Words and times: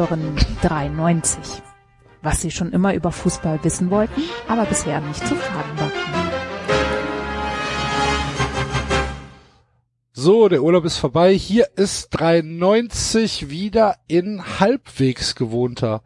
Hören 0.00 0.34
93. 0.62 1.60
Was 2.22 2.40
Sie 2.40 2.50
schon 2.50 2.72
immer 2.72 2.94
über 2.94 3.12
Fußball 3.12 3.62
wissen 3.64 3.90
wollten, 3.90 4.22
aber 4.48 4.64
bisher 4.64 4.98
nicht 5.02 5.20
zu 5.26 5.34
fragen 5.34 5.78
war. 5.78 5.90
So, 10.12 10.48
der 10.48 10.62
Urlaub 10.62 10.86
ist 10.86 10.96
vorbei. 10.96 11.34
Hier 11.34 11.66
ist 11.76 12.08
93 12.18 13.50
wieder 13.50 13.96
in 14.06 14.42
halbwegs 14.58 15.34
gewohnter 15.34 16.02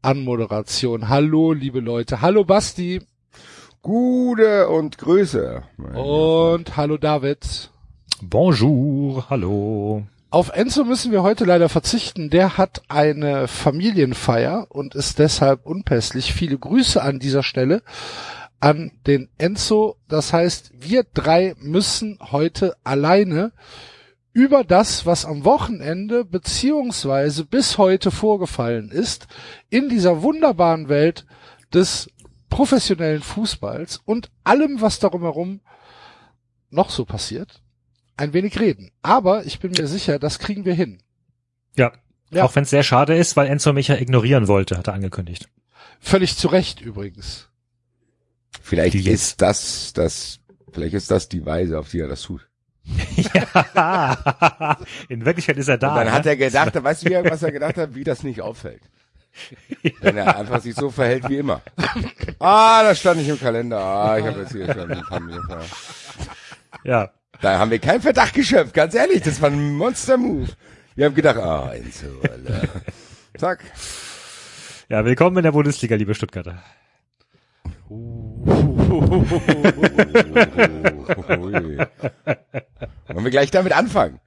Anmoderation. 0.00 1.10
Hallo, 1.10 1.52
liebe 1.52 1.80
Leute. 1.80 2.22
Hallo, 2.22 2.44
Basti. 2.44 3.02
Gute 3.82 4.68
und 4.68 4.96
Grüße. 4.96 5.62
Und 5.94 6.74
hallo, 6.78 6.96
David. 6.96 7.70
Bonjour, 8.22 9.28
hallo. 9.28 10.06
Auf 10.36 10.50
Enzo 10.50 10.84
müssen 10.84 11.12
wir 11.12 11.22
heute 11.22 11.46
leider 11.46 11.70
verzichten. 11.70 12.28
Der 12.28 12.58
hat 12.58 12.82
eine 12.88 13.48
Familienfeier 13.48 14.66
und 14.68 14.94
ist 14.94 15.18
deshalb 15.18 15.64
unpässlich. 15.64 16.34
Viele 16.34 16.58
Grüße 16.58 17.02
an 17.02 17.18
dieser 17.18 17.42
Stelle 17.42 17.82
an 18.60 18.92
den 19.06 19.30
Enzo. 19.38 19.96
Das 20.08 20.34
heißt, 20.34 20.72
wir 20.74 21.04
drei 21.04 21.54
müssen 21.58 22.18
heute 22.20 22.76
alleine 22.84 23.52
über 24.34 24.62
das, 24.62 25.06
was 25.06 25.24
am 25.24 25.46
Wochenende 25.46 26.26
beziehungsweise 26.26 27.46
bis 27.46 27.78
heute 27.78 28.10
vorgefallen 28.10 28.90
ist, 28.90 29.28
in 29.70 29.88
dieser 29.88 30.20
wunderbaren 30.20 30.90
Welt 30.90 31.24
des 31.72 32.10
professionellen 32.50 33.22
Fußballs 33.22 34.02
und 34.04 34.30
allem, 34.44 34.82
was 34.82 34.98
darum 34.98 35.22
herum 35.22 35.60
noch 36.68 36.90
so 36.90 37.06
passiert, 37.06 37.62
ein 38.16 38.32
wenig 38.32 38.58
reden. 38.58 38.90
Aber 39.02 39.44
ich 39.44 39.60
bin 39.60 39.72
mir 39.72 39.86
sicher, 39.86 40.18
das 40.18 40.38
kriegen 40.38 40.64
wir 40.64 40.74
hin. 40.74 40.98
Ja. 41.76 41.92
ja. 42.30 42.44
Auch 42.44 42.54
wenn 42.54 42.64
es 42.64 42.70
sehr 42.70 42.82
schade 42.82 43.16
ist, 43.16 43.36
weil 43.36 43.48
Enzo 43.48 43.72
mich 43.72 43.88
ja 43.88 43.96
ignorieren 43.96 44.48
wollte, 44.48 44.76
hat 44.76 44.86
er 44.86 44.94
angekündigt. 44.94 45.48
Völlig 46.00 46.36
zu 46.36 46.48
Recht 46.48 46.80
übrigens. 46.80 47.48
Vielleicht 48.62 48.94
die 48.94 49.08
ist 49.08 49.42
das, 49.42 49.92
das, 49.92 50.40
vielleicht 50.72 50.94
ist 50.94 51.10
das 51.10 51.28
die 51.28 51.44
Weise, 51.44 51.78
auf 51.78 51.90
die 51.90 52.00
er 52.00 52.08
das 52.08 52.22
tut. 52.22 52.48
ja, 53.74 54.76
in 55.08 55.24
Wirklichkeit 55.24 55.56
ist 55.56 55.68
er 55.68 55.78
da. 55.78 55.90
Und 55.90 55.96
dann 55.96 56.06
ne? 56.06 56.12
hat 56.12 56.26
er 56.26 56.36
gedacht, 56.36 56.82
weißt 56.82 57.04
du, 57.04 57.10
wie 57.10 57.14
er, 57.14 57.24
was 57.24 57.42
er 57.42 57.52
gedacht 57.52 57.76
hat, 57.76 57.94
wie 57.94 58.04
das 58.04 58.22
nicht 58.22 58.40
auffällt. 58.40 58.82
Wenn 60.00 60.16
er 60.16 60.36
einfach 60.36 60.62
sich 60.62 60.74
so 60.74 60.90
verhält 60.90 61.28
wie 61.28 61.38
immer. 61.38 61.60
Ah, 62.38 62.82
das 62.84 63.00
stand 63.00 63.18
nicht 63.18 63.28
im 63.28 63.38
Kalender. 63.38 63.78
Ah, 63.78 64.18
ich 64.18 64.24
habe 64.24 64.40
jetzt 64.40 64.52
hier 64.52 64.72
schon 64.72 64.90
ein 64.90 65.02
paar 65.02 65.20
Minuten. 65.20 65.54
Ja. 66.84 67.10
Da 67.40 67.58
haben 67.58 67.70
wir 67.70 67.78
keinen 67.78 68.00
Verdacht 68.00 68.34
geschöpft, 68.34 68.74
ganz 68.74 68.94
ehrlich, 68.94 69.22
das 69.22 69.40
war 69.40 69.50
ein 69.50 69.74
Monster-Move. 69.74 70.48
Wir 70.94 71.06
haben 71.06 71.14
gedacht, 71.14 71.36
ah, 71.36 71.72
Enzo, 71.74 72.06
Alter. 72.22 72.68
Zack. 73.36 73.64
Ja, 74.88 75.04
willkommen 75.04 75.36
in 75.38 75.42
der 75.42 75.52
Bundesliga, 75.52 75.96
liebe 75.96 76.14
Stuttgarter. 76.14 76.62
Wollen 77.88 78.44
wir 83.24 83.30
gleich 83.30 83.50
damit 83.50 83.72
anfangen? 83.72 84.20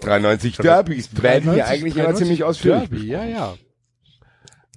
93 0.00 0.56
Derbys 0.58 1.22
werden 1.22 1.52
hier 1.52 1.66
eigentlich 1.66 1.96
immer 1.96 2.14
ziemlich 2.14 2.44
ausführlich. 2.44 2.88
Derby, 2.88 3.06
ja, 3.06 3.24
ja. 3.24 3.54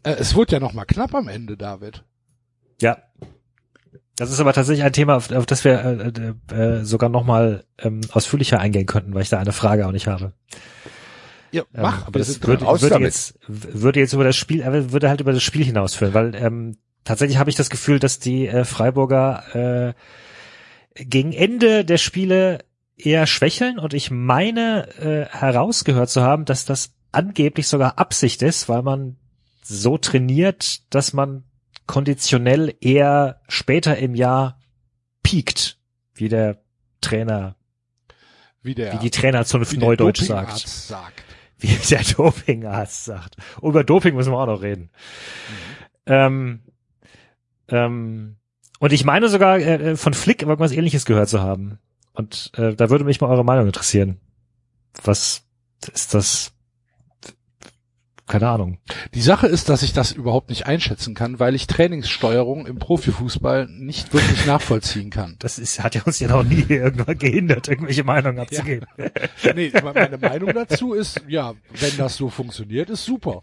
Äh, 0.04 0.14
es 0.14 0.36
wurde 0.36 0.54
ja 0.54 0.60
noch 0.60 0.74
mal 0.74 0.86
knapp 0.86 1.14
am 1.16 1.28
Ende, 1.28 1.58
David. 1.58 2.04
Ja. 2.82 2.98
Das 4.22 4.32
ist 4.32 4.40
aber 4.40 4.54
tatsächlich 4.54 4.86
ein 4.86 4.94
Thema, 4.94 5.16
auf, 5.16 5.32
auf 5.32 5.48
das 5.48 5.64
wir 5.64 6.36
äh, 6.52 6.56
äh, 6.56 6.86
sogar 6.86 7.10
noch 7.10 7.24
mal 7.24 7.64
ähm, 7.80 8.02
ausführlicher 8.12 8.60
eingehen 8.60 8.86
könnten, 8.86 9.16
weil 9.16 9.24
ich 9.24 9.30
da 9.30 9.40
eine 9.40 9.52
Frage 9.52 9.88
auch 9.88 9.92
nicht 9.92 10.06
habe. 10.06 10.34
Ja, 11.50 11.64
mach. 11.74 12.02
Ähm, 12.02 12.04
aber 12.06 12.20
das 12.20 12.40
würde, 12.44 12.68
würde 12.68 13.00
jetzt 13.00 13.40
würde 13.48 14.00
jetzt 14.00 14.14
über 14.14 14.24
das 14.24 14.36
Spiel, 14.36 14.62
äh, 14.62 14.92
würde 14.92 15.10
halt 15.10 15.22
über 15.22 15.34
das 15.34 15.42
Spiel 15.42 15.66
hinausführen, 15.66 16.14
weil 16.14 16.36
ähm, 16.36 16.78
tatsächlich 17.04 17.40
habe 17.40 17.50
ich 17.50 17.56
das 17.56 17.72
Gefühl, 17.72 17.98
dass 17.98 18.20
die 18.20 18.48
äh, 18.48 18.64
Freiburger 18.64 19.96
äh, 20.94 21.04
gegen 21.04 21.34
Ende 21.34 21.84
der 21.84 21.98
Spiele 21.98 22.60
eher 22.96 23.26
schwächeln 23.26 23.80
und 23.80 23.96
ich 23.96 24.12
meine 24.12 24.88
äh, 25.00 25.36
herausgehört 25.36 26.12
zu 26.12 26.22
haben, 26.22 26.46
dass 26.46 26.66
das 26.66 26.94
angeblich 27.12 27.68
sogar 27.68 27.98
Absicht 27.98 28.44
ist, 28.44 28.70
weil 28.70 28.84
man 28.84 29.16
so 29.64 29.98
trainiert, 29.98 30.94
dass 30.94 31.12
man 31.12 31.44
konditionell 31.88 32.76
eher 32.80 33.42
später 33.48 33.98
im 33.98 34.16
Jahr 34.16 34.60
piekt, 35.24 35.78
wie 36.14 36.30
der 36.30 36.62
Trainer, 37.02 37.56
wie, 38.62 38.76
der, 38.76 38.94
wie 38.94 38.98
die 38.98 39.12
Trainerzunft 39.12 39.78
Neudeutsch 39.78 40.22
sagt. 40.22 40.58
sagt. 40.58 41.24
Wie 41.58 41.76
der 41.90 42.04
Dopingarzt 42.04 43.06
sagt. 43.06 43.36
Über 43.62 43.84
Doping 43.84 44.16
müssen 44.16 44.32
wir 44.32 44.40
auch 44.40 44.48
noch 44.48 44.62
reden. 44.62 44.90
Mhm. 44.90 45.82
Ähm, 46.08 46.60
ähm, 47.70 48.36
und 48.80 48.94
ich 48.94 49.06
meine 49.06 49.30
sogar 49.30 49.60
äh, 49.60 49.96
von 49.96 50.14
Flick 50.14 50.42
irgendwas 50.42 50.72
ähnliches 50.72 51.06
gehört 51.06 51.30
zu 51.30 51.42
haben. 51.42 51.80
Und 52.14 52.52
äh, 52.56 52.74
da 52.76 52.90
würde 52.90 53.04
mich 53.04 53.22
mal 53.22 53.30
eure 53.30 53.46
Meinung 53.46 53.68
interessieren. 53.68 54.20
Was 55.04 55.44
ist 55.94 56.14
das? 56.14 56.52
Keine 58.32 58.48
Ahnung. 58.48 58.78
Die 59.14 59.22
Sache 59.22 59.46
ist, 59.46 59.68
dass 59.68 59.84
ich 59.84 59.92
das 59.92 60.14
überhaupt 60.14 60.52
nicht 60.52 60.66
einschätzen 60.66 61.16
kann, 61.16 61.42
weil 61.42 61.54
ich 61.54 61.68
Trainingssteuerung 61.68 62.66
im 62.66 62.80
Profifußball 62.80 63.68
nicht 63.68 64.14
wirklich 64.14 64.46
nachvollziehen 64.46 65.10
kann. 65.10 65.36
Das 65.40 65.60
ist, 65.60 65.84
hat 65.84 65.96
ja 65.96 66.04
uns 66.04 66.22
ja 66.22 66.30
noch 66.30 66.44
nie 66.44 66.64
irgendwann 66.70 67.18
gehindert, 67.18 67.68
irgendwelche 67.68 68.06
Meinungen 68.06 68.40
abzugeben. 68.40 68.88
Ja. 68.98 69.08
Nee, 69.54 69.74
meine 69.84 70.18
Meinung 70.18 70.54
dazu 70.54 70.94
ist, 70.94 71.20
ja, 71.28 71.56
wenn 71.78 71.98
das 71.98 72.16
so 72.16 72.30
funktioniert, 72.30 72.90
ist 72.90 73.04
super. 73.04 73.42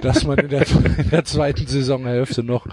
Dass 0.00 0.24
man 0.24 0.38
in 0.38 0.48
der, 0.48 0.66
in 0.96 1.10
der 1.10 1.26
zweiten 1.26 1.66
Saisonhälfte 1.66 2.42
noch 2.42 2.66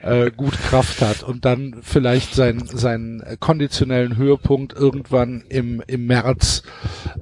äh, 0.00 0.30
gut 0.30 0.58
Kraft 0.58 1.02
hat 1.02 1.22
und 1.22 1.44
dann 1.44 1.76
vielleicht 1.82 2.34
seinen 2.34 2.64
seinen 2.64 3.22
konditionellen 3.38 4.16
Höhepunkt 4.16 4.72
irgendwann 4.72 5.44
im 5.50 5.82
im 5.86 6.06
März 6.06 6.62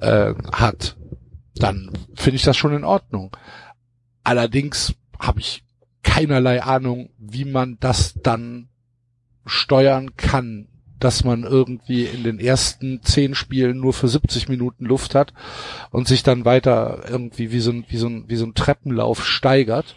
äh, 0.00 0.34
hat, 0.52 0.96
dann 1.58 1.90
finde 2.14 2.36
ich 2.36 2.42
das 2.42 2.56
schon 2.56 2.74
in 2.74 2.84
Ordnung. 2.84 3.36
Allerdings 4.24 4.94
habe 5.18 5.40
ich 5.40 5.64
keinerlei 6.02 6.62
Ahnung, 6.62 7.10
wie 7.18 7.44
man 7.44 7.76
das 7.80 8.14
dann 8.22 8.68
steuern 9.46 10.16
kann, 10.16 10.68
dass 10.98 11.24
man 11.24 11.44
irgendwie 11.44 12.04
in 12.04 12.24
den 12.24 12.40
ersten 12.40 13.02
zehn 13.02 13.34
Spielen 13.34 13.78
nur 13.78 13.92
für 13.92 14.08
70 14.08 14.48
Minuten 14.48 14.84
Luft 14.84 15.14
hat 15.14 15.32
und 15.90 16.08
sich 16.08 16.22
dann 16.22 16.44
weiter 16.44 17.04
irgendwie 17.08 17.52
wie 17.52 17.60
so 17.60 17.70
ein, 17.70 17.84
wie 17.88 17.96
so 17.96 18.08
ein, 18.08 18.24
wie 18.28 18.36
so 18.36 18.44
ein 18.44 18.54
Treppenlauf 18.54 19.24
steigert. 19.24 19.94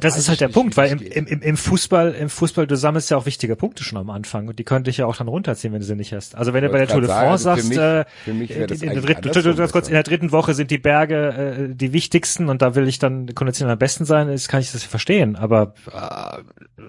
Das 0.00 0.16
ist 0.16 0.28
halt 0.28 0.40
der 0.40 0.48
Punkt, 0.48 0.76
weil 0.78 0.90
im, 0.90 1.26
im, 1.26 1.42
im 1.42 1.56
Fußball, 1.56 2.12
im 2.12 2.30
Fußball, 2.30 2.66
du 2.66 2.76
sammelst 2.76 3.10
ja 3.10 3.18
auch 3.18 3.26
wichtige 3.26 3.56
Punkte 3.56 3.84
schon 3.84 3.98
am 3.98 4.08
Anfang 4.08 4.48
und 4.48 4.58
die 4.58 4.64
könnte 4.64 4.88
ich 4.88 4.96
ja 4.96 5.06
auch 5.06 5.16
dann 5.16 5.28
runterziehen, 5.28 5.72
wenn 5.72 5.80
du 5.80 5.86
sie 5.86 5.94
nicht 5.94 6.12
hast. 6.14 6.34
Also 6.34 6.54
wenn 6.54 6.62
du 6.62 6.70
bei 6.70 6.78
der 6.78 6.88
Tour 6.88 7.02
de 7.02 7.10
France 7.10 7.44
sagst, 7.44 7.64
für 7.64 7.68
mich, 7.68 8.08
für 8.24 8.34
mich 8.34 8.50
in, 8.50 8.90
der 8.94 9.02
dritten, 9.02 9.30
du, 9.30 9.54
du, 9.54 9.68
kurz, 9.68 9.88
in 9.88 9.94
der 9.94 10.02
dritten 10.02 10.32
Woche 10.32 10.54
sind 10.54 10.70
die 10.70 10.78
Berge 10.78 11.68
äh, 11.70 11.74
die 11.74 11.92
wichtigsten 11.92 12.48
und 12.48 12.62
da 12.62 12.74
will 12.74 12.88
ich 12.88 12.98
dann 12.98 13.34
konditionell 13.34 13.74
am 13.74 13.78
besten 13.78 14.06
sein, 14.06 14.28
ist, 14.28 14.48
kann 14.48 14.60
ich 14.60 14.72
das 14.72 14.82
verstehen. 14.82 15.36
Aber 15.36 15.74
äh, 15.92 16.80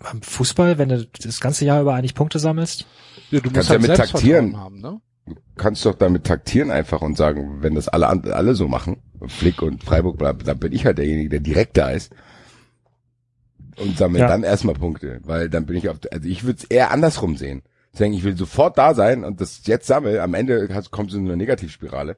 am 0.00 0.20
Fußball, 0.20 0.76
wenn 0.76 0.90
du 0.90 1.06
das 1.06 1.40
ganze 1.40 1.64
Jahr 1.64 1.80
über 1.80 1.94
eigentlich 1.94 2.14
Punkte 2.14 2.38
sammelst, 2.38 2.86
ja, 3.30 3.40
du 3.40 3.44
musst 3.44 3.54
kannst 3.54 3.70
halt 3.70 3.82
ja 3.82 3.88
mit 3.88 3.96
taktieren. 3.96 4.56
Haben, 4.58 4.80
ne? 4.80 5.00
Du 5.26 5.34
kannst 5.56 5.86
doch 5.86 5.94
damit 5.94 6.24
taktieren 6.24 6.70
einfach 6.70 7.00
und 7.00 7.16
sagen, 7.16 7.62
wenn 7.62 7.74
das 7.74 7.88
alle 7.88 8.08
alle 8.08 8.54
so 8.54 8.68
machen, 8.68 8.98
Flick 9.28 9.62
und 9.62 9.82
Freiburg, 9.82 10.18
dann 10.18 10.58
bin 10.58 10.72
ich 10.72 10.84
halt 10.84 10.98
derjenige, 10.98 11.30
der 11.30 11.40
direkt 11.40 11.76
da 11.76 11.90
ist 11.90 12.12
und 13.78 13.96
sammle 13.96 14.20
ja. 14.20 14.28
dann 14.28 14.42
erstmal 14.42 14.74
Punkte, 14.74 15.20
weil 15.24 15.48
dann 15.48 15.66
bin 15.66 15.76
ich 15.76 15.88
auf, 15.88 15.98
also 16.10 16.28
ich 16.28 16.44
würde 16.44 16.58
es 16.58 16.64
eher 16.64 16.90
andersrum 16.90 17.36
sehen. 17.36 17.62
Sagen, 17.92 18.12
ich 18.12 18.22
will 18.22 18.36
sofort 18.36 18.78
da 18.78 18.94
sein 18.94 19.24
und 19.24 19.40
das 19.40 19.66
jetzt 19.66 19.86
sammel, 19.86 20.20
am 20.20 20.34
Ende 20.34 20.68
kommt 20.90 21.10
es 21.10 21.16
in 21.16 21.26
eine 21.26 21.36
Negativspirale. 21.36 22.16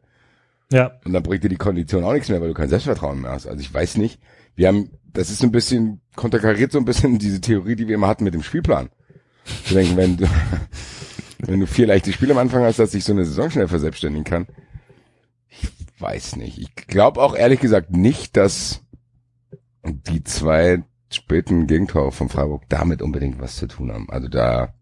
Ja. 0.71 0.93
Und 1.05 1.13
dann 1.13 1.23
bringt 1.23 1.45
dir 1.45 1.49
die 1.49 1.57
Kondition 1.57 2.05
auch 2.05 2.13
nichts 2.13 2.29
mehr, 2.29 2.41
weil 2.41 2.49
du 2.49 2.55
kein 2.55 2.69
Selbstvertrauen 2.69 3.21
mehr 3.21 3.33
hast. 3.33 3.47
Also 3.47 3.61
ich 3.61 3.73
weiß 3.73 3.97
nicht. 3.97 4.21
Wir 4.55 4.69
haben, 4.69 4.91
das 5.13 5.31
ist 5.31 5.39
so 5.39 5.47
ein 5.47 5.53
bisschen, 5.53 6.01
konterkariert 6.15 6.73
so 6.73 6.79
ein 6.79 6.85
bisschen 6.85 7.19
diese 7.19 7.41
Theorie, 7.41 7.77
die 7.77 7.89
wir 7.89 7.95
immer 7.95 8.09
hatten 8.09 8.25
mit 8.25 8.35
dem 8.35 8.43
Spielplan. 8.43 8.91
Zu 9.65 9.75
denken, 9.75 9.97
wenn 9.97 10.17
du, 10.17 10.27
wenn 11.39 11.61
du 11.61 11.67
vier 11.67 11.87
leichte 11.87 12.13
Spiele 12.13 12.33
am 12.33 12.39
Anfang 12.39 12.65
hast, 12.65 12.79
dass 12.79 12.93
sich 12.93 13.05
so 13.05 13.13
eine 13.13 13.25
Saison 13.25 13.51
schnell 13.51 13.69
verselbstständigen 13.69 14.25
kann. 14.25 14.47
Ich 15.49 15.69
weiß 15.99 16.37
nicht. 16.37 16.59
Ich 16.59 16.75
glaube 16.75 17.21
auch 17.21 17.35
ehrlich 17.35 17.61
gesagt 17.61 17.91
nicht, 17.91 18.37
dass 18.37 18.83
die 19.85 20.23
zwei 20.25 20.83
späten 21.15 21.67
Gegentore 21.67 22.13
von 22.13 22.29
Freiburg 22.29 22.63
damit 22.69 23.03
unbedingt 23.03 23.41
was 23.41 23.57
zu 23.57 23.67
tun 23.67 23.93
haben. 23.93 24.09
Also 24.11 24.29
da 24.29 24.75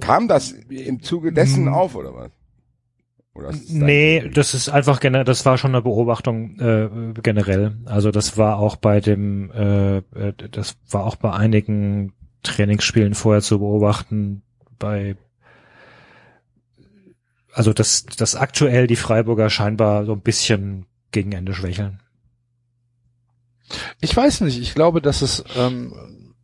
kam 0.00 0.28
das 0.28 0.52
im 0.52 1.02
Zuge 1.02 1.32
dessen 1.32 1.66
hm. 1.66 1.74
auf 1.74 1.94
oder 1.94 2.14
was? 2.14 2.30
Oder 3.34 3.52
nee, 3.68 4.30
das 4.32 4.54
ist 4.54 4.68
einfach 4.68 5.00
generell, 5.00 5.24
das 5.24 5.44
war 5.44 5.58
schon 5.58 5.74
eine 5.74 5.82
Beobachtung 5.82 6.58
äh, 6.60 6.88
generell. 7.20 7.76
Also 7.84 8.12
das 8.12 8.38
war 8.38 8.58
auch 8.58 8.76
bei 8.76 9.00
dem, 9.00 9.50
äh, 9.50 9.96
äh, 9.98 10.32
das 10.52 10.76
war 10.88 11.04
auch 11.04 11.16
bei 11.16 11.32
einigen 11.32 12.12
Trainingsspielen 12.44 13.14
vorher 13.14 13.42
zu 13.42 13.58
beobachten. 13.58 14.42
Bei 14.78 15.16
also 17.52 17.72
dass, 17.72 18.04
dass 18.04 18.36
aktuell 18.36 18.86
die 18.86 18.96
Freiburger 18.96 19.48
scheinbar 19.48 20.04
so 20.04 20.12
ein 20.12 20.20
bisschen 20.20 20.86
gegen 21.12 21.32
Ende 21.32 21.54
schwächeln. 21.54 22.00
Ich 24.00 24.16
weiß 24.16 24.42
nicht, 24.42 24.60
ich 24.60 24.74
glaube, 24.74 25.00
dass 25.00 25.22
es 25.22 25.44
ähm, 25.56 25.94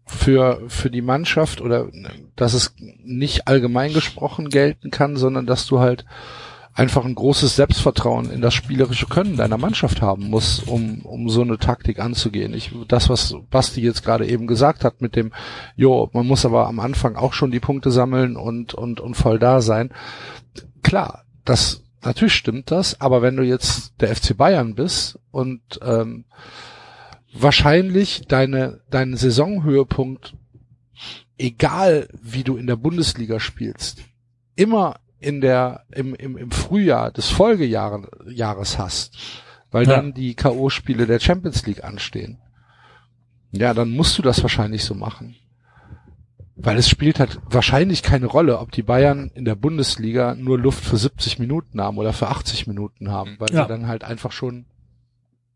für, 0.07 0.61
für 0.69 0.91
die 0.91 1.03
Mannschaft 1.03 1.61
oder 1.61 1.89
dass 2.37 2.55
es 2.55 2.75
nicht 2.79 3.47
allgemein 3.47 3.93
gesprochen 3.93 4.49
gelten 4.49 4.91
kann, 4.91 5.17
sondern 5.17 5.47
dass 5.47 5.67
du 5.67 5.81
halt 5.81 6.05
einfach 6.73 7.05
ein 7.05 7.15
großes 7.15 7.57
Selbstvertrauen 7.57 8.31
in 8.31 8.41
das 8.41 8.55
spielerische 8.55 9.07
Können 9.07 9.37
deiner 9.37 9.59
Mannschaft 9.59 10.03
haben 10.03 10.31
muss, 10.31 10.61
um, 10.61 11.01
um 11.03 11.29
so 11.29 11.43
eine 11.43 11.59
Taktik 11.59 11.99
anzugehen. 11.99 12.55
Ich, 12.55 12.73
das, 12.89 13.09
was 13.09 13.37
Basti 13.51 13.81
jetzt 13.81 14.05
gerade 14.05 14.27
eben 14.27 14.47
gesagt 14.47 14.85
hat 14.85 15.01
mit 15.01 15.17
dem, 15.17 15.33
jo, 15.77 16.09
man 16.13 16.27
muss 16.27 16.45
aber 16.45 16.69
am 16.69 16.81
Anfang 16.81 17.17
auch 17.17 17.33
schon 17.33 17.51
die 17.51 17.61
Punkte 17.61 17.91
sammeln 17.91 18.37
und, 18.37 18.75
und, 18.75 19.01
und 19.01 19.15
voll 19.15 19.39
da 19.39 19.61
sein. 19.61 19.91
Klar, 20.83 21.25
das, 21.45 21.83
natürlich 22.03 22.35
stimmt 22.35 22.71
das, 22.71 23.01
aber 23.01 23.21
wenn 23.21 23.37
du 23.37 23.43
jetzt 23.43 23.93
der 24.01 24.15
FC 24.15 24.37
Bayern 24.37 24.75
bist 24.75 25.19
und, 25.33 25.61
ähm, 25.83 26.25
wahrscheinlich 27.33 28.23
deine, 28.29 28.81
deinen 28.91 29.17
Saisonhöhepunkt, 29.17 30.35
egal 31.39 32.09
wie 32.23 32.45
du 32.45 32.57
in 32.57 32.67
der 32.67 32.77
Bundesliga 32.77 33.41
spielst, 33.41 34.03
immer 34.57 34.97
in 35.19 35.41
der, 35.41 35.85
im, 35.91 36.15
im, 36.15 36.37
im 36.37 36.51
Frühjahr 36.51 37.11
des 37.11 37.29
Folgejahres 37.29 38.79
hast, 38.79 39.17
weil 39.71 39.87
ja. 39.87 39.97
dann 39.97 40.15
die 40.15 40.35
K.O.-Spiele 40.35 41.07
der 41.07 41.21
Champions 41.21 41.67
League 41.67 41.85
anstehen. 41.85 42.39
Ja, 43.53 43.75
dann 43.75 43.91
musst 43.91 44.17
du 44.19 44.23
das 44.23 44.43
wahrscheinlich 44.43 44.85
so 44.85 44.95
machen. 44.95 45.37
Weil 46.57 46.77
es 46.77 46.89
spielt 46.89 47.21
halt 47.21 47.41
wahrscheinlich 47.47 48.03
keine 48.03 48.27
Rolle, 48.27 48.59
ob 48.59 48.71
die 48.71 48.83
Bayern 48.83 49.31
in 49.35 49.45
der 49.45 49.55
Bundesliga 49.55 50.35
nur 50.35 50.59
Luft 50.59 50.85
für 50.85 50.99
70 50.99 51.39
Minuten 51.39 51.81
haben 51.81 51.97
oder 51.97 52.13
für 52.13 52.29
80 52.29 52.67
Minuten 52.67 53.11
haben, 53.11 53.37
weil 53.39 53.49
ja. 53.51 53.63
sie 53.63 53.69
dann 53.69 53.87
halt 53.87 54.05
einfach 54.05 54.31
schon 54.31 54.67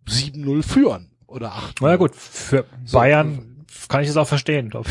7-0 0.06 0.62
führen 0.62 1.13
oder 1.34 1.52
8. 1.52 1.81
Na 1.81 1.90
ja, 1.90 1.96
gut, 1.96 2.14
für 2.14 2.64
so, 2.84 2.98
Bayern 2.98 3.54
kann 3.88 4.02
ich 4.02 4.08
es 4.08 4.16
auch 4.16 4.26
verstehen. 4.26 4.70
Glaub. 4.70 4.86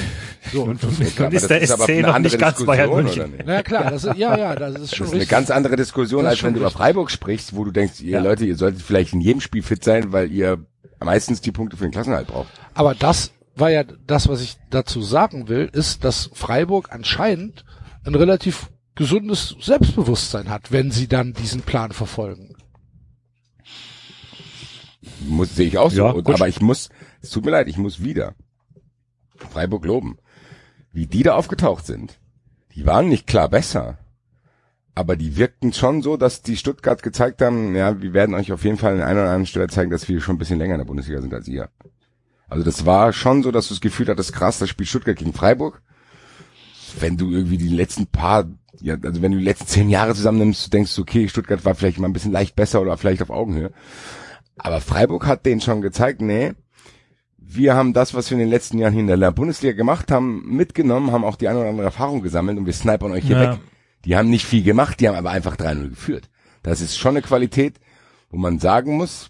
So, 0.52 0.64
und, 0.64 0.84
und, 0.84 1.00
ist 1.34 1.50
der 1.50 1.66
SC 1.66 2.02
noch 2.02 2.20
nicht 2.20 2.38
ganz 2.38 2.64
Bayern 2.66 2.90
München. 2.90 3.34
Na 3.46 3.56
ja, 3.56 3.64
klar, 3.64 3.90
das 3.90 4.04
ist, 4.04 4.18
ja, 4.18 4.38
ja, 4.38 4.56
das 4.56 4.76
ist 4.76 4.96
schon 4.96 5.06
Das 5.06 5.14
ist 5.14 5.20
eine 5.20 5.26
ganz 5.26 5.50
andere 5.50 5.76
Diskussion, 5.76 6.26
als 6.26 6.44
wenn 6.44 6.54
du 6.54 6.60
über 6.60 6.70
Freiburg 6.70 7.10
sprichst, 7.10 7.56
wo 7.56 7.64
du 7.64 7.72
denkst, 7.72 8.02
ihr 8.02 8.12
ja. 8.12 8.22
Leute, 8.22 8.46
ihr 8.46 8.56
solltet 8.56 8.82
vielleicht 8.82 9.14
in 9.14 9.22
jedem 9.22 9.42
Spiel 9.42 9.64
fit 9.64 9.84
sein, 9.84 10.12
weil 10.12 10.32
ihr 10.32 10.60
meistens 11.00 11.42
die 11.42 11.52
Punkte 11.52 11.78
für 11.78 11.84
den 11.84 11.92
Klassenhalt 11.92 12.28
braucht. 12.28 12.50
Aber 12.74 12.96
das 12.96 13.32
war 13.56 13.70
ja 13.70 13.84
das, 13.84 14.28
was 14.28 14.42
ich 14.42 14.58
dazu 14.70 15.02
sagen 15.02 15.48
will, 15.48 15.70
ist, 15.72 16.04
dass 16.04 16.30
Freiburg 16.34 16.90
anscheinend 16.92 17.66
ein 18.06 18.16
relativ 18.16 18.70
gesundes 18.96 19.56
Selbstbewusstsein 19.60 20.50
hat, 20.50 20.72
wenn 20.72 20.92
sie 20.92 21.08
dann 21.08 21.34
diesen 21.34 21.62
Plan 21.62 21.92
verfolgen. 21.92 22.53
Muss, 25.28 25.56
sehe 25.56 25.68
ich 25.68 25.78
auch 25.78 25.92
so. 25.92 25.98
Ja, 25.98 26.10
aber 26.10 26.48
ich 26.48 26.62
muss, 26.62 26.90
es 27.22 27.30
tut 27.30 27.46
mir 27.46 27.52
leid, 27.52 27.68
ich 27.68 27.78
muss 27.78 28.04
wieder 28.04 28.36
Freiburg 29.36 29.86
loben. 29.86 30.18
Wie 30.92 31.08
die 31.08 31.24
da 31.24 31.36
aufgetaucht 31.36 31.86
sind. 31.86 32.20
Die 32.76 32.86
waren 32.86 33.10
nicht 33.10 33.28
klar 33.28 33.50
besser. 33.50 33.98
Aber 34.96 35.16
die 35.16 35.38
wirkten 35.38 35.74
schon 35.74 36.04
so, 36.04 36.18
dass 36.18 36.44
die 36.44 36.56
Stuttgart 36.56 37.02
gezeigt 37.02 37.42
haben, 37.42 37.76
ja, 37.76 38.00
wir 38.02 38.14
werden 38.14 38.36
euch 38.36 38.52
auf 38.52 38.64
jeden 38.64 38.78
Fall 38.78 38.96
an 38.96 39.02
einer 39.02 39.22
oder 39.22 39.30
anderen 39.30 39.48
Stelle 39.48 39.68
zeigen, 39.68 39.90
dass 39.90 40.08
wir 40.08 40.22
schon 40.22 40.36
ein 40.36 40.40
bisschen 40.40 40.60
länger 40.60 40.76
in 40.76 40.80
der 40.80 40.86
Bundesliga 40.86 41.20
sind 41.20 41.34
als 41.34 41.48
ihr. 41.48 41.70
Also 42.48 42.64
das 42.64 42.86
war 42.86 43.12
schon 43.14 43.42
so, 43.42 43.52
dass 43.52 43.68
du 43.68 43.74
das 43.74 43.82
Gefühl 43.82 44.08
hattest, 44.08 44.34
krass, 44.34 44.60
das 44.60 44.70
Spiel 44.70 44.86
Stuttgart 44.86 45.18
gegen 45.18 45.34
Freiburg. 45.34 45.82
Wenn 47.00 47.18
du 47.18 47.32
irgendwie 47.32 47.58
die 47.58 47.70
letzten 47.70 48.06
paar, 48.06 48.46
ja, 48.80 48.96
also 49.02 49.24
wenn 49.24 49.32
du 49.32 49.40
die 49.40 49.44
letzten 49.44 49.66
zehn 49.66 49.90
Jahre 49.90 50.14
zusammennimmst, 50.14 50.72
denkst 50.72 50.96
du, 50.96 51.02
okay, 51.02 51.28
Stuttgart 51.28 51.66
war 51.66 51.74
vielleicht 51.74 51.98
mal 51.98 52.08
ein 52.08 52.14
bisschen 52.14 52.32
leicht 52.32 52.56
besser 52.56 52.80
oder 52.80 52.96
vielleicht 52.98 53.24
auf 53.24 53.32
Augenhöhe. 53.32 53.72
Aber 54.58 54.82
Freiburg 54.82 55.26
hat 55.26 55.46
denen 55.46 55.62
schon 55.62 55.82
gezeigt, 55.82 56.22
nee, 56.22 56.54
wir 57.38 57.76
haben 57.76 57.94
das, 57.94 58.14
was 58.14 58.30
wir 58.30 58.36
in 58.36 58.40
den 58.40 58.50
letzten 58.50 58.78
Jahren 58.78 58.94
hier 58.94 59.02
in 59.02 59.20
der 59.20 59.32
Bundesliga 59.32 59.76
gemacht 59.76 60.12
haben, 60.12 60.44
mitgenommen, 60.46 61.12
haben 61.12 61.26
auch 61.26 61.36
die 61.36 61.48
eine 61.48 61.60
oder 61.60 61.70
andere 61.70 61.86
Erfahrung 61.86 62.22
gesammelt 62.22 62.58
und 62.58 62.66
wir 62.66 62.74
snipern 62.74 63.12
euch 63.12 63.26
hier 63.26 63.38
ja. 63.38 63.52
weg. 63.54 63.60
Die 64.06 64.16
haben 64.16 64.30
nicht 64.30 64.46
viel 64.46 64.64
gemacht, 64.64 65.00
die 65.00 65.08
haben 65.08 65.16
aber 65.16 65.32
einfach 65.32 65.56
3-0 65.56 65.90
geführt. 65.90 66.30
Das 66.62 66.82
ist 66.82 66.98
schon 66.98 67.12
eine 67.12 67.22
Qualität, 67.22 67.80
wo 68.30 68.38
man 68.38 68.60
sagen 68.60 68.98
muss, 68.98 69.30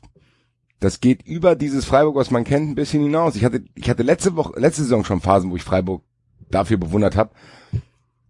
das 0.80 1.00
geht 1.00 1.26
über 1.26 1.56
dieses 1.56 1.86
Freiburg, 1.86 2.16
was 2.16 2.32
man 2.32 2.44
kennt, 2.44 2.70
ein 2.70 2.76
bisschen 2.76 3.02
hinaus. 3.02 3.36
Ich 3.36 3.46
hatte, 3.46 3.64
ich 3.76 3.90
hatte 3.90 4.04
letzte 4.04 4.36
Woche, 4.36 4.60
letzte 4.60 4.84
Saison 4.84 5.04
schon 5.06 5.22
Phasen, 5.22 5.50
wo 5.50 5.56
ich 5.56 5.64
Freiburg 5.64 6.04
dafür 6.50 6.78
bewundert 6.78 7.16
habe, 7.16 7.32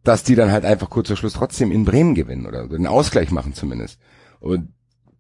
dass 0.04 0.24
die 0.24 0.36
dann 0.36 0.52
halt 0.52 0.66
einfach 0.66 0.90
kurz 0.90 1.08
vor 1.08 1.18
Schluss 1.18 1.34
trotzdem 1.34 1.72
in 1.72 1.86
Bremen 1.86 2.14
gewinnen 2.14 2.46
oder 2.46 2.64
einen 2.64 2.88
Ausgleich 2.88 3.32
machen 3.32 3.54
zumindest. 3.54 4.00
Und 4.40 4.70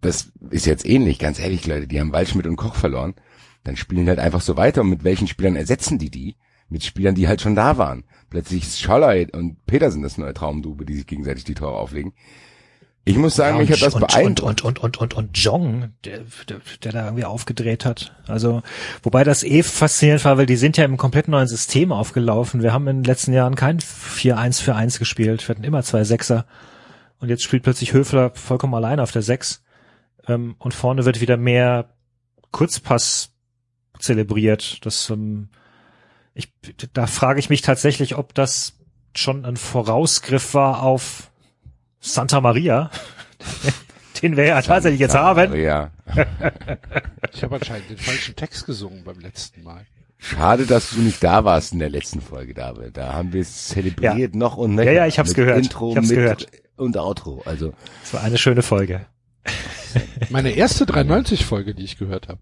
das 0.04 0.32
ist 0.50 0.66
jetzt 0.66 0.86
ähnlich, 0.86 1.20
ganz 1.20 1.40
ehrlich, 1.40 1.66
Leute, 1.66 1.88
die 1.88 2.00
haben 2.00 2.12
Waldschmidt 2.12 2.48
und 2.48 2.56
Koch 2.56 2.76
verloren. 2.76 3.16
Dann 3.64 3.78
spielen 3.78 4.06
die 4.06 4.10
halt 4.10 4.20
einfach 4.20 4.42
so 4.42 4.58
weiter. 4.58 4.82
Und 4.82 4.90
mit 4.90 5.04
welchen 5.04 5.28
Spielern 5.28 5.56
ersetzen 5.56 5.98
die 5.98 6.10
die? 6.10 6.36
Mit 6.70 6.84
Spielern, 6.84 7.16
die 7.16 7.28
halt 7.28 7.42
schon 7.42 7.56
da 7.56 7.78
waren. 7.78 8.04
Plötzlich 8.30 8.64
ist 8.64 8.82
Scholler 8.82 9.28
und 9.34 9.66
Petersen 9.66 10.02
das 10.02 10.18
neue 10.18 10.34
Traumdube, 10.34 10.86
die 10.86 10.96
sich 10.96 11.08
gegenseitig 11.08 11.44
die 11.44 11.54
Tore 11.54 11.78
auflegen. 11.78 12.14
Ich 13.06 13.18
muss 13.18 13.36
sagen, 13.36 13.58
ja, 13.58 13.62
mich 13.62 13.72
hat 13.72 13.82
das 13.82 13.96
und, 13.96 14.08
beeindruckt. 14.08 14.64
Und, 14.64 14.64
und, 14.64 14.84
und, 14.84 14.98
und, 14.98 15.14
und, 15.14 15.38
Jong, 15.38 15.90
der, 16.06 16.22
der, 16.48 16.62
der 16.84 16.92
da 16.94 17.06
irgendwie 17.06 17.26
aufgedreht 17.26 17.84
hat. 17.84 18.16
Also, 18.28 18.64
wobei 19.02 19.26
das 19.26 19.44
eh 19.44 19.62
faszinierend 19.62 20.24
war, 20.24 20.38
weil 20.38 20.46
die 20.46 20.56
sind 20.56 20.78
ja 20.78 20.86
im 20.86 20.96
komplett 20.96 21.28
neuen 21.28 21.48
System 21.48 21.92
aufgelaufen. 21.92 22.64
Wir 22.64 22.72
haben 22.72 22.88
in 22.88 23.00
den 23.00 23.04
letzten 23.04 23.34
Jahren 23.34 23.56
kein 23.56 23.80
4-1 23.80 24.62
für 24.62 24.76
1 24.76 25.00
gespielt. 25.00 25.46
Wir 25.48 25.56
hatten 25.56 25.66
immer 25.66 25.84
zwei 25.84 26.06
Sechser. 26.06 26.46
Und 27.20 27.30
jetzt 27.30 27.44
spielt 27.44 27.64
plötzlich 27.64 27.94
Höfler 27.94 28.32
vollkommen 28.36 28.74
allein 28.74 29.02
auf 29.02 29.12
der 29.12 29.22
Sechs. 29.22 29.64
Ähm, 30.28 30.56
und 30.60 30.74
vorne 30.74 31.06
wird 31.06 31.22
wieder 31.22 31.38
mehr 31.38 31.90
Kurzpass 32.52 33.32
zelebriert. 34.00 34.86
Das, 34.86 35.10
ähm, 35.10 35.50
ich, 36.34 36.54
da 36.94 37.08
frage 37.08 37.40
ich 37.40 37.50
mich 37.50 37.62
tatsächlich, 37.62 38.16
ob 38.16 38.34
das 38.34 38.78
schon 39.16 39.46
ein 39.46 39.58
Vorausgriff 39.58 40.54
war 40.54 40.82
auf 40.82 41.32
Santa 42.00 42.42
Maria, 42.42 42.90
den 44.22 44.38
wir 44.38 44.46
ja 44.46 44.62
tatsächlich 44.62 45.00
jetzt 45.00 45.16
haben. 45.16 45.50
Maria. 45.50 45.92
ich 47.34 47.44
habe 47.44 47.56
anscheinend 47.56 47.90
den 47.90 47.98
falschen 47.98 48.36
Text 48.36 48.66
gesungen 48.66 49.04
beim 49.04 49.20
letzten 49.20 49.64
Mal. 49.64 49.86
Schade, 50.18 50.66
dass 50.66 50.92
du 50.92 51.02
nicht 51.02 51.22
da 51.22 51.44
warst 51.44 51.74
in 51.74 51.80
der 51.80 51.90
letzten 51.90 52.22
Folge, 52.22 52.54
David. 52.54 52.96
Da 52.96 53.12
haben 53.12 53.34
wir 53.34 53.42
es 53.42 53.68
zelebriert 53.68 54.34
ja. 54.34 54.40
noch 54.40 54.56
und 54.56 54.78
Ja, 54.78 54.92
ja, 54.92 55.08
ich 55.08 55.20
hab's 55.20 55.34
gehört. 55.34 55.58
Intro 55.58 55.92
ich 55.92 55.98
hab's 55.98 56.08
mit 56.08 56.18
gehört. 56.18 56.48
und 56.78 56.98
Outro. 56.98 57.42
Also 57.46 57.74
es 58.04 58.14
war 58.14 58.22
eine 58.24 58.38
schöne 58.38 58.62
Folge. 58.62 59.06
Meine 60.30 60.52
erste 60.52 60.86
93 60.86 61.46
Folge, 61.46 61.76
die 61.76 61.84
ich 61.84 61.98
gehört 61.98 62.28
habe. 62.28 62.40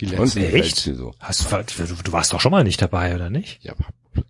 Die 0.00 0.06
letzte. 0.06 0.40
Und 0.40 0.54
echt? 0.54 0.76
So. 0.78 1.12
Hast 1.20 1.50
du, 1.52 1.84
du 2.02 2.12
warst 2.12 2.32
doch 2.32 2.40
schon 2.40 2.50
mal 2.50 2.64
nicht 2.64 2.82
dabei, 2.82 3.14
oder 3.14 3.30
nicht? 3.30 3.62
Ja, 3.62 3.74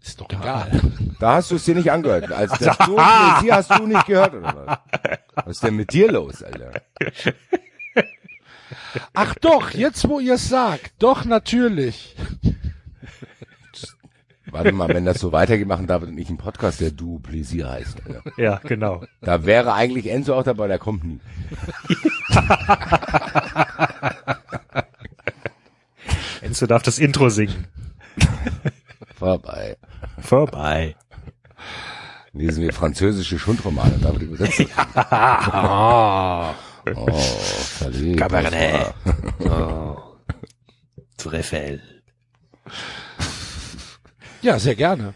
ist 0.02 0.20
doch 0.20 0.28
egal. 0.30 0.80
Da 1.18 1.36
hast 1.36 1.50
du 1.50 1.56
es 1.56 1.64
dir 1.64 1.74
nicht 1.74 1.90
angehört. 1.90 2.30
Als 2.30 2.58
der 2.58 2.74
Sturm 2.82 3.40
hier 3.40 3.54
hast 3.54 3.70
du 3.70 3.86
nicht 3.86 4.06
gehört, 4.06 4.34
oder 4.34 4.54
was? 4.54 4.78
Was 5.34 5.46
ist 5.56 5.64
denn 5.64 5.76
mit 5.76 5.92
dir 5.92 6.12
los, 6.12 6.42
Alter? 6.42 6.72
Ach 9.14 9.34
doch, 9.36 9.70
jetzt 9.70 10.08
wo 10.08 10.20
ihr 10.20 10.34
es 10.34 10.48
sagt. 10.48 10.92
Doch, 10.98 11.24
natürlich. 11.24 12.16
Warte 14.52 14.72
mal, 14.72 14.88
wenn 14.88 15.06
das 15.06 15.18
so 15.18 15.32
weitergeht, 15.32 15.66
machen 15.66 15.86
David 15.86 16.10
und 16.10 16.18
ich 16.18 16.28
einen 16.28 16.36
Podcast, 16.36 16.82
der 16.82 16.90
Du 16.90 17.18
Plaisir 17.20 17.70
heißt. 17.70 18.02
Alter. 18.06 18.22
Ja, 18.36 18.60
genau. 18.62 19.02
Da 19.22 19.46
wäre 19.46 19.72
eigentlich 19.72 20.10
Enzo 20.10 20.34
auch 20.34 20.42
dabei, 20.42 20.68
der 20.68 20.78
kommt 20.78 21.04
nie. 21.04 21.20
Enzo 26.42 26.66
darf 26.66 26.82
das 26.82 26.98
Intro 26.98 27.30
singen. 27.30 27.66
Vorbei. 29.16 29.78
Vorbei. 30.18 30.96
Lesen 32.34 32.62
wir 32.62 32.74
französische 32.74 33.38
Schundromane, 33.38 33.96
David 34.02 34.22
übersetzt. 34.22 34.66
Ja. 34.76 36.54
oh, 36.94 37.10
verliebt. 37.12 38.18
Cabernet. 38.18 38.92
Oh. 39.40 39.96
Trüffel. 41.16 41.80
Ja, 44.42 44.58
sehr 44.58 44.74
gerne. 44.74 45.14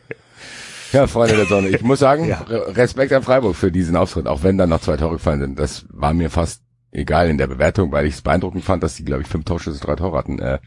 Ja, 0.93 1.07
Freunde 1.07 1.37
der 1.37 1.47
Sonne. 1.47 1.69
Ich 1.69 1.83
muss 1.83 1.99
sagen, 1.99 2.25
ja. 2.29 2.43
Respekt 2.43 3.13
an 3.13 3.23
Freiburg 3.23 3.57
für 3.57 3.73
diesen 3.73 3.97
Auftritt, 3.97 4.27
auch 4.27 4.43
wenn 4.43 4.57
dann 4.57 4.71
noch 4.71 4.81
zwei 4.81 4.97
Tore 4.97 5.15
gefallen 5.15 5.41
sind. 5.41 5.59
Das 5.59 5.85
war 5.91 6.15
mir 6.15 6.31
fast 6.31 6.63
egal 6.93 7.29
in 7.29 7.39
der 7.39 7.49
Bewertung, 7.49 7.93
weil 7.93 8.07
ich 8.07 8.15
es 8.15 8.23
beeindruckend 8.23 8.65
fand, 8.65 8.83
dass 8.83 8.95
die, 8.95 9.05
glaube 9.05 9.23
ich, 9.23 9.29
fünf 9.29 9.45
Torschüsse, 9.45 9.81
drei 9.81 9.97
Tore 9.97 10.17
hatten. 10.17 10.39
Äh, 10.39 10.59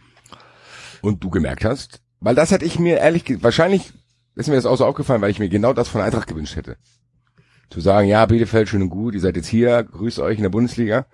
und 1.01 1.23
du 1.23 1.29
gemerkt 1.29 1.63
hast, 1.63 2.01
weil 2.19 2.35
das 2.35 2.51
hätte 2.51 2.65
ich 2.65 2.77
mir 2.77 2.97
ehrlich, 2.97 3.23
wahrscheinlich 3.41 3.93
ist 4.35 4.49
mir 4.49 4.55
das 4.55 4.65
auch 4.65 4.75
so 4.75 4.85
aufgefallen, 4.85 5.21
weil 5.21 5.31
ich 5.31 5.39
mir 5.39 5.49
genau 5.49 5.73
das 5.73 5.87
von 5.87 6.01
Eintracht 6.01 6.27
gewünscht 6.27 6.55
hätte. 6.55 6.75
Zu 7.69 7.81
sagen, 7.81 8.07
ja, 8.07 8.25
Bielefeld, 8.25 8.67
schön 8.67 8.81
und 8.81 8.89
gut, 8.89 9.13
ihr 9.13 9.19
seid 9.21 9.35
jetzt 9.35 9.47
hier, 9.47 9.83
grüßt 9.83 10.19
euch 10.19 10.37
in 10.37 10.43
der 10.43 10.49
Bundesliga. 10.49 11.05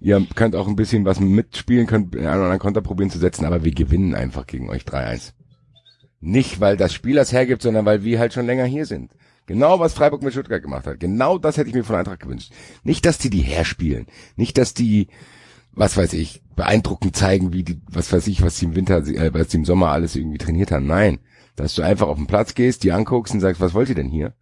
Ihr 0.00 0.26
könnt 0.34 0.56
auch 0.56 0.66
ein 0.66 0.76
bisschen 0.76 1.04
was 1.04 1.20
mitspielen, 1.20 1.86
könnt 1.86 2.16
einen 2.16 2.24
oder 2.24 2.34
anderen 2.34 2.58
Konter 2.58 2.80
probieren 2.80 3.10
zu 3.10 3.18
setzen, 3.18 3.44
aber 3.44 3.64
wir 3.64 3.72
gewinnen 3.72 4.14
einfach 4.14 4.46
gegen 4.46 4.70
euch 4.70 4.82
3-1. 4.82 5.32
Nicht, 6.20 6.60
weil 6.60 6.76
das 6.76 6.92
Spiel 6.92 7.14
das 7.14 7.32
hergibt, 7.32 7.62
sondern 7.62 7.84
weil 7.84 8.02
wir 8.02 8.18
halt 8.18 8.32
schon 8.32 8.46
länger 8.46 8.64
hier 8.64 8.86
sind. 8.86 9.12
Genau 9.46 9.80
was 9.80 9.94
Freiburg 9.94 10.22
mit 10.22 10.32
Stuttgart 10.32 10.62
gemacht 10.62 10.86
hat. 10.86 11.00
Genau 11.00 11.38
das 11.38 11.56
hätte 11.56 11.70
ich 11.70 11.74
mir 11.74 11.84
von 11.84 11.96
Eintracht 11.96 12.20
gewünscht. 12.20 12.52
Nicht, 12.82 13.06
dass 13.06 13.18
die 13.18 13.30
die 13.30 13.40
herspielen. 13.40 14.06
Nicht, 14.36 14.58
dass 14.58 14.74
die, 14.74 15.08
was 15.72 15.96
weiß 15.96 16.12
ich, 16.12 16.42
beeindruckend 16.54 17.16
zeigen, 17.16 17.52
wie 17.52 17.62
die, 17.62 17.80
was 17.90 18.12
weiß 18.12 18.26
ich, 18.26 18.42
was 18.42 18.58
sie 18.58 18.66
im 18.66 18.76
Winter, 18.76 18.98
äh, 19.06 19.32
was 19.32 19.50
sie 19.50 19.56
im 19.56 19.64
Sommer 19.64 19.88
alles 19.88 20.16
irgendwie 20.16 20.38
trainiert 20.38 20.70
haben. 20.70 20.86
Nein. 20.86 21.20
Dass 21.56 21.74
du 21.74 21.82
einfach 21.82 22.08
auf 22.08 22.18
den 22.18 22.26
Platz 22.26 22.54
gehst, 22.54 22.84
die 22.84 22.92
anguckst 22.92 23.32
und 23.32 23.40
sagst, 23.40 23.60
was 23.60 23.74
wollt 23.74 23.88
ihr 23.88 23.94
denn 23.94 24.10
hier? 24.10 24.34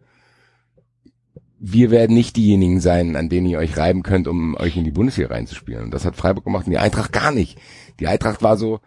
Wir 1.59 1.89
werden 1.89 2.13
nicht 2.13 2.35
diejenigen 2.35 2.81
sein, 2.81 3.15
an 3.15 3.29
denen 3.29 3.47
ihr 3.47 3.59
euch 3.59 3.77
reiben 3.77 4.03
könnt, 4.03 4.27
um 4.27 4.55
euch 4.57 4.77
in 4.77 4.83
die 4.83 4.91
Bundesliga 4.91 5.29
reinzuspielen. 5.29 5.85
Und 5.85 5.91
das 5.91 6.05
hat 6.05 6.15
Freiburg 6.15 6.43
gemacht 6.43 6.67
und 6.67 6.71
die 6.71 6.77
Eintracht 6.77 7.13
gar 7.13 7.31
nicht. 7.31 7.57
Die 7.99 8.07
Eintracht 8.07 8.43
war 8.43 8.57
so, 8.57 8.81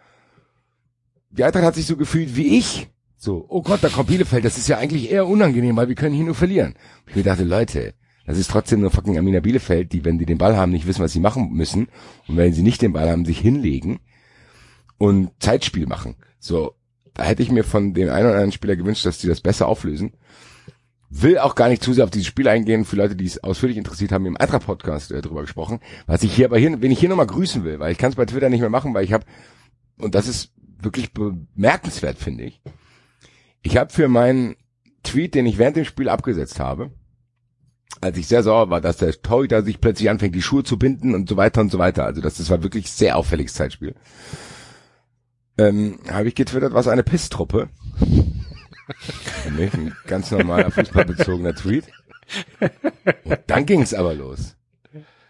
die 1.31 1.43
Eintracht 1.43 1.63
hat 1.63 1.75
sich 1.75 1.85
so 1.85 1.97
gefühlt 1.97 2.35
wie 2.35 2.57
ich. 2.57 2.87
So, 3.17 3.45
oh 3.49 3.61
Gott, 3.61 3.83
da 3.83 3.89
kommt 3.89 4.07
Bielefeld, 4.07 4.43
das 4.43 4.57
ist 4.57 4.67
ja 4.67 4.79
eigentlich 4.79 5.11
eher 5.11 5.27
unangenehm, 5.27 5.75
weil 5.75 5.87
wir 5.87 5.95
können 5.95 6.15
hier 6.15 6.25
nur 6.25 6.35
verlieren. 6.35 6.73
Und 7.05 7.17
ich 7.17 7.23
dachte, 7.23 7.43
Leute, 7.43 7.93
das 8.25 8.37
ist 8.37 8.49
trotzdem 8.49 8.81
nur 8.81 8.91
fucking 8.91 9.17
Amina 9.17 9.39
Bielefeld, 9.39 9.93
die, 9.93 10.05
wenn 10.05 10.17
die 10.17 10.25
den 10.25 10.37
Ball 10.37 10.57
haben, 10.57 10.71
nicht 10.71 10.87
wissen, 10.87 11.03
was 11.03 11.13
sie 11.13 11.19
machen 11.19 11.51
müssen. 11.51 11.87
Und 12.27 12.37
wenn 12.37 12.53
sie 12.53 12.63
nicht 12.63 12.81
den 12.81 12.93
Ball 12.93 13.09
haben, 13.09 13.25
sich 13.25 13.39
hinlegen 13.39 13.99
und 14.97 15.31
Zeitspiel 15.39 15.87
machen. 15.87 16.15
So, 16.39 16.75
da 17.13 17.23
hätte 17.23 17.43
ich 17.43 17.51
mir 17.51 17.63
von 17.63 17.93
dem 17.93 18.09
einen 18.09 18.25
oder 18.25 18.35
anderen 18.35 18.51
Spieler 18.51 18.75
gewünscht, 18.75 19.05
dass 19.05 19.19
die 19.19 19.27
das 19.27 19.41
besser 19.41 19.67
auflösen. 19.67 20.13
Will 21.09 21.37
auch 21.37 21.55
gar 21.55 21.67
nicht 21.67 21.83
zu 21.83 21.93
sehr 21.93 22.05
auf 22.05 22.09
dieses 22.09 22.27
Spiel 22.27 22.47
eingehen, 22.47 22.85
für 22.85 22.95
Leute, 22.95 23.15
die 23.15 23.25
es 23.25 23.43
ausführlich 23.43 23.77
interessiert 23.77 24.13
haben, 24.13 24.25
im 24.25 24.37
Eintracht-Podcast 24.37 25.11
äh, 25.11 25.21
drüber 25.21 25.41
gesprochen. 25.41 25.79
Was 26.05 26.23
ich 26.23 26.33
hier 26.33 26.45
aber 26.45 26.57
hier, 26.57 26.81
wenn 26.81 26.91
ich 26.91 26.99
hier 26.99 27.09
nochmal 27.09 27.27
grüßen 27.27 27.63
will, 27.63 27.79
weil 27.79 27.91
ich 27.91 27.97
kann 27.97 28.11
es 28.11 28.15
bei 28.15 28.25
Twitter 28.25 28.49
nicht 28.49 28.61
mehr 28.61 28.69
machen, 28.69 28.93
weil 28.93 29.03
ich 29.03 29.11
habe, 29.11 29.25
und 29.97 30.15
das 30.15 30.27
ist 30.27 30.53
wirklich 30.83 31.13
bemerkenswert, 31.13 32.17
finde 32.17 32.45
ich. 32.45 32.61
Ich 33.61 33.77
habe 33.77 33.91
für 33.91 34.07
meinen 34.07 34.55
Tweet, 35.03 35.35
den 35.35 35.45
ich 35.45 35.57
während 35.57 35.77
dem 35.77 35.85
Spiel 35.85 36.09
abgesetzt 36.09 36.59
habe, 36.59 36.91
als 37.99 38.17
ich 38.17 38.27
sehr 38.27 38.43
sauer 38.43 38.69
war, 38.69 38.81
dass 38.81 38.97
der 38.97 39.19
Torhüter 39.21 39.63
sich 39.63 39.81
plötzlich 39.81 40.09
anfängt, 40.09 40.35
die 40.35 40.41
Schuhe 40.41 40.63
zu 40.63 40.77
binden 40.77 41.13
und 41.13 41.29
so 41.29 41.37
weiter 41.37 41.61
und 41.61 41.71
so 41.71 41.77
weiter. 41.79 42.05
Also 42.05 42.21
das, 42.21 42.37
das 42.37 42.49
war 42.49 42.63
wirklich 42.63 42.91
sehr 42.91 43.17
auffälliges 43.17 43.53
Zeitspiel. 43.53 43.95
Ähm, 45.57 45.99
habe 46.09 46.27
ich 46.27 46.35
getwittert, 46.35 46.73
was 46.73 46.87
eine 46.87 47.03
Pisstruppe. 47.03 47.69
Ein 49.45 49.95
ganz 50.07 50.31
normaler 50.31 50.71
fußballbezogener 50.71 51.55
Tweet. 51.55 51.85
Und 53.23 53.39
dann 53.47 53.65
ging's 53.65 53.93
aber 53.93 54.13
los. 54.13 54.55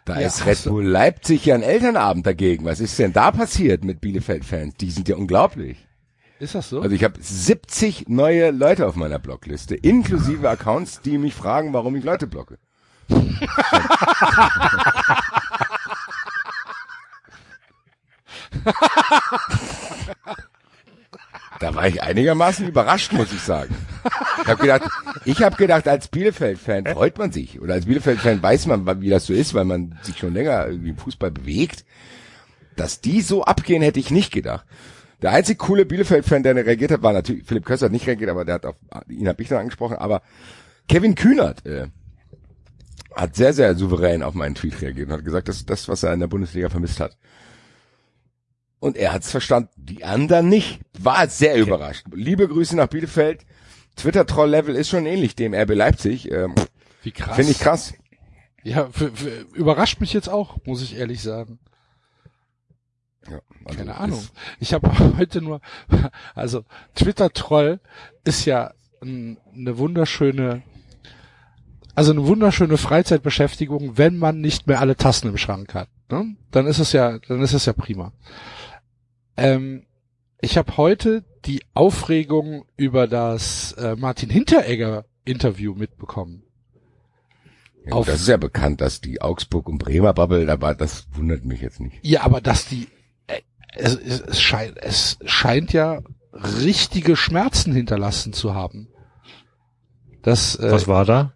Da 0.06 0.20
ja, 0.20 0.28
ist 0.28 0.46
Red 0.46 0.64
Bull 0.66 0.86
Leipzig 0.86 1.46
ja 1.46 1.56
ein 1.56 1.64
Elternabend 1.64 2.26
dagegen. 2.26 2.66
Was 2.66 2.80
ist 2.80 2.98
denn 2.98 3.14
da 3.14 3.32
passiert 3.32 3.84
mit 3.84 4.02
Bielefeld-Fans? 4.02 4.76
Die 4.76 4.90
sind 4.90 5.08
ja 5.08 5.16
unglaublich. 5.16 5.78
Ist 6.40 6.56
das 6.56 6.70
so? 6.70 6.82
Also 6.82 6.96
ich 6.96 7.04
habe 7.04 7.20
70 7.22 8.08
neue 8.08 8.50
Leute 8.50 8.88
auf 8.88 8.96
meiner 8.96 9.20
Blockliste, 9.20 9.76
inklusive 9.76 10.50
Accounts, 10.50 11.02
die 11.02 11.20
mich 11.20 11.36
fragen, 11.36 11.74
warum 11.74 11.96
ich 11.96 12.04
Leute 12.04 12.26
blocke. 12.26 12.58
da 21.62 21.76
war 21.76 21.88
ich 21.88 22.02
einigermaßen 22.02 22.68
überrascht, 22.68 23.14
muss 23.14 23.32
ich 23.32 23.42
sagen. 23.42 23.76
Ich 24.42 24.48
habe 24.48 24.62
gedacht, 24.62 24.82
ich 25.26 25.44
habe 25.44 25.56
gedacht, 25.56 25.88
als 25.88 26.08
Bielefeld-Fan 26.08 26.88
freut 26.88 27.18
man 27.18 27.32
sich 27.32 27.62
oder 27.62 27.76
als 27.76 27.86
Bielefeld-Fan 27.86 28.42
weiß 28.42 28.66
man, 28.66 29.02
wie 29.02 29.10
das 29.10 29.28
so 29.28 29.34
ist, 29.34 29.54
weil 29.54 29.66
man 29.66 29.98
sich 30.02 30.18
schon 30.18 30.34
länger 30.34 30.68
irgendwie 30.68 30.90
im 30.90 30.98
Fußball 30.98 31.32
bewegt. 31.32 31.86
Dass 32.76 33.02
die 33.02 33.22
so 33.22 33.44
abgehen, 33.44 33.84
hätte 33.84 34.00
ich 34.00 34.12
nicht 34.12 34.32
gedacht. 34.32 34.66
Der 35.22 35.32
einzig 35.32 35.60
coole 35.60 35.86
Bielefeld-Fan, 35.86 36.42
der 36.42 36.56
reagiert 36.56 36.92
hat, 36.92 37.04
war 37.04 37.14
natürlich, 37.14 37.46
Philipp 37.46 37.66
Köster 37.66 37.86
hat 37.86 37.92
nicht 37.92 38.08
reagiert, 38.08 38.32
aber 38.32 38.44
der 38.44 38.56
hat 38.56 38.66
auf, 38.66 38.76
ihn 39.08 39.28
habe 39.28 39.42
ich 39.44 39.50
dann 39.50 39.60
angesprochen, 39.60 39.98
aber 39.98 40.24
Kevin 40.90 41.14
Kühnert 41.14 41.64
äh, 41.66 41.88
hat 43.16 43.36
sehr, 43.36 43.54
sehr 43.54 43.76
souverän 43.76 44.24
auf 44.24 44.34
meinen 44.34 44.56
Tweet 44.56 44.82
reagiert 44.82 45.10
und 45.10 45.14
hat 45.14 45.26
gesagt, 45.26 45.48
das 45.48 45.58
ist 45.58 45.70
das, 45.70 45.88
was 45.88 46.02
er 46.02 46.14
in 46.14 46.22
der 46.22 46.28
Bundesliga 46.28 46.70
vermisst 46.70 47.00
hat. 47.00 47.18
Und 48.82 48.98
er 48.98 49.14
hat's 49.14 49.30
verstanden, 49.30 49.70
die 49.76 50.04
anderen 50.04 50.50
nicht. 50.50 50.80
War 50.98 51.28
sehr 51.28 51.52
okay. 51.52 51.62
überrascht. 51.62 52.04
Liebe 52.12 52.48
Grüße 52.48 52.76
nach 52.76 52.88
Bielefeld. 52.88 53.46
Twitter-Troll-Level 53.96 54.76
ist 54.76 54.90
schon 54.90 55.06
ähnlich 55.06 55.36
dem 55.36 55.54
RB 55.54 55.76
Leipzig. 55.76 56.32
Ähm, 56.32 56.56
Wie 57.04 57.12
krass. 57.12 57.36
Finde 57.36 57.52
ich 57.52 57.60
krass. 57.60 57.94
Ja, 58.64 58.90
überrascht 59.54 60.02
mich 60.02 60.14
jetzt 60.14 60.30
auch, 60.30 60.58
muss 60.66 60.82
ich 60.82 60.98
ehrlich 60.98 61.22
sagen. 61.22 61.60
Ja, 63.30 63.40
also 63.66 63.78
Keine 63.78 63.98
Ahnung. 63.98 64.24
Ich 64.60 64.74
habe 64.74 64.92
heute 65.18 65.44
nur, 65.44 65.62
also 66.34 66.66
Twitter-Troll 66.96 67.80
ist 68.24 68.46
ja 68.46 68.74
eine 69.00 69.38
wunderschöne, 69.78 70.64
also 71.94 72.14
eine 72.14 72.26
wunderschöne 72.26 72.78
Freizeitbeschäftigung, 72.78 74.00
wenn 74.00 74.18
man 74.18 74.42
nicht 74.42 74.66
mehr 74.66 74.80
alle 74.80 74.96
Tassen 74.96 75.28
im 75.28 75.38
Schrank 75.38 75.76
hat. 75.76 75.90
Ne? 76.10 76.36
Dann 76.50 76.66
ist 76.66 76.80
es 76.80 76.94
ja, 76.94 77.20
dann 77.20 77.44
ist 77.44 77.54
es 77.54 77.68
ja 77.68 77.74
prima. 77.74 78.12
Ähm, 79.38 79.86
ich 80.42 80.58
habe 80.58 80.78
heute 80.78 81.24
die 81.46 81.64
Aufregung 81.74 82.66
über 82.78 83.08
das 83.08 83.74
äh, 83.74 83.96
Martin 83.96 84.30
Hinteregger 84.30 85.06
Interview 85.26 85.76
mitbekommen. 85.76 86.44
Ja, 87.86 87.94
Auf, 87.94 88.06
das 88.06 88.22
ist 88.22 88.28
ja 88.28 88.38
bekannt, 88.38 88.82
dass 88.82 89.02
die 89.02 89.22
Augsburg 89.22 89.68
und 89.68 89.80
Bremer 89.80 90.14
Bubble 90.14 90.46
dabei, 90.46 90.74
das 90.74 91.08
wundert 91.14 91.46
mich 91.46 91.62
jetzt 91.62 91.80
nicht. 91.80 91.98
Ja, 92.04 92.22
aber 92.24 92.42
dass 92.42 92.68
die 92.68 92.88
es, 93.76 93.96
es, 93.96 94.22
es, 94.22 94.42
scheint, 94.42 94.78
es 94.78 95.18
scheint 95.26 95.74
ja 95.74 96.02
richtige 96.34 97.16
Schmerzen 97.16 97.74
hinterlassen 97.74 98.34
zu 98.34 98.54
haben. 98.54 98.88
Das, 100.22 100.56
äh, 100.56 100.72
Was 100.72 100.88
war 100.88 101.06
da? 101.06 101.34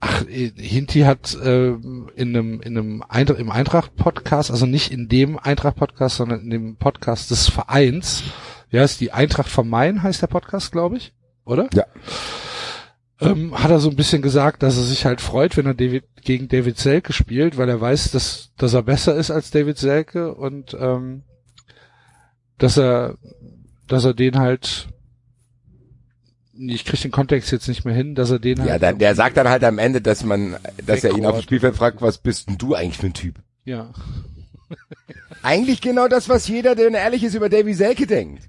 Ach, 0.00 0.24
Hinti 0.26 1.00
hat 1.00 1.34
äh, 1.34 1.68
in 1.70 2.10
einem, 2.16 2.60
in 2.60 2.78
einem 2.78 3.02
Eintracht, 3.08 3.40
im 3.40 3.50
Eintracht-Podcast, 3.50 4.50
also 4.50 4.66
nicht 4.66 4.92
in 4.92 5.08
dem 5.08 5.38
Eintracht-Podcast, 5.38 6.16
sondern 6.16 6.40
in 6.40 6.50
dem 6.50 6.76
Podcast 6.76 7.30
des 7.30 7.48
Vereins, 7.48 8.22
ja, 8.70 8.84
ist 8.84 9.00
die 9.00 9.12
Eintracht 9.12 9.48
vom 9.48 9.68
Main, 9.68 10.02
heißt 10.02 10.22
der 10.22 10.28
Podcast, 10.28 10.72
glaube 10.72 10.98
ich, 10.98 11.12
oder? 11.44 11.68
Ja 11.74 11.84
ähm, 13.20 13.58
hat 13.58 13.70
er 13.70 13.80
so 13.80 13.90
ein 13.90 13.96
bisschen 13.96 14.22
gesagt, 14.22 14.62
dass 14.62 14.76
er 14.76 14.84
sich 14.84 15.04
halt 15.04 15.20
freut, 15.20 15.56
wenn 15.56 15.66
er 15.66 15.74
David, 15.74 16.04
gegen 16.22 16.48
David 16.48 16.78
Selke 16.78 17.12
spielt, 17.12 17.56
weil 17.56 17.68
er 17.68 17.80
weiß, 17.80 18.10
dass, 18.12 18.52
dass 18.56 18.74
er 18.74 18.82
besser 18.82 19.16
ist 19.16 19.30
als 19.30 19.50
David 19.50 19.78
Selke 19.78 20.34
und 20.34 20.76
ähm, 20.78 21.22
dass 22.58 22.76
er, 22.76 23.16
dass 23.86 24.04
er 24.04 24.14
den 24.14 24.38
halt 24.38 24.88
ich 26.58 26.84
krieg 26.84 27.00
den 27.00 27.10
Kontext 27.10 27.52
jetzt 27.52 27.68
nicht 27.68 27.84
mehr 27.84 27.94
hin, 27.94 28.14
dass 28.14 28.30
er 28.30 28.38
den 28.38 28.58
ja, 28.58 28.72
halt. 28.72 28.82
Ja, 28.82 28.92
der 28.92 29.14
sagt 29.14 29.36
dann 29.36 29.48
halt 29.48 29.64
am 29.64 29.78
Ende, 29.78 30.00
dass 30.00 30.24
man, 30.24 30.56
dass 30.84 31.04
er 31.04 31.16
ihn 31.16 31.26
auf 31.26 31.36
dem 31.36 31.42
Spielfeld 31.42 31.76
fragt, 31.76 32.02
was 32.02 32.18
bist 32.18 32.48
denn 32.48 32.58
du 32.58 32.74
eigentlich 32.74 32.98
für 32.98 33.06
ein 33.06 33.14
Typ? 33.14 33.36
Ja. 33.64 33.92
eigentlich 35.42 35.80
genau 35.80 36.08
das, 36.08 36.28
was 36.28 36.48
jeder, 36.48 36.74
der 36.74 36.90
ehrlich 36.90 37.22
ist, 37.22 37.34
über 37.34 37.48
Davy 37.48 37.74
Selke 37.74 38.06
denkt. 38.06 38.42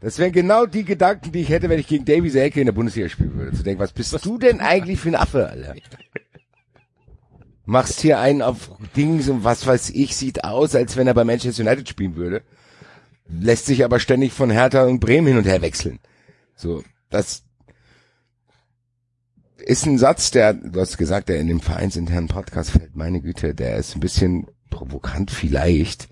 Das 0.00 0.18
wären 0.18 0.32
genau 0.32 0.66
die 0.66 0.84
Gedanken, 0.84 1.32
die 1.32 1.40
ich 1.40 1.48
hätte, 1.48 1.68
wenn 1.68 1.80
ich 1.80 1.88
gegen 1.88 2.04
Davy 2.04 2.30
Selke 2.30 2.60
in 2.60 2.66
der 2.66 2.72
Bundesliga 2.72 3.08
spielen 3.08 3.34
würde. 3.34 3.56
Zu 3.56 3.64
denken, 3.64 3.80
was 3.80 3.92
bist 3.92 4.12
was 4.12 4.22
du 4.22 4.38
denn 4.38 4.60
eigentlich 4.60 5.00
für 5.00 5.08
ein 5.08 5.16
Affe, 5.16 5.48
Alter? 5.48 5.74
Machst 7.66 8.00
hier 8.00 8.20
einen 8.20 8.42
auf 8.42 8.70
Dings 8.94 9.28
und 9.28 9.42
was 9.42 9.66
weiß 9.66 9.90
ich, 9.90 10.14
sieht 10.14 10.44
aus, 10.44 10.74
als 10.74 10.96
wenn 10.96 11.06
er 11.06 11.14
bei 11.14 11.24
Manchester 11.24 11.62
United 11.62 11.88
spielen 11.88 12.14
würde. 12.14 12.42
Lässt 13.26 13.66
sich 13.66 13.84
aber 13.84 14.00
ständig 14.00 14.32
von 14.32 14.50
Hertha 14.50 14.84
und 14.84 15.00
Bremen 15.00 15.28
hin 15.28 15.38
und 15.38 15.46
her 15.46 15.62
wechseln. 15.62 15.98
So, 16.56 16.84
das 17.14 17.44
ist 19.56 19.86
ein 19.86 19.98
Satz, 19.98 20.30
der, 20.30 20.52
du 20.52 20.80
hast 20.80 20.98
gesagt, 20.98 21.28
der 21.28 21.38
in 21.38 21.48
dem 21.48 21.60
vereinsinternen 21.60 22.28
Podcast 22.28 22.70
fällt, 22.70 22.96
meine 22.96 23.20
Güte, 23.20 23.54
der 23.54 23.76
ist 23.76 23.96
ein 23.96 24.00
bisschen 24.00 24.46
provokant 24.70 25.30
vielleicht, 25.30 26.08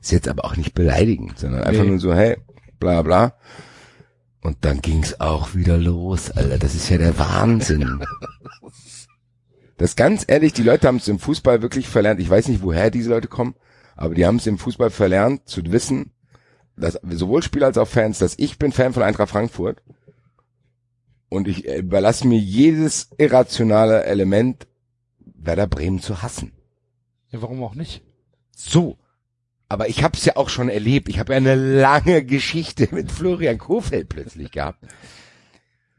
ist 0.00 0.12
jetzt 0.12 0.28
aber 0.28 0.44
auch 0.44 0.56
nicht 0.56 0.74
beleidigend, 0.74 1.38
sondern 1.38 1.64
einfach 1.64 1.82
nee. 1.82 1.90
nur 1.90 1.98
so, 1.98 2.14
hey, 2.14 2.36
bla 2.78 3.02
bla. 3.02 3.34
Und 4.42 4.58
dann 4.60 4.82
ging's 4.82 5.20
auch 5.20 5.54
wieder 5.54 5.78
los, 5.78 6.30
Alter. 6.30 6.58
Das 6.58 6.74
ist 6.74 6.90
ja 6.90 6.98
der 6.98 7.18
Wahnsinn. 7.18 8.04
Das 9.78 9.96
ganz 9.96 10.24
ehrlich, 10.28 10.52
die 10.52 10.62
Leute 10.62 10.86
haben 10.86 10.98
es 10.98 11.08
im 11.08 11.18
Fußball 11.18 11.62
wirklich 11.62 11.88
verlernt. 11.88 12.20
Ich 12.20 12.28
weiß 12.28 12.48
nicht, 12.48 12.62
woher 12.62 12.90
diese 12.90 13.10
Leute 13.10 13.26
kommen, 13.26 13.54
aber 13.96 14.14
die 14.14 14.26
haben 14.26 14.36
es 14.36 14.46
im 14.46 14.58
Fußball 14.58 14.90
verlernt 14.90 15.48
zu 15.48 15.62
wissen, 15.72 16.12
dass 16.76 17.00
sowohl 17.10 17.42
Spieler 17.42 17.66
als 17.66 17.78
auch 17.78 17.88
Fans, 17.88 18.18
dass 18.18 18.34
ich 18.38 18.58
bin 18.58 18.70
Fan 18.70 18.92
von 18.92 19.02
Eintracht 19.02 19.30
Frankfurt 19.30 19.82
und 21.28 21.48
ich 21.48 21.66
überlasse 21.66 22.26
mir 22.26 22.38
jedes 22.38 23.10
irrationale 23.18 24.04
Element, 24.04 24.66
Werder 25.18 25.66
Bremen 25.66 26.00
zu 26.00 26.22
hassen. 26.22 26.52
Ja, 27.30 27.42
warum 27.42 27.62
auch 27.62 27.74
nicht? 27.74 28.02
So. 28.56 28.98
Aber 29.68 29.88
ich 29.88 30.04
habe 30.04 30.16
es 30.16 30.24
ja 30.24 30.36
auch 30.36 30.48
schon 30.48 30.68
erlebt. 30.68 31.08
Ich 31.08 31.18
habe 31.18 31.32
ja 31.32 31.36
eine 31.36 31.54
lange 31.54 32.24
Geschichte 32.24 32.88
mit 32.92 33.10
Florian 33.10 33.58
Kofeld 33.58 34.08
plötzlich 34.08 34.52
gehabt. 34.52 34.84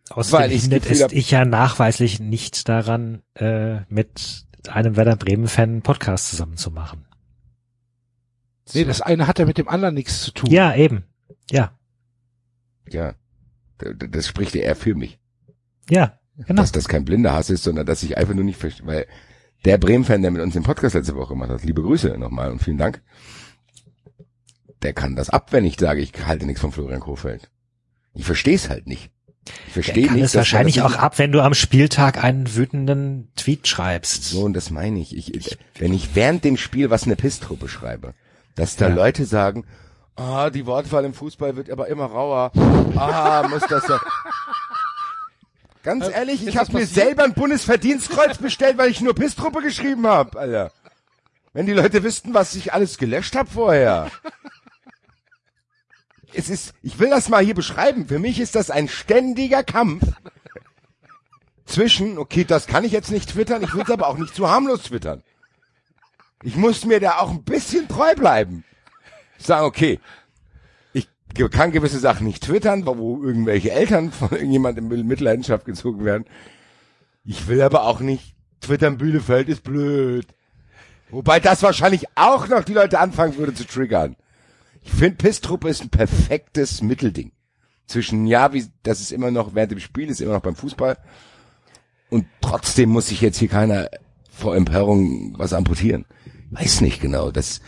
Außerdem 0.10 0.58
hindert 0.58 0.86
es 0.86 1.12
ich 1.12 1.32
ja 1.32 1.46
nachweislich 1.46 2.20
nicht 2.20 2.70
daran, 2.70 3.24
äh, 3.34 3.82
mit 3.90 4.46
einem 4.68 4.96
Werder 4.96 5.16
Bremen-Fan 5.16 5.82
Podcast 5.82 6.30
zusammen 6.30 6.58
zu 6.58 6.72
machen. 6.72 7.06
Nee, 8.74 8.86
das 8.86 9.02
eine 9.02 9.28
hat 9.28 9.40
ja 9.40 9.46
mit 9.46 9.58
dem 9.58 9.68
anderen 9.68 9.96
nichts 9.96 10.22
zu 10.22 10.32
tun. 10.32 10.50
Ja, 10.50 10.76
eben. 10.76 11.04
Ja. 11.50 11.78
Ja. 12.90 13.16
Das 13.78 14.28
spricht 14.28 14.56
ja 14.56 14.62
eher 14.62 14.76
für 14.76 14.96
mich. 14.96 15.20
Ja, 15.90 16.20
genau. 16.38 16.62
Dass 16.62 16.72
das 16.72 16.88
kein 16.88 17.06
blinder 17.06 17.34
Hass 17.34 17.50
ist, 17.50 17.64
sondern 17.64 17.86
dass 17.86 18.04
ich 18.04 18.18
einfach 18.18 18.34
nur 18.34 18.44
nicht 18.44 18.60
verstehe, 18.60 18.88
weil 18.88 19.06
der 19.66 19.78
Bremen-Fan, 19.78 20.22
der 20.22 20.32
mit 20.32 20.42
uns 20.42 20.54
den 20.54 20.64
Podcast 20.64 20.96
letzte 20.96 21.16
Woche 21.16 21.34
gemacht 21.34 21.50
hat, 21.50 21.64
liebe 21.64 21.82
Grüße 21.82 22.18
nochmal 22.18 22.52
und 22.52 22.62
vielen 22.62 22.78
Dank, 22.78 23.02
der 24.82 24.94
kann 24.94 25.16
das 25.16 25.30
ab, 25.30 25.52
wenn 25.52 25.66
ich 25.66 25.80
sage, 25.80 26.02
ich 26.02 26.12
halte 26.26 26.46
nichts 26.46 26.62
von 26.62 26.72
Florian 26.72 27.00
Kofeld. 27.00 27.50
Ich 28.14 28.26
verstehe 28.26 28.56
es 28.56 28.70
halt 28.70 28.88
nicht. 28.88 29.12
Ich 29.68 29.74
verstehe 29.74 30.08
kann 30.08 30.16
nicht. 30.16 30.24
es 30.26 30.32
dass 30.32 30.36
man 30.36 30.40
wahrscheinlich 30.42 30.82
auch 30.82 30.96
ab, 30.96 31.20
wenn 31.20 31.32
du 31.32 31.42
am 31.42 31.54
Spieltag 31.54 32.24
einen 32.24 32.56
wütenden 32.56 33.30
Tweet 33.36 33.68
schreibst. 33.68 34.24
So, 34.26 34.44
und 34.44 34.54
das 34.54 34.72
meine 34.72 35.00
ich. 35.00 35.16
ich. 35.16 35.58
Wenn 35.78 35.94
ich 35.94 36.16
während 36.16 36.44
dem 36.44 36.58
Spiel 36.58 36.90
was 36.90 37.04
eine 37.04 37.16
Pisstruppe 37.16 37.68
schreibe, 37.68 38.14
dass 38.56 38.76
da 38.76 38.90
Ja. 38.90 38.96
Leute 38.96 39.26
sagen, 39.26 39.66
ah, 40.16 40.50
die 40.50 40.66
Wortwahl 40.66 41.06
im 41.06 41.14
Fußball 41.14 41.56
wird 41.56 41.70
aber 41.70 41.88
immer 41.88 42.06
rauer. 42.06 42.52
Ah, 42.96 43.48
muss 43.50 43.64
das 43.68 43.88
ja. 43.88 44.00
Ganz 45.84 46.08
ehrlich, 46.08 46.42
ist 46.42 46.50
ich 46.50 46.58
habe 46.58 46.74
mir 46.74 46.88
selber 46.88 47.24
ein 47.24 47.34
Bundesverdienstkreuz 47.34 48.40
bestellt, 48.40 48.78
weil 48.78 48.90
ich 48.90 49.02
nur 49.02 49.14
Pisstruppe 49.14 49.62
geschrieben 49.62 50.08
habe, 50.08 50.40
Alter. 50.40 50.72
Wenn 51.54 51.68
die 51.68 51.74
Leute 51.74 52.04
wüssten, 52.04 52.34
was 52.34 52.56
ich 52.56 52.74
alles 52.74 52.98
gelöscht 52.98 53.36
habe 53.36 53.50
vorher. 53.50 54.12
Es 56.34 56.50
ist, 56.50 56.74
ich 56.82 57.00
will 57.00 57.10
das 57.10 57.30
mal 57.30 57.44
hier 57.44 57.54
beschreiben. 57.54 58.08
Für 58.08 58.20
mich 58.20 58.40
ist 58.40 58.56
das 58.56 58.70
ein 58.70 58.90
ständiger 58.90 59.64
Kampf 59.64 60.04
zwischen, 61.66 62.18
okay, 62.18 62.44
das 62.44 62.68
kann 62.68 62.84
ich 62.84 62.92
jetzt 62.92 63.12
nicht 63.12 63.30
twittern, 63.30 63.64
ich 63.64 63.74
will 63.74 63.84
es 63.84 63.90
aber 63.90 64.08
auch 64.08 64.18
nicht 64.18 64.36
zu 64.36 64.50
harmlos 64.50 64.84
twittern. 64.84 65.24
Ich 66.44 66.56
muss 66.56 66.86
mir 66.86 67.00
da 67.00 67.20
auch 67.20 67.32
ein 67.32 67.44
bisschen 67.44 67.88
treu 67.88 68.14
bleiben. 68.16 68.64
Sagen, 69.38 69.66
okay, 69.66 70.00
ich 70.94 71.08
kann 71.52 71.72
gewisse 71.72 72.00
Sachen 72.00 72.26
nicht 72.26 72.44
twittern, 72.44 72.86
wo- 72.86 73.22
irgendwelche 73.22 73.72
Eltern 73.72 74.12
von 74.12 74.32
irgendjemandem 74.32 74.90
in 74.92 75.06
Mitleidenschaft 75.06 75.66
gezogen 75.66 76.06
werden. 76.06 76.26
Ich 77.26 77.48
will 77.48 77.62
aber 77.62 77.84
auch 77.84 78.00
nicht 78.00 78.36
twittern, 78.62 78.98
Bielefeld 78.98 79.50
ist 79.50 79.64
blöd. 79.64 80.26
Wobei 81.10 81.40
das 81.40 81.62
wahrscheinlich 81.62 82.06
auch 82.16 82.48
noch 82.48 82.64
die 82.64 82.74
Leute 82.74 83.00
anfangen 83.00 83.38
würde 83.38 83.54
zu 83.54 83.66
triggern. 83.68 84.16
Ich 84.82 84.92
finde, 84.92 85.18
Pisstruppe 85.18 85.68
ist 85.70 85.82
ein 85.82 85.90
perfektes 85.90 86.82
Mittelding. 86.82 87.32
Zwischen, 87.88 88.26
ja, 88.28 88.54
wie, 88.54 88.66
das 88.84 89.02
ist 89.02 89.12
immer 89.12 89.30
noch 89.30 89.54
während 89.56 89.72
dem 89.72 89.80
Spiel, 89.80 90.10
ist 90.10 90.22
immer 90.22 90.34
noch 90.34 90.42
beim 90.42 90.56
Fußball. 90.56 90.98
Und 92.10 92.26
trotzdem 92.42 92.90
muss 92.90 93.08
sich 93.08 93.22
jetzt 93.22 93.38
hier 93.38 93.50
keiner 93.50 93.90
vor 94.32 94.56
Empörung 94.56 95.34
was 95.38 95.54
amputieren. 95.54 96.06
Weiß 96.52 96.82
nicht 96.82 97.02
genau. 97.02 97.32
Das, 97.32 97.62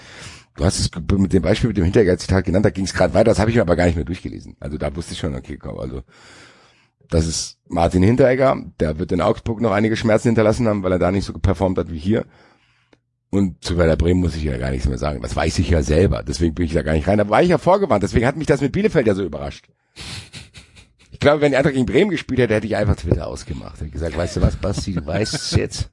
du 0.57 0.65
hast 0.65 0.79
es 0.79 0.91
mit 1.17 1.33
dem 1.33 1.41
Beispiel 1.41 1.69
mit 1.69 1.77
dem 1.77 1.85
Hintergehzitat 1.85 2.43
genannt, 2.43 2.65
da 2.65 2.69
ging 2.71 2.85
es 2.85 2.93
gerade 2.93 3.13
weiter, 3.13 3.25
das 3.25 3.39
habe 3.39 3.49
ich 3.49 3.55
mir 3.55 3.61
aber 3.61 3.75
gar 3.75 3.85
nicht 3.85 3.95
mehr 3.95 4.05
durchgelesen. 4.05 4.57
Also 4.59 4.77
da 4.77 4.93
wusste 4.95 5.13
ich 5.13 5.19
schon, 5.19 5.35
okay, 5.35 5.57
komm, 5.57 5.79
also 5.79 6.01
das 7.09 7.25
ist 7.25 7.59
Martin 7.67 8.03
Hinteregger, 8.03 8.57
der 8.79 8.99
wird 8.99 9.11
in 9.11 9.21
Augsburg 9.21 9.61
noch 9.61 9.71
einige 9.71 9.95
Schmerzen 9.95 10.29
hinterlassen 10.29 10.67
haben, 10.67 10.83
weil 10.83 10.91
er 10.91 10.99
da 10.99 11.11
nicht 11.11 11.25
so 11.25 11.33
performt 11.33 11.77
hat 11.77 11.91
wie 11.91 11.99
hier. 11.99 12.25
Und 13.29 13.63
zu 13.63 13.77
Werder 13.77 13.97
Bremen 13.97 14.21
muss 14.21 14.35
ich 14.35 14.43
ja 14.43 14.57
gar 14.57 14.71
nichts 14.71 14.87
mehr 14.87 14.97
sagen. 14.97 15.21
Das 15.21 15.35
weiß 15.35 15.59
ich 15.59 15.69
ja 15.69 15.83
selber. 15.83 16.23
Deswegen 16.23 16.55
bin 16.55 16.65
ich 16.65 16.73
da 16.73 16.81
gar 16.81 16.93
nicht 16.93 17.07
rein. 17.07 17.17
Da 17.17 17.27
war 17.27 17.43
ich 17.43 17.49
ja 17.49 17.57
vorgewarnt. 17.57 18.01
Deswegen 18.01 18.25
hat 18.25 18.37
mich 18.37 18.47
das 18.47 18.61
mit 18.61 18.71
Bielefeld 18.71 19.05
ja 19.05 19.15
so 19.15 19.23
überrascht. 19.23 19.67
Ich 21.11 21.19
glaube, 21.19 21.41
wenn 21.41 21.53
Eintracht 21.53 21.73
gegen 21.73 21.85
Bremen 21.85 22.09
gespielt 22.09 22.39
hätte, 22.39 22.53
hätte 22.53 22.67
ich 22.67 22.77
einfach 22.77 22.95
Twitter 22.95 23.27
ausgemacht. 23.27 23.81
Hätte 23.81 23.89
gesagt, 23.89 24.15
weißt 24.15 24.37
du 24.37 24.41
was, 24.41 24.55
Basti, 24.55 24.93
du 24.93 25.05
weißt 25.05 25.33
es 25.33 25.51
jetzt. 25.51 25.91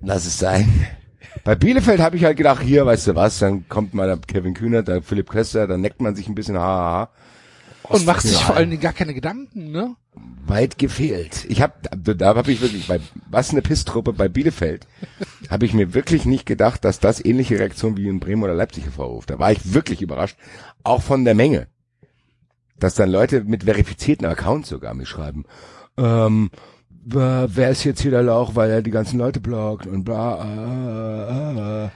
Lass 0.00 0.24
es 0.24 0.38
sein. 0.38 0.86
Bei 1.44 1.54
Bielefeld 1.54 2.00
habe 2.00 2.16
ich 2.16 2.24
halt 2.24 2.36
gedacht, 2.36 2.62
hier, 2.62 2.86
weißt 2.86 3.08
du 3.08 3.14
was, 3.14 3.38
dann 3.38 3.68
kommt 3.68 3.94
mal 3.94 4.06
der 4.06 4.18
Kevin 4.18 4.54
Kühner, 4.54 4.82
der 4.82 5.02
Philipp 5.02 5.30
Köster, 5.30 5.66
dann 5.66 5.80
neckt 5.80 6.00
man 6.00 6.16
sich 6.16 6.28
ein 6.28 6.34
bisschen, 6.34 6.58
haha. 6.58 7.10
Und 7.84 8.04
macht 8.04 8.22
sich 8.22 8.42
vor 8.42 8.56
allen 8.56 8.70
Dingen 8.70 8.82
gar 8.82 8.92
keine 8.92 9.14
Gedanken, 9.14 9.70
ne? 9.70 9.94
weit 10.46 10.78
gefehlt. 10.78 11.44
Ich 11.48 11.60
habe 11.60 11.74
da, 11.90 12.14
da 12.14 12.34
habe 12.34 12.52
ich 12.52 12.60
wirklich 12.60 12.86
bei 12.86 13.00
was 13.28 13.50
eine 13.50 13.62
Pisstruppe 13.62 14.12
bei 14.12 14.28
Bielefeld 14.28 14.86
habe 15.50 15.66
ich 15.66 15.74
mir 15.74 15.94
wirklich 15.94 16.24
nicht 16.24 16.46
gedacht, 16.46 16.84
dass 16.84 17.00
das 17.00 17.24
ähnliche 17.24 17.58
Reaktion 17.58 17.96
wie 17.96 18.08
in 18.08 18.20
Bremen 18.20 18.42
oder 18.42 18.54
Leipzig 18.54 18.84
hervorruft. 18.84 19.30
Da 19.30 19.38
war 19.38 19.52
ich 19.52 19.74
wirklich 19.74 20.02
überrascht, 20.02 20.36
auch 20.84 21.02
von 21.02 21.24
der 21.24 21.34
Menge, 21.34 21.68
dass 22.78 22.94
dann 22.94 23.10
Leute 23.10 23.44
mit 23.44 23.64
verifizierten 23.64 24.26
Accounts 24.26 24.68
sogar 24.68 24.94
mir 24.94 25.06
schreiben. 25.06 25.44
Ähm, 25.96 26.50
wer 27.06 27.70
ist 27.70 27.84
jetzt 27.84 28.00
hier 28.00 28.10
der 28.10 28.22
Lauch, 28.22 28.54
weil 28.54 28.70
er 28.70 28.82
die 28.82 28.90
ganzen 28.90 29.18
Leute 29.18 29.40
blockt 29.40 29.86
und 29.86 30.04
bla. 30.04 31.84
Äh, 31.84 31.86
äh. 31.86 31.90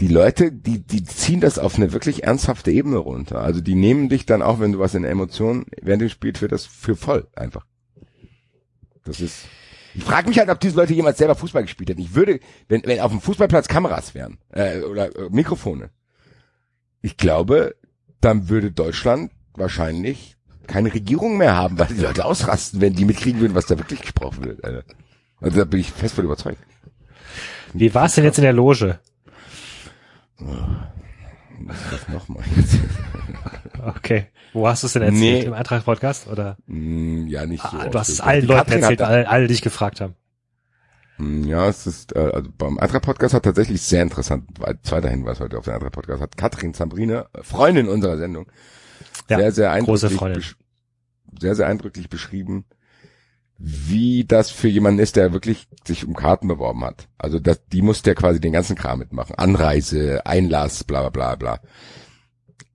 Die 0.00 0.08
Leute, 0.08 0.52
die, 0.52 0.80
die 0.80 1.04
ziehen 1.04 1.40
das 1.40 1.58
auf 1.58 1.76
eine 1.76 1.92
wirklich 1.92 2.24
ernsthafte 2.24 2.70
Ebene 2.70 2.98
runter. 2.98 3.40
Also 3.40 3.60
die 3.60 3.74
nehmen 3.74 4.08
dich 4.08 4.26
dann 4.26 4.42
auch, 4.42 4.60
wenn 4.60 4.72
du 4.72 4.78
was 4.78 4.94
in 4.94 5.04
Emotionen 5.04 5.64
während 5.80 6.02
dem 6.02 6.10
Spiel 6.10 6.34
für 6.36 6.48
das 6.48 6.66
für 6.66 6.96
voll 6.96 7.28
einfach. 7.34 7.64
Das 9.04 9.20
ist. 9.20 9.46
Ich 9.94 10.04
frage 10.04 10.28
mich 10.28 10.38
halt, 10.38 10.50
ob 10.50 10.60
diese 10.60 10.76
Leute 10.76 10.92
jemals 10.92 11.16
selber 11.16 11.34
Fußball 11.34 11.62
gespielt 11.62 11.88
hätten. 11.88 12.02
Ich 12.02 12.14
würde, 12.14 12.40
wenn, 12.68 12.82
wenn 12.84 13.00
auf 13.00 13.12
dem 13.12 13.22
Fußballplatz 13.22 13.68
Kameras 13.68 14.14
wären 14.14 14.36
äh, 14.50 14.80
oder 14.80 15.16
äh, 15.16 15.30
Mikrofone, 15.30 15.88
ich 17.00 17.16
glaube, 17.16 17.76
dann 18.20 18.50
würde 18.50 18.72
Deutschland 18.72 19.30
wahrscheinlich 19.54 20.35
keine 20.66 20.92
Regierung 20.92 21.36
mehr 21.38 21.56
haben, 21.56 21.78
weil 21.78 21.86
die 21.88 22.00
Leute 22.00 22.24
ausrasten, 22.24 22.80
wenn 22.80 22.94
die 22.94 23.04
mitkriegen 23.04 23.40
würden, 23.40 23.54
was 23.54 23.66
da 23.66 23.78
wirklich 23.78 24.00
gesprochen 24.02 24.44
wird. 24.44 24.64
Alter. 24.64 24.84
Also 25.40 25.58
da 25.58 25.64
bin 25.64 25.80
ich 25.80 25.92
fest 25.92 26.14
von 26.14 26.24
überzeugt. 26.24 26.58
Wie 27.72 27.94
war 27.94 28.06
es 28.06 28.14
denn 28.14 28.24
jetzt 28.24 28.38
in 28.38 28.44
der 28.44 28.52
Loge? 28.52 28.98
Muss 30.38 31.76
ich 31.84 31.90
das 31.90 32.08
nochmal 32.08 32.44
jetzt? 32.56 32.76
Okay. 33.96 34.26
Wo 34.52 34.66
hast 34.68 34.82
du 34.82 34.86
es 34.86 34.92
denn 34.94 35.02
erzählt? 35.02 35.20
Nee. 35.20 35.42
Im 35.42 35.52
Eintracht-Podcast? 35.52 36.28
Oder? 36.28 36.56
Hm, 36.66 37.26
ja, 37.28 37.46
nicht 37.46 37.62
so. 37.62 37.76
Ah, 37.76 37.88
du 37.88 37.98
hast 37.98 38.08
es 38.08 38.20
allen 38.20 38.46
Leuten 38.46 38.72
erzählt, 38.72 39.02
alle, 39.02 39.28
alle 39.28 39.46
dich 39.46 39.62
gefragt 39.62 40.00
haben. 40.00 40.14
Hm, 41.16 41.44
Ja, 41.44 41.68
es 41.68 41.86
ist, 41.86 42.14
äh, 42.14 42.30
also 42.32 42.50
beim 42.56 42.78
Eintracht-Podcast 42.78 43.34
hat 43.34 43.44
tatsächlich 43.44 43.82
sehr 43.82 44.02
interessant, 44.02 44.48
zweiter 44.82 45.08
Hinweis 45.08 45.40
heute 45.40 45.58
auf 45.58 45.64
den 45.64 45.74
Eintracht-Podcast, 45.74 46.20
hat 46.22 46.36
Katrin 46.36 46.74
Zambrine, 46.74 47.26
Freundin 47.42 47.88
unserer 47.88 48.16
Sendung, 48.18 48.46
Ja, 49.28 49.38
sehr, 49.38 49.52
sehr 49.52 49.72
eindrücklich, 49.72 50.54
sehr, 51.40 51.54
sehr 51.54 51.66
eindrücklich 51.66 52.08
beschrieben, 52.08 52.64
wie 53.58 54.24
das 54.24 54.50
für 54.50 54.68
jemanden 54.68 55.00
ist, 55.00 55.16
der 55.16 55.32
wirklich 55.32 55.66
sich 55.84 56.06
um 56.06 56.14
Karten 56.14 56.48
beworben 56.48 56.84
hat. 56.84 57.08
Also 57.18 57.38
das, 57.38 57.66
die 57.72 57.82
musste 57.82 58.10
ja 58.10 58.14
quasi 58.14 58.40
den 58.40 58.52
ganzen 58.52 58.76
Kram 58.76 58.98
mitmachen. 58.98 59.34
Anreise, 59.36 60.24
Einlass, 60.26 60.84
bla 60.84 61.08
bla 61.08 61.34
bla 61.34 61.36
bla. 61.36 61.68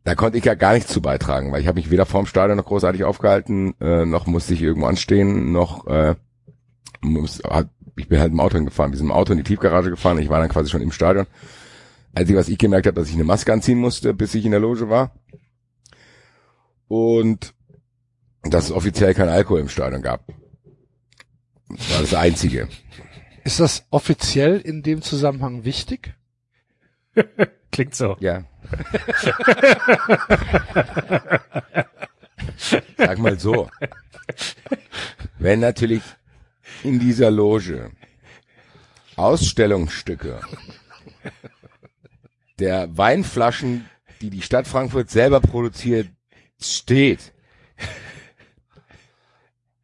Da 0.03 0.15
konnte 0.15 0.39
ich 0.39 0.45
ja 0.45 0.55
gar 0.55 0.73
nichts 0.73 0.91
zu 0.91 1.01
beitragen, 1.01 1.51
weil 1.51 1.62
ich 1.62 1.67
habe 1.67 1.79
mich 1.79 1.91
weder 1.91 2.07
vorm 2.07 2.25
Stadion 2.25 2.57
noch 2.57 2.65
großartig 2.65 3.03
aufgehalten, 3.03 3.75
äh, 3.79 4.05
noch 4.05 4.25
musste 4.25 4.55
ich 4.55 4.62
irgendwo 4.62 4.88
anstehen, 4.88 5.51
noch 5.51 5.86
äh, 5.86 6.15
muss, 7.01 7.41
hat, 7.47 7.69
ich 7.95 8.07
bin 8.07 8.19
halt 8.19 8.31
im 8.31 8.39
Auto 8.39 8.55
hingefahren, 8.55 8.91
wir 8.91 8.97
sind 8.97 9.07
im 9.07 9.12
Auto 9.12 9.34
in 9.34 9.38
die 9.38 9.43
Tiefgarage 9.43 9.91
gefahren, 9.91 10.17
ich 10.17 10.29
war 10.29 10.39
dann 10.39 10.49
quasi 10.49 10.71
schon 10.71 10.81
im 10.81 10.91
Stadion. 10.91 11.27
Einzige, 12.15 12.39
was 12.39 12.49
ich 12.49 12.57
gemerkt 12.57 12.88
habe, 12.88 12.99
dass 12.99 13.10
ich 13.10 13.15
eine 13.15 13.23
Maske 13.23 13.53
anziehen 13.53 13.77
musste, 13.77 14.13
bis 14.13 14.34
ich 14.34 14.43
in 14.43 14.51
der 14.51 14.60
Loge 14.60 14.89
war. 14.89 15.12
Und 16.91 17.54
dass 18.43 18.65
es 18.65 18.71
offiziell 18.71 19.13
kein 19.13 19.30
Alkohol 19.30 19.62
im 19.62 19.69
Stadion 19.69 20.01
gab. 20.01 20.27
Das 21.69 21.89
war 21.89 22.01
das 22.01 22.13
Einzige. 22.13 22.67
Ist 23.45 23.62
das 23.62 23.86
offiziell 23.91 24.60
in 24.60 24.84
dem 24.84 25.01
Zusammenhang 25.01 25.63
wichtig? 25.63 26.13
Klingt 27.71 27.95
so. 27.95 28.17
Ja. 28.19 28.43
Sag 32.97 33.19
mal 33.19 33.39
so. 33.39 33.69
Wenn 35.39 35.62
natürlich 35.62 36.04
in 36.84 36.99
dieser 36.99 37.32
Loge 37.32 37.91
Ausstellungsstücke 39.15 40.41
der 42.60 42.97
Weinflaschen, 42.97 43.89
die 44.19 44.30
die 44.30 44.41
Stadt 44.41 44.67
Frankfurt 44.67 45.10
selber 45.10 45.39
produziert, 45.39 46.10
steht 46.62 47.34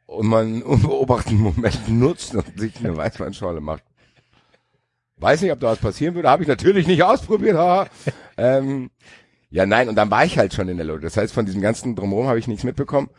und 0.06 0.28
man 0.28 0.62
unbeobachteten 0.64 1.40
Moment 1.40 1.90
nutzt 1.90 2.36
und 2.36 2.60
sich 2.60 2.78
eine 2.80 2.96
Weißweinschorle 2.96 3.62
macht. 3.62 3.84
Weiß 5.18 5.42
nicht, 5.42 5.52
ob 5.52 5.60
da 5.60 5.68
was 5.72 5.80
passieren 5.80 6.14
würde. 6.16 6.30
Habe 6.30 6.44
ich 6.44 6.50
natürlich 6.50 6.86
nicht 6.88 7.04
ausprobiert. 7.04 7.58
ähm, 8.38 8.92
ja, 9.50 9.66
nein, 9.66 9.90
und 9.90 9.96
dann 9.96 10.12
war 10.12 10.26
ich 10.26 10.38
halt 10.38 10.54
schon 10.54 10.70
in 10.70 10.78
der 10.78 10.86
Loge. 10.86 11.02
Das 11.02 11.18
heißt, 11.18 11.34
von 11.34 11.46
diesem 11.46 11.62
ganzen 11.62 11.96
Drumherum 11.96 12.28
habe 12.28 12.40
ich 12.40 12.48
nichts 12.48 12.64
mitbekommen. 12.64 13.10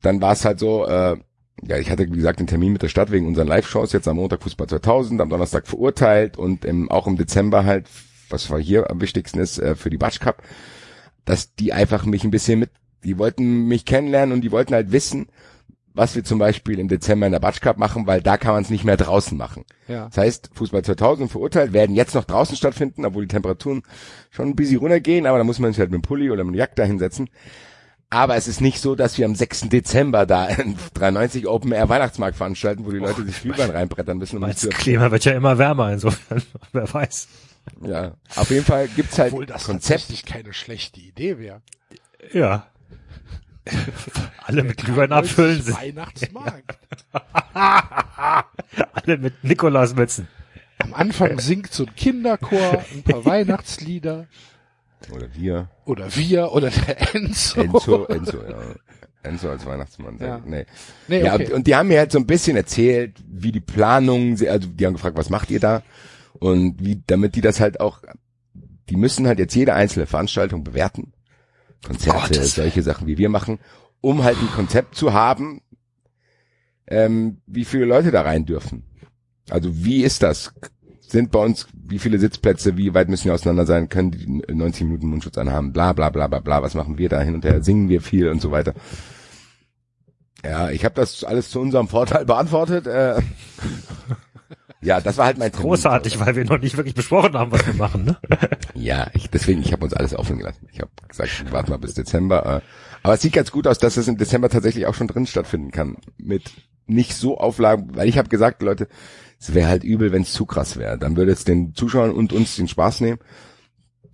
Dann 0.00 0.22
war 0.22 0.32
es 0.32 0.44
halt 0.44 0.58
so, 0.58 0.86
äh, 0.86 1.16
ja, 1.62 1.78
ich 1.78 1.90
hatte, 1.90 2.06
wie 2.06 2.16
gesagt, 2.16 2.40
den 2.40 2.46
Termin 2.46 2.72
mit 2.72 2.82
der 2.82 2.88
Stadt 2.88 3.10
wegen 3.10 3.26
unseren 3.26 3.48
Live-Shows, 3.48 3.92
jetzt 3.92 4.08
am 4.08 4.16
Montag 4.16 4.42
Fußball 4.42 4.66
2000, 4.66 5.20
am 5.20 5.28
Donnerstag 5.28 5.66
verurteilt 5.66 6.36
und 6.36 6.64
im, 6.64 6.90
auch 6.90 7.06
im 7.06 7.16
Dezember 7.16 7.64
halt, 7.64 7.86
was 8.30 8.50
war 8.50 8.60
hier 8.60 8.90
am 8.90 9.00
wichtigsten 9.00 9.38
ist, 9.38 9.58
äh, 9.58 9.74
für 9.74 9.90
die 9.90 9.98
Batsch 9.98 10.20
Cup, 10.20 10.42
dass 11.24 11.54
die 11.54 11.72
einfach 11.72 12.04
mich 12.04 12.24
ein 12.24 12.30
bisschen 12.30 12.60
mit, 12.60 12.70
die 13.06 13.18
wollten 13.18 13.66
mich 13.68 13.84
kennenlernen 13.84 14.32
und 14.34 14.40
die 14.42 14.52
wollten 14.52 14.74
halt 14.74 14.92
wissen, 14.92 15.26
was 15.94 16.14
wir 16.14 16.24
zum 16.24 16.38
Beispiel 16.38 16.78
im 16.78 16.88
Dezember 16.88 17.24
in 17.24 17.32
der 17.32 17.40
Batsch 17.40 17.62
Cup 17.62 17.78
machen, 17.78 18.06
weil 18.06 18.20
da 18.20 18.36
kann 18.36 18.52
man 18.52 18.62
es 18.62 18.68
nicht 18.68 18.84
mehr 18.84 18.98
draußen 18.98 19.36
machen. 19.38 19.64
Ja. 19.88 20.06
Das 20.08 20.18
heißt, 20.18 20.50
Fußball 20.52 20.82
2000 20.82 21.30
verurteilt, 21.30 21.72
werden 21.72 21.96
jetzt 21.96 22.14
noch 22.14 22.24
draußen 22.24 22.54
stattfinden, 22.56 23.06
obwohl 23.06 23.22
die 23.24 23.32
Temperaturen 23.34 23.82
schon 24.30 24.48
ein 24.48 24.56
bisschen 24.56 24.78
runtergehen, 24.78 25.24
aber 25.26 25.38
da 25.38 25.44
muss 25.44 25.58
man 25.58 25.72
sich 25.72 25.80
halt 25.80 25.90
mit 25.90 26.00
dem 26.00 26.02
Pulli 26.02 26.30
oder 26.30 26.44
mit 26.44 26.54
dem 26.54 26.58
Jack 26.58 26.76
da 26.76 26.84
hinsetzen. 26.84 27.30
Aber 28.10 28.36
es 28.36 28.46
ist 28.46 28.60
nicht 28.60 28.80
so, 28.80 28.94
dass 28.94 29.16
wir 29.18 29.24
am 29.24 29.34
6. 29.34 29.62
Dezember 29.70 30.26
da 30.26 30.46
in 30.48 30.76
93 30.94 31.48
Open 31.48 31.72
Air 31.72 31.88
Weihnachtsmarkt 31.88 32.36
veranstalten, 32.36 32.84
wo 32.84 32.90
die 32.90 32.98
Leute 32.98 33.24
sich 33.24 33.36
Spielbahn 33.38 33.70
reinbrettern 33.70 34.18
müssen. 34.18 34.36
Um 34.36 34.42
Das 34.48 34.58
zu- 34.58 34.68
Klima 34.68 35.10
wird 35.10 35.24
ja 35.24 35.32
immer 35.32 35.56
wärmer, 35.58 35.92
insofern, 35.92 36.42
wer 36.72 36.92
weiß. 36.92 37.26
ja, 37.82 38.12
auf 38.36 38.50
jeden 38.50 38.64
Fall 38.66 38.86
gibt's 38.88 39.18
halt 39.18 39.32
Obwohl 39.32 39.46
das 39.46 39.64
Konzept. 39.64 40.24
keine 40.26 40.52
schlechte 40.52 41.00
Idee 41.00 41.38
wäre. 41.38 41.62
Ja. 42.32 42.66
Alle 44.44 44.62
mit 44.62 44.76
Glühwein 44.76 45.12
abfüllen 45.12 45.60
sind, 45.60 45.76
Weihnachtsmarkt. 45.76 46.78
alle 48.92 49.18
mit 49.18 49.42
Nikolausmützen. 49.42 50.28
Am 50.78 50.94
Anfang 50.94 51.38
singt 51.40 51.72
so 51.72 51.84
ein 51.84 51.94
Kinderchor 51.96 52.84
ein 52.94 53.02
paar 53.02 53.24
Weihnachtslieder. 53.24 54.26
Oder 55.12 55.28
wir. 55.34 55.70
Oder 55.84 56.14
wir 56.14 56.52
oder 56.52 56.70
der 56.70 57.14
Enzo. 57.14 57.60
Enzo, 57.60 58.04
Enzo, 58.06 58.42
ja. 58.42 58.56
Enzo 59.22 59.50
als 59.50 59.66
Weihnachtsmann. 59.66 60.18
Ja. 60.20 60.40
Nee. 60.44 60.66
Nee, 61.08 61.24
Ja, 61.24 61.34
okay. 61.34 61.52
und 61.52 61.66
die 61.66 61.74
haben 61.74 61.88
mir 61.88 61.98
halt 61.98 62.12
so 62.12 62.18
ein 62.18 62.26
bisschen 62.26 62.56
erzählt, 62.56 63.16
wie 63.26 63.52
die 63.52 63.60
Planung, 63.60 64.36
also 64.48 64.68
die 64.68 64.86
haben 64.86 64.94
gefragt, 64.94 65.16
was 65.16 65.30
macht 65.30 65.50
ihr 65.50 65.60
da? 65.60 65.82
Und 66.34 66.84
wie, 66.84 67.02
damit 67.06 67.34
die 67.34 67.40
das 67.40 67.60
halt 67.60 67.80
auch, 67.80 68.02
die 68.88 68.96
müssen 68.96 69.26
halt 69.26 69.38
jetzt 69.38 69.54
jede 69.54 69.74
einzelne 69.74 70.06
Veranstaltung 70.06 70.62
bewerten. 70.62 71.12
Konzerte, 71.84 72.20
Gottes 72.20 72.54
solche 72.54 72.82
Sachen, 72.82 73.06
wie 73.06 73.18
wir 73.18 73.28
machen, 73.28 73.58
um 74.00 74.24
halt 74.24 74.36
ein 74.38 74.50
Konzept 74.50 74.94
zu 74.94 75.12
haben, 75.12 75.62
ähm, 76.86 77.38
wie 77.46 77.64
viele 77.64 77.84
Leute 77.84 78.10
da 78.10 78.22
rein 78.22 78.44
dürfen. 78.44 78.84
Also 79.50 79.84
wie 79.84 80.02
ist 80.02 80.22
das? 80.22 80.52
Sind 81.00 81.30
bei 81.30 81.38
uns, 81.38 81.68
wie 81.72 82.00
viele 82.00 82.18
Sitzplätze, 82.18 82.76
wie 82.76 82.94
weit 82.94 83.08
müssen 83.08 83.28
die 83.28 83.30
auseinander 83.30 83.64
sein, 83.64 83.88
können 83.88 84.10
die 84.10 84.52
90 84.52 84.86
Minuten 84.86 85.06
Mundschutz 85.06 85.38
anhaben, 85.38 85.72
bla 85.72 85.92
bla 85.92 86.10
bla 86.10 86.26
bla 86.26 86.40
bla, 86.40 86.62
was 86.62 86.74
machen 86.74 86.98
wir 86.98 87.08
da 87.08 87.20
hin 87.20 87.34
und 87.34 87.44
her, 87.44 87.62
singen 87.62 87.88
wir 87.88 88.00
viel 88.00 88.28
und 88.28 88.40
so 88.40 88.50
weiter. 88.50 88.74
Ja, 90.44 90.70
ich 90.70 90.84
habe 90.84 90.94
das 90.94 91.24
alles 91.24 91.50
zu 91.50 91.60
unserem 91.60 91.88
Vorteil 91.88 92.24
beantwortet. 92.24 92.86
Äh, 92.86 93.22
ja, 94.86 95.00
das 95.00 95.18
war 95.18 95.26
halt 95.26 95.36
mein 95.36 95.50
Termin. 95.50 95.70
Großartig, 95.70 96.20
weil 96.20 96.36
wir 96.36 96.44
noch 96.44 96.60
nicht 96.60 96.76
wirklich 96.76 96.94
besprochen 96.94 97.34
haben, 97.34 97.50
was 97.50 97.66
wir 97.66 97.74
machen, 97.74 98.04
ne? 98.04 98.16
Ja, 98.74 99.08
ich, 99.14 99.28
deswegen, 99.28 99.60
ich 99.60 99.72
habe 99.72 99.84
uns 99.84 99.92
alles 99.92 100.14
offen 100.14 100.38
gelassen. 100.38 100.68
Ich 100.70 100.80
habe 100.80 100.90
gesagt, 101.08 101.44
warte 101.50 101.70
mal 101.72 101.78
bis 101.78 101.94
Dezember. 101.94 102.46
Äh, 102.46 102.60
aber 103.02 103.14
es 103.14 103.20
sieht 103.20 103.32
ganz 103.32 103.50
gut 103.50 103.66
aus, 103.66 103.80
dass 103.80 103.96
es 103.96 104.06
im 104.06 104.16
Dezember 104.16 104.48
tatsächlich 104.48 104.86
auch 104.86 104.94
schon 104.94 105.08
drin 105.08 105.26
stattfinden 105.26 105.72
kann. 105.72 105.96
Mit 106.18 106.52
nicht 106.86 107.14
so 107.14 107.36
Auflagen, 107.36 107.96
weil 107.96 108.08
ich 108.08 108.16
habe 108.16 108.28
gesagt, 108.28 108.62
Leute, 108.62 108.86
es 109.40 109.54
wäre 109.54 109.68
halt 109.68 109.82
übel, 109.82 110.12
wenn 110.12 110.22
es 110.22 110.32
zu 110.32 110.46
krass 110.46 110.76
wäre. 110.76 110.96
Dann 110.96 111.16
würde 111.16 111.32
es 111.32 111.42
den 111.42 111.74
Zuschauern 111.74 112.12
und 112.12 112.32
uns 112.32 112.54
den 112.54 112.68
Spaß 112.68 113.00
nehmen. 113.00 113.18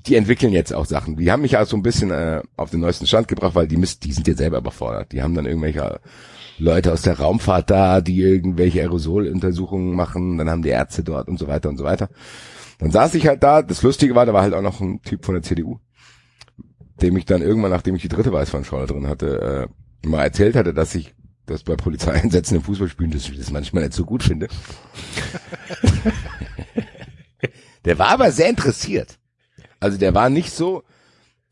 Die 0.07 0.17
entwickeln 0.17 0.55
jetzt 0.55 0.73
auch 0.73 0.87
Sachen. 0.87 1.17
Die 1.17 1.31
haben 1.31 1.43
mich 1.43 1.59
auch 1.59 1.67
so 1.67 1.77
ein 1.77 1.83
bisschen 1.83 2.11
äh, 2.11 2.41
auf 2.57 2.71
den 2.71 2.81
neuesten 2.81 3.07
Stand 3.07 3.29
gebracht, 3.29 3.55
weil 3.55 3.69
die 3.69 3.77
müssen, 3.77 4.01
die 4.01 4.13
sind 4.13 4.27
jetzt 4.27 4.39
selber 4.39 4.57
überfordert. 4.57 5.13
Die 5.13 5.23
haben 5.23 5.35
dann 5.35 5.45
irgendwelche 5.45 6.01
Leute 6.59 6.93
aus 6.93 7.03
der 7.03 7.19
Raumfahrt 7.19 7.71
da, 7.71 8.01
die 8.01 8.21
irgendwelche 8.21 8.81
Aerosoluntersuchungen 8.81 9.95
machen. 9.95 10.39
Dann 10.39 10.51
haben 10.51 10.63
die 10.63 10.71
Ärzte 10.71 11.03
dort 11.03 11.29
und 11.29 11.39
so 11.39 11.49
weiter 11.49 11.69
und 11.69 11.77
so 11.77 11.85
weiter. 11.85 12.09
Dann 12.79 12.91
saß 12.91 13.15
ich 13.15 13.27
halt 13.27 13.43
da. 13.43 13.63
Das 13.63 13.83
Lustige 13.83 14.15
war, 14.15 14.27
da 14.27 14.33
war 14.33 14.43
halt 14.43 14.55
auch 14.55 14.63
noch 14.63 14.81
ein 14.81 15.03
Typ 15.03 15.25
von 15.25 15.35
der 15.35 15.43
CDU, 15.43 15.79
dem 17.01 17.17
ich 17.17 17.25
dann 17.25 17.43
irgendwann, 17.43 17.71
nachdem 17.71 17.95
ich 17.95 18.03
die 18.03 18.09
dritte 18.09 18.33
Weißweinschorle 18.33 18.87
drin 18.87 19.07
hatte, 19.07 19.69
äh, 20.05 20.09
mal 20.09 20.25
erzählt 20.25 20.57
hatte, 20.57 20.75
dass 20.75 20.95
ich 20.95 21.15
das 21.47 21.63
bei 21.63 21.77
Polizeieinsätzen 21.77 22.57
im 22.57 22.63
Fußballspielen, 22.63 23.13
dass 23.13 23.29
ich 23.29 23.39
das 23.39 23.51
manchmal 23.51 23.85
nicht 23.85 23.95
so 23.95 24.05
gut 24.05 24.23
finde. 24.23 24.49
der 27.85 27.99
war 27.99 28.09
aber 28.09 28.31
sehr 28.31 28.49
interessiert. 28.49 29.19
Also 29.81 29.99
der 29.99 30.15
war 30.15 30.31
nicht 30.31 30.53
so, 30.53 30.85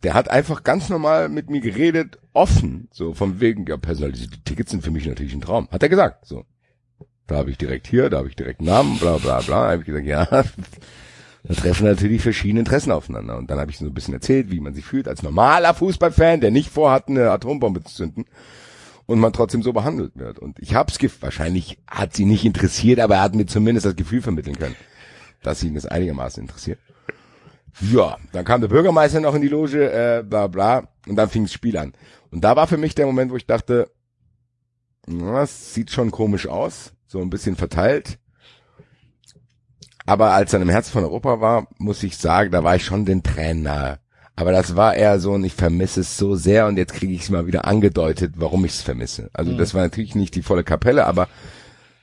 der 0.02 0.14
hat 0.14 0.30
einfach 0.30 0.64
ganz 0.64 0.88
normal 0.88 1.28
mit 1.28 1.50
mir 1.50 1.60
geredet, 1.60 2.18
offen, 2.32 2.88
so 2.90 3.12
von 3.12 3.40
wegen, 3.40 3.66
ja, 3.66 3.76
personalisierte 3.76 4.38
Tickets 4.44 4.70
sind 4.70 4.82
für 4.82 4.90
mich 4.90 5.06
natürlich 5.06 5.34
ein 5.34 5.42
Traum. 5.42 5.68
Hat 5.70 5.82
er 5.82 5.88
gesagt, 5.88 6.26
so. 6.26 6.44
Da 7.26 7.36
habe 7.36 7.50
ich 7.50 7.58
direkt 7.58 7.86
hier, 7.86 8.10
da 8.10 8.18
habe 8.18 8.28
ich 8.28 8.34
direkt 8.34 8.60
Namen, 8.60 8.98
bla 8.98 9.18
bla 9.18 9.40
bla. 9.40 9.66
Da 9.66 9.70
habe 9.72 9.82
ich 9.82 9.86
gesagt, 9.86 10.06
ja, 10.06 10.24
da 11.44 11.54
treffen 11.54 11.86
natürlich 11.86 12.22
verschiedene 12.22 12.60
Interessen 12.60 12.90
aufeinander. 12.90 13.36
Und 13.36 13.50
dann 13.50 13.60
habe 13.60 13.70
ich 13.70 13.78
so 13.78 13.84
ein 13.84 13.94
bisschen 13.94 14.14
erzählt, 14.14 14.50
wie 14.50 14.58
man 14.58 14.74
sich 14.74 14.84
fühlt 14.84 15.06
als 15.06 15.22
normaler 15.22 15.74
Fußballfan, 15.74 16.40
der 16.40 16.50
nicht 16.50 16.70
vorhat, 16.70 17.08
eine 17.08 17.30
Atombombe 17.30 17.84
zu 17.84 17.94
zünden 17.94 18.24
und 19.06 19.20
man 19.20 19.32
trotzdem 19.32 19.62
so 19.62 19.72
behandelt 19.72 20.12
wird. 20.14 20.38
Und 20.38 20.58
ich 20.58 20.74
hab's 20.74 20.98
wahrscheinlich 21.20 21.78
hat 21.86 22.14
sie 22.14 22.24
nicht 22.24 22.44
interessiert, 22.44 23.00
aber 23.00 23.16
er 23.16 23.22
hat 23.22 23.34
mir 23.34 23.46
zumindest 23.46 23.86
das 23.86 23.96
Gefühl 23.96 24.22
vermitteln 24.22 24.58
können, 24.58 24.76
dass 25.42 25.62
ihn 25.62 25.74
das 25.74 25.86
einigermaßen 25.86 26.42
interessiert. 26.42 26.78
Ja, 27.80 28.16
dann 28.32 28.44
kam 28.44 28.60
der 28.60 28.68
Bürgermeister 28.68 29.20
noch 29.20 29.34
in 29.34 29.42
die 29.42 29.48
Loge, 29.48 29.90
äh, 29.90 30.22
bla 30.22 30.46
bla, 30.46 30.88
und 31.06 31.16
dann 31.16 31.28
fing 31.28 31.44
das 31.44 31.52
Spiel 31.52 31.76
an. 31.76 31.92
Und 32.30 32.42
da 32.42 32.56
war 32.56 32.66
für 32.66 32.76
mich 32.76 32.94
der 32.94 33.06
Moment, 33.06 33.30
wo 33.30 33.36
ich 33.36 33.46
dachte, 33.46 33.90
na, 35.06 35.40
das 35.40 35.74
sieht 35.74 35.90
schon 35.90 36.10
komisch 36.10 36.46
aus, 36.46 36.92
so 37.06 37.20
ein 37.20 37.30
bisschen 37.30 37.56
verteilt. 37.56 38.18
Aber 40.06 40.32
als 40.32 40.52
er 40.52 40.60
im 40.60 40.68
Herz 40.68 40.88
von 40.88 41.04
Europa 41.04 41.40
war, 41.40 41.68
muss 41.78 42.02
ich 42.02 42.16
sagen, 42.16 42.50
da 42.50 42.64
war 42.64 42.76
ich 42.76 42.84
schon 42.84 43.04
den 43.04 43.22
Tränen 43.22 43.62
nahe. 43.62 44.00
Aber 44.36 44.52
das 44.52 44.74
war 44.74 44.94
eher 44.94 45.20
so 45.20 45.34
ein, 45.34 45.44
ich 45.44 45.54
vermisse 45.54 46.00
es 46.00 46.16
so 46.16 46.34
sehr 46.34 46.66
und 46.66 46.78
jetzt 46.78 46.94
kriege 46.94 47.12
ich 47.12 47.22
es 47.22 47.30
mal 47.30 47.46
wieder 47.46 47.66
angedeutet, 47.66 48.34
warum 48.36 48.64
ich 48.64 48.72
es 48.72 48.82
vermisse. 48.82 49.28
Also 49.34 49.56
das 49.56 49.74
war 49.74 49.82
natürlich 49.82 50.14
nicht 50.14 50.34
die 50.34 50.42
volle 50.42 50.64
Kapelle, 50.64 51.04
aber 51.04 51.28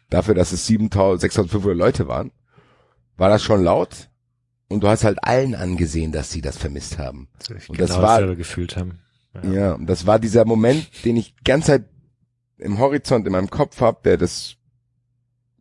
dafür, 0.10 0.36
dass 0.36 0.52
es 0.52 0.68
7.000, 0.70 1.20
6.500 1.20 1.74
Leute 1.74 2.08
waren, 2.08 2.32
war 3.18 3.30
das 3.30 3.42
schon 3.42 3.64
laut. 3.64 4.10
Und 4.70 4.84
du 4.84 4.88
hast 4.90 5.04
halt 5.04 5.24
allen 5.24 5.56
angesehen, 5.56 6.12
dass 6.12 6.30
sie 6.32 6.42
das 6.42 6.58
vermisst 6.58 6.98
haben. 6.98 7.30
Und 7.50 7.80
das 7.80 7.90
genau 7.92 8.02
war- 8.02 8.02
dasselbe 8.20 8.36
gefühlt 8.36 8.76
haben. 8.78 9.00
Ja, 9.44 9.74
und 9.74 9.86
das 9.86 10.08
war 10.08 10.18
dieser 10.20 10.46
Moment, 10.46 10.90
den 11.06 11.16
ich 11.16 11.36
die 11.36 11.44
ganze 11.44 11.68
Zeit 11.68 11.86
im 12.58 12.80
Horizont 12.80 13.26
in 13.28 13.34
meinem 13.34 13.52
Kopf 13.52 13.80
hab, 13.82 14.02
der 14.04 14.18
das, 14.18 14.56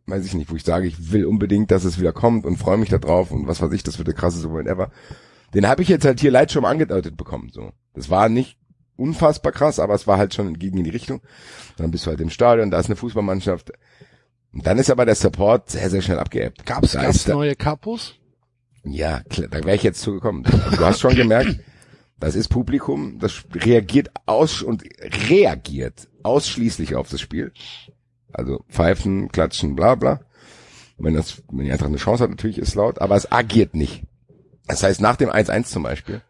weiß 0.07 0.25
ich 0.25 0.33
nicht, 0.33 0.49
wo 0.51 0.55
ich 0.55 0.63
sage, 0.63 0.87
ich 0.87 1.11
will 1.11 1.25
unbedingt, 1.25 1.69
dass 1.69 1.83
es 1.83 1.99
wieder 1.99 2.11
kommt 2.11 2.45
und 2.45 2.57
freue 2.57 2.77
mich 2.77 2.89
da 2.89 2.97
drauf 2.97 3.29
und 3.29 3.45
was 3.47 3.61
weiß 3.61 3.71
ich, 3.73 3.83
das 3.83 3.99
wird 3.99 4.07
der 4.07 4.15
krasseste 4.15 4.47
Moment 4.47 4.67
ever. 4.67 4.89
Den 5.53 5.67
habe 5.67 5.83
ich 5.83 5.89
jetzt 5.89 6.05
halt 6.05 6.19
hier 6.19 6.31
leicht 6.31 6.51
schon 6.51 6.65
angedeutet 6.65 7.15
bekommen. 7.17 7.49
So, 7.53 7.71
das 7.93 8.09
war 8.09 8.29
nicht 8.29 8.57
unfassbar 8.95 9.51
krass, 9.51 9.79
aber 9.79 9.93
es 9.93 10.07
war 10.07 10.17
halt 10.17 10.33
schon 10.33 10.57
gegen 10.57 10.79
in 10.79 10.83
die 10.83 10.89
Richtung. 10.89 11.21
Dann 11.77 11.91
bist 11.91 12.05
du 12.05 12.09
halt 12.09 12.19
im 12.19 12.31
Stadion, 12.31 12.71
da 12.71 12.79
ist 12.79 12.87
eine 12.87 12.95
Fußballmannschaft. 12.95 13.71
Und 14.53 14.65
dann 14.65 14.79
ist 14.79 14.89
aber 14.89 15.05
der 15.05 15.13
Support 15.15 15.69
sehr, 15.69 15.89
sehr 15.91 16.01
schnell 16.01 16.17
abgeebbt. 16.19 16.65
Gab's, 16.65 16.93
Da 16.93 17.03
gab's 17.03 17.27
neue 17.27 17.55
Kapos? 17.55 18.15
Ja, 18.91 19.21
da 19.29 19.63
wäre 19.63 19.75
ich 19.75 19.83
jetzt 19.83 20.01
zugekommen. 20.01 20.43
Du 20.43 20.85
hast 20.85 20.99
schon 20.99 21.15
gemerkt, 21.15 21.59
das 22.19 22.35
ist 22.35 22.47
Publikum, 22.47 23.19
das 23.19 23.43
reagiert 23.53 24.11
aus 24.25 24.61
und 24.61 24.83
reagiert 25.29 26.07
ausschließlich 26.23 26.95
auf 26.95 27.09
das 27.09 27.21
Spiel. 27.21 27.51
Also 28.33 28.63
pfeifen, 28.69 29.29
klatschen, 29.29 29.75
bla 29.75 29.95
bla. 29.95 30.21
Wenn 30.97 31.13
das, 31.13 31.43
wenn 31.51 31.65
die 31.65 31.71
einfach 31.71 31.85
eine 31.85 31.97
Chance 31.97 32.23
hat, 32.23 32.31
natürlich 32.31 32.57
ist 32.57 32.75
laut, 32.75 32.99
aber 32.99 33.15
es 33.15 33.31
agiert 33.31 33.75
nicht. 33.75 34.03
Das 34.65 34.83
heißt, 34.83 34.99
nach 34.99 35.15
dem 35.15 35.29
1-1 35.29 35.65
zum 35.65 35.83
Beispiel 35.83 36.21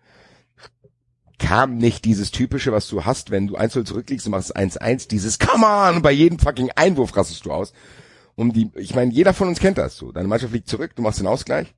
kam 1.39 1.77
nicht 1.77 2.03
dieses 2.03 2.31
typische, 2.31 2.71
was 2.71 2.87
du 2.87 3.05
hast, 3.05 3.31
wenn 3.31 3.47
du 3.47 3.57
1-0 3.57 3.85
zurückliegst 3.85 4.25
und 4.25 4.31
machst 4.31 4.57
1-1, 4.57 5.07
dieses 5.07 5.39
Come 5.39 5.65
on, 5.65 6.01
bei 6.01 6.11
jedem 6.11 6.39
fucking 6.39 6.71
Einwurf 6.75 7.15
rastest 7.15 7.45
du 7.45 7.51
aus. 7.51 7.73
Um 8.35 8.53
die, 8.53 8.71
ich 8.75 8.93
meine, 8.93 9.11
jeder 9.11 9.33
von 9.33 9.47
uns 9.47 9.59
kennt 9.59 9.77
das 9.77 9.95
so. 9.97 10.11
Deine 10.11 10.27
Mannschaft 10.27 10.53
liegt 10.53 10.67
zurück, 10.67 10.91
du 10.95 11.01
machst 11.01 11.19
den 11.19 11.27
Ausgleich 11.27 11.73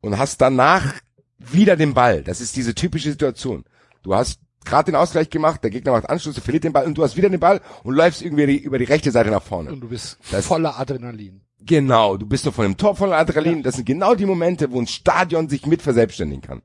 und 0.00 0.18
hast 0.18 0.40
danach 0.40 0.94
wieder 1.38 1.76
den 1.76 1.94
Ball. 1.94 2.22
Das 2.22 2.40
ist 2.40 2.56
diese 2.56 2.74
typische 2.74 3.10
Situation. 3.10 3.64
Du 4.02 4.14
hast 4.14 4.40
gerade 4.64 4.90
den 4.90 4.96
Ausgleich 4.96 5.30
gemacht, 5.30 5.62
der 5.62 5.70
Gegner 5.70 5.92
macht 5.92 6.08
Anschluss, 6.08 6.34
du 6.34 6.40
verliert 6.40 6.64
den 6.64 6.72
Ball 6.72 6.86
und 6.86 6.96
du 6.98 7.04
hast 7.04 7.16
wieder 7.16 7.28
den 7.28 7.38
Ball 7.40 7.60
und 7.84 7.94
läufst 7.94 8.22
irgendwie 8.22 8.46
die, 8.46 8.58
über 8.58 8.78
die 8.78 8.84
rechte 8.84 9.10
Seite 9.10 9.30
nach 9.30 9.42
vorne. 9.42 9.70
Und 9.72 9.80
du 9.80 9.88
bist 9.88 10.18
Das- 10.30 10.46
voller 10.46 10.78
Adrenalin. 10.78 11.40
Genau, 11.60 12.16
du 12.16 12.26
bist 12.26 12.44
noch 12.46 12.54
von 12.54 12.64
dem 12.64 12.76
Tor 12.76 12.94
voller 12.96 13.16
Adrenalin. 13.16 13.62
Das 13.62 13.74
sind 13.76 13.84
genau 13.86 14.14
die 14.14 14.26
Momente, 14.26 14.70
wo 14.70 14.80
ein 14.80 14.86
Stadion 14.86 15.48
sich 15.48 15.66
mit 15.66 15.82
verselbstständigen 15.82 16.42
kann. 16.42 16.62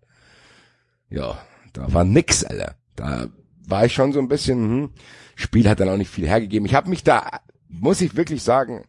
Ja, 1.10 1.40
da 1.74 1.92
war 1.94 2.04
nix, 2.04 2.44
Alter. 2.44 2.76
Da 2.96 3.28
war 3.68 3.86
ich 3.86 3.94
schon 3.94 4.14
so 4.14 4.20
ein 4.20 4.28
bisschen, 4.28 4.58
hm, 4.60 4.90
Spiel 5.36 5.68
hat 5.70 5.80
dann 5.80 5.90
auch 5.90 5.98
nicht 5.98 6.12
viel 6.12 6.28
hergegeben. 6.28 6.66
Ich 6.66 6.76
habe 6.76 6.90
mich 6.90 7.04
da, 7.04 7.40
muss 7.68 8.02
ich 8.02 8.16
wirklich 8.16 8.44
sagen, 8.44 8.84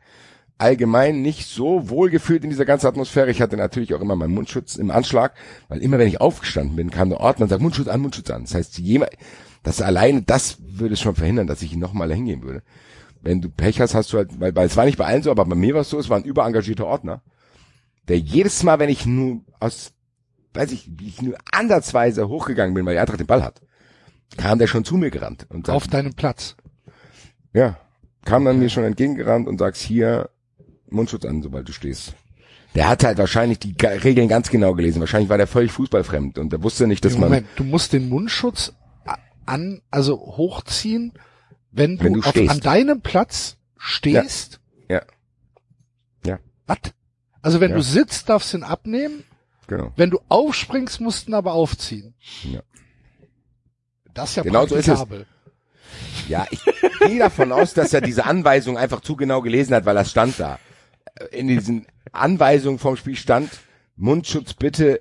allgemein 0.62 1.20
nicht 1.20 1.46
so 1.48 1.90
wohl 1.90 2.08
gefühlt 2.08 2.44
in 2.44 2.50
dieser 2.50 2.64
ganzen 2.64 2.86
Atmosphäre. 2.86 3.30
Ich 3.30 3.42
hatte 3.42 3.56
natürlich 3.56 3.94
auch 3.94 4.00
immer 4.00 4.16
meinen 4.16 4.32
Mundschutz 4.34 4.76
im 4.76 4.90
Anschlag, 4.90 5.34
weil 5.68 5.82
immer 5.82 5.98
wenn 5.98 6.08
ich 6.08 6.20
aufgestanden 6.20 6.76
bin, 6.76 6.90
kam 6.90 7.10
der 7.10 7.20
Ordner 7.20 7.44
und 7.44 7.50
sagt 7.50 7.60
Mundschutz 7.62 7.88
an, 7.88 8.00
Mundschutz 8.00 8.30
an. 8.30 8.42
Das 8.44 8.54
heißt, 8.54 8.78
jemand, 8.78 9.10
das 9.62 9.82
alleine, 9.82 10.22
das 10.22 10.56
würde 10.60 10.96
schon 10.96 11.14
verhindern, 11.14 11.46
dass 11.46 11.62
ich 11.62 11.72
ihn 11.74 11.78
nochmal 11.80 12.12
hingehen 12.12 12.42
würde. 12.42 12.62
Wenn 13.20 13.40
du 13.40 13.50
Pech 13.50 13.80
hast, 13.80 13.94
hast 13.94 14.12
du 14.12 14.18
halt, 14.18 14.40
weil, 14.40 14.54
weil 14.56 14.66
es 14.66 14.76
war 14.76 14.84
nicht 14.84 14.98
bei 14.98 15.04
allen 15.06 15.22
so, 15.22 15.30
aber 15.30 15.44
bei 15.44 15.54
mir 15.54 15.74
war 15.74 15.82
es 15.82 15.90
so, 15.90 15.98
es 15.98 16.08
war 16.08 16.16
ein 16.16 16.24
überengagierter 16.24 16.86
Ordner, 16.86 17.22
der 18.08 18.18
jedes 18.18 18.62
Mal, 18.62 18.78
wenn 18.78 18.88
ich 18.88 19.06
nur 19.06 19.42
aus, 19.60 19.92
weiß 20.54 20.72
ich, 20.72 20.90
wie 20.98 21.08
ich 21.08 21.22
nur 21.22 21.36
ansatzweise 21.52 22.28
hochgegangen 22.28 22.74
bin, 22.74 22.84
weil 22.84 22.94
die 22.94 23.00
Eintracht 23.00 23.20
den 23.20 23.26
Ball 23.28 23.44
hat, 23.44 23.60
kam 24.36 24.58
der 24.58 24.66
schon 24.66 24.84
zu 24.84 24.96
mir 24.96 25.10
gerannt 25.10 25.46
und 25.50 25.66
sagt, 25.66 25.76
Auf 25.76 25.86
deinem 25.86 26.14
Platz. 26.14 26.56
ja, 27.52 27.78
kam 28.24 28.44
dann 28.44 28.58
mir 28.58 28.68
schon 28.70 28.84
entgegengerannt 28.84 29.46
und 29.48 29.58
sagst 29.58 29.82
hier 29.82 30.30
Mundschutz 30.94 31.24
an, 31.24 31.42
sobald 31.42 31.68
du 31.68 31.72
stehst. 31.72 32.14
Der 32.74 32.88
hat 32.88 33.04
halt 33.04 33.18
wahrscheinlich 33.18 33.58
die 33.58 33.74
Regeln 33.82 34.28
ganz 34.28 34.48
genau 34.48 34.72
gelesen. 34.74 35.00
Wahrscheinlich 35.00 35.28
war 35.28 35.36
der 35.36 35.46
völlig 35.46 35.72
fußballfremd 35.72 36.38
und 36.38 36.52
der 36.52 36.62
wusste 36.62 36.86
nicht, 36.86 37.04
dass 37.04 37.12
man 37.14 37.28
Moment, 37.28 37.46
du 37.56 37.64
musst 37.64 37.92
den 37.92 38.08
Mundschutz 38.08 38.72
an, 39.44 39.82
also 39.90 40.16
hochziehen, 40.18 41.12
wenn 41.70 41.98
du, 41.98 42.04
Wenn 42.04 42.12
du 42.14 42.20
auf, 42.20 42.34
an 42.48 42.60
deinem 42.60 43.00
Platz 43.02 43.56
stehst? 43.76 44.60
Ja. 44.88 45.02
Ja. 46.24 46.38
Was? 46.66 46.78
Also 47.42 47.60
wenn 47.60 47.70
Ja. 47.72 47.76
du 47.76 47.82
sitzt, 47.82 48.28
darfst 48.28 48.52
du 48.52 48.58
ihn 48.58 48.62
abnehmen. 48.62 49.24
Genau. 49.66 49.92
Wenn 49.96 50.10
du 50.10 50.20
aufspringst, 50.28 51.00
musst 51.00 51.26
du 51.26 51.32
ihn 51.32 51.34
aber 51.34 51.52
aufziehen. 51.54 52.14
Ja. 52.44 52.60
Das 54.14 54.30
ist 54.30 54.36
ja 54.36 54.42
Genau 54.42 54.66
so 54.66 54.76
ist 54.76 54.88
es. 54.88 54.94
praktikabel. 54.98 55.26
Ja, 56.28 56.46
ich 56.50 56.60
gehe 57.06 57.18
davon 57.18 57.52
aus, 57.52 57.74
dass 57.74 57.92
er 57.92 58.00
diese 58.00 58.24
Anweisung 58.24 58.78
einfach 58.78 59.00
zu 59.00 59.16
genau 59.16 59.40
gelesen 59.42 59.74
hat, 59.74 59.84
weil 59.84 59.94
das 59.94 60.10
stand 60.10 60.38
da. 60.38 60.58
In 61.30 61.48
diesen 61.48 61.86
Anweisungen 62.12 62.78
vom 62.78 62.96
Spiel 62.96 63.16
stand, 63.16 63.50
Mundschutz 63.96 64.54
bitte 64.54 65.00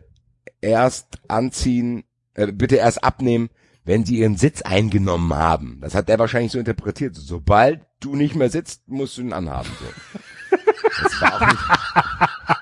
erst 0.62 1.08
anziehen, 1.28 2.04
äh, 2.34 2.52
bitte 2.52 2.76
erst 2.76 3.04
abnehmen, 3.04 3.50
wenn 3.84 4.06
sie 4.06 4.20
ihren 4.20 4.38
Sitz 4.38 4.62
eingenommen 4.62 5.34
haben. 5.34 5.80
Das 5.82 5.96
hat 5.96 6.10
er 6.10 6.20
wahrscheinlich 6.20 6.52
so 6.52 6.60
interpretiert. 6.60 7.16
Sobald 7.16 7.82
du 8.00 8.16
nicht 8.16 8.36
mehr 8.36 8.50
sitzt, 8.50 8.88
musst 8.88 9.18
du 9.18 9.22
ihn 9.22 9.34
anhaben. 9.34 9.70
So. 9.80 10.58
Das 11.04 11.22
war 11.22 11.42
auch 11.42 11.48
nicht, 11.48 12.61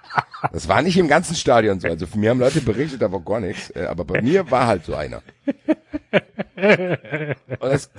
das 0.51 0.67
war 0.67 0.81
nicht 0.81 0.97
im 0.97 1.07
ganzen 1.07 1.35
Stadion 1.35 1.79
so. 1.79 1.87
Also 1.87 2.07
für 2.07 2.17
mir 2.17 2.29
haben 2.29 2.39
Leute 2.39 2.61
berichtet, 2.61 3.01
da 3.01 3.11
war 3.11 3.19
gar 3.19 3.39
nichts. 3.39 3.69
Äh, 3.71 3.85
Aber 3.89 4.05
bei 4.05 4.21
mir 4.21 4.49
war 4.51 4.67
halt 4.67 4.85
so 4.85 4.95
einer. 4.95 5.21
Und 6.55 6.97
das 7.61 7.89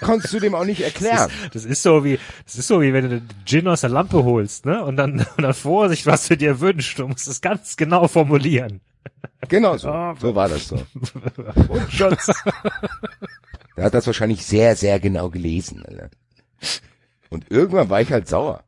konntest 0.00 0.32
du 0.34 0.40
dem 0.40 0.54
auch 0.54 0.64
nicht 0.64 0.82
erklären. 0.82 1.30
Das 1.52 1.64
ist 1.64 1.82
so 1.82 2.04
wie, 2.04 2.18
das 2.44 2.56
ist 2.56 2.66
so 2.68 2.80
wie 2.80 2.92
wenn 2.92 3.08
du 3.08 3.20
den 3.20 3.28
Gin 3.44 3.68
aus 3.68 3.82
der 3.82 3.90
Lampe 3.90 4.24
holst, 4.24 4.66
ne? 4.66 4.82
Und 4.84 4.96
dann, 4.96 5.20
und 5.36 5.42
dann 5.42 5.54
Vorsicht, 5.54 6.06
was 6.06 6.28
du 6.28 6.36
dir 6.36 6.60
wünschst. 6.60 6.98
Du 6.98 7.06
musst 7.08 7.28
es 7.28 7.40
ganz 7.40 7.76
genau 7.76 8.08
formulieren. 8.08 8.80
Genau 9.48 9.76
so. 9.76 9.88
Ah, 9.88 10.14
So 10.18 10.34
war 10.34 10.48
das 10.48 10.68
so. 10.68 10.76
Und 11.68 11.92
Schutz. 11.92 12.30
Der 13.76 13.84
hat 13.84 13.94
das 13.94 14.06
wahrscheinlich 14.06 14.44
sehr, 14.46 14.76
sehr 14.76 14.98
genau 15.00 15.28
gelesen. 15.28 15.84
Alter. 15.86 16.08
Und 17.30 17.50
irgendwann 17.50 17.90
war 17.90 18.00
ich 18.00 18.10
halt 18.10 18.28
sauer. 18.28 18.64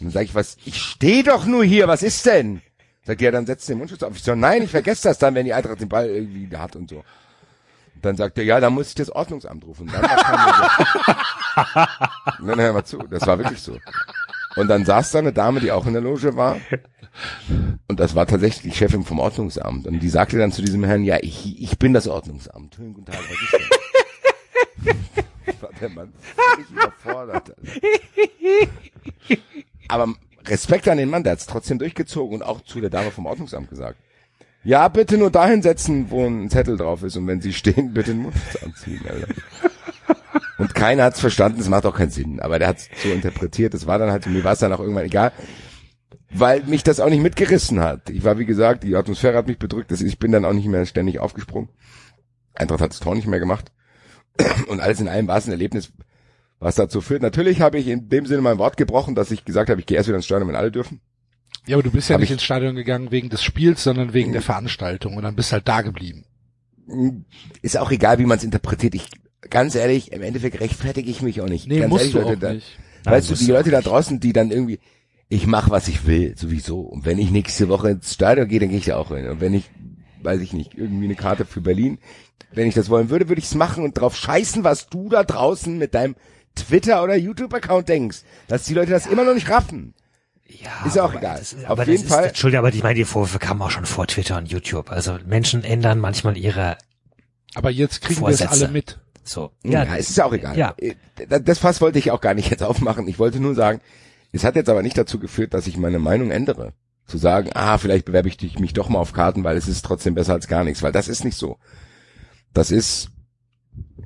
Dann 0.00 0.10
sag 0.10 0.24
ich, 0.24 0.34
was, 0.34 0.56
ich 0.64 0.80
stehe 0.80 1.22
doch 1.22 1.46
nur 1.46 1.64
hier, 1.64 1.88
was 1.88 2.02
ist 2.02 2.26
denn? 2.26 2.60
Sagt 3.04 3.22
er, 3.22 3.32
dann 3.32 3.46
setzt 3.46 3.68
den 3.68 3.78
Mundschutz 3.78 4.02
auf. 4.02 4.16
Ich 4.16 4.22
so, 4.22 4.34
nein, 4.34 4.62
ich 4.64 4.70
vergesse 4.70 5.08
das 5.08 5.18
dann, 5.18 5.34
wenn 5.34 5.46
die 5.46 5.54
Eintracht 5.54 5.80
den 5.80 5.88
Ball 5.88 6.08
irgendwie 6.08 6.54
hat 6.56 6.76
und 6.76 6.90
so. 6.90 6.96
Und 6.96 8.04
dann 8.04 8.16
sagt 8.16 8.36
er, 8.36 8.44
ja, 8.44 8.60
dann 8.60 8.74
muss 8.74 8.88
ich 8.88 8.94
das 8.94 9.10
Ordnungsamt 9.10 9.64
rufen. 9.64 9.88
Und 9.88 9.94
dann. 9.94 10.02
Nein, 12.40 12.60
hör 12.60 12.72
mal 12.72 12.84
zu, 12.84 12.98
das 12.98 13.26
war 13.26 13.38
wirklich 13.38 13.60
so. 13.60 13.78
Und 14.56 14.68
dann 14.68 14.84
saß 14.84 15.12
da 15.12 15.20
eine 15.20 15.32
Dame, 15.32 15.60
die 15.60 15.70
auch 15.70 15.86
in 15.86 15.92
der 15.92 16.02
Loge 16.02 16.36
war. 16.36 16.56
Und 17.88 18.00
das 18.00 18.14
war 18.14 18.26
tatsächlich 18.26 18.72
die 18.72 18.78
Chefin 18.78 19.04
vom 19.04 19.18
Ordnungsamt. 19.18 19.86
Und 19.86 20.00
die 20.00 20.08
sagte 20.08 20.38
dann 20.38 20.52
zu 20.52 20.62
diesem 20.62 20.84
Herrn, 20.84 21.04
ja, 21.04 21.18
ich, 21.20 21.62
ich 21.62 21.78
bin 21.78 21.92
das 21.94 22.08
Ordnungsamt. 22.08 22.74
Schönen 22.74 22.94
guten 22.94 23.06
Tag, 23.06 23.20
was 23.20 23.30
ist 23.30 23.52
denn? 24.86 24.96
war 25.60 25.70
der 25.80 25.88
Mann 25.88 26.12
völlig 26.34 26.70
überfordert. 26.70 27.34
Alter. 27.34 27.56
Aber 29.88 30.14
Respekt 30.46 30.88
an 30.88 30.98
den 30.98 31.10
Mann, 31.10 31.22
der 31.24 31.32
hat 31.32 31.40
es 31.40 31.46
trotzdem 31.46 31.78
durchgezogen 31.78 32.36
und 32.36 32.42
auch 32.42 32.60
zu 32.62 32.80
der 32.80 32.90
Dame 32.90 33.10
vom 33.10 33.26
Ordnungsamt 33.26 33.68
gesagt. 33.70 33.98
Ja, 34.64 34.88
bitte 34.88 35.16
nur 35.16 35.30
dahin 35.30 35.62
setzen, 35.62 36.10
wo 36.10 36.26
ein 36.26 36.50
Zettel 36.50 36.76
drauf 36.76 37.02
ist 37.02 37.16
und 37.16 37.26
wenn 37.26 37.40
Sie 37.40 37.52
stehen, 37.52 37.92
bitte 37.94 38.12
den 38.12 38.22
Mundschutz 38.22 38.62
anziehen. 38.64 39.00
Alter. 39.08 39.28
Und 40.58 40.74
keiner 40.74 41.04
hat's 41.04 41.20
verstanden, 41.20 41.60
es 41.60 41.68
macht 41.68 41.86
auch 41.86 41.94
keinen 41.96 42.10
Sinn, 42.10 42.40
aber 42.40 42.58
der 42.58 42.68
hat's 42.68 42.88
so 43.02 43.10
interpretiert, 43.10 43.74
das 43.74 43.86
war 43.86 43.98
dann 43.98 44.10
halt, 44.10 44.26
mir 44.26 44.42
war 44.42 44.52
es 44.54 44.58
dann 44.58 44.72
auch 44.72 44.80
irgendwann 44.80 45.04
egal, 45.04 45.32
weil 46.30 46.62
mich 46.64 46.82
das 46.82 46.98
auch 46.98 47.10
nicht 47.10 47.22
mitgerissen 47.22 47.80
hat. 47.80 48.10
Ich 48.10 48.24
war, 48.24 48.38
wie 48.38 48.46
gesagt, 48.46 48.82
die 48.82 48.96
Atmosphäre 48.96 49.36
hat 49.36 49.46
mich 49.46 49.58
bedrückt, 49.58 49.90
das- 49.90 50.00
ich 50.00 50.18
bin 50.18 50.32
dann 50.32 50.44
auch 50.44 50.52
nicht 50.54 50.66
mehr 50.66 50.84
ständig 50.86 51.18
aufgesprungen. 51.20 51.68
Eintracht 52.54 52.80
hat 52.80 52.90
das 52.90 53.00
Tor 53.00 53.14
nicht 53.14 53.26
mehr 53.28 53.38
gemacht. 53.40 53.70
Und 54.68 54.80
alles 54.80 54.98
in 55.00 55.08
allem 55.08 55.28
war 55.28 55.38
es 55.38 55.46
ein 55.46 55.52
Erlebnis, 55.52 55.92
was 56.58 56.74
dazu 56.76 57.00
führt. 57.00 57.22
Natürlich 57.22 57.60
habe 57.60 57.78
ich 57.78 57.86
in 57.88 58.08
dem 58.08 58.26
Sinne 58.26 58.42
mein 58.42 58.58
Wort 58.58 58.76
gebrochen, 58.76 59.14
dass 59.14 59.30
ich 59.30 59.44
gesagt 59.44 59.70
habe, 59.70 59.80
ich 59.80 59.86
gehe 59.86 59.96
erst 59.96 60.08
wieder 60.08 60.16
ins 60.16 60.24
Stadion, 60.26 60.48
wenn 60.48 60.56
alle 60.56 60.70
dürfen. 60.72 61.00
Ja, 61.66 61.76
aber 61.76 61.82
du 61.82 61.90
bist 61.90 62.08
ja 62.08 62.14
Hab 62.14 62.20
nicht 62.20 62.30
ich- 62.30 62.34
ins 62.34 62.44
Stadion 62.44 62.74
gegangen 62.76 63.10
wegen 63.10 63.28
des 63.28 63.42
Spiels, 63.42 63.82
sondern 63.82 64.12
wegen 64.14 64.32
der 64.32 64.42
Veranstaltung 64.42 65.16
und 65.16 65.22
dann 65.24 65.36
bist 65.36 65.52
halt 65.52 65.66
da 65.68 65.82
geblieben. 65.82 66.24
Ist 67.62 67.76
auch 67.78 67.90
egal, 67.90 68.18
wie 68.18 68.26
man 68.26 68.38
es 68.38 68.44
interpretiert. 68.44 68.94
Ich, 68.94 69.08
ganz 69.50 69.74
ehrlich, 69.74 70.12
im 70.12 70.22
Endeffekt 70.22 70.60
rechtfertige 70.60 71.10
ich 71.10 71.22
mich 71.22 71.40
auch 71.40 71.48
nicht. 71.48 71.66
Nee, 71.66 71.80
ganz 71.80 71.90
musst 71.90 72.02
ehrlich, 72.04 72.14
du 72.14 72.20
Leute, 72.22 72.36
auch 72.36 72.40
da, 72.40 72.52
nicht. 72.54 72.78
Weißt 73.04 73.30
du, 73.30 73.34
die 73.34 73.46
Leute 73.50 73.70
da 73.70 73.80
draußen, 73.80 74.20
die 74.20 74.32
dann 74.32 74.50
irgendwie, 74.50 74.78
ich 75.28 75.46
mache, 75.46 75.70
was 75.70 75.88
ich 75.88 76.06
will, 76.06 76.36
sowieso. 76.36 76.80
Und 76.80 77.04
wenn 77.04 77.18
ich 77.18 77.30
nächste 77.30 77.68
Woche 77.68 77.90
ins 77.90 78.14
Stadion 78.14 78.46
gehe, 78.48 78.60
dann 78.60 78.68
gehe 78.68 78.78
ich 78.78 78.84
da 78.86 78.96
auch 78.96 79.08
hin. 79.14 79.26
Und 79.28 79.40
wenn 79.40 79.54
ich, 79.54 79.68
weiß 80.22 80.40
ich 80.40 80.52
nicht, 80.52 80.74
irgendwie 80.74 81.04
eine 81.06 81.16
Karte 81.16 81.44
für 81.44 81.60
Berlin, 81.60 81.98
wenn 82.52 82.68
ich 82.68 82.74
das 82.74 82.88
wollen 82.88 83.10
würde, 83.10 83.28
würde 83.28 83.40
ich 83.40 83.46
es 83.46 83.54
machen 83.56 83.82
und 83.82 83.94
drauf 83.98 84.16
scheißen, 84.16 84.62
was 84.62 84.88
du 84.88 85.08
da 85.08 85.24
draußen 85.24 85.76
mit 85.76 85.94
deinem 85.94 86.14
Twitter- 86.56 87.02
oder 87.04 87.14
YouTube-Account 87.16 87.88
denkst. 87.88 88.22
Dass 88.48 88.64
die 88.64 88.74
Leute 88.74 88.90
das 88.90 89.06
immer 89.06 89.24
noch 89.24 89.34
nicht 89.34 89.48
raffen. 89.48 89.94
Ja, 90.48 90.86
Ist 90.86 90.96
ja 90.96 91.04
auch 91.04 91.14
egal. 91.14 91.38
Das, 91.38 91.54
Auf 91.64 91.70
aber 91.70 91.84
jeden 91.86 92.02
das 92.02 92.12
Fall- 92.12 92.24
Ist, 92.24 92.28
Entschuldigung, 92.30 92.66
aber 92.66 92.74
ich 92.74 92.82
meine, 92.82 92.94
die 92.94 93.04
Vorwürfe 93.04 93.38
kamen 93.38 93.60
auch 93.62 93.70
schon 93.70 93.84
vor 93.86 94.06
Twitter 94.06 94.36
und 94.38 94.46
YouTube. 94.50 94.90
Also 94.90 95.18
Menschen 95.26 95.64
ändern 95.64 95.98
manchmal 95.98 96.36
ihre, 96.36 96.76
Aber 97.54 97.70
jetzt 97.70 98.00
kriegen 98.02 98.20
wir 98.20 98.28
es 98.28 98.38
Vorsätze. 98.40 98.64
alle 98.64 98.72
mit. 98.72 98.98
so. 99.24 99.50
Ja, 99.64 99.82
es 99.96 100.10
ist 100.10 100.16
ja 100.16 100.24
auch 100.24 100.32
egal. 100.32 100.56
Ja. 100.56 100.74
Äh, 100.78 100.94
Das 101.28 101.42
das 101.42 101.58
Fass 101.58 101.80
wollte 101.80 101.98
ich 101.98 102.10
auch 102.12 102.20
gar 102.20 102.34
nicht 102.34 102.48
jetzt 102.50 102.62
aufmachen. 102.62 103.08
Ich 103.08 103.18
wollte 103.18 103.40
nur 103.40 103.54
sagen, 103.56 103.80
es 104.32 104.44
hat 104.44 104.54
jetzt 104.56 104.68
aber 104.68 104.82
nicht 104.82 104.96
dazu 104.98 105.18
geführt, 105.18 105.52
dass 105.54 105.66
ich 105.66 105.76
meine 105.76 105.98
Meinung 105.98 106.30
ändere. 106.30 106.72
Zu 107.06 107.18
sagen, 107.18 107.50
ah, 107.54 107.78
vielleicht 107.78 108.04
bewerbe 108.04 108.28
ich 108.28 108.36
dich- 108.36 108.58
mich 108.60 108.72
doch 108.72 108.88
mal 108.88 108.98
auf 109.00 109.12
Karten, 109.12 109.42
weil 109.44 109.56
es 109.56 109.66
ist 109.68 109.84
trotzdem 109.84 110.14
besser 110.14 110.32
als 110.34 110.46
gar 110.48 110.62
nichts. 110.64 110.82
Weil 110.82 110.92
das 110.92 111.08
ist 111.08 111.24
nicht 111.24 111.36
so. 111.38 111.58
Das 112.52 112.70
ist, 112.70 113.10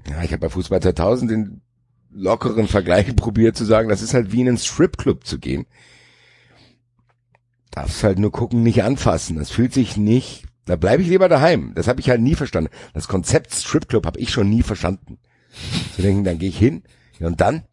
ja, 0.09 0.23
ich 0.23 0.33
habe 0.33 0.41
bei 0.41 0.49
Fußball 0.49 0.81
2000 0.81 1.31
den 1.31 1.61
lockeren 2.13 2.69
Vergleich 2.69 3.15
probiert 3.17 3.57
zu 3.57 3.65
sagen, 3.65 3.89
das 3.89 4.03
ist 4.03 4.15
halt 4.15 4.33
wie 4.33 4.41
in 4.41 4.49
einen 4.49 4.59
Stripclub 4.59 5.27
zu 5.27 5.39
gehen. 5.39 5.67
Darfst 7.71 8.03
halt 8.03 8.19
nur 8.19 8.33
gucken, 8.33 8.63
nicht 8.63 8.83
anfassen. 8.83 9.37
Das 9.37 9.51
fühlt 9.51 9.73
sich 9.73 9.97
nicht, 9.97 10.45
da 10.65 10.77
bleibe 10.77 11.03
ich 11.03 11.09
lieber 11.09 11.29
daheim. 11.29 11.73
Das 11.75 11.87
habe 11.89 12.01
ich 12.01 12.11
halt 12.11 12.21
nie 12.21 12.35
verstanden. 12.35 12.71
Das 12.95 13.09
Konzept 13.09 13.55
Stripclub 13.55 14.07
habe 14.07 14.19
ich 14.19 14.31
schon 14.31 14.49
nie 14.49 14.63
verstanden. 14.63 15.19
Zu 15.95 16.03
denken, 16.03 16.25
dann 16.25 16.39
gehe 16.39 16.49
ich 16.49 16.59
hin, 16.59 16.83
und 17.21 17.41
dann? 17.41 17.65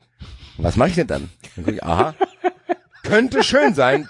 Was 0.57 0.75
mache 0.75 0.89
ich 0.89 0.95
denn 0.95 1.07
dann? 1.07 1.29
Dann 1.55 1.65
guck 1.65 1.73
ich, 1.73 1.83
aha, 1.83 2.15
könnte 3.03 3.43
schön 3.43 3.73
sein, 3.75 4.09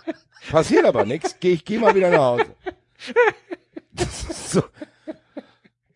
passiert 0.50 0.86
aber 0.86 1.06
nichts, 1.06 1.36
geh 1.40 1.52
ich 1.52 1.66
geh 1.66 1.78
mal 1.78 1.96
wieder 1.96 2.10
nach 2.10 2.20
Hause. 2.20 2.56
Das 3.94 4.24
ist 4.24 4.52
so. 4.52 4.64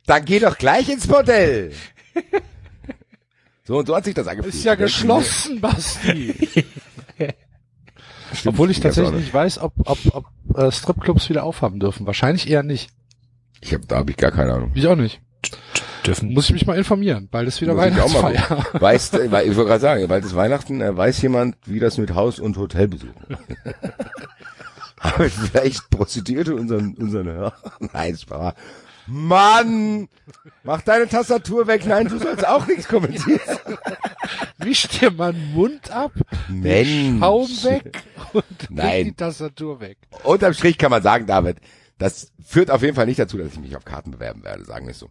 Dann 0.06 0.26
geh 0.26 0.40
doch 0.40 0.58
gleich 0.58 0.90
ins 0.90 1.08
Bordell. 1.08 1.72
So 3.64 3.78
und 3.78 3.86
so 3.88 3.96
hat 3.96 4.06
sich 4.06 4.16
das 4.16 4.28
angefühlt. 4.28 4.56
Ist 4.56 4.64
ja 4.64 4.76
geschlossen, 4.76 5.62
Basti. 5.62 6.34
stimmt, 8.34 8.54
Obwohl 8.54 8.72
ich 8.72 8.80
tatsächlich 8.80 9.14
nicht 9.14 9.34
weiß, 9.34 9.60
ob, 9.60 9.74
ob, 9.86 10.00
ob 10.14 10.58
äh, 10.58 10.72
Stripclubs 10.72 11.30
wieder 11.30 11.44
aufhaben 11.44 11.80
dürfen. 11.80 12.06
Wahrscheinlich 12.06 12.50
eher 12.50 12.64
nicht. 12.64 12.90
Ich 13.62 13.74
hab, 13.74 13.88
da 13.88 13.98
habe 13.98 14.12
ich 14.12 14.18
gar 14.18 14.32
keine 14.32 14.54
Ahnung. 14.54 14.72
Ich 14.74 14.88
auch 14.88 14.96
nicht. 14.96 15.22
Dürfen. 16.06 16.34
Muss 16.34 16.46
ich 16.46 16.54
mich 16.54 16.66
mal 16.66 16.78
informieren. 16.78 17.28
Bald 17.30 17.48
ist 17.48 17.62
wieder 17.62 17.76
Muss 17.76 17.86
ich 17.86 18.00
auch 18.00 18.14
mal 18.14 18.34
Weihnachtsfeier. 18.34 18.66
Weißt, 18.82 19.14
äh, 19.14 19.26
ich 19.26 19.32
wollte 19.56 19.70
gerade 19.70 19.80
sagen, 19.80 20.08
bald 20.08 20.26
ist 20.26 20.36
Weihnachten, 20.36 20.82
äh, 20.82 20.98
weiß 20.98 21.22
jemand, 21.22 21.58
wie 21.66 21.80
das 21.80 21.98
mit 22.00 22.16
Haus- 22.16 22.40
und 22.40 22.58
Hotelbesuchen 22.58 23.14
ist? 23.30 23.40
Haben 25.00 25.30
vielleicht 25.30 25.90
Prostituierte 25.90 26.56
unseren, 26.56 26.96
unseren 26.96 27.28
Hörer? 27.28 27.54
Nein, 27.94 28.14
es 28.14 28.30
war, 28.30 28.56
Mann! 29.12 30.08
Mach 30.64 30.82
deine 30.82 31.08
Tastatur 31.08 31.68
weg. 31.68 31.86
Nein, 31.86 32.08
du 32.08 32.18
sollst 32.18 32.48
auch 32.48 32.66
nichts 32.68 32.88
kommentieren. 32.88 33.40
Wisch 34.58 34.88
dir 34.88 35.12
mal 35.12 35.34
den 35.34 35.54
Mund 35.54 35.92
ab, 35.92 36.12
den 36.48 36.60
Mensch. 36.62 37.20
Schaum 37.20 37.48
weg 37.64 38.04
und 38.34 38.46
Nein. 38.70 39.06
die 39.06 39.14
Tastatur 39.14 39.80
weg. 39.80 39.98
Unterm 40.24 40.54
Strich 40.54 40.78
kann 40.78 40.92
man 40.92 41.04
sagen, 41.04 41.26
David, 41.26 41.58
das 41.98 42.32
führt 42.44 42.72
auf 42.72 42.82
jeden 42.82 42.96
Fall 42.96 43.06
nicht 43.06 43.20
dazu, 43.20 43.38
dass 43.38 43.52
ich 43.54 43.60
mich 43.60 43.76
auf 43.76 43.86
Karten 43.86 44.12
bewerben 44.12 44.44
werde, 44.44 44.64
sagen 44.66 44.86
wir 44.86 44.92
es 44.92 45.00
so. 45.00 45.10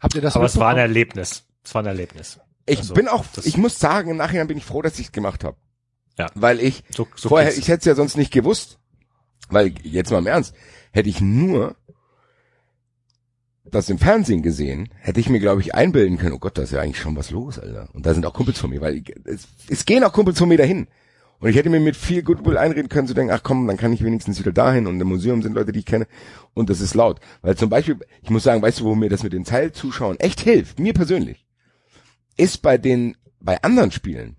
Habt 0.00 0.14
ihr 0.14 0.20
das 0.20 0.36
Aber 0.36 0.44
es 0.46 0.56
war 0.58 0.70
ein? 0.70 0.78
Erlebnis. 0.78 1.44
Es 1.64 1.74
war 1.74 1.82
ein 1.82 1.86
Erlebnis. 1.86 2.38
Ich 2.66 2.78
Also, 2.78 2.94
bin 2.94 3.08
auch, 3.08 3.24
ich 3.44 3.56
muss 3.56 3.78
sagen, 3.78 4.10
im 4.10 4.16
Nachhinein 4.16 4.46
bin 4.46 4.58
ich 4.58 4.64
froh, 4.64 4.82
dass 4.82 4.98
ich 4.98 5.06
es 5.06 5.12
gemacht 5.12 5.44
habe. 5.44 5.56
Ja. 6.18 6.28
Weil 6.34 6.60
ich 6.60 6.84
So, 6.94 7.08
so 7.16 7.28
vorher, 7.30 7.48
geht's. 7.48 7.58
ich 7.60 7.68
hätte 7.68 7.78
es 7.80 7.84
ja 7.86 7.94
sonst 7.94 8.16
nicht 8.16 8.32
gewusst. 8.32 8.78
Weil, 9.48 9.74
jetzt 9.82 10.10
mal 10.10 10.18
im 10.18 10.26
Ernst, 10.26 10.54
hätte 10.92 11.08
ich 11.08 11.20
nur 11.20 11.76
das 13.72 13.88
im 13.88 13.98
Fernsehen 13.98 14.42
gesehen, 14.42 14.90
hätte 15.00 15.18
ich 15.18 15.30
mir, 15.30 15.40
glaube 15.40 15.62
ich, 15.62 15.74
einbilden 15.74 16.18
können, 16.18 16.34
oh 16.34 16.38
Gott, 16.38 16.58
da 16.58 16.62
ist 16.62 16.72
ja 16.72 16.80
eigentlich 16.80 17.00
schon 17.00 17.16
was 17.16 17.30
los, 17.30 17.58
Alter. 17.58 17.88
Und 17.94 18.04
da 18.04 18.12
sind 18.12 18.24
auch 18.26 18.34
Kumpels 18.34 18.58
von 18.58 18.70
mir, 18.70 18.82
weil 18.82 18.96
ich, 18.96 19.14
es, 19.24 19.48
es 19.68 19.86
gehen 19.86 20.04
auch 20.04 20.12
Kumpels 20.12 20.38
von 20.38 20.48
mir 20.48 20.58
dahin. 20.58 20.86
Und 21.40 21.48
ich 21.48 21.56
hätte 21.56 21.70
mir 21.70 21.80
mit 21.80 21.96
viel 21.96 22.22
Goodwill 22.22 22.58
einreden 22.58 22.90
können, 22.90 23.08
zu 23.08 23.14
denken, 23.14 23.32
ach 23.32 23.42
komm, 23.42 23.66
dann 23.66 23.78
kann 23.78 23.92
ich 23.92 24.04
wenigstens 24.04 24.38
wieder 24.38 24.52
dahin 24.52 24.86
und 24.86 25.00
im 25.00 25.08
Museum 25.08 25.42
sind 25.42 25.54
Leute, 25.54 25.72
die 25.72 25.80
ich 25.80 25.86
kenne 25.86 26.06
und 26.54 26.70
das 26.70 26.80
ist 26.80 26.94
laut. 26.94 27.18
Weil 27.40 27.56
zum 27.56 27.70
Beispiel, 27.70 27.98
ich 28.22 28.30
muss 28.30 28.44
sagen, 28.44 28.62
weißt 28.62 28.80
du, 28.80 28.84
wo 28.84 28.94
mir 28.94 29.08
das 29.08 29.22
mit 29.24 29.32
den 29.32 29.44
Teilzuschauern 29.44 30.20
echt 30.20 30.40
hilft, 30.40 30.78
mir 30.78 30.92
persönlich, 30.92 31.46
ist 32.36 32.62
bei 32.62 32.78
den, 32.78 33.16
bei 33.40 33.60
anderen 33.62 33.90
Spielen, 33.90 34.36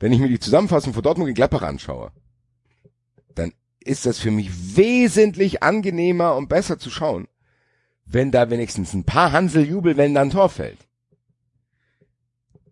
wenn 0.00 0.12
ich 0.12 0.18
mir 0.18 0.28
die 0.28 0.40
Zusammenfassung 0.40 0.92
von 0.92 1.02
Dortmund 1.02 1.28
gegen 1.28 1.36
Gladbach 1.36 1.62
anschaue, 1.62 2.10
dann 3.34 3.52
ist 3.78 4.04
das 4.06 4.18
für 4.18 4.30
mich 4.30 4.76
wesentlich 4.76 5.62
angenehmer 5.62 6.36
und 6.36 6.48
besser 6.48 6.78
zu 6.78 6.90
schauen, 6.90 7.28
wenn 8.12 8.30
da 8.30 8.50
wenigstens 8.50 8.92
ein 8.92 9.04
paar 9.04 9.32
Hansel 9.32 9.64
jubel, 9.64 9.96
wenn 9.96 10.14
da 10.14 10.22
ein 10.22 10.30
Tor 10.30 10.48
fällt. 10.48 10.78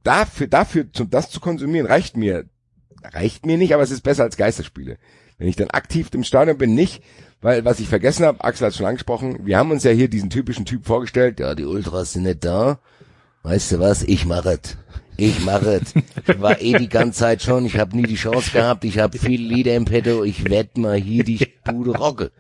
Dafür, 0.03 0.47
dafür, 0.47 0.85
das 0.85 1.31
zu 1.31 1.41
konsumieren, 1.41 1.87
reicht 1.87 2.17
mir, 2.17 2.47
reicht 3.03 3.47
mir 3.47 3.59
nicht, 3.59 3.75
aber 3.75 3.83
es 3.83 3.91
ist 3.91 4.03
besser 4.03 4.25
als 4.25 4.37
Geisterspiele. 4.37 4.99
Wenn 5.39 5.49
ich 5.49 5.57
dann 5.57 5.71
aktiv 5.71 6.09
im 6.15 6.25
Stadion 6.25 6.59
bin, 6.59 6.75
nicht, 6.75 7.03
weil, 7.41 7.65
was 7.65 7.79
ich 7.79 7.89
vergessen 7.89 8.27
habe, 8.27 8.43
Axel 8.43 8.67
hat 8.67 8.75
schon 8.75 8.87
angesprochen, 8.87 9.47
wir 9.47 9.59
haben 9.59 9.71
uns 9.71 9.85
ja 9.85 9.93
hier 9.93 10.09
diesen 10.09 10.31
typischen 10.31 10.65
Typ 10.65 10.87
vorgestellt, 10.87 11.39
ja, 11.39 11.55
die 11.55 11.65
Ultras 11.65 12.13
sind 12.13 12.25
nicht 12.25 12.45
da. 12.45 12.81
Weißt 13.45 13.73
du 13.73 13.79
was, 13.79 14.03
ich 14.03 14.27
mach 14.27 14.45
es. 14.47 14.77
Ich 15.17 15.45
mach 15.45 15.63
es. 15.63 15.95
Ich 16.27 16.41
war 16.41 16.61
eh 16.61 16.73
die 16.73 16.89
ganze 16.89 17.21
Zeit 17.21 17.43
schon, 17.43 17.65
ich 17.67 17.79
habe 17.79 17.97
nie 17.97 18.05
die 18.05 18.17
Chance 18.17 18.51
gehabt, 18.51 18.85
ich 18.85 18.99
habe 18.99 19.19
viele 19.19 19.47
Lieder 19.47 19.77
im 19.77 19.85
Petto, 19.85 20.25
ich 20.25 20.49
werd 20.49 20.77
mal 20.79 20.97
hier 20.97 21.23
die 21.23 21.47
Bude 21.65 21.97
rocke. 21.97 22.33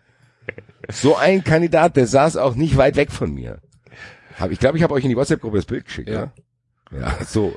So 0.90 1.16
ein 1.16 1.44
Kandidat, 1.44 1.96
der 1.96 2.06
saß 2.06 2.36
auch 2.36 2.54
nicht 2.54 2.76
weit 2.76 2.96
weg 2.96 3.12
von 3.12 3.32
mir. 3.32 3.60
Hab, 4.38 4.50
ich 4.50 4.58
glaube, 4.58 4.78
ich 4.78 4.82
habe 4.84 4.94
euch 4.94 5.04
in 5.04 5.10
die 5.10 5.16
WhatsApp-Gruppe 5.16 5.56
das 5.56 5.66
Bild 5.66 5.84
geschickt, 5.84 6.08
ja. 6.08 6.32
ja. 6.92 7.00
Ja, 7.00 7.24
so. 7.24 7.54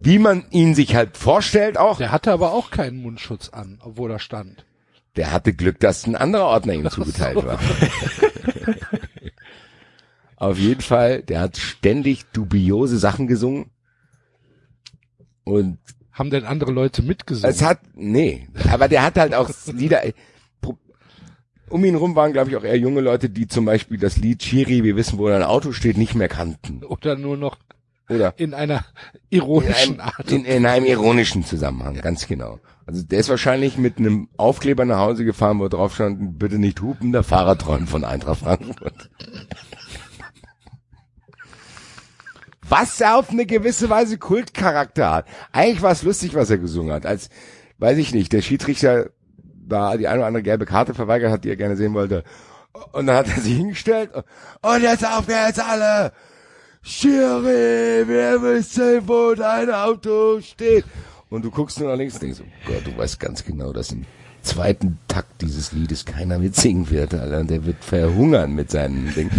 Wie 0.00 0.18
man 0.18 0.44
ihn 0.50 0.74
sich 0.74 0.94
halt 0.94 1.16
vorstellt 1.16 1.78
auch. 1.78 1.98
Der 1.98 2.12
hatte 2.12 2.32
aber 2.32 2.52
auch 2.52 2.70
keinen 2.70 3.00
Mundschutz 3.00 3.48
an, 3.50 3.78
obwohl 3.82 4.10
er 4.10 4.18
stand. 4.18 4.64
Der 5.16 5.30
hatte 5.30 5.52
Glück, 5.52 5.78
dass 5.80 6.06
ein 6.06 6.16
anderer 6.16 6.46
Ordner 6.46 6.72
ihm 6.74 6.88
zugeteilt 6.90 7.44
war. 7.44 7.58
Auf 10.36 10.58
jeden 10.58 10.80
Fall, 10.80 11.22
der 11.22 11.40
hat 11.40 11.56
ständig 11.56 12.24
dubiose 12.32 12.98
Sachen 12.98 13.26
gesungen. 13.26 13.70
Und 15.44 15.78
haben 16.12 16.30
denn 16.30 16.44
andere 16.44 16.72
Leute 16.72 17.02
mitgesungen? 17.02 17.48
Es 17.48 17.62
hat, 17.62 17.80
nee, 17.94 18.48
aber 18.70 18.88
der 18.88 19.02
hat 19.02 19.16
halt 19.16 19.34
auch 19.34 19.50
Lieder, 19.66 20.02
um 21.68 21.84
ihn 21.84 21.94
rum 21.94 22.14
waren, 22.16 22.32
glaube 22.32 22.50
ich, 22.50 22.56
auch 22.56 22.64
eher 22.64 22.78
junge 22.78 23.00
Leute, 23.00 23.30
die 23.30 23.46
zum 23.48 23.64
Beispiel 23.64 23.98
das 23.98 24.16
Lied 24.16 24.40
Chiri, 24.40 24.84
wir 24.84 24.96
wissen, 24.96 25.18
wo 25.18 25.28
dein 25.28 25.42
Auto 25.42 25.72
steht, 25.72 25.96
nicht 25.96 26.14
mehr 26.14 26.28
kannten. 26.28 26.84
Oder 26.84 27.16
nur 27.16 27.36
noch 27.36 27.56
Oder 28.10 28.34
in 28.36 28.54
einer 28.54 28.84
ironischen 29.30 29.94
in 29.94 30.00
einem, 30.00 30.08
Art. 30.08 30.30
in, 30.30 30.44
in 30.44 30.66
einem 30.66 30.86
ironischen 30.86 31.44
Zusammenhang, 31.44 32.00
ganz 32.00 32.26
genau. 32.26 32.58
Also 32.84 33.02
der 33.02 33.20
ist 33.20 33.28
wahrscheinlich 33.28 33.78
mit 33.78 33.98
einem 33.98 34.28
Aufkleber 34.36 34.84
nach 34.84 34.98
Hause 34.98 35.24
gefahren, 35.24 35.60
wo 35.60 35.68
drauf 35.68 35.94
stand, 35.94 36.38
bitte 36.38 36.58
nicht 36.58 36.82
hupen, 36.82 37.12
der 37.12 37.22
Fahrer 37.22 37.56
träumt 37.56 37.88
von 37.88 38.04
Eintracht 38.04 38.40
Frankfurt. 38.40 39.10
Was 42.68 43.00
er 43.00 43.18
auf 43.18 43.30
eine 43.30 43.46
gewisse 43.46 43.90
Weise 43.90 44.18
Kultcharakter 44.18 45.10
hat. 45.10 45.26
Eigentlich 45.52 45.82
war 45.82 45.92
es 45.92 46.02
lustig, 46.02 46.34
was 46.34 46.50
er 46.50 46.58
gesungen 46.58 46.92
hat. 46.92 47.04
Als, 47.06 47.28
weiß 47.78 47.98
ich 47.98 48.14
nicht, 48.14 48.32
der 48.32 48.40
Schiedsrichter 48.40 49.10
da 49.66 49.96
die 49.96 50.08
eine 50.08 50.18
oder 50.18 50.26
andere 50.26 50.42
gelbe 50.42 50.66
Karte 50.66 50.94
verweigert 50.94 51.30
hat, 51.30 51.44
die 51.44 51.50
er 51.50 51.56
gerne 51.56 51.76
sehen 51.76 51.94
wollte. 51.94 52.24
Und 52.92 53.06
dann 53.06 53.16
hat 53.16 53.28
er 53.28 53.40
sich 53.40 53.56
hingestellt 53.56 54.10
und 54.62 54.82
jetzt 54.82 55.06
auf 55.06 55.26
geht's 55.26 55.58
alle! 55.58 56.12
Schiri, 56.84 58.08
wir 58.08 58.42
wissen, 58.42 59.06
wo 59.06 59.34
dein 59.34 59.70
Auto 59.70 60.40
steht. 60.40 60.84
Und 61.30 61.44
du 61.44 61.50
guckst 61.50 61.78
nur 61.78 61.88
nach 61.88 61.96
links 61.96 62.14
und 62.14 62.22
denkst, 62.22 62.40
oh 62.42 62.66
Gott, 62.66 62.84
du 62.84 62.96
weißt 62.98 63.20
ganz 63.20 63.44
genau, 63.44 63.72
dass 63.72 63.92
im 63.92 64.04
zweiten 64.42 64.98
Takt 65.06 65.40
dieses 65.40 65.70
Liedes 65.70 66.04
keiner 66.04 66.38
mitsingen 66.38 66.90
wird, 66.90 67.14
Alter. 67.14 67.38
Und 67.38 67.50
der 67.50 67.64
wird 67.64 67.84
verhungern 67.84 68.54
mit 68.54 68.72
seinen 68.72 69.14
Ding. 69.14 69.30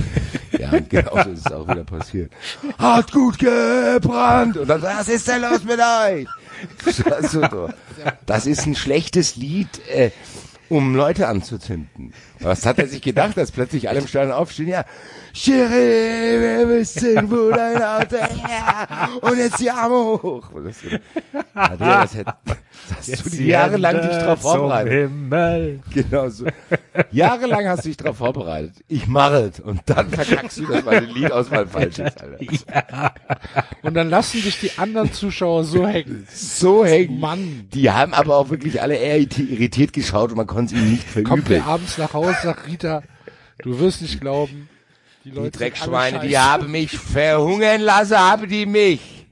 Ja, 0.57 0.71
und 0.71 0.89
genau 0.89 1.21
so 1.23 1.29
ist 1.31 1.45
es 1.45 1.51
auch 1.51 1.67
wieder 1.67 1.83
passiert. 1.83 2.31
Hat 2.77 3.11
gut 3.11 3.37
gebrannt. 3.37 4.55
Und 4.55 4.67
dann, 4.67 4.81
was 4.81 5.09
ist 5.09 5.27
denn 5.27 5.41
los 5.41 5.63
mit 5.65 5.79
euch? 5.79 6.27
Also, 7.11 7.69
das 8.25 8.45
ist 8.45 8.65
ein 8.65 8.75
schlechtes 8.75 9.35
Lied, 9.35 9.67
äh, 9.89 10.11
um 10.69 10.95
Leute 10.95 11.27
anzuzünden. 11.27 12.13
Was 12.39 12.65
hat 12.65 12.79
er 12.79 12.87
sich 12.87 13.01
gedacht, 13.01 13.37
dass 13.37 13.51
plötzlich 13.51 13.89
alle 13.89 13.99
im 13.99 14.07
Stadion 14.07 14.33
aufstehen? 14.33 14.69
Ja, 14.69 14.85
Schiri, 15.33 16.39
wir 16.39 16.69
wissen, 16.69 17.29
wo 17.29 17.51
dein 17.51 17.81
Auto 17.81 18.15
ja. 18.15 19.09
Und 19.21 19.37
jetzt 19.37 19.59
die 19.59 19.69
Arme 19.69 19.95
hoch. 19.95 20.49
Das, 20.63 20.77
hat 21.55 21.81
er, 21.81 22.01
das, 22.01 22.15
hätte, 22.15 22.33
das 22.89 23.11
hast 23.11 23.25
du 23.25 23.29
die 23.29 23.45
jahrelang 23.47 24.01
dich 24.01 24.17
drauf 24.17 24.41
vorbereitet. 24.41 24.91
Himmel. 24.93 25.79
Genau 25.93 26.29
so. 26.29 26.45
Jahrelang 27.11 27.67
hast 27.67 27.85
du 27.85 27.89
dich 27.89 27.97
drauf 27.97 28.17
vorbereitet. 28.17 28.73
Ich 28.87 29.07
mache 29.07 29.51
es. 29.53 29.59
Und 29.59 29.81
dann 29.85 30.09
verkackst 30.09 30.57
du, 30.59 30.65
dass 30.67 30.83
meine 30.85 31.05
Liedauswahl 31.05 31.67
falsch 31.67 31.99
ist, 31.99 32.21
Alter. 32.21 32.37
Und 33.81 33.93
dann 33.95 34.09
lassen 34.09 34.41
sich 34.41 34.59
die 34.59 34.77
anderen 34.77 35.11
Zuschauer 35.11 35.63
so 35.63 35.87
hängen. 35.87 36.27
So 36.33 36.85
hängen. 36.85 37.19
Mann. 37.19 37.67
Die 37.73 37.91
haben 37.91 38.13
aber 38.13 38.37
auch 38.37 38.49
wirklich 38.49 38.81
alle 38.81 38.95
eher 38.95 39.17
irritiert 39.19 39.93
geschaut 39.93 40.31
und 40.31 40.37
man 40.37 40.47
konnte 40.47 40.75
es 40.75 40.81
ihnen 40.81 40.91
nicht 40.91 41.13
Kommt 41.13 41.27
verübeln. 41.27 41.61
der 41.63 41.65
abends 41.67 41.97
nach 41.97 42.13
Hause, 42.13 42.35
sagt 42.43 42.67
Rita, 42.67 43.03
du 43.61 43.79
wirst 43.79 44.01
nicht 44.01 44.21
glauben, 44.21 44.69
die 45.23 45.31
Die 45.31 45.35
Leute 45.35 45.59
Dreckschweine, 45.59 46.19
sind 46.21 46.29
die 46.29 46.37
haben 46.37 46.71
mich 46.71 46.97
verhungern 46.97 47.81
lassen, 47.81 48.17
haben 48.17 48.47
die 48.49 48.65
mich. 48.65 49.22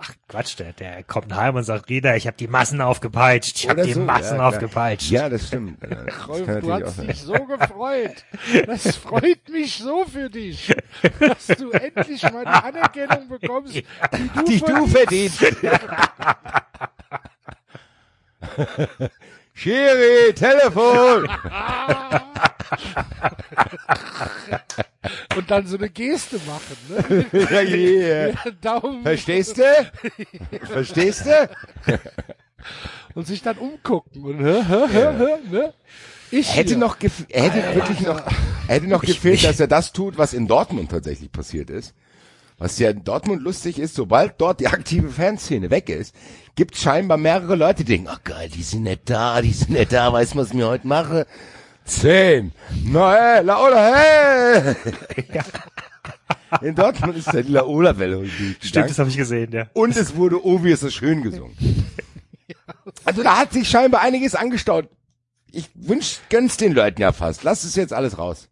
Ach 0.00 0.12
Quatsch, 0.28 0.58
der, 0.58 0.72
der 0.72 1.02
kommt 1.02 1.34
heim 1.34 1.56
und 1.56 1.64
sagt, 1.64 1.88
Rita, 1.88 2.14
ich 2.14 2.26
habe 2.26 2.36
die 2.36 2.46
Massen 2.46 2.80
aufgepeitscht. 2.80 3.56
Ich 3.56 3.68
habe 3.68 3.82
die 3.82 3.94
so, 3.94 4.00
Massen 4.00 4.36
ja, 4.36 4.48
aufgepeitscht. 4.48 5.10
Ja, 5.10 5.28
das 5.28 5.48
stimmt. 5.48 5.78
Das 5.82 6.28
Rolf, 6.28 6.60
du 6.60 6.72
hast 6.72 7.02
dich 7.02 7.22
so 7.22 7.32
gefreut. 7.32 8.24
Das 8.66 8.96
freut 8.96 9.48
mich 9.48 9.78
so 9.78 10.04
für 10.04 10.30
dich, 10.30 10.72
dass 11.18 11.48
du 11.48 11.70
endlich 11.70 12.22
mal 12.22 12.44
die 12.44 12.50
Anerkennung 12.50 13.28
bekommst, 13.28 13.74
die 13.74 13.84
du, 14.34 14.44
Die 14.44 14.60
du 14.60 14.86
verdienst. 14.86 15.42
Schiri, 19.58 20.32
Telefon. 20.34 21.28
Und 25.36 25.50
dann 25.50 25.66
so 25.66 25.76
eine 25.76 25.90
Geste 25.90 26.38
machen, 26.46 26.76
ne? 26.88 27.26
ja, 27.50 27.62
yeah. 27.62 28.34
Daumen 28.60 29.02
Verstehst 29.02 29.58
du? 29.58 29.62
Verstehst 30.66 31.26
du? 31.26 31.50
und 33.14 33.26
sich 33.26 33.42
dann 33.42 33.58
umgucken 33.58 34.22
und 34.22 34.38
hä, 34.38 34.62
hä, 34.62 34.86
hä, 34.92 35.38
ne? 35.50 35.74
Ich 36.30 36.54
Hätte 36.54 36.70
hier. 36.70 36.78
noch, 36.78 36.96
hätte 37.00 37.74
wirklich 37.74 38.00
noch, 38.02 38.22
hätte 38.68 38.86
noch 38.86 39.02
gefehlt, 39.02 39.42
dass 39.42 39.58
er 39.58 39.66
das 39.66 39.92
tut, 39.92 40.18
was 40.18 40.34
in 40.34 40.46
Dortmund 40.46 40.92
tatsächlich 40.92 41.32
passiert 41.32 41.68
ist. 41.70 41.94
Was 42.58 42.78
ja 42.80 42.90
in 42.90 43.04
Dortmund 43.04 43.42
lustig 43.42 43.78
ist, 43.78 43.94
sobald 43.94 44.40
dort 44.40 44.58
die 44.58 44.66
aktive 44.66 45.10
Fanszene 45.10 45.70
weg 45.70 45.88
ist, 45.88 46.14
gibt 46.56 46.76
scheinbar 46.76 47.16
mehrere 47.16 47.54
Leute, 47.54 47.84
die 47.84 47.92
denken, 47.92 48.08
ach 48.10 48.24
geil, 48.24 48.48
die 48.48 48.64
sind 48.64 48.82
nicht 48.82 49.08
da, 49.08 49.40
die 49.40 49.52
sind 49.52 49.70
nicht 49.70 49.92
da, 49.92 50.12
weißt 50.12 50.34
du, 50.34 50.38
was 50.38 50.48
ich 50.48 50.54
mir 50.54 50.66
heute 50.66 50.86
mache? 50.88 51.26
Zehn. 51.84 52.52
Na, 52.84 53.12
hey, 53.14 53.44
Laola, 53.44 53.94
hey! 53.94 54.74
In 56.68 56.74
Dortmund 56.74 57.16
ist 57.16 57.32
ja 57.32 57.42
die 57.42 57.52
Laola-Welle 57.52 58.18
heute 58.18 58.30
Stimmt, 58.60 58.90
das 58.90 58.98
habe 58.98 59.08
ich 59.08 59.16
gesehen, 59.16 59.52
ja. 59.52 59.68
Und 59.74 59.96
es 59.96 60.16
wurde 60.16 60.44
Oh, 60.44 60.64
wie 60.64 60.72
ist 60.72 60.82
das 60.82 60.94
schön 60.94 61.22
gesungen. 61.22 61.56
Also 63.04 63.22
da 63.22 63.38
hat 63.38 63.52
sich 63.52 63.68
scheinbar 63.68 64.00
einiges 64.02 64.34
angestaut. 64.34 64.88
Ich 65.50 65.70
wünsch, 65.74 66.20
gönn's 66.28 66.56
den 66.56 66.72
Leuten 66.72 67.00
ja 67.00 67.12
fast. 67.12 67.42
Lass 67.42 67.64
es 67.64 67.74
jetzt 67.76 67.92
alles 67.92 68.18
raus. 68.18 68.48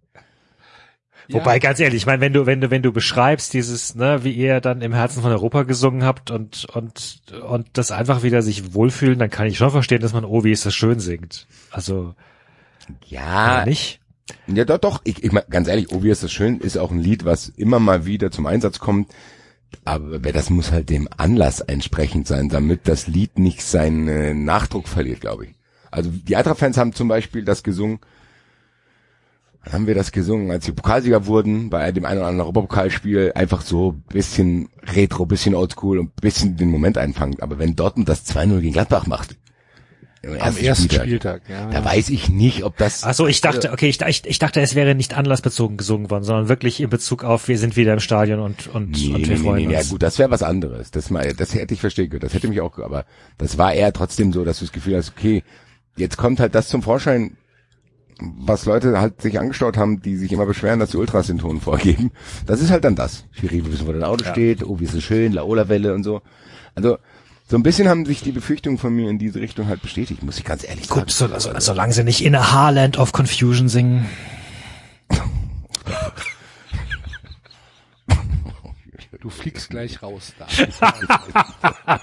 Wobei, 1.31 1.59
ganz 1.59 1.81
ehrlich, 1.81 2.03
ich 2.03 2.07
meine, 2.07 2.21
wenn 2.21 2.33
du, 2.33 2.47
wenn 2.47 2.61
du, 2.61 2.71
wenn 2.71 2.83
du 2.83 2.93
beschreibst, 2.93 3.53
dieses, 3.53 3.95
ne, 3.95 4.23
wie 4.23 4.33
ihr 4.33 4.61
dann 4.61 4.81
im 4.81 4.95
Herzen 4.95 5.23
von 5.23 5.33
Europa 5.33 5.65
gesungen 5.65 6.05
habt 6.05 6.31
und, 6.31 6.67
und, 6.67 7.23
und 7.49 7.67
das 7.73 7.91
einfach 7.91 8.23
wieder 8.23 8.43
sich 8.43 8.75
wohlfühlen, 8.75 9.19
dann 9.19 9.31
kann 9.31 9.47
ich 9.47 9.59
schon 9.59 9.71
verstehen, 9.71 10.01
dass 10.03 10.13
man, 10.13 10.25
oh, 10.25 10.45
wie 10.45 10.53
ist 10.53 10.67
das 10.67 10.75
schön 10.75 11.01
singt. 11.01 11.47
Also, 11.71 12.15
Ja, 13.07 13.65
nicht? 13.67 14.01
ja 14.47 14.65
doch, 14.65 14.79
doch. 14.79 15.01
Ich, 15.05 15.25
ich 15.25 15.33
mein, 15.33 15.45
ganz 15.51 15.69
ehrlich, 15.69 15.89
Oh, 15.91 16.03
wie 16.03 16.11
ist 16.11 16.23
das 16.23 16.33
schön, 16.33 16.61
ist 16.61 16.77
auch 16.79 16.91
ein 16.91 17.01
Lied, 17.01 17.25
was 17.25 17.49
immer 17.49 17.81
mal 17.81 18.07
wieder 18.07 18.31
zum 18.31 18.47
Einsatz 18.47 18.79
kommt. 18.79 19.13
Aber 19.85 20.19
das 20.21 20.49
muss 20.49 20.71
halt 20.73 20.91
dem 20.91 21.09
Anlass 21.17 21.61
entsprechend 21.61 22.27
sein, 22.29 22.49
damit 22.49 22.87
das 22.89 23.09
Lied 23.09 23.39
nicht 23.39 23.63
seinen 23.63 24.09
äh, 24.09 24.33
Nachdruck 24.33 24.89
verliert, 24.89 25.21
glaube 25.21 25.47
ich. 25.47 25.55
Also 25.91 26.11
die 26.11 26.37
Eintracht-Fans 26.37 26.77
haben 26.77 26.93
zum 26.93 27.09
Beispiel 27.09 27.45
das 27.45 27.63
gesungen, 27.63 27.99
Wann 29.67 29.73
haben 29.73 29.87
wir 29.89 29.97
das 29.97 30.13
gesungen, 30.13 30.53
als 30.53 30.65
wir 30.69 30.75
Pokalsieger 30.75 31.27
wurden, 31.27 31.71
bei 31.71 31.91
dem 31.91 32.05
einen 32.05 32.19
oder 32.19 32.29
anderen 32.29 32.47
Europapokalspiel, 32.47 33.33
einfach 33.35 33.63
so 33.63 33.97
bisschen 34.09 34.69
retro, 34.95 35.27
bisschen 35.27 35.57
oldschool 35.57 35.99
und 35.99 36.15
bisschen 36.21 36.57
den 36.57 36.71
Moment 36.71 36.97
einfangen. 36.97 37.41
Aber 37.41 37.59
wenn 37.59 37.75
Dortmund 37.75 38.09
das 38.09 38.25
2-0 38.27 38.61
gegen 38.61 38.75
Gladbach 38.75 39.09
macht, 39.09 39.37
am 40.39 40.57
ersten 40.57 40.89
Spieltag, 40.89 41.43
ja. 41.49 41.69
da 41.69 41.85
weiß 41.85 42.11
ich 42.11 42.29
nicht, 42.29 42.63
ob 42.63 42.77
das... 42.77 43.03
Ach 43.03 43.15
so, 43.15 43.27
ich 43.27 43.41
dachte, 43.41 43.73
okay, 43.73 43.89
ich, 43.89 44.01
ich, 44.01 44.25
ich 44.25 44.39
dachte, 44.39 44.61
es 44.61 44.77
wäre 44.77 44.95
nicht 44.95 45.17
anlassbezogen 45.17 45.77
gesungen 45.77 46.11
worden, 46.11 46.23
sondern 46.23 46.49
wirklich 46.49 46.81
in 46.81 46.89
Bezug 46.89 47.25
auf, 47.25 47.49
wir 47.49 47.59
sind 47.59 47.77
wieder 47.77 47.93
im 47.93 48.01
Stadion 48.01 48.39
und, 48.39 48.69
und, 48.69 48.91
Nee, 48.91 49.15
und 49.15 49.29
wir 49.29 49.37
nee, 49.37 49.43
freuen 49.43 49.67
nee, 49.67 49.73
ja 49.73 49.81
uns. 49.81 49.91
gut, 49.91 50.03
das 50.03 50.21
wäre 50.21 50.31
was 50.31 50.45
anderes. 50.45 50.93
Das, 50.93 51.11
mal, 51.11 51.35
das 51.35 51.55
hätte 51.55 51.75
ich 51.75 51.81
verstehen 51.81 52.09
können. 52.09 52.21
Das 52.21 52.35
hätte 52.35 52.47
mich 52.47 52.61
auch, 52.61 52.79
aber 52.79 53.05
das 53.37 53.59
war 53.59 53.73
eher 53.75 53.93
trotzdem 53.93 54.33
so, 54.33 54.45
dass 54.45 54.61
du 54.61 54.65
das 54.65 54.73
Gefühl 54.73 54.97
hast, 54.97 55.13
okay, 55.17 55.43
jetzt 55.97 56.17
kommt 56.17 56.39
halt 56.39 56.55
das 56.55 56.69
zum 56.69 56.83
Vorschein, 56.83 57.37
was 58.19 58.65
Leute 58.65 58.99
halt 59.01 59.21
sich 59.21 59.39
angestaut 59.39 59.77
haben, 59.77 60.01
die 60.01 60.17
sich 60.17 60.33
immer 60.33 60.47
beschweren, 60.47 60.81
dass 60.81 60.91
die 60.91 60.97
Ultras 60.97 61.27
den 61.27 61.39
Ton 61.39 61.61
vorgeben. 61.61 62.13
Das 62.47 62.61
ist 62.61 62.71
halt 62.71 62.85
dann 62.85 62.97
das. 62.97 63.25
Schiri, 63.33 63.65
wir 63.65 63.73
wissen, 63.73 63.87
wo 63.87 63.93
dein 63.93 64.05
Auto 64.05 64.25
steht, 64.25 64.65
oh, 64.65 64.81
wie 64.81 64.85
ist 64.85 64.95
es 64.95 65.05
schön, 65.05 65.33
Laola-Welle 65.33 65.95
und 65.95 66.03
so. 66.03 66.23
Also, 66.75 66.99
so 67.49 67.57
ein 67.57 67.63
bisschen 67.63 67.89
haben 67.89 68.07
sich 68.07 68.23
die 68.23 68.33
Befürchtungen 68.33 68.79
von 68.79 68.95
mir 68.95 69.09
in 69.09 69.19
diese 69.19 69.41
Richtung 69.41 69.69
halt 69.69 69.83
bestätigt, 69.83 70.23
muss 70.23 70.39
ich 70.39 70.45
ganz 70.45 70.67
ehrlich 70.67 70.89
Gut, 70.89 71.11
so, 71.11 71.27
sagen. 71.29 71.35
also, 71.35 71.51
solange 71.59 71.93
sie 71.93 72.05
nicht 72.05 72.25
in 72.25 72.35
a 72.35 72.53
Haarland 72.53 72.99
of 72.99 73.13
Confusion 73.13 73.69
singen. 73.69 74.07
gleich 79.69 80.03
raus 80.03 80.33
da. 80.39 80.47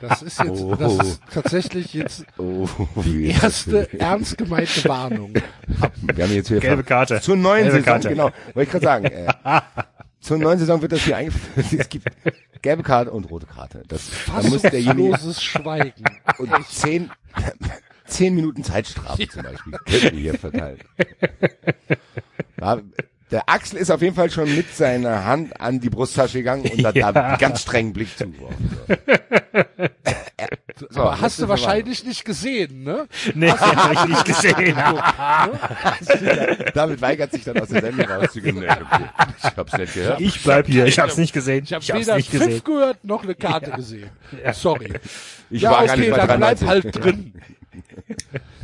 Das 0.00 0.22
ist 0.22 0.38
jetzt, 0.38 0.60
Oh. 0.62 0.74
das 0.74 0.94
ist 0.98 1.20
tatsächlich 1.32 1.94
jetzt 1.94 2.24
Oh, 2.38 2.66
die 3.04 3.26
erste 3.30 3.88
ernst 3.98 4.36
gemeinte 4.38 4.88
Warnung. 4.88 5.34
Wir 5.34 6.24
haben 6.24 6.32
jetzt 6.32 6.48
hier 6.48 6.60
Gelbe 6.60 6.84
Karte. 6.84 7.20
Zur 7.20 7.36
neuen 7.36 7.64
Gelbe 7.64 7.78
Saison, 7.78 7.84
Karte. 7.92 8.08
genau. 8.10 8.30
Wollte 8.54 8.62
ich 8.62 8.70
gerade 8.70 8.84
sagen. 8.84 9.04
Äh, 9.06 9.26
zur 10.20 10.38
neuen 10.38 10.58
Saison 10.58 10.80
wird 10.82 10.92
das 10.92 11.00
hier 11.02 11.16
eingeführt. 11.16 11.66
Es 11.80 11.88
gibt 11.88 12.06
gelbe 12.62 12.82
Karte 12.82 13.10
und 13.12 13.30
rote 13.30 13.46
Karte. 13.46 13.82
Das 13.88 14.08
da 14.26 14.42
muss 14.42 14.62
derjenige 14.62 15.10
Fassungsloses 15.12 15.42
Schweigen. 15.42 16.04
und 16.38 16.66
zehn, 16.68 17.10
zehn 18.06 18.34
Minuten 18.34 18.64
Zeitstrafe 18.64 19.28
zum 19.28 19.42
Beispiel 19.42 19.72
können 19.84 20.02
wir 20.16 20.20
hier 20.20 20.38
verteilen. 20.38 20.78
Ja, 23.34 23.40
der 23.40 23.48
Axel 23.48 23.78
ist 23.78 23.90
auf 23.90 24.00
jeden 24.02 24.14
Fall 24.14 24.30
schon 24.30 24.54
mit 24.54 24.74
seiner 24.74 25.24
Hand 25.24 25.60
an 25.60 25.80
die 25.80 25.90
Brusttasche 25.90 26.38
gegangen 26.38 26.62
und 26.70 26.84
hat 26.84 26.94
Ja. 27.04 27.10
da 27.12 27.22
einen 27.30 27.38
ganz 27.38 27.62
strengen 27.62 27.92
Blick 27.92 28.16
zugeworfen. 28.16 28.70
So. 30.90 31.00
Aber 31.00 31.20
hast 31.20 31.40
du 31.40 31.48
wahrscheinlich 31.48 32.04
nicht 32.04 32.24
gesehen, 32.24 32.84
ne? 32.84 33.06
Nee, 33.34 33.50
hab 33.50 33.92
ich 33.92 34.04
nicht 34.08 34.24
gesehen. 34.24 34.74
Verwarnung. 34.74 35.58
Damit 36.74 37.00
weigert 37.00 37.32
sich 37.32 37.44
dann 37.44 37.58
aus 37.58 37.68
der 37.68 37.80
Sendung 37.80 38.06
rauszugehen. 38.06 38.58
Nee, 38.60 38.66
okay. 38.70 39.04
Ich 39.38 39.56
hab's 39.56 39.72
nicht 39.78 39.94
gehört. 39.94 40.20
Ich 40.20 40.42
bleib 40.42 40.66
hier. 40.66 40.86
Ich 40.86 40.98
hab's 40.98 41.16
nicht 41.16 41.32
gesehen. 41.32 41.64
Ich 41.64 41.72
habe 41.72 41.82
Ich 41.82 41.90
hab's 41.90 42.00
weder 42.00 42.16
nicht 42.16 42.30
Pfiff 42.30 42.40
gesehen. 42.40 42.62
gehört 42.64 43.04
noch 43.04 43.22
eine 43.24 43.34
Karte 43.34 43.70
gesehen. 43.72 44.10
Sorry. 44.52 44.92
Ich 45.50 45.62
ja, 45.62 45.70
war 45.70 45.84
gar 45.86 45.94
okay, 45.94 46.00
nicht 46.00 46.10
bei 46.10 46.26
dann 46.26 46.38
bleib 46.38 46.58
93. 46.58 46.68
halt 46.68 47.04
drin. 47.04 47.42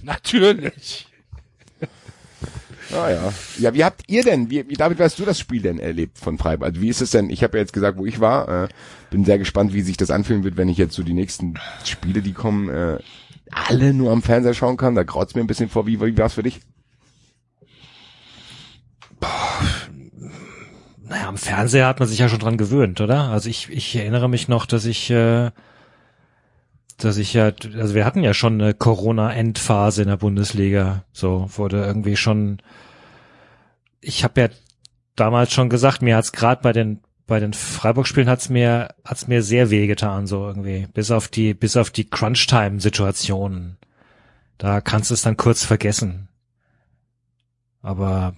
Natürlich. 0.02 1.06
Ah, 2.92 3.10
ja. 3.10 3.32
ja, 3.58 3.74
wie 3.74 3.84
habt 3.84 4.02
ihr 4.08 4.24
denn, 4.24 4.50
wie, 4.50 4.68
wie 4.68 4.74
David, 4.74 4.98
wie 4.98 5.02
hast 5.04 5.18
du 5.18 5.24
das 5.24 5.38
Spiel 5.38 5.62
denn 5.62 5.78
erlebt 5.78 6.18
von 6.18 6.38
Freiburg? 6.38 6.68
Also 6.68 6.80
wie 6.80 6.88
ist 6.88 7.00
es 7.00 7.10
denn, 7.10 7.30
ich 7.30 7.44
habe 7.44 7.56
ja 7.56 7.62
jetzt 7.62 7.72
gesagt, 7.72 7.98
wo 7.98 8.06
ich 8.06 8.20
war, 8.20 8.64
äh, 8.64 8.68
bin 9.10 9.24
sehr 9.24 9.38
gespannt, 9.38 9.72
wie 9.72 9.82
sich 9.82 9.96
das 9.96 10.10
anfühlen 10.10 10.42
wird, 10.42 10.56
wenn 10.56 10.68
ich 10.68 10.76
jetzt 10.76 10.94
so 10.94 11.02
die 11.02 11.12
nächsten 11.12 11.54
Spiele, 11.84 12.20
die 12.20 12.32
kommen, 12.32 12.68
äh, 12.68 12.98
alle 13.52 13.94
nur 13.94 14.10
am 14.10 14.22
Fernseher 14.22 14.54
schauen 14.54 14.76
kann. 14.76 14.94
Da 14.94 15.02
graut's 15.02 15.34
mir 15.34 15.40
ein 15.40 15.46
bisschen 15.46 15.68
vor. 15.68 15.86
Wie, 15.86 16.00
wie 16.00 16.18
war's 16.18 16.34
für 16.34 16.42
dich? 16.42 16.60
Naja, 21.04 21.28
am 21.28 21.36
Fernseher 21.36 21.86
hat 21.86 21.98
man 21.98 22.08
sich 22.08 22.18
ja 22.18 22.28
schon 22.28 22.38
dran 22.38 22.56
gewöhnt, 22.56 23.00
oder? 23.00 23.30
Also 23.30 23.48
ich, 23.48 23.68
ich 23.70 23.96
erinnere 23.96 24.28
mich 24.28 24.48
noch, 24.48 24.66
dass 24.66 24.84
ich, 24.84 25.10
äh, 25.10 25.50
dass 27.04 27.16
ich 27.16 27.34
ja, 27.34 27.52
also 27.76 27.94
wir 27.94 28.04
hatten 28.04 28.22
ja 28.22 28.34
schon 28.34 28.60
eine 28.60 28.74
Corona-Endphase 28.74 30.02
in 30.02 30.08
der 30.08 30.16
Bundesliga. 30.16 31.04
So 31.12 31.48
wurde 31.56 31.84
irgendwie 31.84 32.16
schon. 32.16 32.62
Ich 34.00 34.24
habe 34.24 34.40
ja 34.40 34.48
damals 35.16 35.52
schon 35.52 35.68
gesagt, 35.68 36.02
mir 36.02 36.16
hat's 36.16 36.32
gerade 36.32 36.62
bei 36.62 36.72
den 36.72 37.00
bei 37.26 37.38
den 37.38 37.52
Freiburg-Spielen 37.52 38.28
hat's 38.28 38.48
mir 38.48 38.94
hat's 39.04 39.28
mir 39.28 39.42
sehr 39.42 39.70
wehgetan, 39.70 40.26
so 40.26 40.46
irgendwie. 40.46 40.88
Bis 40.92 41.10
auf 41.10 41.28
die 41.28 41.54
bis 41.54 41.76
auf 41.76 41.90
die 41.90 42.08
Crunch-Time-Situationen. 42.08 43.76
Da 44.58 44.80
kannst 44.80 45.10
du 45.10 45.14
es 45.14 45.22
dann 45.22 45.36
kurz 45.36 45.64
vergessen. 45.64 46.28
Aber 47.82 48.34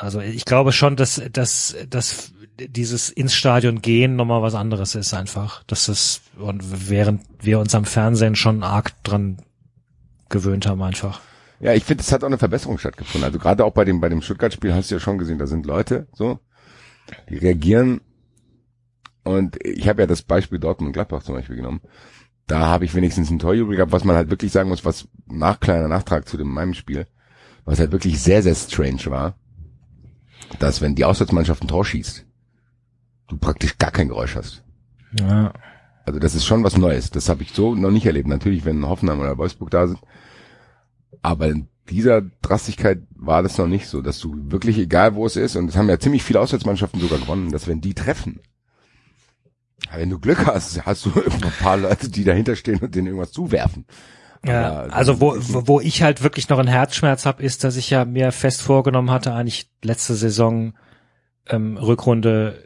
also 0.00 0.20
ich 0.20 0.46
glaube 0.46 0.72
schon, 0.72 0.96
dass, 0.96 1.20
dass, 1.30 1.76
dass 1.88 2.32
dieses 2.68 3.08
ins 3.08 3.34
Stadion 3.34 3.82
gehen 3.82 4.16
nochmal 4.16 4.42
was 4.42 4.54
anderes 4.54 4.94
ist 4.94 5.14
einfach. 5.14 5.62
Das, 5.66 6.20
und 6.38 6.90
während 6.90 7.22
wir 7.40 7.58
uns 7.58 7.74
am 7.74 7.84
Fernsehen 7.84 8.36
schon 8.36 8.62
arg 8.62 9.02
dran 9.02 9.38
gewöhnt 10.28 10.66
haben 10.66 10.82
einfach. 10.82 11.20
Ja, 11.60 11.74
ich 11.74 11.84
finde, 11.84 12.02
es 12.02 12.12
hat 12.12 12.22
auch 12.22 12.28
eine 12.28 12.38
Verbesserung 12.38 12.78
stattgefunden. 12.78 13.24
Also 13.24 13.38
gerade 13.38 13.64
auch 13.64 13.72
bei 13.72 13.84
dem, 13.84 14.00
bei 14.00 14.08
dem 14.08 14.22
Stuttgart-Spiel 14.22 14.72
hast 14.72 14.90
du 14.90 14.94
ja 14.94 15.00
schon 15.00 15.18
gesehen, 15.18 15.38
da 15.38 15.46
sind 15.46 15.66
Leute, 15.66 16.06
so, 16.12 16.38
die 17.28 17.36
reagieren. 17.36 18.00
Und 19.24 19.58
ich 19.62 19.86
habe 19.88 20.02
ja 20.02 20.06
das 20.06 20.22
Beispiel 20.22 20.58
Dortmund 20.58 20.88
und 20.88 20.92
Gladbach 20.94 21.22
zum 21.22 21.34
Beispiel 21.34 21.56
genommen. 21.56 21.82
Da 22.46 22.66
habe 22.66 22.84
ich 22.84 22.94
wenigstens 22.94 23.30
ein 23.30 23.38
Torjubel 23.38 23.76
gehabt, 23.76 23.92
was 23.92 24.04
man 24.04 24.16
halt 24.16 24.30
wirklich 24.30 24.50
sagen 24.50 24.70
muss, 24.70 24.84
was 24.84 25.06
nach 25.26 25.60
kleiner 25.60 25.88
Nachtrag 25.88 26.26
zu 26.26 26.36
dem 26.36 26.48
meinem 26.48 26.74
Spiel, 26.74 27.06
was 27.64 27.78
halt 27.78 27.92
wirklich 27.92 28.20
sehr, 28.20 28.42
sehr 28.42 28.54
strange 28.54 29.06
war, 29.06 29.36
dass 30.58 30.80
wenn 30.80 30.94
die 30.94 31.04
Auswärtsmannschaft 31.04 31.62
ein 31.62 31.68
Tor 31.68 31.84
schießt, 31.84 32.26
du 33.30 33.38
praktisch 33.38 33.78
gar 33.78 33.90
kein 33.90 34.08
Geräusch 34.08 34.36
hast. 34.36 34.62
Ja. 35.18 35.52
Also 36.04 36.18
das 36.18 36.34
ist 36.34 36.44
schon 36.44 36.64
was 36.64 36.76
Neues. 36.76 37.10
Das 37.10 37.28
habe 37.28 37.42
ich 37.42 37.52
so 37.52 37.74
noch 37.74 37.90
nicht 37.90 38.06
erlebt. 38.06 38.28
Natürlich, 38.28 38.64
wenn 38.64 38.86
Hoffenheim 38.86 39.20
oder 39.20 39.38
Wolfsburg 39.38 39.70
da 39.70 39.86
sind. 39.86 40.00
Aber 41.22 41.48
in 41.48 41.68
dieser 41.88 42.22
Drastigkeit 42.42 43.02
war 43.14 43.42
das 43.42 43.58
noch 43.58 43.66
nicht 43.66 43.88
so, 43.88 44.00
dass 44.00 44.18
du 44.18 44.34
wirklich, 44.50 44.78
egal 44.78 45.14
wo 45.14 45.26
es 45.26 45.36
ist, 45.36 45.56
und 45.56 45.66
das 45.66 45.76
haben 45.76 45.88
ja 45.88 45.98
ziemlich 45.98 46.22
viele 46.22 46.40
Auswärtsmannschaften 46.40 47.00
sogar 47.00 47.18
gewonnen, 47.18 47.50
dass 47.50 47.66
wenn 47.66 47.80
die 47.80 47.94
treffen, 47.94 48.40
wenn 49.92 50.10
du 50.10 50.18
Glück 50.18 50.46
hast, 50.46 50.84
hast 50.86 51.06
du 51.06 51.10
ein 51.42 51.52
paar 51.60 51.76
Leute, 51.76 52.08
die 52.08 52.24
dahinter 52.24 52.56
stehen 52.56 52.78
und 52.78 52.94
denen 52.94 53.08
irgendwas 53.08 53.32
zuwerfen. 53.32 53.86
Ja, 54.44 54.84
Aber 54.84 54.94
also 54.94 55.20
wo 55.20 55.36
wo 55.38 55.80
ich 55.80 56.02
halt 56.02 56.22
wirklich 56.22 56.48
noch 56.48 56.58
einen 56.58 56.68
Herzschmerz 56.68 57.26
habe, 57.26 57.42
ist, 57.42 57.62
dass 57.62 57.76
ich 57.76 57.90
ja 57.90 58.04
mir 58.04 58.32
fest 58.32 58.62
vorgenommen 58.62 59.10
hatte, 59.10 59.34
eigentlich 59.34 59.70
letzte 59.82 60.14
Saison 60.14 60.72
ähm, 61.46 61.76
Rückrunde 61.76 62.62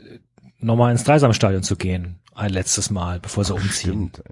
nochmal 0.64 0.92
ins 0.92 1.04
Dreisamstadion 1.04 1.62
zu 1.62 1.76
gehen. 1.76 2.18
Ein 2.34 2.50
letztes 2.50 2.90
Mal, 2.90 3.20
bevor 3.20 3.44
sie 3.44 3.54
umziehen. 3.54 4.10
Stimmt. 4.12 4.22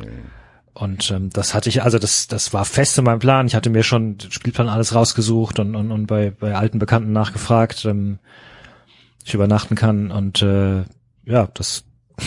Und 0.75 1.11
ähm, 1.11 1.31
das 1.31 1.55
hatte 1.55 1.69
ich, 1.69 1.83
also 1.83 1.99
das, 1.99 2.29
das 2.29 2.55
war 2.55 2.65
fest 2.65 2.97
in 2.99 3.05
meinem 3.05 3.19
Plan. 3.19 3.47
Ich 3.47 3.55
hatte 3.55 3.71
mir 3.71 3.83
schon 3.83 4.17
den 4.17 4.33
Spielplan 4.33 4.69
alles 4.69 4.95
rausgesucht 4.95 5.59
und, 5.59 5.77
und, 5.77 5.93
und 5.93 6.07
bei, 6.07 6.31
bei 6.31 6.55
alten 6.55 6.79
Bekannten 6.79 7.13
nachgefragt, 7.13 7.85
ähm, 7.85 8.19
ich 9.25 9.35
übernachten 9.35 9.77
kann. 9.77 10.11
Und 10.11 10.43
äh, 10.43 10.85
ja, 11.25 11.49
das 11.55 11.85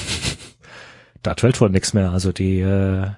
da 1.24 1.34
fällt 1.36 1.60
wohl 1.60 1.72
nichts 1.72 1.94
mehr. 1.94 2.12
Also 2.12 2.32
die, 2.32 2.60
äh, 2.60 3.10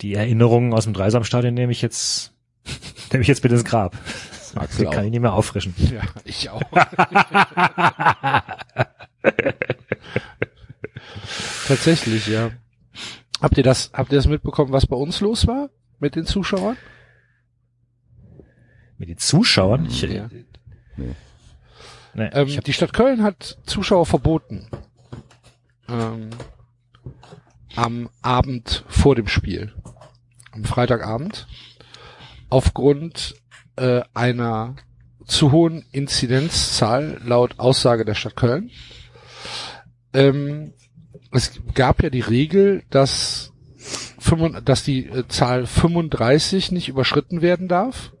die 0.00 0.14
Erinnerungen 0.14 0.72
aus 0.72 0.84
dem 0.84 0.94
Dreisamstadion 0.94 1.52
nehme 1.52 1.72
ich 1.72 1.82
jetzt, 1.82 2.32
nehme 3.12 3.22
ich 3.22 3.28
jetzt 3.28 3.42
bitte 3.42 3.56
ins 3.56 3.64
Grab. 3.64 3.96
Axel 4.56 4.86
Die 4.86 4.90
kann 4.90 5.00
auch. 5.00 5.04
ich 5.04 5.10
nicht 5.10 5.20
mehr 5.20 5.34
auffrischen. 5.34 5.74
Ja, 5.76 6.00
ich 6.24 6.48
auch. 6.50 6.62
Tatsächlich, 11.66 12.26
ja. 12.26 12.50
Habt 13.40 13.56
ihr 13.56 13.64
das, 13.64 13.90
habt 13.92 14.12
ihr 14.12 14.16
das 14.16 14.26
mitbekommen, 14.26 14.72
was 14.72 14.86
bei 14.86 14.96
uns 14.96 15.20
los 15.20 15.46
war 15.46 15.70
mit 15.98 16.14
den 16.16 16.26
Zuschauern? 16.26 16.76
Mit 18.98 19.08
den 19.08 19.18
Zuschauern? 19.18 19.86
Ich, 19.86 20.02
Ja. 20.02 20.28
nee. 20.96 21.14
Nee, 22.12 22.28
Ähm, 22.32 22.60
die 22.66 22.72
Stadt 22.72 22.92
Köln 22.92 23.22
hat 23.22 23.58
Zuschauer 23.64 24.04
verboten. 24.04 24.66
Ähm, 25.88 26.30
am 27.76 28.10
Abend 28.20 28.84
vor 28.88 29.14
dem 29.14 29.28
Spiel. 29.28 29.72
Am 30.50 30.64
Freitagabend. 30.64 31.46
Aufgrund 32.48 33.36
äh, 33.76 34.02
einer 34.12 34.74
zu 35.24 35.52
hohen 35.52 35.84
Inzidenzzahl 35.92 37.20
laut 37.24 37.60
Aussage 37.60 38.04
der 38.04 38.14
Stadt 38.14 38.34
Köln. 38.34 38.70
Ähm, 40.12 40.72
es 41.32 41.52
gab 41.74 42.02
ja 42.02 42.10
die 42.10 42.20
Regel, 42.20 42.82
dass, 42.90 43.52
35 44.18 44.64
dass 44.64 44.82
die 44.84 45.06
äh, 45.06 45.28
Zahl 45.28 45.66
35 45.66 46.72
nicht 46.72 46.88
überschritten 46.88 47.42
werden 47.42 47.68
darf. 47.68 48.12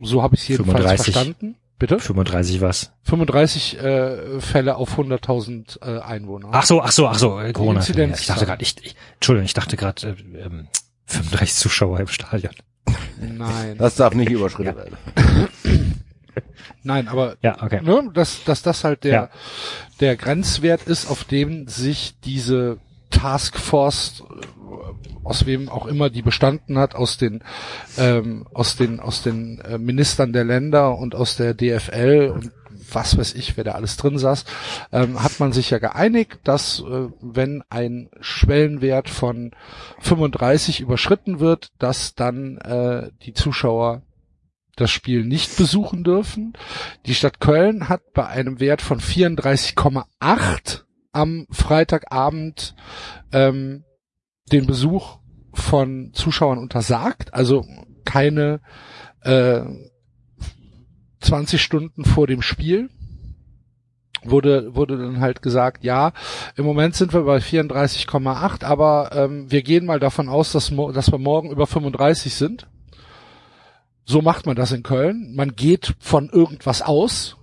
So 0.00 0.22
habe 0.22 0.34
ich 0.36 0.42
es 0.42 0.48
jedenfalls 0.48 0.78
35. 0.84 1.14
verstanden. 1.14 1.56
Bitte? 1.78 2.00
35 2.00 2.60
was? 2.60 2.92
35 3.04 3.78
äh, 3.78 4.40
Fälle 4.40 4.76
auf 4.76 4.98
100.000 4.98 5.80
äh, 5.80 6.00
Einwohner. 6.00 6.48
Ach 6.50 6.64
so, 6.64 6.82
ach 6.82 6.90
so, 6.90 7.06
ach 7.06 7.18
so, 7.18 7.38
äh, 7.38 7.52
Corona. 7.52 7.80
Inzidenz- 7.80 8.20
Ich 8.20 8.26
dachte 8.26 8.46
gerade, 8.46 8.62
ich, 8.62 8.74
ich, 8.82 8.96
Entschuldigung, 9.14 9.44
ich 9.44 9.54
dachte 9.54 9.76
gerade, 9.76 10.08
äh, 10.08 10.38
ähm, 10.40 10.68
35 11.06 11.54
Zuschauer 11.54 12.00
im 12.00 12.08
Stadion. 12.08 12.52
Nein. 13.20 13.76
Das 13.78 13.94
darf 13.94 14.14
nicht 14.14 14.30
überschritten 14.30 14.74
werden. 14.76 14.96
Nein, 16.82 17.08
aber 17.08 17.36
Ja, 17.42 17.62
okay. 17.62 17.80
ne, 17.82 18.10
dass, 18.14 18.44
dass 18.44 18.62
das 18.62 18.84
halt 18.84 19.04
der, 19.04 19.12
Ja. 19.12 19.30
der 20.00 20.16
Grenzwert 20.16 20.82
ist, 20.84 21.10
auf 21.10 21.24
dem 21.24 21.68
sich 21.68 22.14
diese 22.24 22.78
Taskforce, 23.10 24.22
äh, 24.28 25.24
aus 25.24 25.46
wem 25.46 25.68
auch 25.68 25.86
immer 25.86 26.10
die 26.10 26.22
bestanden 26.22 26.78
hat, 26.78 26.94
aus 26.94 27.18
den, 27.18 27.42
ähm, 27.98 28.46
aus 28.54 28.76
den, 28.76 29.00
aus 29.00 29.22
den 29.22 29.60
äh, 29.60 29.78
Ministern 29.78 30.32
der 30.32 30.44
Länder 30.44 30.96
und 30.96 31.14
aus 31.14 31.36
der 31.36 31.54
DFL 31.54 32.30
und 32.34 32.52
was 32.90 33.18
weiß 33.18 33.34
ich, 33.34 33.56
wer 33.58 33.64
da 33.64 33.72
alles 33.72 33.98
drin 33.98 34.16
saß, 34.16 34.46
ähm, 34.92 35.22
hat 35.22 35.40
man 35.40 35.52
sich 35.52 35.68
ja 35.68 35.78
geeinigt, 35.78 36.38
dass 36.44 36.80
äh, 36.80 37.08
wenn 37.20 37.62
ein 37.68 38.08
Schwellenwert 38.20 39.10
von 39.10 39.50
35 40.00 40.80
überschritten 40.80 41.38
wird, 41.40 41.68
dass 41.78 42.14
dann 42.14 42.56
äh, 42.58 43.10
die 43.22 43.34
Zuschauer 43.34 44.02
das 44.80 44.90
Spiel 44.90 45.24
nicht 45.24 45.56
besuchen 45.56 46.04
dürfen. 46.04 46.52
Die 47.06 47.14
Stadt 47.14 47.40
Köln 47.40 47.88
hat 47.88 48.12
bei 48.12 48.26
einem 48.26 48.60
Wert 48.60 48.82
von 48.82 49.00
34,8 49.00 50.82
am 51.12 51.46
Freitagabend 51.50 52.74
ähm, 53.32 53.84
den 54.52 54.66
Besuch 54.66 55.18
von 55.52 56.12
Zuschauern 56.12 56.58
untersagt, 56.58 57.34
also 57.34 57.64
keine 58.04 58.60
äh, 59.22 59.62
20 61.20 61.60
Stunden 61.60 62.04
vor 62.04 62.26
dem 62.26 62.42
Spiel. 62.42 62.90
wurde 64.22 64.74
wurde 64.74 64.98
dann 64.98 65.20
halt 65.20 65.42
gesagt, 65.42 65.84
ja, 65.84 66.12
im 66.56 66.64
Moment 66.64 66.94
sind 66.94 67.12
wir 67.12 67.22
bei 67.22 67.38
34,8, 67.38 68.64
aber 68.64 69.10
ähm, 69.12 69.50
wir 69.50 69.62
gehen 69.62 69.86
mal 69.86 70.00
davon 70.00 70.28
aus, 70.28 70.52
dass, 70.52 70.72
dass 70.92 71.10
wir 71.10 71.18
morgen 71.18 71.50
über 71.50 71.66
35 71.66 72.34
sind. 72.34 72.68
So 74.08 74.22
macht 74.22 74.46
man 74.46 74.56
das 74.56 74.72
in 74.72 74.82
Köln. 74.82 75.34
Man 75.34 75.54
geht 75.54 75.94
von 75.98 76.30
irgendwas 76.30 76.80
aus 76.80 77.36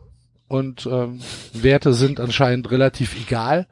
und 0.48 0.88
ähm, 0.88 1.20
Werte 1.54 1.94
sind 1.94 2.20
anscheinend 2.20 2.72
relativ 2.72 3.16
egal. 3.16 3.68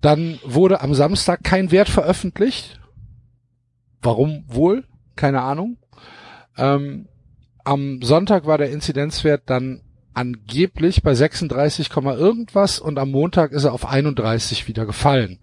Dann 0.00 0.40
wurde 0.42 0.80
am 0.80 0.94
Samstag 0.94 1.44
kein 1.44 1.70
Wert 1.70 1.88
veröffentlicht. 1.88 2.80
Warum 4.00 4.42
wohl? 4.48 4.82
Keine 5.14 5.42
Ahnung. 5.42 5.76
Ähm, 6.58 7.06
am 7.62 8.02
Sonntag 8.02 8.46
war 8.46 8.58
der 8.58 8.72
Inzidenzwert 8.72 9.42
dann 9.46 9.82
angeblich 10.12 11.04
bei 11.04 11.14
36, 11.14 11.88
irgendwas 11.94 12.80
und 12.80 12.98
am 12.98 13.12
Montag 13.12 13.52
ist 13.52 13.62
er 13.62 13.74
auf 13.74 13.86
31 13.86 14.66
wieder 14.66 14.86
gefallen. 14.86 15.38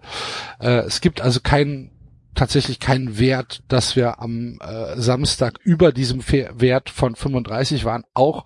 Äh, 0.60 0.80
es 0.80 1.00
gibt 1.00 1.22
also 1.22 1.40
keinen 1.40 1.92
tatsächlich 2.36 2.80
keinen 2.80 3.20
Wert, 3.20 3.64
dass 3.68 3.96
wir 3.96 4.20
am 4.20 4.60
äh, 4.62 5.00
Samstag 5.00 5.60
über 5.64 5.92
diesem 5.92 6.22
Wert 6.28 6.90
von 6.90 7.16
35 7.16 7.86
waren, 7.86 8.04
auch 8.14 8.46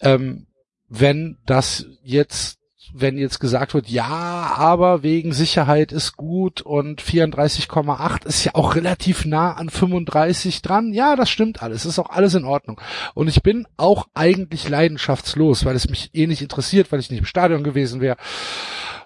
ähm, 0.00 0.46
wenn 0.88 1.38
das 1.46 1.86
jetzt 2.02 2.60
wenn 2.92 3.18
jetzt 3.18 3.38
gesagt 3.38 3.74
wird, 3.74 3.88
ja, 3.88 4.52
aber 4.56 5.02
wegen 5.02 5.32
Sicherheit 5.32 5.92
ist 5.92 6.16
gut 6.16 6.60
und 6.60 7.02
34,8 7.02 8.26
ist 8.26 8.44
ja 8.44 8.54
auch 8.54 8.74
relativ 8.74 9.24
nah 9.24 9.52
an 9.52 9.70
35 9.70 10.62
dran. 10.62 10.92
Ja, 10.92 11.16
das 11.16 11.30
stimmt 11.30 11.62
alles. 11.62 11.84
Ist 11.84 11.98
auch 11.98 12.10
alles 12.10 12.34
in 12.34 12.44
Ordnung. 12.44 12.80
Und 13.14 13.28
ich 13.28 13.42
bin 13.42 13.66
auch 13.76 14.06
eigentlich 14.14 14.68
leidenschaftslos, 14.68 15.64
weil 15.64 15.76
es 15.76 15.88
mich 15.88 16.10
eh 16.14 16.26
nicht 16.26 16.42
interessiert, 16.42 16.90
weil 16.90 17.00
ich 17.00 17.10
nicht 17.10 17.20
im 17.20 17.26
Stadion 17.26 17.62
gewesen 17.62 18.00
wäre 18.00 18.16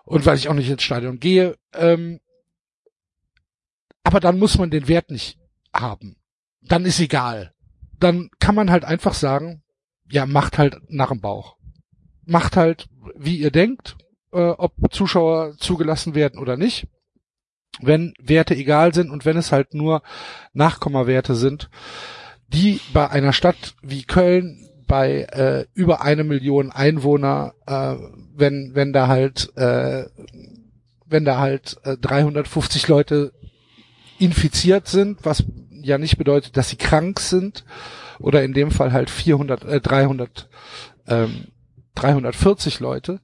und 0.05 0.27
weil 0.27 0.37
ich 0.37 0.49
auch 0.49 0.55
nicht 0.55 0.71
ins 0.71 0.83
Stadion 0.83 1.21
gehe. 1.21 1.57
Ähm, 1.75 2.21
aber 4.05 4.21
dann 4.21 4.39
muss 4.39 4.57
man 4.59 4.71
den 4.71 4.87
Wert 4.87 5.11
nicht 5.11 5.39
haben. 5.73 6.17
Dann 6.63 6.85
ist 6.85 7.01
egal. 7.01 7.53
Dann 7.99 8.31
kann 8.39 8.55
man 8.55 8.71
halt 8.71 8.85
einfach 8.85 9.15
sagen, 9.15 9.63
ja, 10.09 10.27
macht 10.27 10.59
halt 10.59 10.79
nach 10.89 11.09
dem 11.09 11.21
Bauch 11.21 11.57
macht 12.27 12.57
halt, 12.57 12.87
wie 13.17 13.37
ihr 13.37 13.51
denkt, 13.51 13.97
äh, 14.33 14.39
ob 14.51 14.73
Zuschauer 14.91 15.57
zugelassen 15.59 16.15
werden 16.15 16.39
oder 16.39 16.57
nicht. 16.57 16.87
Wenn 17.81 18.15
Werte 18.21 18.55
egal 18.55 18.95
sind 18.95 19.11
und 19.11 19.25
wenn 19.25 19.37
es 19.37 19.51
halt 19.51 19.75
nur 19.75 20.03
Nachkommawerte 20.53 21.35
sind, 21.35 21.71
die 22.49 22.81
bei 22.93 23.11
einer 23.11 23.33
Stadt 23.33 23.75
wie 23.83 24.05
Köln 24.05 24.69
bei 24.87 25.23
äh, 25.23 25.67
über 25.75 26.03
eine 26.03 26.25
Million 26.25 26.71
Einwohner, 26.71 27.55
äh, 27.67 27.97
wenn 28.37 28.75
wenn 28.75 28.93
da 28.93 29.09
halt 29.09 29.57
äh, 29.57 30.05
wenn 31.07 31.25
da 31.25 31.39
halt 31.39 31.79
äh, 31.85 31.97
350 31.97 32.87
Leute 32.87 33.33
infiziert 34.19 34.89
sind, 34.89 35.25
was 35.25 35.45
ja 35.71 35.99
nicht 35.99 36.17
bedeutet, 36.17 36.57
dass 36.57 36.71
sie 36.71 36.77
krank 36.77 37.21
sind 37.21 37.65
oder 38.19 38.43
in 38.43 38.55
dem 38.55 38.71
Fall 38.71 38.93
halt 38.93 39.11
400 39.11 39.65
äh, 39.65 39.81
300 39.81 40.49
ähm, 41.07 41.49
340 41.95 42.81
Leute, 42.81 43.21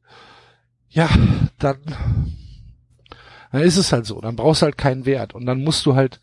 ja, 0.88 1.08
dann, 1.58 1.78
dann 3.52 3.62
ist 3.62 3.76
es 3.76 3.92
halt 3.92 4.06
so. 4.06 4.20
Dann 4.20 4.36
brauchst 4.36 4.62
du 4.62 4.66
halt 4.66 4.78
keinen 4.78 5.06
Wert. 5.06 5.34
Und 5.34 5.46
dann 5.46 5.62
musst 5.62 5.86
du 5.86 5.94
halt, 5.94 6.20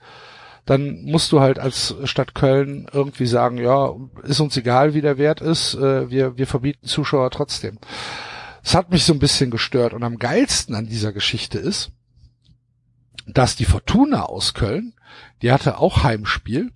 dann 0.65 1.03
musst 1.03 1.31
du 1.31 1.39
halt 1.39 1.59
als 1.59 1.95
Stadt 2.03 2.35
Köln 2.35 2.87
irgendwie 2.91 3.27
sagen, 3.27 3.57
ja, 3.57 3.93
ist 4.23 4.39
uns 4.39 4.57
egal, 4.57 4.93
wie 4.93 5.01
der 5.01 5.17
Wert 5.17 5.41
ist, 5.41 5.75
äh, 5.75 6.09
wir, 6.09 6.37
wir 6.37 6.47
verbieten 6.47 6.87
Zuschauer 6.87 7.31
trotzdem. 7.31 7.79
Das 8.63 8.75
hat 8.75 8.91
mich 8.91 9.05
so 9.05 9.13
ein 9.13 9.19
bisschen 9.19 9.51
gestört. 9.51 9.93
Und 9.93 10.03
am 10.03 10.17
geilsten 10.17 10.75
an 10.75 10.87
dieser 10.87 11.13
Geschichte 11.13 11.57
ist, 11.57 11.91
dass 13.27 13.55
die 13.55 13.65
Fortuna 13.65 14.23
aus 14.23 14.53
Köln, 14.53 14.93
die 15.41 15.51
hatte 15.51 15.79
auch 15.79 16.03
Heimspiel 16.03 16.71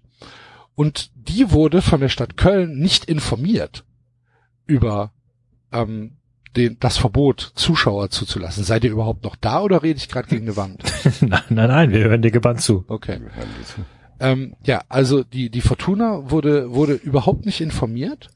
und 0.75 1.11
die 1.15 1.51
wurde 1.51 1.81
von 1.81 1.99
der 2.01 2.09
Stadt 2.09 2.37
Köln 2.37 2.79
nicht 2.79 3.05
informiert 3.05 3.83
über 4.65 5.11
ähm, 5.71 6.17
den, 6.55 6.77
das 6.79 6.97
Verbot, 6.97 7.53
Zuschauer 7.55 8.09
zuzulassen. 8.09 8.63
Seid 8.63 8.83
ihr 8.83 8.91
überhaupt 8.91 9.23
noch 9.23 9.35
da 9.35 9.61
oder 9.61 9.83
rede 9.83 9.97
ich 9.97 10.09
gerade 10.09 10.27
gegen 10.27 10.43
eine 10.43 10.57
Wand? 10.57 10.83
nein, 11.21 11.43
nein, 11.49 11.67
nein, 11.69 11.91
wir 11.91 12.03
hören 12.03 12.21
dir 12.21 12.31
gebannt 12.31 12.61
zu. 12.61 12.83
Okay. 12.87 13.19
Ähm, 14.19 14.55
ja, 14.63 14.81
also 14.89 15.23
die, 15.23 15.49
die 15.49 15.61
Fortuna 15.61 16.29
wurde, 16.29 16.73
wurde 16.73 16.93
überhaupt 16.93 17.45
nicht 17.45 17.61
informiert. 17.61 18.29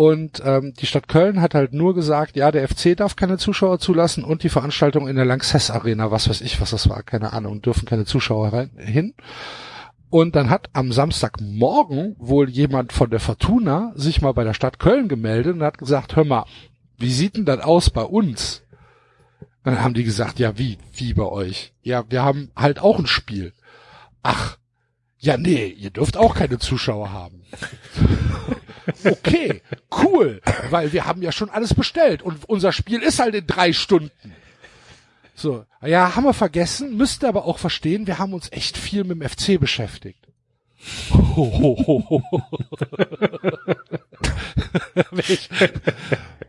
Und 0.00 0.40
ähm, 0.46 0.72
die 0.80 0.86
Stadt 0.86 1.08
Köln 1.08 1.42
hat 1.42 1.54
halt 1.54 1.74
nur 1.74 1.94
gesagt, 1.94 2.34
ja, 2.34 2.50
der 2.50 2.66
FC 2.66 2.96
darf 2.96 3.16
keine 3.16 3.36
Zuschauer 3.36 3.80
zulassen 3.80 4.24
und 4.24 4.42
die 4.42 4.48
Veranstaltung 4.48 5.06
in 5.06 5.16
der 5.16 5.26
Lanxess 5.26 5.70
Arena, 5.70 6.10
was 6.10 6.26
weiß 6.26 6.40
ich, 6.40 6.58
was 6.58 6.70
das 6.70 6.88
war, 6.88 7.02
keine 7.02 7.34
Ahnung, 7.34 7.60
dürfen 7.60 7.84
keine 7.84 8.06
Zuschauer 8.06 8.50
rein, 8.50 8.70
hin. 8.78 9.12
Und 10.08 10.36
dann 10.36 10.48
hat 10.48 10.70
am 10.72 10.90
Samstagmorgen 10.90 12.16
wohl 12.18 12.48
jemand 12.48 12.94
von 12.94 13.10
der 13.10 13.20
Fortuna 13.20 13.92
sich 13.94 14.22
mal 14.22 14.32
bei 14.32 14.42
der 14.42 14.54
Stadt 14.54 14.78
Köln 14.78 15.06
gemeldet 15.06 15.56
und 15.56 15.62
hat 15.62 15.76
gesagt, 15.76 16.16
hör 16.16 16.24
mal, 16.24 16.46
wie 16.96 17.12
sieht 17.12 17.36
denn 17.36 17.44
das 17.44 17.60
aus 17.60 17.90
bei 17.90 18.04
uns? 18.04 18.62
Dann 19.64 19.82
haben 19.82 19.92
die 19.92 20.04
gesagt, 20.04 20.38
ja, 20.38 20.56
wie, 20.56 20.78
wie 20.94 21.12
bei 21.12 21.26
euch? 21.26 21.74
Ja, 21.82 22.04
wir 22.08 22.22
haben 22.22 22.52
halt 22.56 22.78
auch 22.78 22.98
ein 22.98 23.06
Spiel. 23.06 23.52
Ach, 24.22 24.56
ja, 25.18 25.36
nee, 25.36 25.66
ihr 25.66 25.90
dürft 25.90 26.16
auch 26.16 26.34
keine 26.34 26.58
Zuschauer 26.58 27.12
haben. 27.12 27.42
okay, 29.04 29.62
cool, 30.04 30.40
weil 30.70 30.92
wir 30.92 31.06
haben 31.06 31.22
ja 31.22 31.32
schon 31.32 31.50
alles 31.50 31.74
bestellt 31.74 32.22
und 32.22 32.48
unser 32.48 32.72
Spiel 32.72 33.02
ist 33.02 33.18
halt 33.18 33.34
in 33.34 33.46
drei 33.46 33.72
Stunden. 33.72 34.34
So, 35.34 35.64
ja, 35.82 36.14
haben 36.16 36.24
wir 36.24 36.34
vergessen, 36.34 36.96
müsst 36.96 37.24
aber 37.24 37.46
auch 37.46 37.58
verstehen, 37.58 38.06
wir 38.06 38.18
haben 38.18 38.34
uns 38.34 38.52
echt 38.52 38.76
viel 38.76 39.04
mit 39.04 39.20
dem 39.20 39.28
FC 39.28 39.58
beschäftigt. 39.58 40.26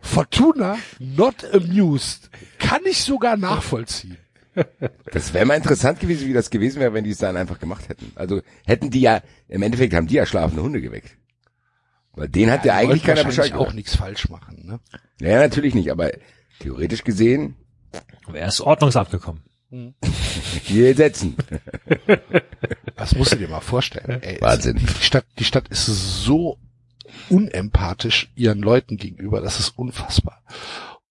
Fortuna 0.02 0.78
not 1.00 1.44
amused. 1.54 2.30
Kann 2.60 2.82
ich 2.86 3.04
sogar 3.04 3.36
nachvollziehen. 3.38 4.18
Das 5.12 5.34
wäre 5.34 5.46
mal 5.46 5.56
interessant 5.56 6.00
gewesen, 6.00 6.28
wie 6.28 6.34
das 6.34 6.50
gewesen 6.50 6.80
wäre, 6.80 6.94
wenn 6.94 7.04
die 7.04 7.12
es 7.12 7.18
dann 7.18 7.38
einfach 7.38 7.60
gemacht 7.60 7.90
hätten. 7.90 8.12
Also 8.16 8.42
hätten 8.66 8.90
die 8.90 9.02
ja, 9.02 9.22
im 9.48 9.62
Endeffekt 9.62 9.94
haben 9.94 10.08
die 10.08 10.16
ja 10.16 10.26
schlafende 10.26 10.64
Hunde 10.64 10.82
geweckt. 10.82 11.18
Weil 12.14 12.30
den 12.30 12.52
hat 12.52 12.66
ja, 12.66 12.74
ja 12.74 12.90
eigentlich 12.90 13.04
keiner 13.04 13.24
Bescheid 13.24 13.54
auch 13.54 13.74
nichts 13.74 13.96
falsch 13.96 14.30
machen, 14.30 14.66
ne? 14.66 14.80
Ja, 15.20 15.40
natürlich 15.40 15.76
nicht, 15.76 15.92
aber 15.92 16.12
theoretisch 16.60 17.04
gesehen 17.04 17.56
er 18.34 18.48
ist 18.48 18.62
ordnungsamt 18.62 19.12
gekommen. 19.12 19.44
Hier 20.64 20.96
setzen. 20.96 21.36
Was 22.96 23.16
musst 23.16 23.34
du 23.34 23.38
dir 23.38 23.48
mal 23.48 23.62
vorstellen? 23.62 24.22
Ey, 24.22 24.40
Wahnsinn. 24.42 24.78
die 24.78 25.04
Stadt, 25.04 25.26
die 25.40 25.46
Stadt 25.46 25.70
ist 25.70 25.86
so 25.86 26.58
unempathisch 27.30 28.30
ihren 28.36 28.62
Leuten 28.62 28.98
gegenüber. 28.98 29.40
Das 29.42 29.60
ist 29.60 29.78
unfassbar. 29.78 30.42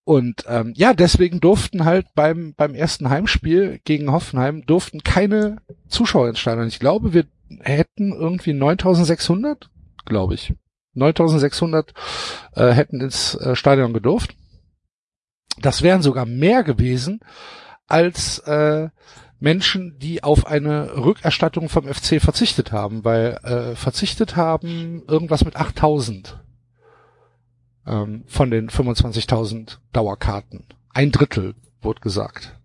Und 0.05 0.45
ähm, 0.47 0.75
ja, 0.77 0.93
deswegen 0.93 1.41
durften 1.41 1.85
halt 1.85 2.07
beim 2.15 2.55
beim 2.55 2.75
ersten 2.75 3.09
Heimspiel 3.09 3.81
gegen 3.85 4.13
Hoffenheim 4.13 4.67
durften 4.67 5.03
keine 5.03 5.59
Zuschauer 5.89 6.29
ins 6.29 6.41
Stadion. 6.41 6.69
Ich 6.69 6.81
glaube, 6.81 7.15
wir 7.15 7.27
hätten 7.61 8.13
irgendwie 8.13 8.53
9.600, 8.53 9.69
glaube 10.05 10.35
ich, 10.35 10.55
9.600 10.97 11.89
äh, 12.55 12.73
hätten 12.73 13.01
ins 13.01 13.35
äh, 13.35 13.55
Stadion 13.55 13.93
gedurft. 13.93 14.35
Das 15.61 15.83
wären 15.83 16.03
sogar 16.03 16.27
mehr 16.27 16.63
gewesen 16.65 17.21
als 17.87 18.39
äh, 18.41 18.89
Menschen, 19.39 19.99
die 19.99 20.23
auf 20.23 20.47
eine 20.47 20.97
Rückerstattung 20.97 21.69
vom 21.69 21.87
FC 21.87 22.21
verzichtet 22.21 22.73
haben, 22.73 23.05
weil 23.05 23.39
äh, 23.43 23.75
verzichtet 23.75 24.37
haben 24.37 25.03
irgendwas 25.09 25.45
mit 25.45 25.57
8000 25.57 26.39
ähm, 27.87 28.25
von 28.27 28.51
den 28.51 28.69
25.000 28.69 29.79
Dauerkarten. 29.93 30.67
Ein 30.91 31.11
Drittel, 31.11 31.55
wurde 31.81 32.01
gesagt 32.01 32.60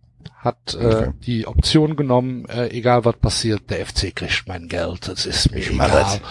hat 0.45 0.75
äh, 0.75 0.85
okay. 0.85 1.11
die 1.25 1.47
Option 1.47 1.95
genommen, 1.95 2.45
äh, 2.45 2.67
egal 2.69 3.03
was 3.03 3.17
passiert, 3.17 3.69
der 3.69 3.85
FC 3.85 4.15
kriegt 4.15 4.47
mein 4.47 4.67
Geld, 4.67 5.07
das 5.07 5.25
ist 5.25 5.51
mir 5.51 5.57
ich 5.57 5.71
egal. 5.71 6.21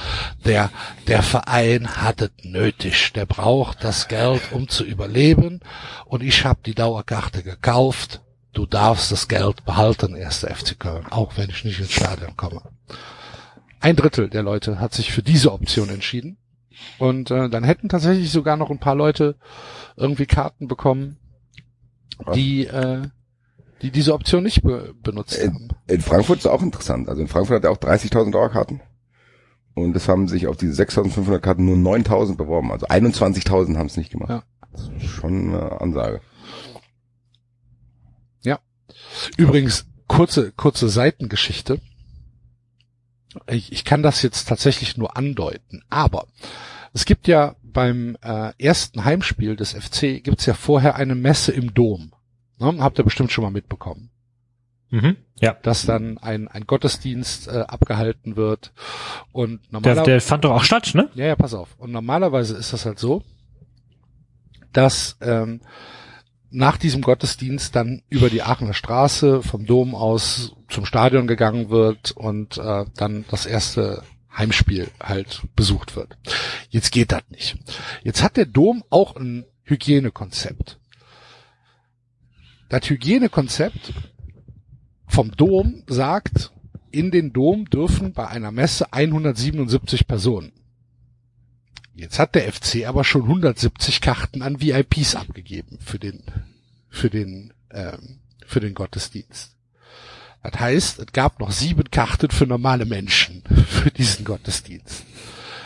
Der, 0.45 0.71
der 1.09 1.23
Verein 1.23 1.97
hat 1.97 2.23
es 2.23 2.31
nötig, 2.43 3.13
der 3.13 3.27
braucht 3.27 3.83
das 3.83 4.09
Geld, 4.09 4.41
um 4.53 4.69
zu 4.69 4.85
überleben 4.85 5.61
und 6.07 6.23
ich 6.23 6.45
habe 6.45 6.61
die 6.65 6.75
Dauerkarte 6.75 7.43
gekauft, 7.43 8.23
du 8.53 8.67
darfst 8.67 9.11
das 9.11 9.27
Geld 9.27 9.65
behalten, 9.65 10.15
erster 10.15 10.55
FC 10.55 10.79
Köln, 10.79 11.07
auch 11.11 11.37
wenn 11.37 11.51
ich 11.51 11.65
nicht 11.65 11.81
ins 11.81 11.93
Stadion 11.93 12.37
komme. 12.37 12.63
Ein 13.81 13.97
Drittel 13.97 14.31
der 14.31 14.45
Leute 14.45 14.79
hat 14.79 14.95
sich 14.95 15.13
für 15.13 15.23
diese 15.23 15.53
Option 15.53 15.91
entschieden 15.91 16.39
und 16.99 17.33
äh, 17.33 17.51
dann 17.51 17.65
hätten 17.65 17.89
tatsächlich 17.89 18.31
sogar 18.31 18.57
noch 18.57 18.71
ein 18.71 18.79
paar 18.79 18.95
Leute 18.95 19.35
irgendwie 19.97 20.27
Karten 20.27 20.69
bekommen, 20.69 21.19
die 22.35 22.67
äh, 22.67 23.09
die 23.83 23.91
diese 23.91 24.15
Option 24.15 24.43
nicht 24.43 24.63
be 24.63 24.95
benutzt 25.03 25.37
in, 25.37 25.53
haben. 25.53 25.69
In 25.87 26.01
Frankfurt 26.01 26.39
ist 26.39 26.47
auch 26.47 26.63
interessant. 26.63 27.09
Also 27.09 27.21
in 27.21 27.29
Frankfurt 27.29 27.57
hat 27.57 27.65
er 27.65 27.71
auch 27.71 27.79
30.000 27.79 28.33
Dauerkarten. 28.33 28.81
Und 29.75 29.97
es 29.97 30.09
haben 30.09 30.29
sich 30.29 30.47
auf 30.47 30.57
diese 30.57 30.81
6.500 30.81 31.41
Karten 31.41 31.65
nur 31.65 31.77
9.000 31.77 32.37
beworben. 32.37 32.71
Also 32.71 32.87
21.000 32.87 33.77
haben 33.77 33.87
es 33.87 33.97
nicht 33.97 34.13
gemacht. 34.13 34.31
Ja. 34.31 34.43
Das 34.73 34.89
ist 34.97 35.11
schon 35.11 35.55
eine 35.55 35.81
Ansage. 35.81 36.21
Übrigens, 39.37 39.87
kurze, 40.07 40.53
kurze 40.53 40.89
Seitengeschichte. 40.89 41.81
Ich, 43.49 43.73
ich 43.73 43.85
kann 43.85 44.03
das 44.03 44.23
jetzt 44.23 44.49
tatsächlich 44.49 44.97
nur 44.97 45.17
andeuten, 45.17 45.83
aber 45.91 46.27
es 46.93 47.05
gibt 47.05 47.27
ja 47.27 47.57
beim 47.63 48.17
äh, 48.23 48.53
ersten 48.59 49.05
Heimspiel 49.05 49.57
des 49.57 49.73
FC 49.73 50.23
gibt's 50.23 50.47
ja 50.47 50.55
vorher 50.55 50.95
eine 50.95 51.17
Messe 51.17 51.51
im 51.51 51.75
Dom. 51.75 52.14
Ne? 52.73 52.83
Habt 52.83 52.99
ihr 52.99 53.05
bestimmt 53.05 53.33
schon 53.33 53.45
mal 53.45 53.51
mitbekommen. 53.51 54.11
Mhm. 54.91 55.17
Ja. 55.41 55.55
Dass 55.63 55.87
dann 55.87 56.19
ein, 56.19 56.49
ein 56.49 56.67
Gottesdienst 56.67 57.49
äh, 57.49 57.65
abgehalten 57.67 58.37
wird 58.37 58.73
und 59.33 59.61
Der, 59.65 59.73
normalerweise 59.73 60.11
der 60.11 60.21
fand 60.21 60.45
doch 60.45 60.53
auch 60.53 60.65
statt, 60.65 60.93
ne? 60.95 61.09
ja, 61.15 61.27
ja, 61.27 61.37
pass 61.37 61.55
auf. 61.55 61.75
Und 61.79 61.91
normalerweise 61.91 62.57
ist 62.57 62.73
das 62.73 62.87
halt 62.87 62.99
so, 62.99 63.23
dass 64.73 65.17
ähm, 65.21 65.61
nach 66.51 66.77
diesem 66.77 67.03
Gottesdienst 67.03 67.75
dann 67.75 68.03
über 68.09 68.31
die 68.31 68.43
Aachener 68.43 68.75
Straße 68.75 69.43
vom 69.43 69.67
Dom 69.67 69.95
aus 69.97 70.55
zum 70.69 70.87
Stadion 70.87 71.27
gegangen 71.27 71.71
wird 71.71 72.13
und 72.13 72.59
äh, 72.59 72.85
dann 72.95 73.25
das 73.29 73.47
erste 73.47 74.05
Heimspiel 74.37 74.89
halt 75.03 75.43
besucht 75.57 75.97
wird. 75.97 76.17
Jetzt 76.71 76.93
geht 76.93 77.11
das 77.11 77.23
nicht. 77.29 77.57
Jetzt 78.05 78.23
hat 78.23 78.37
der 78.37 78.47
Dom 78.47 78.85
auch 78.91 79.17
ein 79.17 79.45
Hygienekonzept. 79.65 80.79
Das 82.75 82.91
Hygienekonzept 82.91 83.93
vom 85.07 85.31
Dom 85.31 85.85
sagt, 85.87 86.51
in 86.91 87.13
den 87.13 87.33
Dom 87.33 87.71
dürfen 87.71 88.13
bei 88.13 88.27
einer 88.27 88.51
Messe 88.51 88.93
177 88.93 90.09
Personen. 90.09 90.51
Jetzt 91.95 92.19
hat 92.19 92.35
der 92.35 92.53
FC 92.53 92.85
aber 92.89 93.05
schon 93.05 93.23
170 93.23 94.01
Karten 94.01 94.43
an 94.43 94.61
VIPs 94.61 95.15
abgegeben 95.15 95.79
für 95.81 96.01
den 96.01 96.25
für 96.89 97.11
den 97.11 97.53
ähm, 97.71 98.19
für 98.45 98.59
den 98.59 98.75
Gottesdienst. 98.75 99.55
Das 100.43 100.59
heißt, 100.59 100.99
es 100.99 101.13
gab 101.13 101.39
noch 101.39 101.53
sieben 101.53 101.93
Karten 101.93 102.33
für 102.33 102.49
normale 102.49 102.87
Menschen 102.87 103.45
für 103.69 103.93
diesen 103.93 104.25
Gottesdienst. 104.25 105.05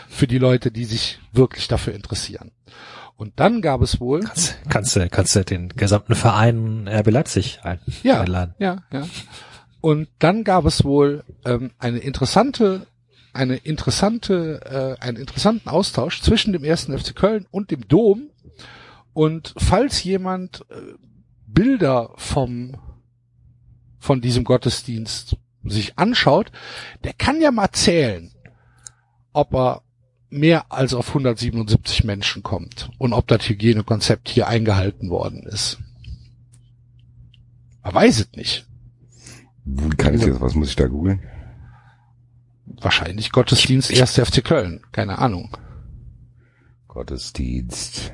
Für 0.09 0.27
die 0.27 0.37
Leute, 0.37 0.69
die 0.69 0.85
sich 0.85 1.17
wirklich 1.33 1.67
dafür 1.67 1.95
interessieren. 1.95 2.51
Und 3.19 3.33
dann 3.35 3.61
gab 3.61 3.81
es 3.81 3.99
wohl, 3.99 4.21
Kannst, 4.21 4.57
kannst 4.69 4.95
du, 4.95 5.09
kannst 5.09 5.35
du 5.35 5.43
den 5.43 5.67
gesamten 5.67 6.15
Verein 6.15 6.87
RB 6.87 7.11
Leipzig 7.11 7.59
ein, 7.63 7.81
ja, 8.01 8.21
einladen. 8.21 8.55
ja, 8.59 8.83
ja. 8.93 9.05
Und 9.81 10.07
dann 10.19 10.45
gab 10.45 10.63
es 10.63 10.85
wohl 10.85 11.25
ähm, 11.43 11.71
eine 11.79 11.97
interessante, 11.97 12.87
eine 13.33 13.57
interessante, 13.57 14.97
äh, 15.01 15.03
einen 15.03 15.17
interessanten 15.17 15.67
Austausch 15.67 16.21
zwischen 16.21 16.53
dem 16.53 16.63
ersten 16.63 16.97
FC 16.97 17.13
Köln 17.13 17.45
und 17.51 17.71
dem 17.71 17.89
Dom. 17.89 18.29
Und 19.11 19.53
falls 19.57 20.01
jemand 20.05 20.65
äh, 20.69 20.75
Bilder 21.45 22.11
vom 22.15 22.77
von 23.99 24.21
diesem 24.21 24.45
Gottesdienst 24.45 25.35
sich 25.65 25.99
anschaut, 25.99 26.53
der 27.03 27.11
kann 27.11 27.41
ja 27.41 27.51
mal 27.51 27.71
zählen, 27.73 28.31
ob 29.33 29.53
er 29.53 29.81
mehr 30.29 30.71
als 30.71 30.93
auf 30.93 31.09
177 31.09 32.03
Menschen 32.03 32.43
kommt 32.43 32.91
und 32.97 33.13
ob 33.13 33.27
das 33.27 33.47
Hygienekonzept 33.47 34.29
hier 34.29 34.47
eingehalten 34.47 35.09
worden 35.09 35.43
ist. 35.43 35.79
Man 37.83 37.93
weiß 37.93 38.19
es 38.19 38.31
nicht. 38.33 38.67
Wie 39.65 39.89
kann 39.95 40.13
ich 40.13 40.21
jetzt, 40.21 40.41
was 40.41 40.55
muss 40.55 40.69
ich 40.69 40.75
da 40.75 40.87
googeln? 40.87 41.21
Wahrscheinlich 42.65 43.31
Gottesdienst 43.31 43.91
1. 43.91 44.19
FC 44.19 44.43
Köln. 44.43 44.81
Keine 44.91 45.19
Ahnung. 45.19 45.55
Gottesdienst. 46.87 48.13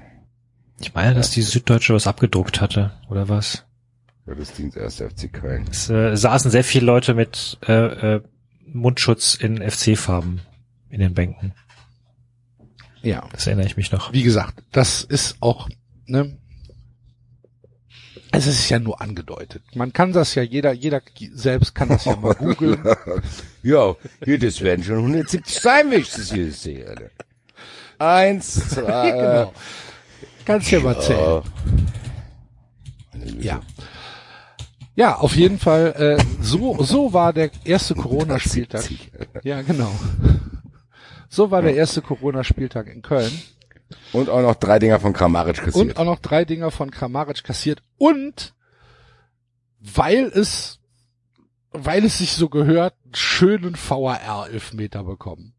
Ich 0.79 0.93
meine, 0.93 1.13
dass 1.13 1.31
die 1.31 1.41
Süddeutsche 1.41 1.93
was 1.93 2.07
abgedruckt 2.07 2.61
hatte, 2.61 2.93
oder 3.09 3.29
was? 3.29 3.65
Gottesdienst 4.25 4.77
1. 4.77 4.95
FC 4.95 5.31
Köln. 5.31 5.65
Es 5.69 5.89
äh, 5.89 6.15
saßen 6.15 6.51
sehr 6.51 6.63
viele 6.63 6.85
Leute 6.85 7.13
mit 7.13 7.57
äh, 7.67 8.15
äh, 8.15 8.21
Mundschutz 8.65 9.35
in 9.35 9.57
FC-Farben 9.57 10.41
in 10.89 10.99
den 10.99 11.13
Bänken. 11.13 11.53
Ja. 13.05 13.27
Das 13.31 13.45
erinnere 13.47 13.67
ich 13.67 13.77
mich 13.77 13.91
noch. 13.91 14.11
Wie 14.13 14.23
gesagt, 14.23 14.61
das 14.71 15.03
ist 15.03 15.37
auch, 15.39 15.69
ne? 16.07 16.37
Es 18.31 18.47
ist 18.47 18.67
ja 18.69 18.79
nur 18.79 18.99
angedeutet. 19.01 19.63
Man 19.75 19.93
kann 19.93 20.11
das 20.11 20.35
ja, 20.35 20.41
jeder, 20.43 20.73
jeder 20.73 21.01
selbst 21.33 21.73
kann 21.73 21.87
das 21.87 22.03
ja 22.05 22.15
mal 22.17 22.33
googeln. 22.39 22.83
ja, 23.63 23.95
hier, 24.25 24.39
das 24.39 24.59
werden 24.61 24.83
schon 24.83 24.97
170 24.97 25.61
sein, 25.61 25.89
wenn 25.91 26.01
ich 26.01 26.11
das 26.11 26.33
hier 26.33 26.51
sehe. 26.51 26.85
Alter. 26.87 27.09
Eins, 27.97 28.69
zwei, 28.69 29.11
genau. 29.11 29.53
Kannst 30.43 30.69
ja 30.71 30.79
mal 30.81 30.99
zählen. 30.99 31.43
äh, 33.13 33.41
Ja. 33.45 33.61
Ja, 34.97 35.15
auf 35.17 35.35
jeden 35.35 35.59
Fall, 35.59 36.17
äh, 36.19 36.23
so, 36.43 36.81
so 36.83 37.11
war 37.13 37.33
der 37.33 37.51
erste 37.65 37.95
Corona-Spieltag. 37.95 38.81
70. 38.81 39.11
Ja, 39.43 39.61
genau. 39.61 39.91
So 41.35 41.51
war 41.51 41.61
der 41.61 41.75
erste 41.75 42.01
Corona-Spieltag 42.01 42.87
in 42.87 43.01
Köln. 43.01 43.29
Und 44.13 44.29
auch 44.29 44.41
noch 44.41 44.55
drei 44.55 44.79
Dinger 44.79 45.01
von 45.01 45.11
Kramaric 45.11 45.57
Und 45.57 45.65
kassiert. 45.65 45.97
auch 45.97 46.05
noch 46.05 46.19
drei 46.19 46.45
Dinger 46.45 46.71
von 46.71 46.91
Kramaric 46.91 47.43
kassiert. 47.43 47.83
Und 47.97 48.53
weil 49.81 50.27
es, 50.27 50.79
weil 51.71 52.05
es 52.05 52.19
sich 52.19 52.31
so 52.31 52.47
gehört, 52.47 52.93
einen 53.03 53.15
schönen 53.15 53.75
VAR-Elfmeter 53.75 55.03
bekommen. 55.03 55.53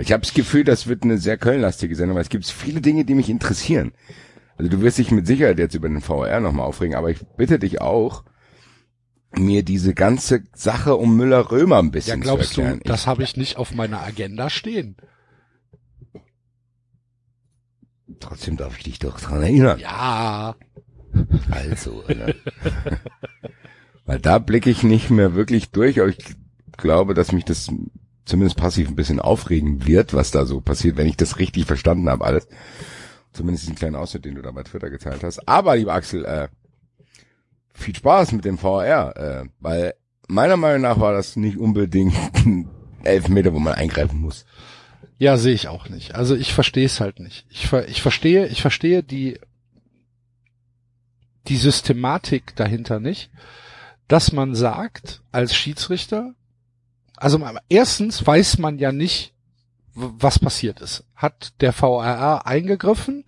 Ich 0.00 0.12
habe 0.12 0.22
das 0.22 0.32
Gefühl, 0.32 0.64
das 0.64 0.86
wird 0.86 1.02
eine 1.02 1.18
sehr 1.18 1.36
Kölnlastige 1.36 1.94
Sendung, 1.94 2.16
weil 2.16 2.22
es 2.22 2.30
gibt 2.30 2.46
viele 2.46 2.80
Dinge, 2.80 3.04
die 3.04 3.14
mich 3.14 3.28
interessieren. 3.28 3.92
Also 4.56 4.70
du 4.70 4.80
wirst 4.80 4.96
dich 4.96 5.10
mit 5.10 5.26
Sicherheit 5.26 5.58
jetzt 5.58 5.74
über 5.74 5.90
den 5.90 6.00
VR 6.00 6.40
nochmal 6.40 6.64
aufregen, 6.64 6.94
aber 6.94 7.10
ich 7.10 7.18
bitte 7.36 7.58
dich 7.58 7.82
auch, 7.82 8.24
mir 9.38 9.62
diese 9.62 9.94
ganze 9.94 10.42
Sache 10.54 10.96
um 10.96 11.16
Müller-Römer 11.16 11.78
ein 11.78 11.86
Ja, 11.86 11.90
bisschen 11.90 12.20
glaubst 12.20 12.54
zu 12.54 12.60
erklären. 12.60 12.80
du, 12.84 12.88
das 12.88 13.06
habe 13.06 13.22
ich 13.22 13.36
nicht 13.36 13.56
auf 13.56 13.74
meiner 13.74 14.00
Agenda 14.02 14.50
stehen. 14.50 14.96
trotzdem 18.20 18.56
darf 18.56 18.76
ich 18.78 18.84
dich 18.84 18.98
doch 18.98 19.20
dran 19.20 19.42
erinnern. 19.42 19.78
Ja, 19.78 20.56
Also, 21.50 22.02
ne? 22.08 22.34
weil 24.06 24.18
da 24.20 24.38
blicke 24.38 24.70
ich 24.70 24.82
nicht 24.82 25.10
mehr 25.10 25.34
wirklich 25.34 25.70
durch, 25.70 26.00
aber 26.00 26.08
ich 26.08 26.18
glaube, 26.76 27.14
dass 27.14 27.32
mich 27.32 27.44
das 27.44 27.70
zumindest 28.24 28.56
passiv 28.56 28.88
ein 28.88 28.96
bisschen 28.96 29.20
aufregen 29.20 29.86
wird, 29.86 30.14
was 30.14 30.30
da 30.30 30.44
so 30.46 30.60
passiert, 30.60 30.96
wenn 30.96 31.06
ich 31.06 31.16
das 31.16 31.38
richtig 31.38 31.66
verstanden 31.66 32.08
habe 32.08 32.24
alles. 32.24 32.46
Zumindest 33.32 33.64
diesen 33.64 33.76
kleinen 33.76 33.96
Ausschnitt, 33.96 34.24
den 34.24 34.36
du 34.36 34.42
da 34.42 34.50
bei 34.52 34.62
Twitter 34.62 34.90
geteilt 34.90 35.22
hast. 35.24 35.46
Aber, 35.48 35.76
lieber 35.76 35.92
Axel, 35.94 36.24
äh, 36.24 36.48
viel 37.74 37.94
Spaß 37.94 38.32
mit 38.32 38.44
dem 38.44 38.56
VR, 38.56 39.16
äh, 39.16 39.48
weil 39.60 39.94
meiner 40.28 40.56
Meinung 40.56 40.82
nach 40.82 41.00
war 41.00 41.12
das 41.12 41.36
nicht 41.36 41.58
unbedingt 41.58 42.14
ein 42.46 42.70
Elfmeter, 43.02 43.52
wo 43.52 43.58
man 43.58 43.74
eingreifen 43.74 44.20
muss. 44.20 44.46
ja, 45.18 45.36
sehe 45.36 45.54
ich 45.54 45.68
auch 45.68 45.88
nicht. 45.88 46.14
Also 46.14 46.34
ich 46.34 46.54
verstehe 46.54 46.86
es 46.86 47.00
halt 47.00 47.20
nicht. 47.20 47.46
Ich, 47.50 47.66
ver 47.66 47.88
ich 47.88 48.00
verstehe, 48.00 48.46
ich 48.46 48.62
verstehe 48.62 49.02
die 49.02 49.38
die 51.48 51.56
Systematik 51.56 52.56
dahinter 52.56 53.00
nicht, 53.00 53.30
dass 54.08 54.32
man 54.32 54.54
sagt 54.54 55.22
als 55.30 55.54
Schiedsrichter, 55.54 56.34
also 57.16 57.40
erstens 57.68 58.26
weiß 58.26 58.58
man 58.58 58.78
ja 58.78 58.92
nicht, 58.92 59.34
was 59.94 60.38
passiert 60.38 60.80
ist. 60.80 61.04
Hat 61.14 61.52
der 61.60 61.72
VRR 61.72 62.46
eingegriffen? 62.46 63.24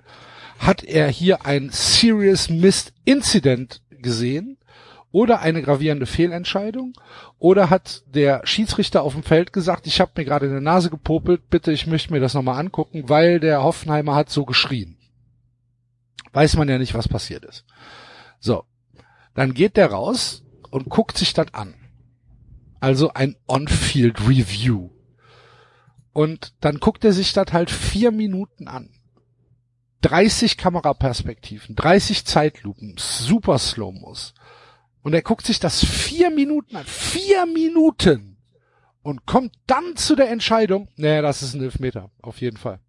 Hat 0.58 0.82
er 0.82 1.08
hier 1.08 1.46
ein 1.46 1.70
Serious 1.70 2.48
Missed 2.48 2.92
Incident 3.04 3.82
gesehen? 4.06 4.56
Oder 5.10 5.40
eine 5.40 5.62
gravierende 5.62 6.06
Fehlentscheidung? 6.06 6.94
Oder 7.38 7.70
hat 7.70 8.04
der 8.06 8.40
Schiedsrichter 8.44 9.02
auf 9.02 9.14
dem 9.14 9.24
Feld 9.24 9.52
gesagt, 9.52 9.86
ich 9.86 10.00
habe 10.00 10.12
mir 10.16 10.24
gerade 10.24 10.46
in 10.46 10.52
der 10.52 10.60
Nase 10.60 10.90
gepopelt, 10.90 11.50
bitte, 11.50 11.72
ich 11.72 11.86
möchte 11.86 12.12
mir 12.12 12.20
das 12.20 12.34
nochmal 12.34 12.60
angucken, 12.60 13.08
weil 13.08 13.40
der 13.40 13.62
Hoffenheimer 13.62 14.14
hat 14.14 14.30
so 14.30 14.44
geschrien. 14.44 14.96
Weiß 16.32 16.56
man 16.56 16.68
ja 16.68 16.78
nicht, 16.78 16.94
was 16.94 17.08
passiert 17.08 17.44
ist. 17.44 17.64
So, 18.40 18.64
dann 19.34 19.54
geht 19.54 19.76
der 19.76 19.90
raus 19.90 20.44
und 20.70 20.88
guckt 20.88 21.18
sich 21.18 21.32
das 21.34 21.52
an. 21.52 21.74
Also 22.78 23.12
ein 23.12 23.36
On-Field 23.48 24.20
Review. 24.28 24.90
Und 26.12 26.54
dann 26.60 26.78
guckt 26.78 27.04
er 27.04 27.12
sich 27.12 27.32
das 27.32 27.52
halt 27.52 27.70
vier 27.70 28.12
Minuten 28.12 28.68
an. 28.68 28.90
30 30.02 30.56
Kameraperspektiven, 30.56 31.74
30 31.74 32.24
Zeitlupen, 32.24 32.94
super 32.98 33.58
Slow-Mos. 33.58 34.34
Und 35.02 35.14
er 35.14 35.22
guckt 35.22 35.46
sich 35.46 35.60
das 35.60 35.84
vier 35.84 36.30
Minuten 36.30 36.76
an. 36.76 36.84
Vier 36.84 37.46
Minuten! 37.46 38.36
Und 39.02 39.24
kommt 39.24 39.54
dann 39.66 39.94
zu 39.94 40.16
der 40.16 40.30
Entscheidung, 40.30 40.88
naja, 40.96 41.22
das 41.22 41.42
ist 41.42 41.54
ein 41.54 41.62
Elfmeter, 41.62 42.10
auf 42.22 42.40
jeden 42.40 42.56
Fall. 42.56 42.80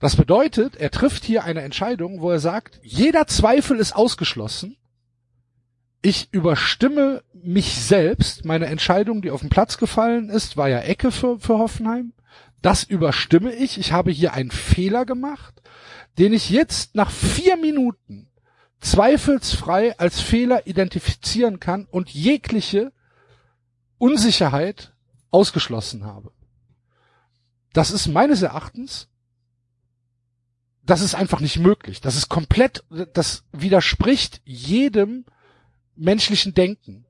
Das 0.00 0.16
bedeutet, 0.16 0.76
er 0.76 0.90
trifft 0.90 1.24
hier 1.24 1.44
eine 1.44 1.60
Entscheidung, 1.60 2.20
wo 2.20 2.30
er 2.30 2.40
sagt, 2.40 2.80
jeder 2.82 3.26
Zweifel 3.26 3.78
ist 3.78 3.94
ausgeschlossen. 3.94 4.76
Ich 6.02 6.32
überstimme 6.32 7.22
mich 7.34 7.74
selbst. 7.74 8.46
Meine 8.46 8.66
Entscheidung, 8.66 9.20
die 9.20 9.30
auf 9.30 9.42
den 9.42 9.50
Platz 9.50 9.76
gefallen 9.76 10.30
ist, 10.30 10.56
war 10.56 10.68
ja 10.70 10.80
Ecke 10.80 11.12
für, 11.12 11.38
für 11.38 11.58
Hoffenheim. 11.58 12.14
Das 12.62 12.84
überstimme 12.84 13.52
ich. 13.52 13.78
Ich 13.78 13.92
habe 13.92 14.10
hier 14.10 14.34
einen 14.34 14.50
Fehler 14.50 15.04
gemacht, 15.04 15.62
den 16.18 16.32
ich 16.32 16.50
jetzt 16.50 16.94
nach 16.94 17.10
vier 17.10 17.56
Minuten 17.56 18.28
zweifelsfrei 18.80 19.98
als 19.98 20.20
Fehler 20.20 20.66
identifizieren 20.66 21.60
kann 21.60 21.86
und 21.86 22.10
jegliche 22.10 22.92
Unsicherheit 23.98 24.94
ausgeschlossen 25.30 26.04
habe. 26.04 26.32
Das 27.72 27.90
ist 27.90 28.08
meines 28.08 28.42
Erachtens, 28.42 29.08
das 30.82 31.02
ist 31.02 31.14
einfach 31.14 31.40
nicht 31.40 31.58
möglich. 31.58 32.00
Das 32.00 32.16
ist 32.16 32.28
komplett, 32.28 32.84
das 33.12 33.44
widerspricht 33.52 34.40
jedem 34.44 35.24
menschlichen 35.94 36.54
Denken. 36.54 37.04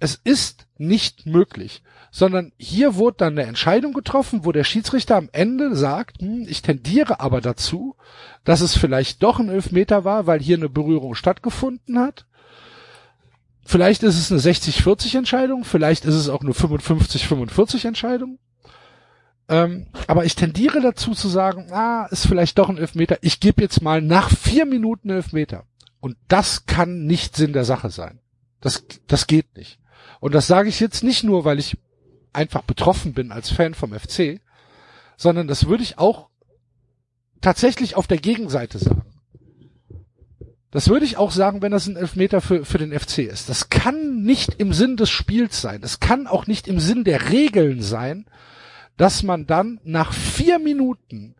Es 0.00 0.16
ist 0.16 0.66
nicht 0.76 1.26
möglich, 1.26 1.82
sondern 2.14 2.52
hier 2.58 2.96
wurde 2.96 3.16
dann 3.18 3.38
eine 3.38 3.48
Entscheidung 3.48 3.94
getroffen, 3.94 4.44
wo 4.44 4.52
der 4.52 4.64
Schiedsrichter 4.64 5.16
am 5.16 5.30
Ende 5.32 5.74
sagt, 5.74 6.20
hm, 6.20 6.46
ich 6.46 6.60
tendiere 6.60 7.20
aber 7.20 7.40
dazu, 7.40 7.96
dass 8.44 8.60
es 8.60 8.76
vielleicht 8.76 9.22
doch 9.22 9.40
ein 9.40 9.48
Elfmeter 9.48 10.04
war, 10.04 10.26
weil 10.26 10.38
hier 10.38 10.58
eine 10.58 10.68
Berührung 10.68 11.14
stattgefunden 11.14 11.98
hat. 11.98 12.26
Vielleicht 13.64 14.02
ist 14.02 14.18
es 14.18 14.30
eine 14.30 14.40
60-40 14.40 15.16
Entscheidung, 15.16 15.64
vielleicht 15.64 16.04
ist 16.04 16.14
es 16.14 16.28
auch 16.28 16.42
eine 16.42 16.52
55-45 16.52 17.86
Entscheidung. 17.86 18.38
Ähm, 19.48 19.86
aber 20.06 20.26
ich 20.26 20.36
tendiere 20.36 20.82
dazu 20.82 21.12
zu 21.12 21.28
sagen, 21.28 21.72
ah, 21.72 22.06
ist 22.10 22.26
vielleicht 22.26 22.58
doch 22.58 22.68
ein 22.68 22.78
Elfmeter. 22.78 23.18
Ich 23.22 23.40
gebe 23.40 23.62
jetzt 23.62 23.80
mal 23.80 24.02
nach 24.02 24.30
vier 24.30 24.66
Minuten 24.66 25.08
Elfmeter. 25.08 25.64
Und 26.00 26.16
das 26.28 26.66
kann 26.66 27.06
nicht 27.06 27.36
Sinn 27.36 27.54
der 27.54 27.64
Sache 27.64 27.88
sein. 27.88 28.20
Das, 28.60 28.84
das 29.06 29.26
geht 29.26 29.56
nicht. 29.56 29.78
Und 30.20 30.34
das 30.34 30.46
sage 30.46 30.68
ich 30.68 30.78
jetzt 30.78 31.02
nicht 31.02 31.24
nur, 31.24 31.44
weil 31.44 31.58
ich 31.58 31.78
einfach 32.32 32.62
betroffen 32.62 33.12
bin 33.12 33.32
als 33.32 33.50
Fan 33.50 33.74
vom 33.74 33.92
FC, 33.92 34.40
sondern 35.16 35.46
das 35.46 35.66
würde 35.66 35.82
ich 35.82 35.98
auch 35.98 36.28
tatsächlich 37.40 37.96
auf 37.96 38.06
der 38.06 38.18
Gegenseite 38.18 38.78
sagen. 38.78 39.02
Das 40.70 40.88
würde 40.88 41.04
ich 41.04 41.18
auch 41.18 41.30
sagen, 41.30 41.60
wenn 41.60 41.72
das 41.72 41.86
ein 41.86 41.96
Elfmeter 41.96 42.40
für, 42.40 42.64
für 42.64 42.78
den 42.78 42.98
FC 42.98 43.18
ist. 43.18 43.50
Das 43.50 43.68
kann 43.68 44.22
nicht 44.22 44.54
im 44.54 44.72
Sinn 44.72 44.96
des 44.96 45.10
Spiels 45.10 45.60
sein. 45.60 45.82
Das 45.82 46.00
kann 46.00 46.26
auch 46.26 46.46
nicht 46.46 46.66
im 46.66 46.80
Sinn 46.80 47.04
der 47.04 47.30
Regeln 47.30 47.82
sein, 47.82 48.24
dass 48.96 49.22
man 49.22 49.46
dann 49.46 49.80
nach 49.84 50.14
vier 50.14 50.58
Minuten 50.58 51.34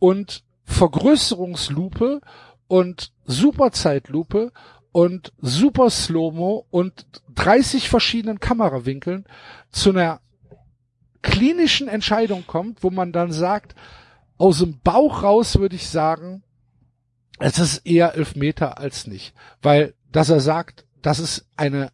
und 0.00 0.42
Vergrößerungslupe 0.64 2.20
und 2.66 3.12
Superzeitlupe 3.24 4.50
und 4.90 5.32
Super 5.40 5.88
Slow-Mo 5.88 6.66
und 6.70 7.06
30 7.36 7.88
verschiedenen 7.88 8.40
Kamerawinkeln 8.40 9.26
zu 9.70 9.90
einer 9.90 10.20
klinischen 11.22 11.88
Entscheidung 11.88 12.46
kommt, 12.46 12.82
wo 12.82 12.90
man 12.90 13.12
dann 13.12 13.32
sagt, 13.32 13.74
aus 14.38 14.58
dem 14.58 14.80
Bauch 14.80 15.22
raus 15.22 15.58
würde 15.58 15.76
ich 15.76 15.88
sagen, 15.88 16.42
es 17.38 17.58
ist 17.58 17.86
eher 17.86 18.14
Elfmeter 18.14 18.78
als 18.78 19.06
nicht. 19.06 19.34
Weil, 19.62 19.94
dass 20.10 20.30
er 20.30 20.40
sagt, 20.40 20.84
das 21.00 21.18
ist 21.18 21.46
eine 21.56 21.90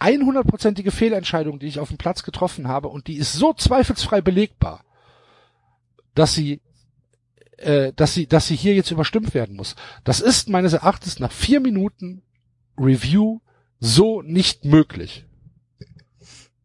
100%ige 0.00 0.90
Fehlentscheidung, 0.90 1.58
die 1.58 1.66
ich 1.66 1.80
auf 1.80 1.88
dem 1.88 1.98
Platz 1.98 2.22
getroffen 2.22 2.68
habe 2.68 2.88
und 2.88 3.06
die 3.06 3.16
ist 3.16 3.32
so 3.32 3.52
zweifelsfrei 3.52 4.20
belegbar, 4.20 4.84
dass 6.14 6.34
sie 6.34 6.60
äh, 7.58 7.92
dass 7.94 8.14
sie, 8.14 8.26
dass 8.26 8.46
sie 8.46 8.56
hier 8.56 8.74
jetzt 8.74 8.90
überstimmt 8.90 9.34
werden 9.34 9.56
muss. 9.56 9.74
Das 10.04 10.20
ist 10.20 10.48
meines 10.48 10.72
Erachtens 10.72 11.18
nach 11.18 11.32
vier 11.32 11.60
Minuten 11.60 12.22
Review 12.78 13.40
so 13.80 14.22
nicht 14.22 14.64
möglich. 14.64 15.26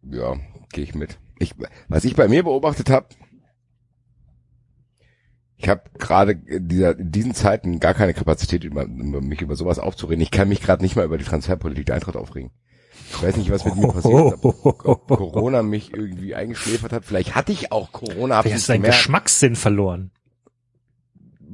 Ja, 0.04 0.36
gehe 0.72 0.84
ich 0.84 0.94
mit. 0.94 1.18
Ich, 1.44 1.56
was 1.88 2.06
ich 2.06 2.16
bei 2.16 2.28
mir 2.28 2.44
beobachtet 2.44 2.90
habe, 2.90 3.08
ich 5.58 5.70
habe 5.70 5.84
gerade 5.98 6.34
in, 6.34 6.68
dieser, 6.68 6.98
in 6.98 7.12
diesen 7.12 7.34
Zeiten 7.34 7.80
gar 7.80 7.94
keine 7.94 8.14
Kapazität, 8.14 8.64
über, 8.64 8.86
mich 8.86 9.42
über 9.42 9.56
sowas 9.56 9.80
aufzureden. 9.80 10.22
Ich 10.22 10.32
kann 10.32 10.50
mich 10.50 10.62
gerade 10.62 10.84
nicht 10.84 10.96
mal 10.96 11.06
über 11.06 11.18
die 11.18 11.24
Transferpolitik 11.24 11.86
der 11.86 11.96
Eintracht 11.96 12.18
aufregen. 12.18 12.52
Ich 13.12 13.24
weiß 13.24 13.38
nicht, 13.38 13.52
was 13.52 13.64
mit 13.64 13.76
mir 13.76 13.88
passiert 13.88 14.34
ist, 14.34 14.44
ob 14.44 15.08
Corona 15.08 15.64
mich 15.64 15.94
irgendwie 15.94 16.36
eingeschläfert 16.36 16.92
hat. 16.92 17.06
Vielleicht 17.06 17.36
hatte 17.36 17.52
ich 17.52 17.72
auch 17.72 17.92
Corona. 17.92 18.42
Vielleicht 18.42 18.58
hast 18.58 18.70
deinen 18.70 18.84
Geschmackssinn 18.84 19.56
verloren 19.56 20.12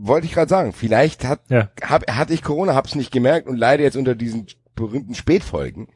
wollte 0.01 0.25
ich 0.25 0.33
gerade 0.33 0.49
sagen, 0.49 0.73
vielleicht 0.73 1.25
hat, 1.25 1.41
ja. 1.49 1.69
hab, 1.81 2.09
hatte 2.09 2.33
ich 2.33 2.41
Corona, 2.41 2.73
hab's 2.73 2.95
nicht 2.95 3.11
gemerkt 3.11 3.47
und 3.47 3.57
leide 3.57 3.83
jetzt 3.83 3.97
unter 3.97 4.15
diesen 4.15 4.47
berühmten 4.75 5.13
Spätfolgen, 5.13 5.87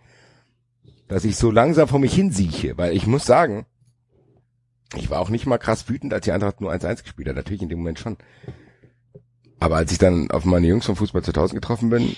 dass 1.07 1.23
ich 1.23 1.37
so 1.37 1.51
langsam 1.51 1.87
vor 1.87 1.99
mich 1.99 2.13
hinsieche, 2.13 2.77
weil 2.77 2.95
ich 2.95 3.07
muss 3.07 3.25
sagen, 3.25 3.65
ich 4.95 5.09
war 5.09 5.19
auch 5.19 5.29
nicht 5.29 5.45
mal 5.45 5.57
krass 5.57 5.89
wütend, 5.89 6.13
als 6.13 6.25
die 6.25 6.31
Eintracht 6.31 6.61
nur 6.61 6.71
1-1 6.71 7.03
gespielt 7.03 7.27
hat, 7.27 7.35
natürlich 7.35 7.61
in 7.61 7.69
dem 7.69 7.79
Moment 7.79 7.99
schon. 7.99 8.17
Aber 9.59 9.77
als 9.77 9.91
ich 9.91 9.97
dann 9.97 10.29
auf 10.31 10.45
meine 10.45 10.67
Jungs 10.67 10.85
vom 10.85 10.95
Fußball 10.95 11.23
2000 11.23 11.61
getroffen 11.61 11.89
bin, 11.89 12.15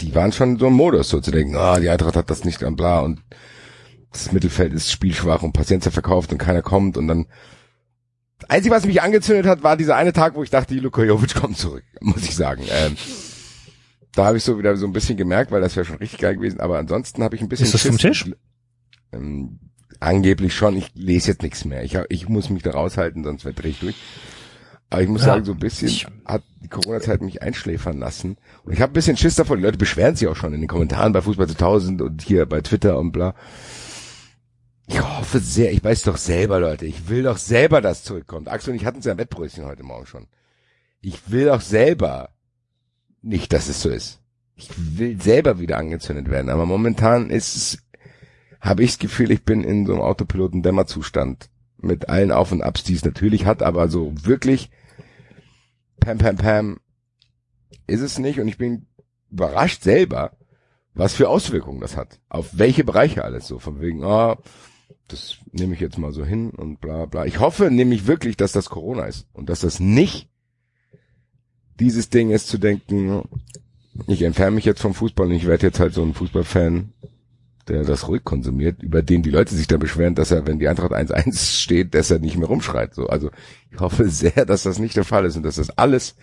die 0.00 0.14
waren 0.14 0.32
schon 0.32 0.58
so 0.58 0.66
im 0.66 0.74
Modus, 0.74 1.08
so 1.08 1.20
zu 1.20 1.30
denken, 1.30 1.56
ah, 1.56 1.74
oh, 1.76 1.80
die 1.80 1.88
Eintracht 1.88 2.16
hat 2.16 2.30
das 2.30 2.44
nicht 2.44 2.62
und 2.62 2.76
bla 2.76 3.00
und 3.00 3.22
das 4.12 4.32
Mittelfeld 4.32 4.72
ist 4.72 4.90
spielschwach 4.90 5.42
und 5.42 5.52
Patienten 5.52 5.90
verkauft 5.90 6.32
und 6.32 6.38
keiner 6.38 6.62
kommt 6.62 6.96
und 6.96 7.06
dann 7.06 7.26
Einzige, 8.48 8.74
was 8.74 8.86
mich 8.86 9.02
angezündet 9.02 9.46
hat, 9.46 9.62
war 9.62 9.76
dieser 9.76 9.96
eine 9.96 10.12
Tag, 10.12 10.34
wo 10.34 10.42
ich 10.42 10.50
dachte, 10.50 10.74
Luka 10.74 11.02
Jovic 11.02 11.34
kommt 11.34 11.58
zurück, 11.58 11.84
muss 12.00 12.24
ich 12.24 12.34
sagen. 12.34 12.64
Ähm, 12.70 12.96
da 14.14 14.26
habe 14.26 14.38
ich 14.38 14.44
so 14.44 14.58
wieder 14.58 14.76
so 14.76 14.86
ein 14.86 14.92
bisschen 14.92 15.16
gemerkt, 15.16 15.52
weil 15.52 15.60
das 15.60 15.76
wäre 15.76 15.86
schon 15.86 15.96
richtig 15.96 16.20
geil 16.20 16.36
gewesen, 16.36 16.60
aber 16.60 16.78
ansonsten 16.78 17.22
habe 17.22 17.36
ich 17.36 17.42
ein 17.42 17.48
bisschen... 17.48 17.66
Ist 17.66 17.74
das 17.74 17.82
vom 17.82 17.98
Tisch? 17.98 18.30
Ähm, 19.12 19.60
angeblich 20.00 20.54
schon, 20.54 20.76
ich 20.76 20.90
lese 20.94 21.28
jetzt 21.28 21.42
nichts 21.42 21.64
mehr. 21.64 21.84
Ich, 21.84 21.96
ich 22.08 22.28
muss 22.28 22.50
mich 22.50 22.62
da 22.62 22.72
raushalten, 22.72 23.22
sonst 23.22 23.44
drehe 23.44 23.70
ich 23.70 23.80
durch. 23.80 23.96
Aber 24.88 25.02
ich 25.02 25.08
muss 25.08 25.20
ja, 25.20 25.28
sagen, 25.28 25.44
so 25.44 25.52
ein 25.52 25.58
bisschen 25.58 25.88
hat 26.24 26.42
die 26.62 26.68
Corona-Zeit 26.68 27.22
mich 27.22 27.42
einschläfern 27.42 27.98
lassen. 27.98 28.36
Und 28.64 28.72
ich 28.72 28.80
habe 28.80 28.90
ein 28.90 28.94
bisschen 28.94 29.16
Schiss 29.16 29.36
davon. 29.36 29.58
Die 29.58 29.64
Leute 29.64 29.78
beschweren 29.78 30.16
sich 30.16 30.26
auch 30.26 30.34
schon 30.34 30.52
in 30.52 30.60
den 30.60 30.68
Kommentaren 30.68 31.12
bei 31.12 31.22
Fußball 31.22 31.46
2000 31.46 32.02
und 32.02 32.22
hier 32.22 32.46
bei 32.46 32.60
Twitter 32.60 32.98
und 32.98 33.12
bla. 33.12 33.34
Ich 34.88 35.00
hoffe 35.00 35.38
sehr, 35.38 35.72
ich 35.72 35.84
weiß 35.84 36.02
doch 36.02 36.16
selber, 36.16 36.58
Leute, 36.58 36.84
ich 36.84 37.08
will 37.08 37.22
doch 37.22 37.38
selber, 37.38 37.80
dass 37.80 38.02
zurückkommt. 38.02 38.48
Axel 38.48 38.72
und 38.72 38.76
ich 38.76 38.84
hatten 38.84 38.98
es 38.98 39.04
ja 39.04 39.12
im 39.12 39.18
Wettbrötchen 39.18 39.64
heute 39.64 39.84
Morgen 39.84 40.06
schon. 40.06 40.26
Ich 41.00 41.30
will 41.30 41.46
doch 41.46 41.60
selber 41.60 42.30
nicht, 43.22 43.52
dass 43.52 43.68
es 43.68 43.80
so 43.80 43.88
ist. 43.88 44.18
Ich 44.56 44.68
will 44.76 45.20
selber 45.22 45.60
wieder 45.60 45.78
angezündet 45.78 46.28
werden, 46.28 46.50
aber 46.50 46.66
momentan 46.66 47.30
ist 47.30 47.54
es, 47.54 47.78
habe 48.60 48.82
ich 48.82 48.90
das 48.90 48.98
Gefühl, 48.98 49.30
ich 49.30 49.44
bin 49.44 49.64
in 49.64 49.86
so 49.86 49.92
einem 49.92 50.02
Autopiloten-Dämmerzustand 50.02 51.48
mit 51.78 52.08
allen 52.08 52.30
Auf 52.30 52.52
und 52.52 52.62
Abs, 52.62 52.84
die 52.84 52.94
es 52.94 53.04
natürlich 53.04 53.46
hat, 53.46 53.62
aber 53.62 53.88
so 53.88 54.12
wirklich 54.22 54.70
pam 55.98 56.18
pam 56.18 56.36
pam 56.36 56.80
ist 57.86 58.00
es 58.00 58.18
nicht 58.18 58.38
und 58.38 58.48
ich 58.48 58.58
bin 58.58 58.86
überrascht 59.30 59.82
selber, 59.82 60.36
was 60.94 61.14
für 61.14 61.28
Auswirkungen 61.28 61.80
das 61.80 61.96
hat. 61.96 62.20
Auf 62.28 62.58
welche 62.58 62.84
Bereiche 62.84 63.24
alles 63.24 63.46
so. 63.46 63.58
Von 63.58 63.80
wegen, 63.80 64.04
ah, 64.04 64.32
oh, 64.32 64.36
das 65.08 65.38
nehme 65.52 65.74
ich 65.74 65.80
jetzt 65.80 65.98
mal 65.98 66.12
so 66.12 66.24
hin 66.24 66.50
und 66.50 66.80
bla 66.80 67.06
bla. 67.06 67.24
Ich 67.26 67.40
hoffe 67.40 67.70
nämlich 67.70 68.06
wirklich, 68.06 68.36
dass 68.36 68.52
das 68.52 68.70
Corona 68.70 69.04
ist 69.04 69.26
und 69.32 69.48
dass 69.48 69.60
das 69.60 69.80
nicht 69.80 70.28
dieses 71.78 72.10
Ding 72.10 72.30
ist 72.30 72.48
zu 72.48 72.58
denken, 72.58 73.22
ich 74.06 74.22
entferne 74.22 74.54
mich 74.54 74.64
jetzt 74.64 74.82
vom 74.82 74.94
Fußball 74.94 75.26
und 75.26 75.32
ich 75.32 75.46
werde 75.46 75.66
jetzt 75.66 75.80
halt 75.80 75.94
so 75.94 76.02
ein 76.02 76.14
Fußballfan, 76.14 76.92
der 77.70 77.84
das 77.84 78.08
ruhig 78.08 78.24
konsumiert, 78.24 78.82
über 78.82 79.02
den 79.02 79.22
die 79.22 79.30
Leute 79.30 79.54
sich 79.54 79.66
dann 79.66 79.78
beschweren, 79.78 80.14
dass 80.14 80.30
er, 80.30 80.46
wenn 80.46 80.58
die 80.58 80.68
Eintracht 80.68 80.92
1-1 80.92 81.60
steht, 81.60 81.94
dass 81.94 82.10
er 82.10 82.18
nicht 82.18 82.36
mehr 82.36 82.48
rumschreit. 82.48 82.94
So, 82.94 83.06
also 83.06 83.30
ich 83.70 83.78
hoffe 83.78 84.08
sehr, 84.08 84.44
dass 84.44 84.64
das 84.64 84.78
nicht 84.78 84.96
der 84.96 85.04
Fall 85.04 85.24
ist 85.24 85.36
und 85.36 85.44
dass 85.44 85.56
das 85.56 85.70
alles, 85.78 86.16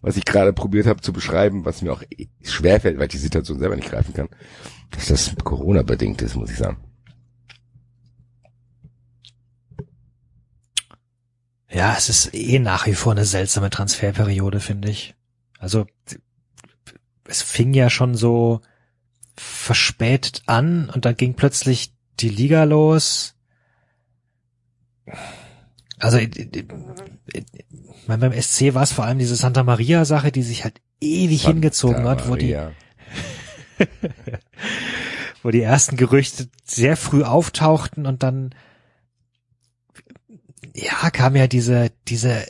was 0.00 0.16
ich 0.16 0.24
gerade 0.24 0.52
probiert 0.52 0.86
habe 0.86 1.00
zu 1.00 1.12
beschreiben, 1.12 1.64
was 1.64 1.82
mir 1.82 1.92
auch 1.92 2.02
schwerfällt, 2.42 2.98
weil 2.98 3.06
ich 3.06 3.12
die 3.12 3.18
Situation 3.18 3.58
selber 3.58 3.76
nicht 3.76 3.90
greifen 3.90 4.12
kann, 4.12 4.28
dass 4.90 5.06
das 5.06 5.34
Corona 5.44 5.82
bedingt 5.82 6.20
ist, 6.20 6.34
muss 6.34 6.50
ich 6.50 6.58
sagen. 6.58 6.78
Ja, 11.70 11.94
es 11.96 12.08
ist 12.08 12.34
eh 12.34 12.58
nach 12.58 12.86
wie 12.86 12.94
vor 12.94 13.12
eine 13.12 13.24
seltsame 13.24 13.70
Transferperiode, 13.70 14.58
finde 14.58 14.88
ich. 14.90 15.14
Also 15.58 15.86
es 17.24 17.42
fing 17.42 17.74
ja 17.74 17.90
schon 17.90 18.14
so 18.14 18.62
verspätet 19.40 20.42
an 20.46 20.90
und 20.90 21.04
dann 21.04 21.16
ging 21.16 21.34
plötzlich 21.34 21.92
die 22.20 22.28
Liga 22.28 22.64
los. 22.64 23.34
Also 25.98 26.18
beim 28.06 28.40
SC 28.40 28.74
war 28.74 28.82
es 28.82 28.92
vor 28.92 29.04
allem 29.04 29.18
diese 29.18 29.36
Santa 29.36 29.62
Maria 29.62 30.04
Sache, 30.04 30.32
die 30.32 30.42
sich 30.42 30.64
halt 30.64 30.80
ewig 31.00 31.42
Santa 31.42 31.54
hingezogen 31.54 32.04
hat, 32.04 32.28
wo 32.28 32.36
die 32.36 32.56
wo 35.42 35.50
die 35.50 35.62
ersten 35.62 35.96
Gerüchte 35.96 36.48
sehr 36.64 36.96
früh 36.96 37.22
auftauchten 37.22 38.06
und 38.06 38.22
dann 38.22 38.54
ja, 40.74 41.10
kam 41.10 41.36
ja 41.36 41.46
diese, 41.46 41.90
diese 42.06 42.44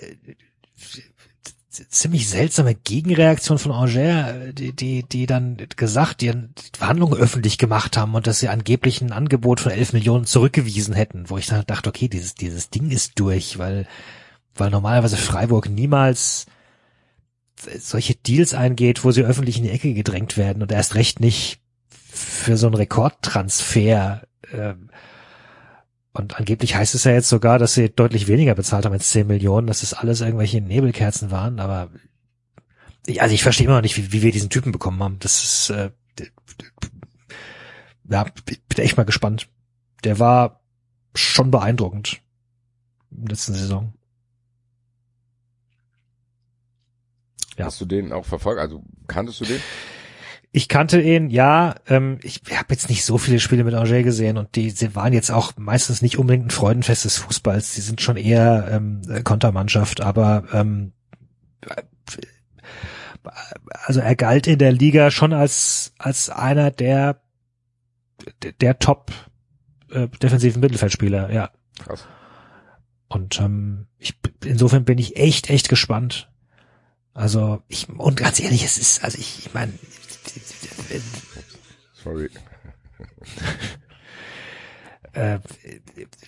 ziemlich 1.89 2.29
seltsame 2.29 2.75
Gegenreaktion 2.75 3.59
von 3.59 3.73
Angers, 3.73 4.55
die, 4.55 4.73
die, 4.73 5.03
die 5.03 5.27
dann 5.27 5.57
gesagt, 5.77 6.21
die 6.21 6.33
Verhandlungen 6.77 7.19
öffentlich 7.19 7.59
gemacht 7.59 7.97
haben 7.97 8.15
und 8.15 8.27
dass 8.27 8.41
sie 8.41 8.49
angeblich 8.49 9.01
ein 9.01 9.13
Angebot 9.13 9.61
von 9.61 9.73
11 9.73 9.93
Millionen 9.93 10.25
zurückgewiesen 10.25 10.95
hätten, 10.95 11.31
wo 11.31 11.39
ich 11.39 11.47
dann 11.47 11.65
dachte, 11.67 11.89
okay, 11.89 12.09
dieses, 12.09 12.35
dieses 12.35 12.71
Ding 12.71 12.91
ist 12.91 13.19
durch, 13.19 13.59
weil, 13.59 13.87
weil 14.55 14.71
normalerweise 14.71 15.17
Freiburg 15.17 15.69
niemals 15.69 16.47
solche 17.79 18.15
Deals 18.15 18.55
eingeht, 18.55 19.05
wo 19.05 19.11
sie 19.11 19.23
öffentlich 19.23 19.59
in 19.59 19.65
die 19.65 19.71
Ecke 19.71 19.95
gedrängt 19.95 20.37
werden 20.37 20.63
und 20.63 20.73
erst 20.73 20.95
recht 20.95 21.21
nicht 21.21 21.61
für 21.91 22.57
so 22.57 22.67
einen 22.67 22.77
Rekordtransfer. 22.77 24.23
Ähm, 24.53 24.91
und 26.19 26.37
angeblich 26.37 26.75
heißt 26.75 26.95
es 26.95 27.05
ja 27.05 27.13
jetzt 27.13 27.29
sogar, 27.29 27.59
dass 27.59 27.75
sie 27.75 27.91
deutlich 27.91 28.29
weniger 28.29 28.55
bezahlt 28.55 28.85
haben 28.85 28.93
als 28.93 29.11
10 29.11 29.27
Millionen, 29.27 29.67
dass 29.67 29.83
es 29.83 29.95
alles 29.95 30.21
irgendwelche 30.21 30.61
Nebelkerzen 30.61 31.31
waren, 31.31 31.61
aber 31.61 31.91
ich, 33.07 33.23
also 33.23 33.35
ich 33.35 33.43
verstehe 33.43 33.67
immer 33.67 33.77
noch 33.77 33.83
nicht, 33.83 33.97
wie, 33.97 34.13
wie 34.13 34.23
wir 34.23 34.33
diesen 34.33 34.51
Typen 34.51 34.73
bekommen 34.73 35.03
haben. 35.03 35.19
Das 35.21 35.43
ist 35.43 35.71
äh, 35.71 35.91
ja, 38.11 38.25
bin 38.45 38.79
echt 38.79 38.97
mal 38.97 39.05
gespannt. 39.05 39.49
Der 40.05 40.19
war 40.19 40.61
schon 41.15 41.51
beeindruckend 41.51 42.21
in 43.11 43.23
der 43.23 43.31
letzten 43.31 43.55
Saison. 43.55 43.93
Ja. 47.57 47.67
Hast 47.67 47.81
du 47.81 47.87
den 47.87 48.13
auch 48.13 48.25
verfolgt? 48.25 48.61
Also 48.61 48.85
kanntest 49.09 49.41
du 49.41 49.45
den? 49.45 49.61
Ich 50.51 50.69
kannte 50.69 51.01
ihn, 51.01 51.29
ja. 51.29 51.75
Ähm, 51.87 52.19
ich 52.23 52.41
habe 52.53 52.69
jetzt 52.71 52.89
nicht 52.89 53.05
so 53.05 53.19
viele 53.19 53.39
Spiele 53.39 53.65
mit 53.65 53.75
Angers 53.75 54.03
gesehen 54.03 54.39
und 54.39 54.57
die, 54.57 54.73
die 54.73 54.95
waren 54.95 55.13
jetzt 55.13 55.31
auch 55.31 55.53
meistens 55.57 56.01
nicht 56.01 56.19
unbedingt 56.19 56.47
ein 56.47 56.51
Freudenfest 56.51 57.05
des 57.05 57.19
Fußballs. 57.19 57.75
Die 57.75 57.83
sind 57.83 58.01
schon 58.01 58.17
eher 58.17 58.69
ähm, 58.71 59.03
Kontermannschaft, 59.25 60.01
aber 60.01 60.45
ähm, 60.53 60.93
also 63.85 64.01
er 64.01 64.17
galt 64.17 64.47
in 64.47 64.59
der 64.59 64.73
Liga 64.73 65.11
schon 65.11 65.33
als 65.33 65.93
als 65.99 66.31
einer 66.31 66.71
der 66.71 67.21
der 68.61 68.79
Top 68.79 69.13
äh, 69.91 70.09
defensiven 70.09 70.61
Mittelfeldspieler, 70.61 71.33
ja. 71.33 71.51
Krass. 71.85 72.07
Und 73.09 73.41
ähm, 73.41 73.87
ich, 73.99 74.19
insofern 74.45 74.85
bin 74.85 74.99
ich 74.99 75.17
echt 75.17 75.51
echt 75.51 75.69
gespannt, 75.69 76.31
also 77.19 77.63
ich 77.67 77.89
und 77.89 78.17
ganz 78.17 78.39
ehrlich, 78.39 78.65
es 78.65 78.79
ist, 78.79 79.03
also 79.03 79.19
ich, 79.19 79.47
ich 79.47 79.53
meine, 79.53 79.73
sorry. 81.95 82.31
äh, 85.13 85.39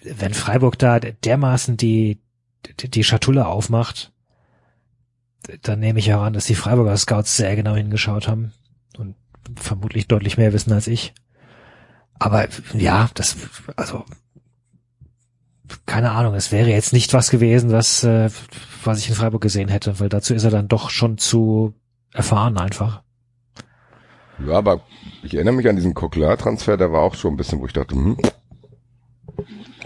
wenn 0.02 0.34
Freiburg 0.34 0.78
da 0.78 1.00
dermaßen 1.00 1.76
die, 1.76 2.20
die, 2.78 3.04
Schatulle 3.04 3.46
aufmacht, 3.46 4.12
dann 5.62 5.80
nehme 5.80 5.98
ich 5.98 6.12
auch 6.12 6.22
an, 6.22 6.32
dass 6.32 6.46
die 6.46 6.54
Freiburger 6.54 6.96
Scouts 6.96 7.36
sehr 7.36 7.56
genau 7.56 7.74
hingeschaut 7.74 8.28
haben 8.28 8.52
und 8.96 9.16
vermutlich 9.56 10.06
deutlich 10.06 10.36
mehr 10.36 10.52
wissen 10.52 10.72
als 10.72 10.86
ich. 10.86 11.14
Aber 12.18 12.48
ja, 12.74 13.10
das, 13.14 13.36
also 13.76 14.04
keine 15.86 16.10
Ahnung, 16.12 16.34
es 16.34 16.52
wäre 16.52 16.68
jetzt 16.68 16.92
nicht 16.92 17.14
was 17.14 17.30
gewesen, 17.30 17.72
was, 17.72 18.04
äh, 18.04 18.30
was 18.84 18.98
ich 18.98 19.08
in 19.08 19.14
Freiburg 19.14 19.42
gesehen 19.42 19.68
hätte, 19.68 20.00
weil 20.00 20.08
dazu 20.08 20.34
ist 20.34 20.44
er 20.44 20.50
dann 20.50 20.68
doch 20.68 20.90
schon 20.90 21.18
zu 21.18 21.74
erfahren 22.12 22.58
einfach. 22.58 23.02
Ja, 24.46 24.54
aber 24.54 24.80
ich 25.22 25.34
erinnere 25.34 25.54
mich 25.54 25.68
an 25.68 25.76
diesen 25.76 25.94
Coquelin-Transfer, 25.94 26.76
der 26.76 26.92
war 26.92 27.02
auch 27.02 27.14
schon 27.14 27.34
ein 27.34 27.36
bisschen, 27.36 27.60
wo 27.60 27.66
ich 27.66 27.72
dachte, 27.72 27.94
hm, 27.94 28.16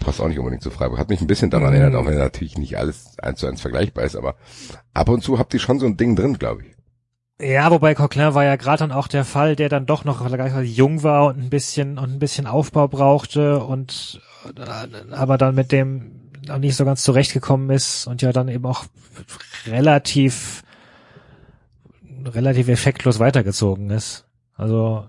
passt 0.05 0.21
auch 0.21 0.29
nicht 0.29 0.39
unbedingt 0.39 0.63
zu 0.63 0.71
Freiburg. 0.71 0.99
Hat 0.99 1.09
mich 1.09 1.21
ein 1.21 1.27
bisschen 1.27 1.51
daran 1.51 1.73
erinnert, 1.73 1.95
auch 1.95 2.07
wenn 2.07 2.19
natürlich 2.19 2.59
nicht 2.59 2.79
alles 2.79 3.19
eins 3.19 3.41
zu 3.41 3.47
eins 3.47 3.61
vergleichbar 3.61 4.05
ist, 4.05 4.17
aber 4.17 4.37
ab 4.93 5.09
und 5.09 5.23
zu 5.23 5.39
habt 5.39 5.55
ihr 5.55 5.61
schon 5.61 5.81
so 5.81 5.87
ein 5.87 5.97
Ding 5.97 6.15
drin, 6.15 6.39
glaube 6.39 6.63
ich. 6.63 6.75
Ja, 7.41 7.71
wobei 7.71 7.95
Coquelin 7.95 8.35
war 8.35 8.45
ja 8.45 8.55
gerade 8.55 8.79
dann 8.79 8.93
auch 8.93 9.09
der 9.09 9.25
Fall, 9.25 9.57
der 9.57 9.69
dann 9.69 9.87
doch 9.87 10.05
noch 10.05 10.25
jung 10.63 11.03
war 11.03 11.27
und 11.27 11.39
ein 11.39 11.51
bisschen 11.51 11.99
und 11.99 12.13
ein 12.13 12.19
bisschen 12.21 12.47
Aufbau 12.47 12.87
brauchte 12.87 13.59
und 13.65 14.21
aber 15.11 15.37
dann 15.37 15.55
mit 15.55 15.73
dem 15.73 16.31
noch 16.47 16.59
nicht 16.59 16.77
so 16.77 16.85
ganz 16.85 17.03
zurechtgekommen 17.03 17.71
ist 17.71 18.07
und 18.07 18.23
ja 18.23 18.33
dann 18.33 18.49
eben 18.49 18.67
auch 18.67 18.85
relativ 19.67 20.63
relativ 22.25 22.69
effektlos 22.69 23.19
weitergezogen 23.19 23.91
ist. 23.91 24.27
Also 24.55 25.09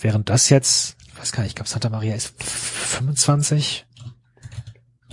während 0.00 0.28
das 0.28 0.50
jetzt, 0.50 0.96
ich 1.06 1.18
weiß 1.18 1.32
gar 1.32 1.42
nicht, 1.42 1.50
ich 1.50 1.56
glaube 1.56 1.68
Santa 1.68 1.88
Maria 1.88 2.14
ist 2.14 2.34
25. 2.42 3.86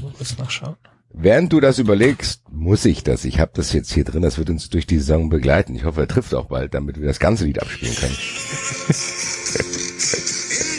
Muss 0.02 0.38
nachschauen. 0.38 0.76
Während 1.18 1.54
du 1.54 1.62
das 1.62 1.80
überlegst, 1.80 2.42
muss 2.50 2.84
ich 2.84 3.04
das. 3.04 3.24
Ich 3.24 3.40
habe 3.40 3.52
das 3.56 3.72
jetzt 3.72 3.94
hier 3.94 4.04
drin, 4.04 4.22
das 4.22 4.38
wird 4.38 4.50
uns 4.50 4.70
durch 4.70 4.86
die 4.86 4.98
Saison 4.98 5.30
begleiten. 5.30 5.74
Ich 5.74 5.86
hoffe, 5.86 6.02
er 6.02 6.10
trifft 6.10 6.34
auch 6.34 6.48
bald, 6.48 6.74
damit 6.74 7.00
wir 7.00 7.08
das 7.08 7.20
ganze 7.20 7.46
Lied 7.46 7.62
abspielen 7.62 7.96
können. 7.96 8.18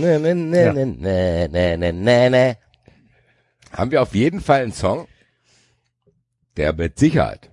Ne, 0.00 0.18
ne, 0.18 0.34
ne, 0.34 0.64
ja. 0.64 0.72
ne, 0.72 0.86
ne, 0.86 1.48
ne, 1.48 1.76
ne, 1.76 1.92
ne, 1.92 2.30
ne. 2.30 2.56
Haben 3.72 3.90
wir 3.90 4.02
auf 4.02 4.14
jeden 4.14 4.40
Fall 4.40 4.62
einen 4.62 4.72
Song, 4.72 5.06
der 6.56 6.72
mit 6.72 6.98
Sicherheit 6.98 7.50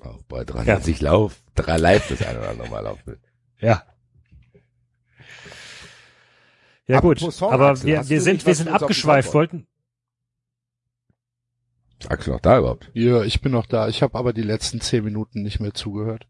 auch 0.00 0.22
bei 0.22 0.44
93 0.44 1.00
ja. 1.00 1.10
Lauf, 1.10 1.42
drei 1.54 1.76
Live 1.76 2.08
das 2.08 2.26
eine 2.26 2.38
oder 2.38 2.50
andere 2.50 2.68
Mal 2.68 2.80
laufen 2.80 3.06
will. 3.06 3.20
Ja. 3.58 3.82
Ja 6.86 6.98
Apropos 6.98 7.22
gut, 7.22 7.32
Song, 7.34 7.52
aber 7.52 7.68
Axel, 7.68 7.86
wir, 7.86 8.08
wir 8.08 8.20
sind, 8.20 8.46
wir 8.46 8.54
sind 8.54 8.68
abgeschweift, 8.68 9.32
wollten. 9.34 9.66
Axel 12.08 12.32
noch 12.32 12.40
da 12.40 12.58
überhaupt? 12.58 12.90
Ja, 12.94 13.22
ich 13.22 13.40
bin 13.42 13.52
noch 13.52 13.66
da. 13.66 13.88
Ich 13.88 14.02
habe 14.02 14.18
aber 14.18 14.32
die 14.32 14.42
letzten 14.42 14.80
zehn 14.80 15.04
Minuten 15.04 15.42
nicht 15.42 15.60
mehr 15.60 15.74
zugehört. 15.74 16.26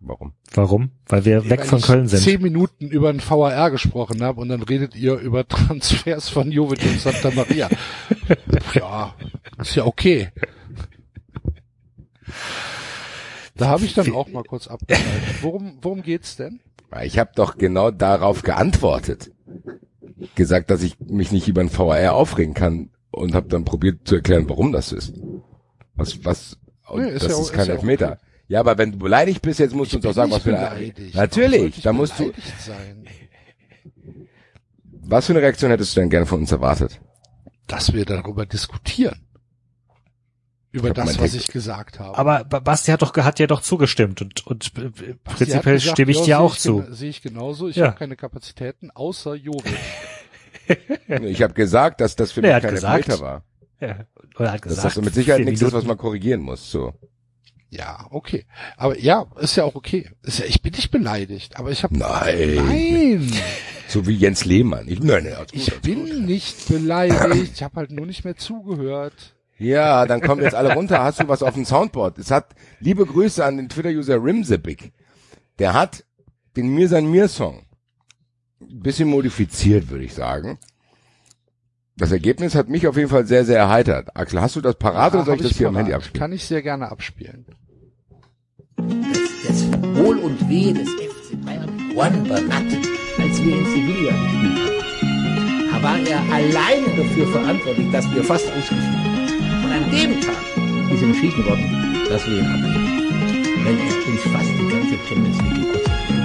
Warum? 0.00 0.32
Warum? 0.54 0.90
Weil 1.06 1.26
wir 1.26 1.42
ja, 1.42 1.50
weg 1.50 1.66
von 1.66 1.80
Köln 1.82 2.08
sind. 2.08 2.20
zehn 2.20 2.40
Minuten 2.40 2.88
über 2.88 3.10
ein 3.10 3.20
VAR 3.20 3.70
gesprochen 3.70 4.22
habe 4.22 4.40
und 4.40 4.48
dann 4.48 4.62
redet 4.62 4.96
ihr 4.96 5.14
über 5.16 5.46
Transfers 5.48 6.30
von 6.30 6.50
Jovic 6.50 6.82
und 6.82 7.00
Santa 7.00 7.30
Maria. 7.30 7.68
ja, 8.74 9.14
ist 9.58 9.74
ja 9.74 9.84
okay. 9.84 10.30
Da 13.56 13.68
habe 13.68 13.84
ich 13.84 13.92
dann 13.92 14.10
auch 14.14 14.28
mal 14.28 14.42
kurz 14.42 14.68
abgeschaltet. 14.68 15.42
Worum, 15.42 15.78
worum 15.82 16.02
geht's 16.02 16.36
denn? 16.36 16.60
Ich 17.02 17.18
habe 17.18 17.32
doch 17.34 17.58
genau 17.58 17.90
darauf 17.90 18.42
geantwortet. 18.42 19.30
Gesagt, 20.34 20.70
dass 20.70 20.82
ich 20.82 20.98
mich 20.98 21.30
nicht 21.30 21.46
über 21.46 21.60
ein 21.60 21.72
VAR 21.72 22.14
aufregen 22.14 22.54
kann 22.54 22.88
und 23.10 23.34
habe 23.34 23.48
dann 23.48 23.66
probiert 23.66 24.08
zu 24.08 24.16
erklären, 24.16 24.48
warum 24.48 24.72
das 24.72 24.92
ist. 24.92 25.12
Was, 25.94 26.24
was, 26.24 26.58
nee, 26.94 27.10
ist 27.10 27.24
das 27.24 27.32
ja, 27.32 27.40
ist 27.40 27.52
kein 27.52 27.62
ist 27.64 27.68
Elfmeter. 27.68 28.06
Ja 28.06 28.12
okay. 28.12 28.29
Ja, 28.50 28.58
aber 28.58 28.76
wenn 28.78 28.90
du 28.90 28.98
beleidigt 28.98 29.42
bist, 29.42 29.60
jetzt 29.60 29.76
musst 29.76 29.92
du 29.92 29.98
uns 29.98 30.04
doch 30.04 30.12
sagen, 30.12 30.32
was 30.32 30.42
für 30.42 30.58
eine... 30.58 30.92
Natürlich, 31.14 31.82
da 31.82 31.92
musst 31.92 32.18
du... 32.18 32.32
Sein? 32.58 33.06
Was 35.02 35.26
für 35.26 35.32
eine 35.32 35.42
Reaktion 35.42 35.70
hättest 35.70 35.96
du 35.96 36.00
denn 36.00 36.10
gerne 36.10 36.26
von 36.26 36.40
uns 36.40 36.52
erwartet? 36.52 37.00
Dass 37.66 37.92
wir 37.92 38.04
darüber 38.04 38.46
diskutieren. 38.46 39.26
Über 40.72 40.92
das, 40.92 41.18
was 41.18 41.34
ich 41.34 41.48
gesagt 41.48 41.98
habe. 41.98 42.16
Aber 42.16 42.44
Basti 42.44 42.92
hat 42.92 43.02
doch 43.02 43.16
hat 43.16 43.40
ja 43.40 43.48
doch 43.48 43.60
zugestimmt 43.60 44.22
und 44.22 44.46
und 44.46 44.72
prinzipiell 44.72 45.74
gesagt, 45.74 45.82
stimme 45.82 46.12
ich 46.12 46.18
ja, 46.18 46.24
dir 46.24 46.40
auch 46.40 46.56
zu. 46.56 46.84
Sehe 46.90 47.10
ich 47.10 47.22
genauso. 47.22 47.68
Ich 47.68 47.74
ja. 47.74 47.86
habe 47.86 47.98
keine 47.98 48.14
Kapazitäten 48.14 48.92
außer 48.92 49.34
Jovic. 49.34 49.74
ich 51.08 51.42
habe 51.42 51.54
gesagt, 51.54 52.00
dass 52.00 52.14
das 52.14 52.30
für 52.30 52.42
mich 52.42 52.50
keine 52.50 52.72
Meter 52.72 53.18
war. 53.18 53.42
Ja. 53.80 54.04
Oder 54.38 54.52
hat 54.52 54.62
gesagt, 54.62 54.84
dass 54.84 54.94
das 54.94 55.04
mit 55.04 55.14
Sicherheit 55.14 55.44
nichts 55.44 55.60
ist, 55.62 55.72
was 55.72 55.84
man 55.84 55.96
korrigieren 55.96 56.40
muss. 56.40 56.70
So. 56.70 56.94
Ja, 57.70 58.06
okay. 58.10 58.46
Aber 58.76 58.98
ja, 58.98 59.26
ist 59.40 59.56
ja 59.56 59.64
auch 59.64 59.76
okay. 59.76 60.10
Ist 60.22 60.40
ja, 60.40 60.44
ich 60.44 60.60
bin 60.60 60.72
nicht 60.72 60.90
beleidigt, 60.90 61.56
aber 61.56 61.70
ich 61.70 61.84
habe 61.84 61.96
Nein. 61.96 62.56
Nein. 62.66 63.32
So 63.86 64.06
wie 64.06 64.14
Jens 64.14 64.44
Lehmann. 64.44 64.88
Ich, 64.88 65.00
nein, 65.00 65.24
nein, 65.24 65.46
ich 65.52 65.72
bin 65.80 66.04
gut. 66.04 66.20
nicht 66.20 66.68
beleidigt. 66.68 67.52
Ich 67.54 67.62
habe 67.62 67.76
halt 67.76 67.92
nur 67.92 68.06
nicht 68.06 68.24
mehr 68.24 68.36
zugehört. 68.36 69.34
Ja, 69.58 70.06
dann 70.06 70.20
kommen 70.20 70.42
jetzt 70.42 70.54
alle 70.54 70.74
runter. 70.74 71.02
Hast 71.02 71.20
du 71.20 71.28
was 71.28 71.42
auf 71.42 71.54
dem 71.54 71.64
Soundboard? 71.64 72.18
Es 72.18 72.30
hat 72.30 72.54
liebe 72.80 73.06
Grüße 73.06 73.44
an 73.44 73.56
den 73.56 73.68
Twitter-User 73.68 74.22
Rimzipik. 74.22 74.92
Der 75.58 75.74
hat 75.74 76.04
den 76.56 76.74
Mir 76.74 76.88
sein 76.88 77.10
Mir 77.10 77.28
Song 77.28 77.62
ein 78.60 78.80
bisschen 78.80 79.08
modifiziert, 79.08 79.90
würde 79.90 80.04
ich 80.04 80.14
sagen. 80.14 80.58
Das 82.00 82.12
Ergebnis 82.12 82.54
hat 82.54 82.70
mich 82.70 82.86
auf 82.86 82.96
jeden 82.96 83.10
Fall 83.10 83.26
sehr, 83.26 83.44
sehr 83.44 83.58
erheitert. 83.58 84.16
Axel, 84.16 84.40
hast 84.40 84.56
du 84.56 84.62
das 84.62 84.74
parat 84.76 85.12
ja, 85.12 85.18
oder 85.18 85.26
soll 85.26 85.36
ich 85.36 85.42
das 85.42 85.58
hier 85.58 85.66
parat. 85.66 85.74
am 85.74 85.76
Handy 85.76 85.92
abspielen? 85.92 86.18
Kann 86.18 86.32
ich 86.32 86.44
sehr 86.44 86.62
gerne 86.62 86.90
abspielen. 86.90 87.44
Das, 88.78 89.18
das 89.46 89.72
Wohl 89.98 90.16
und 90.16 90.48
Weh 90.48 90.72
des 90.72 90.88
FC 90.88 91.44
Bayern 91.44 91.68
One 91.94 92.26
beraten, 92.26 92.78
als 93.18 93.44
wir 93.44 93.54
in 93.54 93.66
Sevilla 93.66 94.12
gespielt 94.12 94.58
haben. 95.70 95.82
War 95.82 95.98
er 95.98 96.20
alleine 96.32 96.86
dafür 96.96 97.26
verantwortlich, 97.26 97.90
dass 97.92 98.10
wir 98.14 98.24
fast 98.24 98.46
ausgeschieden 98.46 98.82
sind. 98.82 99.64
Und 99.64 99.70
an 99.70 99.90
dem 99.90 100.20
Tag 100.22 100.92
ist 100.94 101.02
entschieden 101.02 101.44
worden, 101.44 102.06
dass 102.08 102.26
wir 102.26 102.38
ihn 102.38 102.46
abgeben. 102.46 103.00
wenn 103.64 103.78
er 103.78 104.08
uns 104.08 104.22
fast 104.22 104.48
die 104.48 104.68
ganze 104.68 104.96
Champions 105.06 105.38
League 105.42 105.66
gekostet 105.66 105.92
hätte. 106.08 106.19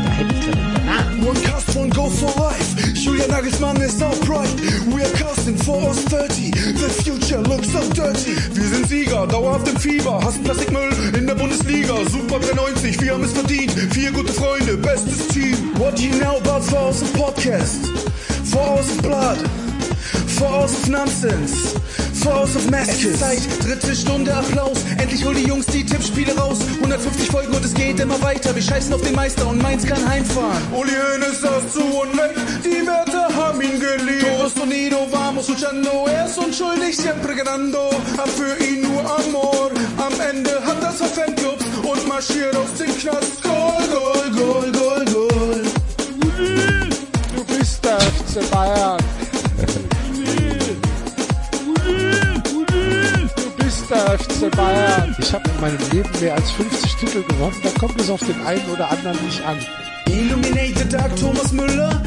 One 1.25 1.41
cast, 1.41 1.75
one 1.75 1.89
go 1.89 2.07
for 2.07 2.29
life. 2.39 2.93
Julian 2.93 3.31
Nagelsmann 3.31 3.81
is 3.81 3.99
our 3.99 4.13
pride. 4.25 4.59
We 4.93 5.01
are 5.01 5.11
casting 5.17 5.57
for 5.57 5.89
us 5.89 6.03
30. 6.05 6.51
The 6.51 6.89
future 7.03 7.41
looks 7.41 7.71
so 7.71 7.81
dirty. 7.93 8.35
Wir 8.53 8.67
sind 8.67 8.87
Sieger, 8.87 9.25
dauerhaft 9.25 9.67
im 9.67 9.77
Fieber. 9.77 10.21
Hassen 10.23 10.43
Plastikmüll 10.43 10.93
in 11.17 11.25
der 11.25 11.33
Bundesliga. 11.33 11.95
Super 12.11 12.39
93, 12.39 13.01
wir 13.01 13.13
haben 13.13 13.23
es 13.23 13.33
verdient. 13.33 13.71
Vier 13.71 14.11
gute 14.11 14.33
Freunde, 14.33 14.77
bestes 14.77 15.27
Team. 15.29 15.57
What 15.79 15.99
you 15.99 16.11
know 16.19 16.37
about 16.37 16.61
For 16.61 16.89
Us 16.89 17.01
Podcast? 17.13 17.89
For 18.43 18.77
Us 18.77 18.95
Blood. 19.01 19.64
For 20.37 20.51
Us 20.51 20.73
of 20.73 20.89
Nonsense. 20.89 21.79
For 22.21 22.33
Us 22.41 22.55
of 22.57 22.69
Masses. 22.69 23.19
Zeit, 23.19 23.39
dritte 23.63 23.95
Stunde 23.95 24.33
Applaus. 24.33 24.83
Endlich 24.97 25.23
hol 25.23 25.33
die 25.33 25.47
Jungs 25.47 25.65
die 25.67 25.85
Tippspiele 25.85 26.35
raus. 26.35 26.59
150 26.81 27.29
Folgen 27.29 27.53
und 27.53 27.63
es 27.63 27.73
geht 27.73 27.99
immer 28.01 28.21
weiter. 28.21 28.53
Wir 28.53 28.61
scheißen 28.61 28.93
auf 28.93 29.01
den 29.01 29.15
Meister 29.15 29.47
und 29.47 29.61
Mainz 29.61 29.85
kann 29.85 30.05
heimfahren. 30.07 30.61
Uli 30.73 30.91
Hoeneß 30.91 31.41
saß 31.41 31.71
zu 31.71 31.83
Unrecht. 31.83 32.35
Die 32.65 32.85
Werte 32.85 33.33
haben 33.33 33.61
ihn 33.61 33.79
geliebt. 33.79 34.25
Torres 34.25 34.53
Sonido, 34.55 35.07
vamos 35.09 35.47
luchando. 35.47 36.05
Er 36.07 36.25
ist 36.25 36.37
unschuldig, 36.37 36.97
siempre 36.97 37.33
ganando. 37.35 37.89
Hab 38.17 38.27
für 38.27 38.61
ihn 38.61 38.81
nur 38.81 39.01
Amor. 39.01 39.71
Am 39.97 40.19
Ende 40.19 40.61
hat 40.65 40.83
das 40.83 40.97
Fanclubs 41.11 41.63
und 41.81 42.07
marschiert 42.09 42.55
aus 42.57 42.73
dem 42.77 42.93
Knast. 42.97 43.41
Goal, 43.41 43.87
Goal, 43.89 44.31
Goal, 44.31 44.71
Goal, 44.73 45.05
Goal. 45.05 45.63
Du 47.35 47.43
bist 47.45 47.85
der 47.85 47.99
FC 48.01 48.51
Bayern. 48.51 48.97
Der 53.89 54.17
FC 54.17 54.49
Bayern. 54.55 55.15
Ich 55.19 55.31
habe 55.31 55.47
in 55.47 55.61
meinem 55.61 55.77
Leben 55.91 56.09
mehr 56.19 56.33
als 56.33 56.49
50 56.51 56.95
Titel 56.95 57.21
gewonnen. 57.23 57.55
Da 57.61 57.69
kommt 57.79 58.01
es 58.01 58.09
auf 58.09 58.19
den 58.21 58.39
einen 58.45 58.67
oder 58.71 58.89
anderen 58.89 59.23
nicht 59.23 59.41
an. 59.45 59.57
Illuminate 60.07 60.73
the 60.79 60.89
dark, 60.89 61.15
Thomas 61.15 61.51
Müller. 61.51 62.01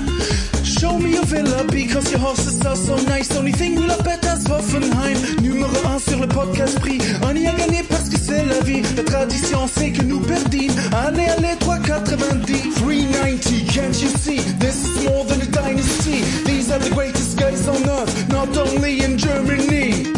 Show 0.64 0.98
me 0.98 1.10
your 1.10 1.24
villa 1.30 1.62
because 1.70 2.10
your 2.10 2.20
horses 2.20 2.64
are 2.66 2.74
so 2.74 2.96
nice. 3.08 3.30
Only 3.36 3.52
thing 3.52 3.76
will 3.76 3.88
have 3.90 4.02
better 4.02 4.30
as 4.30 4.44
Hoffenheim. 4.48 5.16
Numéro 5.40 5.70
1 5.86 5.98
sur 6.00 6.18
le 6.18 6.26
podcast 6.26 6.80
prix. 6.80 6.98
On 7.22 7.36
y 7.36 7.46
a 7.46 7.52
gagné 7.52 7.84
parce 7.88 8.08
que 8.08 8.18
c'est 8.18 8.44
la 8.44 8.60
vie. 8.64 8.82
La 8.96 9.04
tradition 9.04 9.68
c'est 9.72 9.92
que 9.92 10.02
nous 10.02 10.20
perdîmes. 10.20 10.72
Allez, 11.06 11.28
allez, 11.28 11.54
3,90. 11.60 12.74
390, 12.74 13.64
can't 13.66 14.02
you 14.02 14.08
see? 14.18 14.40
This 14.58 14.84
is 14.84 15.04
more 15.04 15.24
than 15.26 15.40
a 15.42 15.46
dynasty. 15.46 16.24
These 16.44 16.72
are 16.72 16.80
the 16.80 16.90
greatest 16.90 17.38
guys 17.38 17.68
on 17.68 17.88
earth. 17.88 18.28
Not 18.30 18.48
only 18.56 19.00
in 19.04 19.16
Germany. 19.16 20.12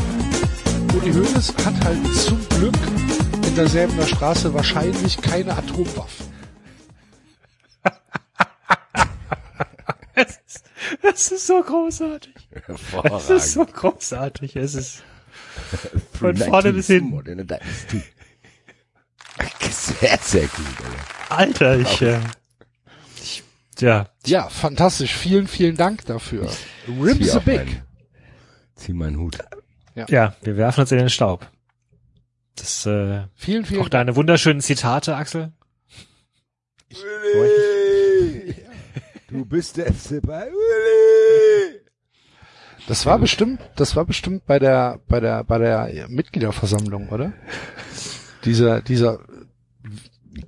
Uli 0.94 1.12
Hoeneß 1.12 1.54
hat 1.64 1.84
halt 1.84 2.14
zum 2.14 2.48
Glück 2.48 2.74
in 3.46 3.54
derselben 3.54 4.06
Straße 4.06 4.52
wahrscheinlich 4.54 5.20
keine 5.20 5.56
Atomwaffen. 5.56 6.26
Das 11.02 11.30
ist 11.30 11.46
so 11.46 11.62
großartig. 11.62 12.34
Das 13.02 13.30
ist 13.30 13.52
so 13.52 13.64
großartig. 13.64 14.56
Es 14.56 14.74
ist 14.74 15.02
von 16.18 16.36
vorne 16.36 16.72
bis 16.72 16.86
hinten. 16.88 17.10
Sehr, 19.70 20.18
sehr 20.20 20.46
gut, 20.48 20.66
Alter. 21.30 21.36
Alter, 21.36 21.78
ich, 21.78 22.02
äh, 22.02 22.18
ich 23.22 23.42
ja, 23.78 24.08
Ja, 24.26 24.48
fantastisch. 24.48 25.14
Vielen, 25.14 25.46
vielen 25.46 25.76
Dank 25.76 26.04
dafür. 26.06 26.50
Rims 26.88 27.18
Zieh 27.18 27.30
a 27.30 27.38
big. 27.38 27.56
meinen- 27.58 27.82
Zieh 28.74 28.92
meinen 28.92 29.18
Hut. 29.18 29.38
Ja, 30.08 30.34
wir 30.42 30.56
werfen 30.56 30.80
uns 30.80 30.92
in 30.92 30.98
den 30.98 31.10
Staub. 31.10 31.46
Das, 32.56 32.86
äh, 32.86 33.22
Vielen, 33.34 33.64
vielen 33.64 33.82
auch 33.82 33.88
deine 33.88 34.16
wunderschönen 34.16 34.60
Zitate, 34.60 35.16
Axel. 35.16 35.52
Uli, 36.92 38.54
du 39.28 39.44
bist 39.44 39.76
der 39.76 39.92
FC 39.92 40.20
Bayern. 40.20 40.48
Uli. 40.48 41.80
Das 42.88 43.06
war 43.06 43.18
bestimmt, 43.18 43.60
das 43.76 43.94
war 43.94 44.04
bestimmt 44.04 44.46
bei 44.46 44.58
der, 44.58 44.98
bei 45.06 45.20
der, 45.20 45.44
bei 45.44 45.58
der 45.58 46.08
Mitgliederversammlung, 46.08 47.08
oder? 47.10 47.32
Dieser, 48.44 48.82
dieser 48.82 49.20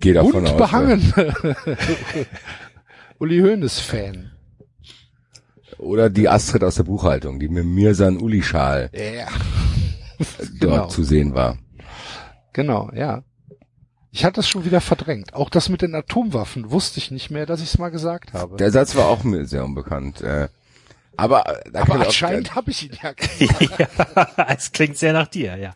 Geh 0.00 0.12
davon 0.12 0.32
bunt 0.32 0.48
aus. 0.48 0.56
behangene 0.56 1.34
Uli 3.18 3.40
Hoeneß 3.40 3.78
Fan. 3.80 4.31
Oder 5.82 6.10
die 6.10 6.28
Astrid 6.28 6.62
aus 6.64 6.76
der 6.76 6.84
Buchhaltung, 6.84 7.40
die 7.40 7.48
mit 7.48 7.64
Mirsan 7.64 8.18
Uli-Schal 8.18 8.90
Ja. 8.94 9.26
dort 10.38 10.60
Genau. 10.60 10.86
zu 10.86 11.02
sehen 11.02 11.34
war. 11.34 11.58
Genau, 12.52 12.90
ja. 12.94 13.22
Ich 14.12 14.24
hatte 14.24 14.36
das 14.36 14.48
schon 14.48 14.64
wieder 14.64 14.80
verdrängt. 14.80 15.34
Auch 15.34 15.48
das 15.50 15.68
mit 15.70 15.82
den 15.82 15.94
Atomwaffen 15.94 16.70
wusste 16.70 16.98
ich 16.98 17.10
nicht 17.10 17.30
mehr, 17.30 17.46
dass 17.46 17.60
ich 17.62 17.68
es 17.68 17.78
mal 17.78 17.88
gesagt 17.88 18.32
habe. 18.34 18.56
Der 18.58 18.70
Satz 18.70 18.94
war 18.94 19.06
auch 19.08 19.24
mir 19.24 19.46
sehr 19.46 19.64
unbekannt. 19.64 20.20
Äh, 20.20 20.48
aber 21.16 21.60
da 21.72 21.80
Aber 21.82 21.94
anscheinend 22.06 22.54
habe 22.54 22.70
ich 22.70 22.84
ihn 22.84 22.96
ja 23.02 23.12
gesagt. 23.16 23.78
ja, 23.78 24.46
es 24.56 24.70
klingt 24.72 24.98
sehr 24.98 25.12
nach 25.14 25.26
dir, 25.28 25.56
ja. 25.56 25.74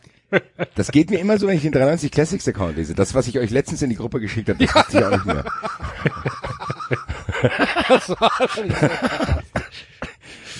Das 0.75 0.91
geht 0.91 1.09
mir 1.09 1.19
immer 1.19 1.37
so, 1.39 1.47
wenn 1.47 1.55
ich 1.55 1.63
den 1.63 1.71
93 1.71 2.11
Classics 2.11 2.47
Account 2.47 2.75
lese. 2.77 2.93
Das, 2.93 3.13
was 3.13 3.27
ich 3.27 3.39
euch 3.39 3.49
letztens 3.49 3.81
in 3.81 3.89
die 3.89 3.95
Gruppe 3.95 4.19
geschickt 4.19 4.49
habe, 4.49 4.63
das 4.65 4.73
ja. 4.73 4.99
ich 4.99 5.05
auch 5.05 5.11
nicht 5.11 5.25
mehr. 5.25 5.43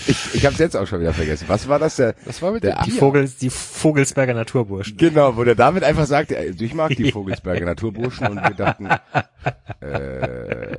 Ich 0.08 0.36
ich 0.36 0.46
habe 0.46 0.54
es 0.54 0.60
jetzt 0.60 0.76
auch 0.76 0.88
schon 0.88 1.00
wieder 1.02 1.14
vergessen. 1.14 1.46
Was 1.48 1.68
war 1.68 1.80
das? 1.80 1.96
Der, 1.98 2.16
Das 2.26 2.42
war 2.42 2.52
mit 2.52 2.64
der 2.64 2.76
dem 2.76 2.86
Die. 2.86 2.92
Vogels, 2.92 3.38
die 3.38 3.50
Vogelsberger 3.50 4.34
Naturburschen. 4.34 4.98
Genau, 4.98 5.36
wo 5.38 5.44
der 5.44 5.56
David 5.56 5.84
einfach 5.84 6.06
sagte, 6.06 6.36
ich 6.36 6.74
mag 6.74 6.96
die 6.96 7.12
Vogelsberger 7.14 7.66
Naturburschen 7.66 8.28
und 8.28 8.36
wir 8.42 8.52
dachten, 8.56 8.88
äh, 9.82 10.78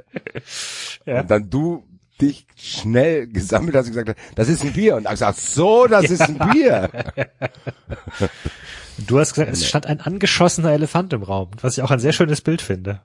Ja. 1.07 1.21
und 1.21 1.31
dann 1.31 1.49
du 1.51 1.85
dich 2.21 2.47
schnell 2.57 3.29
gesammelt 3.29 3.77
hast 3.77 3.87
und 3.87 3.93
gesagt 3.95 4.09
hast, 4.09 4.19
das 4.39 4.49
ist 4.49 4.65
ein 4.65 4.73
Bier. 4.73 4.97
Und 4.97 5.05
ich 5.05 5.11
gesagt, 5.11 5.39
so, 5.39 5.87
das 5.87 6.11
ist 6.11 6.21
ein 6.23 6.37
Bier. 6.51 6.91
Du 9.07 9.21
hast 9.21 9.35
gesagt, 9.35 9.53
es 9.53 9.67
stand 9.67 9.87
ein 9.87 10.01
angeschossener 10.01 10.73
Elefant 10.73 11.13
im 11.13 11.23
Raum, 11.23 11.51
was 11.61 11.79
ich 11.79 11.85
auch 11.85 11.93
ein 11.93 12.01
sehr 12.01 12.13
schönes 12.13 12.41
Bild 12.41 12.61
finde. 12.61 13.03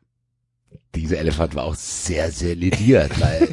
Dieser 0.96 1.18
Elefant 1.18 1.56
war 1.56 1.64
auch 1.64 1.76
sehr, 1.76 2.32
sehr 2.32 2.56
lediert, 2.56 3.20
weil 3.20 3.50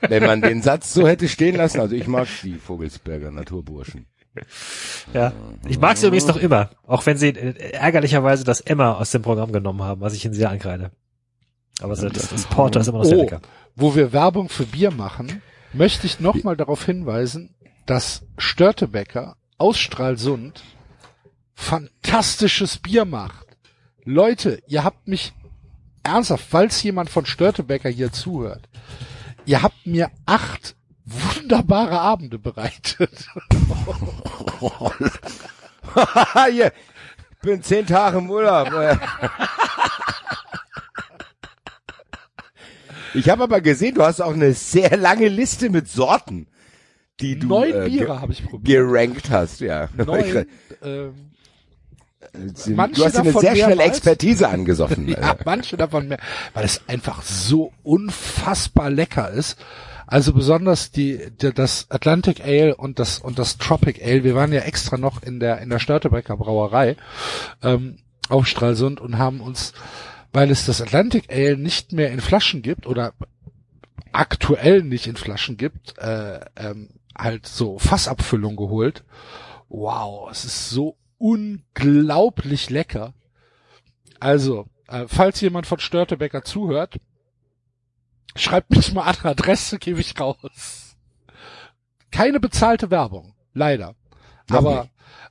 wenn 0.08 0.24
man 0.24 0.40
den 0.42 0.62
Satz 0.62 0.92
so 0.92 1.06
hätte 1.06 1.28
stehen 1.28 1.56
lassen, 1.56 1.80
also 1.80 1.94
ich 1.94 2.06
mag 2.08 2.26
die 2.42 2.54
Vogelsberger 2.54 3.30
Naturburschen. 3.30 4.06
Ja. 5.14 5.32
Ich 5.68 5.78
mag 5.80 5.96
sie 5.96 6.06
übrigens 6.06 6.26
noch 6.28 6.36
immer, 6.36 6.70
auch 6.86 7.06
wenn 7.06 7.16
sie 7.16 7.28
äh, 7.28 7.72
ärgerlicherweise 7.72 8.44
das 8.44 8.60
Emma 8.60 8.92
aus 8.92 9.10
dem 9.10 9.22
Programm 9.22 9.52
genommen 9.52 9.82
haben, 9.82 10.00
was 10.00 10.14
ich 10.14 10.24
ihnen 10.24 10.34
sehr 10.34 10.50
ankreide. 10.50 10.90
Aber 11.80 11.94
so, 11.96 12.08
das, 12.08 12.28
das 12.28 12.44
Porter 12.46 12.80
ist 12.80 12.88
immer 12.88 12.98
noch 12.98 13.04
sehr 13.04 13.18
Oh, 13.18 13.22
lecker. 13.22 13.40
wo 13.76 13.94
wir 13.94 14.12
Werbung 14.12 14.48
für 14.48 14.64
Bier 14.66 14.90
machen, 14.90 15.42
möchte 15.72 16.06
ich 16.06 16.18
nochmal 16.20 16.56
darauf 16.56 16.84
hinweisen, 16.84 17.54
dass 17.86 18.22
Störtebecker 18.36 19.36
aus 19.58 19.78
Stralsund 19.78 20.62
fantastisches 21.54 22.78
Bier 22.78 23.04
macht. 23.04 23.46
Leute, 24.04 24.60
ihr 24.66 24.84
habt 24.84 25.06
mich 25.08 25.32
ernsthaft, 26.08 26.44
falls 26.48 26.82
jemand 26.82 27.10
von 27.10 27.24
Störtebecker 27.26 27.88
hier 27.88 28.12
zuhört, 28.12 28.68
ihr 29.46 29.62
habt 29.62 29.86
mir 29.86 30.10
acht 30.26 30.74
wunderbare 31.04 32.00
Abende 32.00 32.38
bereitet. 32.38 33.26
Ich 36.50 36.70
bin 37.42 37.62
zehn 37.62 37.86
Tage 37.86 38.18
im 38.18 38.28
Urlaub. 38.30 38.68
Ich 43.14 43.28
habe 43.30 43.44
aber 43.44 43.60
gesehen, 43.60 43.94
du 43.94 44.02
hast 44.02 44.20
auch 44.20 44.34
eine 44.34 44.52
sehr 44.52 44.96
lange 44.96 45.28
Liste 45.28 45.70
mit 45.70 45.88
Sorten, 45.88 46.46
die 47.20 47.38
du 47.38 47.46
Neun 47.48 47.70
äh, 47.74 47.88
Biere 47.88 48.06
ge- 48.06 48.08
habe 48.18 48.32
ich 48.32 48.44
probiert. 48.44 48.86
gerankt 48.86 49.30
hast. 49.30 49.60
Ja. 49.60 49.88
Neun, 49.96 50.46
ähm, 50.82 51.14
du 52.38 52.70
manche 52.72 53.04
hast 53.04 53.14
dir 53.14 53.20
eine 53.20 53.28
davon 53.28 53.40
sehr 53.40 53.56
schnell 53.56 53.68
mehrmals. 53.68 53.88
Expertise 53.88 54.48
angesoffen. 54.48 55.08
Ja, 55.18 55.36
manche 55.44 55.76
davon 55.76 56.08
mehr, 56.08 56.18
weil 56.54 56.64
es 56.64 56.82
einfach 56.86 57.22
so 57.22 57.72
unfassbar 57.82 58.90
lecker 58.90 59.30
ist. 59.30 59.56
Also 60.06 60.32
besonders 60.32 60.90
die, 60.90 61.30
die 61.42 61.52
das 61.52 61.86
Atlantic 61.90 62.42
Ale 62.42 62.74
und 62.76 62.98
das 62.98 63.18
und 63.18 63.38
das 63.38 63.58
Tropic 63.58 64.02
Ale. 64.02 64.24
Wir 64.24 64.34
waren 64.34 64.52
ja 64.52 64.60
extra 64.60 64.96
noch 64.96 65.22
in 65.22 65.38
der 65.38 65.60
in 65.60 65.68
der 65.68 65.78
Störtebecker 65.78 66.36
Brauerei 66.36 66.96
ähm, 67.62 67.98
auf 68.28 68.46
Stralsund 68.46 69.00
und 69.00 69.18
haben 69.18 69.40
uns, 69.40 69.74
weil 70.32 70.50
es 70.50 70.64
das 70.64 70.80
Atlantic 70.80 71.30
Ale 71.30 71.58
nicht 71.58 71.92
mehr 71.92 72.10
in 72.10 72.20
Flaschen 72.20 72.62
gibt 72.62 72.86
oder 72.86 73.12
aktuell 74.12 74.82
nicht 74.82 75.06
in 75.06 75.16
Flaschen 75.16 75.56
gibt, 75.56 75.98
äh, 75.98 76.40
ähm, 76.56 76.88
halt 77.16 77.46
so 77.46 77.78
Fassabfüllung 77.78 78.56
geholt. 78.56 79.04
Wow, 79.68 80.30
es 80.30 80.44
ist 80.44 80.70
so 80.70 80.96
unglaublich 81.18 82.70
lecker. 82.70 83.14
Also, 84.20 84.66
äh, 84.88 85.06
falls 85.06 85.40
jemand 85.40 85.66
von 85.66 85.78
Störtebecker 85.78 86.42
zuhört, 86.42 86.98
schreibt 88.36 88.70
mich 88.70 88.92
mal 88.92 89.02
an 89.02 89.16
Adresse, 89.22 89.78
gebe 89.78 90.00
ich 90.00 90.18
raus. 90.18 90.96
Keine 92.10 92.40
bezahlte 92.40 92.90
Werbung, 92.90 93.34
leider. 93.52 93.94
Noch 94.48 94.58
Aber 94.58 94.88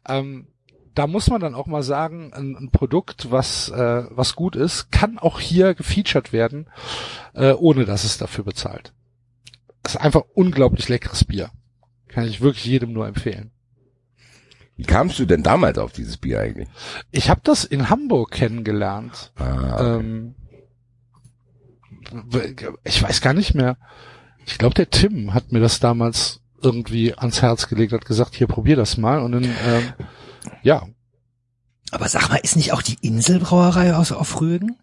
ähm, 0.07 0.47
da 0.93 1.07
muss 1.07 1.29
man 1.29 1.41
dann 1.41 1.55
auch 1.55 1.67
mal 1.67 1.83
sagen, 1.83 2.33
ein, 2.33 2.55
ein 2.55 2.71
Produkt, 2.71 3.31
was, 3.31 3.69
äh, 3.69 4.05
was 4.09 4.35
gut 4.35 4.55
ist, 4.55 4.91
kann 4.91 5.19
auch 5.19 5.39
hier 5.39 5.75
gefeatured 5.75 6.33
werden, 6.33 6.69
äh, 7.33 7.51
ohne 7.51 7.85
dass 7.85 8.03
es 8.03 8.17
dafür 8.17 8.43
bezahlt. 8.43 8.93
Das 9.83 9.95
ist 9.95 10.01
einfach 10.01 10.23
unglaublich 10.33 10.89
leckeres 10.89 11.23
Bier. 11.23 11.51
Kann 12.07 12.25
ich 12.25 12.41
wirklich 12.41 12.65
jedem 12.65 12.93
nur 12.93 13.07
empfehlen. 13.07 13.51
Wie 14.77 14.83
kamst 14.83 15.17
du 15.19 15.25
denn 15.25 15.43
damals 15.43 15.77
auf 15.79 15.91
dieses 15.91 16.17
Bier 16.17 16.39
eigentlich? 16.39 16.69
Ich 17.11 17.29
habe 17.29 17.41
das 17.43 17.65
in 17.65 17.89
Hamburg 17.89 18.31
kennengelernt. 18.31 19.33
Ah, 19.35 19.97
Ähm, 19.97 20.35
ich 22.83 23.01
weiß 23.03 23.21
gar 23.21 23.33
nicht 23.33 23.53
mehr. 23.53 23.77
Ich 24.45 24.57
glaube, 24.57 24.75
der 24.75 24.89
Tim 24.89 25.33
hat 25.33 25.51
mir 25.51 25.59
das 25.59 25.79
damals 25.79 26.41
irgendwie 26.61 27.13
ans 27.15 27.41
Herz 27.41 27.67
gelegt, 27.67 27.91
hat 27.91 28.05
gesagt, 28.05 28.35
hier 28.35 28.47
probier 28.47 28.75
das 28.75 28.97
mal 28.97 29.19
und 29.19 29.33
dann, 29.33 29.43
ähm, 29.43 29.93
ja, 30.63 30.87
Aber 31.91 32.07
sag 32.07 32.29
mal, 32.29 32.37
ist 32.37 32.55
nicht 32.55 32.71
auch 32.71 32.81
die 32.81 32.97
Inselbrauerei 33.01 33.95
aus 33.95 34.11
auf 34.11 34.39
Rügen? 34.41 34.77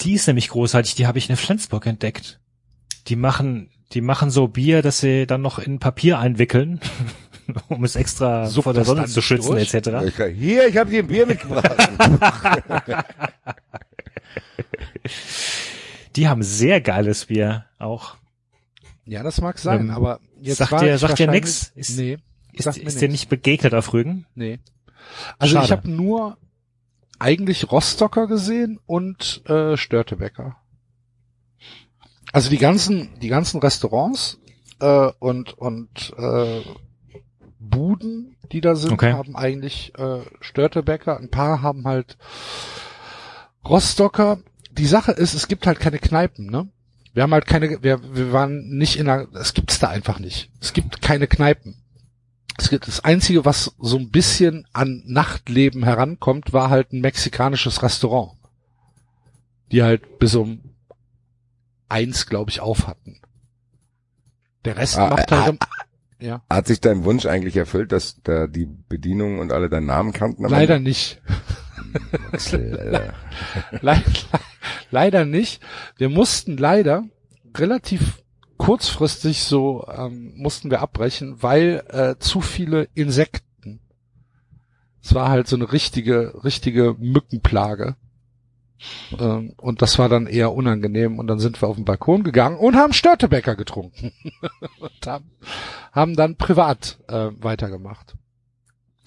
Die 0.00 0.14
ist 0.14 0.26
nämlich 0.26 0.48
großartig, 0.48 0.94
die 0.94 1.06
habe 1.06 1.18
ich 1.18 1.28
in 1.28 1.36
Flensburg 1.36 1.86
entdeckt. 1.86 2.40
Die 3.08 3.16
machen, 3.16 3.70
die 3.92 4.00
machen 4.00 4.30
so 4.30 4.48
Bier, 4.48 4.80
dass 4.80 4.98
sie 5.00 5.26
dann 5.26 5.42
noch 5.42 5.58
in 5.58 5.78
Papier 5.78 6.18
einwickeln, 6.18 6.80
um 7.68 7.84
es 7.84 7.96
extra 7.96 8.46
Suppt 8.46 8.64
vor 8.64 8.74
der 8.74 8.84
Sonne 8.84 9.06
zu 9.06 9.20
schützen, 9.22 9.52
durch? 9.52 9.72
etc. 9.74 9.88
Ich, 10.06 10.16
hier, 10.38 10.68
ich 10.68 10.76
habe 10.76 10.90
dir 10.90 11.00
ein 11.02 11.06
Bier 11.06 11.26
mitgebracht. 11.26 11.70
Die 16.16 16.28
haben 16.28 16.42
sehr 16.42 16.80
geiles 16.80 17.26
Bier 17.26 17.64
auch. 17.78 18.16
ja, 19.04 19.22
das 19.22 19.40
mag 19.40 19.58
sein, 19.58 19.80
Ähm, 19.82 19.90
aber 19.90 20.20
jetzt 20.40 20.58
sagt 20.58 20.72
war 20.72 20.80
dir- 20.80 20.94
ich 20.94 21.00
sagt 21.00 21.18
dir 21.18 21.30
nix? 21.30 21.72
Ist- 21.74 21.96
nee, 21.98 22.18
Ist, 22.52 22.66
ist 22.66 23.00
dir 23.00 23.08
nix. 23.08 23.12
nicht 23.12 23.28
begegnet 23.28 23.74
auf 23.74 23.92
Rügen? 23.92 24.26
Nee. 24.34 24.60
Also 25.38 25.56
ich 25.56 25.60
Schade. 25.66 25.72
habe 25.82 25.90
nur 25.90 26.38
eigentlich 27.18 27.70
Rostocker 27.70 28.26
gesehen 28.26 28.78
und 28.86 29.42
äh, 29.48 29.76
Störtebecker. 29.76 30.56
Also 32.32 32.50
die 32.50 32.58
ganzen, 32.58 33.18
die 33.20 33.28
ganzen 33.28 33.60
Restaurants 33.60 34.38
äh, 34.80 35.10
und 35.18 35.52
und 35.58 36.12
äh, 36.16 36.62
Buden, 37.70 38.36
die 38.52 38.60
da 38.60 38.74
sind, 38.76 38.92
Okay. 38.92 39.12
haben 39.12 39.36
eigentlich 39.36 39.92
äh, 39.98 40.20
Störtebecker. 40.40 41.18
Ein 41.18 41.30
paar 41.30 41.62
haben 41.62 41.84
halt 41.86 42.16
Rostocker. 43.64 44.38
Die 44.72 44.86
Sache 44.86 45.12
ist, 45.12 45.34
es 45.34 45.48
gibt 45.48 45.66
halt 45.66 45.80
keine 45.80 45.98
Kneipen, 45.98 46.46
ne? 46.46 46.68
Wir 47.12 47.22
haben 47.22 47.32
halt 47.32 47.46
keine, 47.46 47.82
wir, 47.82 48.00
wir 48.16 48.32
waren 48.32 48.76
nicht 48.76 48.96
in 48.98 49.08
einer, 49.08 49.28
es 49.34 49.54
gibt's 49.54 49.78
da 49.78 49.88
einfach 49.88 50.18
nicht. 50.18 50.50
Es 50.60 50.72
gibt 50.72 51.00
keine 51.00 51.28
Kneipen. 51.28 51.76
Es 52.58 52.70
gibt 52.70 52.86
das 52.88 53.00
einzige, 53.04 53.44
was 53.44 53.74
so 53.78 53.96
ein 53.98 54.10
bisschen 54.10 54.66
an 54.72 55.02
Nachtleben 55.06 55.84
herankommt, 55.84 56.52
war 56.52 56.70
halt 56.70 56.92
ein 56.92 57.00
mexikanisches 57.00 57.82
Restaurant, 57.82 58.32
die 59.70 59.82
halt 59.82 60.18
bis 60.18 60.34
um 60.34 60.60
eins, 61.88 62.26
glaube 62.26 62.50
ich, 62.50 62.60
auf 62.60 62.86
hatten. 62.88 63.20
Der 64.64 64.76
Rest 64.76 64.98
Ah, 64.98 65.10
macht 65.10 65.30
äh, 65.30 65.36
halt, 65.36 65.58
ja, 66.24 66.42
Hat 66.48 66.66
sich 66.66 66.80
dein 66.80 67.04
Wunsch 67.04 67.26
eigentlich 67.26 67.56
erfüllt, 67.56 67.92
dass 67.92 68.20
da 68.22 68.46
die 68.46 68.66
Bedienung 68.66 69.40
und 69.40 69.52
alle 69.52 69.68
deinen 69.68 69.86
Namen 69.86 70.12
kannten? 70.12 70.48
leider 70.48 70.78
nicht. 70.78 71.20
Le 73.82 74.02
leider 74.90 75.24
nicht. 75.24 75.62
Wir 75.96 76.08
mussten 76.08 76.56
leider 76.56 77.04
relativ 77.56 78.22
kurzfristig 78.56 79.42
so 79.42 79.86
ähm, 79.86 80.32
mussten 80.36 80.70
wir 80.70 80.80
abbrechen, 80.80 81.42
weil 81.42 81.84
äh, 81.88 82.16
zu 82.18 82.40
viele 82.40 82.88
Insekten. 82.94 83.80
Es 85.02 85.14
war 85.14 85.28
halt 85.28 85.46
so 85.46 85.56
eine 85.56 85.72
richtige, 85.72 86.42
richtige 86.42 86.96
Mückenplage. 86.98 87.96
Ähm, 89.18 89.54
und 89.56 89.82
das 89.82 89.98
war 89.98 90.08
dann 90.08 90.26
eher 90.26 90.52
unangenehm. 90.52 91.18
Und 91.18 91.26
dann 91.26 91.38
sind 91.38 91.60
wir 91.62 91.68
auf 91.68 91.76
den 91.76 91.84
Balkon 91.84 92.22
gegangen 92.22 92.56
und 92.58 92.76
haben 92.76 92.92
Störtebäcker 92.92 93.56
getrunken. 93.56 94.12
und 94.80 95.06
haben, 95.06 95.30
haben 95.92 96.16
dann 96.16 96.36
privat 96.36 96.98
äh, 97.08 97.30
weitergemacht. 97.38 98.14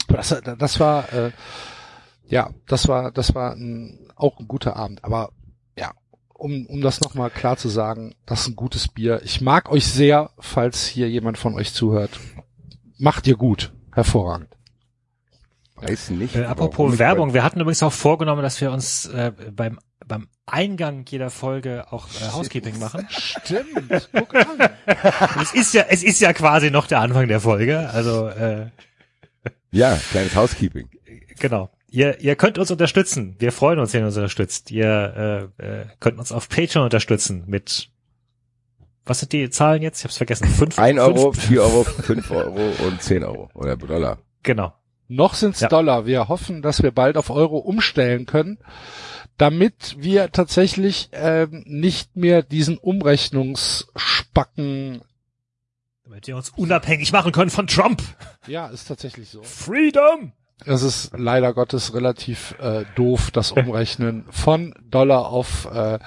Das, 0.08 0.42
das 0.58 0.80
war 0.80 1.12
äh, 1.12 1.32
ja, 2.30 2.52
das 2.68 2.88
war, 2.88 3.12
das 3.12 3.36
war 3.36 3.54
ein, 3.54 4.10
auch 4.16 4.40
ein 4.40 4.48
guter 4.48 4.76
Abend. 4.76 5.04
Aber 5.04 5.32
ja, 5.78 5.92
um, 6.34 6.66
um 6.68 6.82
das 6.82 7.02
nochmal 7.02 7.30
klar 7.30 7.58
zu 7.58 7.70
sagen, 7.70 8.16
das 8.26 8.42
ist 8.42 8.48
ein 8.50 8.56
gutes 8.56 8.88
Bier. 8.88 9.22
Ich 9.24 9.42
mag 9.42 9.72
euch 9.72 9.88
sehr, 9.88 10.32
falls 10.40 10.86
hier 10.86 11.10
jemand 11.10 11.38
von 11.38 11.56
euch 11.56 11.74
zuhört. 11.74 12.20
Macht 12.98 13.28
ihr 13.28 13.38
gut. 13.38 13.74
Hervorragend. 13.94 14.57
Weiß 15.78 16.10
nicht. 16.10 16.36
Äh, 16.36 16.46
apropos 16.46 16.98
Werbung, 16.98 17.34
wir 17.34 17.44
hatten 17.44 17.60
übrigens 17.60 17.84
auch 17.84 17.94
vorgenommen, 17.94 18.42
dass 18.42 18.60
wir 18.62 18.72
uns 18.72 19.06
äh, 19.08 19.32
beim 19.52 19.80
beim 20.08 20.28
Eingang 20.46 21.06
jeder 21.08 21.30
Folge 21.30 21.86
auch 21.92 22.08
äh, 22.08 22.32
Housekeeping 22.32 22.80
machen. 22.80 23.06
Stimmt. 23.10 24.10
Guck 24.14 24.36
an. 24.36 24.70
Es 25.42 25.54
ist 25.54 25.74
ja 25.74 25.86
es 25.90 26.04
ist 26.04 26.20
ja 26.22 26.34
quasi 26.34 26.72
noch 26.72 26.88
der 26.88 27.02
Anfang 27.02 27.28
der 27.28 27.42
Folge, 27.42 27.90
also 27.90 28.28
äh, 28.28 28.68
Ja, 29.72 30.00
kleines 30.12 30.36
Housekeeping. 30.36 30.90
genau. 31.40 31.70
Ihr, 31.90 32.20
ihr 32.20 32.36
könnt 32.36 32.58
uns 32.58 32.70
unterstützen. 32.70 33.36
Wir 33.40 33.52
freuen 33.54 33.80
uns, 33.80 33.94
wenn 33.94 34.02
ihr 34.02 34.08
uns 34.08 34.18
unterstützt. 34.18 34.72
Ihr 34.72 35.50
äh, 35.60 35.64
äh, 35.66 35.86
könnt 36.00 36.20
uns 36.20 36.32
auf 36.32 36.50
Patreon 36.50 36.84
unterstützen 36.84 37.44
mit 37.48 37.90
was 39.06 39.20
sind 39.20 39.32
die 39.32 39.50
Zahlen 39.50 39.82
jetzt? 39.82 40.00
Ich 40.00 40.04
hab's 40.04 40.18
vergessen. 40.18 40.48
Fünf, 40.48 40.78
Ein 40.78 41.00
Euro, 41.00 41.32
vier 41.32 41.62
Euro, 41.62 41.86
fünf 41.86 42.30
Euro 42.30 42.72
und 42.86 43.02
zehn 43.02 43.24
Euro. 43.24 43.50
Oder 43.54 43.78
Dollar. 43.78 44.18
Genau. 44.44 44.74
Noch 45.08 45.36
sind's 45.36 45.62
Ja. 45.62 45.70
Dollar. 45.70 46.06
Wir 46.06 46.28
hoffen, 46.28 46.62
dass 46.62 46.84
wir 46.84 46.92
bald 46.92 47.18
auf 47.18 47.30
Euro 47.30 47.58
umstellen 47.58 48.26
können, 48.26 48.58
damit 49.38 49.96
wir 50.00 50.32
tatsächlich 50.32 51.10
ähm, 51.14 51.64
nicht 51.66 52.16
mehr 52.16 52.44
diesen 52.44 52.78
Umrechnungsspacken. 52.78 55.02
Damit 56.04 56.28
wir 56.28 56.36
uns 56.36 56.50
unabhängig 56.50 57.12
machen 57.12 57.32
können 57.32 57.50
von 57.50 57.68
Trump. 57.68 58.02
Ja, 58.48 58.68
ist 58.68 58.88
tatsächlich 58.88 59.30
so. 59.30 59.42
Freedom! 59.44 60.34
Es 60.66 60.82
ist 60.82 61.12
leider 61.16 61.54
Gottes 61.54 61.94
relativ 61.94 62.56
äh, 62.60 62.84
doof, 62.96 63.30
das 63.30 63.52
Umrechnen 63.52 64.26
von 64.32 64.74
Dollar 64.90 65.28
auf 65.28 65.66
äh, 65.72 66.00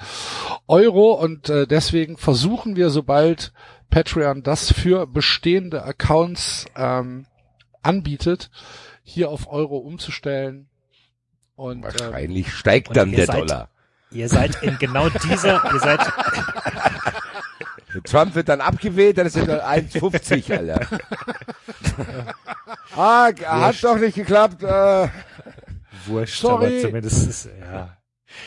Euro 0.67 1.13
und 1.13 1.47
äh, 1.49 1.65
deswegen 1.65 2.17
versuchen 2.17 2.75
wir, 2.75 2.89
sobald 2.89 3.53
Patreon 3.89 4.43
das 4.43 4.73
für 4.73 5.07
bestehende 5.07 5.85
Accounts 5.85 6.65
ähm, 6.75 7.25
anbietet, 7.81 8.49
hier 9.11 9.29
auf 9.29 9.51
Euro 9.51 9.77
umzustellen. 9.77 10.67
Und 11.55 11.77
ähm, 11.77 11.83
Wahrscheinlich 11.83 12.51
steigt 12.53 12.89
und 12.89 12.97
dann 12.97 13.09
ihr 13.11 13.17
der 13.17 13.25
seid- 13.27 13.39
Dollar. 13.41 13.67
Ihr 14.13 14.27
seid 14.27 14.61
in 14.61 14.77
genau 14.77 15.07
dieser, 15.07 15.63
ihr 15.73 15.79
seid, 15.79 16.01
Trump 18.03 18.35
wird 18.35 18.49
dann 18.49 18.59
abgewählt, 18.59 19.17
dann 19.17 19.27
ist 19.27 19.37
Dollar 19.37 19.65
1,50, 19.65 20.57
Alter. 20.57 20.99
ah, 22.95 23.31
hat 23.61 23.81
doch 23.83 23.97
nicht 23.97 24.15
geklappt. 24.15 24.63
Äh. 24.63 25.07
wurscht, 26.07 26.41
Sorry. 26.41 26.65
aber 26.65 26.81
zumindest 26.81 27.27
ist, 27.27 27.49
ja. 27.61 27.95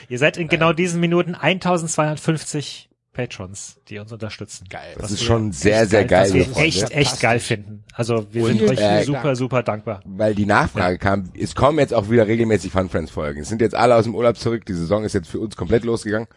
Ihr 0.08 0.18
seid 0.18 0.36
in 0.36 0.48
genau 0.48 0.74
diesen 0.74 1.00
Minuten 1.00 1.34
1250 1.34 2.90
Patrons, 3.14 3.80
die 3.88 3.98
uns 3.98 4.12
unterstützen. 4.12 4.66
geil. 4.68 4.92
Das 4.96 5.04
Was 5.04 5.10
ist 5.12 5.22
schon 5.22 5.52
sehr, 5.52 5.80
echt 5.82 5.90
sehr 5.90 6.04
geil, 6.04 6.24
Was 6.24 6.28
ihr 6.30 6.34
wir 6.34 6.44
Freunde. 6.46 6.68
echt, 6.68 6.90
echt 6.90 7.20
geil 7.20 7.40
finden. 7.40 7.84
Also 7.94 8.26
wir 8.32 8.42
Und, 8.44 8.58
sind 8.58 8.68
euch 8.70 8.80
äh, 8.80 9.04
super, 9.04 9.34
super 9.36 9.62
dankbar. 9.62 10.02
weil 10.04 10.34
die 10.34 10.44
Nachfrage 10.44 10.98
kam, 10.98 11.30
es 11.38 11.54
kommen 11.54 11.78
jetzt 11.78 11.94
auch 11.94 12.10
wieder 12.10 12.26
regelmäßig 12.26 12.72
Fun 12.72 12.90
Friends 12.90 13.10
Folgen. 13.10 13.40
Es 13.40 13.48
sind 13.48 13.62
jetzt 13.62 13.74
alle 13.74 13.94
aus 13.94 14.04
dem 14.04 14.14
Urlaub 14.14 14.36
zurück, 14.36 14.66
die 14.66 14.74
Saison 14.74 15.04
ist 15.04 15.14
jetzt 15.14 15.28
für 15.28 15.38
uns 15.40 15.56
komplett 15.56 15.84
losgegangen. 15.84 16.28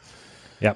Ja. 0.59 0.75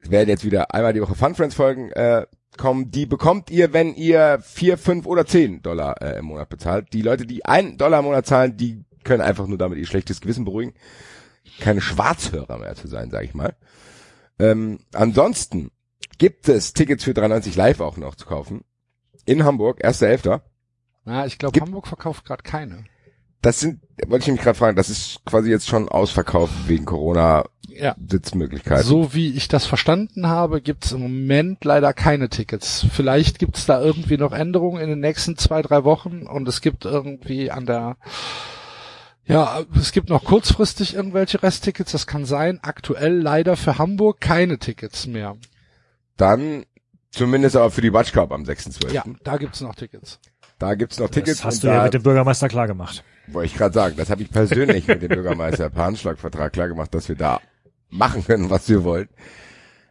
Es 0.00 0.10
werden 0.10 0.28
jetzt 0.28 0.44
wieder 0.44 0.74
einmal 0.74 0.92
die 0.92 1.00
Woche 1.02 1.14
Fun 1.14 1.34
Friends 1.34 1.54
Folgen 1.54 1.92
äh, 1.92 2.26
kommen. 2.56 2.90
Die 2.90 3.06
bekommt 3.06 3.50
ihr, 3.50 3.72
wenn 3.72 3.94
ihr 3.94 4.40
vier, 4.42 4.78
fünf 4.78 5.06
oder 5.06 5.26
zehn 5.26 5.62
Dollar 5.62 6.00
äh, 6.02 6.18
im 6.18 6.24
Monat 6.24 6.48
bezahlt. 6.48 6.92
Die 6.92 7.02
Leute, 7.02 7.26
die 7.26 7.44
einen 7.44 7.76
Dollar 7.78 7.98
im 8.00 8.06
Monat 8.06 8.26
zahlen, 8.26 8.56
die 8.56 8.84
können 9.04 9.20
einfach 9.22 9.46
nur 9.46 9.58
damit 9.58 9.78
ihr 9.78 9.86
schlechtes 9.86 10.20
Gewissen 10.20 10.44
beruhigen. 10.44 10.74
Keine 11.60 11.80
Schwarzhörer 11.80 12.58
mehr 12.58 12.74
zu 12.74 12.88
sein, 12.88 13.10
sage 13.10 13.24
ich 13.26 13.34
mal. 13.34 13.54
Ähm, 14.38 14.80
ansonsten 14.92 15.70
gibt 16.18 16.48
es 16.48 16.72
Tickets 16.72 17.04
für 17.04 17.14
93 17.14 17.54
Live 17.56 17.80
auch 17.80 17.96
noch 17.96 18.14
zu 18.14 18.26
kaufen. 18.26 18.62
In 19.24 19.44
Hamburg, 19.44 19.84
1.11. 19.84 20.40
Na, 21.04 21.26
ich 21.26 21.38
glaube, 21.38 21.52
Gibt- 21.52 21.66
Hamburg 21.66 21.86
verkauft 21.86 22.24
gerade 22.24 22.42
keine. 22.42 22.84
Das 23.40 23.60
sind, 23.60 23.80
wollte 24.08 24.24
ich 24.26 24.32
mich 24.32 24.40
gerade 24.40 24.58
fragen, 24.58 24.76
das 24.76 24.90
ist 24.90 25.24
quasi 25.24 25.48
jetzt 25.48 25.68
schon 25.68 25.88
ausverkauft 25.88 26.52
wegen 26.66 26.84
Corona 26.86 27.44
Ja. 27.68 27.94
Sitzmöglichkeiten. 28.04 28.82
So 28.84 29.14
wie 29.14 29.30
ich 29.32 29.46
das 29.46 29.64
verstanden 29.64 30.26
habe, 30.26 30.60
gibt's 30.60 30.90
im 30.90 31.02
Moment 31.02 31.64
leider 31.64 31.92
keine 31.92 32.28
Tickets. 32.30 32.84
Vielleicht 32.92 33.38
gibt's 33.38 33.64
da 33.64 33.80
irgendwie 33.80 34.16
noch 34.16 34.32
Änderungen 34.32 34.82
in 34.82 34.88
den 34.88 34.98
nächsten 35.00 35.36
zwei, 35.36 35.62
drei 35.62 35.84
Wochen 35.84 36.22
und 36.26 36.48
es 36.48 36.60
gibt 36.60 36.84
irgendwie 36.84 37.52
an 37.52 37.64
der 37.66 37.96
ja, 39.28 39.62
es 39.78 39.92
gibt 39.92 40.08
noch 40.08 40.24
kurzfristig 40.24 40.94
irgendwelche 40.94 41.42
Resttickets, 41.42 41.92
das 41.92 42.06
kann 42.06 42.24
sein. 42.24 42.58
Aktuell 42.62 43.20
leider 43.20 43.56
für 43.56 43.78
Hamburg 43.78 44.20
keine 44.20 44.58
Tickets 44.58 45.06
mehr. 45.06 45.36
Dann 46.16 46.64
zumindest 47.10 47.54
aber 47.56 47.70
für 47.70 47.82
die 47.82 47.92
Watch 47.92 48.12
Cup 48.12 48.32
am 48.32 48.44
6.12. 48.44 48.92
Ja, 48.92 49.04
da 49.22 49.36
gibt's 49.36 49.60
noch 49.60 49.74
Tickets. 49.74 50.18
Da 50.58 50.74
gibt's 50.74 50.98
noch 50.98 51.10
Tickets. 51.10 51.38
Das 51.38 51.44
hast 51.44 51.64
und 51.64 51.70
du 51.70 51.76
ja 51.76 51.84
mit 51.84 51.94
dem 51.94 52.02
Bürgermeister 52.02 52.48
klar 52.48 52.66
gemacht. 52.66 53.04
wollte 53.28 53.46
ich 53.46 53.54
gerade 53.54 53.74
sagen, 53.74 53.96
das 53.96 54.10
habe 54.10 54.22
ich 54.22 54.30
persönlich 54.30 54.88
mit 54.88 55.02
dem 55.02 55.08
Bürgermeister 55.08 55.70
per 55.70 55.84
Handschlagvertrag 55.84 56.52
klar 56.52 56.68
gemacht, 56.68 56.94
dass 56.94 57.08
wir 57.08 57.16
da 57.16 57.40
machen 57.90 58.24
können, 58.24 58.50
was 58.50 58.68
wir 58.68 58.82
wollen. 58.82 59.08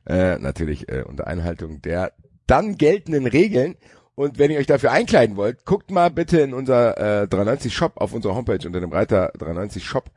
Äh, 0.05 0.39
natürlich 0.39 0.89
äh, 0.89 1.03
unter 1.03 1.27
Einhaltung 1.27 1.81
der 1.81 2.13
dann 2.47 2.77
geltenden 2.77 3.27
Regeln. 3.27 3.75
Und 4.17 4.39
wenn 4.39 4.49
ihr 4.49 4.57
euch 4.57 4.65
dafür 4.65 4.91
einkleiden 4.91 5.37
wollt, 5.37 5.63
guckt 5.63 5.91
mal 5.91 6.09
bitte 6.09 6.39
in 6.39 6.55
unser 6.55 7.21
äh, 7.21 7.27
390 7.27 7.71
Shop 7.71 7.97
auf 7.97 8.13
unserer 8.13 8.33
Homepage 8.33 8.65
unter 8.65 8.79
dem 8.79 8.91
Reiter 8.91 9.31
390 9.37 9.85
Shop. 9.85 10.09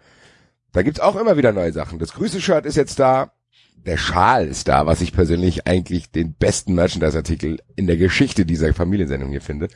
Da 0.72 0.81
gibt's 0.81 1.01
auch 1.01 1.16
immer 1.16 1.36
wieder 1.36 1.52
neue 1.52 1.70
Sachen. 1.70 1.98
Das 1.98 2.14
Grüße-Shirt 2.14 2.64
ist 2.64 2.77
jetzt 2.77 2.98
da. 2.98 3.32
Der 3.74 3.98
Schal 3.98 4.47
ist 4.47 4.68
da, 4.68 4.86
was 4.86 5.02
ich 5.02 5.12
persönlich 5.12 5.66
eigentlich 5.66 6.10
den 6.10 6.32
besten 6.32 6.72
Merchandise-Artikel 6.72 7.60
in 7.77 7.86
der 7.86 7.98
Geschichte 7.98 8.47
dieser 8.47 8.72
Familiensendung 8.72 9.32
hier 9.32 9.43
finde. 9.43 9.68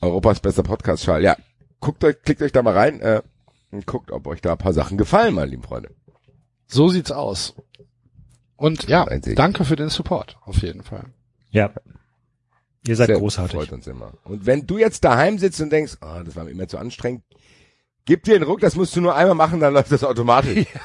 Europas 0.00 0.40
bester 0.40 0.62
Podcast-Schal. 0.62 1.22
Ja, 1.22 1.36
guckt 1.80 2.04
euch, 2.04 2.22
klickt 2.22 2.40
euch 2.40 2.52
da 2.52 2.62
mal 2.62 2.72
rein 2.72 3.00
äh, 3.02 3.20
und 3.70 3.84
guckt, 3.84 4.12
ob 4.12 4.26
euch 4.28 4.40
da 4.40 4.52
ein 4.52 4.58
paar 4.58 4.72
Sachen 4.72 4.96
gefallen, 4.96 5.34
meine 5.34 5.50
lieben 5.50 5.62
Freunde. 5.62 5.90
So 6.68 6.88
sieht's 6.88 7.12
aus. 7.12 7.54
Und 8.56 8.88
ja, 8.88 9.04
danke 9.34 9.66
für 9.66 9.76
den 9.76 9.90
Support, 9.90 10.38
auf 10.46 10.62
jeden 10.62 10.82
Fall. 10.82 11.04
Ja. 11.50 11.70
Ihr 12.86 12.96
seid 12.96 13.08
Sehr 13.08 13.18
großartig. 13.18 13.56
Freut 13.56 13.72
uns 13.72 13.86
immer. 13.86 14.12
Und 14.24 14.46
wenn 14.46 14.66
du 14.66 14.78
jetzt 14.78 15.04
daheim 15.04 15.38
sitzt 15.38 15.60
und 15.60 15.70
denkst, 15.70 15.98
oh, 16.00 16.22
das 16.24 16.36
war 16.36 16.44
mir 16.44 16.50
immer 16.50 16.68
zu 16.68 16.78
anstrengend, 16.78 17.22
gib 18.04 18.24
dir 18.24 18.36
einen 18.36 18.44
Ruck, 18.44 18.60
das 18.60 18.76
musst 18.76 18.94
du 18.96 19.00
nur 19.00 19.14
einmal 19.14 19.34
machen, 19.34 19.60
dann 19.60 19.74
läuft 19.74 19.92
das 19.92 20.04
automatisch. 20.04 20.66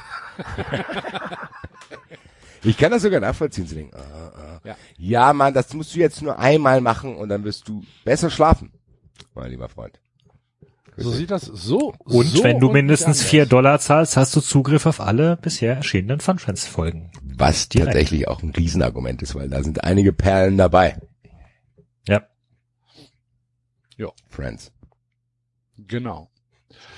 ich 2.64 2.76
kann 2.76 2.90
das 2.90 3.02
sogar 3.02 3.20
nachvollziehen, 3.20 3.66
zu 3.66 3.74
denken, 3.74 3.96
ah, 3.96 4.32
ah. 4.34 4.60
Ja. 4.64 4.76
ja, 4.96 5.32
Mann, 5.32 5.54
das 5.54 5.72
musst 5.74 5.94
du 5.94 5.98
jetzt 5.98 6.22
nur 6.22 6.38
einmal 6.38 6.80
machen 6.80 7.16
und 7.16 7.28
dann 7.28 7.44
wirst 7.44 7.68
du 7.68 7.82
besser 8.04 8.30
schlafen, 8.30 8.72
mein 9.34 9.50
lieber 9.50 9.68
Freund. 9.68 9.98
So 10.96 11.10
sieht 11.10 11.30
das 11.30 11.46
so. 11.46 11.94
Und 12.04 12.26
so 12.26 12.44
wenn 12.44 12.60
du 12.60 12.66
und 12.66 12.74
mindestens 12.74 13.22
vier. 13.22 13.46
Dollar 13.46 13.78
zahlst, 13.78 14.18
hast 14.18 14.36
du 14.36 14.40
Zugriff 14.40 14.84
auf 14.84 15.00
alle 15.00 15.38
bisher 15.38 15.76
erschienenen 15.76 16.20
Funfriends-Folgen. 16.20 17.10
Was 17.22 17.70
Direkt. 17.70 17.92
tatsächlich 17.92 18.28
auch 18.28 18.42
ein 18.42 18.50
Riesenargument 18.50 19.22
ist, 19.22 19.34
weil 19.34 19.48
da 19.48 19.62
sind 19.62 19.84
einige 19.84 20.12
Perlen 20.12 20.58
dabei, 20.58 20.98
Ja. 22.08 22.26
Friends. 24.28 24.72
Genau. 25.76 26.30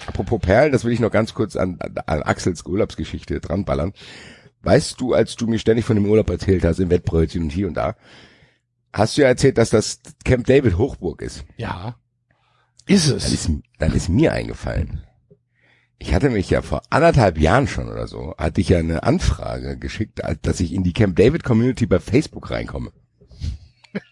Apropos 0.07 0.41
Perlen, 0.41 0.73
das 0.73 0.85
will 0.85 0.93
ich 0.93 1.01
noch 1.01 1.11
ganz 1.11 1.35
kurz 1.35 1.57
an, 1.57 1.79
an 1.81 2.23
Axels 2.23 2.65
Urlaubsgeschichte 2.65 3.41
dranballern. 3.41 3.93
Weißt 4.63 5.01
du, 5.01 5.13
als 5.13 5.37
du 5.37 5.47
mir 5.47 5.59
ständig 5.59 5.85
von 5.85 5.97
dem 5.97 6.07
Urlaub 6.07 6.31
erzählt 6.31 6.65
hast, 6.65 6.79
im 6.79 6.91
Wettbrötchen 6.91 7.43
und 7.43 7.51
hier 7.51 7.67
und 7.67 7.75
da, 7.75 7.97
hast 8.93 9.17
du 9.17 9.23
ja 9.23 9.29
erzählt, 9.29 9.59
dass 9.59 9.71
das 9.71 10.01
Camp 10.25 10.47
David 10.47 10.79
Hochburg 10.79 11.21
ist. 11.23 11.45
Ja. 11.57 11.97
Ist 12.87 13.09
Dann 13.11 13.17
es. 13.17 13.33
ist, 13.33 13.51
dann 13.79 13.93
ist 13.93 14.09
mir 14.09 14.33
eingefallen. 14.33 15.05
Ich 15.99 16.15
hatte 16.15 16.31
mich 16.31 16.51
ja 16.51 16.63
vor 16.63 16.83
anderthalb 16.91 17.39
Jahren 17.39 17.67
schon 17.67 17.89
oder 17.89 18.07
so, 18.07 18.35
hatte 18.39 18.61
ich 18.61 18.69
ja 18.71 18.79
eine 18.79 19.03
Anfrage 19.03 19.79
geschickt, 19.79 20.21
dass 20.43 20.61
ich 20.61 20.73
in 20.73 20.85
die 20.85 20.93
Camp 20.93 21.17
David 21.17 21.45
Community 21.45 21.87
bei 21.87 21.99
Facebook 21.99 22.51
reinkomme. 22.51 22.93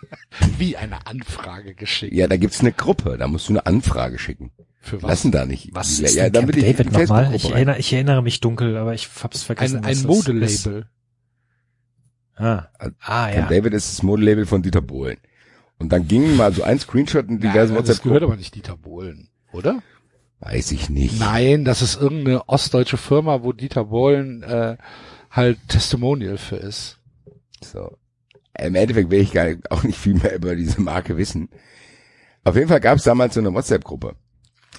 Wie 0.58 0.76
eine 0.76 1.06
Anfrage 1.06 1.74
geschickt. 1.74 2.12
Ja, 2.14 2.26
da 2.26 2.36
gibt's 2.36 2.60
eine 2.60 2.72
Gruppe, 2.72 3.16
da 3.18 3.28
musst 3.28 3.48
du 3.48 3.52
eine 3.52 3.66
Anfrage 3.66 4.18
schicken. 4.18 4.50
Für 4.80 5.02
was? 5.02 5.10
Lassen 5.10 5.32
da 5.32 5.44
nicht. 5.44 5.70
Was 5.72 5.98
ja, 5.98 6.06
ist 6.06 6.14
ja, 6.14 6.24
denn 6.24 6.32
damit 6.32 6.56
Camp 6.56 6.76
David 6.76 6.92
nochmal? 6.92 7.34
Ich 7.34 7.50
erinnere, 7.50 7.78
ich 7.78 7.92
erinnere 7.92 8.22
mich 8.22 8.40
dunkel, 8.40 8.76
aber 8.76 8.94
ich 8.94 9.08
hab's 9.22 9.42
vergessen. 9.42 9.78
Ein, 9.78 9.84
ein. 9.84 10.02
Modelabel. 10.02 10.86
Ah, 12.36 12.66
ah 13.00 13.28
ja. 13.28 13.34
Camp 13.34 13.48
David 13.50 13.74
ist 13.74 13.92
das 13.92 14.02
Modelabel 14.02 14.46
von 14.46 14.62
Dieter 14.62 14.82
Bohlen. 14.82 15.18
Und 15.78 15.92
dann 15.92 16.08
ging 16.08 16.36
mal 16.36 16.52
so 16.52 16.62
ein 16.62 16.78
Screenshot 16.78 17.28
in 17.28 17.40
diversen 17.40 17.74
Ja, 17.74 17.82
das 17.82 18.02
gehört 18.02 18.22
aber 18.22 18.36
nicht 18.36 18.54
Dieter 18.54 18.76
Bohlen, 18.76 19.28
oder? 19.52 19.82
Weiß 20.40 20.72
ich 20.72 20.88
nicht. 20.88 21.18
Nein, 21.18 21.64
das 21.64 21.82
ist 21.82 22.00
irgendeine 22.00 22.48
ostdeutsche 22.48 22.96
Firma, 22.96 23.42
wo 23.42 23.52
Dieter 23.52 23.84
Bohlen 23.84 24.42
äh, 24.42 24.76
halt 25.30 25.58
Testimonial 25.68 26.38
für 26.38 26.56
ist. 26.56 26.98
So. 27.62 27.96
Im 28.58 28.74
Endeffekt 28.74 29.10
will 29.10 29.20
ich 29.20 29.32
gar 29.32 29.46
nicht, 29.46 29.70
auch 29.70 29.82
nicht 29.84 29.98
viel 29.98 30.14
mehr 30.14 30.34
über 30.34 30.56
diese 30.56 30.80
Marke 30.80 31.16
wissen. 31.16 31.48
Auf 32.44 32.56
jeden 32.56 32.68
Fall 32.68 32.80
gab 32.80 32.98
es 32.98 33.04
damals 33.04 33.34
so 33.34 33.40
eine 33.40 33.54
WhatsApp-Gruppe. 33.54 34.14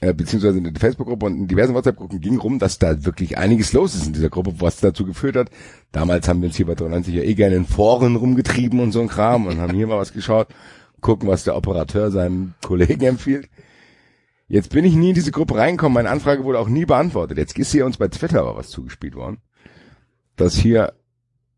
Äh, 0.01 0.13
beziehungsweise 0.13 0.59
eine 0.59 0.71
Facebook-Gruppe 0.77 1.25
und 1.25 1.35
in 1.35 1.47
diversen 1.47 1.73
WhatsApp-Gruppen 1.73 2.21
ging 2.21 2.37
rum, 2.37 2.57
dass 2.57 2.79
da 2.79 3.03
wirklich 3.03 3.37
einiges 3.37 3.73
los 3.73 3.95
ist 3.95 4.07
in 4.07 4.13
dieser 4.13 4.29
Gruppe, 4.29 4.53
was 4.59 4.77
dazu 4.77 5.05
geführt 5.05 5.35
hat. 5.35 5.49
Damals 5.91 6.27
haben 6.27 6.41
wir 6.41 6.47
uns 6.47 6.55
hier 6.55 6.67
bei 6.67 6.75
93 6.75 7.15
ja 7.15 7.23
eh 7.23 7.33
gerne 7.33 7.57
in 7.57 7.65
Foren 7.65 8.15
rumgetrieben 8.15 8.79
und 8.79 8.91
so 8.91 9.01
ein 9.01 9.09
Kram 9.09 9.45
und 9.45 9.59
haben 9.59 9.73
hier 9.73 9.87
mal 9.87 9.97
was 9.97 10.13
geschaut, 10.13 10.47
gucken, 11.01 11.27
was 11.27 11.43
der 11.43 11.57
Operateur 11.57 12.11
seinem 12.11 12.53
Kollegen 12.61 13.03
empfiehlt. 13.03 13.49
Jetzt 14.47 14.69
bin 14.71 14.85
ich 14.85 14.95
nie 14.95 15.09
in 15.09 15.15
diese 15.15 15.31
Gruppe 15.31 15.55
reingekommen, 15.55 15.93
meine 15.95 16.09
Anfrage 16.09 16.43
wurde 16.43 16.59
auch 16.59 16.69
nie 16.69 16.85
beantwortet. 16.85 17.37
Jetzt 17.37 17.57
ist 17.59 17.71
hier 17.71 17.85
uns 17.85 17.97
bei 17.97 18.07
Twitter 18.07 18.39
aber 18.39 18.55
was 18.55 18.69
zugespielt 18.69 19.15
worden. 19.15 19.39
Dass 20.37 20.55
hier 20.55 20.93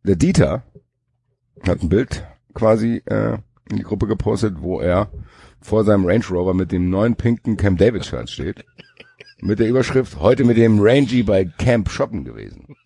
der 0.04 0.16
Dieter 0.16 0.64
hat 1.68 1.82
ein 1.82 1.90
Bild 1.90 2.26
quasi 2.54 3.02
äh, 3.06 3.38
in 3.70 3.78
die 3.78 3.84
Gruppe 3.84 4.08
gepostet, 4.08 4.62
wo 4.62 4.80
er 4.80 5.10
vor 5.62 5.84
seinem 5.84 6.06
Range 6.06 6.26
Rover 6.30 6.54
mit 6.54 6.72
dem 6.72 6.90
neuen 6.90 7.16
pinken 7.16 7.58
Camp 7.58 7.78
David 7.80 8.06
Shirt 8.06 8.30
steht. 8.30 8.66
Mit 9.40 9.60
der 9.60 9.70
Überschrift, 9.70 10.20
heute 10.20 10.44
mit 10.44 10.58
dem 10.58 10.80
Rangy 10.80 11.24
bei 11.24 11.46
Camp 11.46 11.90
shoppen 11.90 12.24
gewesen. 12.24 12.76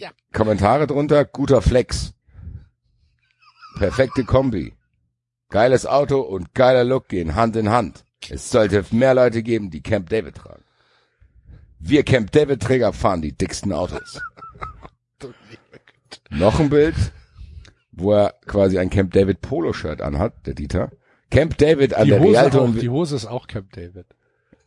Ja. 0.00 0.10
Kommentare 0.32 0.86
drunter, 0.86 1.24
guter 1.24 1.60
Flex. 1.60 2.14
Perfekte 3.78 4.22
Kombi. 4.22 4.72
Geiles 5.48 5.86
Auto 5.86 6.20
und 6.20 6.54
geiler 6.54 6.84
Look 6.84 7.08
gehen 7.08 7.34
Hand 7.34 7.56
in 7.56 7.70
Hand. 7.70 8.04
Es 8.30 8.48
sollte 8.48 8.84
mehr 8.92 9.14
Leute 9.14 9.42
geben, 9.42 9.70
die 9.70 9.82
Camp 9.82 10.08
David 10.08 10.36
tragen. 10.36 10.62
Wir 11.80 12.04
Camp 12.04 12.30
David 12.30 12.62
Träger 12.62 12.92
fahren 12.92 13.22
die 13.22 13.36
dicksten 13.36 13.72
Autos. 13.72 14.20
Noch 16.30 16.60
ein 16.60 16.70
Bild, 16.70 16.94
wo 17.92 18.12
er 18.12 18.34
quasi 18.46 18.78
ein 18.78 18.90
Camp 18.90 19.12
David 19.12 19.40
Polo 19.40 19.72
Shirt 19.72 20.00
anhat, 20.02 20.34
der 20.46 20.54
Dieter. 20.54 20.90
Camp 21.30 21.58
David 21.58 21.94
an 21.94 22.04
Die 22.04 22.10
der 22.10 22.20
Hose, 22.20 22.30
Rialto 22.32 22.64
auch, 22.64 22.74
die 22.74 22.88
Hose 22.88 23.16
ist 23.16 23.26
auch 23.26 23.46
Camp 23.48 23.72
David. 23.72 24.06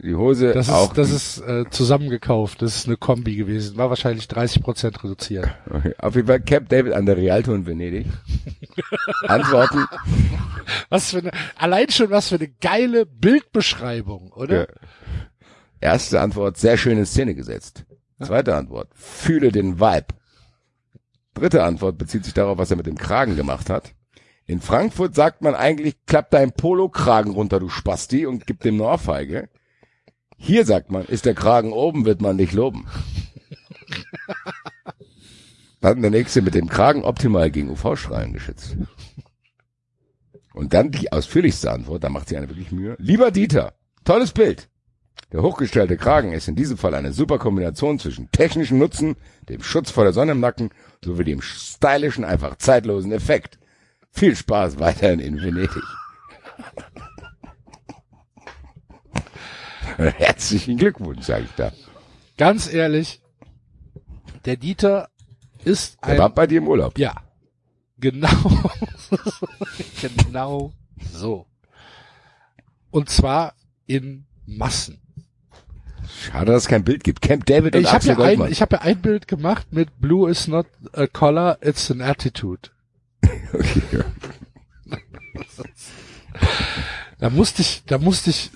die 0.04 0.14
Hose 0.16 0.54
Das 0.54 0.68
ist, 0.68 0.74
auch. 0.74 0.94
das 0.94 1.10
ist 1.12 1.40
äh, 1.40 1.66
zusammengekauft. 1.70 2.62
Das 2.62 2.76
ist 2.76 2.88
eine 2.88 2.98
Kombi 2.98 3.36
gewesen. 3.36 3.78
War 3.78 3.90
wahrscheinlich 3.90 4.28
30 4.28 4.62
Prozent 4.62 5.04
reduziert. 5.04 5.48
okay. 5.70 5.94
Auf 5.98 6.16
jeden 6.16 6.28
Fall 6.28 6.42
Camp 6.42 6.70
David 6.70 6.94
an 6.94 7.06
der 7.06 7.18
Rialto 7.18 7.54
in 7.54 7.66
Venedig. 7.66 8.06
Antworten. 9.28 9.86
Was 10.90 11.12
für 11.12 11.20
eine, 11.20 11.32
allein 11.58 11.90
schon 11.90 12.10
was 12.10 12.30
für 12.30 12.36
eine 12.36 12.48
geile 12.50 13.06
Bildbeschreibung, 13.06 14.32
oder? 14.34 14.62
Ja. 14.62 14.68
Erste 15.80 16.22
Antwort, 16.22 16.58
sehr 16.58 16.78
schön 16.78 16.98
in 17.00 17.06
Szene 17.08 17.34
gesetzt. 17.34 17.86
Zweite 18.22 18.56
Antwort, 18.56 18.90
fühle 18.94 19.52
den 19.52 19.80
Vibe. 19.80 20.06
Dritte 21.34 21.64
Antwort 21.64 21.98
bezieht 21.98 22.26
sich 22.26 22.34
darauf, 22.34 22.58
was 22.58 22.72
er 22.72 22.78
mit 22.78 22.88
dem 22.88 22.98
Kragen 22.98 23.36
gemacht 23.36 23.70
hat. 23.70 23.94
In 24.46 24.60
Frankfurt 24.60 25.16
sagt 25.16 25.42
man 25.42 25.56
eigentlich, 25.56 26.06
klapp 26.06 26.30
dein 26.32 26.52
Polo-Kragen 26.52 27.32
runter, 27.32 27.60
du 27.60 27.70
Spasti, 27.70 28.26
und 28.26 28.48
gib 28.48 28.60
dem 28.62 28.76
eine 28.76 28.84
Ohrfeige. 28.84 29.50
Hier 30.38 30.66
sagt 30.66 30.92
man, 30.92 31.06
ist 31.06 31.26
der 31.26 31.36
Kragen 31.36 31.72
oben, 31.72 32.06
wird 32.06 32.22
man 32.22 32.38
dich 32.38 32.52
loben. 32.52 32.88
Dann 35.80 36.02
der 36.02 36.12
nächste 36.12 36.42
mit 36.42 36.54
dem 36.54 36.68
Kragen 36.70 37.04
optimal 37.04 37.50
gegen 37.50 37.70
UV-Strahlen 37.70 38.34
geschützt. 38.34 38.78
Und 40.54 40.74
dann 40.74 40.92
die 40.92 41.12
ausführlichste 41.12 41.72
Antwort, 41.72 42.04
da 42.04 42.10
macht 42.10 42.30
sie 42.30 42.38
eine 42.38 42.50
wirklich 42.50 42.72
Mühe. 42.72 42.96
Lieber 43.00 43.32
Dieter, 43.32 43.74
tolles 44.04 44.32
Bild. 44.32 44.71
Der 45.32 45.42
hochgestellte 45.44 45.96
Kragen 45.96 46.34
ist 46.34 46.48
in 46.50 46.56
diesem 46.56 46.78
Fall 46.78 46.94
eine 46.94 47.14
super 47.14 47.40
Kombination 47.40 48.00
zwischen 48.00 48.30
technischem 48.32 48.78
Nutzen, 48.78 49.16
dem 49.48 49.64
Schutz 49.64 49.90
vor 49.90 50.04
der 50.04 50.12
Sonne 50.12 50.34
im 50.34 50.42
Nacken 50.42 50.72
sowie 51.04 51.24
dem 51.24 51.42
stylischen, 51.42 52.26
einfach 52.26 52.58
zeitlosen 52.58 53.14
Effekt. 53.14 53.58
Viel 54.12 54.36
Spaß 54.36 54.80
weiterhin 54.80 55.20
in 55.20 55.42
Venedig. 55.42 55.84
Herzlichen 59.98 60.78
Glückwunsch, 60.78 61.26
sage 61.26 61.46
ich 61.46 61.52
da. 61.56 61.72
Ganz 62.38 62.72
ehrlich, 62.72 63.22
der 64.46 64.58
Dieter 64.58 65.10
ist 65.64 65.98
Er 66.02 66.10
ein, 66.10 66.18
war 66.18 66.30
bei 66.30 66.48
dir 66.48 66.58
im 66.58 66.68
Urlaub. 66.68 66.98
ja, 66.98 67.16
genau, 67.98 68.28
genau 70.02 70.74
so. 71.14 71.46
Und 72.90 73.10
zwar 73.10 73.54
in 73.86 74.26
Massen. 74.46 75.02
Schade, 76.20 76.52
dass 76.52 76.64
es 76.64 76.68
kein 76.68 76.84
Bild 76.84 77.04
gibt. 77.04 77.22
Camp 77.22 77.46
David 77.46 77.76
und 77.76 77.82
Ich 77.82 77.88
habe 77.88 77.98
Axel 77.98 78.10
ja, 78.10 78.16
ein, 78.16 78.18
Goldmann. 78.18 78.52
ich 78.52 78.62
hab 78.62 78.72
ja 78.72 78.82
ein 78.82 79.02
Bild 79.02 79.28
gemacht 79.28 79.68
mit 79.72 80.00
Blue 80.00 80.30
is 80.30 80.48
not 80.48 80.68
a 80.94 81.08
color, 81.08 81.58
it's 81.62 81.90
an 81.92 82.02
attitude. 82.02 82.70
Okay, 83.54 83.82
ja. 83.92 84.04
Da 87.20 87.30
musste 87.30 87.62
ich, 87.62 87.84
da 87.86 88.00
musste 88.00 88.32
ich, 88.32 88.50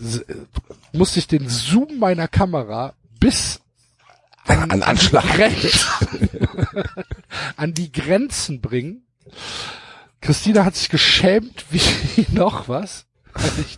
musste 0.92 1.20
ich 1.20 1.28
den 1.28 1.48
Zoom 1.50 2.00
meiner 2.00 2.28
Kamera 2.28 2.96
bis 3.20 3.62
An 4.48 4.82
Anschlag. 4.82 5.24
Grenz, 5.24 5.86
an 7.58 7.74
die 7.76 7.92
Grenzen 7.92 8.62
bringen. 8.62 9.06
Christina 10.22 10.66
hat 10.66 10.76
sich 10.76 10.90
geschämt 10.90 11.66
wie 11.70 12.26
noch 12.32 12.68
was. 12.68 13.06
weil 13.34 13.52
ich 13.60 13.78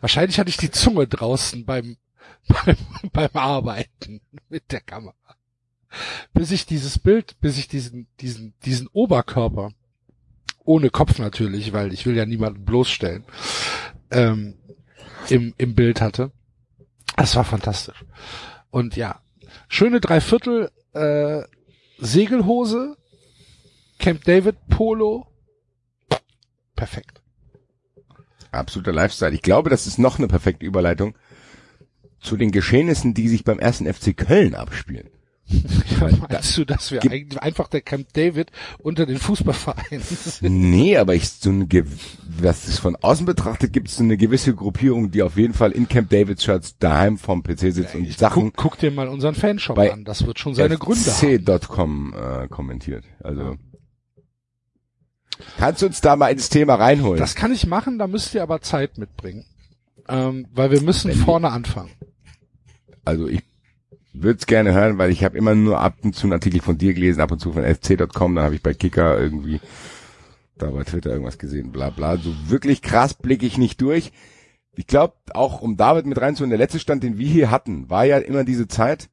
wahrscheinlich 0.00 0.38
hatte 0.40 0.50
ich 0.50 0.56
die 0.56 0.70
Zunge 0.72 1.06
draußen 1.06 1.64
beim, 1.64 1.96
beim, 2.48 2.76
beim 3.12 3.30
Arbeiten 3.34 4.20
mit 4.48 4.72
der 4.72 4.80
Kamera. 4.80 5.14
Bis 6.34 6.50
ich 6.50 6.66
dieses 6.66 6.98
Bild, 6.98 7.40
bis 7.40 7.58
ich 7.58 7.68
diesen, 7.68 8.08
diesen, 8.20 8.54
diesen 8.64 8.88
Oberkörper, 8.88 9.72
ohne 10.64 10.90
Kopf 10.90 11.18
natürlich, 11.18 11.72
weil 11.72 11.94
ich 11.94 12.04
will 12.04 12.16
ja 12.16 12.26
niemanden 12.26 12.64
bloßstellen, 12.64 13.24
ähm, 14.10 14.54
im, 15.30 15.54
im 15.56 15.74
Bild 15.74 16.00
hatte. 16.00 16.30
Das 17.16 17.36
war 17.36 17.44
fantastisch. 17.44 18.04
Und 18.70 18.96
ja, 18.96 19.20
schöne 19.68 20.00
Dreiviertel, 20.00 20.70
äh, 20.92 21.42
Segelhose, 21.98 22.96
Camp 23.98 24.24
David 24.24 24.56
Polo, 24.68 25.26
perfekt. 26.76 27.22
Absoluter 28.52 28.92
Lifestyle. 28.92 29.34
Ich 29.34 29.42
glaube, 29.42 29.70
das 29.70 29.86
ist 29.86 29.98
noch 29.98 30.18
eine 30.18 30.28
perfekte 30.28 30.64
Überleitung 30.64 31.14
zu 32.20 32.36
den 32.36 32.50
Geschehnissen, 32.50 33.14
die 33.14 33.28
sich 33.28 33.44
beim 33.44 33.58
ersten 33.58 33.92
FC 33.92 34.16
Köln 34.16 34.54
abspielen. 34.54 35.08
Ja, 36.00 36.10
meinst 36.28 36.56
du, 36.56 36.64
dass 36.64 36.92
wir 36.92 37.02
eigentlich 37.02 37.40
einfach 37.40 37.68
der 37.68 37.80
Camp 37.80 38.12
David 38.12 38.50
unter 38.78 39.06
den 39.06 39.18
Fußballvereinen 39.18 40.00
sind? 40.00 40.52
Nee, 40.52 40.96
aber 40.96 41.14
ich 41.14 41.28
so 41.28 41.50
eine, 41.50 41.66
was 42.40 42.68
es 42.68 42.78
von 42.78 42.96
außen 42.96 43.26
betrachtet, 43.26 43.72
gibt 43.72 43.88
es 43.88 43.96
so 43.96 44.04
eine 44.04 44.16
gewisse 44.16 44.54
Gruppierung, 44.54 45.10
die 45.10 45.22
auf 45.22 45.36
jeden 45.36 45.54
Fall 45.54 45.72
in 45.72 45.88
Camp 45.88 46.10
David 46.10 46.40
Shirts 46.42 46.76
daheim 46.78 47.18
vom 47.18 47.42
PC 47.42 47.72
sitzt 47.72 47.94
und 47.94 48.16
Sachen 48.16 48.52
Guck, 48.52 48.56
guck 48.56 48.78
dir 48.78 48.90
mal 48.90 49.08
unseren 49.08 49.34
Fanshop 49.34 49.78
an, 49.78 50.04
das 50.04 50.26
wird 50.26 50.38
schon 50.38 50.54
seine 50.54 50.78
Gründe 50.78 51.10
haben. 51.10 51.60
fc.com 51.60 52.14
äh, 52.14 52.48
kommentiert. 52.48 53.04
Also 53.20 53.56
kannst 55.56 55.82
du 55.82 55.86
uns 55.86 56.00
da 56.00 56.14
mal 56.16 56.28
ins 56.28 56.48
Thema 56.48 56.74
reinholen? 56.74 57.18
Das 57.18 57.34
kann 57.34 57.52
ich 57.52 57.66
machen, 57.66 57.98
da 57.98 58.06
müsst 58.06 58.34
ihr 58.34 58.42
aber 58.42 58.60
Zeit 58.60 58.98
mitbringen. 58.98 59.46
Ähm, 60.08 60.46
weil 60.52 60.70
wir 60.70 60.80
müssen 60.82 61.10
Wenn 61.10 61.18
vorne 61.18 61.50
anfangen. 61.50 61.90
Also 63.04 63.28
ich 63.28 63.42
würde 64.12 64.38
es 64.38 64.46
gerne 64.46 64.72
hören, 64.72 64.98
weil 64.98 65.10
ich 65.10 65.24
habe 65.24 65.36
immer 65.36 65.54
nur 65.54 65.80
ab 65.80 65.96
und 66.02 66.14
zu 66.14 66.26
einen 66.26 66.34
Artikel 66.34 66.60
von 66.60 66.78
dir 66.78 66.94
gelesen, 66.94 67.20
ab 67.20 67.30
und 67.30 67.40
zu 67.40 67.52
von 67.52 67.64
fc.com, 67.64 68.34
dann 68.34 68.44
habe 68.44 68.54
ich 68.54 68.62
bei 68.62 68.74
Kicker 68.74 69.18
irgendwie 69.18 69.60
da 70.58 70.70
bei 70.70 70.82
Twitter 70.84 71.10
irgendwas 71.10 71.38
gesehen, 71.38 71.72
bla 71.72 71.90
bla. 71.90 72.16
So 72.16 72.34
wirklich 72.48 72.82
krass 72.82 73.14
blicke 73.14 73.46
ich 73.46 73.58
nicht 73.58 73.80
durch. 73.80 74.12
Ich 74.74 74.86
glaube, 74.86 75.14
auch 75.32 75.60
um 75.60 75.76
David 75.76 76.06
mit 76.06 76.20
reinzuholen, 76.20 76.50
der 76.50 76.58
letzte 76.58 76.78
Stand, 76.78 77.02
den 77.02 77.18
wir 77.18 77.28
hier 77.28 77.50
hatten, 77.50 77.90
war 77.90 78.04
ja 78.04 78.18
immer 78.18 78.44
diese 78.44 78.68
Zeit, 78.68 79.08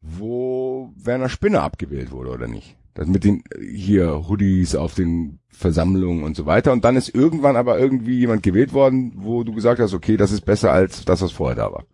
wo 0.00 0.92
Werner 0.96 1.28
Spinner 1.28 1.62
abgewählt 1.62 2.10
wurde, 2.10 2.30
oder 2.30 2.48
nicht? 2.48 2.76
Das 2.94 3.06
mit 3.08 3.24
den 3.24 3.42
hier 3.72 4.28
Hoodies 4.28 4.74
auf 4.74 4.94
den 4.94 5.38
Versammlungen 5.48 6.24
und 6.24 6.36
so 6.36 6.44
weiter. 6.44 6.72
Und 6.72 6.84
dann 6.84 6.96
ist 6.96 7.14
irgendwann 7.14 7.56
aber 7.56 7.78
irgendwie 7.78 8.18
jemand 8.18 8.42
gewählt 8.42 8.72
worden, 8.72 9.12
wo 9.16 9.44
du 9.44 9.52
gesagt 9.52 9.80
hast, 9.80 9.94
okay, 9.94 10.16
das 10.16 10.30
ist 10.30 10.42
besser 10.42 10.72
als 10.72 11.04
das, 11.04 11.22
was 11.22 11.32
vorher 11.32 11.56
da 11.56 11.72
war. 11.72 11.84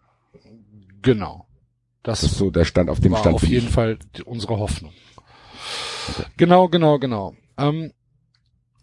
Genau. 1.02 1.46
Das, 2.02 2.22
Das 2.22 2.32
ist 2.32 2.38
so 2.38 2.50
der 2.50 2.64
Stand, 2.64 2.90
auf 2.90 3.00
dem 3.00 3.12
war 3.12 3.20
Stand 3.20 3.34
auf 3.36 3.44
jeden 3.46 3.66
ich. 3.68 3.72
Fall 3.72 3.98
unsere 4.24 4.58
Hoffnung. 4.58 4.92
Genau, 6.36 6.68
genau, 6.68 6.98
genau. 6.98 7.34
Ähm, 7.58 7.92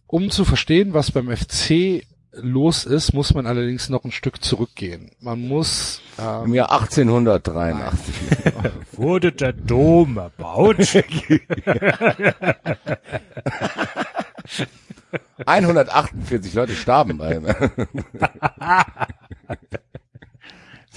um 0.07 0.29
zu 0.29 0.45
verstehen, 0.45 0.93
was 0.93 1.11
beim 1.11 1.35
FC 1.35 2.03
los 2.41 2.86
ist, 2.86 3.14
muss 3.14 3.34
man 3.34 3.48
allerdings 3.48 3.90
noch 3.90 4.03
ein 4.03 4.12
Stück 4.12 4.44
zurückgehen. 4.44 5.12
Man 5.20 5.48
muss 5.48 6.02
Im 6.18 6.45
ähm, 6.49 6.53
Jahr 6.53 6.72
1883. 6.72 8.16
Wurde 8.94 9.32
der 9.32 9.53
Dom 9.53 10.18
erbaut? 10.18 10.78
148 15.45 16.53
Leute 16.53 16.74
starben. 16.76 17.18
bei- 17.18 17.40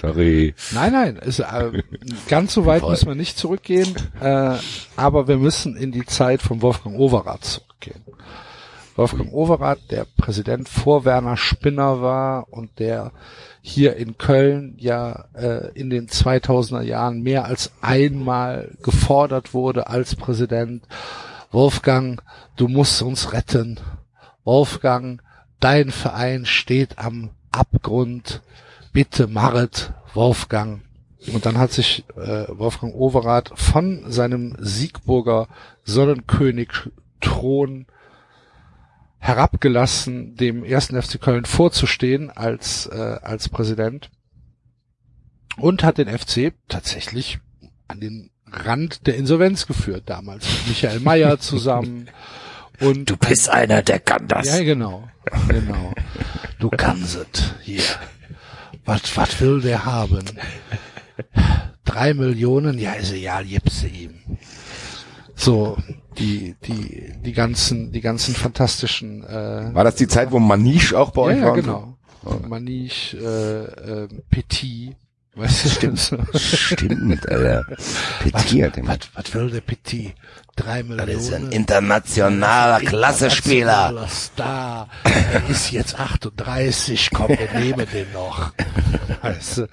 Sorry. 0.01 0.55
Nein, 0.73 0.93
nein, 0.93 1.17
ist, 1.17 1.41
äh, 1.41 1.83
ganz 2.29 2.55
so 2.55 2.67
weit 2.67 2.83
Voll. 2.83 2.91
muss 2.91 3.05
man 3.05 3.17
nicht 3.17 3.37
zurückgehen, 3.37 3.97
äh, 4.21 4.55
aber 4.97 5.27
wir 5.27 5.39
müssen 5.39 5.77
in 5.77 5.91
die 5.91 6.05
Zeit 6.07 6.41
von 6.41 6.63
Wolfgang 6.63 6.97
Overath 6.97 7.45
zurückgehen. 7.45 8.05
Wolfgang 8.99 9.33
Overath, 9.33 9.79
der 9.93 10.07
Präsident 10.17 10.69
vor 10.69 11.05
Werner 11.05 11.37
Spinner 11.37 12.03
war 12.03 12.53
und 12.53 12.81
der 12.81 13.13
hier 13.63 13.95
in 13.95 14.19
Köln 14.19 14.75
ja 14.77 15.27
äh, 15.35 15.71
in 15.75 15.89
den 15.89 16.09
2000er 16.09 16.83
Jahren 16.83 17.23
mehr 17.23 17.45
als 17.45 17.71
einmal 17.81 18.77
gefordert 18.83 19.55
wurde 19.55 19.87
als 19.87 20.17
Präsident. 20.17 20.83
Wolfgang, 21.53 22.21
du 22.57 22.67
musst 22.67 23.01
uns 23.01 23.33
retten. 23.33 23.79
Wolfgang, 24.43 25.23
dein 25.61 25.93
Verein 25.93 26.45
steht 26.45 26.99
am 26.99 27.31
Abgrund. 27.53 28.43
Bitte 28.93 29.29
Marit, 29.29 29.93
Wolfgang. 30.13 30.81
Und 31.33 31.47
dann 31.47 31.57
hat 31.57 31.71
sich 31.71 32.05
äh, 32.17 32.47
Wolfgang 32.49 32.97
Overath 32.97 33.53
von 33.55 34.11
seinem 34.11 34.57
Siegburger 34.59 35.47
Sonnenkönig 35.85 36.71
Thron 37.21 37.87
herabgelassen, 39.19 40.37
dem 40.37 40.65
ersten 40.65 41.01
FC 41.01 41.21
Köln 41.21 41.45
vorzustehen 41.45 42.31
als, 42.31 42.87
äh, 42.87 43.19
als 43.23 43.49
Präsident 43.49 44.11
und 45.57 45.83
hat 45.83 45.99
den 45.99 46.09
FC 46.09 46.53
tatsächlich 46.69 47.39
an 47.89 48.01
den 48.01 48.31
Rand 48.51 49.07
der 49.07 49.17
Insolvenz 49.17 49.67
geführt 49.67 50.05
damals 50.07 50.47
mit 50.47 50.69
Michael 50.69 51.01
Mayer 51.01 51.39
zusammen 51.39 52.09
und 52.81 53.11
Du 53.11 53.17
bist 53.17 53.49
einer, 53.51 53.83
der 53.83 53.99
kann 53.99 54.29
das. 54.29 54.47
ja, 54.47 54.63
genau. 54.63 55.09
Genau. 55.49 55.93
Du 56.59 56.71
kannst 56.71 57.17
es. 57.17 57.55
Hier. 57.63 57.83
Was, 58.85 59.15
was 59.17 59.41
will 59.41 59.61
der 59.61 59.85
haben? 59.85 60.25
Drei 61.85 62.15
Millionen? 62.15 62.79
Ja, 62.79 62.93
ist 62.93 63.13
egal, 63.13 63.45
gibst 63.45 63.83
du 63.83 63.89
ihm. 63.89 64.21
So, 65.39 65.77
die, 66.19 66.57
die, 66.65 67.13
die 67.25 67.33
ganzen, 67.33 67.93
die 67.93 68.01
ganzen 68.01 68.35
fantastischen, 68.35 69.23
äh, 69.25 69.73
War 69.73 69.85
das 69.85 69.95
die 69.95 70.09
Zeit, 70.09 70.33
wo 70.33 70.41
Manish 70.41 70.95
auch 70.95 71.13
bei 71.13 71.23
ja, 71.23 71.29
euch 71.29 71.39
ja, 71.39 71.45
war? 71.45 71.53
und 71.53 71.63
genau. 71.63 72.49
Manish, 72.49 73.15
äh, 73.15 73.63
äh, 73.65 74.09
Petit, 74.29 74.97
weißt 75.37 75.65
du, 75.65 75.69
stimmt. 75.69 75.99
So? 76.01 76.19
Stimmt, 76.37 77.29
Alter. 77.29 77.65
Petiert. 78.33 78.79
Was, 78.83 78.99
was 79.15 79.35
will 79.35 79.51
der 79.51 79.61
Petit? 79.61 80.15
Drei 80.57 80.83
Millionen. 80.83 81.07
Das 81.07 81.23
ist 81.23 81.33
ein 81.33 81.53
internationaler 81.53 82.81
Klassespieler. 82.81 83.91
Internationaler 83.91 84.09
Star. 84.09 84.89
Er 85.05 85.49
ist 85.49 85.71
jetzt 85.71 86.01
38, 86.01 87.11
komm, 87.15 87.29
wir 87.29 87.61
nehmen 87.61 87.87
den 87.93 88.13
noch. 88.13 88.53
Weißt 89.23 89.59
du? 89.59 89.69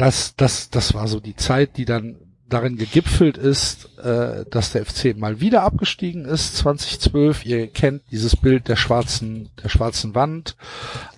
das, 0.00 0.34
das, 0.34 0.70
das 0.70 0.94
war 0.94 1.08
so 1.08 1.20
die 1.20 1.36
Zeit, 1.36 1.76
die 1.76 1.84
dann 1.84 2.16
darin 2.48 2.76
gegipfelt 2.76 3.36
ist, 3.36 3.98
äh, 3.98 4.46
dass 4.50 4.72
der 4.72 4.86
FC 4.86 5.14
mal 5.14 5.40
wieder 5.40 5.62
abgestiegen 5.62 6.24
ist, 6.24 6.56
2012. 6.56 7.44
Ihr 7.44 7.66
kennt 7.68 8.02
dieses 8.10 8.34
Bild 8.34 8.68
der 8.68 8.76
schwarzen, 8.76 9.50
der 9.62 9.68
schwarzen 9.68 10.14
Wand, 10.14 10.56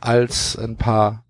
als 0.01 0.59
ein 0.59 0.77
paar 0.77 1.25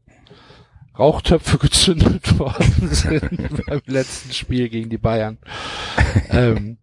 Rauchtöpfe 0.98 1.58
gezündet 1.60 2.38
worden 2.38 2.88
sind 2.90 3.66
beim 3.66 3.82
letzten 3.84 4.32
Spiel 4.32 4.70
gegen 4.70 4.88
die 4.88 4.98
Bayern. 4.98 5.36
ähm, 6.30 6.78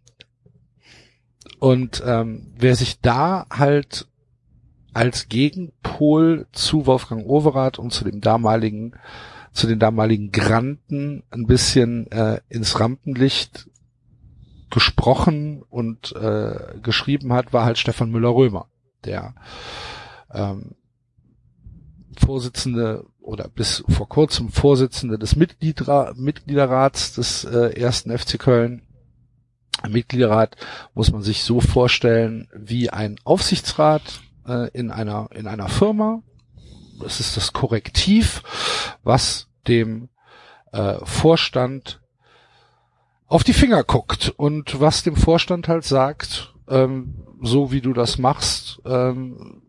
und 1.57 2.03
ähm, 2.05 2.53
wer 2.55 2.75
sich 2.75 3.01
da 3.01 3.47
halt 3.49 4.07
als 4.93 5.29
Gegenpol 5.29 6.45
zu 6.51 6.85
Wolfgang 6.85 7.25
Overath 7.25 7.79
und 7.79 7.91
zu 7.91 8.03
dem 8.05 8.21
damaligen, 8.21 8.93
zu 9.51 9.67
den 9.67 9.79
damaligen 9.79 10.31
Granten 10.31 11.23
ein 11.31 11.47
bisschen 11.47 12.09
äh, 12.11 12.39
ins 12.49 12.79
Rampenlicht 12.79 13.69
gesprochen 14.69 15.63
und 15.69 16.15
äh, 16.15 16.79
geschrieben 16.81 17.33
hat, 17.33 17.53
war 17.53 17.65
halt 17.65 17.77
Stefan 17.77 18.11
Müller-Römer, 18.11 18.67
der 19.03 19.33
ähm, 20.31 20.75
Vorsitzende 22.17 23.05
oder 23.21 23.47
bis 23.47 23.83
vor 23.87 24.09
kurzem 24.09 24.49
Vorsitzende 24.49 25.17
des 25.17 25.35
Mitgliedra 25.35 26.13
Mitgliederrats 26.15 27.13
des 27.13 27.43
äh, 27.45 27.79
ersten 27.79 28.15
FC 28.15 28.39
Köln. 28.39 28.81
Ein 29.81 29.93
Mitgliederrat 29.93 30.57
muss 30.93 31.11
man 31.11 31.21
sich 31.21 31.43
so 31.43 31.61
vorstellen 31.61 32.49
wie 32.53 32.89
ein 32.89 33.17
Aufsichtsrat 33.23 34.21
äh, 34.47 34.69
in 34.71 34.91
einer 34.91 35.29
in 35.33 35.47
einer 35.47 35.69
Firma. 35.69 36.21
Das 36.99 37.19
ist 37.19 37.37
das 37.37 37.53
Korrektiv, 37.53 38.43
was 39.03 39.47
dem 39.67 40.09
äh, 40.71 40.95
Vorstand 41.03 42.01
auf 43.27 43.43
die 43.43 43.53
Finger 43.53 43.83
guckt 43.83 44.33
und 44.37 44.79
was 44.79 45.03
dem 45.03 45.15
Vorstand 45.15 45.67
halt 45.67 45.85
sagt, 45.85 46.53
ähm, 46.67 47.25
so 47.41 47.71
wie 47.71 47.81
du 47.81 47.93
das 47.93 48.17
machst, 48.17 48.81
ähm, 48.85 49.61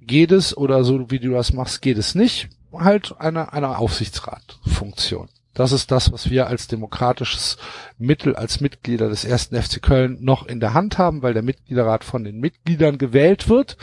geht 0.00 0.32
es 0.32 0.56
oder 0.56 0.84
so 0.84 1.10
wie 1.10 1.20
du 1.20 1.30
das 1.30 1.52
machst, 1.52 1.82
geht 1.82 1.98
es 1.98 2.14
nicht. 2.14 2.48
Halt 2.72 3.14
eine, 3.18 3.52
eine 3.52 3.78
Aufsichtsratfunktion. 3.78 5.28
Das 5.54 5.70
ist 5.70 5.92
das, 5.92 6.12
was 6.12 6.30
wir 6.30 6.48
als 6.48 6.66
demokratisches 6.66 7.56
Mittel, 7.96 8.34
als 8.34 8.60
Mitglieder 8.60 9.08
des 9.08 9.24
ersten 9.24 9.60
FC 9.60 9.80
Köln 9.80 10.18
noch 10.20 10.46
in 10.46 10.58
der 10.58 10.74
Hand 10.74 10.98
haben, 10.98 11.22
weil 11.22 11.32
der 11.32 11.44
Mitgliederrat 11.44 12.02
von 12.02 12.24
den 12.24 12.40
Mitgliedern 12.40 12.98
gewählt 12.98 13.48
wird. 13.48 13.76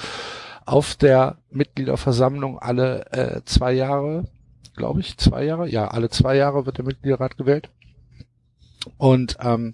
Auf 0.71 0.95
der 0.95 1.37
Mitgliederversammlung 1.49 2.57
alle 2.57 3.05
äh, 3.11 3.41
zwei 3.43 3.73
Jahre, 3.73 4.25
glaube 4.77 5.01
ich, 5.01 5.17
zwei 5.17 5.43
Jahre, 5.43 5.67
ja, 5.67 5.89
alle 5.89 6.09
zwei 6.09 6.37
Jahre 6.37 6.65
wird 6.65 6.77
der 6.77 6.85
Mitgliederrat 6.85 7.37
gewählt. 7.37 7.69
Und 8.97 9.37
ähm, 9.41 9.73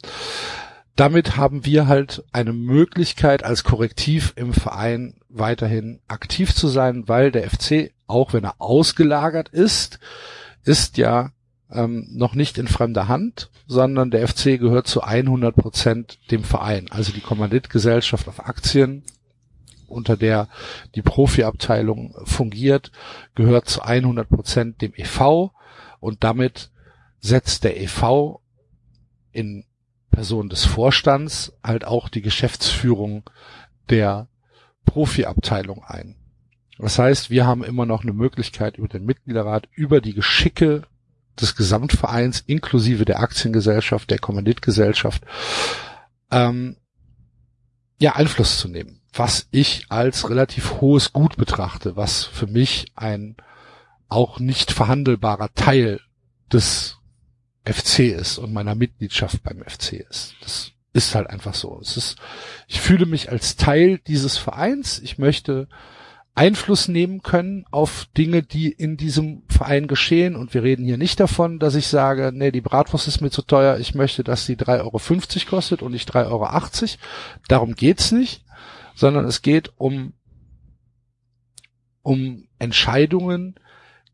damit 0.95 1.37
haben 1.37 1.65
wir 1.65 1.87
halt 1.87 2.23
eine 2.31 2.51
Möglichkeit 2.51 3.43
als 3.43 3.63
Korrektiv 3.63 4.33
im 4.35 4.53
Verein 4.53 5.13
weiterhin 5.29 5.99
aktiv 6.07 6.55
zu 6.55 6.67
sein, 6.67 7.07
weil 7.07 7.31
der 7.31 7.47
FC, 7.47 7.91
auch 8.07 8.33
wenn 8.33 8.43
er 8.43 8.55
ausgelagert 8.57 9.49
ist, 9.49 9.99
ist 10.63 10.97
ja 10.97 11.29
ähm, 11.71 12.07
noch 12.11 12.33
nicht 12.33 12.57
in 12.57 12.67
fremder 12.67 13.07
Hand, 13.07 13.51
sondern 13.67 14.09
der 14.09 14.27
FC 14.27 14.59
gehört 14.59 14.87
zu 14.87 15.03
100 15.03 15.55
Prozent 15.55 16.17
dem 16.31 16.43
Verein. 16.43 16.87
Also 16.89 17.11
die 17.11 17.21
Kommanditgesellschaft 17.21 18.27
auf 18.27 18.47
Aktien, 18.47 19.03
unter 19.87 20.17
der 20.17 20.47
die 20.95 21.01
Profiabteilung 21.01 22.15
fungiert, 22.25 22.91
gehört 23.35 23.69
zu 23.69 23.81
100 23.81 24.29
Prozent 24.29 24.81
dem 24.81 24.93
EV 24.95 25.51
und 25.99 26.23
damit 26.23 26.71
setzt 27.19 27.63
der 27.63 27.81
EV 27.81 28.39
in 29.31 29.65
Person 30.11 30.49
des 30.49 30.65
Vorstands 30.65 31.53
halt 31.63 31.85
auch 31.85 32.09
die 32.09 32.21
Geschäftsführung 32.21 33.29
der 33.89 34.27
Profiabteilung 34.85 35.83
ein. 35.83 36.15
Das 36.79 36.99
heißt, 36.99 37.29
wir 37.29 37.45
haben 37.45 37.63
immer 37.63 37.85
noch 37.85 38.03
eine 38.03 38.13
Möglichkeit 38.13 38.77
über 38.77 38.87
den 38.87 39.05
Mitgliederrat, 39.05 39.67
über 39.73 39.99
die 39.99 40.13
Geschicke 40.13 40.83
des 41.39 41.55
Gesamtvereins 41.55 42.41
inklusive 42.41 43.05
der 43.05 43.19
Aktiengesellschaft, 43.19 44.09
der 44.09 44.19
Kommanditgesellschaft, 44.19 45.23
ähm, 46.31 46.77
ja, 47.99 48.15
Einfluss 48.15 48.59
zu 48.59 48.67
nehmen. 48.67 49.01
Was 49.17 49.47
ich 49.51 49.87
als 49.89 50.29
relativ 50.29 50.79
hohes 50.79 51.11
Gut 51.11 51.37
betrachte, 51.37 51.95
was 51.95 52.23
für 52.23 52.47
mich 52.47 52.85
ein 52.95 53.35
auch 54.09 54.39
nicht 54.39 54.71
verhandelbarer 54.71 55.53
Teil 55.53 55.99
des 56.51 56.97
FC 57.65 57.99
ist 57.99 58.37
und 58.37 58.53
meiner 58.53 58.75
Mitgliedschaft 58.75 59.43
beim 59.43 59.61
FC 59.61 60.05
ist. 60.09 60.35
Das 60.41 60.71
ist 60.93 61.15
halt 61.15 61.29
einfach 61.29 61.53
so. 61.53 61.79
Es 61.81 61.97
ist, 61.97 62.17
ich 62.67 62.79
fühle 62.79 63.05
mich 63.05 63.29
als 63.29 63.57
Teil 63.57 63.99
dieses 64.07 64.37
Vereins. 64.37 64.99
Ich 64.99 65.17
möchte 65.17 65.67
Einfluss 66.33 66.87
nehmen 66.87 67.23
können 67.23 67.65
auf 67.71 68.07
Dinge, 68.15 68.43
die 68.43 68.71
in 68.71 68.95
diesem 68.95 69.41
Verein 69.49 69.87
geschehen. 69.87 70.35
Und 70.35 70.53
wir 70.53 70.63
reden 70.63 70.85
hier 70.85 70.97
nicht 70.97 71.19
davon, 71.19 71.59
dass 71.59 71.75
ich 71.75 71.87
sage, 71.87 72.31
nee, 72.33 72.51
die 72.51 72.61
Bratwurst 72.61 73.07
ist 73.07 73.21
mir 73.21 73.31
zu 73.31 73.41
teuer, 73.41 73.77
ich 73.79 73.95
möchte, 73.95 74.23
dass 74.23 74.45
sie 74.45 74.55
3,50 74.55 74.81
Euro 74.81 75.49
kostet 75.49 75.81
und 75.81 75.91
nicht 75.91 76.13
3,80 76.13 76.29
Euro. 76.29 76.47
Darum 77.47 77.75
geht's 77.75 78.11
nicht, 78.11 78.43
sondern 78.97 79.25
es 79.25 79.41
geht 79.43 79.71
um, 79.77 80.13
um 82.01 82.47
Entscheidungen, 82.59 83.55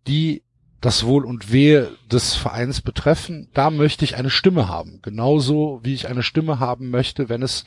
die 0.07 0.43
das 0.81 1.05
Wohl 1.05 1.23
und 1.23 1.51
Wehe 1.51 1.91
des 2.11 2.35
Vereins 2.35 2.81
betreffen. 2.81 3.47
Da 3.53 3.69
möchte 3.69 4.03
ich 4.03 4.17
eine 4.17 4.29
Stimme 4.29 4.67
haben. 4.67 4.99
Genauso 5.01 5.79
wie 5.83 5.93
ich 5.93 6.07
eine 6.09 6.23
Stimme 6.23 6.59
haben 6.59 6.89
möchte, 6.89 7.29
wenn 7.29 7.41
es 7.41 7.63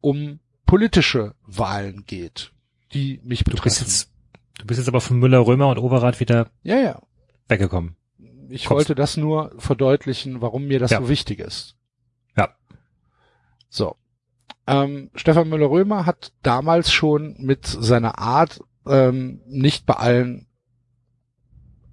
um 0.00 0.40
politische 0.66 1.34
Wahlen 1.46 2.04
geht 2.06 2.52
die 2.92 3.20
mich 3.24 3.40
du 3.44 3.50
betreffen. 3.50 3.64
bist 3.64 3.80
jetzt, 3.80 4.12
du 4.58 4.66
bist 4.66 4.78
jetzt 4.78 4.88
aber 4.88 5.00
von 5.00 5.18
Müller, 5.18 5.44
Römer 5.44 5.68
und 5.68 5.78
Overath 5.78 6.20
wieder 6.20 6.50
ja, 6.62 6.76
ja. 6.78 7.02
weggekommen. 7.48 7.96
Ich 8.48 8.64
Kommst- 8.64 8.70
wollte 8.70 8.94
das 8.94 9.16
nur 9.16 9.52
verdeutlichen, 9.58 10.40
warum 10.40 10.66
mir 10.66 10.78
das 10.78 10.92
Ja. 10.92 11.00
so 11.00 11.08
wichtig 11.08 11.40
ist. 11.40 11.74
Ja. 12.36 12.54
So. 13.68 13.96
Ähm, 14.66 15.10
Stefan 15.14 15.48
Müller-Römer 15.48 16.06
hat 16.06 16.32
damals 16.42 16.92
schon 16.92 17.36
mit 17.38 17.66
seiner 17.66 18.18
Art 18.18 18.60
ähm, 18.86 19.40
nicht 19.46 19.86
bei 19.86 19.94
allen 19.94 20.46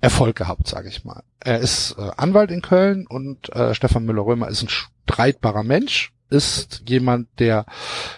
Erfolg 0.01 0.35
gehabt, 0.35 0.67
sage 0.67 0.89
ich 0.89 1.05
mal. 1.05 1.23
Er 1.39 1.59
ist 1.59 1.95
äh, 1.97 2.11
Anwalt 2.17 2.51
in 2.51 2.61
Köln 2.61 3.07
und 3.07 3.49
äh, 3.55 3.73
Stefan 3.73 4.05
Müller-Römer 4.05 4.47
ist 4.49 4.63
ein 4.63 4.69
streitbarer 4.69 5.63
Mensch, 5.63 6.11
ist 6.29 6.83
jemand, 6.87 7.27
der 7.39 7.65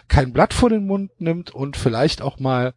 kein 0.08 0.34
Blatt 0.34 0.54
vor 0.54 0.70
den 0.70 0.88
Mund 0.88 1.12
nimmt 1.20 1.52
und 1.52 1.78
vielleicht 1.78 2.22
auch 2.22 2.40
mal 2.40 2.74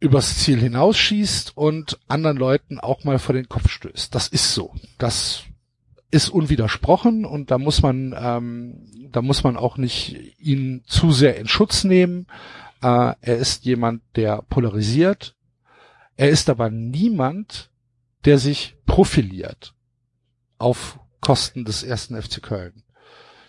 übers 0.00 0.38
Ziel 0.38 0.58
hinausschießt 0.58 1.56
und 1.56 1.98
anderen 2.08 2.38
Leuten 2.38 2.80
auch 2.80 3.04
mal 3.04 3.18
vor 3.18 3.34
den 3.34 3.48
Kopf 3.48 3.68
stößt. 3.68 4.14
Das 4.14 4.28
ist 4.28 4.54
so. 4.54 4.74
Das 4.98 5.44
ist 6.10 6.28
unwidersprochen 6.28 7.24
und 7.24 7.50
da 7.50 7.58
muss 7.58 7.82
man, 7.82 8.14
ähm, 8.18 9.08
da 9.10 9.22
muss 9.22 9.44
man 9.44 9.56
auch 9.56 9.76
nicht 9.76 10.16
ihn 10.38 10.82
zu 10.86 11.12
sehr 11.12 11.36
in 11.36 11.48
Schutz 11.48 11.84
nehmen. 11.84 12.26
Äh, 12.82 13.14
er 13.20 13.36
ist 13.36 13.64
jemand, 13.64 14.02
der 14.16 14.42
polarisiert. 14.42 15.34
Er 16.16 16.30
ist 16.30 16.50
aber 16.50 16.70
niemand, 16.70 17.70
der 18.24 18.38
sich 18.38 18.76
profiliert 18.86 19.74
auf 20.58 20.98
Kosten 21.20 21.64
des 21.64 21.82
ersten 21.82 22.20
FC 22.20 22.42
Köln. 22.42 22.82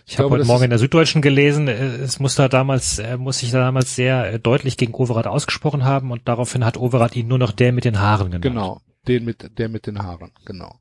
Ich 0.06 0.18
habe 0.18 0.28
glaube, 0.28 0.40
heute 0.42 0.48
Morgen 0.48 0.64
in 0.66 0.70
der 0.70 0.80
Süddeutschen 0.80 1.22
gelesen, 1.22 1.68
äh, 1.68 1.74
es 1.74 2.20
muss 2.20 2.36
da 2.36 2.48
damals, 2.48 3.00
er 3.00 3.18
muss 3.18 3.40
sich 3.40 3.52
da 3.52 3.60
damals 3.60 3.96
sehr 3.96 4.34
äh, 4.34 4.40
deutlich 4.40 4.78
gegen 4.78 4.94
Overath 4.94 5.28
ausgesprochen 5.28 5.86
haben 5.86 6.12
und 6.12 6.28
daraufhin 6.28 6.66
hat 6.66 6.78
Overath 6.78 7.16
ihn 7.16 7.28
nur 7.28 7.38
noch 7.38 7.52
der 7.52 7.72
mit 7.72 7.86
den 7.86 8.00
Haaren 8.00 8.28
genannt. 8.28 8.44
Genau, 8.44 8.82
den 9.08 9.26
mit, 9.26 9.58
der 9.58 9.70
mit 9.70 9.88
den 9.88 10.04
Haaren, 10.04 10.32
genau. 10.46 10.81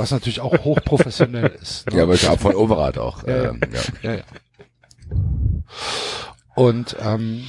Was 0.00 0.10
natürlich 0.12 0.40
auch 0.40 0.64
hochprofessionell 0.64 1.46
ist. 1.60 1.90
ne? 1.90 1.98
Ja, 1.98 2.02
aber 2.04 2.14
ist 2.14 2.26
auch 2.26 2.38
von 2.40 2.54
Overath 2.54 2.96
auch. 2.96 3.26
Ja. 3.26 3.50
ähm, 3.50 3.60
ja. 3.70 3.80
Ja, 4.02 4.16
ja. 4.16 4.22
Und 6.54 6.96
ähm, 7.00 7.44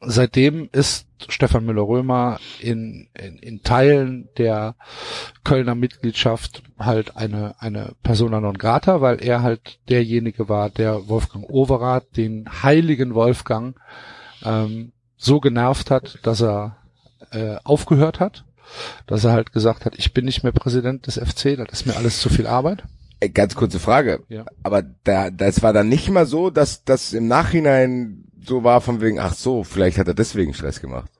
seitdem 0.00 0.68
ist 0.72 1.06
Stefan 1.28 1.64
Müller-Römer 1.64 2.38
in, 2.60 3.08
in, 3.14 3.38
in 3.38 3.62
Teilen 3.62 4.28
der 4.36 4.74
Kölner 5.44 5.76
Mitgliedschaft 5.76 6.64
halt 6.78 7.16
eine, 7.16 7.54
eine 7.60 7.94
Persona 8.02 8.40
non 8.40 8.58
grata, 8.58 9.00
weil 9.00 9.22
er 9.22 9.42
halt 9.42 9.78
derjenige 9.88 10.48
war, 10.48 10.70
der 10.70 11.08
Wolfgang 11.08 11.48
Overath, 11.48 12.16
den 12.16 12.46
heiligen 12.64 13.14
Wolfgang, 13.14 13.76
ähm, 14.44 14.92
so 15.16 15.38
genervt 15.38 15.90
hat, 15.92 16.18
dass 16.24 16.42
er 16.42 16.76
äh, 17.30 17.56
aufgehört 17.62 18.18
hat, 18.20 18.44
dass 19.06 19.24
er 19.24 19.32
halt 19.32 19.52
gesagt 19.52 19.84
hat, 19.84 19.94
ich 19.96 20.12
bin 20.14 20.24
nicht 20.24 20.42
mehr 20.42 20.52
Präsident 20.52 21.06
des 21.06 21.16
FC, 21.18 21.56
das 21.56 21.68
ist 21.72 21.86
mir 21.86 21.96
alles 21.96 22.20
zu 22.20 22.28
viel 22.28 22.46
Arbeit. 22.46 22.84
Ganz 23.32 23.54
kurze 23.54 23.78
Frage. 23.78 24.22
Ja. 24.28 24.44
Aber 24.62 24.82
da, 24.82 25.30
das 25.30 25.62
war 25.62 25.72
dann 25.72 25.88
nicht 25.88 26.10
mal 26.10 26.26
so, 26.26 26.50
dass 26.50 26.84
das 26.84 27.12
im 27.14 27.26
Nachhinein 27.26 28.24
so 28.44 28.64
war 28.64 28.80
von 28.82 29.00
wegen, 29.00 29.18
ach 29.18 29.32
so, 29.34 29.64
vielleicht 29.64 29.96
hat 29.96 30.08
er 30.08 30.14
deswegen 30.14 30.52
Stress 30.52 30.80
gemacht. 30.80 31.10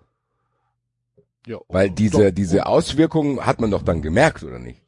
Ja, 1.46 1.58
Weil 1.68 1.90
diese, 1.90 2.26
doch. 2.28 2.34
diese 2.34 2.66
Auswirkungen 2.66 3.44
hat 3.44 3.60
man 3.60 3.70
doch 3.70 3.82
dann 3.82 4.02
gemerkt, 4.02 4.42
oder 4.42 4.58
nicht? 4.58 4.82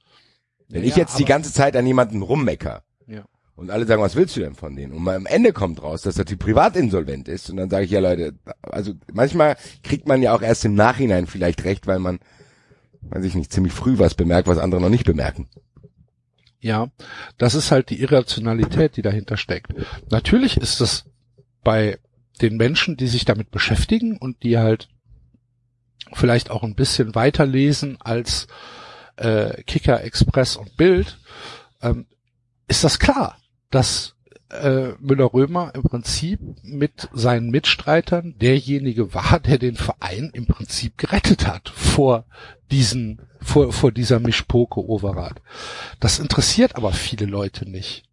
Wenn 0.69 0.83
Ja, 0.83 0.89
ich 0.89 0.97
jetzt 0.97 1.19
die 1.19 1.25
ganze 1.25 1.53
Zeit 1.53 1.77
an 1.77 1.87
jemanden 1.87 2.23
rummecker 2.23 2.83
Ja. 3.07 3.25
und 3.55 3.71
alle 3.71 3.87
sagen, 3.87 4.03
was 4.03 4.17
willst 4.17 4.37
du 4.37 4.41
denn 4.41 4.55
von 4.55 4.75
denen? 4.75 4.93
Und 4.93 5.07
am 5.09 5.27
Ende 5.27 5.53
kommt 5.53 5.83
raus, 5.83 6.03
dass 6.03 6.17
der 6.17 6.25
Typ 6.25 6.41
privat 6.41 6.77
insolvent 6.77 7.29
ist 7.29 7.51
und 7.51 7.57
dann 7.59 7.71
sage 7.71 7.85
ich, 7.85 7.91
ja 7.91 8.01
Leute, 8.01 8.35
also 8.63 8.93
manchmal 9.13 9.57
kriegt 9.83 10.09
man 10.09 10.23
ja 10.23 10.35
auch 10.35 10.43
erst 10.43 10.65
im 10.65 10.75
Nachhinein 10.75 11.27
vielleicht 11.27 11.65
recht, 11.65 11.87
weil 11.87 11.99
man, 11.99 12.19
weiß 13.11 13.25
ich 13.25 13.35
nicht, 13.35 13.53
ziemlich 13.53 13.73
früh 13.73 13.99
was 13.99 14.15
bemerkt, 14.15 14.49
was 14.49 14.59
andere 14.59 14.81
noch 14.81 14.89
nicht 14.89 15.05
bemerken. 15.05 15.49
Ja, 16.61 16.89
das 17.39 17.55
ist 17.55 17.71
halt 17.71 17.91
die 17.91 18.01
Irrationalität, 18.01 18.97
die 18.97 19.03
dahinter 19.03 19.37
steckt. 19.37 19.73
Natürlich 20.11 20.57
ist 20.57 20.81
es 20.81 21.05
bei 21.63 21.99
den 22.41 22.57
Menschen, 22.57 22.97
die 22.97 23.07
sich 23.07 23.25
damit 23.25 23.51
beschäftigen 23.51 24.17
und 24.17 24.43
die 24.43 24.59
halt 24.59 24.89
vielleicht 26.13 26.51
auch 26.51 26.63
ein 26.63 26.75
bisschen 26.75 27.15
weiterlesen 27.15 27.99
als 28.01 28.47
äh, 29.17 29.63
Kicker, 29.63 30.03
Express 30.03 30.57
und 30.57 30.77
Bild, 30.77 31.19
ähm, 31.83 32.07
ist 32.69 32.85
das 32.85 32.99
klar, 32.99 33.39
dass 33.71 34.16
äh, 34.51 34.93
Müller-Römer 35.01 35.73
im 35.75 35.83
Prinzip 35.83 36.41
mit 36.63 37.09
seinen 37.13 37.51
Mitstreitern 37.51 38.37
derjenige 38.39 39.15
war, 39.15 39.41
der 39.41 39.59
den 39.59 39.77
Verein 39.77 40.31
im 40.33 40.47
Prinzip 40.47 40.97
gerettet 40.99 41.47
hat 41.47 41.69
vor 41.69 42.25
diesen, 42.71 43.23
vor, 43.41 43.73
vor 43.73 43.93
dieser 43.93 44.21
Mischpoke 44.21 44.81
Overath. 44.81 45.41
Das 46.01 46.19
interessiert 46.19 46.77
aber 46.77 46.93
viele 46.93 47.27
Leute 47.27 47.69
nicht. 47.69 48.05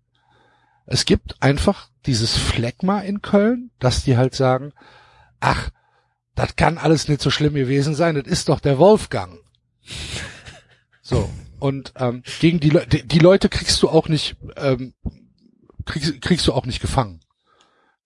Es 0.85 1.05
gibt 1.05 1.41
einfach 1.41 1.89
dieses 2.05 2.37
Phlegma 2.37 2.99
in 2.99 3.21
Köln, 3.21 3.71
dass 3.79 4.03
die 4.03 4.17
halt 4.17 4.35
sagen, 4.35 4.73
ach, 5.39 5.69
das 6.35 6.55
kann 6.55 6.77
alles 6.77 7.07
nicht 7.07 7.21
so 7.21 7.29
schlimm 7.29 7.53
gewesen 7.53 7.95
sein, 7.95 8.15
das 8.15 8.25
ist 8.25 8.49
doch 8.49 8.59
der 8.59 8.79
Wolfgang. 8.79 9.39
So. 11.01 11.29
Und 11.59 11.93
ähm, 11.95 12.23
gegen 12.39 12.59
die, 12.59 12.71
Le 12.71 12.85
die, 12.85 13.07
die 13.07 13.19
Leute 13.19 13.47
kriegst 13.47 13.81
du 13.81 13.89
auch 13.89 14.09
nicht, 14.09 14.35
ähm, 14.57 14.93
kriegst, 15.85 16.21
kriegst 16.21 16.47
du 16.47 16.53
auch 16.53 16.65
nicht 16.65 16.81
gefangen. 16.81 17.21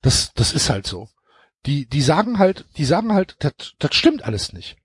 Das, 0.01 0.33
das 0.33 0.53
ist 0.53 0.69
halt 0.69 0.87
so. 0.87 1.09
Die, 1.65 1.87
die 1.87 2.01
sagen 2.01 2.39
halt, 2.39 2.65
die 2.77 2.85
sagen 2.85 3.13
halt, 3.13 3.35
das, 3.39 3.73
das 3.79 3.95
stimmt 3.95 4.23
alles 4.23 4.53
nicht. 4.53 4.77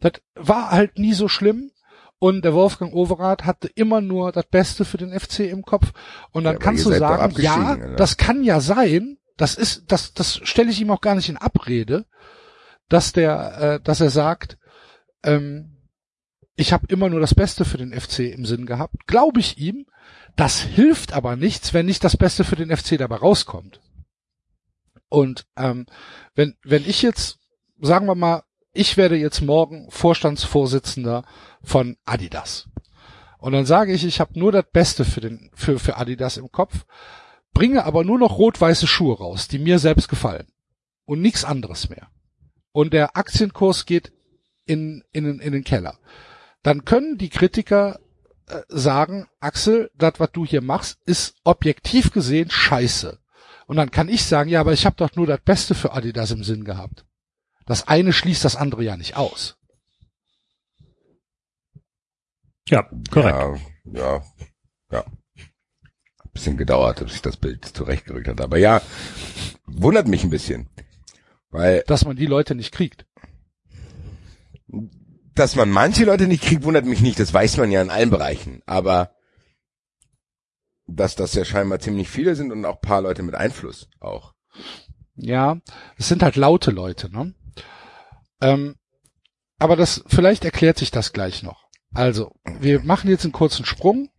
Das 0.00 0.12
war 0.34 0.70
halt 0.70 0.98
nie 0.98 1.14
so 1.14 1.28
schlimm. 1.28 1.70
Und 2.18 2.46
der 2.46 2.54
Wolfgang 2.54 2.94
Overath 2.94 3.44
hatte 3.44 3.68
immer 3.74 4.00
nur 4.00 4.32
das 4.32 4.46
Beste 4.46 4.86
für 4.86 4.96
den 4.96 5.18
FC 5.18 5.40
im 5.40 5.62
Kopf. 5.62 5.92
Und 6.32 6.44
dann 6.44 6.54
Ja, 6.54 6.58
kannst 6.58 6.86
du 6.86 6.92
sagen, 6.92 7.34
ja, 7.42 7.74
oder? 7.74 7.96
das 7.96 8.16
kann 8.16 8.42
ja 8.42 8.60
sein, 8.60 9.18
das 9.36 9.54
ist, 9.54 9.92
das, 9.92 10.14
das 10.14 10.40
stelle 10.42 10.70
ich 10.70 10.80
ihm 10.80 10.90
auch 10.90 11.02
gar 11.02 11.14
nicht 11.14 11.28
in 11.28 11.36
Abrede, 11.36 12.06
dass 12.88 13.12
der, 13.12 13.58
äh, 13.60 13.80
dass 13.82 14.00
er 14.00 14.08
sagt, 14.08 14.56
ähm, 15.24 15.75
ich 16.56 16.72
habe 16.72 16.86
immer 16.88 17.08
nur 17.08 17.20
das 17.20 17.34
Beste 17.34 17.64
für 17.64 17.78
den 17.78 17.98
FC 17.98 18.20
im 18.20 18.46
Sinn 18.46 18.66
gehabt. 18.66 19.06
Glaube 19.06 19.40
ich 19.40 19.58
ihm. 19.58 19.86
Das 20.36 20.60
hilft 20.60 21.12
aber 21.12 21.36
nichts, 21.36 21.72
wenn 21.72 21.86
nicht 21.86 22.02
das 22.02 22.16
Beste 22.16 22.44
für 22.44 22.56
den 22.56 22.74
FC 22.74 22.98
dabei 22.98 23.16
rauskommt. 23.16 23.80
Und 25.08 25.46
ähm, 25.56 25.86
wenn, 26.34 26.56
wenn 26.62 26.84
ich 26.84 27.02
jetzt, 27.02 27.38
sagen 27.80 28.06
wir 28.06 28.14
mal, 28.14 28.42
ich 28.72 28.96
werde 28.96 29.16
jetzt 29.16 29.40
morgen 29.40 29.90
Vorstandsvorsitzender 29.90 31.24
von 31.62 31.96
Adidas. 32.04 32.68
Und 33.38 33.52
dann 33.52 33.66
sage 33.66 33.92
ich, 33.92 34.04
ich 34.04 34.20
habe 34.20 34.38
nur 34.38 34.52
das 34.52 34.64
Beste 34.72 35.04
für, 35.04 35.20
den, 35.20 35.50
für, 35.54 35.78
für 35.78 35.96
Adidas 35.96 36.36
im 36.36 36.50
Kopf, 36.50 36.84
bringe 37.52 37.84
aber 37.84 38.04
nur 38.04 38.18
noch 38.18 38.38
rot-weiße 38.38 38.86
Schuhe 38.86 39.16
raus, 39.16 39.48
die 39.48 39.58
mir 39.58 39.78
selbst 39.78 40.08
gefallen. 40.08 40.48
Und 41.04 41.22
nichts 41.22 41.44
anderes 41.44 41.88
mehr. 41.88 42.08
Und 42.72 42.92
der 42.92 43.16
Aktienkurs 43.16 43.86
geht 43.86 44.12
in, 44.66 45.04
in, 45.12 45.38
in 45.38 45.52
den 45.52 45.64
Keller. 45.64 45.98
Dann 46.66 46.84
können 46.84 47.16
die 47.16 47.28
Kritiker 47.28 48.00
äh, 48.48 48.60
sagen, 48.66 49.28
Axel, 49.38 49.88
das, 49.94 50.14
was 50.18 50.32
du 50.32 50.44
hier 50.44 50.62
machst, 50.62 50.98
ist 51.06 51.36
objektiv 51.44 52.10
gesehen 52.10 52.50
scheiße. 52.50 53.20
Und 53.68 53.76
dann 53.76 53.92
kann 53.92 54.08
ich 54.08 54.24
sagen, 54.24 54.50
ja, 54.50 54.58
aber 54.62 54.72
ich 54.72 54.84
habe 54.84 54.96
doch 54.96 55.14
nur 55.14 55.28
das 55.28 55.38
Beste 55.42 55.76
für 55.76 55.92
Adidas 55.92 56.32
im 56.32 56.42
Sinn 56.42 56.64
gehabt. 56.64 57.06
Das 57.66 57.86
eine 57.86 58.12
schließt 58.12 58.44
das 58.44 58.56
andere 58.56 58.82
ja 58.82 58.96
nicht 58.96 59.16
aus. 59.16 59.56
Ja, 62.68 62.90
korrekt. 63.12 63.60
Ja, 63.84 64.00
ja, 64.00 64.24
ja. 64.90 65.04
Bisschen 66.32 66.56
gedauert, 66.56 66.98
bis 66.98 67.12
sich 67.12 67.22
das 67.22 67.36
Bild 67.36 67.64
zurechtgerückt 67.64 68.26
hat. 68.26 68.40
Aber 68.40 68.58
ja, 68.58 68.82
wundert 69.66 70.08
mich 70.08 70.24
ein 70.24 70.30
bisschen. 70.30 70.68
Weil, 71.50 71.84
Dass 71.86 72.04
man 72.04 72.16
die 72.16 72.26
Leute 72.26 72.56
nicht 72.56 72.72
kriegt. 72.72 73.06
Dass 75.36 75.54
man 75.54 75.70
manche 75.70 76.04
Leute 76.04 76.26
nicht 76.26 76.42
kriegt, 76.42 76.64
wundert 76.64 76.86
mich 76.86 77.00
nicht. 77.00 77.20
Das 77.20 77.32
weiß 77.32 77.58
man 77.58 77.70
ja 77.70 77.82
in 77.82 77.90
allen 77.90 78.10
Bereichen. 78.10 78.62
Aber, 78.66 79.12
dass 80.86 81.14
das 81.14 81.34
ja 81.34 81.44
scheinbar 81.44 81.78
ziemlich 81.78 82.08
viele 82.08 82.34
sind 82.34 82.50
und 82.50 82.64
auch 82.64 82.80
paar 82.80 83.02
Leute 83.02 83.22
mit 83.22 83.34
Einfluss 83.34 83.88
auch. 84.00 84.34
Ja, 85.14 85.58
es 85.96 86.08
sind 86.08 86.22
halt 86.22 86.36
laute 86.36 86.70
Leute, 86.70 87.10
ne? 87.10 87.34
Ähm, 88.40 88.76
aber 89.58 89.76
das, 89.76 90.04
vielleicht 90.06 90.44
erklärt 90.44 90.78
sich 90.78 90.90
das 90.90 91.12
gleich 91.12 91.42
noch. 91.42 91.66
Also, 91.94 92.32
wir 92.58 92.80
machen 92.80 93.08
jetzt 93.08 93.24
einen 93.24 93.32
kurzen 93.32 93.64
Sprung 93.64 94.10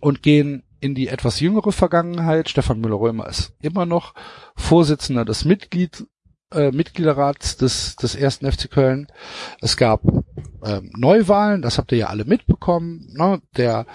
und 0.00 0.22
gehen 0.22 0.64
in 0.80 0.94
die 0.94 1.08
etwas 1.08 1.40
jüngere 1.40 1.72
Vergangenheit. 1.72 2.48
Stefan 2.48 2.80
Müller-Römer 2.80 3.28
ist 3.28 3.54
immer 3.60 3.86
noch 3.86 4.14
Vorsitzender 4.56 5.24
des 5.24 5.44
Mitglied, 5.44 6.06
äh, 6.52 6.70
Mitgliederrats 6.70 7.56
des, 7.56 7.96
des 7.96 8.14
ersten 8.14 8.50
FC 8.50 8.70
Köln. 8.70 9.06
Es 9.60 9.76
gab 9.76 10.02
ähm, 10.64 10.90
Neuwahlen, 10.96 11.62
das 11.62 11.78
habt 11.78 11.92
ihr 11.92 11.98
ja 11.98 12.06
alle 12.08 12.24
mitbekommen. 12.24 13.08
Ne? 13.12 13.40
Der 13.56 13.86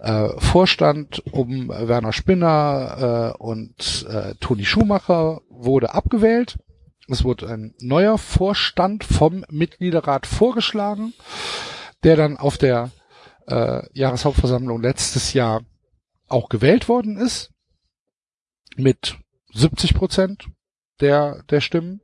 äh, 0.00 0.28
Vorstand 0.38 1.22
um 1.32 1.68
Werner 1.68 2.12
Spinner 2.12 3.34
äh, 3.38 3.42
und 3.42 4.06
äh, 4.08 4.34
Toni 4.40 4.64
Schumacher 4.64 5.40
wurde 5.48 5.94
abgewählt. 5.94 6.58
Es 7.08 7.24
wurde 7.24 7.48
ein 7.48 7.74
neuer 7.80 8.16
Vorstand 8.18 9.04
vom 9.04 9.44
Mitgliederrat 9.50 10.26
vorgeschlagen, 10.26 11.12
der 12.02 12.16
dann 12.16 12.38
auf 12.38 12.56
der 12.56 12.90
äh, 13.46 13.82
Jahreshauptversammlung 13.92 14.80
letztes 14.80 15.34
Jahr 15.34 15.62
auch 16.28 16.48
gewählt 16.48 16.88
worden 16.88 17.18
ist 17.18 17.50
mit 18.76 19.18
70 19.52 19.94
Prozent 19.94 20.46
der 21.00 21.42
der 21.50 21.60
Stimmen, 21.60 22.00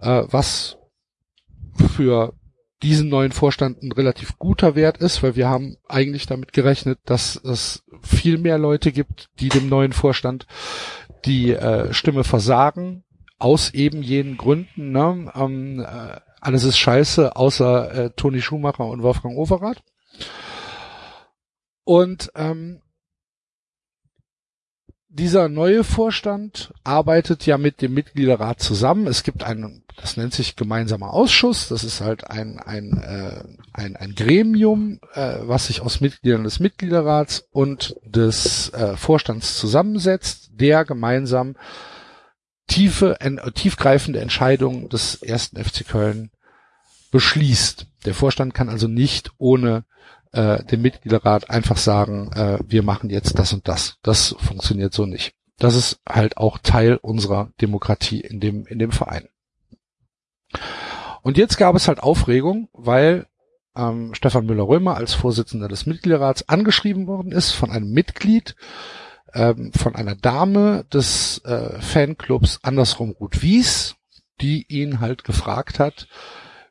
äh, 0.00 0.22
was 0.26 0.78
für 1.94 2.34
diesen 2.82 3.08
neuen 3.08 3.32
Vorstand 3.32 3.82
ein 3.82 3.92
relativ 3.92 4.38
guter 4.38 4.74
Wert 4.74 4.98
ist, 4.98 5.22
weil 5.22 5.34
wir 5.34 5.48
haben 5.48 5.76
eigentlich 5.88 6.26
damit 6.26 6.52
gerechnet, 6.52 6.98
dass 7.04 7.36
es 7.36 7.82
viel 8.02 8.38
mehr 8.38 8.58
Leute 8.58 8.92
gibt, 8.92 9.28
die 9.40 9.48
dem 9.48 9.68
neuen 9.68 9.92
Vorstand 9.92 10.46
die 11.24 11.52
äh, 11.52 11.92
Stimme 11.92 12.22
versagen, 12.22 13.04
aus 13.38 13.72
eben 13.74 14.02
jenen 14.02 14.36
Gründen. 14.36 14.92
Ne? 14.92 15.32
Ähm, 15.34 15.80
äh, 15.80 16.20
alles 16.40 16.64
ist 16.64 16.78
scheiße, 16.78 17.34
außer 17.36 17.94
äh, 17.94 18.10
Toni 18.10 18.40
Schumacher 18.40 18.86
und 18.86 19.02
Wolfgang 19.02 19.36
Overath. 19.36 19.82
Und 21.84 22.30
ähm, 22.34 22.82
dieser 25.16 25.48
neue 25.48 25.82
Vorstand 25.82 26.72
arbeitet 26.84 27.46
ja 27.46 27.58
mit 27.58 27.82
dem 27.82 27.94
Mitgliederrat 27.94 28.60
zusammen. 28.60 29.06
Es 29.06 29.22
gibt 29.22 29.42
einen, 29.42 29.82
das 29.96 30.16
nennt 30.16 30.34
sich 30.34 30.56
gemeinsamer 30.56 31.12
Ausschuss. 31.12 31.68
Das 31.68 31.84
ist 31.84 32.00
halt 32.00 32.30
ein 32.30 32.58
ein 32.58 33.02
äh, 33.02 33.44
ein, 33.72 33.96
ein 33.96 34.14
Gremium, 34.14 35.00
äh, 35.14 35.38
was 35.40 35.66
sich 35.66 35.80
aus 35.80 36.00
Mitgliedern 36.00 36.44
des 36.44 36.60
Mitgliederrats 36.60 37.48
und 37.50 37.96
des 38.04 38.70
äh, 38.74 38.96
Vorstands 38.96 39.58
zusammensetzt, 39.58 40.50
der 40.52 40.84
gemeinsam 40.84 41.56
tiefe, 42.68 43.20
en, 43.20 43.40
tiefgreifende 43.54 44.20
Entscheidungen 44.20 44.88
des 44.88 45.22
ersten 45.22 45.62
FC 45.62 45.86
Köln 45.86 46.30
beschließt. 47.10 47.86
Der 48.04 48.14
Vorstand 48.14 48.54
kann 48.54 48.68
also 48.68 48.88
nicht 48.88 49.30
ohne 49.38 49.84
äh, 50.36 50.62
dem 50.64 50.82
Mitgliederrat 50.82 51.48
einfach 51.48 51.78
sagen, 51.78 52.30
äh, 52.32 52.58
wir 52.66 52.82
machen 52.82 53.08
jetzt 53.08 53.38
das 53.38 53.52
und 53.52 53.66
das. 53.66 53.96
Das 54.02 54.36
funktioniert 54.38 54.92
so 54.92 55.06
nicht. 55.06 55.34
Das 55.58 55.74
ist 55.74 56.00
halt 56.06 56.36
auch 56.36 56.58
Teil 56.58 56.98
unserer 57.00 57.50
Demokratie 57.60 58.20
in 58.20 58.40
dem, 58.40 58.66
in 58.66 58.78
dem 58.78 58.92
Verein. 58.92 59.28
Und 61.22 61.38
jetzt 61.38 61.56
gab 61.56 61.74
es 61.74 61.88
halt 61.88 62.00
Aufregung, 62.00 62.68
weil 62.74 63.26
ähm, 63.74 64.14
Stefan 64.14 64.44
Müller-Römer 64.44 64.96
als 64.96 65.14
Vorsitzender 65.14 65.68
des 65.68 65.86
Mitgliederrats 65.86 66.48
angeschrieben 66.48 67.06
worden 67.06 67.32
ist 67.32 67.52
von 67.52 67.70
einem 67.70 67.90
Mitglied, 67.90 68.56
ähm, 69.32 69.72
von 69.72 69.96
einer 69.96 70.14
Dame 70.14 70.84
des 70.92 71.38
äh, 71.44 71.80
Fanclubs 71.80 72.60
Andersrum 72.62 73.10
Ruth 73.18 73.42
Wies, 73.42 73.96
die 74.42 74.66
ihn 74.68 75.00
halt 75.00 75.24
gefragt 75.24 75.78
hat, 75.78 76.08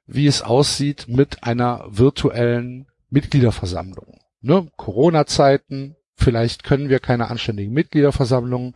wie 0.05 0.27
es 0.27 0.43
aussieht 0.43 1.07
mit 1.07 1.43
einer 1.43 1.83
virtuellen 1.89 2.85
Mitgliederversammlung. 3.10 4.19
Ne? 4.41 4.69
Corona-Zeiten, 4.77 5.95
vielleicht 6.15 6.64
können 6.64 6.90
wir 6.90 6.99
keine 6.99 7.30
anständigen 7.30 7.73
Mitgliederversammlungen 7.73 8.73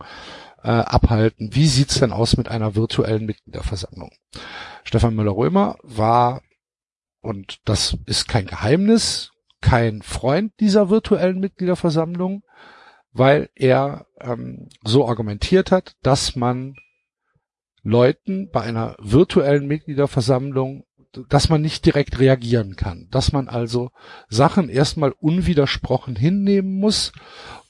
äh, 0.62 0.68
abhalten. 0.68 1.54
Wie 1.54 1.66
sieht's 1.66 2.00
denn 2.00 2.12
aus 2.12 2.36
mit 2.36 2.48
einer 2.48 2.74
virtuellen 2.74 3.26
Mitgliederversammlung? 3.26 4.10
Stefan 4.84 5.14
Müller-Römer 5.14 5.76
war, 5.82 6.42
und 7.20 7.60
das 7.64 7.96
ist 8.06 8.28
kein 8.28 8.46
Geheimnis, 8.46 9.32
kein 9.60 10.02
Freund 10.02 10.52
dieser 10.60 10.90
virtuellen 10.90 11.38
Mitgliederversammlung, 11.38 12.42
weil 13.12 13.50
er 13.54 14.06
ähm, 14.20 14.68
so 14.84 15.06
argumentiert 15.08 15.70
hat, 15.70 15.96
dass 16.02 16.36
man 16.36 16.76
Leuten 17.82 18.50
bei 18.50 18.62
einer 18.62 18.96
virtuellen 19.00 19.66
Mitgliederversammlung 19.66 20.84
dass 21.28 21.48
man 21.48 21.60
nicht 21.60 21.84
direkt 21.86 22.18
reagieren 22.18 22.76
kann, 22.76 23.08
dass 23.10 23.32
man 23.32 23.48
also 23.48 23.90
Sachen 24.28 24.68
erstmal 24.68 25.12
unwidersprochen 25.12 26.16
hinnehmen 26.16 26.78
muss 26.78 27.12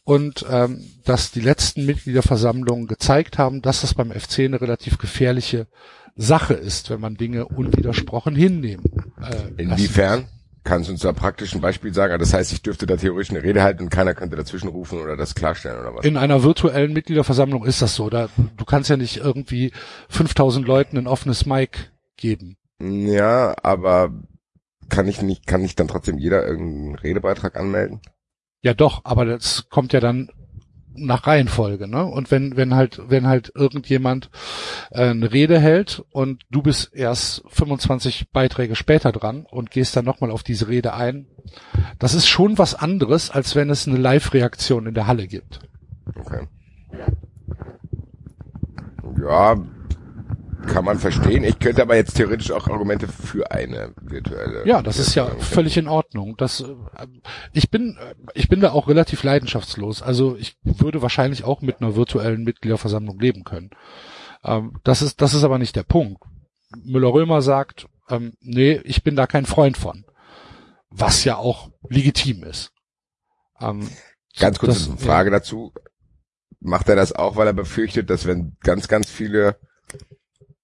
und 0.05 0.45
ähm, 0.51 0.85
dass 1.05 1.31
die 1.31 1.41
letzten 1.41 1.87
Mitgliederversammlungen 1.87 2.87
gezeigt 2.87 3.39
haben, 3.39 3.63
dass 3.63 3.83
das 3.83 3.95
beim 3.95 4.11
FC 4.11 4.41
eine 4.41 4.61
relativ 4.61 4.99
gefährliche 4.99 5.67
Sache 6.17 6.55
ist, 6.55 6.91
wenn 6.91 7.01
man 7.01 7.17
Dinge 7.17 7.47
unwidersprochen 7.47 8.35
hinnehmen. 8.35 8.85
Äh, 9.23 9.63
Inwiefern? 9.63 10.27
Kannst 10.63 10.89
du 10.89 10.93
uns 10.93 11.01
da 11.01 11.13
praktisch 11.13 11.55
ein 11.55 11.63
Beispiel 11.63 11.95
sagen? 11.95 12.19
Das 12.19 12.35
heißt, 12.35 12.53
ich 12.53 12.61
dürfte 12.61 12.87
da 12.87 12.97
theoretisch 12.97 13.31
eine 13.31 13.43
Rede 13.43 13.63
halten 13.63 13.85
und 13.85 13.89
keiner 13.89 14.13
könnte 14.13 14.37
dazwischen 14.37 14.69
rufen 14.69 15.01
oder 15.01 15.17
das 15.17 15.35
klarstellen 15.35 15.81
oder 15.81 15.95
was? 15.95 16.05
In 16.05 16.19
einer 16.19 16.43
virtuellen 16.43 16.93
Mitgliederversammlung 16.93 17.65
ist 17.65 17.81
das 17.81 17.95
so. 17.95 18.11
Da, 18.11 18.29
du 18.57 18.65
kannst 18.67 18.91
ja 18.91 18.99
nicht 18.99 19.17
irgendwie 19.17 19.73
5000 20.11 20.67
Leuten 20.67 20.99
ein 20.99 21.07
offenes 21.07 21.47
Mic 21.47 21.79
geben. 22.17 22.59
Ja, 22.81 23.55
aber 23.63 24.11
kann 24.89 25.07
ich 25.07 25.23
nicht, 25.23 25.47
kann 25.47 25.63
nicht 25.63 25.79
dann 25.79 25.89
trotzdem 25.89 26.19
jeder 26.19 26.47
irgendeinen 26.47 26.97
Redebeitrag 26.97 27.57
anmelden? 27.57 28.01
Ja 28.63 28.75
doch, 28.75 29.03
aber 29.05 29.25
das 29.25 29.69
kommt 29.71 29.93
ja 29.93 30.01
dann 30.01 30.31
nach 30.95 31.27
Reihenfolge, 31.27 31.89
ne? 31.89 32.05
Und 32.05 32.31
wenn 32.31 32.57
wenn 32.57 32.75
halt 32.75 33.01
wenn 33.09 33.27
halt 33.27 33.53
irgendjemand 33.55 34.29
äh, 34.91 35.11
eine 35.11 35.33
Rede 35.33 35.59
hält 35.59 36.05
und 36.11 36.43
du 36.51 36.63
bist 36.63 36.93
erst 36.93 37.45
25 37.49 38.31
Beiträge 38.33 38.75
später 38.75 39.13
dran 39.13 39.47
und 39.49 39.71
gehst 39.71 39.97
dann 39.97 40.05
nochmal 40.05 40.31
auf 40.31 40.43
diese 40.43 40.69
Rede 40.69 40.93
ein, 40.93 41.27
das 41.99 42.15
ist 42.15 42.27
schon 42.27 42.59
was 42.59 42.75
anderes, 42.75 43.31
als 43.31 43.55
wenn 43.55 43.71
es 43.71 43.87
eine 43.87 43.99
Live-Reaktion 43.99 44.87
in 44.87 44.95
der 44.95 45.07
Halle 45.07 45.27
gibt. 45.27 45.61
Okay. 46.17 46.47
Ja, 49.21 49.57
kann 50.67 50.85
man 50.85 50.99
verstehen. 50.99 51.45
Ich 51.45 51.59
könnte 51.59 51.83
aber 51.83 51.97
jetzt 51.97 52.15
theoretisch 52.15 52.51
auch 52.51 52.69
Argumente 52.69 53.09
für 53.09 53.51
eine 53.51 53.93
virtuelle. 54.01 54.67
Ja, 54.67 54.83
das 54.83 54.99
ist 54.99 55.15
ja 55.15 55.27
völlig 55.39 55.77
in 55.77 55.89
Ordnung. 55.89 56.37
Das, 56.37 56.61
äh, 56.61 57.07
ich 57.53 57.71
bin, 57.71 57.97
äh, 58.01 58.15
ich 58.35 58.49
bin 58.49 58.61
da 58.61 58.73
auch 58.73 58.89
relativ 58.89 59.23
leidenschaftslos. 59.23 60.03
Also 60.03 60.37
ich 60.37 60.57
würde 60.63 61.03
wahrscheinlich 61.03 61.45
auch 61.45 61.61
mit 61.63 61.81
einer 61.81 61.97
virtuellen 61.97 62.45
Mitgliederversammlung 62.45 63.19
leben 63.19 63.45
können. 63.45 63.71
Ähm, 64.45 64.79
das 64.85 65.03
ist, 65.03 65.21
das 65.21 65.35
ist 65.35 65.45
aber 65.45 65.59
nicht 65.59 65.77
der 65.77 65.83
Punkt. 65.83 66.23
Müller-Römer 66.85 67.43
sagt, 67.43 67.87
ähm, 68.09 68.35
nee, 68.41 68.81
ich 68.85 69.03
bin 69.03 69.17
da 69.17 69.27
kein 69.27 69.47
Freund 69.47 69.77
von. 69.77 70.05
Was 70.91 71.25
ja 71.25 71.37
auch 71.37 71.71
legitim 71.89 72.43
ist. 72.43 72.73
Ähm, 73.61 73.89
Ganz 74.39 74.59
kurz 74.59 74.89
eine 74.89 74.97
Frage 74.97 75.31
dazu. 75.31 75.73
Macht 76.61 76.89
er 76.89 76.97
das 76.97 77.13
auch, 77.13 77.37
weil 77.37 77.47
er 77.47 77.53
befürchtet, 77.53 78.11
dass 78.11 78.27
wenn 78.27 78.57
ganz, 78.61 78.89
ganz 78.89 79.09
viele, 79.11 79.57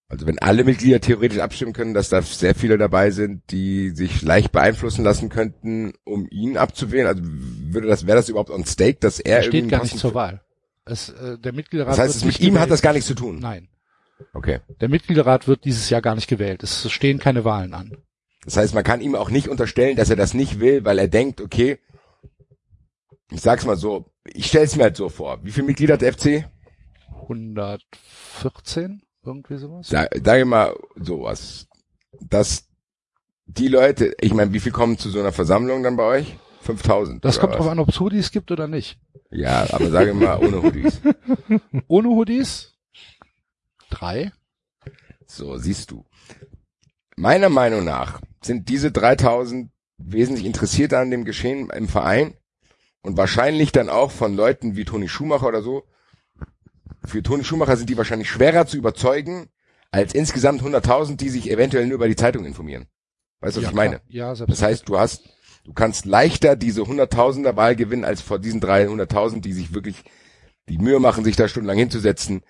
also 0.08 0.26
wenn 0.26 0.38
alle 0.38 0.62
Mitglieder 0.64 1.00
theoretisch 1.00 1.38
abstimmen 1.40 1.72
können, 1.72 1.94
dass 1.94 2.08
da 2.08 2.22
sehr 2.22 2.54
viele 2.54 2.78
dabei 2.78 3.10
sind, 3.10 3.42
die 3.50 3.90
sich 3.90 4.22
leicht 4.22 4.52
beeinflussen 4.52 5.04
lassen 5.04 5.28
könnten, 5.28 5.94
um 6.04 6.28
ihn 6.30 6.56
abzuwählen? 6.56 7.06
Also 7.08 7.22
würde 7.24 7.88
das, 7.88 8.06
wäre 8.06 8.16
das 8.16 8.28
überhaupt 8.28 8.50
on 8.50 8.64
stake, 8.64 8.98
dass 9.00 9.18
er 9.18 9.38
Er 9.38 9.42
steht 9.42 9.68
gar 9.68 9.82
nicht 9.82 9.98
zur 9.98 10.14
Wahl. 10.14 10.42
Es, 10.84 11.08
äh, 11.08 11.36
der 11.38 11.52
Mitgliederrat 11.52 11.92
Das 11.92 11.98
heißt, 11.98 12.16
es 12.16 12.24
mit 12.24 12.38
ihm 12.40 12.54
hat 12.54 12.60
gewählt. 12.66 12.70
das 12.70 12.82
gar 12.82 12.92
nichts 12.92 13.08
zu 13.08 13.14
tun. 13.14 13.40
Nein. 13.40 13.68
Okay. 14.32 14.60
Der 14.80 14.88
Mitgliederrat 14.88 15.48
wird 15.48 15.64
dieses 15.64 15.90
Jahr 15.90 16.00
gar 16.00 16.14
nicht 16.14 16.28
gewählt. 16.28 16.62
Es 16.62 16.90
stehen 16.90 17.18
keine 17.18 17.44
Wahlen 17.44 17.74
an. 17.74 17.96
Das 18.44 18.56
heißt, 18.56 18.74
man 18.74 18.84
kann 18.84 19.00
ihm 19.00 19.16
auch 19.16 19.28
nicht 19.30 19.48
unterstellen, 19.48 19.96
dass 19.96 20.08
er 20.08 20.16
das 20.16 20.32
nicht 20.32 20.60
will, 20.60 20.84
weil 20.84 21.00
er 21.00 21.08
denkt, 21.08 21.40
okay, 21.40 21.78
ich 23.32 23.40
sag's 23.40 23.66
mal 23.66 23.76
so, 23.76 24.12
ich 24.24 24.46
stell's 24.46 24.76
mir 24.76 24.84
halt 24.84 24.96
so 24.96 25.08
vor. 25.08 25.40
Wie 25.42 25.50
viele 25.50 25.66
Mitglieder 25.66 25.94
hat 25.94 26.02
der 26.02 26.12
FC? 26.12 26.44
114? 27.22 29.02
Irgendwie 29.26 29.56
sowas? 29.58 29.88
Sag, 29.88 30.08
sag 30.24 30.38
ich 30.38 30.44
mal 30.44 30.74
sowas. 30.96 31.66
Dass 32.20 32.68
die 33.46 33.68
Leute, 33.68 34.14
ich 34.20 34.32
meine, 34.32 34.52
wie 34.52 34.60
viel 34.60 34.72
kommen 34.72 34.98
zu 34.98 35.10
so 35.10 35.18
einer 35.20 35.32
Versammlung 35.32 35.82
dann 35.82 35.96
bei 35.96 36.04
euch? 36.04 36.36
5000. 36.62 37.24
Das 37.24 37.38
kommt 37.38 37.52
was? 37.52 37.58
drauf 37.58 37.68
an, 37.68 37.78
ob 37.78 37.88
es 37.88 38.00
Hoodies 38.00 38.30
gibt 38.30 38.50
oder 38.50 38.66
nicht. 38.66 38.98
Ja, 39.30 39.66
aber 39.70 39.90
sage 39.90 40.14
mal 40.14 40.38
ohne 40.42 40.62
Hoodies. 40.62 41.00
Ohne 41.86 42.08
Hoodies? 42.08 42.74
Drei? 43.90 44.32
So, 45.26 45.56
siehst 45.58 45.90
du. 45.90 46.04
Meiner 47.16 47.48
Meinung 47.48 47.84
nach 47.84 48.20
sind 48.42 48.68
diese 48.68 48.92
3000 48.92 49.70
wesentlich 49.98 50.44
interessierter 50.44 50.98
an 50.98 51.10
dem 51.10 51.24
Geschehen 51.24 51.70
im 51.70 51.88
Verein 51.88 52.34
und 53.02 53.16
wahrscheinlich 53.16 53.72
dann 53.72 53.88
auch 53.88 54.10
von 54.10 54.36
Leuten 54.36 54.76
wie 54.76 54.84
Toni 54.84 55.08
Schumacher 55.08 55.46
oder 55.46 55.62
so. 55.62 55.84
Für 57.06 57.22
Toni 57.22 57.44
Schumacher 57.44 57.76
sind 57.76 57.88
die 57.88 57.96
wahrscheinlich 57.96 58.28
schwerer 58.30 58.66
zu 58.66 58.76
überzeugen 58.76 59.48
als 59.90 60.12
insgesamt 60.14 60.60
100.000, 60.62 61.16
die 61.16 61.28
sich 61.28 61.50
eventuell 61.50 61.86
nur 61.86 61.94
über 61.94 62.08
die 62.08 62.16
Zeitung 62.16 62.44
informieren. 62.44 62.86
Weißt 63.40 63.56
du, 63.56 63.60
was 63.60 63.64
ja, 63.64 63.70
ich 63.70 63.76
meine? 63.76 64.00
Ja, 64.08 64.30
Das 64.30 64.38
selbst. 64.38 64.62
heißt, 64.62 64.88
du 64.88 64.98
hast, 64.98 65.22
du 65.64 65.72
kannst 65.72 66.04
leichter 66.06 66.56
diese 66.56 66.82
100.000er 66.82 67.56
Wahl 67.56 67.76
gewinnen 67.76 68.04
als 68.04 68.20
vor 68.20 68.38
diesen 68.38 68.60
300.000, 68.60 69.40
die 69.40 69.52
sich 69.52 69.72
wirklich 69.74 70.02
die 70.68 70.78
Mühe 70.78 70.98
machen, 70.98 71.24
sich 71.24 71.36
da 71.36 71.46
stundenlang 71.48 71.78
hinzusetzen, 71.78 72.42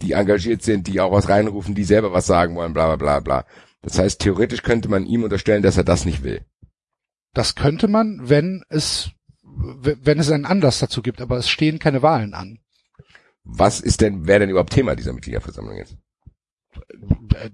die 0.00 0.12
engagiert 0.12 0.62
sind, 0.62 0.86
die 0.86 1.00
auch 1.00 1.10
was 1.12 1.28
reinrufen, 1.28 1.74
die 1.74 1.84
selber 1.84 2.12
was 2.12 2.26
sagen 2.26 2.54
wollen, 2.54 2.72
bla, 2.72 2.86
bla, 2.94 2.96
bla, 2.96 3.20
bla. 3.20 3.46
Das 3.82 3.98
heißt, 3.98 4.20
theoretisch 4.20 4.62
könnte 4.62 4.88
man 4.88 5.04
ihm 5.06 5.24
unterstellen, 5.24 5.62
dass 5.62 5.76
er 5.76 5.84
das 5.84 6.04
nicht 6.04 6.22
will. 6.22 6.44
das 7.34 7.54
könnte 7.56 7.88
man, 7.88 8.20
wenn 8.28 8.62
es, 8.68 9.10
wenn 9.42 10.18
es 10.20 10.30
einen 10.30 10.46
Anlass 10.46 10.78
dazu 10.78 11.02
gibt, 11.02 11.20
aber 11.20 11.36
es 11.38 11.48
stehen 11.48 11.78
keine 11.80 12.02
Wahlen 12.02 12.34
an. 12.34 12.60
Was 13.50 13.80
ist 13.80 14.02
denn, 14.02 14.26
wer 14.26 14.38
denn 14.38 14.50
überhaupt 14.50 14.74
Thema 14.74 14.94
dieser 14.94 15.14
Mitgliederversammlung 15.14 15.76
jetzt? 15.76 15.96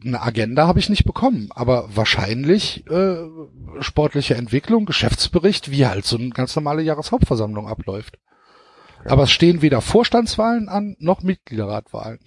Eine 0.04 0.20
Agenda 0.20 0.66
habe 0.66 0.80
ich 0.80 0.88
nicht 0.88 1.04
bekommen, 1.04 1.48
aber 1.54 1.88
wahrscheinlich 1.94 2.84
äh, 2.90 3.16
sportliche 3.80 4.34
Entwicklung, 4.34 4.86
Geschäftsbericht, 4.86 5.70
wie 5.70 5.86
halt 5.86 6.04
so 6.04 6.16
eine 6.16 6.30
ganz 6.30 6.54
normale 6.56 6.82
Jahreshauptversammlung 6.82 7.68
abläuft. 7.68 8.18
Aber 9.06 9.22
es 9.22 9.30
stehen 9.30 9.62
weder 9.62 9.80
Vorstandswahlen 9.80 10.68
an, 10.68 10.96
noch 10.98 11.22
Mitgliederratwahlen. 11.22 12.18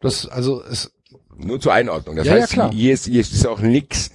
Das, 0.00 0.26
also, 0.26 0.62
es, 0.62 0.92
Nur 1.36 1.58
zur 1.58 1.72
Einordnung. 1.72 2.16
Das 2.16 2.26
Ja, 2.26 2.36
ja, 2.36 2.42
heißt, 2.42 2.52
klar. 2.52 2.72
hier 2.72 2.92
ist, 2.92 3.06
hier 3.06 3.20
ist 3.20 3.46
auch 3.46 3.60
nix, 3.60 4.10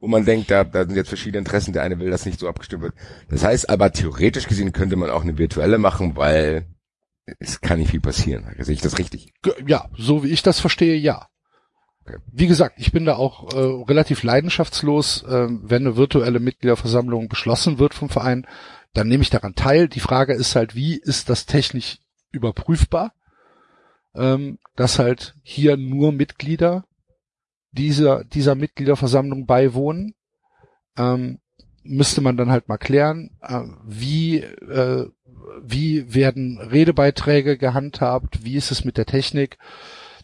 wo 0.00 0.06
man 0.06 0.24
denkt, 0.24 0.50
da, 0.50 0.64
da 0.64 0.84
sind 0.84 0.96
jetzt 0.96 1.08
verschiedene 1.08 1.38
Interessen, 1.38 1.72
der 1.72 1.82
eine 1.82 1.98
will, 1.98 2.10
dass 2.10 2.26
nicht 2.26 2.38
so 2.38 2.48
abgestimmt 2.48 2.82
wird. 2.82 2.94
Das 3.28 3.44
heißt 3.44 3.68
aber, 3.68 3.92
theoretisch 3.92 4.46
gesehen 4.46 4.72
könnte 4.72 4.96
man 4.96 5.10
auch 5.10 5.22
eine 5.22 5.38
virtuelle 5.38 5.78
machen, 5.78 6.16
weil 6.16 6.66
es 7.38 7.60
kann 7.60 7.78
nicht 7.78 7.90
viel 7.90 8.00
passieren. 8.00 8.46
Sehe 8.58 8.74
ich 8.74 8.80
das 8.80 8.98
richtig? 8.98 9.32
Ja, 9.66 9.88
so 9.96 10.24
wie 10.24 10.28
ich 10.28 10.42
das 10.42 10.60
verstehe, 10.60 10.96
ja. 10.96 11.26
Okay. 12.06 12.18
Wie 12.32 12.46
gesagt, 12.46 12.76
ich 12.78 12.92
bin 12.92 13.04
da 13.04 13.16
auch 13.16 13.52
äh, 13.52 13.58
relativ 13.58 14.22
leidenschaftslos. 14.22 15.24
ähm, 15.28 15.60
wenn 15.64 15.86
eine 15.86 15.96
virtuelle 15.96 16.40
Mitgliederversammlung 16.40 17.28
beschlossen 17.28 17.78
wird 17.78 17.92
vom 17.92 18.08
Verein, 18.08 18.46
dann 18.94 19.08
nehme 19.08 19.22
ich 19.22 19.30
daran 19.30 19.54
teil. 19.54 19.88
Die 19.88 20.00
Frage 20.00 20.32
ist 20.32 20.56
halt, 20.56 20.74
wie 20.74 20.96
ist 20.96 21.28
das 21.28 21.44
technisch 21.44 21.98
überprüfbar? 22.30 23.12
Ähm, 24.14 24.58
dass 24.74 24.98
halt 24.98 25.34
hier 25.42 25.76
nur 25.76 26.12
Mitglieder 26.12 26.84
dieser, 27.72 28.24
dieser 28.24 28.54
Mitgliederversammlung 28.54 29.46
beiwohnen. 29.46 30.14
Ähm, 30.96 31.40
müsste 31.82 32.20
man 32.20 32.36
dann 32.36 32.50
halt 32.50 32.68
mal 32.68 32.76
klären, 32.76 33.30
äh, 33.40 33.62
wie, 33.86 34.38
äh, 34.38 35.06
wie 35.62 36.14
werden 36.14 36.58
Redebeiträge 36.58 37.56
gehandhabt, 37.56 38.44
wie 38.44 38.56
ist 38.56 38.70
es 38.70 38.84
mit 38.84 38.96
der 38.96 39.06
Technik. 39.06 39.58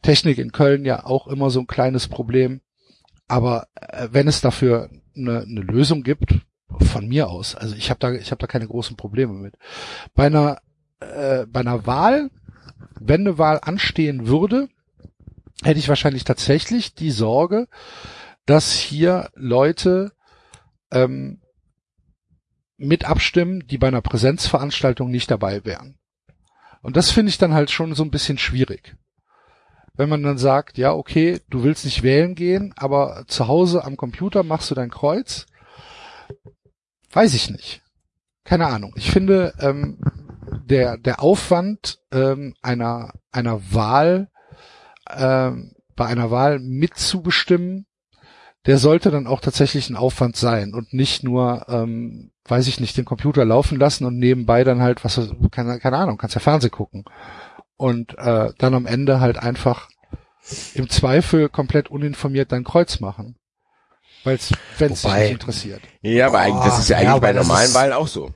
Technik 0.03 0.39
in 0.39 0.53
Köln 0.53 0.85
ja 0.85 1.07
auch 1.07 1.27
immer 1.27 1.51
so 1.51 1.61
ein 1.61 1.66
kleines 1.66 2.09
Problem. 2.09 2.61
Aber 3.27 3.69
äh, 3.75 4.09
wenn 4.11 4.29
es 4.29 4.41
dafür 4.41 4.91
eine, 5.16 5.43
eine 5.43 5.61
Lösung 5.61 6.03
gibt, 6.03 6.41
von 6.81 7.07
mir 7.07 7.29
aus, 7.29 7.55
also 7.55 7.77
ich 7.77 7.91
habe 7.91 8.01
da, 8.01 8.12
ich 8.12 8.31
habe 8.31 8.41
da 8.41 8.47
keine 8.47 8.66
großen 8.66 8.97
Probleme 8.97 9.33
mit. 9.33 9.57
Bei 10.15 10.27
einer, 10.27 10.61
äh, 11.01 11.47
bei 11.47 11.61
einer 11.61 11.87
Wahl, 11.87 12.31
wenn 13.01 13.21
eine 13.21 13.39
Wahl 13.39 13.61
anstehen 13.62 14.27
würde, 14.27 14.69
hätte 15.62 15.78
ich 15.78 15.89
wahrscheinlich 15.89 16.24
tatsächlich 16.24 16.94
die 16.94 17.10
Sorge, 17.10 17.68
dass 18.47 18.72
hier 18.72 19.31
Leute 19.35 20.12
ähm, 20.90 21.40
mit 22.76 23.05
abstimmen, 23.05 23.66
die 23.66 23.78
bei 23.78 23.89
einer 23.89 24.02
Präsenzveranstaltung 24.02 25.10
nicht 25.10 25.31
dabei 25.31 25.64
wären. 25.64 25.98
Und 26.82 26.97
das 26.97 27.10
finde 27.10 27.31
ich 27.31 27.39
dann 27.39 27.55
halt 27.55 27.70
schon 27.70 27.94
so 27.94 28.02
ein 28.02 28.10
bisschen 28.10 28.36
schwierig. 28.36 28.97
Wenn 29.94 30.09
man 30.09 30.22
dann 30.22 30.39
sagt, 30.39 30.76
ja, 30.76 30.93
okay, 30.93 31.40
du 31.48 31.62
willst 31.62 31.85
nicht 31.85 32.02
wählen 32.02 32.35
gehen, 32.35 32.74
aber 32.76 33.24
zu 33.28 33.47
Hause 33.47 33.85
am 33.85 33.97
Computer 33.97 34.43
machst 34.43 34.70
du 34.70 34.74
dein 34.74 34.90
Kreuz, 34.90 35.47
weiß 37.12 37.32
ich 37.35 37.48
nicht. 37.48 37.81
Keine 38.43 38.66
Ahnung. 38.66 38.93
Ich 38.97 39.10
finde, 39.10 39.55
ähm, 39.60 39.98
der, 40.66 40.98
der 40.98 41.22
Aufwand 41.22 42.01
ähm, 42.12 42.55
einer, 42.60 43.12
einer 43.31 43.72
Wahl, 43.72 44.31
ähm, 45.10 45.74
bei 45.97 46.06
einer 46.06 46.31
Wahl 46.31 46.59
mitzubestimmen, 46.59 47.86
der 48.66 48.78
sollte 48.78 49.10
dann 49.10 49.26
auch 49.26 49.40
tatsächlich 49.40 49.90
ein 49.90 49.97
Aufwand 49.97 50.36
sein 50.36 50.72
und 50.74 50.93
nicht 50.93 51.22
nur, 51.22 51.66
ähm, 51.68 52.32
weiß 52.47 52.66
ich 52.66 52.81
nicht, 52.81 52.97
den 52.97 53.05
Computer 53.05 53.44
laufen 53.44 53.78
lassen 53.78 54.05
und 54.06 54.18
nebenbei 54.18 54.64
dann 54.64 54.81
halt, 54.81 55.05
was, 55.05 55.20
keine, 55.51 55.78
keine 55.78 55.98
Ahnung, 55.98 56.16
kannst 56.16 56.35
ja 56.35 56.40
Fernseh 56.40 56.70
gucken. 56.70 57.05
Und 57.76 58.16
äh, 58.18 58.52
dann 58.56 58.74
am 58.74 58.86
Ende 58.86 59.20
halt 59.20 59.36
einfach 59.39 59.89
im 60.74 60.89
Zweifel 60.89 61.48
komplett 61.48 61.90
uninformiert 61.90 62.52
dein 62.52 62.64
Kreuz 62.64 63.01
machen. 63.01 63.36
Weil 64.24 64.39
wenn 64.78 64.93
es 64.93 65.02
dich 65.02 65.14
nicht 65.14 65.31
interessiert. 65.32 65.82
Ja, 66.01 66.28
aber 66.28 66.39
eigentlich, 66.39 66.64
das 66.64 66.78
ist 66.78 66.89
ja 66.89 66.97
ja, 66.97 67.01
eigentlich 67.01 67.10
aber 67.10 67.20
bei 67.20 67.32
normalen 67.35 67.74
Wahlen 67.74 67.93
auch 67.93 68.09
so. 68.09 68.31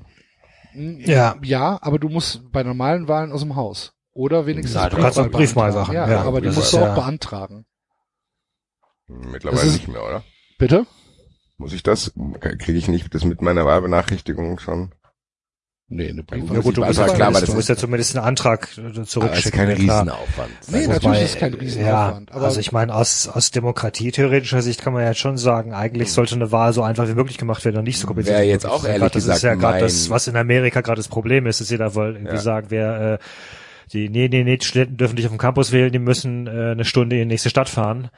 Ja. 0.74 1.36
Ja, 1.42 1.78
aber 1.80 1.98
du 1.98 2.08
musst 2.08 2.52
bei 2.52 2.62
normalen 2.62 3.08
Wahlen 3.08 3.32
aus 3.32 3.40
dem 3.40 3.56
Haus. 3.56 3.94
Oder 4.18 4.46
wenigstens 4.46 4.74
Ja, 4.74 4.88
du 4.88 4.96
kannst 4.96 5.16
auch 5.16 5.30
Briefwahl 5.30 5.72
machen, 5.72 5.94
Ja, 5.94 6.10
ja. 6.10 6.22
aber 6.22 6.40
die 6.40 6.48
musst 6.48 6.72
du 6.72 6.78
auch 6.78 6.86
ja- 6.86 6.94
beantragen. 6.94 7.66
Mittlerweile 9.06 9.62
ist- 9.68 9.74
nicht 9.74 9.86
mehr, 9.86 10.02
oder? 10.04 10.24
Bitte? 10.58 10.86
Muss 11.56 11.72
ich 11.72 11.84
das? 11.84 12.12
Kriege 12.40 12.78
ich 12.78 12.88
nicht 12.88 13.14
das 13.14 13.24
mit 13.24 13.42
meiner 13.42 13.64
Wahlbenachrichtigung 13.64 14.58
schon? 14.58 14.92
Nee, 15.86 16.08
eine 16.10 16.24
Briefwahl. 16.24 16.56
Ja, 16.56 16.62
gut, 16.62 16.76
du 16.76 16.82
ja 16.82 16.90
klar, 16.92 17.28
aber 17.28 17.40
das 17.40 17.48
du 17.48 17.54
musst 17.54 17.68
ja 17.68 17.76
zumindest 17.76 18.16
einen 18.16 18.26
Antrag 18.26 18.68
äh, 18.76 18.80
Aber 18.80 18.88
das 18.90 18.98
ist 18.98 19.10
zurückschicken. 19.12 19.52
kein 19.58 19.68
ja, 19.70 19.74
klar. 19.76 20.00
Riesenaufwand. 20.02 20.50
Nee, 20.66 20.76
Also, 20.78 20.88
natürlich 20.90 21.04
Wobei, 21.04 21.22
ist 21.24 21.38
kein 21.38 21.52
ja, 21.52 21.58
Riesenaufwand. 21.60 22.32
aber 22.32 22.44
also 22.44 22.60
ich 22.60 22.72
meine, 22.72 22.94
aus, 22.96 23.28
aus 23.28 23.50
demokratietheoretischer 23.52 24.62
Sicht 24.62 24.82
kann 24.82 24.92
man 24.94 25.04
ja 25.04 25.14
schon 25.14 25.38
sagen, 25.38 25.72
eigentlich 25.72 26.12
sollte 26.12 26.34
eine 26.34 26.50
Wahl 26.50 26.72
so 26.72 26.82
einfach 26.82 27.06
wie 27.08 27.14
möglich 27.14 27.38
gemacht 27.38 27.64
werden 27.64 27.76
und 27.78 27.84
nicht 27.84 28.00
so 28.00 28.06
kompliziert. 28.08 28.34
Wäre 28.36 28.46
wie 28.46 28.50
jetzt 28.50 28.66
auch 28.66 28.72
Das 28.72 28.80
ist 28.82 28.84
ja 28.86 28.90
ehrlich 28.94 29.00
grad- 29.02 29.14
Das 29.14 29.22
ist 29.22 29.28
gesagt 29.28 29.42
ja 29.44 29.54
gerade 29.54 29.80
das, 29.80 30.02
mein- 30.08 30.10
was 30.16 30.26
in 30.26 30.36
Amerika 30.36 30.80
gerade 30.82 30.96
das 30.98 31.08
Problem 31.08 31.46
ist, 31.46 31.60
dass 31.60 31.70
jeder 31.70 31.94
wohl 31.94 32.16
irgendwie 32.16 32.34
Ja. 32.34 32.40
sagen, 32.40 32.66
wer 32.68 33.12
äh, 33.14 33.18
die, 33.92 34.08
nee, 34.08 34.28
nee, 34.28 34.44
nee, 34.44 34.56
die 34.56 34.66
Studenten 34.66 34.96
dürfen 34.96 35.14
nicht 35.14 35.26
auf 35.26 35.32
dem 35.32 35.38
Campus 35.38 35.72
wählen, 35.72 35.92
die 35.92 35.98
müssen 35.98 36.46
äh, 36.46 36.72
eine 36.72 36.84
Stunde 36.84 37.16
in 37.16 37.20
die 37.22 37.34
nächste 37.34 37.50
Stadt 37.50 37.68
fahren, 37.68 38.10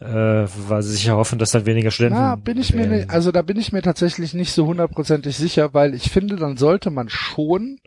äh, 0.00 0.04
weil 0.06 0.82
sie 0.82 0.92
sich 0.92 1.06
erhoffen, 1.06 1.38
dass 1.38 1.52
dann 1.52 1.66
weniger 1.66 1.90
Studenten 1.90 2.18
Na, 2.18 2.36
bin 2.36 2.58
ich 2.58 2.72
mir 2.74 2.82
wählen. 2.82 2.90
nicht, 3.00 3.10
also 3.10 3.32
da 3.32 3.42
bin 3.42 3.58
ich 3.58 3.72
mir 3.72 3.82
tatsächlich 3.82 4.34
nicht 4.34 4.52
so 4.52 4.66
hundertprozentig 4.66 5.36
sicher, 5.36 5.74
weil 5.74 5.94
ich 5.94 6.10
finde, 6.10 6.36
dann 6.36 6.56
sollte 6.56 6.90
man 6.90 7.08
schon 7.08 7.78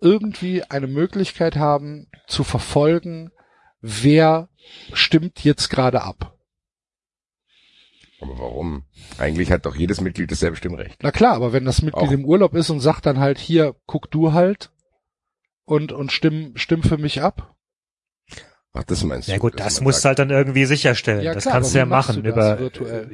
irgendwie 0.00 0.62
eine 0.62 0.86
Möglichkeit 0.86 1.56
haben 1.56 2.08
zu 2.26 2.44
verfolgen, 2.44 3.30
wer 3.80 4.48
stimmt 4.92 5.42
jetzt 5.44 5.70
gerade 5.70 6.02
ab. 6.02 6.36
Aber 8.20 8.38
warum? 8.38 8.84
Eigentlich 9.18 9.50
hat 9.50 9.66
doch 9.66 9.76
jedes 9.76 10.00
Mitglied 10.00 10.30
dasselbe 10.30 10.56
Stimmrecht. 10.56 10.98
Na 11.02 11.10
klar, 11.10 11.34
aber 11.34 11.52
wenn 11.52 11.64
das 11.64 11.82
Mitglied 11.82 12.08
Auch. 12.08 12.12
im 12.12 12.24
Urlaub 12.24 12.54
ist 12.54 12.70
und 12.70 12.80
sagt 12.80 13.06
dann 13.06 13.18
halt, 13.18 13.38
hier, 13.38 13.74
guck 13.86 14.10
du 14.10 14.32
halt 14.32 14.70
und, 15.64 15.92
und 15.92 16.12
stimm, 16.12 16.52
stimm 16.56 16.82
für 16.82 16.98
mich 16.98 17.22
ab. 17.22 17.54
Ach, 18.72 18.84
das 18.84 19.04
meinst 19.04 19.28
du? 19.28 19.32
Ja 19.32 19.38
gut, 19.38 19.58
das 19.60 19.80
musst 19.80 20.04
du 20.04 20.08
halt 20.08 20.18
dann 20.18 20.30
irgendwie 20.30 20.64
sicherstellen. 20.64 21.22
Ja, 21.22 21.32
das 21.34 21.44
klar, 21.44 21.54
kannst 21.54 21.74
du 21.74 21.78
ja 21.78 21.86
machen 21.86 22.22
du 22.22 22.28
über 22.28 22.58
virtuell? 22.58 23.10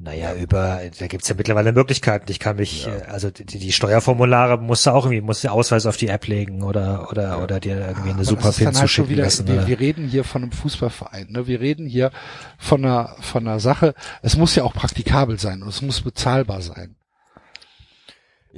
Naja, 0.00 0.32
über, 0.34 0.80
da 0.96 1.06
gibt's 1.08 1.28
ja 1.28 1.34
mittlerweile 1.36 1.72
Möglichkeiten. 1.72 2.30
Ich 2.30 2.38
kann 2.38 2.54
mich, 2.56 2.86
Ja. 2.86 2.96
äh, 2.98 3.02
also 3.06 3.30
die, 3.32 3.44
die 3.44 3.72
Steuerformulare 3.72 4.56
musst 4.58 4.86
du 4.86 4.90
auch 4.90 5.04
irgendwie, 5.06 5.20
musst 5.20 5.42
du 5.42 5.48
Ausweis 5.50 5.86
auf 5.86 5.96
die 5.96 6.06
App 6.06 6.26
legen 6.28 6.62
oder 6.62 7.08
oder 7.10 7.42
oder 7.42 7.58
dir 7.58 7.80
irgendwie 7.80 8.10
eine 8.10 8.14
Aber 8.18 8.24
super 8.24 8.52
PIN 8.52 8.66
halt 8.66 8.76
zuschicken 8.76 9.10
wieder, 9.10 9.24
lassen. 9.24 9.48
wir, 9.48 9.66
wir 9.66 9.80
reden 9.80 10.06
hier 10.06 10.22
von 10.22 10.42
einem 10.42 10.52
Fußballverein, 10.52 11.30
ne? 11.30 11.48
Wir 11.48 11.60
reden 11.60 11.86
hier 11.88 12.12
von 12.58 12.84
einer, 12.84 13.16
von 13.20 13.46
einer 13.48 13.58
Sache. 13.58 13.94
Es 14.22 14.36
muss 14.36 14.54
ja 14.54 14.62
auch 14.62 14.72
praktikabel 14.72 15.36
sein 15.40 15.62
und 15.62 15.68
es 15.68 15.82
muss 15.82 16.00
bezahlbar 16.00 16.62
sein. 16.62 16.94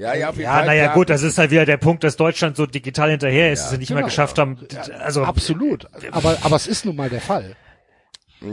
Ja, 0.01 0.15
ja, 0.15 0.31
auf 0.31 0.37
jeden 0.37 0.47
Ja, 0.47 0.57
Fall. 0.57 0.67
naja 0.67 0.85
klar. 0.85 0.95
gut, 0.95 1.11
das 1.11 1.23
ist 1.23 1.37
halt 1.37 1.51
wieder 1.51 1.67
der 1.67 1.77
Punkt, 1.77 2.03
dass 2.05 2.17
Deutschland 2.17 2.57
so 2.57 2.65
digital 2.65 3.11
hinterher 3.11 3.53
ist, 3.53 3.59
Ja, 3.59 3.65
dass 3.65 3.71
sie 3.73 3.79
nicht 3.79 3.89
genau. 3.89 4.01
mal 4.01 4.07
geschafft 4.07 4.39
haben. 4.39 4.59
Also 4.99 5.25
Absolut. 5.25 5.87
Aber, 6.11 6.39
aber 6.41 6.57
es 6.57 6.67
ist 6.67 6.87
nun 6.87 6.97
mal 6.97 7.11
der 7.11 7.21
Fall. 7.21 7.55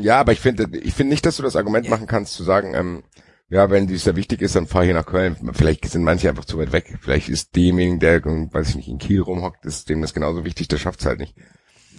Ja, 0.02 0.20
aber 0.20 0.34
ich 0.34 0.42
finde, 0.42 0.68
ich 0.78 0.94
finde 0.94 1.12
nicht, 1.14 1.26
dass 1.26 1.38
du 1.38 1.44
das 1.44 1.56
Argument 1.56 1.90
machen 1.90 2.06
kannst, 2.06 2.34
zu 2.34 2.44
sagen, 2.44 2.74
ähm, 2.76 3.04
ja, 3.50 3.70
wenn 3.70 3.88
dies 3.88 4.04
sehr 4.04 4.18
wichtig 4.18 4.42
ist, 4.42 4.58
dann 4.58 4.68
fahr 4.68 4.84
hier 4.84 4.94
nach 4.94 5.06
Köln. 5.06 5.38
Vielleicht 5.54 5.86
sind 5.90 6.04
manche 6.04 6.28
einfach 6.28 6.44
zu 6.44 6.58
weit 6.58 6.74
weg. 6.74 6.98
Vielleicht 7.02 7.30
ist 7.30 7.56
demjenigen, 7.56 8.00
der, 8.02 8.22
weiß 8.26 8.68
ich 8.72 8.76
nicht, 8.76 8.90
in 8.90 8.98
Kiel 8.98 9.22
rumhockt, 9.22 9.66
ist 9.66 9.88
dem 9.88 10.02
das 10.02 10.14
genauso 10.14 10.44
wichtig, 10.44 10.68
der 10.68 10.78
schafft's 10.80 11.06
halt 11.06 11.20
nicht. 11.20 11.34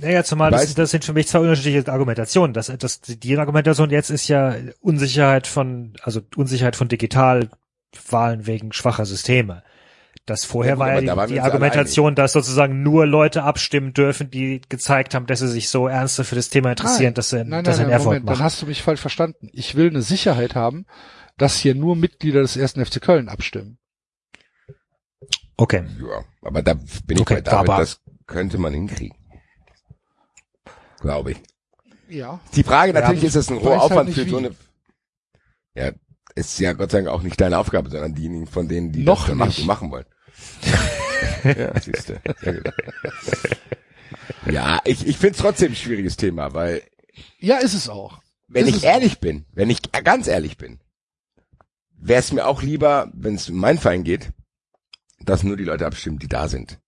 Naja, 0.02 0.22
zumal 0.24 0.50
das, 0.50 0.74
das 0.74 0.90
sind 0.90 1.06
für 1.06 1.14
mich 1.14 1.26
zwei 1.26 1.38
unterschiedliche 1.38 1.90
Argumentationen. 1.90 2.52
Das, 2.52 2.70
das, 2.78 3.00
die 3.00 3.38
Argumentation 3.38 3.88
jetzt 3.88 4.10
ist 4.10 4.28
ja 4.28 4.54
Unsicherheit 4.80 5.46
von, 5.46 5.94
also 6.02 6.20
Unsicherheit 6.36 6.76
von 6.76 6.88
Digitalwahlen 7.94 8.46
wegen 8.46 8.72
schwacher 8.72 9.06
Systeme. 9.06 9.62
Das 10.26 10.44
vorher 10.44 10.72
Ja, 10.72 10.74
gut, 10.76 10.80
war 11.08 11.16
ja 11.18 11.26
die, 11.26 11.32
die 11.34 11.40
Argumentation, 11.40 12.14
dass 12.14 12.32
sozusagen 12.32 12.82
nur 12.82 13.06
Leute 13.06 13.44
abstimmen 13.44 13.94
dürfen, 13.94 14.30
die 14.30 14.60
gezeigt 14.68 15.14
haben, 15.14 15.26
dass 15.26 15.38
sie 15.38 15.48
sich 15.48 15.70
so 15.70 15.88
ernsthaft 15.88 16.28
für 16.28 16.34
das 16.36 16.50
Thema 16.50 16.70
interessieren, 16.70 17.14
dass 17.14 17.30
sie, 17.30 17.44
nein, 17.44 17.64
dass 17.64 17.76
sie 17.76 17.82
nein, 17.82 17.86
in 17.86 17.90
nein, 17.90 17.92
Erfurt 17.92 18.04
Moment, 18.06 18.28
dann 18.28 18.34
machen. 18.34 18.44
hast 18.44 18.60
du 18.60 18.66
mich 18.66 18.82
falsch 18.82 19.00
verstanden. 19.00 19.48
Ich 19.52 19.74
will 19.74 19.88
eine 19.88 20.02
Sicherheit 20.02 20.54
haben, 20.54 20.84
dass 21.38 21.56
hier 21.56 21.74
nur 21.74 21.96
Mitglieder 21.96 22.42
des 22.42 22.56
ersten 22.58 22.84
FC 22.84 23.00
Köln 23.00 23.28
abstimmen. 23.30 23.78
Okay. 25.56 25.84
Ja, 25.98 26.24
aber 26.42 26.62
da 26.62 26.74
bin 26.74 27.16
ich 27.16 27.20
Okay, 27.22 27.36
bei 27.36 27.40
David, 27.40 27.70
aber- 27.70 27.78
das 27.78 28.00
könnte 28.26 28.58
man 28.58 28.74
hinkriegen. 28.74 29.16
Glaube 31.00 31.32
ich. 31.32 31.38
Ja. 32.08 32.40
Die 32.54 32.62
Frage 32.64 32.92
natürlich 32.92 33.20
ich 33.22 33.28
ist 33.28 33.36
das 33.36 33.50
ein 33.50 33.60
hoher 33.60 33.72
halt 33.72 33.80
Aufwand 33.80 34.08
nicht, 34.08 34.18
für 34.18 34.28
so 34.28 34.40
wie. 34.40 34.46
eine, 34.46 34.54
ja, 35.74 35.92
ist 36.38 36.58
ja 36.60 36.72
Gott 36.72 36.90
sei 36.90 36.98
Dank 36.98 37.08
auch 37.08 37.22
nicht 37.22 37.40
deine 37.40 37.58
Aufgabe, 37.58 37.90
sondern 37.90 38.14
diejenigen 38.14 38.46
von 38.46 38.68
denen, 38.68 38.92
die 38.92 39.02
Noch 39.04 39.28
das 39.28 39.36
nicht. 39.58 39.66
machen 39.66 39.90
wollen. 39.90 40.06
ja, 41.44 41.80
siehst 41.80 42.08
du. 42.10 42.20
Gut. 42.44 42.72
Ja, 44.50 44.80
ich, 44.84 45.06
ich 45.06 45.16
finde 45.18 45.32
es 45.36 45.38
trotzdem 45.42 45.72
ein 45.72 45.76
schwieriges 45.76 46.16
Thema, 46.16 46.54
weil 46.54 46.82
Ja, 47.38 47.58
ist 47.58 47.74
es 47.74 47.88
auch. 47.88 48.20
wenn 48.46 48.66
Ist 48.66 48.76
ich 48.76 48.84
ehrlich 48.84 49.18
bin, 49.20 49.44
wenn 49.52 49.70
ich 49.70 49.80
ganz 50.04 50.26
ehrlich 50.26 50.56
bin, 50.56 50.78
wäre 52.00 52.20
es 52.20 52.32
mir 52.32 52.46
auch 52.46 52.62
lieber, 52.62 53.10
wenn 53.14 53.34
es 53.34 53.48
um 53.50 53.56
meinen 53.56 53.78
Verein 53.78 54.04
geht, 54.04 54.30
dass 55.20 55.42
nur 55.42 55.56
die 55.56 55.64
Leute 55.64 55.86
abstimmen, 55.86 56.18
die 56.18 56.28
da 56.28 56.48
sind. 56.48 56.78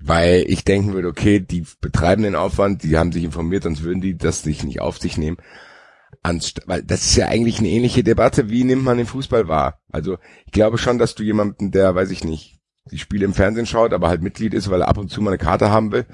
Weil 0.00 0.44
ich 0.48 0.64
denken 0.64 0.94
würde, 0.94 1.08
okay, 1.08 1.38
die 1.38 1.64
betreiben 1.80 2.22
den 2.24 2.34
Aufwand, 2.34 2.82
die 2.82 2.96
haben 2.98 3.12
sich 3.12 3.22
informiert, 3.22 3.62
sonst 3.62 3.82
würden 3.82 4.00
die 4.00 4.16
das 4.16 4.42
sich 4.42 4.64
nicht 4.64 4.80
auf 4.80 4.98
sich 4.98 5.16
nehmen. 5.16 5.36
Anst 6.24 6.62
weil 6.66 6.82
das 6.84 7.04
ist 7.04 7.16
ja 7.16 7.26
eigentlich 7.26 7.58
eine 7.58 7.68
ähnliche 7.68 8.04
Debatte, 8.04 8.48
wie 8.48 8.64
nimmt 8.64 8.84
man 8.84 8.96
den 8.96 9.06
Fußball 9.06 9.48
wahr? 9.48 9.80
Also 9.90 10.18
ich 10.46 10.52
glaube 10.52 10.78
schon, 10.78 10.98
dass 10.98 11.14
du 11.14 11.24
jemanden, 11.24 11.72
der, 11.72 11.94
weiß 11.94 12.10
ich 12.10 12.22
nicht, 12.22 12.60
die 12.90 12.98
Spiele 12.98 13.24
im 13.24 13.34
Fernsehen 13.34 13.66
schaut, 13.66 13.92
aber 13.92 14.08
halt 14.08 14.22
Mitglied 14.22 14.54
ist, 14.54 14.70
weil 14.70 14.82
er 14.82 14.88
ab 14.88 14.98
und 14.98 15.10
zu 15.10 15.20
mal 15.20 15.30
eine 15.30 15.38
Karte 15.38 15.70
haben 15.70 15.92
will. 15.92 16.06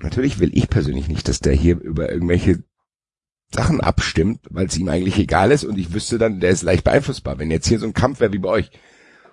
Natürlich 0.00 0.40
will 0.40 0.50
ich 0.52 0.68
persönlich 0.68 1.08
nicht, 1.08 1.28
dass 1.28 1.40
der 1.40 1.52
hier 1.52 1.80
über 1.80 2.10
irgendwelche 2.10 2.62
Sachen 3.52 3.80
abstimmt, 3.80 4.40
weil 4.50 4.66
es 4.66 4.76
ihm 4.76 4.88
eigentlich 4.88 5.18
egal 5.18 5.52
ist 5.52 5.64
und 5.64 5.78
ich 5.78 5.92
wüsste 5.94 6.18
dann, 6.18 6.40
der 6.40 6.50
ist 6.50 6.62
leicht 6.62 6.84
beeinflussbar. 6.84 7.38
Wenn 7.38 7.50
jetzt 7.50 7.68
hier 7.68 7.78
so 7.78 7.86
ein 7.86 7.94
Kampf 7.94 8.20
wäre 8.20 8.32
wie 8.32 8.38
bei 8.38 8.48
euch 8.48 8.70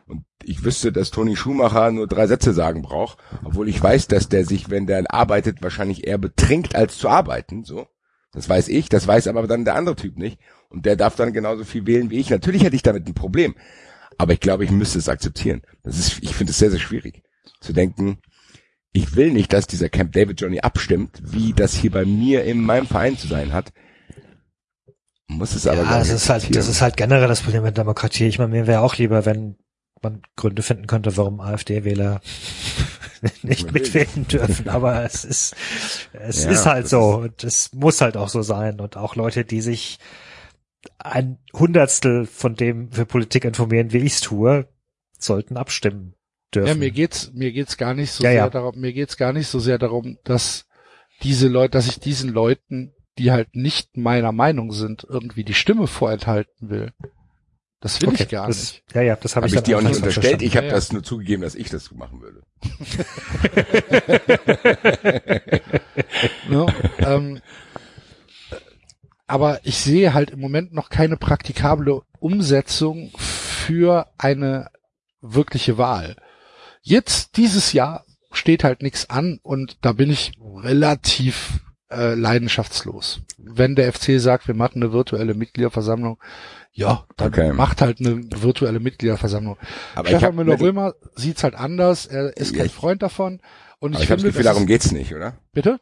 und 0.06 0.26
ich 0.44 0.64
wüsste, 0.64 0.92
dass 0.92 1.12
Toni 1.12 1.36
Schumacher 1.36 1.92
nur 1.92 2.08
drei 2.08 2.28
Sätze 2.28 2.54
sagen 2.54 2.82
braucht, 2.82 3.18
obwohl 3.44 3.68
ich 3.68 3.82
weiß, 3.82 4.08
dass 4.08 4.30
der 4.30 4.46
sich, 4.46 4.70
wenn 4.70 4.88
der 4.88 5.12
arbeitet, 5.14 5.62
wahrscheinlich 5.62 6.08
eher 6.08 6.18
betrinkt 6.18 6.76
als 6.76 6.98
zu 6.98 7.10
arbeiten, 7.10 7.64
so. 7.64 7.88
Das 8.34 8.50
weiß 8.50 8.68
ich, 8.70 8.90
das 8.90 9.08
weiß 9.08 9.28
aber 9.28 9.46
dann 9.48 9.66
der 9.66 9.76
andere 9.76 9.96
Typ 9.96 10.18
nicht 10.18 10.40
und 10.70 10.86
der 10.86 10.96
darf 10.96 11.16
dann 11.16 11.34
genauso 11.34 11.64
viel 11.64 11.86
wählen 11.86 12.10
wie 12.10 12.20
ich. 12.20 12.30
Natürlich 12.30 12.64
hätte 12.64 12.76
ich 12.76 12.82
damit 12.82 13.08
ein 13.08 13.14
Problem, 13.14 13.56
aber 14.18 14.34
ich 14.34 14.40
glaube, 14.40 14.66
ich 14.66 14.72
müsste 14.72 14.98
es 15.00 15.10
akzeptieren. 15.10 15.62
Das 15.84 15.98
ist, 15.98 16.20
ich 16.22 16.34
finde 16.34 16.52
es 16.52 16.58
sehr, 16.58 16.72
sehr 16.72 16.80
schwierig 16.80 17.24
zu 17.62 17.74
denken, 17.74 18.20
ich 18.92 19.16
will 19.16 19.32
nicht, 19.32 19.52
dass 19.54 19.68
dieser 19.68 19.90
Camp 19.90 20.12
David 20.14 20.40
Johnny 20.40 20.60
abstimmt, 20.60 21.20
wie 21.24 21.54
das 21.54 21.74
hier 21.74 21.92
bei 21.92 22.06
mir 22.06 22.44
in 22.44 22.62
meinem 22.62 22.86
Verein 22.86 23.18
zu 23.18 23.28
sein 23.28 23.52
hat. 23.54 23.72
Muss 25.28 25.56
es 25.56 25.66
aber 25.66 25.84
Ja, 25.84 25.98
das 25.98 26.10
ist 26.10 26.30
halt, 26.30 26.56
das 26.56 26.68
ist 26.68 26.82
halt 26.82 26.96
generell 26.98 27.28
das 27.28 27.42
Problem 27.42 27.64
mit 27.64 27.78
Demokratie. 27.78 28.28
Ich 28.28 28.38
meine, 28.38 28.52
mir 28.52 28.68
wäre 28.68 28.82
auch 28.82 28.98
lieber, 28.98 29.26
wenn 29.26 29.58
man 30.04 30.22
Gründe 30.36 30.62
finden 30.62 30.88
könnte, 30.88 31.16
warum 31.18 31.40
AfD-Wähler 31.40 32.22
nicht 33.44 33.72
mitwählen 33.72 34.28
dürfen. 34.28 34.70
Aber 34.70 35.04
es 35.04 35.24
ist, 35.26 35.56
es 36.14 36.44
Ja, 36.44 36.52
ist 36.52 36.66
halt 36.66 36.88
so. 36.88 37.16
Und 37.16 37.44
es 37.44 37.74
muss 37.74 38.02
halt 38.02 38.18
auch 38.18 38.30
so 38.30 38.42
sein. 38.42 38.80
Und 38.80 38.98
auch 38.98 39.16
Leute, 39.16 39.46
die 39.46 39.62
sich 39.62 39.98
ein 41.00 41.38
Hundertstel 41.54 42.26
von 42.26 42.56
dem 42.56 42.92
für 42.92 43.06
Politik 43.06 43.46
informieren, 43.46 43.94
wie 43.94 44.00
ich 44.00 44.14
es 44.14 44.22
tue, 44.22 44.68
sollten 45.18 45.56
abstimmen 45.58 46.16
dürfen. 46.54 46.68
Ja, 46.68 46.76
mir 46.76 46.92
geht's, 46.92 47.32
mir 47.34 47.52
geht's 47.52 47.78
gar 47.78 47.94
nicht 47.94 48.12
so 48.12 48.24
Ja, 48.24 48.30
sehr 48.32 48.38
ja. 48.40 48.50
darum, 48.50 48.80
mir 48.80 48.94
geht's 48.94 49.18
gar 49.18 49.34
nicht 49.34 49.48
so 49.48 49.60
sehr 49.60 49.78
darum, 49.78 50.18
dass 50.26 50.66
diese 51.22 51.48
Leute, 51.48 51.72
dass 51.72 51.88
ich 51.88 52.00
diesen 52.00 52.30
Leuten, 52.30 52.94
die 53.18 53.32
halt 53.32 53.56
nicht 53.56 53.96
meiner 53.96 54.32
Meinung 54.32 54.74
sind, 54.74 55.06
irgendwie 55.08 55.44
die 55.46 55.54
Stimme 55.54 55.88
vorenthalten 55.88 56.70
will. 56.70 56.92
Das 57.84 58.02
will 58.02 58.10
okay, 58.10 58.24
ich 58.24 58.30
gar 58.30 58.48
das, 58.48 58.60
nicht. 58.60 58.84
Ja, 58.94 59.02
ja, 59.02 59.16
das 59.18 59.36
habe 59.36 59.44
Habe 59.44 59.56
ich, 59.56 59.60
ich 59.60 59.64
dir 59.64 59.78
auch 59.78 59.82
nicht 59.82 59.98
unterstellt, 59.98 60.42
ich 60.42 60.56
habe 60.56 60.68
Ja, 60.68 60.72
ja. 60.72 60.78
das 60.78 60.94
nur 60.94 61.04
zugegeben, 61.04 61.44
dass 61.44 61.54
ich 61.54 61.70
das 61.70 61.92
machen 61.92 62.22
würde. 62.22 62.44
Ne? 66.48 66.66
ähm, 67.00 67.42
aber 69.28 69.60
ich 69.64 69.80
sehe 69.80 70.14
halt 70.14 70.32
im 70.32 70.40
Moment 70.40 70.74
noch 70.74 70.90
keine 70.90 71.18
praktikable 71.18 72.04
Umsetzung 72.20 73.12
für 73.18 74.08
eine 74.18 74.70
wirkliche 75.20 75.78
Wahl. 75.78 76.16
Jetzt, 76.82 77.36
dieses 77.36 77.74
Jahr, 77.74 78.06
steht 78.32 78.64
halt 78.64 78.82
nichts 78.82 79.10
an 79.10 79.42
und 79.44 79.78
da 79.82 79.92
bin 79.92 80.10
ich 80.10 80.32
relativ 80.40 81.60
äh, 81.92 82.14
leidenschaftslos. 82.14 83.20
Wenn 83.38 83.76
der 83.76 83.92
FC 83.92 84.22
sagt, 84.22 84.48
wir 84.48 84.56
machen 84.56 84.82
eine 84.82 84.94
virtuelle 84.94 85.34
Mitgliederversammlung, 85.34 86.18
ja, 86.74 87.06
dann 87.18 87.28
Okay. 87.28 87.54
macht 87.54 87.82
halt 87.82 88.00
eine 88.00 88.22
virtuelle 88.36 88.80
Mitgliederversammlung. 88.80 89.58
Aber 89.96 90.08
Stefan 90.08 90.24
habe 90.24 90.36
Müller-Römer 90.44 90.94
sieht's 91.16 91.44
halt 91.44 91.56
anders, 91.56 92.06
er 92.08 92.36
ist 92.36 92.56
kein 92.56 92.66
ich- 92.66 92.74
Freund 92.74 93.02
davon 93.04 93.40
und 93.80 93.94
ich, 93.96 94.04
ich 94.04 94.12
hab 94.12 94.18
das 94.18 94.26
Gefühl, 94.26 94.44
darum 94.44 94.66
geht's 94.66 94.92
nicht, 94.92 95.14
oder? 95.14 95.38
bitte? 95.54 95.80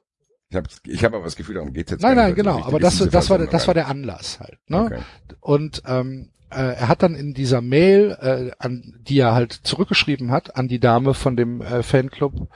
Ich 0.50 0.58
habe 0.58 0.68
ich 0.86 1.04
hab 1.06 1.14
aber 1.14 1.24
das 1.24 1.38
Gefühl, 1.38 1.56
darum 1.56 1.72
geht's 1.72 1.92
jetzt 1.92 2.02
Nein, 2.02 2.16
gar 2.16 2.24
nein, 2.24 2.34
nicht, 2.36 2.46
weil 2.46 2.54
genau. 2.54 2.66
Aber 2.68 2.80
das, 2.80 2.98
das 2.98 3.30
war, 3.30 3.40
das 3.40 3.68
war 3.68 3.74
der 3.74 3.88
Anlass 3.88 4.42
halt. 4.42 4.58
Ne? 4.68 4.82
Okay. 4.84 5.00
Und 5.40 5.82
ähm, 5.86 6.32
äh, 6.50 6.56
er 6.76 6.90
hat 6.90 7.04
dann 7.04 7.16
in 7.16 7.34
dieser 7.34 7.62
Mail, 7.62 8.18
äh, 8.20 8.52
an 8.60 9.00
die 9.00 9.18
er 9.20 9.34
halt 9.34 9.54
zurückgeschrieben 9.54 10.30
hat, 10.32 10.58
an 10.58 10.68
die 10.68 10.82
Dame 10.82 11.14
von 11.14 11.38
dem 11.38 11.62
äh, 11.62 11.84
Fanclub, 11.84 12.50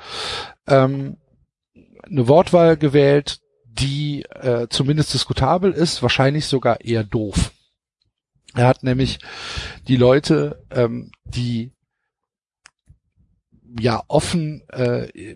ähm, 0.67 1.15
eine 2.05 2.27
Wortwahl 2.27 2.75
gewählt, 2.75 3.39
die 3.65 4.23
äh, 4.23 4.67
zumindest 4.69 5.13
diskutabel 5.13 5.71
ist, 5.71 6.01
wahrscheinlich 6.01 6.47
sogar 6.47 6.81
eher 6.81 7.05
doof. 7.05 7.51
Er 8.56 8.68
hat 8.68 8.84
nämlich 8.84 9.19
die 9.88 9.98
Leute, 9.98 10.64
ähm, 10.72 11.11
die 11.26 11.72
ja 13.80 14.02
offen 14.07 14.64
äh, 14.69 15.36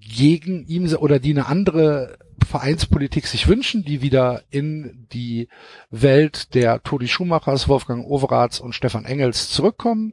gegen 0.00 0.66
ihm 0.66 0.92
oder 0.94 1.18
die 1.18 1.30
eine 1.30 1.46
andere 1.46 2.18
Vereinspolitik 2.44 3.26
sich 3.26 3.48
wünschen, 3.48 3.84
die 3.84 4.00
wieder 4.00 4.42
in 4.50 5.06
die 5.12 5.48
Welt 5.90 6.54
der 6.54 6.82
Todi 6.82 7.08
Schumachers, 7.08 7.68
Wolfgang 7.68 8.06
Overaths 8.06 8.60
und 8.60 8.74
Stefan 8.74 9.04
Engels 9.04 9.50
zurückkommen, 9.50 10.12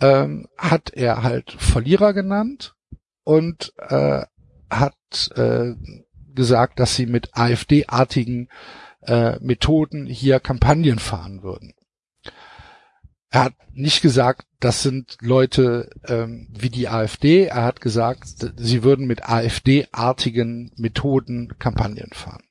ähm, 0.00 0.46
hat 0.56 0.90
er 0.94 1.22
halt 1.22 1.52
Verlierer 1.58 2.12
genannt 2.12 2.74
und 3.24 3.72
äh, 3.78 4.22
hat 4.70 5.30
äh, 5.36 5.74
gesagt, 6.34 6.80
dass 6.80 6.96
sie 6.96 7.06
mit 7.06 7.30
AfD-artigen 7.36 8.48
äh, 9.06 9.38
Methoden 9.40 10.06
hier 10.06 10.40
Kampagnen 10.40 10.98
fahren 10.98 11.42
würden. 11.42 11.74
er 13.30 13.44
hat 13.44 13.54
nicht 13.72 14.02
gesagt, 14.02 14.46
das 14.60 14.82
sind 14.82 15.16
Leute 15.20 15.90
ähm, 16.06 16.48
wie 16.50 16.70
die 16.70 16.88
AfD. 16.88 17.46
Er 17.46 17.64
hat 17.64 17.80
gesagt, 17.80 18.52
sie 18.56 18.82
würden 18.82 19.06
mit 19.06 19.28
AfD-artigen 19.28 20.70
Methoden 20.76 21.58
Kampagnen 21.58 22.10
fahren. 22.12 22.44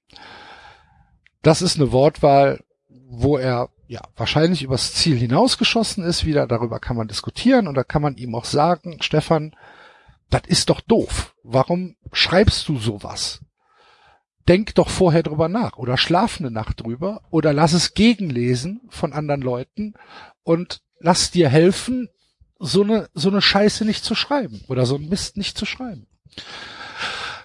Das 1.41 1.61
ist 1.61 1.77
eine 1.77 1.91
Wortwahl, 1.91 2.59
wo 3.07 3.37
er 3.37 3.69
ja 3.87 4.01
wahrscheinlich 4.15 4.63
übers 4.63 4.93
Ziel 4.93 5.17
hinausgeschossen 5.17 6.03
ist. 6.03 6.25
Wieder 6.25 6.47
darüber 6.47 6.79
kann 6.79 6.97
man 6.97 7.07
diskutieren 7.07 7.67
und 7.67 7.75
da 7.75 7.83
kann 7.83 8.01
man 8.01 8.17
ihm 8.17 8.35
auch 8.35 8.45
sagen, 8.45 8.97
Stefan, 9.01 9.55
das 10.29 10.43
ist 10.47 10.69
doch 10.69 10.81
doof. 10.81 11.35
Warum 11.43 11.95
schreibst 12.11 12.67
du 12.67 12.77
sowas? 12.77 13.42
Denk 14.47 14.75
doch 14.75 14.89
vorher 14.89 15.23
drüber 15.23 15.47
nach 15.47 15.77
oder 15.77 15.97
schlaf 15.97 16.39
eine 16.39 16.51
Nacht 16.51 16.81
drüber 16.81 17.21
oder 17.29 17.53
lass 17.53 17.73
es 17.73 17.93
gegenlesen 17.93 18.81
von 18.89 19.13
anderen 19.13 19.41
Leuten 19.41 19.93
und 20.43 20.81
lass 20.99 21.31
dir 21.31 21.49
helfen, 21.49 22.09
so 22.59 22.83
eine, 22.83 23.09
so 23.13 23.29
eine 23.29 23.41
Scheiße 23.41 23.85
nicht 23.85 24.03
zu 24.03 24.15
schreiben 24.15 24.63
oder 24.67 24.85
so 24.85 24.95
ein 24.95 25.09
Mist 25.09 25.37
nicht 25.37 25.57
zu 25.57 25.65
schreiben. 25.65 26.07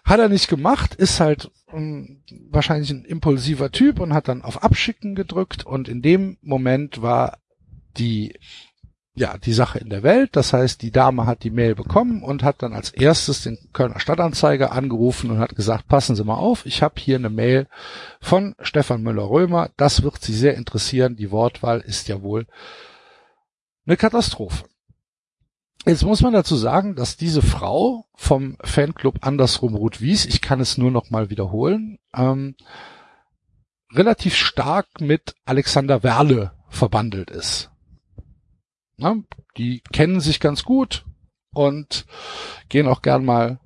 Hat 0.05 0.21
er 0.21 0.29
nicht 0.29 0.49
gemacht, 0.49 0.95
ist 0.95 1.21
halt 1.21 1.51
um, 1.67 2.23
wahrscheinlich 2.49 2.91
ein 2.91 3.05
impulsiver 3.05 3.71
Typ 3.71 4.01
und 4.01 4.15
hat 4.15 4.29
dann 4.29 4.43
auf 4.43 4.63
Abschicken 4.63 5.15
gedrückt 5.15 5.67
und 5.67 5.89
in 5.89 6.03
dem 6.03 6.39
Moment 6.41 7.03
war 7.03 7.39
die 7.99 8.35
ja, 9.19 9.37
die 9.37 9.53
Sache 9.53 9.79
in 9.79 9.91
der 9.91 10.03
Welt. 10.03 10.37
Das 10.37 10.53
heißt, 10.53 10.83
die 10.83 10.91
Dame 10.91 11.27
hat 11.27 11.45
die 11.45 11.51
Mail 11.51 11.75
bekommen 11.75 12.23
und 12.23 12.43
hat 12.43 12.63
dann 12.63 12.73
als 12.73 12.91
erstes 12.91 13.43
den 13.43 13.59
Kölner 13.73 14.01
Stadtanzeiger 14.01 14.73
angerufen 14.73 15.31
und 15.31 15.39
hat 15.39 15.55
gesagt, 15.55 15.89
passen 15.89 16.17
Sie 16.17 16.25
mal 16.25 16.35
auf, 16.35 16.67
ich 16.67 16.83
habe 16.83 16.95
hier 16.99 17.17
eine 17.17 17.31
Mail 17.31 17.67
von 18.21 18.55
Stefan 18.61 19.03
Müller-Römer. 19.03 19.71
Das 19.77 20.03
wird 20.03 20.23
Sie 20.23 20.35
sehr 20.35 20.57
interessieren. 20.57 21.17
Die 21.17 21.31
Wortwahl 21.31 21.81
ist 21.81 22.09
ja 22.09 22.23
wohl 22.23 22.47
eine 23.87 23.97
Katastrophe. 23.97 24.65
Jetzt 25.85 26.05
muss 26.05 26.21
man 26.21 26.33
dazu 26.33 26.57
sagen, 26.57 26.97
dass 26.97 27.17
diese 27.17 27.41
Frau 27.41 28.07
vom 28.15 28.57
Fanclub 28.63 29.19
Andersrum 29.23 29.75
Ruth 29.75 30.01
Wies, 30.01 30.27
ich 30.27 30.41
kann 30.43 30.61
es 30.61 30.77
nur 30.77 30.91
noch 30.91 31.11
mal 31.11 31.31
wiederholen, 31.31 31.99
ähm, 32.15 32.57
relativ 33.93 34.35
stark 34.35 35.01
mit 35.01 35.35
Alexander 35.45 36.03
Werle 36.03 36.53
verbandelt 36.69 37.31
ist. 37.31 37.71
Na, 38.99 39.17
die 39.57 39.81
kennen 39.93 40.21
sich 40.21 40.41
ganz 40.41 40.65
gut 40.65 41.05
und 41.55 42.05
gehen 42.69 42.87
auch 42.89 43.01
gern 43.01 43.25
mal 43.25 43.61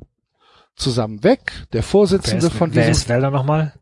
zusammen 0.77 1.25
weg. 1.25 1.67
Der 1.73 1.83
Vorsitzende 1.83 2.47
ist, 2.47 2.53
von 2.55 2.75
wer 2.75 2.83
diesem, 2.83 2.93
ist 2.93 3.09
Werler 3.09 3.31
nochmal? 3.31 3.75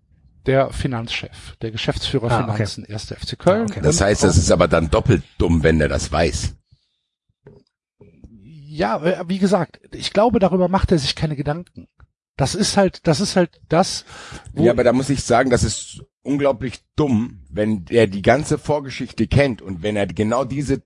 der 0.47 0.71
Finanzchef, 0.71 1.57
der 1.61 1.71
Geschäftsführer 1.71 2.31
Ah, 2.31 2.45
okay. 2.45 2.65
Finanzen, 2.67 2.87
1. 2.87 3.05
FC 3.13 3.39
Köln. 3.39 3.63
Ah, 3.63 3.71
okay. 3.71 3.81
Das 3.83 4.01
heißt, 4.01 4.25
das 4.25 4.37
ist 4.39 4.51
aber 4.51 4.69
dann 4.69 4.89
doppelt 4.91 5.23
dumm, 5.39 5.63
wenn 5.63 5.79
der 5.79 5.89
das 5.89 6.11
weiß. 6.11 6.55
ja, 8.69 9.03
äh, 9.05 9.25
wie 9.29 9.39
gesagt, 9.39 9.81
ich 9.93 10.13
glaube, 10.13 10.39
darüber 10.39 10.69
macht 10.69 10.93
er 10.93 10.99
sich 10.99 11.15
keine 11.15 11.37
Gedanken. 11.37 11.89
Das 12.37 12.55
ist 12.55 12.77
halt, 12.79 13.07
das 13.07 13.21
ist 13.21 13.37
halt 13.37 13.61
das, 13.69 14.05
wo, 14.55 14.65
Ja, 14.65 14.73
aber 14.73 14.85
da 14.85 14.93
muss 14.93 15.11
ich 15.11 15.23
sagen, 15.25 15.51
das 15.51 15.63
ist 15.63 16.03
unglaublich 16.23 16.81
dumm, 16.97 17.45
wenn 17.51 17.85
er 17.91 18.07
die 18.07 18.23
ganze 18.23 18.57
Vorgeschichte 18.57 19.27
kennt 19.27 19.61
und 19.61 19.83
wenn 19.83 19.97
er 19.97 20.07
genau 20.07 20.45
diese, 20.45 20.83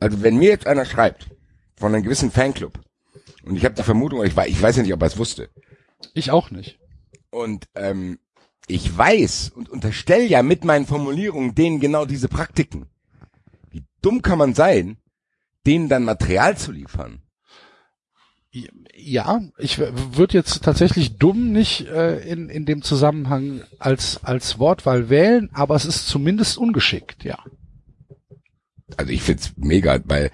also 0.00 0.22
wenn 0.22 0.36
mir 0.36 0.50
jetzt 0.50 0.66
einer 0.66 0.84
schreibt 0.84 1.28
von 1.76 1.94
einem 1.94 2.02
gewissen 2.04 2.30
Fanclub 2.30 2.78
und 3.44 3.56
ich 3.56 3.64
habe 3.64 3.74
die 3.74 3.82
Vermutung, 3.82 4.24
ich 4.24 4.36
weiß, 4.36 4.48
ich 4.48 4.60
weiß 4.60 4.76
ja 4.76 4.82
nicht, 4.82 4.94
ob 4.94 5.02
er 5.02 5.08
es 5.08 5.18
wusste 5.18 5.48
ich 6.14 6.30
auch 6.30 6.50
nicht. 6.50 6.78
und 7.30 7.66
ähm, 7.74 8.18
ich 8.66 8.96
weiß 8.96 9.52
und 9.54 9.68
unterstelle 9.68 10.24
ja 10.24 10.42
mit 10.42 10.64
meinen 10.64 10.86
Formulierungen 10.86 11.54
denen 11.54 11.80
genau 11.80 12.06
diese 12.06 12.28
Praktiken. 12.28 12.86
Wie 13.70 13.84
dumm 14.00 14.22
kann 14.22 14.38
man 14.38 14.54
sein, 14.54 14.96
denen 15.66 15.88
dann 15.88 16.04
Material 16.04 16.56
zu 16.56 16.72
liefern? 16.72 17.20
Ja, 18.96 19.40
ich 19.58 19.78
würde 19.78 20.34
jetzt 20.34 20.62
tatsächlich 20.62 21.18
dumm 21.18 21.50
nicht 21.50 21.88
äh, 21.88 22.20
in, 22.20 22.48
in 22.48 22.66
dem 22.66 22.82
Zusammenhang 22.82 23.64
als, 23.80 24.22
als 24.22 24.60
Wortwahl 24.60 25.08
wählen, 25.10 25.50
aber 25.52 25.74
es 25.74 25.84
ist 25.84 26.06
zumindest 26.06 26.56
ungeschickt, 26.56 27.24
ja. 27.24 27.38
Also 28.96 29.12
ich 29.12 29.22
find's 29.22 29.52
mega, 29.56 29.98
weil 30.04 30.30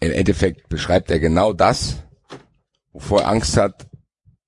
im 0.00 0.12
Endeffekt 0.12 0.68
beschreibt 0.68 1.10
er 1.10 1.18
genau 1.18 1.52
das, 1.52 2.02
wovor 2.92 3.22
er 3.22 3.28
Angst 3.28 3.56
hat 3.56 3.88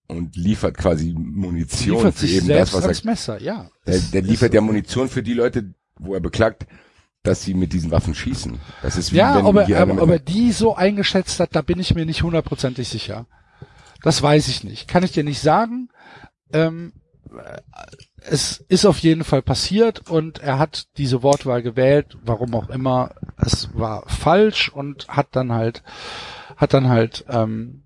und 0.07 0.37
liefert 0.37 0.77
quasi 0.77 1.15
Munition 1.17 1.97
Liefert 1.97 2.15
für 2.15 2.27
eben 2.27 2.49
das, 2.49 2.73
was 2.73 2.85
er, 3.01 3.07
Messer, 3.07 3.41
ja. 3.43 3.71
der, 3.87 3.99
der 3.99 4.23
liefert 4.23 4.55
ja 4.55 4.61
Munition 4.61 5.09
für 5.09 5.23
die 5.23 5.35
Leute, 5.35 5.75
wo 5.99 6.15
er 6.15 6.21
beklagt, 6.21 6.67
dass 7.23 7.43
sie 7.43 7.55
mit 7.55 7.73
diesen 7.73 7.91
Waffen 7.91 8.15
schießen. 8.15 8.59
Das 8.83 8.97
ist 8.97 9.13
wie 9.13 9.17
Ja, 9.17 9.37
wenn 9.37 9.45
ob 9.45 9.57
er, 9.57 9.81
aber, 9.83 9.95
mit- 9.95 10.03
ob 10.03 10.11
er 10.11 10.19
die 10.19 10.53
so 10.53 10.75
eingeschätzt 10.77 11.41
hat, 11.41 11.55
da 11.55 11.63
bin 11.63 11.79
ich 11.79 11.95
mir 11.95 12.07
nicht 12.07 12.23
hundertprozentig 12.23 12.89
sicher. 12.89 13.27
Das 14.03 14.23
weiß 14.23 14.49
ich 14.49 14.65
nicht. 14.65 14.89
Kann 14.89 15.03
ich 15.03 15.13
dir 15.13 15.25
nicht 15.25 15.41
sagen. 15.41 15.89
Ähm, 16.53 16.93
äh, 17.31 17.59
es 18.21 18.59
ist 18.69 18.85
auf 18.85 18.99
jeden 18.99 19.25
Fall 19.25 19.43
passiert 19.43 20.11
und 20.11 20.39
er 20.41 20.59
hat 20.59 20.87
diese 20.97 21.23
Wortwahl 21.23 21.63
gewählt, 21.63 22.19
warum 22.23 22.55
auch 22.55 22.69
immer. 22.69 23.15
Es 23.37 23.71
war 23.75 24.09
falsch 24.09 24.69
und 24.69 25.09
hat 25.09 25.29
dann 25.33 25.53
halt, 25.53 25.83
hat 26.57 26.75
dann 26.75 26.89
halt, 26.89 27.25
ähm, 27.29 27.85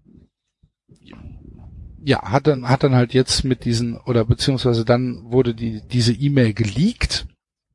ja, 2.05 2.23
hat 2.23 2.47
dann, 2.47 2.69
hat 2.69 2.83
dann 2.83 2.95
halt 2.95 3.15
jetzt 3.15 3.45
mit 3.45 3.65
diesen, 3.65 3.97
oder 3.97 4.25
beziehungsweise 4.25 4.85
dann 4.85 5.23
wurde 5.31 5.55
die, 5.55 5.83
diese 5.87 6.13
E-Mail 6.13 6.55
geleakt 6.55 7.27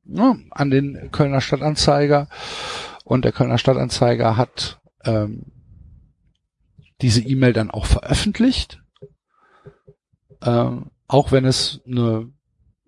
ne, 0.04 0.38
an 0.50 0.70
den 0.70 1.10
Kölner 1.12 1.40
Stadtanzeiger 1.40 2.28
und 3.04 3.24
der 3.24 3.32
Kölner 3.32 3.58
Stadtanzeiger 3.58 4.36
hat 4.36 4.80
ähm, 5.04 5.46
diese 7.00 7.22
E-Mail 7.22 7.52
dann 7.52 7.70
auch 7.70 7.86
veröffentlicht, 7.86 8.82
ähm, 10.42 10.90
auch 11.06 11.32
wenn 11.32 11.44
es 11.44 11.80
eine 11.86 12.30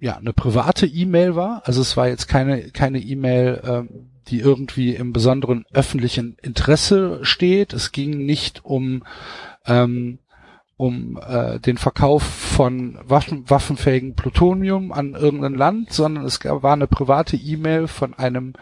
ja 0.01 0.17
eine 0.17 0.33
private 0.33 0.87
E-Mail 0.87 1.37
war. 1.37 1.63
Also 1.65 1.81
es 1.81 1.97
war 1.97 2.09
jetzt 2.09 2.27
keine 2.27 2.71
keine 2.71 2.99
E-Mail, 2.99 3.61
ähm, 3.65 4.11
die 4.29 4.41
irgendwie 4.41 4.95
im 4.95 5.13
besonderen 5.13 5.65
öffentlichen 5.73 6.37
Interesse 6.43 7.21
steht. 7.23 7.73
Es 7.73 7.93
ging 7.93 8.25
nicht 8.25 8.65
um 8.65 9.03
ähm, 9.67 10.19
um 10.77 11.21
äh, 11.29 11.61
den 11.61 11.77
Verkauf 11.77 12.23
von 12.23 12.99
Waffen, 13.05 13.49
waffenfähigen 13.51 14.15
Plutonium 14.15 14.93
an 14.93 15.13
irgendein 15.13 15.55
Land, 15.55 15.93
sondern 15.93 16.25
es 16.25 16.41
gab, 16.41 16.63
war 16.63 16.73
eine 16.73 16.87
private 16.87 17.37
E-Mail 17.37 17.87
von 17.87 18.15
einem 18.15 18.55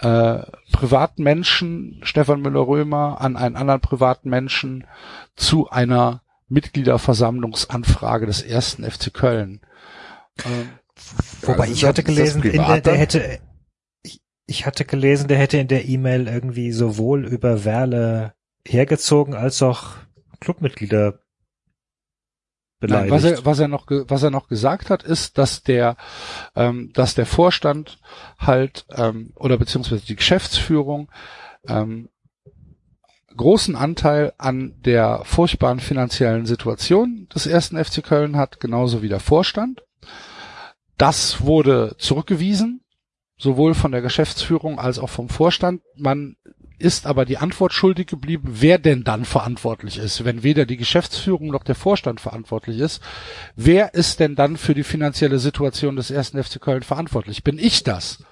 äh, 0.00 0.40
privaten 0.72 1.22
Menschen, 1.22 2.00
Stefan 2.02 2.42
Müller-Römer, 2.42 3.20
an 3.20 3.36
einen 3.36 3.54
anderen 3.54 3.80
privaten 3.80 4.30
Menschen 4.30 4.84
zu 5.36 5.70
einer 5.70 6.22
Mitgliederversammlungsanfrage 6.48 8.26
des 8.26 8.42
ersten 8.42 8.82
FC 8.82 9.14
Köln. 9.14 9.60
Ähm, 10.44 10.68
Wobei 11.42 11.66
das 11.66 11.70
ist 11.70 11.76
ich 11.76 11.84
hatte 11.84 12.02
gelesen, 12.02 12.42
in 12.42 12.52
der, 12.52 12.80
der 12.80 12.96
hätte, 12.96 13.40
ich, 14.02 14.22
ich 14.46 14.66
hatte 14.66 14.84
gelesen, 14.84 15.28
der 15.28 15.38
hätte 15.38 15.58
in 15.58 15.68
der 15.68 15.86
E-Mail 15.86 16.28
irgendwie 16.28 16.72
sowohl 16.72 17.26
über 17.26 17.64
Werle 17.64 18.34
hergezogen 18.66 19.34
als 19.34 19.62
auch 19.62 19.96
Clubmitglieder 20.40 21.20
Nein, 22.80 23.08
beleidigt. 23.08 23.12
was 23.12 23.24
er, 23.24 23.46
was 23.46 23.58
er 23.58 23.68
noch, 23.68 23.86
was 23.88 24.22
er 24.22 24.30
noch 24.30 24.48
gesagt 24.48 24.90
hat, 24.90 25.02
ist, 25.02 25.38
dass 25.38 25.62
der, 25.62 25.96
ähm, 26.54 26.90
dass 26.94 27.14
der 27.14 27.26
Vorstand 27.26 27.98
halt 28.38 28.86
ähm, 28.90 29.32
oder 29.36 29.56
beziehungsweise 29.56 30.04
die 30.04 30.16
Geschäftsführung 30.16 31.10
ähm, 31.66 32.08
großen 33.36 33.74
Anteil 33.74 34.32
an 34.38 34.74
der 34.84 35.22
furchtbaren 35.24 35.80
finanziellen 35.80 36.46
Situation 36.46 37.28
des 37.34 37.46
ersten 37.46 37.82
FC 37.82 38.02
Köln 38.04 38.36
hat, 38.36 38.60
genauso 38.60 39.02
wie 39.02 39.08
der 39.08 39.20
Vorstand. 39.20 39.82
Das 40.96 41.42
wurde 41.42 41.96
zurückgewiesen, 41.98 42.82
sowohl 43.36 43.74
von 43.74 43.92
der 43.92 44.02
Geschäftsführung 44.02 44.78
als 44.78 44.98
auch 44.98 45.10
vom 45.10 45.28
Vorstand. 45.28 45.82
Man 45.96 46.36
ist 46.78 47.06
aber 47.06 47.24
die 47.24 47.38
Antwort 47.38 47.72
schuldig 47.72 48.06
geblieben, 48.06 48.48
wer 48.60 48.78
denn 48.78 49.04
dann 49.04 49.24
verantwortlich 49.24 49.98
ist, 49.98 50.24
wenn 50.24 50.42
weder 50.42 50.66
die 50.66 50.76
Geschäftsführung 50.76 51.48
noch 51.48 51.62
der 51.62 51.74
Vorstand 51.74 52.20
verantwortlich 52.20 52.78
ist. 52.78 53.02
Wer 53.56 53.94
ist 53.94 54.20
denn 54.20 54.34
dann 54.34 54.56
für 54.56 54.74
die 54.74 54.82
finanzielle 54.82 55.38
Situation 55.38 55.96
des 55.96 56.10
ersten 56.10 56.42
FC 56.42 56.60
Köln 56.60 56.82
verantwortlich? 56.82 57.44
Bin 57.44 57.58
ich 57.58 57.84
das? 57.84 58.22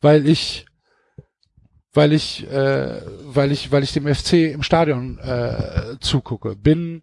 Weil 0.00 0.28
ich, 0.28 0.66
weil 1.92 2.12
ich, 2.12 2.50
äh, 2.50 3.00
weil 3.24 3.52
ich, 3.52 3.70
weil 3.70 3.84
ich 3.84 3.92
dem 3.92 4.12
FC 4.12 4.52
im 4.52 4.62
Stadion 4.62 5.18
äh, 5.18 5.98
zugucke. 6.00 6.56
Bin, 6.56 7.02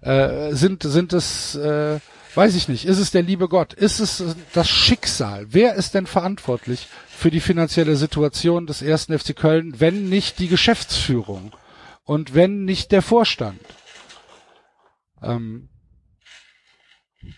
äh, 0.00 0.52
sind, 0.52 0.82
sind 0.82 1.12
es, 1.12 1.54
äh, 1.54 2.00
weiß 2.34 2.54
ich 2.54 2.68
nicht, 2.68 2.84
ist 2.84 2.98
es 2.98 3.10
der 3.10 3.22
liebe 3.22 3.48
Gott? 3.48 3.72
Ist 3.74 4.00
es 4.00 4.22
das 4.52 4.68
Schicksal? 4.68 5.46
Wer 5.48 5.74
ist 5.74 5.94
denn 5.94 6.06
verantwortlich 6.06 6.88
für 7.08 7.30
die 7.30 7.40
finanzielle 7.40 7.96
Situation 7.96 8.66
des 8.66 8.82
ersten 8.82 9.18
FC 9.18 9.36
Köln, 9.36 9.80
wenn 9.80 10.08
nicht 10.08 10.38
die 10.38 10.48
Geschäftsführung 10.48 11.52
und 12.04 12.34
wenn 12.34 12.64
nicht 12.64 12.92
der 12.92 13.02
Vorstand? 13.02 13.60
Ähm, 15.22 15.68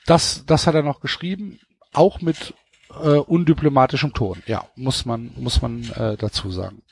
das, 0.07 0.45
das 0.47 0.66
hat 0.66 0.75
er 0.75 0.83
noch 0.83 1.01
geschrieben, 1.01 1.61
auch 1.93 2.21
mit 2.21 2.55
äh, 2.91 3.19
undiplomatischem 3.19 4.12
Ton. 4.15 4.43
Ja, 4.47 4.69
muss 4.77 5.05
man 5.05 5.33
muss 5.37 5.61
man 5.62 5.85
äh, 5.91 6.16
dazu 6.16 6.51
sagen. 6.51 6.83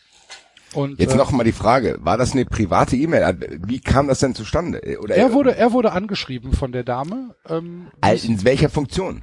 Und 0.75 0.99
Jetzt 0.99 1.15
äh, 1.15 1.17
noch 1.17 1.31
mal 1.33 1.45
die 1.45 1.53
Frage, 1.53 1.99
war 2.01 2.17
das 2.17 2.33
eine 2.33 2.45
private 2.45 2.97
E-Mail? 2.97 3.61
Wie 3.67 3.81
kam 3.81 4.09
das 4.09 4.21
denn 4.21 4.35
zustande? 4.35 4.99
Oder 5.01 5.17
er 5.17 5.33
wurde 5.33 5.57
er 5.57 5.73
wurde 5.73 5.93
angeschrieben 5.93 6.53
von 6.53 6.73
der 6.73 6.85
Dame. 6.85 7.35
Ähm, 7.49 7.89
in 8.03 8.45
welcher 8.45 8.71
Funktion? 8.71 9.23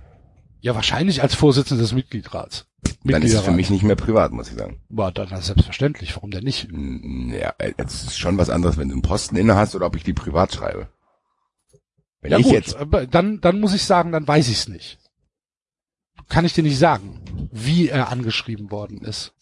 ja, 0.61 0.76
wahrscheinlich 0.76 1.21
als 1.21 1.35
Vorsitzende 1.35 1.81
des 1.81 1.93
Mitgliedrats. 1.93 2.65
Dann 3.03 3.21
ist 3.21 3.34
es 3.34 3.41
für 3.41 3.51
mich 3.51 3.69
nicht 3.69 3.84
mehr 3.84 3.95
privat, 3.95 4.31
muss 4.31 4.49
ich 4.49 4.57
sagen. 4.57 4.81
War 4.89 5.11
dann 5.11 5.41
selbstverständlich. 5.41 6.15
Warum 6.15 6.31
denn 6.31 6.43
nicht? 6.43 6.67
Ja, 6.71 7.53
es 7.77 8.03
ist 8.03 8.19
schon 8.19 8.38
was 8.38 8.49
anderes, 8.49 8.77
wenn 8.77 8.89
du 8.89 8.95
einen 8.95 9.01
Posten 9.01 9.35
inne 9.35 9.55
hast 9.55 9.76
oder 9.76 9.85
ob 9.85 9.95
ich 9.95 10.03
die 10.03 10.13
privat 10.13 10.53
schreibe. 10.53 10.89
Wenn 12.21 12.31
Ja 12.31 12.38
ich 12.38 12.45
gut, 12.45 12.53
jetzt, 12.53 12.77
dann 13.11 13.39
dann 13.39 13.59
muss 13.59 13.73
ich 13.73 13.84
sagen, 13.84 14.11
dann 14.11 14.27
weiß 14.27 14.49
ich 14.49 14.57
es 14.57 14.67
nicht. 14.67 14.99
Kann 16.27 16.45
ich 16.45 16.53
dir 16.53 16.63
nicht 16.63 16.77
sagen, 16.77 17.21
wie 17.51 17.88
er 17.88 18.09
angeschrieben 18.09 18.71
worden 18.71 19.01
ist. 19.01 19.34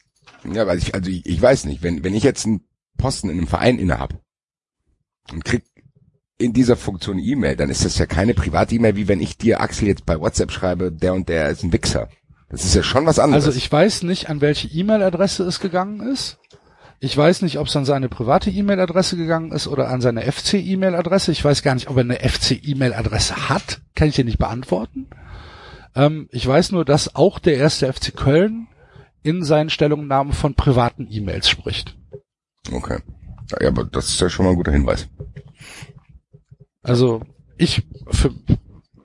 Ja, 0.44 0.68
weil 0.68 0.78
ich, 0.78 0.94
also 0.94 1.10
ich, 1.10 1.26
ich 1.26 1.42
weiß 1.42 1.66
nicht, 1.66 1.84
wenn, 1.84 2.04
wenn 2.04 2.14
ich 2.14 2.24
jetzt 2.24 2.46
einen 2.46 2.62
Posten 2.98 3.30
in 3.30 3.38
einem 3.38 3.48
Verein 3.48 3.80
inne 3.80 4.00
hab 4.00 4.14
und 5.32 5.46
krieg 5.46 5.64
in 6.38 6.54
dieser 6.54 6.76
Funktion 6.76 7.20
E-Mail, 7.20 7.56
dann 7.56 7.70
ist 7.70 7.84
das 7.84 7.98
ja 7.98 8.06
keine 8.06 8.34
Private-E-Mail, 8.34 8.96
wie 8.96 9.08
wenn 9.08 9.22
ich 9.22 9.38
dir, 9.38 9.60
Axel, 9.60 9.88
jetzt 9.88 10.06
bei 10.06 10.20
WhatsApp 10.20 10.52
schreibe, 10.52 10.92
der 10.92 11.14
und 11.14 11.30
der 11.30 11.50
ist 11.50 11.64
ein 11.64 11.74
Wichser. 11.74 12.10
Das 12.50 12.64
ist 12.64 12.76
ja 12.76 12.84
schon 12.84 13.06
was 13.06 13.20
anderes. 13.20 13.46
Also 13.46 13.58
ich 13.58 13.72
weiß 13.72 14.04
nicht, 14.04 14.30
an 14.30 14.40
welche 14.40 14.68
E-Mail-Adresse 14.68 15.44
es 15.44 15.60
gegangen 15.60 16.00
ist. 16.00 16.38
Ich 17.00 17.16
weiß 17.16 17.42
nicht, 17.42 17.60
ob 17.60 17.68
es 17.68 17.76
an 17.76 17.86
seine 17.86 18.10
private 18.10 18.50
E-Mail-Adresse 18.50 19.18
gegangen 19.18 19.52
ist 19.52 19.68
oder 19.68 19.90
an 19.90 20.02
seine 20.02 20.32
FC-E-Mail-Adresse. 20.32 21.32
Ich 21.32 21.44
weiß 21.44 21.62
gar 21.62 21.76
nicht, 21.76 21.90
ob 21.90 21.98
er 21.98 22.02
eine 22.02 22.18
FC-E-Mail-Adresse 22.18 23.50
hat. 23.50 23.82
Kann 23.96 24.08
ich 24.08 24.16
dir 24.16 24.26
nicht 24.26 24.40
beantworten. 24.40 25.08
Ähm, 25.96 26.28
ich 26.32 26.48
weiß 26.48 26.72
nur, 26.72 26.86
dass 26.86 27.16
auch 27.16 27.40
der 27.40 27.58
erste 27.58 27.92
FC 27.92 28.16
Köln 28.16 28.68
in 29.28 29.44
seinen 29.44 29.70
Stellungnahmen 29.70 30.32
von 30.34 30.54
privaten 30.56 31.08
E-Mails 31.10 31.50
spricht. 31.50 31.96
Okay. 32.72 33.00
Ja, 33.62 33.68
aber 33.68 33.84
das 33.84 34.08
ist 34.10 34.22
ja 34.22 34.30
schon 34.30 34.46
mal 34.46 34.52
ein 34.52 34.58
guter 34.58 34.72
Hinweis. 34.72 35.08
Also 36.82 37.22
ich 37.58 37.86
für, 38.10 38.34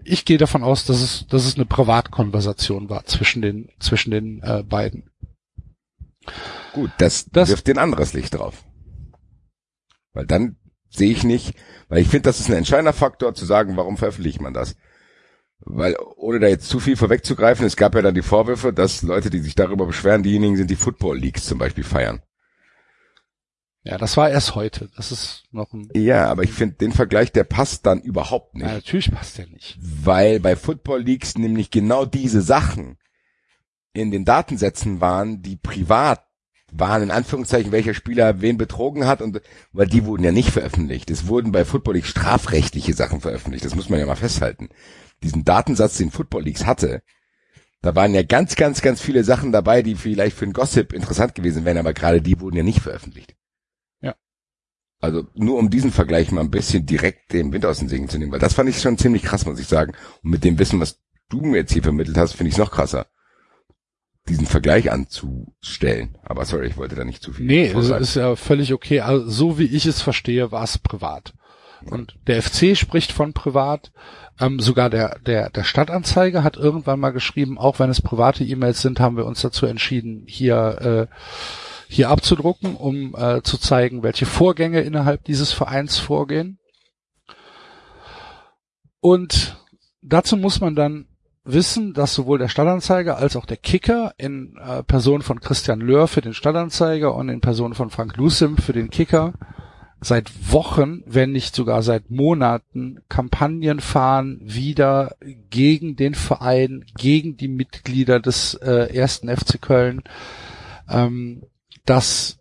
ich 0.04 0.24
gehe 0.24 0.38
davon 0.38 0.62
aus, 0.62 0.84
dass 0.84 1.00
es 1.00 1.26
dass 1.26 1.44
es 1.44 1.56
eine 1.56 1.66
Privatkonversation 1.66 2.88
war 2.88 3.04
zwischen 3.04 3.42
den 3.42 3.70
zwischen 3.80 4.10
den 4.10 4.40
äh, 4.42 4.62
beiden. 4.62 5.10
Gut, 6.72 6.90
das, 6.98 7.26
Das- 7.30 7.48
wirft 7.48 7.68
ein 7.68 7.78
anderes 7.78 8.12
Licht 8.12 8.34
drauf. 8.34 8.64
Weil 10.12 10.26
dann 10.26 10.56
sehe 10.90 11.10
ich 11.10 11.24
nicht, 11.24 11.54
weil 11.88 12.00
ich 12.02 12.08
finde, 12.08 12.24
das 12.28 12.38
ist 12.40 12.48
ein 12.48 12.56
entscheidender 12.56 12.92
Faktor 12.92 13.34
zu 13.34 13.44
sagen, 13.46 13.76
warum 13.76 13.96
veröffentlicht 13.96 14.40
man 14.40 14.54
das? 14.54 14.76
Weil, 15.64 15.96
ohne 16.16 16.40
da 16.40 16.48
jetzt 16.48 16.68
zu 16.68 16.80
viel 16.80 16.96
vorwegzugreifen, 16.96 17.64
es 17.64 17.76
gab 17.76 17.94
ja 17.94 18.02
dann 18.02 18.14
die 18.14 18.22
Vorwürfe, 18.22 18.72
dass 18.72 19.02
Leute, 19.02 19.30
die 19.30 19.38
sich 19.38 19.54
darüber 19.54 19.86
beschweren, 19.86 20.22
diejenigen 20.22 20.56
sind, 20.56 20.70
die 20.70 20.76
Football 20.76 21.18
Leagues 21.18 21.44
zum 21.44 21.58
Beispiel 21.58 21.84
feiern. 21.84 22.20
Ja, 23.84 23.98
das 23.98 24.16
war 24.16 24.30
erst 24.30 24.54
heute. 24.54 24.90
Das 24.96 25.10
ist 25.10 25.44
noch 25.50 25.72
ein 25.72 25.88
Ja, 25.94 26.26
aber 26.26 26.44
ich 26.44 26.52
finde, 26.52 26.76
den 26.76 26.92
Vergleich, 26.92 27.32
der 27.32 27.44
passt 27.44 27.86
dann 27.86 28.00
überhaupt 28.00 28.54
nicht. 28.54 28.66
Ja, 28.66 28.74
natürlich 28.74 29.10
passt 29.10 29.38
der 29.38 29.46
nicht. 29.48 29.76
Weil 29.80 30.40
bei 30.40 30.54
Football 30.54 31.02
Leagues 31.02 31.36
nämlich 31.36 31.70
genau 31.70 32.04
diese 32.04 32.42
Sachen 32.42 32.98
in 33.92 34.10
den 34.10 34.24
Datensätzen 34.24 35.00
waren, 35.00 35.42
die 35.42 35.56
privat 35.56 36.24
waren, 36.72 37.02
in 37.02 37.10
Anführungszeichen, 37.10 37.72
welcher 37.72 37.92
Spieler 37.92 38.40
wen 38.40 38.56
betrogen 38.56 39.06
hat 39.06 39.20
und 39.20 39.42
weil 39.72 39.86
die 39.86 40.06
wurden 40.06 40.24
ja 40.24 40.32
nicht 40.32 40.50
veröffentlicht. 40.50 41.10
Es 41.10 41.26
wurden 41.26 41.52
bei 41.52 41.64
Football 41.64 41.94
Leagues 41.94 42.10
strafrechtliche 42.10 42.94
Sachen 42.94 43.20
veröffentlicht. 43.20 43.64
Das 43.64 43.74
muss 43.74 43.90
man 43.90 43.98
ja 43.98 44.06
mal 44.06 44.16
festhalten. 44.16 44.70
Diesen 45.22 45.44
Datensatz, 45.44 45.98
den 45.98 46.10
Football 46.10 46.44
Leagues 46.44 46.66
hatte, 46.66 47.02
da 47.82 47.96
waren 47.96 48.14
ja 48.14 48.22
ganz, 48.22 48.54
ganz, 48.54 48.80
ganz 48.80 49.00
viele 49.00 49.24
Sachen 49.24 49.50
dabei, 49.50 49.82
die 49.82 49.96
vielleicht 49.96 50.36
für 50.36 50.44
ein 50.44 50.52
Gossip 50.52 50.92
interessant 50.92 51.34
gewesen 51.34 51.64
wären, 51.64 51.78
aber 51.78 51.92
gerade 51.92 52.22
die 52.22 52.40
wurden 52.40 52.56
ja 52.56 52.62
nicht 52.62 52.80
veröffentlicht. 52.80 53.34
Ja. 54.00 54.14
Also 55.00 55.26
nur 55.34 55.58
um 55.58 55.68
diesen 55.68 55.90
Vergleich 55.90 56.30
mal 56.30 56.42
ein 56.42 56.50
bisschen 56.50 56.86
direkt 56.86 57.32
den 57.32 57.52
Wind 57.52 57.66
aus 57.66 57.80
den 57.80 57.88
Segeln 57.88 58.08
zu 58.08 58.18
nehmen, 58.18 58.30
weil 58.30 58.38
das 58.38 58.54
fand 58.54 58.68
ich 58.68 58.80
schon 58.80 58.98
ziemlich 58.98 59.24
krass, 59.24 59.46
muss 59.46 59.58
ich 59.58 59.66
sagen. 59.66 59.94
Und 60.22 60.30
mit 60.30 60.44
dem 60.44 60.60
Wissen, 60.60 60.78
was 60.78 61.00
du 61.28 61.40
mir 61.40 61.58
jetzt 61.58 61.72
hier 61.72 61.82
vermittelt 61.82 62.16
hast, 62.16 62.34
finde 62.34 62.50
ich 62.50 62.54
es 62.54 62.58
noch 62.58 62.70
krasser, 62.70 63.08
diesen 64.28 64.46
Vergleich 64.46 64.92
anzustellen. 64.92 66.16
Aber 66.22 66.44
sorry, 66.44 66.68
ich 66.68 66.76
wollte 66.76 66.94
da 66.94 67.04
nicht 67.04 67.22
zu 67.22 67.32
viel. 67.32 67.46
Nee, 67.46 67.64
das 67.64 67.72
vorgreifen. 67.72 68.02
ist 68.02 68.14
ja 68.14 68.36
völlig 68.36 68.72
okay. 68.72 69.00
Also, 69.00 69.28
so 69.28 69.58
wie 69.58 69.64
ich 69.64 69.86
es 69.86 70.00
verstehe, 70.00 70.52
war 70.52 70.62
es 70.62 70.78
privat. 70.78 71.34
Und 71.84 72.16
der 72.28 72.40
FC 72.40 72.76
spricht 72.76 73.10
von 73.10 73.32
privat. 73.32 73.90
Ähm, 74.42 74.58
sogar 74.58 74.90
der, 74.90 75.20
der, 75.20 75.50
der 75.50 75.62
Stadtanzeiger 75.62 76.42
hat 76.42 76.56
irgendwann 76.56 76.98
mal 76.98 77.12
geschrieben, 77.12 77.58
auch 77.58 77.78
wenn 77.78 77.90
es 77.90 78.02
private 78.02 78.42
E-Mails 78.42 78.82
sind, 78.82 78.98
haben 78.98 79.16
wir 79.16 79.24
uns 79.24 79.40
dazu 79.40 79.66
entschieden, 79.66 80.24
hier, 80.26 81.08
äh, 81.10 81.14
hier 81.86 82.10
abzudrucken, 82.10 82.74
um 82.74 83.14
äh, 83.14 83.42
zu 83.42 83.56
zeigen, 83.56 84.02
welche 84.02 84.26
Vorgänge 84.26 84.80
innerhalb 84.80 85.22
dieses 85.24 85.52
Vereins 85.52 85.98
vorgehen. 85.98 86.58
Und 88.98 89.62
dazu 90.00 90.36
muss 90.36 90.60
man 90.60 90.74
dann 90.74 91.06
wissen, 91.44 91.92
dass 91.92 92.12
sowohl 92.12 92.38
der 92.38 92.48
Stadtanzeiger 92.48 93.18
als 93.18 93.36
auch 93.36 93.46
der 93.46 93.56
Kicker 93.56 94.12
in 94.16 94.56
äh, 94.56 94.82
Person 94.82 95.22
von 95.22 95.40
Christian 95.40 95.80
Löhr 95.80 96.08
für 96.08 96.20
den 96.20 96.34
Stadtanzeiger 96.34 97.14
und 97.14 97.28
in 97.28 97.40
Person 97.40 97.74
von 97.74 97.90
Frank 97.90 98.16
Lusim 98.16 98.56
für 98.56 98.72
den 98.72 98.90
Kicker 98.90 99.34
seit 100.02 100.52
Wochen, 100.52 101.02
wenn 101.06 101.30
nicht 101.32 101.54
sogar 101.54 101.82
seit 101.82 102.10
Monaten 102.10 103.00
Kampagnen 103.08 103.80
fahren 103.80 104.40
wieder 104.42 105.16
gegen 105.48 105.94
den 105.96 106.14
Verein, 106.14 106.84
gegen 106.98 107.36
die 107.36 107.48
Mitglieder 107.48 108.18
des 108.18 108.54
äh, 108.54 108.94
ersten 108.94 109.34
FC 109.34 109.62
Köln, 109.62 110.02
ähm, 110.88 111.44
dass 111.86 112.38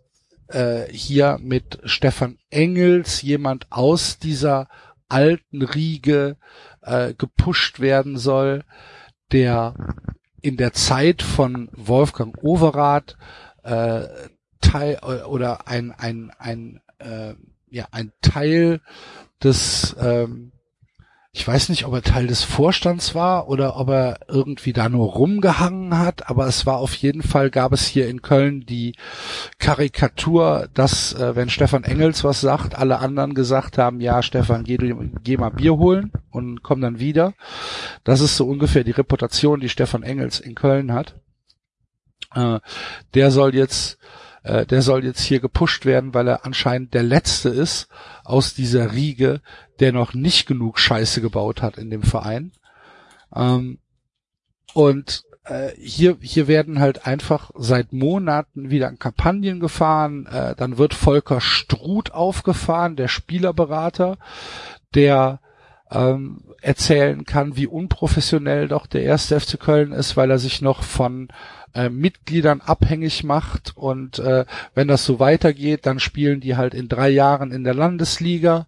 äh, 0.48 0.86
hier 0.90 1.38
mit 1.40 1.78
Stefan 1.84 2.38
Engels 2.50 3.22
jemand 3.22 3.66
aus 3.70 4.18
dieser 4.18 4.68
alten 5.08 5.62
Riege 5.62 6.36
äh, 6.80 7.14
gepusht 7.14 7.78
werden 7.78 8.18
soll, 8.18 8.64
der 9.30 9.74
in 10.40 10.56
der 10.56 10.72
Zeit 10.72 11.22
von 11.22 11.68
Wolfgang 11.72 12.36
Overath 12.42 13.16
äh, 13.62 14.02
Teil 14.60 14.98
oder 15.00 15.68
ein 15.68 15.92
ein 15.92 16.32
ein 16.38 16.80
äh, 16.98 17.34
ja 17.72 17.86
ein 17.90 18.12
Teil 18.20 18.80
des 19.42 19.96
ähm, 20.00 20.52
ich 21.34 21.48
weiß 21.48 21.70
nicht, 21.70 21.86
ob 21.86 21.94
er 21.94 22.02
Teil 22.02 22.26
des 22.26 22.44
Vorstands 22.44 23.14
war 23.14 23.48
oder 23.48 23.76
ob 23.76 23.88
er 23.88 24.20
irgendwie 24.28 24.74
da 24.74 24.90
nur 24.90 25.12
rumgehangen 25.12 25.98
hat, 25.98 26.28
aber 26.28 26.46
es 26.46 26.66
war 26.66 26.76
auf 26.76 26.92
jeden 26.92 27.22
Fall, 27.22 27.48
gab 27.48 27.72
es 27.72 27.86
hier 27.86 28.06
in 28.06 28.20
Köln 28.20 28.66
die 28.66 28.96
Karikatur, 29.58 30.68
dass, 30.74 31.14
äh, 31.14 31.34
wenn 31.34 31.48
Stefan 31.48 31.84
Engels 31.84 32.22
was 32.22 32.42
sagt, 32.42 32.74
alle 32.74 32.98
anderen 32.98 33.32
gesagt 33.32 33.78
haben, 33.78 34.02
ja, 34.02 34.22
Stefan, 34.22 34.64
geh, 34.64 34.76
geh 35.24 35.36
mal 35.38 35.48
Bier 35.48 35.78
holen 35.78 36.12
und 36.30 36.62
komm 36.62 36.82
dann 36.82 37.00
wieder. 37.00 37.32
Das 38.04 38.20
ist 38.20 38.36
so 38.36 38.46
ungefähr 38.46 38.84
die 38.84 38.90
Reputation, 38.90 39.60
die 39.60 39.70
Stefan 39.70 40.02
Engels 40.02 40.38
in 40.38 40.54
Köln 40.54 40.92
hat. 40.92 41.14
Äh, 42.34 42.60
der 43.14 43.30
soll 43.30 43.54
jetzt 43.54 43.98
äh, 44.42 44.66
der 44.66 44.82
soll 44.82 45.04
jetzt 45.04 45.22
hier 45.22 45.40
gepusht 45.40 45.84
werden, 45.84 46.14
weil 46.14 46.28
er 46.28 46.44
anscheinend 46.44 46.94
der 46.94 47.02
Letzte 47.02 47.48
ist 47.48 47.88
aus 48.24 48.54
dieser 48.54 48.92
Riege, 48.92 49.40
der 49.80 49.92
noch 49.92 50.14
nicht 50.14 50.46
genug 50.46 50.78
Scheiße 50.78 51.20
gebaut 51.20 51.62
hat 51.62 51.78
in 51.78 51.90
dem 51.90 52.02
Verein. 52.02 52.52
Ähm, 53.34 53.78
und 54.74 55.24
äh, 55.44 55.70
hier, 55.78 56.16
hier 56.20 56.46
werden 56.48 56.80
halt 56.80 57.06
einfach 57.06 57.50
seit 57.54 57.92
Monaten 57.92 58.70
wieder 58.70 58.90
Kampagnen 58.92 59.60
gefahren. 59.60 60.26
Äh, 60.26 60.54
dann 60.56 60.78
wird 60.78 60.94
Volker 60.94 61.40
Struth 61.40 62.12
aufgefahren, 62.12 62.96
der 62.96 63.08
Spielerberater, 63.08 64.18
der 64.94 65.40
ähm, 65.92 66.42
erzählen 66.60 67.24
kann, 67.24 67.56
wie 67.56 67.66
unprofessionell 67.66 68.68
doch 68.68 68.86
der 68.86 69.02
erste 69.02 69.38
FC 69.38 69.60
Köln 69.60 69.92
ist, 69.92 70.16
weil 70.16 70.30
er 70.30 70.38
sich 70.38 70.62
noch 70.62 70.82
von 70.82 71.28
äh, 71.74 71.88
Mitgliedern 71.88 72.60
abhängig 72.60 73.24
macht 73.24 73.76
und 73.76 74.18
äh, 74.18 74.44
wenn 74.74 74.88
das 74.88 75.04
so 75.04 75.20
weitergeht, 75.20 75.86
dann 75.86 76.00
spielen 76.00 76.40
die 76.40 76.56
halt 76.56 76.74
in 76.74 76.88
drei 76.88 77.10
Jahren 77.10 77.52
in 77.52 77.64
der 77.64 77.74
Landesliga. 77.74 78.66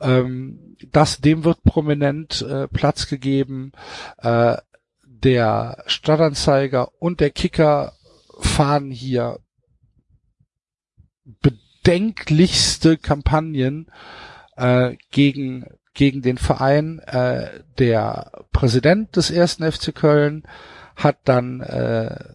Ähm, 0.00 0.76
das, 0.90 1.20
dem 1.20 1.44
wird 1.44 1.62
prominent 1.62 2.42
äh, 2.42 2.66
Platz 2.68 3.06
gegeben. 3.06 3.72
Äh, 4.18 4.56
der 5.04 5.84
Stadtanzeiger 5.86 6.90
und 7.00 7.20
der 7.20 7.30
Kicker 7.30 7.92
fahren 8.40 8.90
hier 8.90 9.38
bedenklichste 11.24 12.98
Kampagnen 12.98 13.86
äh, 14.56 14.96
gegen 15.10 15.66
gegen 15.94 16.22
den 16.22 16.38
Verein. 16.38 16.98
Äh, 17.00 17.60
der 17.78 18.44
Präsident 18.52 19.16
des 19.16 19.30
ersten 19.30 19.70
FC 19.70 19.94
Köln 19.94 20.44
hat 20.96 21.18
dann 21.24 21.60
äh, 21.60 22.34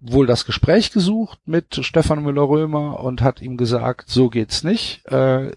wohl 0.00 0.26
das 0.26 0.44
Gespräch 0.44 0.92
gesucht 0.92 1.38
mit 1.46 1.80
Stefan 1.84 2.22
Müller-Römer 2.22 3.00
und 3.00 3.22
hat 3.22 3.40
ihm 3.40 3.56
gesagt, 3.56 4.08
so 4.08 4.28
geht's 4.28 4.62
nicht. 4.62 5.06
Äh, 5.06 5.52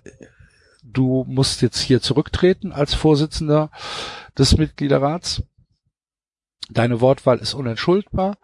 du 0.84 1.26
musst 1.28 1.62
jetzt 1.62 1.80
hier 1.80 2.02
zurücktreten 2.02 2.72
als 2.72 2.94
Vorsitzender 2.94 3.70
des 4.38 4.58
Mitgliederrats. 4.58 5.44
Deine 6.70 7.00
Wortwahl 7.00 7.38
ist 7.38 7.54
unentschuldbar. 7.54 8.38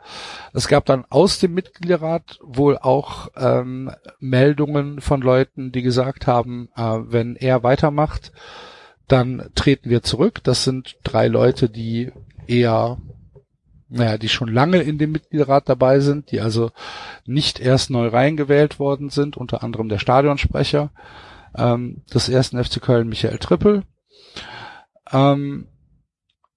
Es 0.54 0.68
gab 0.68 0.86
dann 0.86 1.06
aus 1.10 1.40
dem 1.40 1.54
Mitgliederrat 1.54 2.40
wohl 2.42 2.78
auch 2.78 3.28
ähm, 3.36 3.92
Meldungen 4.20 5.02
von 5.02 5.22
Leuten, 5.22 5.74
die 5.74 5.82
gesagt 5.82 6.26
haben, 6.26 6.70
äh, 6.76 6.82
wenn 6.82 7.36
er 7.36 7.64
weitermacht, 7.64 8.32
dann 9.10 9.50
treten 9.56 9.90
wir 9.90 10.04
zurück. 10.04 10.40
Das 10.44 10.64
sind 10.64 10.96
drei 11.04 11.28
Leute, 11.28 11.70
die 11.70 12.14
eher, 12.48 12.98
naja, 13.90 14.18
die 14.18 14.30
schon 14.30 14.48
lange 14.48 14.82
in 14.82 14.98
dem 14.98 15.12
Mitgliederrat 15.12 15.68
dabei 15.68 16.00
sind, 16.00 16.32
die 16.32 16.40
also 16.40 16.72
nicht 17.26 17.60
erst 17.60 17.90
neu 17.90 18.08
reingewählt 18.08 18.80
worden 18.80 19.10
sind, 19.10 19.36
unter 19.36 19.64
anderem 19.64 19.90
der 19.90 20.00
Stadionsprecher 20.00 20.92
ähm, 21.58 22.04
des 22.14 22.30
ersten 22.30 22.64
FC 22.64 22.82
Köln, 22.82 23.10
Michael 23.10 23.38
Trippel. 23.38 23.84
Ähm, 25.12 25.68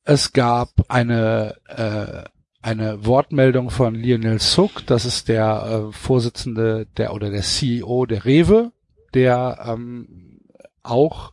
es 0.07 0.33
gab 0.33 0.71
eine 0.89 1.57
äh, 1.67 2.31
eine 2.63 3.07
Wortmeldung 3.07 3.71
von 3.71 3.95
Lionel 3.95 4.41
Suck, 4.41 4.85
das 4.87 5.05
ist 5.05 5.29
der 5.29 5.89
äh, 5.89 5.93
Vorsitzende 5.93 6.87
der 6.97 7.13
oder 7.13 7.31
der 7.31 7.43
CEO 7.43 8.07
der 8.07 8.25
Rewe, 8.25 8.73
der 9.15 9.65
ähm, 9.69 10.41
auch 10.83 11.33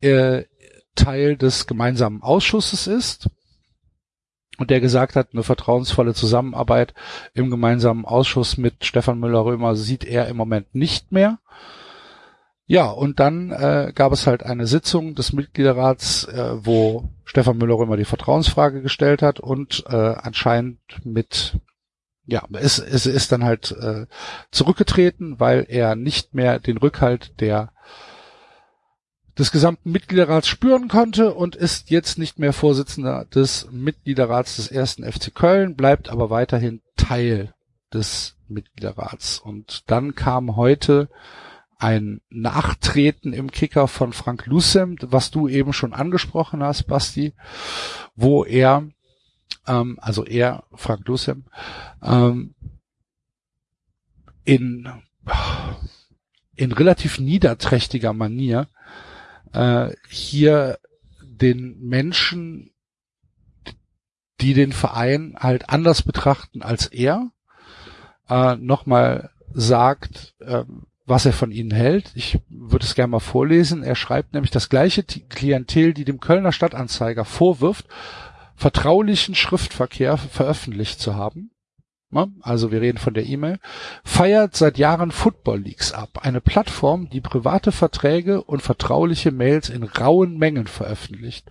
äh, 0.00 0.44
Teil 0.94 1.36
des 1.36 1.66
gemeinsamen 1.66 2.22
Ausschusses 2.22 2.86
ist 2.86 3.28
und 4.58 4.70
der 4.70 4.80
gesagt 4.80 5.16
hat, 5.16 5.30
eine 5.32 5.42
vertrauensvolle 5.42 6.14
Zusammenarbeit 6.14 6.94
im 7.34 7.50
gemeinsamen 7.50 8.04
Ausschuss 8.04 8.56
mit 8.56 8.84
Stefan 8.84 9.18
Müller-Römer 9.18 9.74
sieht 9.76 10.04
er 10.04 10.28
im 10.28 10.36
Moment 10.36 10.74
nicht 10.74 11.10
mehr. 11.12 11.40
Ja, 12.66 12.86
und 12.86 13.20
dann 13.20 13.50
äh, 13.50 13.92
gab 13.94 14.12
es 14.12 14.26
halt 14.26 14.42
eine 14.42 14.66
Sitzung 14.66 15.14
des 15.14 15.32
Mitgliederrats, 15.32 16.24
äh, 16.24 16.64
wo 16.64 17.10
Stefan 17.24 17.58
Müller-Römer 17.58 17.96
die 17.96 18.06
Vertrauensfrage 18.06 18.80
gestellt 18.80 19.20
hat 19.20 19.38
und 19.38 19.84
äh, 19.88 19.94
anscheinend 19.94 20.78
mit 21.04 21.58
ja, 22.26 22.42
es, 22.52 22.78
es 22.78 23.04
ist 23.04 23.32
dann 23.32 23.44
halt 23.44 23.72
äh, 23.72 24.06
zurückgetreten, 24.50 25.40
weil 25.40 25.66
er 25.68 25.94
nicht 25.94 26.34
mehr 26.34 26.58
den 26.58 26.78
Rückhalt 26.78 27.38
der 27.40 27.72
des 29.36 29.50
gesamten 29.50 29.90
Mitgliederrats 29.90 30.46
spüren 30.46 30.88
konnte 30.88 31.34
und 31.34 31.56
ist 31.56 31.90
jetzt 31.90 32.18
nicht 32.18 32.38
mehr 32.38 32.52
Vorsitzender 32.52 33.24
des 33.26 33.68
Mitgliederrats 33.72 34.56
des 34.56 34.68
ersten 34.68 35.10
FC 35.10 35.34
Köln, 35.34 35.74
bleibt 35.74 36.08
aber 36.08 36.30
weiterhin 36.30 36.82
Teil 36.96 37.52
des 37.92 38.36
Mitgliederrats. 38.46 39.40
Und 39.40 39.90
dann 39.90 40.14
kam 40.14 40.54
heute 40.54 41.08
ein 41.84 42.22
Nachtreten 42.30 43.34
im 43.34 43.50
Kicker 43.50 43.88
von 43.88 44.14
Frank 44.14 44.46
Lucem, 44.46 44.96
was 45.02 45.30
du 45.30 45.48
eben 45.48 45.74
schon 45.74 45.92
angesprochen 45.92 46.62
hast, 46.62 46.84
Basti, 46.84 47.34
wo 48.14 48.42
er, 48.42 48.88
ähm, 49.66 49.98
also 50.00 50.24
er, 50.24 50.64
Frank 50.72 51.06
Lucem, 51.06 51.44
ähm, 52.02 52.54
in, 54.44 54.88
in 56.54 56.72
relativ 56.72 57.18
niederträchtiger 57.18 58.14
Manier 58.14 58.68
äh, 59.52 59.90
hier 60.08 60.78
den 61.22 61.78
Menschen, 61.80 62.72
die 64.40 64.54
den 64.54 64.72
Verein 64.72 65.36
halt 65.38 65.68
anders 65.68 66.00
betrachten 66.00 66.62
als 66.62 66.86
er, 66.86 67.30
äh, 68.30 68.56
nochmal 68.56 69.32
sagt, 69.52 70.34
äh, 70.38 70.64
was 71.06 71.26
er 71.26 71.32
von 71.32 71.50
ihnen 71.50 71.70
hält. 71.70 72.12
Ich 72.14 72.38
würde 72.48 72.84
es 72.84 72.94
gerne 72.94 73.10
mal 73.10 73.20
vorlesen. 73.20 73.82
Er 73.82 73.94
schreibt 73.94 74.32
nämlich 74.32 74.50
das 74.50 74.68
gleiche 74.68 75.02
Klientel, 75.02 75.94
die 75.94 76.04
dem 76.04 76.20
Kölner 76.20 76.52
Stadtanzeiger 76.52 77.24
vorwirft, 77.24 77.86
vertraulichen 78.56 79.34
Schriftverkehr 79.34 80.16
veröffentlicht 80.16 81.00
zu 81.00 81.14
haben. 81.14 81.50
Also 82.42 82.70
wir 82.70 82.80
reden 82.80 82.98
von 82.98 83.12
der 83.12 83.26
E-Mail, 83.26 83.58
feiert 84.04 84.54
seit 84.54 84.78
Jahren 84.78 85.10
Football 85.10 85.62
Leaks 85.62 85.92
ab, 85.92 86.20
eine 86.22 86.40
Plattform, 86.40 87.10
die 87.10 87.20
private 87.20 87.72
Verträge 87.72 88.40
und 88.44 88.62
vertrauliche 88.62 89.32
Mails 89.32 89.68
in 89.68 89.82
rauen 89.82 90.38
Mengen 90.38 90.68
veröffentlicht. 90.68 91.50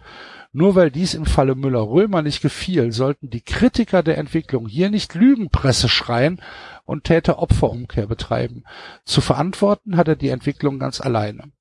Nur 0.56 0.76
weil 0.76 0.92
dies 0.92 1.16
im 1.16 1.26
Falle 1.26 1.56
Müller-Römer 1.56 2.22
nicht 2.22 2.42
gefiel, 2.42 2.92
sollten 2.92 3.30
die 3.32 3.42
Kritiker 3.42 4.04
der 4.04 4.20
Entwicklung 4.20 4.68
hier 4.68 4.92
nicht 4.92 5.16
Lügenpresse 5.16 5.90
schreien 5.90 6.40
und 6.86 7.06
Täter-Opfer-Umkehr 7.06 8.06
betreiben. 8.06 8.64
Zu 9.04 9.22
verantworten 9.22 9.98
hat 9.98 10.08
er 10.08 10.16
die 10.16 10.30
Entwicklung 10.30 10.78
ganz 10.78 11.02
alleine. 11.02 11.52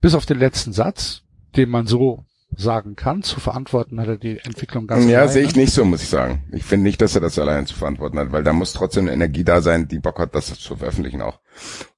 Bis 0.00 0.14
auf 0.14 0.26
den 0.26 0.38
letzten 0.38 0.72
Satz, 0.72 1.22
den 1.56 1.70
man 1.70 1.86
so 1.86 2.24
sagen 2.56 2.96
kann, 2.96 3.22
zu 3.22 3.38
verantworten 3.40 4.00
hat 4.00 4.08
er 4.08 4.16
die 4.16 4.38
Entwicklung 4.38 4.86
ganz 4.86 5.04
Ja, 5.04 5.18
alleine. 5.18 5.32
sehe 5.32 5.44
ich 5.44 5.54
nicht 5.54 5.72
so, 5.72 5.84
muss 5.84 6.02
ich 6.02 6.08
sagen. 6.08 6.44
Ich 6.50 6.64
finde 6.64 6.84
nicht, 6.84 7.00
dass 7.00 7.14
er 7.14 7.20
das 7.20 7.38
alleine 7.38 7.66
zu 7.66 7.74
verantworten 7.74 8.18
hat, 8.18 8.32
weil 8.32 8.42
da 8.42 8.52
muss 8.52 8.72
trotzdem 8.72 9.04
eine 9.04 9.12
Energie 9.12 9.44
da 9.44 9.60
sein, 9.60 9.86
die 9.86 9.98
Bock 10.00 10.18
hat, 10.18 10.34
das 10.34 10.46
zu 10.58 10.76
veröffentlichen 10.76 11.20
auch. 11.22 11.38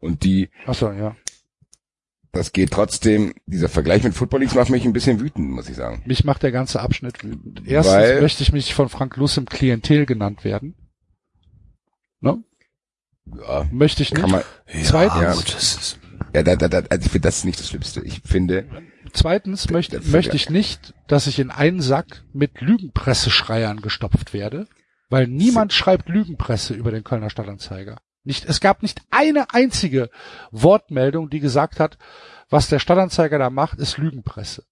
Und 0.01 0.25
die, 0.25 0.51
Ach 0.67 0.75
so, 0.75 0.91
ja. 0.91 1.15
Das 2.32 2.52
geht 2.52 2.70
trotzdem, 2.70 3.35
dieser 3.47 3.69
Vergleich 3.69 4.02
mit 4.05 4.15
Football 4.15 4.40
Leagues 4.40 4.55
macht 4.55 4.70
mich 4.70 4.85
ein 4.85 4.93
bisschen 4.93 5.20
wütend, 5.20 5.51
muss 5.51 5.69
ich 5.69 5.77
sagen. 5.77 6.02
Mich 6.07 6.24
macht 6.24 6.43
der 6.43 6.52
ganze 6.52 6.81
Abschnitt 6.81 7.24
wütend. 7.24 7.62
Erstens 7.66 7.94
Weil- 7.97 8.20
möchte 8.23 8.43
ich 8.43 8.52
mich 8.52 8.74
von 8.74 8.89
Frank 8.89 9.16
Luss 9.16 9.36
im 9.36 9.47
Klientel 9.47 10.07
genannt 10.07 10.44
werden. 10.44 10.74
Ne? 12.20 12.43
Ja, 13.36 13.66
Möchte 13.73 14.02
ich 14.02 14.12
nicht. 14.12 14.20
kann 14.20 14.31
man, 14.31 14.43
Zweitens, 14.82 15.20
Ja. 15.23 15.32
gut, 15.35 15.55
das 15.55 15.62
ist, 15.74 15.98
ja, 16.35 16.43
da, 16.43 16.57
da, 16.57 16.69
da, 16.69 16.78
also 16.90 17.05
ich 17.07 17.11
finde 17.12 17.28
das 17.28 17.39
ist 17.39 17.44
nicht 17.44 17.59
das 17.61 17.69
Schlimmste. 17.69 18.01
Ich 18.02 18.20
finde, 18.24 18.66
zweitens 19.12 19.70
möchte, 19.70 20.01
möchte 20.09 20.36
ich 20.36 20.51
nicht, 20.51 20.94
dass 21.09 21.27
ich 21.27 21.39
in 21.39 21.51
einen 21.51 21.81
Sack 21.81 22.24
mit 22.32 22.61
Lügenpresseschreiern 22.61 23.81
gestopft 23.81 24.32
werde, 24.32 24.66
weil 25.09 25.27
niemand 25.27 25.73
schreibt 25.73 26.09
Lügenpresse 26.09 26.74
über 26.74 26.90
den 26.90 27.05
Kölner 27.05 27.31
Stadtanzeiger. 27.31 28.01
Nicht, 28.22 28.44
es 28.44 28.60
gab 28.60 28.82
nicht 28.82 29.01
eine 29.10 29.55
einzige 29.55 30.10
Wortmeldung, 30.51 31.30
die 31.30 31.40
gesagt 31.40 31.80
hat, 31.80 31.98
was 32.48 32.68
der 32.68 32.78
Stadtanzeiger 32.78 33.38
da 33.38 33.51
macht, 33.51 33.78
ist 33.78 33.97
Lügenpresse. 33.97 34.64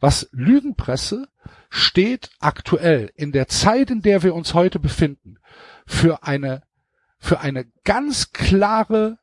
Was 0.00 0.28
Lügenpresse 0.32 1.28
steht 1.70 2.30
aktuell 2.40 3.12
in 3.14 3.32
der 3.32 3.46
Zeit, 3.46 3.90
in 3.90 4.02
der 4.02 4.22
wir 4.22 4.34
uns 4.34 4.52
heute 4.52 4.78
befinden, 4.80 5.38
für 5.86 6.24
eine, 6.24 6.64
für 7.18 7.40
eine 7.40 7.66
ganz 7.84 8.32
klare 8.32 9.18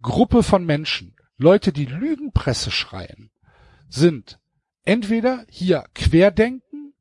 Gruppe 0.00 0.42
von 0.42 0.64
Menschen. 0.64 1.14
Leute, 1.36 1.72
die 1.72 1.86
Lügenpresse 1.86 2.70
schreien, 2.70 3.30
sind 3.88 4.40
entweder 4.84 5.44
hier 5.48 5.84
Querdenken 5.94 6.94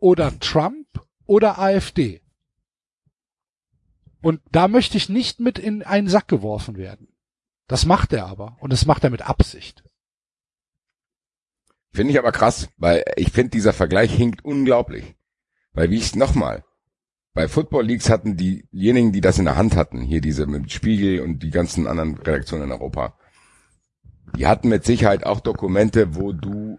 oder 0.00 0.38
Trump 0.40 0.86
oder 1.26 1.58
AfD. 1.58 2.21
Und 4.22 4.40
da 4.52 4.68
möchte 4.68 4.96
ich 4.96 5.08
nicht 5.08 5.40
mit 5.40 5.58
in 5.58 5.82
einen 5.82 6.08
Sack 6.08 6.28
geworfen 6.28 6.76
werden. 6.76 7.08
Das 7.66 7.86
macht 7.86 8.12
er 8.12 8.26
aber. 8.26 8.56
Und 8.60 8.72
das 8.72 8.86
macht 8.86 9.04
er 9.04 9.10
mit 9.10 9.22
Absicht. 9.22 9.84
finde 11.92 12.12
ich 12.12 12.18
aber 12.18 12.32
krass, 12.32 12.68
weil 12.78 13.04
ich 13.16 13.32
finde, 13.32 13.50
dieser 13.50 13.72
Vergleich 13.72 14.14
hinkt 14.14 14.44
unglaublich. 14.44 15.16
Weil 15.72 15.90
wie 15.90 15.98
ich 15.98 16.14
nochmal, 16.14 16.64
bei 17.34 17.48
Football 17.48 17.86
Leagues 17.86 18.10
hatten 18.10 18.36
diejenigen, 18.36 19.12
die 19.12 19.20
das 19.20 19.38
in 19.38 19.46
der 19.46 19.56
Hand 19.56 19.76
hatten, 19.76 20.00
hier 20.00 20.20
diese 20.20 20.46
mit 20.46 20.70
Spiegel 20.70 21.20
und 21.20 21.42
die 21.42 21.50
ganzen 21.50 21.86
anderen 21.86 22.16
Redaktionen 22.16 22.66
in 22.66 22.72
Europa, 22.72 23.18
die 24.36 24.46
hatten 24.46 24.68
mit 24.68 24.84
Sicherheit 24.84 25.24
auch 25.24 25.40
Dokumente, 25.40 26.14
wo 26.14 26.32
du 26.32 26.78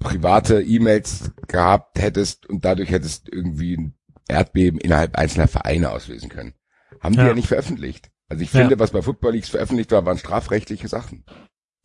private 0.00 0.62
E-Mails 0.62 1.32
gehabt 1.48 1.98
hättest 2.00 2.46
und 2.46 2.64
dadurch 2.64 2.90
hättest 2.90 3.28
irgendwie 3.28 3.92
Erdbeben 4.28 4.80
innerhalb 4.80 5.16
einzelner 5.16 5.48
Vereine 5.48 5.90
auslösen 5.90 6.28
können. 6.28 6.54
Haben 7.00 7.12
die 7.14 7.20
Ja. 7.20 7.28
ja 7.28 7.34
nicht 7.34 7.48
veröffentlicht. 7.48 8.10
Also 8.28 8.42
ich 8.42 8.52
Ja. 8.52 8.60
finde, 8.60 8.78
was 8.78 8.90
bei 8.90 9.02
Football 9.02 9.32
Leagues 9.32 9.48
veröffentlicht 9.50 9.92
war, 9.92 10.04
waren 10.04 10.18
strafrechtliche 10.18 10.88
Sachen. 10.88 11.24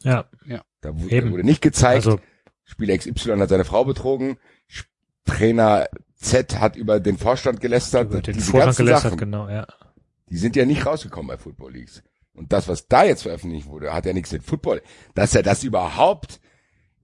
ja, 0.03 0.25
Da 0.81 0.99
wurde, 0.99 1.21
da 1.21 1.29
wurde 1.31 1.43
nicht 1.43 1.61
gezeigt, 1.61 2.07
also, 2.07 2.19
Spieler 2.63 2.97
XY 2.97 3.37
hat 3.39 3.49
seine 3.49 3.65
Frau 3.65 3.83
betrogen, 3.85 4.37
Trainer 5.25 5.87
Z 6.15 6.59
hat 6.59 6.75
über 6.75 6.99
den 6.99 7.17
Vorstand 7.17 7.61
gelästert. 7.61 8.09
über 8.09 8.21
den 8.21 8.35
Vorstand 8.39 8.65
ganzen 8.65 8.85
gelästert, 8.85 9.11
Sachen, 9.11 9.17
genau, 9.19 9.49
ja. 9.49 9.67
Die 10.29 10.37
sind 10.37 10.55
ja 10.55 10.65
nicht 10.65 10.85
rausgekommen 10.85 11.27
bei 11.27 11.37
Football 11.37 11.73
Leagues. 11.73 12.03
Und 12.33 12.53
das, 12.53 12.67
was 12.67 12.87
da 12.87 13.03
jetzt 13.03 13.23
veröffentlicht 13.23 13.67
wurde, 13.67 13.93
hat 13.93 14.05
ja 14.05 14.13
nichts 14.13 14.31
mit 14.31 14.43
Football. 14.43 14.81
Dass 15.13 15.35
er 15.35 15.43
das 15.43 15.63
überhaupt 15.63 16.39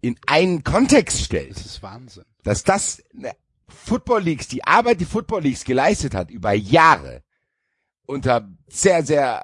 in 0.02 0.16
einen 0.26 0.64
Kontext 0.64 1.22
stellt. 1.22 1.52
Das 1.52 1.66
ist 1.66 1.84
Wahnsinn. 1.84 2.24
Dass 2.44 2.64
das 2.64 3.04
ne, 3.14 3.34
Football 3.70 4.24
Leagues, 4.24 4.48
die 4.48 4.64
Arbeit, 4.64 5.00
die 5.02 5.06
Football 5.06 5.44
Leagues 5.44 5.64
geleistet 5.64 6.14
hat 6.14 6.32
über 6.32 6.54
Jahre, 6.54 7.24
unter 8.06 8.50
sehr, 8.68 9.04
sehr 9.04 9.44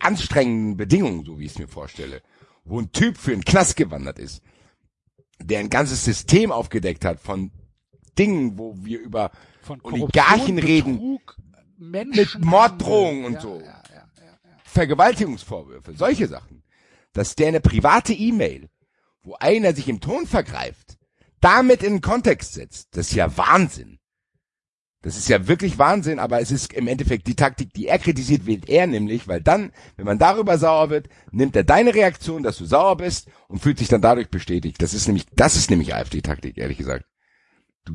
anstrengenden 0.00 0.76
Bedingungen, 0.76 1.24
so 1.24 1.38
wie 1.38 1.46
ich 1.46 1.52
es 1.52 1.58
mir 1.58 1.68
vorstelle, 1.68 2.22
wo 2.64 2.80
ein 2.80 2.92
Typ 2.92 3.16
für 3.16 3.32
einen 3.32 3.44
Knast 3.44 3.76
gewandert 3.76 4.18
ist, 4.18 4.42
der 5.38 5.60
ein 5.60 5.70
ganzes 5.70 6.04
System 6.04 6.52
aufgedeckt 6.52 7.04
hat 7.04 7.20
von 7.20 7.50
Dingen, 8.18 8.58
wo 8.58 8.76
wir 8.76 9.00
über 9.00 9.30
Von 9.62 9.80
Oligarchen 9.82 10.58
reden, 10.58 10.94
Betrug, 10.94 11.36
Menschen 11.78 12.40
mit 12.40 12.44
Morddrohungen 12.44 13.24
und 13.24 13.34
ja, 13.34 13.40
so. 13.40 13.60
Ja, 13.60 13.82
ja. 13.94 14.08
Vergewaltigungsvorwürfe, 14.64 15.94
solche 15.94 16.28
Sachen, 16.28 16.62
dass 17.12 17.34
der 17.34 17.48
eine 17.48 17.60
private 17.60 18.12
E-Mail, 18.12 18.68
wo 19.22 19.34
einer 19.34 19.74
sich 19.74 19.88
im 19.88 20.00
Ton 20.00 20.26
vergreift, 20.26 20.98
damit 21.40 21.82
in 21.82 21.94
den 21.94 22.00
Kontext 22.00 22.54
setzt, 22.54 22.88
das 22.96 23.08
ist 23.08 23.14
ja 23.14 23.36
Wahnsinn. 23.36 23.98
Das 25.02 25.16
ist 25.16 25.30
ja 25.30 25.48
wirklich 25.48 25.78
Wahnsinn, 25.78 26.18
aber 26.18 26.42
es 26.42 26.50
ist 26.50 26.74
im 26.74 26.86
Endeffekt 26.86 27.26
die 27.26 27.34
Taktik, 27.34 27.72
die 27.72 27.86
er 27.86 27.98
kritisiert, 27.98 28.44
wählt 28.44 28.68
er 28.68 28.86
nämlich, 28.86 29.28
weil 29.28 29.40
dann, 29.40 29.72
wenn 29.96 30.04
man 30.04 30.18
darüber 30.18 30.58
sauer 30.58 30.90
wird, 30.90 31.08
nimmt 31.30 31.56
er 31.56 31.64
deine 31.64 31.94
Reaktion, 31.94 32.42
dass 32.42 32.58
du 32.58 32.66
sauer 32.66 32.98
bist 32.98 33.28
und 33.48 33.60
fühlt 33.60 33.78
sich 33.78 33.88
dann 33.88 34.02
dadurch 34.02 34.28
bestätigt. 34.28 34.82
Das 34.82 34.92
ist 34.92 35.06
nämlich, 35.06 35.24
das 35.34 35.56
ist 35.56 35.70
nämlich 35.70 35.94
AfD-Taktik, 35.94 36.58
ehrlich 36.58 36.76
gesagt. 36.76 37.06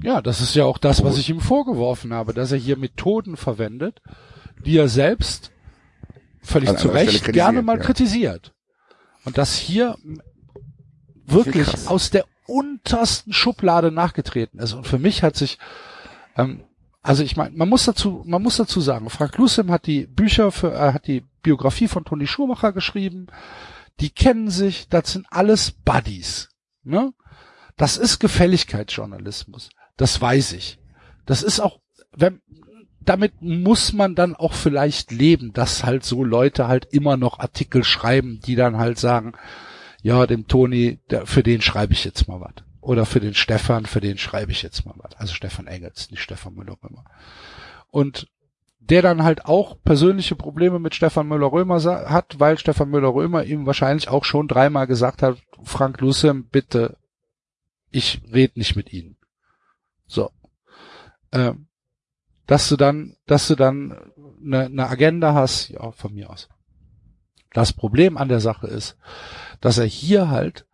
Ja, 0.01 0.21
das 0.21 0.41
ist 0.41 0.55
ja 0.55 0.65
auch 0.65 0.79
das, 0.79 1.03
was 1.03 1.19
ich 1.19 1.29
ihm 1.29 1.41
vorgeworfen 1.41 2.11
habe, 2.11 2.33
dass 2.33 2.51
er 2.51 2.57
hier 2.57 2.75
Methoden 2.75 3.37
verwendet, 3.37 4.01
die 4.65 4.77
er 4.77 4.89
selbst 4.89 5.51
völlig 6.41 6.75
zu 6.77 6.89
Recht 6.89 7.31
gerne 7.31 7.61
mal 7.61 7.77
ja. 7.77 7.83
kritisiert. 7.83 8.53
Und 9.25 9.37
das 9.37 9.55
hier 9.55 9.95
wirklich 11.25 11.87
aus 11.87 12.09
der 12.09 12.25
untersten 12.47 13.33
Schublade 13.33 13.91
nachgetreten 13.91 14.59
ist. 14.59 14.73
Und 14.73 14.85
für 14.85 14.99
mich 14.99 15.23
hat 15.23 15.35
sich, 15.35 15.57
ähm, 16.37 16.63
also 17.01 17.23
ich 17.23 17.37
meine, 17.37 17.55
man 17.55 17.69
muss 17.69 17.85
dazu, 17.85 18.23
man 18.25 18.41
muss 18.41 18.57
dazu 18.57 18.81
sagen, 18.81 19.09
Frank 19.09 19.37
Lucem 19.37 19.71
hat 19.71 19.85
die 19.85 20.07
Bücher 20.07 20.51
für, 20.51 20.73
äh, 20.73 20.93
hat 20.93 21.07
die 21.07 21.23
Biografie 21.41 21.87
von 21.87 22.05
Toni 22.05 22.27
Schumacher 22.27 22.73
geschrieben. 22.73 23.27
Die 23.99 24.09
kennen 24.09 24.49
sich, 24.49 24.89
das 24.89 25.13
sind 25.13 25.27
alles 25.29 25.71
Buddies. 25.71 26.49
Ne? 26.83 27.13
Das 27.77 27.97
ist 27.97 28.19
Gefälligkeitsjournalismus. 28.19 29.69
Das 29.97 30.19
weiß 30.19 30.53
ich. 30.53 30.79
Das 31.25 31.43
ist 31.43 31.59
auch, 31.59 31.79
wenn, 32.11 32.41
damit 33.01 33.41
muss 33.41 33.93
man 33.93 34.15
dann 34.15 34.35
auch 34.35 34.53
vielleicht 34.53 35.11
leben, 35.11 35.53
dass 35.53 35.83
halt 35.83 36.03
so 36.03 36.23
Leute 36.23 36.67
halt 36.67 36.85
immer 36.91 37.17
noch 37.17 37.39
Artikel 37.39 37.83
schreiben, 37.83 38.39
die 38.45 38.55
dann 38.55 38.77
halt 38.77 38.97
sagen, 38.97 39.33
ja, 40.05 40.27
dem 40.27 40.45
Toni, 40.45 40.99
der, 41.09 41.25
für 41.25 41.41
den 41.41 41.63
schreibe 41.63 41.93
ich 41.93 42.05
jetzt 42.05 42.27
mal 42.27 42.39
was. 42.39 42.63
Oder 42.79 43.07
für 43.07 43.19
den 43.19 43.33
Stefan, 43.33 43.87
für 43.87 44.01
den 44.01 44.19
schreibe 44.19 44.51
ich 44.51 44.61
jetzt 44.61 44.85
mal 44.85 44.93
was. 44.97 45.15
Also 45.15 45.33
Stefan 45.33 45.65
Engels, 45.65 46.11
nicht 46.11 46.21
Stefan 46.21 46.53
Müller-Römer. 46.53 47.05
Und 47.89 48.29
der 48.77 49.01
dann 49.01 49.23
halt 49.23 49.45
auch 49.45 49.81
persönliche 49.81 50.35
Probleme 50.35 50.77
mit 50.77 50.93
Stefan 50.93 51.27
Müller-Römer 51.27 51.81
hat, 52.07 52.39
weil 52.39 52.59
Stefan 52.59 52.91
Müller-Römer 52.91 53.45
ihm 53.45 53.65
wahrscheinlich 53.65 54.07
auch 54.07 54.25
schon 54.25 54.47
dreimal 54.47 54.85
gesagt 54.85 55.23
hat, 55.23 55.39
Frank 55.63 55.99
Lucem, 56.01 56.49
bitte, 56.49 56.97
ich 57.89 58.21
red 58.31 58.57
nicht 58.57 58.75
mit 58.75 58.93
Ihnen. 58.93 59.17
So. 60.05 60.29
Ähm, 61.31 61.65
dass 62.45 62.69
du 62.69 62.75
dann, 62.75 63.15
dass 63.25 63.47
du 63.47 63.55
dann 63.55 63.97
eine, 64.45 64.65
eine 64.65 64.87
Agenda 64.87 65.33
hast, 65.33 65.69
ja, 65.69 65.91
von 65.93 66.13
mir 66.13 66.29
aus. 66.29 66.47
Das 67.53 67.73
Problem 67.73 68.17
an 68.17 68.29
der 68.29 68.39
Sache 68.39 68.67
ist, 68.67 68.97
dass 69.61 69.77
er 69.77 69.85
hier 69.85 70.29
halt 70.29 70.65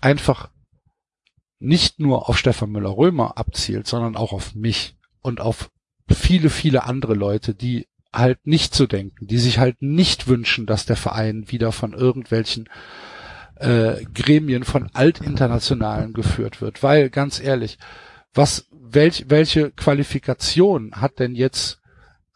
einfach 0.00 0.50
nicht 1.58 2.00
nur 2.00 2.28
auf 2.28 2.38
Stefan 2.38 2.70
Müller-Römer 2.70 3.38
abzielt, 3.38 3.86
sondern 3.86 4.16
auch 4.16 4.32
auf 4.32 4.54
mich 4.54 4.96
und 5.22 5.40
auf 5.40 5.70
viele, 6.08 6.50
viele 6.50 6.84
andere 6.84 7.14
Leute, 7.14 7.54
die 7.54 7.86
halt 8.12 8.46
nicht 8.46 8.74
so 8.74 8.86
denken, 8.86 9.26
die 9.26 9.38
sich 9.38 9.58
halt 9.58 9.82
nicht 9.82 10.28
wünschen, 10.28 10.66
dass 10.66 10.86
der 10.86 10.96
Verein 10.96 11.50
wieder 11.50 11.72
von 11.72 11.92
irgendwelchen 11.92 12.68
äh, 13.56 14.04
Gremien 14.14 14.64
von 14.64 14.90
Altinternationalen 14.92 16.12
geführt 16.12 16.60
wird. 16.60 16.82
Weil, 16.82 17.10
ganz 17.10 17.40
ehrlich, 17.40 17.78
was, 18.32 18.68
welch, 18.70 19.26
welche 19.28 19.70
Qualifikation 19.70 20.92
hat 20.92 21.18
denn 21.18 21.34
jetzt 21.34 21.80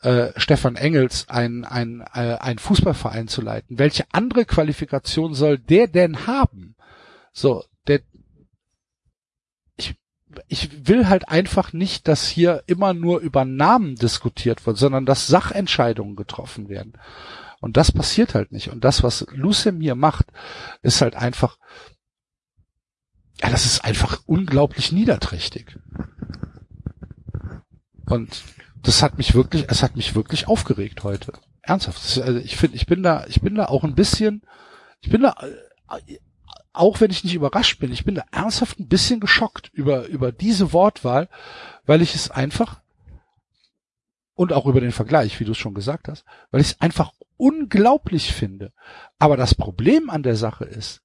äh, 0.03 0.33
Stefan 0.37 0.77
Engels, 0.77 1.29
ein, 1.29 1.65
ein, 1.65 2.01
äh, 2.15 2.37
ein 2.41 2.59
Fußballverein 2.59 3.29
zu 3.29 3.43
leiten? 3.43 3.79
Welche 3.79 4.05
andere 4.13 4.45
Qualifikation 4.45 5.35
soll 5.35 5.59
der 5.59 5.89
denn 5.89 6.27
haben? 6.27 6.75
So, 7.33 7.65
der, 7.87 8.01
ich, 9.77 9.95
ich 10.49 10.89
will 10.89 11.09
halt 11.09 11.29
einfach 11.29 11.73
nicht, 11.73 12.09
dass 12.09 12.29
hier 12.29 12.63
immer 12.67 12.95
nur 12.95 13.21
über 13.21 13.45
Namen 13.45 13.97
diskutiert 13.97 14.67
wird, 14.67 14.79
sondern 14.79 15.07
dass 15.07 15.27
Sachentscheidungen 15.27 16.17
getroffen 16.17 16.69
werden. 16.69 16.95
Und 17.61 17.77
das 17.77 17.93
passiert 17.93 18.35
halt 18.35 18.53
nicht. 18.53 18.71
Und 18.71 18.85
das, 18.85 19.03
was 19.03 19.27
Lucem 19.33 19.81
hier 19.81 19.95
macht, 19.95 20.33
ist 20.81 21.03
halt 21.03 21.15
einfach, 21.15 21.59
ja, 23.43 23.51
das 23.51 23.67
ist 23.67 23.85
einfach 23.85 24.23
unglaublich 24.27 24.93
niederträchtig. 24.93 25.79
Und 28.07 28.43
das 28.83 29.03
hat 29.03 29.19
mich 29.19 29.35
wirklich, 29.35 29.67
es 29.69 29.83
hat 29.83 29.97
mich 29.97 30.15
wirklich 30.15 30.49
aufgeregt 30.49 31.05
heute. 31.05 31.33
Ernsthaft. 31.63 32.03
Ist, 32.03 32.19
also 32.19 32.39
ich 32.39 32.57
finde, 32.57 32.77
ich 32.77 32.87
bin 32.87 33.03
da, 33.03 33.27
ich 33.27 33.41
bin 33.41 33.55
da 33.55 33.67
auch 33.67 33.85
ein 33.85 33.95
bisschen, 33.95 34.43
ich 35.01 35.11
bin 35.11 35.23
da, 35.23 35.35
äh, 35.89 36.19
auch 36.73 37.01
wenn 37.01 37.11
ich 37.11 37.25
nicht 37.25 37.35
überrascht 37.35 37.81
bin, 37.81 37.93
ich 37.93 38.05
bin 38.05 38.15
da 38.15 38.25
ernsthaft 38.31 38.79
ein 38.79 38.89
bisschen 38.89 39.21
geschockt 39.21 39.71
über, 39.73 40.07
über 40.07 40.33
diese 40.33 40.73
Wortwahl, 40.73 41.29
weil 41.85 42.01
ich 42.01 42.15
es 42.15 42.31
einfach, 42.31 42.81
und 44.35 44.53
auch 44.53 44.67
über 44.67 44.81
den 44.81 44.93
Vergleich, 44.93 45.39
wie 45.41 45.45
du 45.45 45.53
es 45.53 45.59
schon 45.59 45.75
gesagt 45.75 46.09
hast, 46.09 46.25
weil 46.51 46.61
ich 46.61 46.69
es 46.69 46.81
einfach 46.81 47.13
unglaublich 47.37 48.33
finde. 48.33 48.73
Aber 49.19 49.37
das 49.37 49.55
Problem 49.55 50.09
an 50.11 50.23
der 50.23 50.37
Sache 50.37 50.65
ist, 50.65 51.03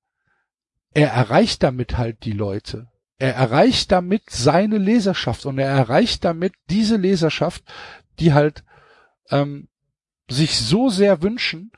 er 0.94 1.10
erreicht 1.10 1.64
damit 1.64 1.98
halt 1.98 2.24
die 2.24 2.32
Leute. 2.32 2.88
Er 3.18 3.34
erreicht 3.34 3.92
damit 3.92 4.30
seine 4.30 4.78
Leserschaft 4.78 5.46
und 5.46 5.58
er 5.58 5.70
erreicht 5.70 6.26
damit 6.26 6.54
diese 6.70 6.98
Leserschaft, 6.98 7.64
die 8.20 8.34
halt 8.34 8.64
ähm, 9.30 9.70
sich 10.30 10.60
so 10.60 10.90
sehr 10.90 11.22
wünschen, 11.22 11.72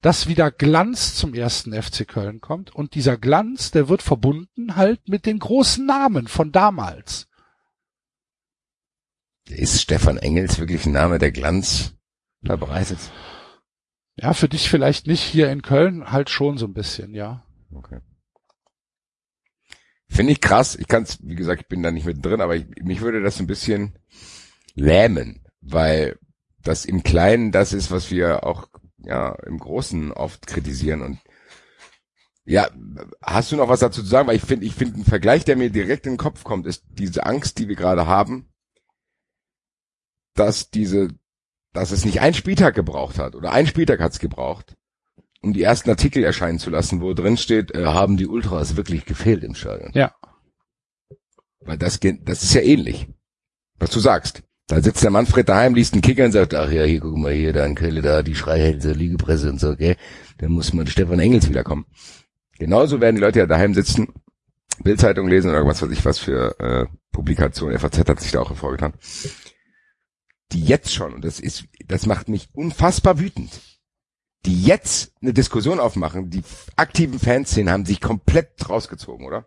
dass 0.00 0.26
wieder 0.26 0.50
Glanz 0.50 1.14
zum 1.14 1.34
ersten 1.34 1.80
FC 1.80 2.08
Köln 2.08 2.40
kommt 2.40 2.74
und 2.74 2.94
dieser 2.94 3.18
Glanz, 3.18 3.70
der 3.70 3.88
wird 3.88 4.02
verbunden 4.02 4.76
halt 4.76 5.08
mit 5.08 5.26
den 5.26 5.38
großen 5.38 5.84
Namen 5.84 6.26
von 6.26 6.52
damals. 6.52 7.28
Ist 9.48 9.82
Stefan 9.82 10.16
Engels 10.16 10.58
wirklich 10.58 10.86
ein 10.86 10.92
Name, 10.92 11.18
der 11.18 11.32
Glanz 11.32 11.94
verbreitet? 12.44 12.98
Ja, 14.16 14.32
für 14.32 14.48
dich 14.48 14.68
vielleicht 14.68 15.06
nicht 15.06 15.22
hier 15.22 15.50
in 15.50 15.62
Köln, 15.62 16.10
halt 16.10 16.30
schon 16.30 16.56
so 16.56 16.66
ein 16.66 16.74
bisschen, 16.74 17.14
ja. 17.14 17.44
Okay. 17.72 18.00
Finde 20.10 20.32
ich 20.32 20.40
krass. 20.40 20.74
Ich 20.74 20.88
kann's, 20.88 21.18
wie 21.22 21.36
gesagt, 21.36 21.62
ich 21.62 21.68
bin 21.68 21.82
da 21.84 21.92
nicht 21.92 22.04
mit 22.04 22.24
drin, 22.24 22.40
aber 22.40 22.56
ich, 22.56 22.66
mich 22.82 23.00
würde 23.00 23.22
das 23.22 23.38
ein 23.38 23.46
bisschen 23.46 23.96
lähmen, 24.74 25.46
weil 25.60 26.18
das 26.62 26.84
im 26.84 27.04
Kleinen 27.04 27.52
das 27.52 27.72
ist, 27.72 27.92
was 27.92 28.10
wir 28.10 28.44
auch 28.44 28.68
ja 28.98 29.34
im 29.46 29.58
Großen 29.58 30.12
oft 30.12 30.46
kritisieren 30.46 31.02
und 31.02 31.20
ja, 32.44 32.68
hast 33.22 33.52
du 33.52 33.56
noch 33.56 33.68
was 33.68 33.80
dazu 33.80 34.02
zu 34.02 34.08
sagen? 34.08 34.26
Weil 34.26 34.36
ich 34.36 34.42
finde, 34.42 34.66
ich 34.66 34.74
finde 34.74 34.98
ein 34.98 35.04
Vergleich, 35.04 35.44
der 35.44 35.56
mir 35.56 35.70
direkt 35.70 36.06
in 36.06 36.14
den 36.14 36.18
Kopf 36.18 36.42
kommt, 36.42 36.66
ist 36.66 36.84
diese 36.88 37.24
Angst, 37.24 37.58
die 37.58 37.68
wir 37.68 37.76
gerade 37.76 38.06
haben, 38.06 38.52
dass 40.34 40.70
diese, 40.70 41.08
dass 41.72 41.92
es 41.92 42.04
nicht 42.04 42.20
ein 42.20 42.34
Spieltag 42.34 42.74
gebraucht 42.74 43.18
hat 43.18 43.36
oder 43.36 43.52
ein 43.52 43.68
Spieltag 43.68 44.00
hat 44.00 44.12
es 44.12 44.18
gebraucht, 44.18 44.76
um 45.42 45.52
die 45.52 45.62
ersten 45.62 45.90
Artikel 45.90 46.22
erscheinen 46.24 46.58
zu 46.58 46.70
lassen, 46.70 47.00
wo 47.00 47.14
drin 47.14 47.36
steht, 47.36 47.74
äh, 47.74 47.84
haben 47.86 48.16
die 48.16 48.26
Ultras 48.26 48.76
wirklich 48.76 49.04
gefehlt 49.06 49.42
im 49.44 49.54
Stadion. 49.54 49.90
Ja. 49.94 50.14
Weil 51.60 51.78
das, 51.78 52.00
geht- 52.00 52.28
das 52.28 52.42
ist 52.42 52.54
ja 52.54 52.60
ähnlich, 52.62 53.08
was 53.78 53.90
du 53.90 54.00
sagst. 54.00 54.42
Da 54.66 54.80
sitzt 54.80 55.02
der 55.02 55.10
Manfred 55.10 55.48
daheim, 55.48 55.74
liest 55.74 55.94
einen 55.94 56.02
Kicker 56.02 56.24
und 56.24 56.32
sagt, 56.32 56.54
ach 56.54 56.70
ja, 56.70 56.84
hier, 56.84 57.00
guck 57.00 57.16
mal 57.16 57.32
hier, 57.32 57.52
da 57.52 57.66
in 57.66 57.74
Köln, 57.74 58.00
da, 58.02 58.22
die 58.22 58.36
Schreihälse, 58.36 58.92
Liegepresse 58.92 59.50
und 59.50 59.58
so, 59.58 59.74
gell. 59.74 59.96
Dann 60.38 60.52
muss 60.52 60.72
mal 60.72 60.86
Stefan 60.86 61.18
Engels 61.18 61.48
wiederkommen. 61.48 61.86
Genauso 62.58 63.00
werden 63.00 63.16
die 63.16 63.20
Leute 63.22 63.40
ja 63.40 63.46
daheim 63.46 63.74
sitzen, 63.74 64.08
Bildzeitung 64.84 65.26
lesen 65.28 65.50
oder 65.50 65.66
was 65.66 65.82
weiß 65.82 65.90
ich 65.90 66.04
was 66.04 66.18
für 66.18 66.58
äh, 66.60 66.86
Publikation, 67.12 67.76
FAZ 67.76 67.98
hat 68.08 68.20
sich 68.20 68.30
da 68.30 68.40
auch 68.40 68.50
hervorgetan. 68.50 68.92
Die 70.52 70.64
jetzt 70.64 70.92
schon, 70.92 71.14
und 71.14 71.24
das 71.24 71.40
ist, 71.40 71.64
das 71.86 72.06
macht 72.06 72.28
mich 72.28 72.48
unfassbar 72.52 73.18
wütend, 73.18 73.50
die 74.46 74.62
jetzt 74.62 75.12
eine 75.20 75.32
Diskussion 75.32 75.80
aufmachen, 75.80 76.30
die 76.30 76.42
aktiven 76.76 77.18
Fanszenen 77.18 77.72
haben 77.72 77.84
sich 77.86 78.00
komplett 78.00 78.68
rausgezogen, 78.68 79.26
oder? 79.26 79.46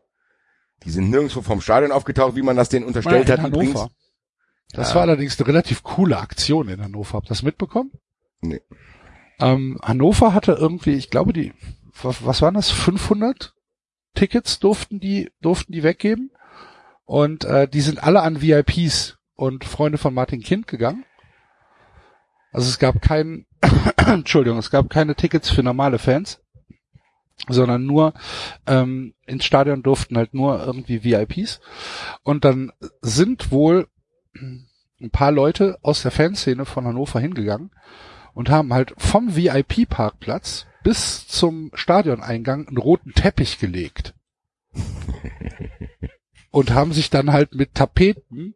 Die 0.83 0.91
sind 0.91 1.09
nirgendwo 1.09 1.41
vom 1.41 1.61
Stadion 1.61 1.91
aufgetaucht, 1.91 2.35
wie 2.35 2.41
man 2.41 2.57
das 2.57 2.69
denen 2.69 2.85
unterstellt 2.85 3.27
in 3.27 3.33
hat. 3.33 3.39
Hannover. 3.41 3.63
übrigens. 3.63 3.87
Das 4.73 4.89
Ja. 4.89 4.95
war 4.95 5.01
allerdings 5.03 5.39
eine 5.39 5.47
relativ 5.47 5.83
coole 5.83 6.17
Aktion 6.17 6.67
in 6.67 6.81
Hannover. 6.81 7.13
Habt 7.13 7.27
ihr 7.27 7.29
das 7.29 7.43
mitbekommen? 7.43 7.91
Nee. 8.41 8.61
Ähm, 9.39 9.79
Hannover 9.81 10.33
hatte 10.33 10.53
irgendwie, 10.53 10.93
ich 10.93 11.09
glaube, 11.09 11.33
die, 11.33 11.53
was, 12.01 12.41
waren 12.41 12.53
das? 12.55 12.69
500 12.69 13.53
Tickets 14.15 14.59
durften 14.59 14.99
die, 14.99 15.31
durften 15.41 15.71
die 15.73 15.83
weggeben. 15.83 16.31
Und 17.05 17.45
äh, 17.45 17.67
die 17.67 17.81
sind 17.81 18.03
alle 18.03 18.21
an 18.21 18.41
VIPs 18.41 19.17
und 19.35 19.63
Freunde 19.65 19.97
von 19.97 20.13
Martin 20.13 20.41
Kind 20.41 20.67
gegangen. 20.67 21.05
Also 22.51 22.69
es 22.69 22.77
gab 22.79 23.01
kein, 23.01 23.45
Entschuldigung, 24.07 24.59
es 24.59 24.69
gab 24.69 24.89
keine 24.89 25.15
Tickets 25.15 25.49
für 25.49 25.63
normale 25.63 25.99
Fans, 25.99 26.41
sondern 27.47 27.85
nur 27.85 28.13
ähm, 28.67 29.13
ins 29.25 29.45
Stadion 29.45 29.83
durften 29.83 30.17
halt 30.17 30.33
nur 30.33 30.63
irgendwie 30.63 31.03
VIPs. 31.03 31.61
Und 32.23 32.45
dann 32.45 32.71
sind 33.01 33.51
wohl 33.51 33.87
ein 34.35 35.09
paar 35.11 35.31
Leute 35.31 35.77
aus 35.81 36.01
der 36.01 36.11
Fanszene 36.11 36.65
von 36.65 36.85
Hannover 36.85 37.19
hingegangen 37.19 37.71
und 38.33 38.49
haben 38.49 38.73
halt 38.73 38.93
vom 38.97 39.35
VIP-Parkplatz 39.35 40.65
bis 40.83 41.27
zum 41.27 41.71
Stadioneingang 41.73 42.67
einen 42.67 42.77
roten 42.77 43.13
Teppich 43.13 43.59
gelegt. 43.59 44.13
und 46.51 46.71
haben 46.71 46.93
sich 46.93 47.09
dann 47.09 47.31
halt 47.31 47.55
mit 47.55 47.73
Tapeten 47.73 48.55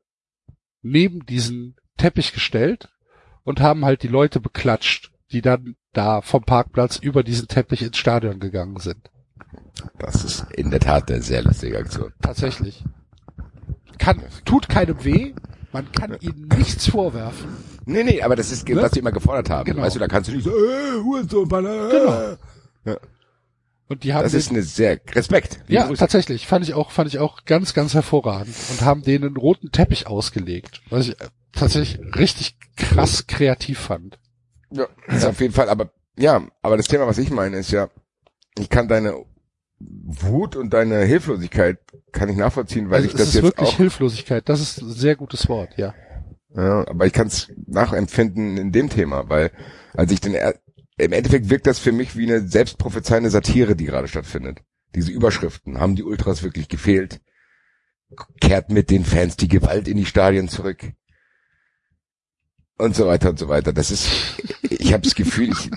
neben 0.82 1.26
diesen 1.26 1.76
Teppich 1.98 2.34
gestellt 2.34 2.90
und 3.48 3.61
haben 3.61 3.86
halt 3.86 4.03
die 4.03 4.10
Leute 4.10 4.41
beklatscht, 4.41 5.10
die 5.32 5.41
dann 5.41 5.78
da 5.94 6.22
vom 6.22 6.44
Parkplatz 6.44 6.98
über 6.98 7.24
diesen 7.24 7.48
Teppich 7.48 7.82
ins 7.82 7.95
Stadion 7.98 8.41
gegangen 8.41 8.78
sind. 8.82 9.10
Das 9.99 10.26
ist 10.26 10.45
in 10.53 10.69
der 10.69 10.82
Tat 10.82 11.10
eine 11.10 11.22
sehr 11.22 11.44
lustige 11.44 11.78
Aktion. 11.78 12.11
Tatsächlich. 12.22 12.84
Kann, 13.99 14.22
tut 14.44 14.68
keinem 14.68 15.02
weh, 15.06 15.34
man 15.72 15.90
kann 15.94 16.18
ihnen 16.19 16.49
nichts 16.57 16.88
vorwerfen. 16.90 17.48
Nee, 17.86 18.03
nee, 18.03 18.22
aber 18.22 18.36
das 18.36 18.52
ist, 18.52 18.68
Ne? 18.68 18.82
was 18.82 18.91
sie 18.91 18.99
immer 18.99 19.14
gefordert 19.14 19.49
haben. 19.49 19.64
Genau. 19.65 19.82
Weißt 19.82 19.95
du, 19.95 19.99
da 20.02 20.07
kannst 20.10 20.30
du 20.30 20.34
nicht 20.34 20.44
so, 20.44 20.52
äh, 20.52 21.02
Hurensohn, 21.02 21.48
Baller. 21.48 21.90
Genau. 21.90 22.38
Ja. 22.84 22.98
Und 23.88 24.03
die 24.03 24.14
haben 24.14 24.24
Das 24.24 24.34
ist 24.34 24.52
eine 24.52 24.61
sehr, 24.64 24.99
Respekt. 25.15 25.61
Ja, 25.69 25.88
Grüße. 25.88 25.99
tatsächlich. 25.99 26.48
Fand 26.48 26.65
ich 26.65 26.74
auch, 26.74 26.91
fand 26.91 27.07
ich 27.07 27.19
auch 27.19 27.45
ganz, 27.45 27.74
ganz 27.74 27.94
hervorragend. 27.94 28.53
Und 28.72 28.82
haben 28.82 29.03
denen 29.03 29.24
einen 29.24 29.38
roten 29.38 29.72
Teppich 29.72 30.06
ausgelegt. 30.07 30.82
Was 30.90 31.07
ich 31.07 31.22
äh, 31.22 31.28
tatsächlich 31.58 32.16
richtig 32.16 32.58
krass 32.76 33.28
kreativ 33.28 33.80
fand. 33.80 34.20
Ja, 34.72 34.88
ist 35.08 35.26
auf 35.26 35.40
jeden 35.40 35.54
Fall, 35.54 35.70
aber, 35.70 35.92
ja, 36.18 36.48
aber 36.62 36.78
das 36.78 36.88
Thema, 36.88 37.08
was 37.08 37.18
ich 37.18 37.32
meine, 37.32 37.58
ist 37.58 37.72
ja, 37.72 37.90
ich 38.58 38.70
kann 38.70 38.88
deine 38.88 39.26
Wut 39.80 40.56
und 40.56 40.72
deine 40.74 41.04
Hilflosigkeit 41.04 41.80
kann 42.12 42.30
ich 42.30 42.38
nachvollziehen, 42.38 42.90
weil 42.90 43.04
also 43.04 43.08
ich 43.08 43.14
es 43.14 43.20
das 43.20 43.28
ist 43.30 43.34
jetzt 43.36 43.44
wirklich 43.44 43.70
auch, 43.70 43.78
Hilflosigkeit. 43.78 44.50
Das 44.50 44.60
ist 44.60 44.82
ein 44.82 44.92
sehr 44.92 45.16
gutes 45.16 45.48
Wort, 45.50 45.78
ja. 45.78 45.94
ja, 46.56 46.88
aber 46.88 47.06
ich 47.06 47.14
kann 47.14 47.28
es 47.28 47.52
nachempfinden 47.68 48.58
in 48.58 48.72
dem 48.72 48.90
Thema, 48.90 49.30
weil, 49.30 49.52
als 49.94 50.12
ich 50.12 50.20
den, 50.20 50.36
im 50.98 51.12
Endeffekt 51.12 51.50
wirkt 51.50 51.68
das 51.68 51.80
für 51.80 51.92
mich 51.92 52.16
wie 52.18 52.24
eine 52.24 52.48
selbstprophezeiende 52.48 53.30
Satire, 53.30 53.76
die 53.76 53.86
gerade 53.86 54.08
stattfindet. 54.08 54.60
Diese 54.96 55.12
Überschriften, 55.12 55.80
haben 55.80 55.96
die 55.96 56.04
Ultras 56.04 56.44
wirklich 56.44 56.70
gefehlt? 56.70 57.22
Kehrt 58.42 58.72
mit 58.72 58.90
den 58.90 59.06
Fans 59.06 59.36
die 59.36 59.50
Gewalt 59.50 59.88
in 59.88 59.98
die 59.98 60.06
Stadien 60.06 60.48
zurück? 60.48 60.94
Und 62.80 62.95
so 62.95 63.08
weiter 63.08 63.30
und 63.30 63.40
so 63.40 63.49
weiter. 63.49 63.74
Das 63.74 63.90
ist, 63.90 64.08
ich 64.70 64.94
habe 64.94 65.02
das 65.02 65.16
Gefühl, 65.16 65.49
ich, 65.49 65.72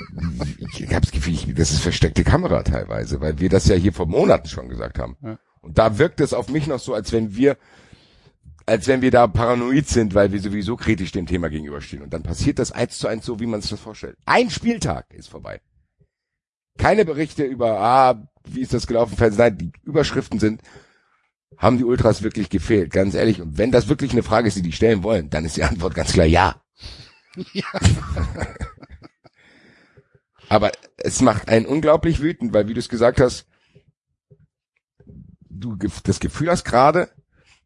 ich 0.78 0.88
habe 0.88 1.00
das 1.00 1.10
Gefühl, 1.10 1.32
ich, 1.32 1.54
das 1.54 1.70
ist 1.70 1.80
versteckte 1.80 2.24
Kamera 2.24 2.62
teilweise, 2.62 3.20
weil 3.20 3.38
wir 3.38 3.48
das 3.48 3.66
ja 3.66 3.74
hier 3.74 3.92
vor 3.92 4.06
Monaten 4.06 4.48
schon 4.48 4.68
gesagt 4.68 4.98
haben. 4.98 5.16
Ja. 5.22 5.38
Und 5.62 5.78
da 5.78 5.98
wirkt 5.98 6.20
es 6.20 6.34
auf 6.34 6.48
mich 6.48 6.66
noch 6.66 6.78
so, 6.78 6.92
als 6.92 7.12
wenn 7.12 7.34
wir, 7.34 7.56
als 8.66 8.86
wenn 8.86 9.00
wir 9.00 9.10
da 9.10 9.26
paranoid 9.26 9.88
sind, 9.88 10.14
weil 10.14 10.32
wir 10.32 10.40
sowieso 10.40 10.76
kritisch 10.76 11.12
dem 11.12 11.26
Thema 11.26 11.48
gegenüberstehen. 11.48 12.02
Und 12.02 12.12
dann 12.12 12.22
passiert 12.22 12.58
das 12.58 12.72
eins 12.72 12.98
zu 12.98 13.08
eins 13.08 13.24
so, 13.24 13.40
wie 13.40 13.46
man 13.46 13.62
sich 13.62 13.70
das 13.70 13.80
vorstellt. 13.80 14.16
Ein 14.26 14.50
Spieltag 14.50 15.12
ist 15.14 15.28
vorbei. 15.28 15.60
Keine 16.76 17.04
Berichte 17.04 17.44
über, 17.44 17.80
ah, 17.80 18.28
wie 18.44 18.60
ist 18.60 18.74
das 18.74 18.86
gelaufen. 18.86 19.16
Nein, 19.36 19.58
die 19.58 19.72
Überschriften 19.84 20.38
sind, 20.38 20.62
haben 21.56 21.78
die 21.78 21.84
Ultras 21.84 22.22
wirklich 22.22 22.48
gefehlt? 22.48 22.90
Ganz 22.92 23.14
ehrlich. 23.14 23.40
Und 23.40 23.58
wenn 23.58 23.70
das 23.70 23.88
wirklich 23.88 24.12
eine 24.12 24.22
Frage 24.22 24.48
ist, 24.48 24.56
die 24.56 24.62
die 24.62 24.72
stellen 24.72 25.02
wollen, 25.02 25.30
dann 25.30 25.44
ist 25.44 25.56
die 25.56 25.64
Antwort 25.64 25.94
ganz 25.94 26.12
klar 26.12 26.26
ja. 26.26 26.62
Aber 30.48 30.72
es 30.96 31.20
macht 31.20 31.48
einen 31.48 31.66
unglaublich 31.66 32.20
wütend, 32.20 32.52
weil 32.52 32.66
wie 32.68 32.74
du 32.74 32.80
es 32.80 32.88
gesagt 32.88 33.20
hast, 33.20 33.46
du 35.48 35.76
das 35.76 36.18
Gefühl 36.20 36.50
hast 36.50 36.64
gerade, 36.64 37.08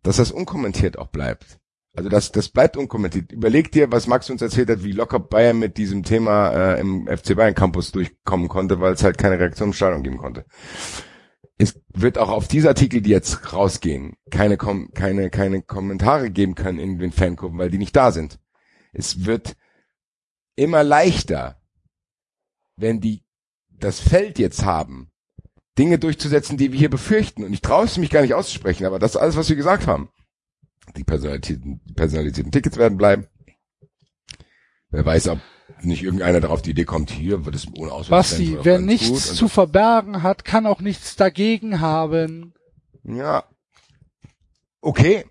dass 0.03 0.17
das 0.17 0.31
unkommentiert 0.31 0.99
auch 0.99 1.09
bleibt. 1.09 1.59
Also 1.97 2.11
das, 2.11 2.33
das 2.33 2.49
bleibt 2.49 2.77
unkommentiert. 2.77 3.31
Überleg 3.31 3.71
dir, 3.71 3.93
was 3.93 4.09
Max 4.09 4.29
uns 4.29 4.43
erzählt 4.43 4.69
hat, 4.69 4.83
wie 4.83 4.93
locker 4.93 5.21
Bayern 5.21 5.59
mit 5.59 5.79
diesem 5.79 6.03
Thema 6.03 6.51
äh, 6.51 6.81
im 6.81 7.07
FC 7.07 7.37
Bayern 7.37 7.55
Campus 7.55 7.93
durchkommen 7.93 8.49
konnte, 8.49 8.81
weil 8.81 8.95
es 8.95 9.05
halt 9.05 9.17
keine 9.17 9.39
Reaktion 9.39 9.69
im 9.69 9.75
Stadion 9.75 10.03
geben 10.03 10.19
konnte. 10.19 10.45
Es 11.57 11.81
wird 11.95 12.19
auch 12.19 12.31
auf 12.31 12.49
diese 12.49 12.69
Artikel, 12.69 13.01
die 13.01 13.11
jetzt 13.11 13.53
rausgehen, 13.53 14.17
keine, 14.31 14.57
keine, 14.59 15.31
keine 15.31 15.63
Kommentare 15.63 16.31
geben 16.31 16.57
können 16.57 16.81
in 16.81 16.99
den 16.99 17.13
Fangruppen, 17.13 17.59
weil 17.59 17.71
die 17.71 17.79
nicht 17.79 17.95
da 17.95 18.11
sind. 18.11 18.41
Es 18.95 19.25
wird 19.25 19.57
immer 20.57 20.83
leichter, 20.85 21.61
wenn 22.77 23.01
die 23.01 23.23
das 23.69 24.01
Feld 24.01 24.39
jetzt 24.39 24.65
haben, 24.65 25.11
Dinge 25.77 25.99
durchzusetzen, 25.99 26.57
die 26.57 26.73
wir 26.73 26.79
hier 26.79 26.91
befürchten. 26.91 27.45
Und 27.45 27.53
ich 27.53 27.61
traue 27.61 27.85
es 27.85 27.99
mich 27.99 28.11
gar 28.11 28.23
nicht 28.23 28.35
auszusprechen, 28.35 28.87
aber 28.87 28.99
das 28.99 29.13
ist 29.13 29.21
alles, 29.21 29.37
was 29.37 29.49
wir 29.49 29.57
gesagt 29.57 29.87
haben. 29.87 30.09
Die 30.97 31.05
personalisierten, 31.05 31.81
personalisierten 31.95 32.53
Tickets 32.53 32.77
werden 32.77 32.97
bleiben. 32.97 33.27
Wer 34.91 35.05
weiß, 35.05 35.29
ob 35.29 35.41
nicht 35.83 36.03
irgendeiner 36.03 36.41
darauf 36.41 36.63
die 36.63 36.71
Idee 36.71 36.85
kommt, 36.85 37.11
hier 37.11 37.45
wird 37.45 37.57
es 37.57 37.67
ohne 37.77 37.91
Ausweis. 37.91 38.31
Basti, 38.31 38.59
wer 38.63 38.79
nichts 38.79 39.35
zu 39.35 39.49
verbergen 39.49 40.23
hat, 40.23 40.45
kann 40.45 40.67
auch 40.67 40.81
nichts 40.81 41.17
dagegen 41.17 41.81
haben. 41.81 42.55
Ja. 43.03 43.45
Okay. 44.81 45.25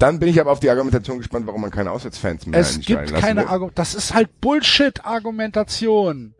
Dann 0.00 0.18
bin 0.18 0.28
ich 0.30 0.40
aber 0.40 0.50
auf 0.50 0.60
die 0.60 0.70
Argumentation 0.70 1.18
gespannt, 1.18 1.46
warum 1.46 1.60
man 1.60 1.70
keine 1.70 1.90
Auswärtsfans 1.90 2.46
mehr 2.46 2.58
Es 2.58 2.80
gibt 2.80 3.12
keine 3.12 3.42
will. 3.42 3.48
Argument. 3.48 3.78
Das 3.78 3.94
ist 3.94 4.14
halt 4.14 4.40
Bullshit-Argumentation. 4.40 6.34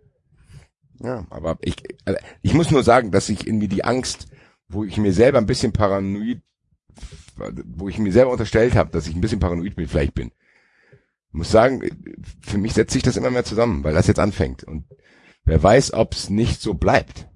Ja, 0.98 1.26
aber 1.28 1.58
ich, 1.60 1.76
äh, 2.06 2.14
ich 2.40 2.54
muss 2.54 2.70
nur 2.70 2.82
sagen, 2.82 3.10
dass 3.10 3.28
ich 3.28 3.46
in 3.46 3.58
mir 3.58 3.68
die 3.68 3.84
Angst, 3.84 4.28
wo 4.68 4.84
ich 4.84 4.96
mir 4.96 5.12
selber 5.12 5.36
ein 5.36 5.44
bisschen 5.44 5.72
paranoid, 5.72 6.40
wo 7.66 7.90
ich 7.90 7.98
mir 7.98 8.12
selber 8.12 8.30
unterstellt 8.30 8.74
habe, 8.76 8.92
dass 8.92 9.06
ich 9.06 9.14
ein 9.14 9.20
bisschen 9.20 9.40
paranoid 9.40 9.76
bin, 9.76 9.86
vielleicht 9.88 10.14
bin. 10.14 10.32
Muss 11.30 11.50
sagen, 11.50 11.82
für 12.40 12.56
mich 12.56 12.72
setzt 12.72 12.94
sich 12.94 13.02
das 13.02 13.18
immer 13.18 13.30
mehr 13.30 13.44
zusammen, 13.44 13.84
weil 13.84 13.92
das 13.92 14.06
jetzt 14.06 14.20
anfängt. 14.20 14.64
Und 14.64 14.86
wer 15.44 15.62
weiß, 15.62 15.92
ob 15.92 16.14
es 16.14 16.30
nicht 16.30 16.62
so 16.62 16.72
bleibt. 16.72 17.28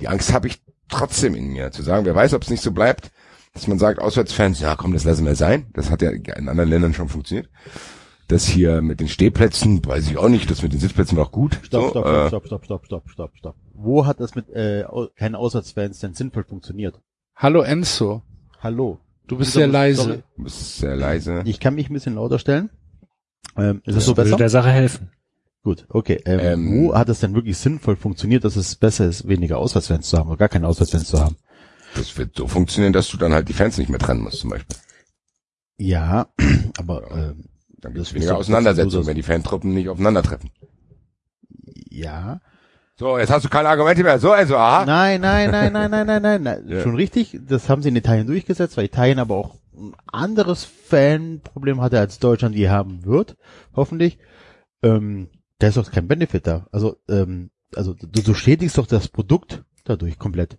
Die 0.00 0.08
Angst 0.08 0.34
habe 0.34 0.48
ich 0.48 0.62
trotzdem 0.90 1.34
in 1.34 1.48
mir, 1.48 1.70
zu 1.70 1.82
sagen, 1.82 2.04
wer 2.04 2.14
weiß, 2.14 2.34
ob 2.34 2.42
es 2.42 2.50
nicht 2.50 2.62
so 2.62 2.72
bleibt, 2.72 3.10
dass 3.54 3.66
man 3.66 3.78
sagt, 3.78 4.00
Auswärtsfans, 4.00 4.60
ja 4.60 4.76
komm, 4.76 4.92
das 4.92 5.04
lassen 5.04 5.24
wir 5.26 5.34
sein. 5.34 5.66
Das 5.74 5.90
hat 5.90 6.02
ja 6.02 6.10
in 6.10 6.48
anderen 6.48 6.70
Ländern 6.70 6.94
schon 6.94 7.08
funktioniert. 7.08 7.48
Das 8.28 8.44
hier 8.46 8.82
mit 8.82 9.00
den 9.00 9.08
Stehplätzen, 9.08 9.82
weiß 9.84 10.10
ich 10.10 10.18
auch 10.18 10.28
nicht, 10.28 10.50
das 10.50 10.62
mit 10.62 10.72
den 10.72 10.80
Sitzplätzen 10.80 11.16
war 11.16 11.26
auch 11.26 11.32
gut. 11.32 11.58
Stopp, 11.62 11.82
So, 11.84 11.88
stopp, 11.90 12.06
äh, 12.06 12.28
stopp, 12.28 12.46
stopp, 12.46 12.64
stopp, 12.64 12.84
stopp, 12.86 13.08
stopp, 13.10 13.30
stopp. 13.36 13.54
Wo 13.72 14.04
hat 14.06 14.20
das 14.20 14.34
mit 14.34 14.50
äh, 14.50 14.84
keinen 15.16 15.34
Auswärtsfans 15.34 15.98
denn 16.00 16.12
sinnvoll 16.14 16.44
funktioniert? 16.44 17.00
Hallo 17.36 17.62
Enzo, 17.62 18.22
Hallo. 18.60 18.98
du 19.28 19.38
bist 19.38 19.52
sehr 19.54 19.66
leise. 19.66 20.02
sorry. 20.02 20.22
Du 20.36 20.42
bist 20.44 20.78
sehr 20.78 20.96
leise. 20.96 21.42
Ich 21.46 21.58
kann 21.58 21.74
mich 21.74 21.88
ein 21.88 21.94
bisschen 21.94 22.16
lauter 22.16 22.38
stellen. 22.38 22.68
Ähm, 23.56 23.80
ist 23.86 23.96
es 23.96 24.04
so 24.04 24.12
Würde 24.16 24.24
besser? 24.24 24.36
der 24.36 24.50
Sache 24.50 24.70
helfen. 24.70 25.10
Gut, 25.64 25.86
okay. 25.88 26.20
Ähm, 26.26 26.40
Ähm, 26.40 26.70
wo 26.82 26.94
hat 26.94 27.08
es 27.08 27.20
denn 27.20 27.34
wirklich 27.34 27.56
sinnvoll 27.56 27.96
funktioniert, 27.96 28.44
dass 28.44 28.56
es 28.56 28.76
besser 28.76 29.06
ist, 29.06 29.26
weniger 29.26 29.58
Auswärtsfans 29.58 30.08
zu 30.10 30.18
haben 30.18 30.28
oder 30.28 30.36
gar 30.36 30.48
keine 30.48 30.66
Auswärtsfans 30.68 31.08
zu 31.08 31.18
haben? 31.20 31.36
Das 31.94 32.16
wird 32.16 32.36
so 32.36 32.46
funktionieren, 32.46 32.92
dass 32.92 33.08
du 33.08 33.16
dann 33.16 33.32
halt 33.32 33.48
die 33.48 33.52
Fans 33.54 33.78
nicht 33.78 33.88
mehr 33.88 33.98
trennen 33.98 34.22
musst, 34.22 34.40
zum 34.40 34.50
Beispiel. 34.50 34.76
Ja, 35.78 36.28
aber 36.78 37.10
ähm, 37.10 37.44
Dann 37.80 37.94
gibt 37.94 38.06
es 38.06 38.14
weniger 38.14 38.36
Auseinandersetzungen, 38.36 39.06
wenn 39.06 39.14
die 39.16 39.22
Fantruppen 39.22 39.72
nicht 39.74 39.88
aufeinandertreffen. 39.88 40.50
ja. 41.90 42.40
So, 43.00 43.16
jetzt 43.16 43.30
hast 43.30 43.44
du 43.44 43.48
keine 43.48 43.68
Argumente 43.68 44.02
mehr. 44.02 44.18
So, 44.18 44.32
also, 44.32 44.56
aha. 44.56 44.84
Nein, 44.84 45.20
nein, 45.20 45.52
nein, 45.52 45.72
nein, 45.72 45.88
nein, 45.88 46.06
nein, 46.06 46.20
nein, 46.22 46.42
nein. 46.42 46.64
Ja. 46.68 46.82
Schon 46.82 46.96
richtig. 46.96 47.38
Das 47.46 47.68
haben 47.68 47.80
sie 47.80 47.90
in 47.90 47.96
Italien 47.96 48.26
durchgesetzt, 48.26 48.76
weil 48.76 48.86
Italien 48.86 49.20
aber 49.20 49.36
auch 49.36 49.54
ein 49.72 49.94
anderes 50.08 50.64
Fanproblem 50.64 51.80
hatte 51.80 52.00
als 52.00 52.18
Deutschland 52.18 52.56
je 52.56 52.70
haben 52.70 53.04
wird, 53.04 53.36
hoffentlich. 53.76 54.18
Ähm, 54.82 55.28
da 55.60 55.68
ist 55.68 55.76
doch 55.76 55.88
kein 55.92 56.08
Benefit 56.08 56.48
da. 56.48 56.66
Also, 56.72 56.96
ähm, 57.08 57.50
also 57.76 57.94
du, 57.94 58.08
du 58.20 58.34
schädigst 58.34 58.76
doch 58.78 58.86
das 58.88 59.06
Produkt 59.06 59.62
dadurch 59.84 60.18
komplett. 60.18 60.58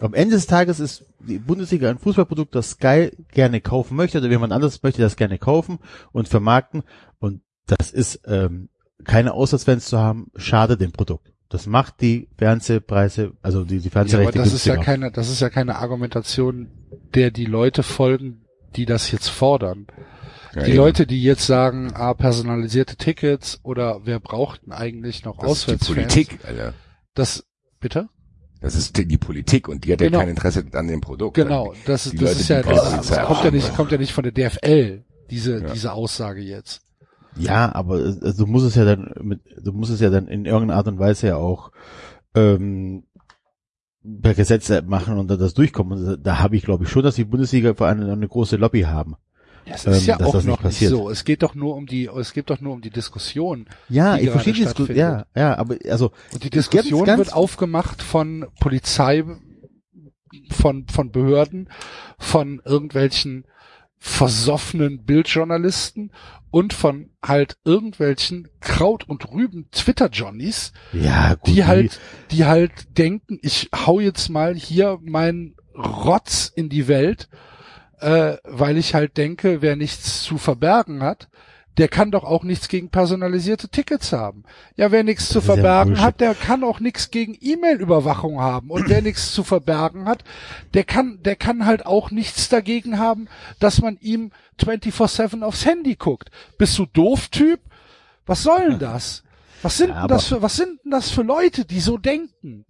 Am 0.00 0.14
Ende 0.14 0.36
des 0.36 0.46
Tages 0.46 0.80
ist 0.80 1.04
die 1.20 1.38
Bundesliga 1.38 1.90
ein 1.90 1.98
Fußballprodukt, 1.98 2.54
das 2.54 2.70
Sky 2.70 3.10
gerne 3.32 3.60
kaufen 3.60 3.96
möchte, 3.96 4.18
oder 4.18 4.28
jemand 4.28 4.52
anderes 4.52 4.82
möchte 4.82 5.02
das 5.02 5.16
gerne 5.16 5.38
kaufen 5.38 5.78
und 6.12 6.28
vermarkten. 6.28 6.82
Und 7.18 7.42
das 7.66 7.90
ist 7.90 8.20
ähm, 8.26 8.68
keine 9.04 9.32
Auswärtsfans 9.32 9.86
zu 9.86 9.98
haben, 9.98 10.30
schade 10.36 10.76
dem 10.76 10.92
Produkt. 10.92 11.32
Das 11.48 11.66
macht 11.66 12.00
die 12.00 12.28
Fernsehpreise, 12.36 13.32
also 13.42 13.64
die, 13.64 13.78
die 13.78 13.84
Ja, 13.84 13.84
aber 13.84 13.90
Fernsehrechte 13.90 14.38
das 14.38 14.52
ist 14.52 14.66
ja 14.66 14.74
günstiger. 14.74 14.96
keine, 14.96 15.10
das 15.10 15.30
ist 15.30 15.40
ja 15.40 15.50
keine 15.50 15.76
Argumentation, 15.76 16.68
der 17.14 17.30
die 17.30 17.46
Leute 17.46 17.82
folgen, 17.82 18.44
die 18.76 18.84
das 18.84 19.10
jetzt 19.10 19.28
fordern. 19.28 19.86
Ja, 20.54 20.62
die 20.64 20.70
eben. 20.70 20.76
Leute, 20.76 21.06
die 21.06 21.22
jetzt 21.22 21.46
sagen, 21.46 21.92
ah, 21.94 22.14
personalisierte 22.14 22.96
Tickets 22.96 23.60
oder 23.62 24.00
wer 24.04 24.20
braucht 24.20 24.66
denn 24.66 24.72
eigentlich 24.72 25.24
noch 25.24 25.38
das 25.38 25.50
ist 25.52 25.66
die 25.66 25.72
Auswärtsfans? 25.72 25.94
Politik, 25.94 26.38
Alter. 26.44 26.74
Das, 27.14 27.46
bitte? 27.80 28.08
Das 28.60 28.74
ist 28.74 28.96
die, 28.96 29.06
die 29.06 29.18
Politik 29.18 29.68
und 29.68 29.84
die 29.84 29.92
hat 29.92 30.00
Genau. 30.00 30.18
ja 30.18 30.24
kein 30.24 30.30
Interesse 30.30 30.64
an 30.72 30.88
dem 30.88 31.00
Produkt. 31.00 31.34
Genau, 31.34 31.74
das, 31.86 32.10
Die 32.10 32.16
das 32.16 32.30
Leute, 32.30 32.40
ist 32.40 32.48
ja, 32.48 32.62
die 32.62 32.68
das, 32.70 33.06
das 33.08 33.26
kommt 33.26 33.44
ja 33.44 33.50
nicht, 33.50 33.74
kommt 33.76 33.92
ja 33.92 33.98
nicht 33.98 34.12
von 34.12 34.24
der 34.24 34.32
DFL, 34.32 35.04
diese, 35.30 35.60
Ja. 35.60 35.72
diese 35.72 35.92
Aussage 35.92 36.40
jetzt. 36.40 36.82
Ja, 37.36 37.72
aber 37.74 38.00
äh, 38.00 38.34
du 38.36 38.46
musst 38.46 38.66
es 38.66 38.74
ja 38.74 38.84
dann 38.84 39.12
mit, 39.22 39.40
du 39.62 39.72
musst 39.72 39.92
es 39.92 40.00
ja 40.00 40.10
dann 40.10 40.26
in 40.26 40.44
irgendeiner 40.44 40.76
Art 40.78 40.88
und 40.88 40.98
Weise 40.98 41.28
ja 41.28 41.36
auch 41.36 41.70
ähm, 42.34 43.04
per 44.22 44.34
Gesetz 44.34 44.70
machen 44.86 45.18
und 45.18 45.28
da 45.30 45.36
das 45.36 45.54
durchkommen. 45.54 46.04
Und 46.04 46.26
da 46.26 46.38
habe 46.40 46.56
ich 46.56 46.64
glaube 46.64 46.84
ich 46.84 46.90
schon, 46.90 47.04
dass 47.04 47.14
die 47.14 47.24
Bundesliga 47.24 47.74
vor 47.74 47.86
allem 47.86 48.08
eine 48.10 48.28
große 48.28 48.56
Lobby 48.56 48.82
haben. 48.82 49.14
Das 49.70 49.86
Ähm, 49.86 49.92
ist 49.92 50.06
ja 50.06 50.16
dass 50.18 50.28
auch 50.34 50.42
noch 50.44 50.62
nicht 50.62 50.78
so. 50.78 51.10
Es 51.10 51.24
geht 51.24 51.42
doch 51.42 51.54
nur 51.54 51.76
um 51.76 51.86
die, 51.86 52.06
es 52.06 52.32
geht 52.32 52.50
doch 52.50 52.60
nur 52.60 52.72
um 52.72 52.80
die 52.80 52.90
Diskussion. 52.90 53.66
Ja, 53.88 54.16
Die 54.16 54.24
ich 54.24 54.30
verstehe 54.30 54.52
die 54.54 54.62
Diskussion. 54.64 54.96
Ja, 54.96 55.26
ja, 55.36 55.56
aber 55.56 55.76
also 55.88 56.12
Und 56.32 56.44
die 56.44 56.50
Diskussion 56.50 57.04
ganz- 57.04 57.18
wird 57.18 57.32
aufgemacht 57.32 58.02
von 58.02 58.46
Polizei, 58.60 59.24
von, 60.50 60.86
von 60.88 61.10
Behörden, 61.10 61.68
von 62.18 62.60
irgendwelchen 62.64 63.44
versoffenen 64.00 65.04
Bildjournalisten 65.04 66.12
und 66.50 66.72
von 66.72 67.10
halt 67.22 67.56
irgendwelchen 67.64 68.48
Kraut- 68.60 69.08
und 69.08 69.30
Rüben-Twitter-Johnnies, 69.32 70.72
Ja, 70.92 71.34
gut. 71.34 71.46
die 71.48 71.64
halt, 71.64 72.00
die 72.30 72.44
halt 72.44 72.96
denken, 72.96 73.38
ich 73.42 73.68
hau 73.74 74.00
jetzt 74.00 74.28
mal 74.28 74.54
hier 74.54 74.98
meinen 75.02 75.56
Rotz 75.76 76.50
in 76.54 76.68
die 76.68 76.88
Welt, 76.88 77.28
äh, 78.00 78.36
weil 78.44 78.76
ich 78.76 78.94
halt 78.94 79.16
denke, 79.16 79.62
wer 79.62 79.76
nichts 79.76 80.22
zu 80.22 80.38
verbergen 80.38 81.02
hat, 81.02 81.28
der 81.78 81.88
kann 81.88 82.10
doch 82.10 82.24
auch 82.24 82.42
nichts 82.42 82.66
gegen 82.68 82.90
personalisierte 82.90 83.68
Tickets 83.68 84.12
haben. 84.12 84.42
Ja, 84.74 84.90
wer 84.90 85.04
nichts 85.04 85.28
zu 85.28 85.38
ja 85.38 85.44
verbergen 85.44 85.94
Bullshit. 85.94 86.04
hat, 86.04 86.20
der 86.20 86.34
kann 86.34 86.64
auch 86.64 86.80
nichts 86.80 87.12
gegen 87.12 87.38
E-Mail-Überwachung 87.40 88.40
haben. 88.40 88.70
Und 88.70 88.88
wer 88.88 89.00
nichts 89.00 89.32
zu 89.32 89.44
verbergen 89.44 90.06
hat, 90.06 90.24
der 90.74 90.82
kann, 90.82 91.22
der 91.22 91.36
kann 91.36 91.66
halt 91.66 91.86
auch 91.86 92.10
nichts 92.10 92.48
dagegen 92.48 92.98
haben, 92.98 93.28
dass 93.60 93.80
man 93.80 93.96
ihm 94.00 94.32
24-7 94.60 95.42
aufs 95.42 95.64
Handy 95.66 95.94
guckt. 95.94 96.30
Bist 96.58 96.76
du 96.78 96.86
doof, 96.86 97.28
Typ? 97.28 97.60
Was 98.26 98.42
soll 98.42 98.70
denn 98.70 98.78
das? 98.80 99.22
Was 99.62 99.76
sind 99.76 99.90
Ja, 99.90 100.00
denn 100.00 100.08
das 100.08 100.26
für, 100.26 100.42
was 100.42 100.56
sind 100.56 100.80
denn 100.84 100.90
das 100.90 101.10
für 101.10 101.22
Leute, 101.22 101.64
die 101.64 101.80
so 101.80 101.96
denken? 101.96 102.66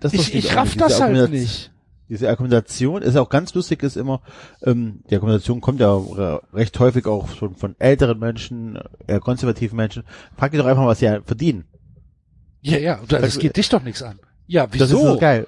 Das 0.00 0.14
Ich, 0.14 0.34
ich 0.34 0.56
raff 0.56 0.76
das 0.76 1.00
halt 1.00 1.30
nicht. 1.30 1.72
Diese 2.10 2.28
Argumentation 2.28 3.00
ist 3.02 3.16
auch 3.16 3.28
ganz 3.30 3.54
lustig, 3.54 3.82
ist 3.82 3.96
immer, 3.96 4.20
ähm, 4.64 5.00
die 5.08 5.14
Argumentation 5.14 5.60
kommt 5.60 5.80
ja 5.80 5.94
re- 5.96 6.42
recht 6.52 6.78
häufig 6.80 7.06
auch 7.06 7.30
schon 7.34 7.54
von 7.54 7.76
älteren 7.78 8.18
Menschen, 8.18 8.78
eher 9.06 9.20
konservativen 9.20 9.76
Menschen. 9.76 10.02
Frag 10.36 10.50
die 10.50 10.58
doch 10.58 10.66
einfach, 10.66 10.84
was 10.84 10.98
sie 10.98 11.08
halt 11.08 11.24
verdienen. 11.26 11.64
Ja, 12.62 12.76
ja, 12.78 13.00
das, 13.08 13.20
Das- 13.22 13.38
geht 13.38 13.56
dich 13.56 13.68
doch 13.68 13.82
nichts 13.82 14.02
an. 14.02 14.18
Ja, 14.46 14.66
Das 14.66 14.74
ist 14.74 14.80
wieso? 14.90 15.12
so 15.14 15.18
geil. 15.18 15.46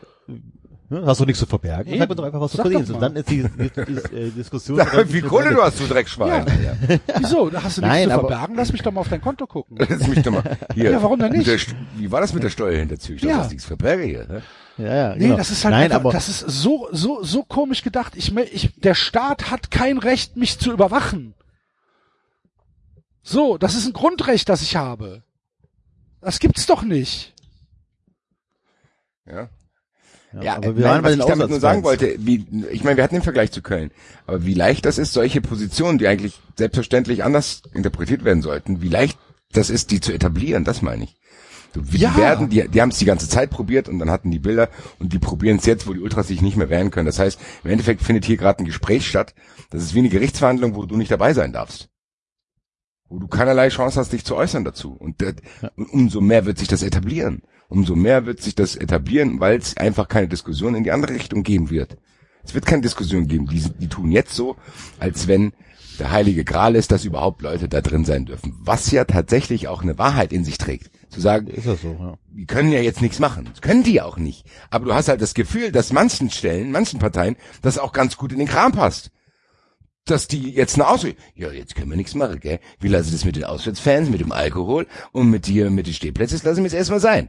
Ne? 0.88 1.02
Hast 1.06 1.20
du 1.20 1.24
nichts 1.24 1.40
zu 1.40 1.46
verbergen? 1.46 1.88
Eben. 1.90 1.98
Sag 2.00 2.08
mir 2.10 2.14
doch 2.16 2.24
einfach, 2.24 2.40
was 2.40 2.50
du 2.52 2.58
Sag 2.58 2.66
verdienst. 2.66 2.90
mal. 2.90 2.94
Und 2.96 3.00
dann 3.02 3.16
ist 3.16 3.28
die, 3.30 3.42
die, 3.42 3.70
die 3.70 4.16
äh, 4.16 4.30
Diskussion. 4.30 4.76
Sag 4.78 4.92
mal, 4.94 5.12
wie 5.12 5.22
Kohle 5.22 5.50
du 5.54 5.62
hast, 5.62 5.80
du 5.80 5.86
Dreckschwein. 5.86 6.46
Ja. 6.62 6.98
Wieso? 7.18 7.48
Da 7.50 7.62
hast 7.62 7.78
du 7.78 7.80
nichts 7.80 7.96
Nein, 7.96 8.10
zu 8.10 8.14
verbergen? 8.20 8.54
Lass 8.56 8.70
mich 8.72 8.82
doch 8.82 8.92
mal 8.92 9.00
auf 9.00 9.08
dein 9.08 9.20
Konto 9.22 9.46
gucken. 9.46 9.78
Lass 9.88 10.06
mich 10.06 10.22
doch 10.22 10.30
mal. 10.32 10.42
Hier. 10.74 10.90
Ja, 10.92 11.02
warum 11.02 11.18
denn 11.18 11.32
nicht? 11.32 11.46
der 11.46 11.58
wie 11.96 12.12
war 12.12 12.20
das 12.20 12.32
mit 12.34 12.42
der 12.44 12.50
Steuerhinterzüge? 12.50 13.16
Ich 13.16 13.22
Ja. 13.22 13.30
ja. 13.30 13.38
Das 13.38 13.48
nichts 13.48 13.64
verberge 13.64 14.04
hier. 14.04 14.26
Ne? 14.28 14.42
Ja, 14.78 14.94
ja, 14.94 15.14
Nee, 15.14 15.24
genau. 15.24 15.36
das 15.36 15.50
ist 15.50 15.64
halt 15.64 15.74
Nein, 15.74 15.84
einfach, 15.84 15.96
aber 15.96 16.12
das 16.12 16.28
ist 16.28 16.40
so, 16.40 16.88
so, 16.92 17.22
so 17.22 17.42
komisch 17.42 17.82
gedacht. 17.82 18.14
Ich, 18.16 18.34
ich, 18.36 18.70
der 18.76 18.94
Staat 18.94 19.50
hat 19.50 19.70
kein 19.70 19.98
Recht, 19.98 20.36
mich 20.36 20.58
zu 20.58 20.72
überwachen. 20.72 21.34
So, 23.22 23.58
das 23.58 23.74
ist 23.74 23.86
ein 23.86 23.92
Grundrecht, 23.92 24.48
das 24.48 24.62
ich 24.62 24.76
habe. 24.76 25.22
Das 26.20 26.38
gibt's 26.38 26.66
doch 26.66 26.82
nicht. 26.82 27.34
Ja. 29.26 29.48
ja, 30.32 30.42
Ja, 30.42 30.56
aber 30.56 30.76
wir 30.76 30.84
nein, 30.84 30.84
waren 30.84 31.02
bei 31.02 31.08
was 31.10 31.12
den 31.12 31.20
ich 31.20 31.26
damit 31.26 31.50
nur 31.50 31.60
sagen 31.60 31.84
wollte, 31.84 32.14
wie, 32.18 32.46
ich 32.70 32.82
meine, 32.82 32.96
wir 32.96 33.04
hatten 33.04 33.16
den 33.16 33.22
Vergleich 33.22 33.52
zu 33.52 33.62
Köln, 33.62 33.90
aber 34.26 34.44
wie 34.44 34.54
leicht 34.54 34.84
das 34.84 34.98
ist, 34.98 35.12
solche 35.12 35.40
Positionen, 35.40 35.98
die 35.98 36.08
eigentlich 36.08 36.40
selbstverständlich 36.56 37.22
anders 37.24 37.62
interpretiert 37.72 38.24
werden 38.24 38.42
sollten, 38.42 38.82
wie 38.82 38.88
leicht 38.88 39.18
das 39.52 39.70
ist, 39.70 39.90
die 39.90 40.00
zu 40.00 40.12
etablieren, 40.12 40.64
das 40.64 40.82
meine 40.82 41.04
ich. 41.04 41.16
Wie 41.74 41.98
Ja. 41.98 42.10
Die 42.10 42.20
werden, 42.20 42.48
die, 42.48 42.68
die 42.68 42.80
haben 42.80 42.90
es 42.90 42.98
die 42.98 43.04
ganze 43.04 43.28
Zeit 43.28 43.50
probiert 43.50 43.88
und 43.88 43.98
dann 43.98 44.10
hatten 44.10 44.30
die 44.30 44.38
Bilder 44.38 44.68
und 44.98 45.12
die 45.12 45.18
probieren 45.18 45.56
es 45.56 45.66
jetzt, 45.66 45.86
wo 45.86 45.92
die 45.92 46.00
Ultras 46.00 46.28
sich 46.28 46.42
nicht 46.42 46.56
mehr 46.56 46.70
wehren 46.70 46.90
können. 46.90 47.06
Das 47.06 47.18
heißt, 47.18 47.40
im 47.64 47.70
Endeffekt 47.70 48.02
findet 48.02 48.24
hier 48.24 48.36
gerade 48.36 48.62
ein 48.62 48.66
Gespräch 48.66 49.06
statt. 49.06 49.34
Das 49.70 49.82
ist 49.82 49.94
wie 49.94 50.00
eine 50.00 50.08
Gerichtsverhandlung, 50.08 50.74
wo 50.74 50.84
du 50.84 50.96
nicht 50.96 51.10
dabei 51.10 51.32
sein 51.34 51.52
darfst. 51.52 51.88
Wo 53.08 53.18
du 53.18 53.28
keinerlei 53.28 53.68
Chance 53.68 54.00
hast, 54.00 54.12
dich 54.12 54.24
zu 54.24 54.36
äußern 54.36 54.64
dazu. 54.64 54.92
Und, 54.92 55.22
das, 55.22 55.34
und 55.76 55.90
umso 55.90 56.20
mehr 56.20 56.46
wird 56.46 56.58
sich 56.58 56.68
das 56.68 56.82
etablieren. 56.82 57.42
Umso 57.68 57.96
mehr 57.96 58.26
wird 58.26 58.42
sich 58.42 58.54
das 58.54 58.76
etablieren, 58.76 59.40
weil 59.40 59.58
es 59.58 59.76
einfach 59.76 60.08
keine 60.08 60.28
Diskussion 60.28 60.74
in 60.74 60.84
die 60.84 60.92
andere 60.92 61.14
Richtung 61.14 61.42
geben 61.42 61.70
wird. 61.70 61.96
Es 62.44 62.54
wird 62.54 62.66
keine 62.66 62.82
Diskussion 62.82 63.28
geben. 63.28 63.46
Die, 63.46 63.60
die 63.60 63.88
tun 63.88 64.10
jetzt 64.10 64.34
so, 64.34 64.56
als 64.98 65.28
wenn 65.28 65.52
der 65.98 66.10
heilige 66.10 66.44
Gral 66.44 66.74
ist, 66.74 66.90
dass 66.90 67.04
überhaupt 67.04 67.42
Leute 67.42 67.68
da 67.68 67.80
drin 67.80 68.04
sein 68.04 68.26
dürfen. 68.26 68.54
Was 68.58 68.90
ja 68.90 69.04
tatsächlich 69.04 69.68
auch 69.68 69.82
eine 69.82 69.98
Wahrheit 69.98 70.32
in 70.32 70.44
sich 70.44 70.58
trägt. 70.58 70.90
Zu 71.12 71.20
sagen, 71.20 71.46
Ist 71.48 71.66
das 71.66 71.82
so, 71.82 71.94
ja. 71.98 72.14
die 72.30 72.46
können 72.46 72.72
ja 72.72 72.80
jetzt 72.80 73.02
nichts 73.02 73.18
machen. 73.18 73.44
Das 73.50 73.60
können 73.60 73.82
die 73.82 74.00
auch 74.00 74.16
nicht. 74.16 74.46
Aber 74.70 74.86
du 74.86 74.94
hast 74.94 75.08
halt 75.08 75.20
das 75.20 75.34
Gefühl, 75.34 75.70
dass 75.70 75.92
manchen 75.92 76.30
Stellen, 76.30 76.72
manchen 76.72 76.98
Parteien, 76.98 77.36
das 77.60 77.76
auch 77.76 77.92
ganz 77.92 78.16
gut 78.16 78.32
in 78.32 78.38
den 78.38 78.48
Kram 78.48 78.72
passt. 78.72 79.10
Dass 80.06 80.26
die 80.26 80.50
jetzt 80.50 80.74
eine 80.74 80.88
Ausrede, 80.88 81.16
ja, 81.34 81.52
jetzt 81.52 81.76
können 81.76 81.90
wir 81.90 81.96
nichts 81.98 82.14
machen, 82.14 82.40
gell? 82.40 82.60
Wir 82.80 82.90
lassen 82.90 83.12
das 83.12 83.24
mit 83.26 83.36
den 83.36 83.44
Auswärtsfans, 83.44 84.08
mit 84.08 84.20
dem 84.20 84.32
Alkohol 84.32 84.86
und 85.12 85.30
mit 85.30 85.46
dir, 85.46 85.70
mit 85.70 85.86
den 85.86 85.94
Stehplätzen, 85.94 86.38
das 86.38 86.44
lassen 86.44 86.62
wir 86.62 86.68
es 86.68 86.72
erstmal 86.72 86.98
sein. 86.98 87.28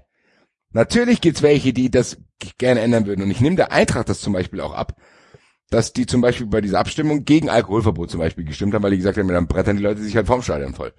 Natürlich 0.71 1.21
gibt's 1.21 1.43
welche, 1.43 1.71
die 1.73 1.91
das 1.91 2.17
gerne 2.57 2.79
ändern 2.79 3.05
würden. 3.05 3.21
Und 3.21 3.31
ich 3.31 3.41
nehme 3.41 3.57
der 3.57 3.71
Eintracht 3.73 4.09
das 4.09 4.21
zum 4.21 4.33
Beispiel 4.33 4.61
auch 4.61 4.73
ab, 4.73 4.95
dass 5.69 5.93
die 5.93 6.05
zum 6.05 6.21
Beispiel 6.21 6.47
bei 6.47 6.61
dieser 6.61 6.79
Abstimmung 6.79 7.25
gegen 7.25 7.49
Alkoholverbot 7.49 8.09
zum 8.09 8.19
Beispiel 8.19 8.45
gestimmt 8.45 8.73
haben, 8.73 8.83
weil 8.83 8.91
die 8.91 8.97
gesagt 8.97 9.17
haben, 9.17 9.27
dann 9.27 9.47
brettern 9.47 9.77
die 9.77 9.83
Leute 9.83 10.01
sich 10.01 10.15
halt 10.15 10.27
vorm 10.27 10.41
Stadion 10.41 10.73
voll. 10.73 10.93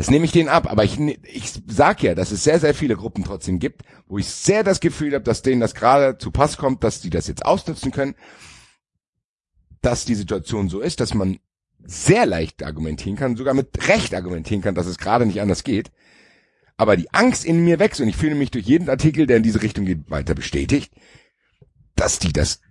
Das 0.00 0.10
nehme 0.10 0.24
ich 0.24 0.32
denen 0.32 0.48
ab, 0.48 0.66
aber 0.66 0.82
ich, 0.82 0.98
ne- 0.98 1.18
ich 1.24 1.52
sag 1.66 2.02
ja, 2.02 2.14
dass 2.14 2.32
es 2.32 2.42
sehr, 2.42 2.58
sehr 2.58 2.72
viele 2.72 2.96
Gruppen 2.96 3.22
trotzdem 3.22 3.58
gibt, 3.58 3.82
wo 4.06 4.16
ich 4.16 4.28
sehr 4.28 4.64
das 4.64 4.80
Gefühl 4.80 5.12
habe, 5.12 5.24
dass 5.24 5.42
denen 5.42 5.60
das 5.60 5.74
gerade 5.74 6.16
zu 6.16 6.30
Pass 6.30 6.56
kommt, 6.56 6.82
dass 6.84 7.02
die 7.02 7.10
das 7.10 7.26
jetzt 7.26 7.44
ausnutzen 7.44 7.90
können, 7.90 8.14
dass 9.82 10.06
die 10.06 10.14
Situation 10.14 10.70
so 10.70 10.80
ist, 10.80 11.00
dass 11.00 11.12
man 11.12 11.38
sehr 11.84 12.24
leicht 12.24 12.62
argumentieren 12.62 13.18
kann, 13.18 13.36
sogar 13.36 13.52
mit 13.52 13.88
Recht 13.88 14.14
argumentieren 14.14 14.62
kann, 14.62 14.74
dass 14.74 14.86
es 14.86 14.96
gerade 14.96 15.26
nicht 15.26 15.42
anders 15.42 15.64
geht. 15.64 15.90
Aber 16.78 16.96
die 16.96 17.12
Angst 17.12 17.44
in 17.44 17.62
mir 17.62 17.78
wächst 17.78 18.00
und 18.00 18.08
ich 18.08 18.16
fühle 18.16 18.36
mich 18.36 18.50
durch 18.50 18.64
jeden 18.64 18.88
Artikel, 18.88 19.26
der 19.26 19.36
in 19.36 19.42
diese 19.42 19.60
Richtung 19.60 19.84
geht, 19.84 20.10
weiter 20.10 20.34
bestätigt, 20.34 20.94
dass 21.94 22.18
die 22.18 22.32
das 22.32 22.62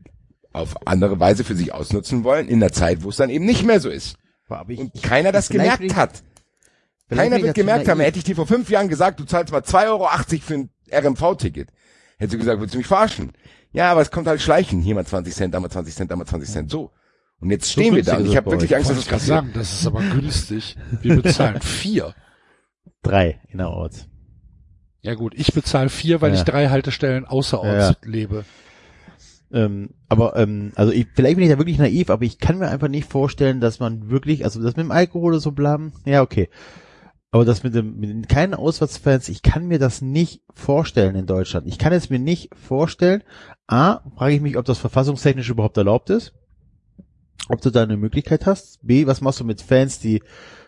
auf 0.52 0.88
andere 0.88 1.20
Weise 1.20 1.44
für 1.44 1.56
sich 1.56 1.76
ausnutzen 1.76 2.24
wollen, 2.24 2.48
in 2.48 2.60
der 2.60 2.72
Zeit, 2.72 3.04
wo 3.04 3.10
es 3.10 3.18
dann 3.18 3.30
eben 3.30 3.46
nicht 3.46 3.66
mehr 3.66 3.80
so 3.80 3.90
ist. 3.92 4.16
Aber 4.48 4.74
ich, 4.74 4.80
Und 4.80 5.04
keiner 5.04 5.32
das 5.32 5.50
gemerkt 5.50 5.96
hat. 5.96 6.24
Vielleicht 7.10 7.32
Keiner 7.32 7.44
wird 7.44 7.56
gemerkt 7.56 7.88
haben, 7.88 7.98
naiv. 7.98 8.08
hätte 8.08 8.18
ich 8.20 8.24
dir 8.24 8.36
vor 8.36 8.48
fünf 8.48 8.70
Jahren 8.70 8.88
gesagt, 8.88 9.20
du 9.20 9.26
zahlst 9.26 9.52
mal 9.52 9.62
2,80 9.62 9.88
Euro 9.90 10.08
für 10.42 10.54
ein 10.54 10.70
RMV-Ticket. 10.92 11.70
Hättest 12.18 12.34
du 12.34 12.38
gesagt, 12.38 12.62
willst 12.62 12.74
du 12.74 12.78
mich 12.78 12.88
verarschen? 12.88 13.34
Ja, 13.72 13.92
aber 13.92 14.02
es 14.02 14.12
kommt 14.12 14.28
halt 14.28 14.42
schleichen. 14.42 14.82
Hier 14.82 14.96
mal 14.96 15.06
20 15.06 15.34
Cent, 15.34 15.54
da 15.54 15.60
mal 15.60 15.70
20 15.70 15.94
Cent, 15.94 16.12
da 16.12 16.16
mal 16.16 16.26
20 16.26 16.50
Cent, 16.50 16.72
so. 16.72 16.92
Und 17.40 17.52
jetzt 17.52 17.72
stehen 17.72 17.96
wir 17.96 18.04
da 18.04 18.18
und 18.18 18.26
ich 18.26 18.36
habe 18.36 18.52
wirklich. 18.52 18.76
Angst, 18.76 18.90
dass 18.90 18.98
gerade 18.98 19.10
passiert. 19.12 19.28
sagen, 19.38 19.52
das 19.54 19.74
ist 19.74 19.88
aber 19.88 20.02
günstig. 20.02 20.76
Wir 21.02 21.22
bezahlen 21.22 21.62
vier. 21.62 22.14
Drei 23.02 23.40
innerorts. 23.48 24.08
Ja 25.02 25.14
gut, 25.16 25.34
ich 25.38 25.54
bezahle 25.54 25.88
vier, 25.90 26.20
weil 26.20 26.34
Ja. 26.34 26.38
ich 26.38 26.44
drei 26.44 26.68
Haltestellen 26.68 27.24
außerorts 27.26 27.98
lebe. 28.04 28.44
Ähm, 29.52 29.92
aber 30.10 30.36
ähm, 30.36 30.74
also 30.76 30.92
ich, 30.92 31.08
vielleicht 31.16 31.38
bin 31.38 31.46
ich 31.46 31.50
da 31.52 31.58
wirklich 31.58 31.78
naiv, 31.80 32.10
aber 32.10 32.24
ich 32.24 32.38
kann 32.40 32.58
mir 32.60 32.68
einfach 32.68 32.90
nicht 32.90 33.10
vorstellen, 33.10 33.62
dass 33.62 33.80
man 33.80 34.10
wirklich, 34.10 34.44
also 34.44 34.62
das 34.62 34.76
mit 34.76 34.84
dem 34.86 34.92
Alkohol 34.92 35.32
oder 35.32 35.40
so 35.40 35.52
blam, 35.54 35.94
ja 36.06 36.22
okay. 36.22 36.50
Aber 37.32 37.46
das 37.46 37.64
mit 37.64 37.76
dem 37.76 38.00
mit 38.00 38.10
den 38.10 38.28
keinen 38.28 38.56
Auswärtsfans, 38.56 39.30
ich 39.30 39.44
kann 39.44 39.68
mir 39.68 39.78
das 39.78 40.02
nicht 40.02 40.42
vorstellen 40.54 41.16
in 41.16 41.28
Deutschland. 41.28 41.68
Ich 41.68 41.78
kann 41.78 41.94
es 41.94 42.10
mir 42.10 42.18
nicht 42.18 42.56
vorstellen. 42.56 43.24
A, 43.68 44.00
frage 44.18 44.34
ich 44.34 44.42
mich, 44.42 44.58
ob 44.58 44.66
das 44.66 44.80
verfassungstechnisch 44.80 45.50
überhaupt 45.50 45.78
erlaubt 45.78 46.10
ist. 46.10 46.34
Ob 47.48 47.62
du 47.62 47.70
da 47.70 47.84
eine 47.84 47.98
Möglichkeit 47.98 48.46
hast. 48.46 48.80
B, 48.82 49.06
was 49.06 49.22
machst 49.22 49.40
du 49.40 49.44
mit 49.44 49.62
Fans, 49.62 50.00
die 50.00 50.24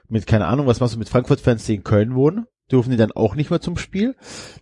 mit 0.08 0.28
keine 0.28 0.46
Ahnung, 0.46 0.68
was 0.68 0.80
machst 0.80 0.94
du 0.94 1.00
mit 1.00 1.10
Frankfurt-Fans, 1.10 1.66
die 1.66 1.76
in 1.76 1.84
Köln 1.84 2.16
wohnen? 2.16 2.46
Dürfen 2.72 2.92
die 2.92 2.98
dann 2.98 3.12
auch 3.12 3.36
nicht 3.36 3.50
mehr 3.50 3.62
zum 3.62 3.78
Spiel? 3.78 4.16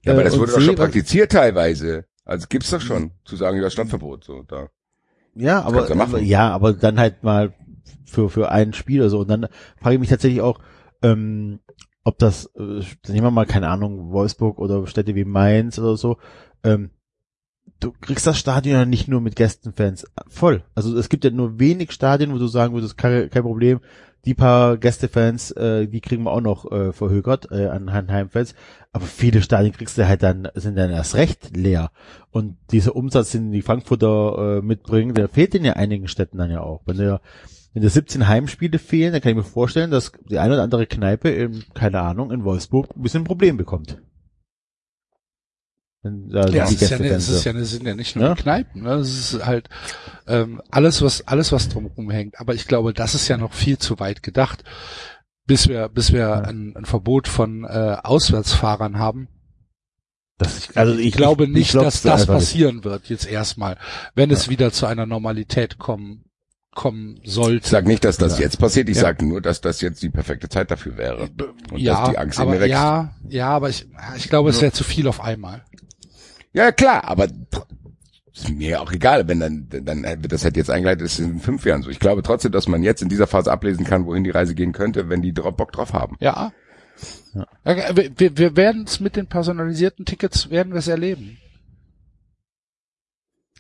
Ja, 0.06 0.14
aber 0.14 0.22
Äh, 0.22 0.26
das 0.26 0.34
und 0.34 0.40
wurde 0.42 0.52
doch 0.54 0.60
C, 0.60 0.66
schon 0.66 0.76
praktiziert 0.76 1.32
teilweise. 1.32 2.06
Also 2.24 2.48
gibt's 2.48 2.70
doch 2.70 2.82
schon, 2.82 3.12
zu 3.26 3.36
sagen, 3.36 3.62
ja, 3.62 3.70
Stadtverbot, 3.70 4.24
so, 4.24 4.44
da. 4.44 4.70
Ja, 5.36 5.64
aber 5.64 5.94
machen. 5.96 6.24
ja, 6.24 6.50
aber 6.52 6.74
dann 6.74 7.00
halt 7.00 7.24
mal 7.24 7.54
für 8.06 8.30
für 8.30 8.52
ein 8.52 8.74
Spiel 8.74 9.02
oder 9.02 9.10
so. 9.10 9.20
Und 9.20 9.30
dann 9.30 9.48
frage 9.82 9.96
ich 9.96 10.00
mich 10.00 10.10
tatsächlich 10.10 10.42
auch, 10.42 10.60
ähm, 11.02 11.60
ob 12.10 12.18
das, 12.18 12.46
äh, 12.58 12.82
nehmen 13.08 13.28
wir 13.28 13.32
mal 13.32 13.46
keine 13.46 13.70
Ahnung, 13.70 14.12
Wolfsburg 14.12 14.58
oder 14.58 14.88
Städte 14.88 15.14
wie 15.14 15.26
Mainz 15.26 15.78
oder 15.78 15.96
so. 15.96 16.18
Ähm, 16.64 16.90
du 17.80 17.94
kriegst 18.02 18.26
das 18.26 18.40
Stadion 18.40 18.76
ja 18.76 18.86
nicht 18.86 19.08
nur 19.08 19.22
mit 19.22 19.36
Gästenfans 19.36 20.08
voll. 20.28 20.64
Also 20.74 20.98
es 20.98 21.10
gibt 21.10 21.24
ja 21.24 21.30
nur 21.30 21.60
wenig 21.60 21.92
Stadien, 21.92 22.34
wo 22.34 22.40
du 22.40 22.48
sagen 22.48 22.74
würdest, 22.74 22.98
kein, 22.98 23.30
kein 23.30 23.44
Problem. 23.44 23.80
Die 24.26 24.34
paar 24.34 24.78
Gästefans, 24.78 25.52
äh, 25.52 25.88
die 25.88 26.02
kriegen 26.02 26.24
wir 26.24 26.32
auch 26.32 26.42
noch 26.42 26.70
äh, 26.72 26.92
verhökert 26.92 27.52
äh, 27.52 27.68
an 27.68 27.88
an 27.88 28.12
Heimfans. 28.12 28.56
Aber 28.92 29.06
viele 29.06 29.44
Stadien 29.44 29.72
kriegst 29.72 29.98
du 29.98 30.08
halt 30.08 30.24
dann, 30.24 30.50
sind 30.56 30.78
dann 30.78 30.90
erst 30.90 31.14
recht 31.14 31.56
leer. 31.56 31.92
Und 32.32 32.58
dieser 32.72 32.96
Umsatz, 32.96 33.32
den 33.32 33.52
die 33.52 33.62
Frankfurter 33.62 34.58
äh, 34.58 34.62
mitbringen, 34.62 35.14
der 35.14 35.30
fehlt 35.30 35.54
in 35.54 35.64
ja 35.64 35.74
einigen 35.74 36.08
Städten 36.08 36.40
dann 36.40 36.52
ja 36.52 36.62
auch. 36.62 36.82
Wenn 36.86 36.98
der 36.98 37.22
wenn 37.74 37.82
der 37.82 37.92
17 37.92 38.28
Heimspiele 38.28 38.80
fehlen, 38.80 39.14
dann 39.14 39.22
kann 39.22 39.32
ich 39.32 39.38
mir 39.38 39.44
vorstellen, 39.44 39.92
dass 39.92 40.12
die 40.30 40.40
eine 40.40 40.54
oder 40.54 40.64
andere 40.64 40.88
Kneipe 40.88 41.30
in, 41.30 41.64
keine 41.74 42.02
Ahnung, 42.02 42.32
in 42.32 42.44
Wolfsburg 42.44 42.96
ein 42.96 43.02
bisschen 43.02 43.22
ein 43.22 43.26
Problem 43.26 43.58
bekommt. 43.58 44.02
Da 46.02 46.48
Ja, 46.48 46.64
es 46.64 46.72
ist 46.72 46.90
ja, 46.90 46.98
ne, 46.98 47.10
Gästefans 47.10 47.28
es 47.28 47.30
ist 47.30 47.44
ja, 47.44 47.54
ne, 47.54 47.66
sind 47.66 47.86
ja 47.86 47.94
nicht 47.94 48.16
nur 48.16 48.26
Ja? 48.26 48.34
die 48.34 48.42
Kneipen, 48.42 48.84
ne? 48.84 48.94
Es 48.94 49.34
ist 49.34 49.46
halt 49.46 49.70
ähm, 50.28 50.62
alles, 50.72 51.02
was 51.02 51.28
alles, 51.28 51.52
was 51.52 51.68
drumherum 51.68 52.10
hängt. 52.10 52.40
Aber 52.40 52.56
ich 52.56 52.68
glaube, 52.68 52.94
das 52.94 53.16
ist 53.16 53.28
ja 53.28 53.38
noch 53.38 53.54
viel 53.54 53.78
zu 53.78 54.00
weit 54.00 54.24
gedacht, 54.24 54.64
bis 55.46 55.68
wir, 55.68 55.90
bis 55.90 56.14
wir 56.14 56.48
ein, 56.48 56.74
ein 56.76 56.86
Verbot 56.86 57.28
von 57.28 57.66
äh, 57.66 57.98
Auswärtsfahrern 58.02 58.98
haben. 58.98 59.28
Das, 60.38 60.70
also 60.76 60.94
ich, 60.96 61.08
Ich 61.08 61.14
glaube 61.14 61.44
ich 61.44 61.50
nicht, 61.50 61.72
glaub's 61.72 62.02
dass 62.02 62.20
das 62.20 62.28
passieren 62.28 62.86
wird 62.86 63.10
jetzt 63.10 63.28
erstmal, 63.28 63.78
wenn 64.16 64.32
es 64.32 64.48
wieder 64.48 64.72
zu 64.72 64.86
einer 64.86 65.06
Normalität 65.06 65.80
kommen 65.80 66.29
kommen 66.80 67.20
Ich 67.24 67.34
sollte. 67.34 67.68
sag 67.68 67.86
nicht, 67.86 68.06
dass 68.06 68.16
das 68.18 68.40
jetzt 68.40 68.58
passiert, 68.58 68.88
ich 68.88 68.96
Ja. 68.96 69.02
sage 69.02 69.26
nur, 69.26 69.42
dass 69.42 69.60
das 69.60 69.82
jetzt 69.82 70.02
die 70.02 70.10
perfekte 70.10 70.48
Zeit 70.48 70.72
dafür 70.72 70.96
wäre. 70.96 71.30
Und 71.72 71.78
ja, 71.80 72.00
dass 72.06 72.10
die 72.12 72.18
Angst 72.18 72.38
in 72.38 72.42
aber 72.44 72.52
mir 72.52 72.60
wächst. 72.62 72.72
ja, 72.72 73.14
ja, 73.28 73.50
aber 73.50 73.68
ich, 73.70 73.86
ich 74.16 74.30
glaube, 74.30 74.50
es 74.50 74.62
wäre 74.62 74.72
zu 74.72 74.86
viel 74.86 75.08
auf 75.10 75.20
einmal. 75.22 75.66
Ja, 76.54 76.72
klar, 76.72 77.04
aber 77.04 77.28
ist 78.34 78.50
mir 78.50 78.82
auch 78.82 78.94
egal, 78.94 79.28
wenn 79.28 79.42
dann, 79.42 79.68
dann 79.70 80.04
wird 80.04 80.32
das 80.32 80.46
halt 80.46 80.56
jetzt 80.56 80.70
eingeleitet, 80.70 81.06
ist 81.06 81.20
in 81.20 81.40
fünf 81.40 81.66
Jahren 81.66 81.82
so. 81.84 81.90
Ich 81.90 82.00
glaube 82.00 82.24
trotzdem, 82.24 82.54
dass 82.54 82.70
man 82.70 82.82
jetzt 82.82 83.02
in 83.02 83.10
dieser 83.10 83.28
Phase 83.28 83.52
ablesen 83.52 83.84
kann, 83.84 84.06
wohin 84.06 84.24
die 84.24 84.30
Reise 84.30 84.56
gehen 84.56 84.72
könnte, 84.72 85.10
wenn 85.10 85.22
die 85.22 85.34
drauf, 85.34 85.58
Bock 85.58 85.74
drauf 85.74 85.92
haben. 85.92 86.16
Ja. 86.22 86.54
ja 87.34 87.46
wir 87.98 88.12
wir, 88.18 88.38
wir 88.38 88.56
werden 88.56 88.86
es 88.86 89.02
mit 89.02 89.18
den 89.18 89.28
personalisierten 89.28 90.06
Tickets 90.06 90.50
werden 90.50 90.72
wir 90.72 90.80
es 90.80 90.88
erleben. 90.88 91.38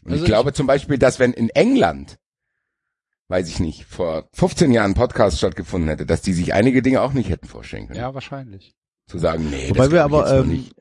Und 0.06 0.14
Also 0.14 0.24
ich 0.24 0.28
glaube 0.30 0.54
zum 0.54 0.68
Beispiel, 0.68 0.98
dass 0.98 1.20
wenn 1.20 1.34
in 1.34 1.50
England, 1.50 2.18
weiß 3.30 3.48
ich 3.48 3.60
nicht, 3.60 3.86
vor 3.86 4.28
15 4.34 4.72
Jahren 4.72 4.96
Podcast 4.96 5.38
stattgefunden 5.38 5.90
hätte, 5.90 6.06
dass 6.06 6.22
die 6.22 6.34
sich 6.34 6.54
einige 6.54 6.82
Dinge 6.82 7.02
auch 7.02 7.14
nicht 7.14 7.30
hätten 7.30 7.48
vorstellen 7.48 7.88
können. 7.88 8.00
Ja, 8.00 8.14
wahrscheinlich. 8.14 8.76
Zu 9.08 9.18
sagen, 9.20 9.50
nee, 9.50 9.70
Wobei 9.70 9.86
das 9.86 9.92
wir 9.92 10.04
aber, 10.04 10.40
ähm, 10.40 10.50
nicht. 10.50 10.76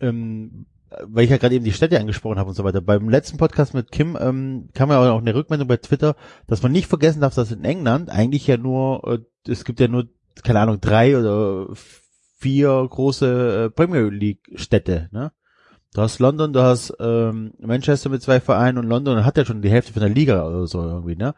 ähm, 0.00 0.66
weil 1.06 1.24
ich 1.24 1.30
ja 1.30 1.36
gerade 1.36 1.54
eben 1.54 1.64
die 1.64 1.72
Städte 1.72 2.00
angesprochen 2.00 2.38
habe 2.38 2.48
und 2.48 2.56
so 2.56 2.64
weiter. 2.64 2.80
Beim 2.80 3.08
letzten 3.08 3.36
Podcast 3.36 3.74
mit 3.74 3.92
Kim 3.92 4.16
ähm, 4.20 4.70
kam 4.74 4.90
ja 4.90 5.12
auch 5.12 5.20
eine 5.20 5.34
Rückmeldung 5.34 5.68
bei 5.68 5.76
Twitter, 5.76 6.16
dass 6.46 6.62
man 6.62 6.72
nicht 6.72 6.88
vergessen 6.88 7.20
darf, 7.20 7.34
dass 7.34 7.52
in 7.52 7.64
England 7.64 8.10
eigentlich 8.10 8.46
ja 8.46 8.56
nur, 8.56 9.06
äh, 9.06 9.50
es 9.50 9.64
gibt 9.64 9.80
ja 9.80 9.88
nur, 9.88 10.08
keine 10.42 10.60
Ahnung, 10.60 10.80
drei 10.80 11.16
oder 11.18 11.68
vier 12.38 12.86
große 12.88 13.64
äh, 13.66 13.70
Premier 13.70 14.08
League 14.08 14.48
Städte, 14.54 15.08
ne? 15.12 15.32
Du 15.92 16.02
hast 16.02 16.20
London, 16.20 16.52
du 16.52 16.62
hast 16.62 16.94
ähm, 17.00 17.52
Manchester 17.58 18.10
mit 18.10 18.22
zwei 18.22 18.40
Vereinen 18.40 18.78
und 18.78 18.86
London 18.86 19.24
hat 19.24 19.36
ja 19.36 19.44
schon 19.44 19.62
die 19.62 19.70
Hälfte 19.70 19.92
von 19.92 20.02
der 20.02 20.10
Liga 20.10 20.46
oder 20.46 20.66
so 20.66 20.82
irgendwie, 20.82 21.16
ne? 21.16 21.34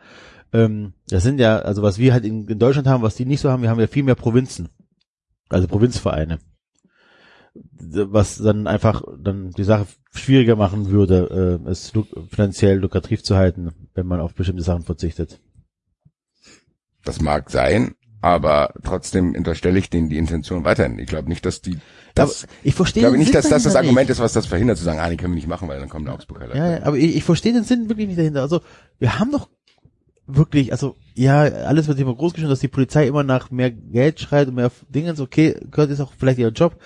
Ähm, 0.53 0.93
das 1.09 1.23
sind 1.23 1.41
ja, 1.41 1.59
also 1.61 1.83
was 1.83 1.99
wir 1.99 2.13
halt 2.13 2.25
in, 2.25 2.47
in 2.47 2.59
Deutschland 2.59 2.87
haben, 2.87 3.03
was 3.03 3.15
die 3.15 3.25
nicht 3.25 3.41
so 3.41 3.51
haben, 3.51 3.63
wir 3.63 3.71
haben 3.71 3.81
ja 3.81 3.87
viel 3.87 4.03
mehr 4.03 4.15
Provinzen. 4.15 4.69
Also 5.49 5.67
Provinzvereine 5.69 6.39
was 7.55 8.39
dann 8.39 8.67
einfach 8.67 9.03
dann 9.19 9.51
die 9.51 9.65
Sache 9.65 9.87
schwieriger 10.13 10.57
machen 10.57 10.91
würde, 10.91 11.61
äh, 11.67 11.71
es 11.71 11.93
finanziell 12.31 12.79
lukrativ 12.79 13.23
zu 13.23 13.37
halten, 13.37 13.73
wenn 13.95 14.07
man 14.07 14.21
auf 14.21 14.35
bestimmte 14.35 14.63
Sachen 14.63 14.85
verzichtet. 14.85 15.41
Das 17.05 17.21
mag 17.21 17.51
sein, 17.51 17.95
aber 18.21 18.75
trotzdem 18.83 19.35
unterstelle 19.35 19.79
ich 19.79 19.91
denen 19.91 20.09
die 20.09 20.19
Intention 20.19 20.65
weiterhin. 20.65 20.99
Ich 20.99 21.09
glaube 21.09 21.29
nicht, 21.29 21.45
dass 21.45 21.61
die 21.61 21.79
das, 22.15 22.45
aber 22.45 22.53
ich 22.63 22.75
verstehe 22.75 23.03
glaube 23.03 23.19
nicht, 23.19 23.35
dass 23.35 23.49
das 23.49 23.63
das 23.63 23.77
Argument 23.77 24.11
ist, 24.11 24.21
was 24.21 24.33
das 24.33 24.47
verhindert, 24.47 24.79
zu 24.79 24.85
sagen, 24.85 24.99
ah, 24.99 25.09
die 25.09 25.17
können 25.17 25.33
wir 25.33 25.37
nicht 25.37 25.49
machen, 25.49 25.69
weil 25.69 25.79
dann 25.79 25.89
kommt 25.89 26.07
der 26.07 26.15
Augsburger. 26.15 26.55
Ja, 26.55 26.71
ja, 26.73 26.83
aber 26.85 26.97
ich, 26.97 27.17
ich 27.17 27.25
verstehe 27.25 27.53
den 27.53 27.65
Sinn 27.65 27.89
wirklich 27.89 28.07
nicht 28.07 28.19
dahinter. 28.19 28.43
Also 28.43 28.61
wir 28.99 29.19
haben 29.19 29.33
doch 29.33 29.49
wirklich, 30.27 30.73
also 30.73 30.97
ja, 31.15 31.43
alles 31.43 31.89
wird 31.89 31.99
immer 31.99 32.15
groß 32.15 32.33
geschrieben, 32.35 32.51
dass 32.51 32.61
die 32.61 32.69
Polizei 32.69 33.07
immer 33.07 33.23
nach 33.23 33.51
mehr 33.51 33.71
Geld 33.71 34.21
schreit 34.21 34.49
und 34.49 34.55
mehr 34.55 34.71
Dingens, 34.89 35.21
okay, 35.21 35.57
gehört 35.71 35.91
ist 35.91 36.01
auch 36.01 36.13
vielleicht 36.17 36.39
ihr 36.39 36.49
Job, 36.49 36.79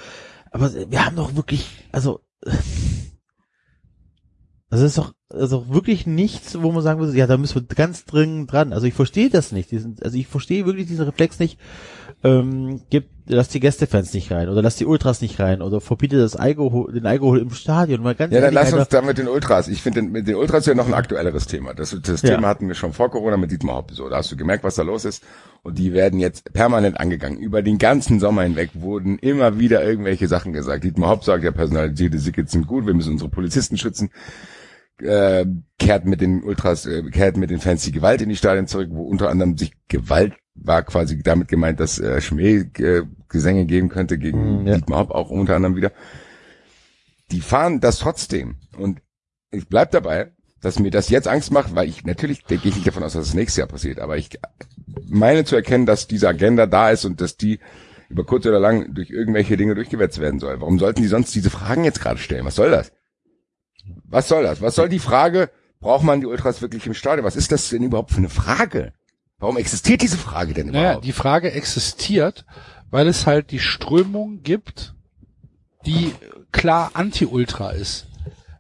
aber 0.51 0.73
wir 0.73 1.05
haben 1.05 1.16
doch 1.16 1.36
wirklich, 1.36 1.66
also 1.93 2.20
das 4.70 4.81
ist 4.81 4.98
doch 4.98 5.12
also 5.28 5.69
wirklich 5.69 6.07
nichts, 6.07 6.61
wo 6.61 6.73
man 6.73 6.82
sagen 6.82 7.01
würde, 7.01 7.16
ja, 7.16 7.27
da 7.27 7.36
müssen 7.36 7.55
wir 7.55 7.74
ganz 7.74 8.05
dringend 8.05 8.53
dran. 8.53 8.73
Also 8.73 8.86
ich 8.86 8.94
verstehe 8.94 9.31
das 9.31 9.53
nicht. 9.53 9.70
Diesen, 9.70 9.97
also 10.03 10.16
ich 10.16 10.27
verstehe 10.27 10.66
wirklich 10.66 10.86
diesen 10.86 11.05
Reflex 11.05 11.39
nicht. 11.39 11.59
Ähm, 12.24 12.81
gibt, 12.90 13.11
lass 13.27 13.48
die 13.48 13.61
Gästefans 13.61 14.15
nicht 14.15 14.31
rein 14.31 14.48
oder 14.48 14.62
lass 14.62 14.77
die 14.77 14.86
Ultras 14.86 15.20
nicht 15.20 15.39
rein 15.40 15.62
oder 15.62 15.81
verbietet 15.81 16.20
das 16.20 16.36
Alkohol, 16.36 16.93
den 16.93 17.07
Alkohol 17.07 17.40
im 17.40 17.51
Stadion. 17.51 18.03
Mal 18.03 18.15
ganz 18.15 18.32
Ja, 18.32 18.40
dann 18.40 18.55
lass 18.55 18.73
uns 18.73 18.89
da 18.89 19.03
mit 19.03 19.19
den 19.19 19.28
Ultras. 19.28 19.69
Ich 19.69 19.82
finde, 19.82 20.03
mit 20.03 20.28
den 20.28 20.36
Ultras 20.36 20.61
ist 20.61 20.66
ja 20.66 20.74
noch 20.74 20.86
ein 20.86 20.94
aktuelleres 20.94 21.47
Thema. 21.47 21.74
Das, 21.74 21.97
das 22.03 22.23
Ja. 22.23 22.36
Thema 22.36 22.48
hatten 22.48 22.69
wir 22.69 22.74
schon 22.74 22.93
vor 22.93 23.11
Corona 23.11 23.36
mit 23.36 23.51
Dietmar 23.51 23.77
Hopp. 23.77 23.93
So, 23.93 24.09
da 24.09 24.16
hast 24.16 24.31
du 24.32 24.36
gemerkt, 24.36 24.65
was 24.65 24.77
da 24.77 24.82
los 24.82 25.05
ist. 25.05 25.23
Und 25.62 25.78
die 25.78 25.93
werden 25.93 26.20
jetzt 26.20 26.53
permanent 26.53 27.01
angegangen. 27.01 27.39
Über 27.39 27.62
den 27.62 27.78
ganzen 27.78 28.20
Sommer 28.20 28.43
hinweg 28.43 28.70
wurden 28.74 29.19
immer 29.19 29.59
wieder 29.59 29.85
irgendwelche 29.85 30.28
Sachen 30.28 30.53
gesagt. 30.53 30.85
Dietmar 30.85 31.11
Hopp 31.11 31.24
sagt, 31.24 31.43
ja, 31.43 31.51
personalisierte 31.51 32.19
Tickets 32.19 32.53
sind 32.53 32.66
gut, 32.66 32.86
wir 32.86 32.94
müssen 32.94 33.12
unsere 33.12 33.31
Polizisten 33.31 33.77
schützen. 33.77 34.11
Äh, 34.98 35.44
kehrt 35.78 36.07
mit 36.07 36.20
den 36.23 36.43
Ultras, 36.43 36.86
äh, 36.86 37.03
kehrt 37.11 37.36
mit 37.36 37.51
den 37.51 37.59
Fans 37.59 37.82
die 37.82 37.93
Gewalt 37.93 38.23
in 38.23 38.28
die 38.31 38.36
Stadien 38.36 38.66
zurück, 38.66 38.89
wo 38.93 39.03
unter 39.03 39.28
anderem 39.28 39.59
sich 39.59 39.73
Gewalt 39.89 40.32
war 40.56 40.82
quasi 40.82 41.22
damit 41.22 41.48
gemeint, 41.48 41.80
dass 41.80 41.98
äh, 41.98 42.20
Schmähgesänge 42.20 43.66
geben 43.66 43.88
könnte 43.88 44.18
gegen 44.18 44.62
Mm, 44.62 44.66
ja. 44.66 44.74
Dietmar 44.76 45.00
Hopp 45.00 45.10
auch 45.10 45.30
unter 45.30 45.56
anderem 45.56 45.76
wieder 45.76 45.92
die 47.30 47.40
fahren 47.40 47.80
das 47.80 47.98
trotzdem. 47.98 48.56
Und 48.76 49.00
ich 49.50 49.68
bleib 49.68 49.90
dabei, 49.90 50.32
dass 50.60 50.78
mir 50.78 50.90
das 50.90 51.08
jetzt 51.08 51.28
Angst 51.28 51.52
macht, 51.52 51.74
weil 51.74 51.88
ich 51.88 52.04
natürlich 52.04 52.44
gehe 52.44 52.58
ich 52.58 52.74
nicht 52.74 52.86
davon 52.86 53.02
aus, 53.02 53.12
dass 53.12 53.26
das 53.26 53.34
nächstes 53.34 53.58
Jahr 53.58 53.68
passiert, 53.68 54.00
aber 54.00 54.16
ich 54.16 54.30
meine 55.08 55.44
zu 55.44 55.54
erkennen, 55.56 55.86
dass 55.86 56.06
diese 56.08 56.28
Agenda 56.28 56.66
da 56.66 56.90
ist 56.90 57.04
und 57.04 57.20
dass 57.20 57.36
die 57.36 57.60
über 58.08 58.24
kurz 58.24 58.46
oder 58.46 58.60
lang 58.60 58.94
durch 58.94 59.10
irgendwelche 59.10 59.56
Dinge 59.56 59.74
durchgewetzt 59.74 60.20
werden 60.20 60.40
soll. 60.40 60.60
Warum 60.60 60.78
sollten 60.78 61.02
die 61.02 61.08
sonst 61.08 61.34
diese 61.34 61.50
Fragen 61.50 61.84
jetzt 61.84 62.00
gerade 62.00 62.18
stellen? 62.18 62.44
Was 62.44 62.54
soll 62.54 62.70
das? 62.70 62.92
Was 64.04 64.28
soll 64.28 64.44
das? 64.44 64.60
Was 64.60 64.76
soll 64.76 64.88
die 64.88 65.00
Frage, 65.00 65.50
braucht 65.80 66.04
man 66.04 66.20
die 66.20 66.26
Ultras 66.26 66.62
wirklich 66.62 66.86
im 66.86 66.94
Stadion? 66.94 67.26
Was 67.26 67.36
ist 67.36 67.52
das 67.52 67.68
denn 67.68 67.82
überhaupt 67.82 68.12
für 68.12 68.18
eine 68.18 68.28
Frage? 68.28 68.92
Warum 69.38 69.56
existiert 69.58 70.02
diese 70.02 70.16
Frage 70.16 70.54
denn 70.54 70.68
Naja, 70.68 70.82
überhaupt? 70.90 71.04
die 71.04 71.12
Frage 71.12 71.52
existiert, 71.52 72.44
weil 72.90 73.06
es 73.08 73.26
halt 73.26 73.50
die 73.50 73.58
Strömung 73.58 74.42
gibt, 74.42 74.94
die 75.84 76.12
klar 76.52 76.90
anti-Ultra 76.94 77.70
ist. 77.70 78.06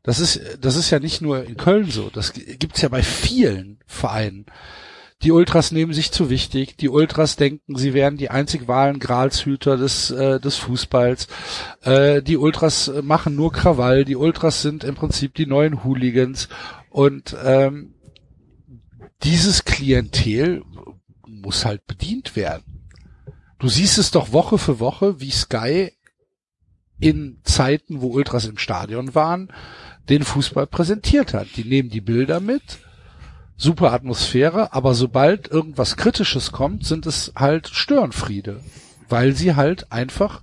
Das 0.02 0.20
ist, 0.20 0.58
das 0.60 0.76
ist 0.76 0.90
ja 0.90 1.00
nicht 1.00 1.20
nur 1.20 1.44
in 1.44 1.56
Köln 1.56 1.90
so. 1.90 2.10
Das 2.10 2.32
gibt's 2.32 2.80
ja 2.80 2.88
bei 2.88 3.02
vielen 3.02 3.78
Vereinen. 3.86 4.46
Die 5.22 5.32
Ultras 5.32 5.72
nehmen 5.72 5.94
sich 5.94 6.12
zu 6.12 6.28
wichtig. 6.30 6.76
Die 6.76 6.90
Ultras 6.90 7.36
denken, 7.36 7.76
sie 7.76 7.94
wären 7.94 8.18
die 8.18 8.28
einzig 8.30 8.68
wahren 8.68 8.98
Gralshüter 9.00 9.76
des, 9.78 10.10
äh, 10.10 10.38
des 10.38 10.56
Fußballs. 10.56 11.26
Äh, 11.82 12.22
die 12.22 12.36
Ultras 12.36 12.88
äh, 12.88 13.00
machen 13.02 13.34
nur 13.34 13.50
Krawall. 13.50 14.04
Die 14.04 14.14
Ultras 14.14 14.60
sind 14.62 14.84
im 14.84 14.94
Prinzip 14.94 15.34
die 15.34 15.46
neuen 15.46 15.82
Hooligans. 15.84 16.48
Und 16.90 17.34
ähm, 17.42 17.94
dieses 19.22 19.64
Klientel 19.64 20.62
muss 21.26 21.64
halt 21.64 21.86
bedient 21.86 22.36
werden. 22.36 22.86
Du 23.58 23.68
siehst 23.68 23.98
es 23.98 24.10
doch 24.10 24.32
Woche 24.32 24.58
für 24.58 24.80
Woche, 24.80 25.20
wie 25.20 25.30
Sky 25.30 25.92
in 26.98 27.40
Zeiten, 27.42 28.00
wo 28.00 28.08
Ultras 28.08 28.46
im 28.46 28.58
Stadion 28.58 29.14
waren, 29.14 29.52
den 30.08 30.24
Fußball 30.24 30.66
präsentiert 30.66 31.34
hat. 31.34 31.48
Die 31.56 31.64
nehmen 31.64 31.88
die 31.88 32.00
Bilder 32.00 32.40
mit, 32.40 32.78
super 33.56 33.92
Atmosphäre, 33.92 34.72
aber 34.72 34.94
sobald 34.94 35.48
irgendwas 35.50 35.96
Kritisches 35.96 36.52
kommt, 36.52 36.84
sind 36.84 37.06
es 37.06 37.32
halt 37.34 37.68
Störenfriede, 37.68 38.60
weil 39.08 39.34
sie 39.34 39.56
halt 39.56 39.90
einfach 39.90 40.42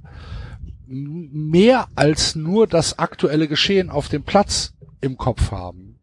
mehr 0.85 1.87
als 1.95 2.35
nur 2.35 2.67
das 2.67 2.99
aktuelle 2.99 3.47
Geschehen 3.47 3.89
auf 3.89 4.09
dem 4.09 4.23
Platz 4.23 4.73
im 5.01 5.17
Kopf 5.17 5.51
haben. 5.51 5.99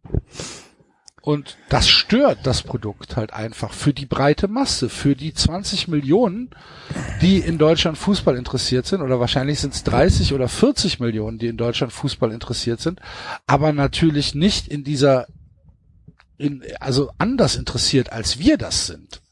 Und 1.30 1.56
das 1.68 1.88
stört 1.88 2.38
das 2.42 2.62
Produkt 2.62 3.14
halt 3.14 3.32
einfach 3.32 3.72
für 3.72 3.94
die 3.94 4.04
breite 4.04 4.48
Masse, 4.48 4.88
für 4.88 5.14
die 5.14 5.32
20 5.32 5.86
Millionen, 5.86 6.50
die 7.22 7.38
in 7.38 7.56
Deutschland 7.56 7.96
Fußball 7.96 8.36
interessiert 8.36 8.84
sind, 8.84 9.00
oder 9.00 9.20
wahrscheinlich 9.20 9.60
sind 9.60 9.72
es 9.72 9.84
30 9.84 10.34
oder 10.34 10.48
40 10.48 10.98
Millionen, 10.98 11.38
die 11.38 11.46
in 11.46 11.56
Deutschland 11.56 11.92
Fußball 11.92 12.32
interessiert 12.32 12.80
sind, 12.80 12.98
aber 13.46 13.72
natürlich 13.72 14.34
nicht 14.34 14.66
in 14.66 14.82
dieser, 14.82 15.28
in, 16.36 16.64
also 16.80 17.12
anders 17.18 17.54
interessiert, 17.54 18.10
als 18.10 18.40
wir 18.40 18.58
das 18.58 18.88
sind. 18.88 19.22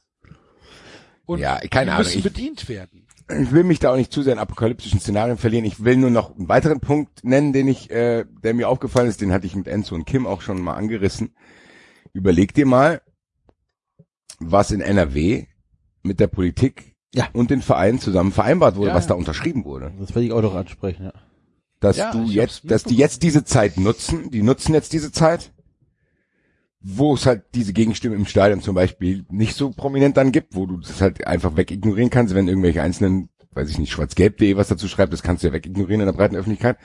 Und 1.26 1.40
Ja, 1.40 1.58
keine 1.68 1.94
Ahnung, 1.94 2.06
müssen 2.06 2.22
bedient 2.22 2.68
werden. 2.68 3.08
ich 3.28 3.50
will 3.50 3.64
mich 3.64 3.80
da 3.80 3.90
auch 3.90 3.96
nicht 3.96 4.12
zu 4.12 4.22
sehr 4.22 4.34
in 4.34 4.38
apokalyptischen 4.38 5.00
Szenarien 5.00 5.36
verlieren. 5.36 5.64
Ich 5.64 5.82
will 5.82 5.96
nur 5.96 6.10
noch 6.10 6.36
einen 6.36 6.48
weiteren 6.48 6.78
Punkt 6.78 7.24
nennen, 7.24 7.52
den 7.52 7.66
ich, 7.66 7.90
äh, 7.90 8.24
der 8.44 8.54
mir 8.54 8.68
aufgefallen 8.68 9.08
ist, 9.08 9.20
den 9.20 9.32
hatte 9.32 9.48
ich 9.48 9.56
mit 9.56 9.66
Enzo 9.66 9.96
und 9.96 10.04
Kim 10.04 10.28
auch 10.28 10.42
schon 10.42 10.60
mal 10.60 10.74
angerissen. 10.74 11.34
Überleg 12.18 12.52
dir 12.52 12.66
mal, 12.66 13.00
was 14.40 14.72
in 14.72 14.80
NRW 14.80 15.46
mit 16.02 16.18
der 16.18 16.26
Politik 16.26 16.96
Ja. 17.14 17.28
und 17.32 17.50
den 17.50 17.62
Vereinen 17.62 18.00
zusammen 18.00 18.32
vereinbart 18.32 18.74
wurde, 18.74 18.88
Ja, 18.90 18.96
was 18.96 19.04
ja. 19.04 19.10
da 19.10 19.14
unterschrieben 19.14 19.64
wurde. 19.64 19.92
Das 20.00 20.10
werde 20.16 20.24
ich 20.26 20.32
auch 20.32 20.42
noch 20.42 20.56
ansprechen, 20.56 21.04
ja. 21.04 21.12
Dass 21.78 21.96
Ja, 21.96 22.10
du 22.10 22.24
jetzt, 22.24 22.68
dass 22.68 22.82
die 22.82 22.96
jetzt 22.96 23.22
diese 23.22 23.44
Zeit 23.44 23.76
nutzen, 23.76 24.32
die 24.32 24.42
nutzen 24.42 24.74
jetzt 24.74 24.92
diese 24.92 25.12
Zeit, 25.12 25.52
wo 26.80 27.14
es 27.14 27.24
halt 27.24 27.44
diese 27.54 27.72
Gegenstimme 27.72 28.16
im 28.16 28.26
Stadion 28.26 28.62
zum 28.62 28.74
Beispiel 28.74 29.24
nicht 29.30 29.54
so 29.54 29.70
prominent 29.70 30.16
dann 30.16 30.32
gibt, 30.32 30.56
wo 30.56 30.66
du 30.66 30.78
das 30.78 31.00
halt 31.00 31.24
einfach 31.24 31.56
wegignorieren 31.56 32.10
kannst, 32.10 32.34
wenn 32.34 32.48
irgendwelche 32.48 32.82
einzelnen, 32.82 33.28
weiß 33.52 33.70
ich 33.70 33.78
nicht, 33.78 33.92
schwarzgelb.de 33.92 34.56
was 34.56 34.66
dazu 34.66 34.88
schreibt, 34.88 35.12
das 35.12 35.22
kannst 35.22 35.44
du 35.44 35.48
ja 35.48 35.52
wegignorieren 35.52 36.00
in 36.00 36.06
der 36.06 36.14
breiten 36.14 36.34
Öffentlichkeit. 36.34 36.78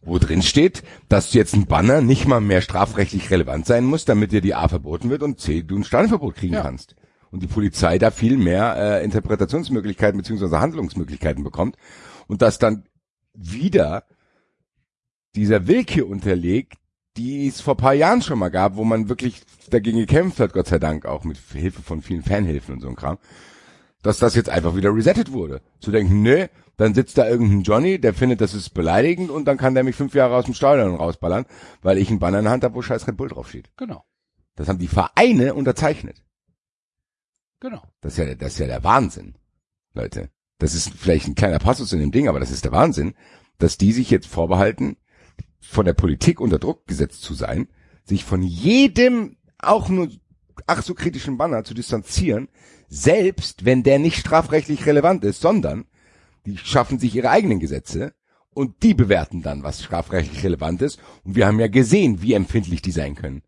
Wo 0.00 0.18
drin 0.18 0.42
steht, 0.42 0.82
dass 1.08 1.34
jetzt 1.34 1.54
ein 1.54 1.66
Banner 1.66 2.00
nicht 2.00 2.26
mal 2.26 2.40
mehr 2.40 2.60
strafrechtlich 2.60 3.30
relevant 3.30 3.66
sein 3.66 3.84
muss, 3.84 4.04
damit 4.04 4.32
dir 4.32 4.40
die 4.40 4.54
A 4.54 4.68
verboten 4.68 5.10
wird 5.10 5.22
und 5.22 5.40
C, 5.40 5.62
du 5.62 5.76
ein 5.76 5.84
Stadionverbot 5.84 6.36
kriegen 6.36 6.54
Ja. 6.54 6.62
kannst. 6.62 6.94
Und 7.30 7.42
die 7.42 7.46
Polizei 7.46 7.98
da 7.98 8.10
viel 8.10 8.38
mehr 8.38 8.76
äh, 8.76 9.04
Interpretationsmöglichkeiten 9.04 10.18
beziehungsweise 10.18 10.60
Handlungsmöglichkeiten 10.60 11.44
bekommt. 11.44 11.76
Und 12.26 12.40
dass 12.42 12.58
dann 12.58 12.84
wieder 13.34 14.04
dieser 15.34 15.66
Willkür 15.66 16.08
unterlegt, 16.08 16.74
die 17.16 17.48
es 17.48 17.60
vor 17.60 17.76
paar 17.76 17.94
Jahren 17.94 18.22
schon 18.22 18.38
mal 18.38 18.48
gab, 18.48 18.76
wo 18.76 18.84
man 18.84 19.08
wirklich 19.08 19.42
dagegen 19.70 19.98
gekämpft 19.98 20.40
hat, 20.40 20.52
Gott 20.52 20.68
sei 20.68 20.78
Dank, 20.78 21.04
auch 21.04 21.24
mit 21.24 21.36
Hilfe 21.52 21.82
von 21.82 22.00
vielen 22.00 22.22
Fanhilfen 22.22 22.74
und 22.76 22.80
so 22.80 22.88
ein 22.88 22.96
Kram, 22.96 23.18
dass 24.02 24.18
das 24.18 24.34
jetzt 24.34 24.48
einfach 24.48 24.76
wieder 24.76 24.94
resettet 24.94 25.32
wurde. 25.32 25.60
Zu 25.80 25.90
denken, 25.90 26.22
nö, 26.22 26.46
dann 26.78 26.94
sitzt 26.94 27.18
da 27.18 27.28
irgendein 27.28 27.62
Johnny, 27.62 28.00
der 28.00 28.14
findet, 28.14 28.40
das 28.40 28.54
ist 28.54 28.70
beleidigend 28.70 29.30
und 29.30 29.44
dann 29.44 29.58
kann 29.58 29.74
der 29.74 29.84
mich 29.84 29.96
fünf 29.96 30.14
Jahre 30.14 30.36
aus 30.36 30.46
dem 30.46 30.54
Stadion 30.54 30.94
rausballern, 30.94 31.44
weil 31.82 31.98
ich 31.98 32.08
einen 32.08 32.20
Banner 32.20 32.38
in 32.38 32.44
der 32.44 32.52
Hand 32.52 32.64
habe, 32.64 32.74
wo 32.74 32.82
scheiß 32.82 33.06
Red 33.06 33.16
Bull 33.18 33.28
draufsteht. 33.28 33.70
Genau, 33.76 34.04
Das 34.56 34.68
haben 34.68 34.78
die 34.78 34.88
Vereine 34.88 35.54
unterzeichnet. 35.54 36.24
genau. 37.60 37.82
Das 38.00 38.12
ist 38.12 38.18
ja, 38.18 38.34
das 38.34 38.52
ist 38.54 38.58
ja 38.60 38.66
der 38.66 38.84
Wahnsinn, 38.84 39.34
Leute. 39.92 40.30
Das 40.58 40.74
ist 40.74 40.90
vielleicht 40.94 41.28
ein 41.28 41.34
kleiner 41.34 41.58
Passus 41.58 41.92
in 41.92 42.00
dem 42.00 42.10
Ding, 42.12 42.28
aber 42.28 42.40
das 42.40 42.50
ist 42.50 42.64
der 42.64 42.72
Wahnsinn, 42.72 43.14
dass 43.58 43.76
die 43.76 43.92
sich 43.92 44.10
jetzt 44.10 44.26
vorbehalten, 44.26 44.96
von 45.60 45.84
der 45.84 45.92
Politik 45.94 46.40
unter 46.40 46.58
Druck 46.58 46.86
gesetzt 46.86 47.22
zu 47.22 47.34
sein, 47.34 47.68
sich 48.04 48.24
von 48.24 48.42
jedem 48.42 49.36
auch 49.58 49.88
nur 49.88 50.08
ach 50.66 50.82
so 50.82 50.94
kritischen 50.94 51.36
Banner 51.38 51.64
zu 51.64 51.74
distanzieren, 51.74 52.48
selbst 52.88 53.64
wenn 53.64 53.82
der 53.82 53.98
nicht 53.98 54.18
strafrechtlich 54.18 54.86
relevant 54.86 55.24
ist, 55.24 55.40
sondern 55.40 55.84
die 56.46 56.56
schaffen 56.56 56.98
sich 56.98 57.14
ihre 57.14 57.30
eigenen 57.30 57.60
Gesetze 57.60 58.14
und 58.54 58.82
die 58.82 58.94
bewerten 58.94 59.42
dann, 59.42 59.62
was 59.62 59.82
strafrechtlich 59.82 60.42
relevant 60.42 60.82
ist. 60.82 60.98
Und 61.24 61.36
wir 61.36 61.46
haben 61.46 61.60
ja 61.60 61.68
gesehen, 61.68 62.22
wie 62.22 62.32
empfindlich 62.32 62.82
die 62.82 62.90
sein 62.90 63.14
können. 63.14 63.42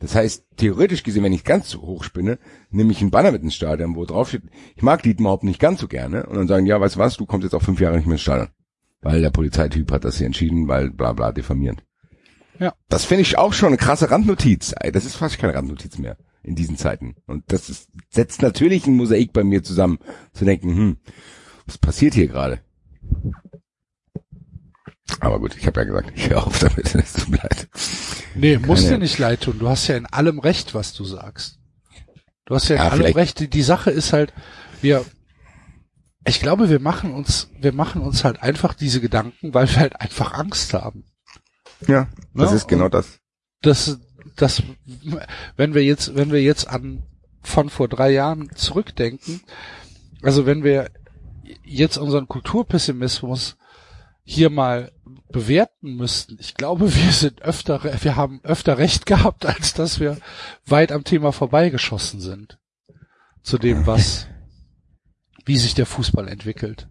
Das 0.00 0.14
heißt, 0.14 0.44
theoretisch 0.56 1.02
gesehen, 1.02 1.24
wenn 1.24 1.32
ich 1.32 1.42
ganz 1.42 1.68
so 1.70 1.82
hoch 1.82 2.04
spinne, 2.04 2.38
nehme 2.70 2.92
ich 2.92 3.00
einen 3.00 3.10
Banner 3.10 3.32
mit 3.32 3.42
ins 3.42 3.56
Stadion, 3.56 3.96
wo 3.96 4.04
drauf 4.04 4.28
steht, 4.28 4.44
ich 4.76 4.82
mag 4.82 5.02
Dietmar 5.02 5.30
überhaupt 5.30 5.44
nicht 5.44 5.58
ganz 5.58 5.80
so 5.80 5.88
gerne. 5.88 6.26
Und 6.26 6.36
dann 6.36 6.46
sagen, 6.46 6.66
ja, 6.66 6.80
weißt 6.80 6.94
du 6.94 7.00
was, 7.00 7.16
du 7.16 7.26
kommst 7.26 7.44
jetzt 7.44 7.54
auch 7.54 7.62
fünf 7.62 7.80
Jahre 7.80 7.96
nicht 7.96 8.06
mehr 8.06 8.14
ins 8.14 8.22
Stadion. 8.22 8.48
Weil 9.00 9.20
der 9.20 9.30
Polizeityp 9.30 9.90
hat 9.90 10.04
das 10.04 10.18
hier 10.18 10.26
entschieden, 10.26 10.68
weil 10.68 10.90
bla 10.90 11.12
bla 11.12 11.32
diffamierend. 11.32 11.84
Ja. 12.58 12.74
Das 12.88 13.04
finde 13.04 13.22
ich 13.22 13.38
auch 13.38 13.52
schon 13.52 13.68
eine 13.68 13.76
krasse 13.76 14.10
Randnotiz. 14.10 14.74
Das 14.92 15.04
ist 15.04 15.16
fast 15.16 15.38
keine 15.38 15.54
Randnotiz 15.54 15.98
mehr 15.98 16.16
in 16.42 16.54
diesen 16.54 16.76
Zeiten. 16.76 17.16
Und 17.26 17.44
das 17.48 17.68
ist, 17.68 17.90
setzt 18.08 18.42
natürlich 18.42 18.86
ein 18.86 18.96
Mosaik 18.96 19.32
bei 19.32 19.44
mir 19.44 19.62
zusammen, 19.62 19.98
zu 20.32 20.44
denken, 20.44 20.76
hm, 20.76 20.96
was 21.68 21.78
passiert 21.78 22.14
hier 22.14 22.26
gerade? 22.26 22.60
Aber 25.20 25.38
gut, 25.40 25.56
ich 25.56 25.66
habe 25.66 25.80
ja 25.80 25.84
gesagt, 25.86 26.12
ich 26.14 26.28
höre 26.28 26.46
auf 26.46 26.58
damit, 26.58 26.94
es 26.94 27.12
tut 27.14 27.28
mir 27.28 27.38
leid. 27.38 27.68
Nee, 28.34 28.56
Keine- 28.58 28.76
dir 28.76 28.98
nicht 28.98 29.18
leid 29.18 29.42
tun. 29.42 29.58
Du 29.58 29.68
hast 29.68 29.86
ja 29.88 29.96
in 29.96 30.06
allem 30.06 30.38
Recht, 30.38 30.74
was 30.74 30.92
du 30.92 31.04
sagst. 31.04 31.58
Du 32.44 32.54
hast 32.54 32.68
ja 32.68 32.76
in 32.76 32.82
Ja, 32.82 32.88
allem 32.88 32.98
vielleicht- 33.00 33.16
Recht. 33.16 33.40
Die, 33.40 33.48
die 33.48 33.62
Sache 33.62 33.90
ist 33.90 34.12
halt, 34.12 34.32
wir, 34.82 35.04
ich 36.26 36.40
glaube, 36.40 36.68
wir 36.68 36.80
machen 36.80 37.12
uns, 37.14 37.48
wir 37.58 37.72
machen 37.72 38.02
uns 38.02 38.24
halt 38.24 38.42
einfach 38.42 38.74
diese 38.74 39.00
Gedanken, 39.00 39.54
weil 39.54 39.68
wir 39.68 39.76
halt 39.76 40.00
einfach 40.00 40.34
Angst 40.34 40.74
haben. 40.74 41.04
Ja, 41.86 42.08
das 42.34 42.50
Ja, 42.50 42.56
ist 42.56 42.68
genau 42.68 42.86
und- 42.86 42.94
das. 42.94 43.18
Das, 43.62 43.98
das, 44.36 44.62
wenn 45.56 45.74
wir 45.74 45.82
jetzt, 45.84 46.14
wenn 46.14 46.30
wir 46.30 46.40
jetzt 46.42 46.68
an 46.68 47.02
von 47.42 47.70
vor 47.70 47.88
drei 47.88 48.10
Jahren 48.10 48.50
zurückdenken, 48.54 49.40
also 50.22 50.46
wenn 50.46 50.62
wir 50.62 50.90
jetzt 51.64 51.96
unseren 51.98 52.28
Kulturpessimismus 52.28 53.56
hier 54.24 54.50
mal 54.50 54.92
bewerten 55.30 55.96
müssten, 55.96 56.36
ich 56.38 56.54
glaube, 56.54 56.94
wir 56.94 57.12
sind 57.12 57.40
öfter, 57.42 57.82
wir 58.02 58.16
haben 58.16 58.40
öfter 58.42 58.76
recht 58.78 59.06
gehabt, 59.06 59.46
als 59.46 59.72
dass 59.74 60.00
wir 60.00 60.18
weit 60.66 60.92
am 60.92 61.04
Thema 61.04 61.32
vorbeigeschossen 61.32 62.20
sind. 62.20 62.58
Zu 63.42 63.56
dem, 63.56 63.86
was, 63.86 64.26
wie 65.46 65.56
sich 65.56 65.74
der 65.74 65.86
Fußball 65.86 66.28
entwickelt. 66.28 66.88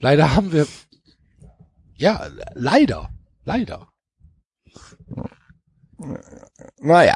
Leider 0.00 0.34
haben 0.34 0.52
wir, 0.52 0.66
ja, 1.94 2.26
leider, 2.54 3.10
leider. 3.44 3.88
Naja. 6.80 7.14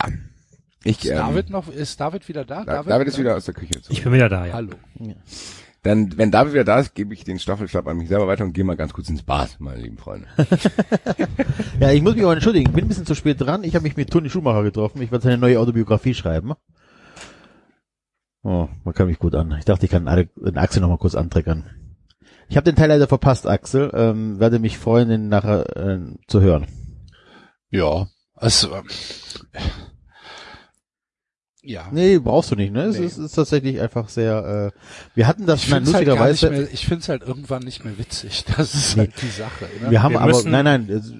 Ich, 0.84 1.04
Ist 1.04 1.10
ähm, 1.10 1.16
David 1.16 1.50
noch, 1.50 1.68
ist 1.68 1.98
David 2.00 2.28
wieder 2.28 2.44
da? 2.44 2.64
Da- 2.64 2.84
David 2.84 3.08
ist 3.08 3.18
wieder 3.18 3.34
aus 3.36 3.46
der 3.46 3.54
Küche 3.54 3.82
zurück. 3.82 3.86
Ich 3.98 4.04
bin 4.04 4.12
wieder 4.12 4.28
da, 4.28 4.46
ja. 4.46 4.52
Hallo. 4.52 4.74
Dann, 5.86 6.16
wenn 6.18 6.30
David 6.30 6.52
wieder 6.52 6.64
da 6.64 6.80
ist, 6.80 6.94
gebe 6.94 7.14
ich 7.14 7.24
den 7.24 7.38
Staffelstab 7.38 7.86
an 7.86 7.96
mich 7.96 8.08
selber 8.08 8.26
weiter 8.26 8.44
und 8.44 8.52
gehe 8.52 8.64
mal 8.64 8.76
ganz 8.76 8.92
kurz 8.92 9.08
ins 9.08 9.22
Bad, 9.22 9.56
meine 9.58 9.80
lieben 9.80 9.98
Freunde. 9.98 10.26
Ja, 11.80 11.92
ich 11.92 12.00
muss 12.02 12.14
mich 12.14 12.24
auch 12.24 12.32
entschuldigen. 12.32 12.68
Ich 12.70 12.74
bin 12.74 12.84
ein 12.86 12.88
bisschen 12.88 13.04
zu 13.06 13.14
spät 13.14 13.40
dran. 13.40 13.62
Ich 13.62 13.74
habe 13.74 13.82
mich 13.82 13.96
mit 13.98 14.10
Toni 14.10 14.30
Schumacher 14.30 14.62
getroffen. 14.62 15.02
Ich 15.02 15.12
werde 15.12 15.22
seine 15.24 15.36
neue 15.38 15.60
Autobiografie 15.60 16.14
schreiben. 16.14 16.54
Oh, 18.42 18.68
man 18.84 18.94
kann 18.94 19.08
mich 19.08 19.18
gut 19.18 19.34
an. 19.34 19.54
Ich 19.58 19.64
dachte, 19.66 19.84
ich 19.84 19.90
kann 19.92 20.08
alle- 20.08 20.26
den 20.36 20.56
Axel 20.56 20.80
noch 20.80 20.88
mal 20.88 20.96
kurz 20.98 21.14
antreckern. 21.14 21.64
Ich 22.48 22.56
habe 22.56 22.64
den 22.64 22.76
Teil 22.76 22.88
leider 22.88 23.08
verpasst, 23.08 23.46
Axel. 23.46 23.90
Ähm, 23.92 24.38
werde 24.40 24.58
mich 24.58 24.78
freuen, 24.78 25.08
den 25.08 25.28
nachher 25.28 25.76
äh, 25.76 25.98
zu 26.28 26.40
hören. 26.40 26.66
Ja, 27.70 28.06
also, 28.34 28.74
ähm, 28.74 28.84
ja. 31.66 31.88
Nee, 31.92 32.18
brauchst 32.18 32.50
du 32.50 32.56
nicht, 32.56 32.72
ne? 32.72 32.84
Es 32.84 32.98
Nee. 32.98 33.06
ist, 33.06 33.18
ist 33.18 33.32
tatsächlich 33.34 33.80
einfach 33.80 34.08
sehr. 34.08 34.72
Äh, 34.74 34.78
wir 35.14 35.26
hatten 35.26 35.46
das 35.46 35.64
Ich 35.64 35.70
nein, 35.70 35.84
halt 35.84 35.92
lustigerweise. 35.92 36.50
mehr, 36.50 36.72
ich 36.72 36.86
finde 36.86 37.02
es 37.02 37.08
halt 37.08 37.22
irgendwann 37.22 37.62
nicht 37.62 37.84
mehr 37.84 37.98
witzig. 37.98 38.44
Das 38.56 38.74
ist 38.74 38.96
Nee. 38.96 39.02
halt 39.04 39.22
die 39.22 39.28
Sache. 39.28 39.64
Ne? 39.82 39.90
wir 39.90 40.02
haben 40.02 40.12
Wir 40.12 40.20
aber 40.20 40.32
müssen- 40.32 40.50
nein, 40.50 40.64
nein. 40.64 40.88
es- 40.88 41.12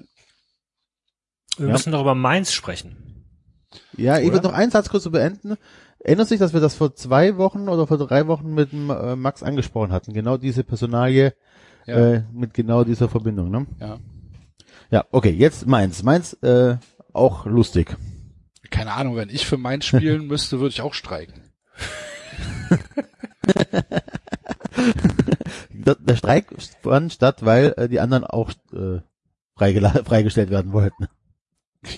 Wir 1.57 1.67
Ja. 1.67 1.71
müssen 1.73 1.91
doch 1.91 2.01
über 2.01 2.15
Mainz 2.15 2.51
sprechen. 2.51 3.25
Ja, 3.97 4.17
ich 4.19 4.25
Oder? 4.25 4.33
würde 4.35 4.47
noch 4.47 4.53
einen 4.53 4.71
Satz 4.71 4.89
kurz 4.89 5.03
zu 5.03 5.11
beenden. 5.11 5.55
Erinnert 5.99 6.27
sich, 6.29 6.39
dass 6.39 6.53
wir 6.53 6.59
das 6.61 6.75
vor 6.75 6.95
zwei 6.95 7.37
Wochen 7.37 7.67
oder 7.67 7.87
vor 7.87 7.97
drei 7.97 8.27
Wochen 8.27 8.53
mit 8.53 8.71
dem, 8.71 8.89
äh, 8.89 9.15
Max 9.15 9.43
angesprochen 9.43 9.91
hatten? 9.91 10.13
Genau 10.13 10.37
diese 10.37 10.63
Personalie 10.63 11.33
Ja. 11.85 11.95
äh, 12.13 12.23
mit 12.31 12.53
genau 12.53 12.83
dieser 12.83 13.09
Verbindung, 13.09 13.49
ne? 13.51 13.65
ja. 13.79 13.97
Ja, 14.89 15.05
okay, 15.11 15.31
jetzt 15.31 15.67
Mainz. 15.67 16.01
Mainz, 16.03 16.33
äh, 16.43 16.77
auch 17.11 17.45
lustig. 17.45 17.97
Keine 18.69 18.93
Ahnung, 18.93 19.15
wenn 19.15 19.29
ich 19.29 19.45
für 19.45 19.57
Mainz 19.57 19.85
spielen 19.85 20.27
müsste, 20.27 20.59
würde 20.59 20.69
ich 20.73 20.81
auch 20.81 20.93
streiken. 20.93 21.41
Der 25.71 26.15
Streik 26.15 26.47
fand 26.83 27.13
statt, 27.13 27.45
weil 27.45 27.73
äh, 27.77 27.87
die 27.87 27.99
anderen 27.99 28.23
auch 28.25 28.51
äh, 28.73 28.99
freigestellt 29.55 30.49
werden 30.49 30.73
wollten. 30.73 31.07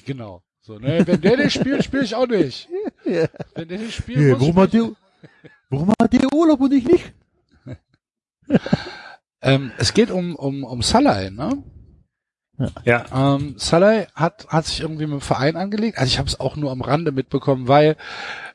Genau. 0.05 0.43
So, 0.59 0.77
ne, 0.77 1.07
wenn 1.07 1.21
der 1.21 1.37
nicht 1.37 1.53
spielt, 1.53 1.83
spiele 1.83 2.03
ich 2.03 2.13
auch 2.13 2.27
nicht. 2.27 2.67
Ja. 3.05 3.25
Wenn 3.55 3.69
der 3.69 3.79
nicht 3.79 3.95
spielt, 3.95 4.19
Ja, 4.19 4.39
warum, 4.39 4.55
hat 4.57 4.73
der, 4.73 4.91
warum 5.69 5.93
hat 5.99 6.13
der 6.13 6.31
Urlaub 6.33 6.59
und 6.59 6.73
ich 6.73 6.85
nicht? 6.85 7.13
ähm, 9.41 9.71
es 9.77 9.93
geht 9.93 10.11
um, 10.11 10.35
um, 10.35 10.63
um 10.63 10.81
Salai, 10.83 11.31
ne? 11.31 11.63
Ja. 12.83 13.35
Ähm, 13.35 13.55
Salai 13.57 14.07
hat, 14.15 14.47
hat 14.49 14.65
sich 14.65 14.81
irgendwie 14.81 15.05
mit 15.05 15.13
dem 15.13 15.21
Verein 15.21 15.55
angelegt. 15.55 15.97
Also 15.97 16.07
ich 16.07 16.19
habe 16.19 16.27
es 16.27 16.39
auch 16.39 16.55
nur 16.55 16.71
am 16.71 16.81
Rande 16.81 17.11
mitbekommen, 17.11 17.67
weil, 17.67 17.95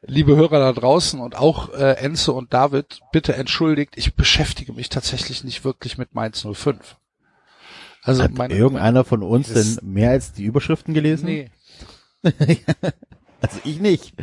liebe 0.03 0.37
Hörer 0.37 0.59
da 0.59 0.73
draußen 0.73 1.21
und 1.21 1.37
auch 1.37 1.73
äh, 1.73 1.93
Enzo 1.93 2.33
und 2.33 2.53
David, 2.53 3.01
bitte 3.13 3.35
entschuldigt, 3.35 3.95
ich 3.97 4.15
beschäftige 4.15 4.73
mich 4.73 4.89
tatsächlich 4.91 5.45
nicht 5.45 5.65
wirklich 5.65 5.97
mit 5.97 6.15
Mainz 6.15 6.47
05. 6.51 6.97
Also 8.03 8.23
Hat 8.23 8.35
meine, 8.35 8.55
irgendeiner 8.55 9.05
von 9.05 9.23
uns 9.23 9.53
denn 9.53 9.79
mehr 9.83 10.11
als 10.11 10.33
die 10.33 10.45
Überschriften 10.45 10.95
gelesen? 10.95 11.27
Nee. 11.27 11.51
Also 13.41 13.61
ich 13.65 13.79
nicht. 13.79 14.15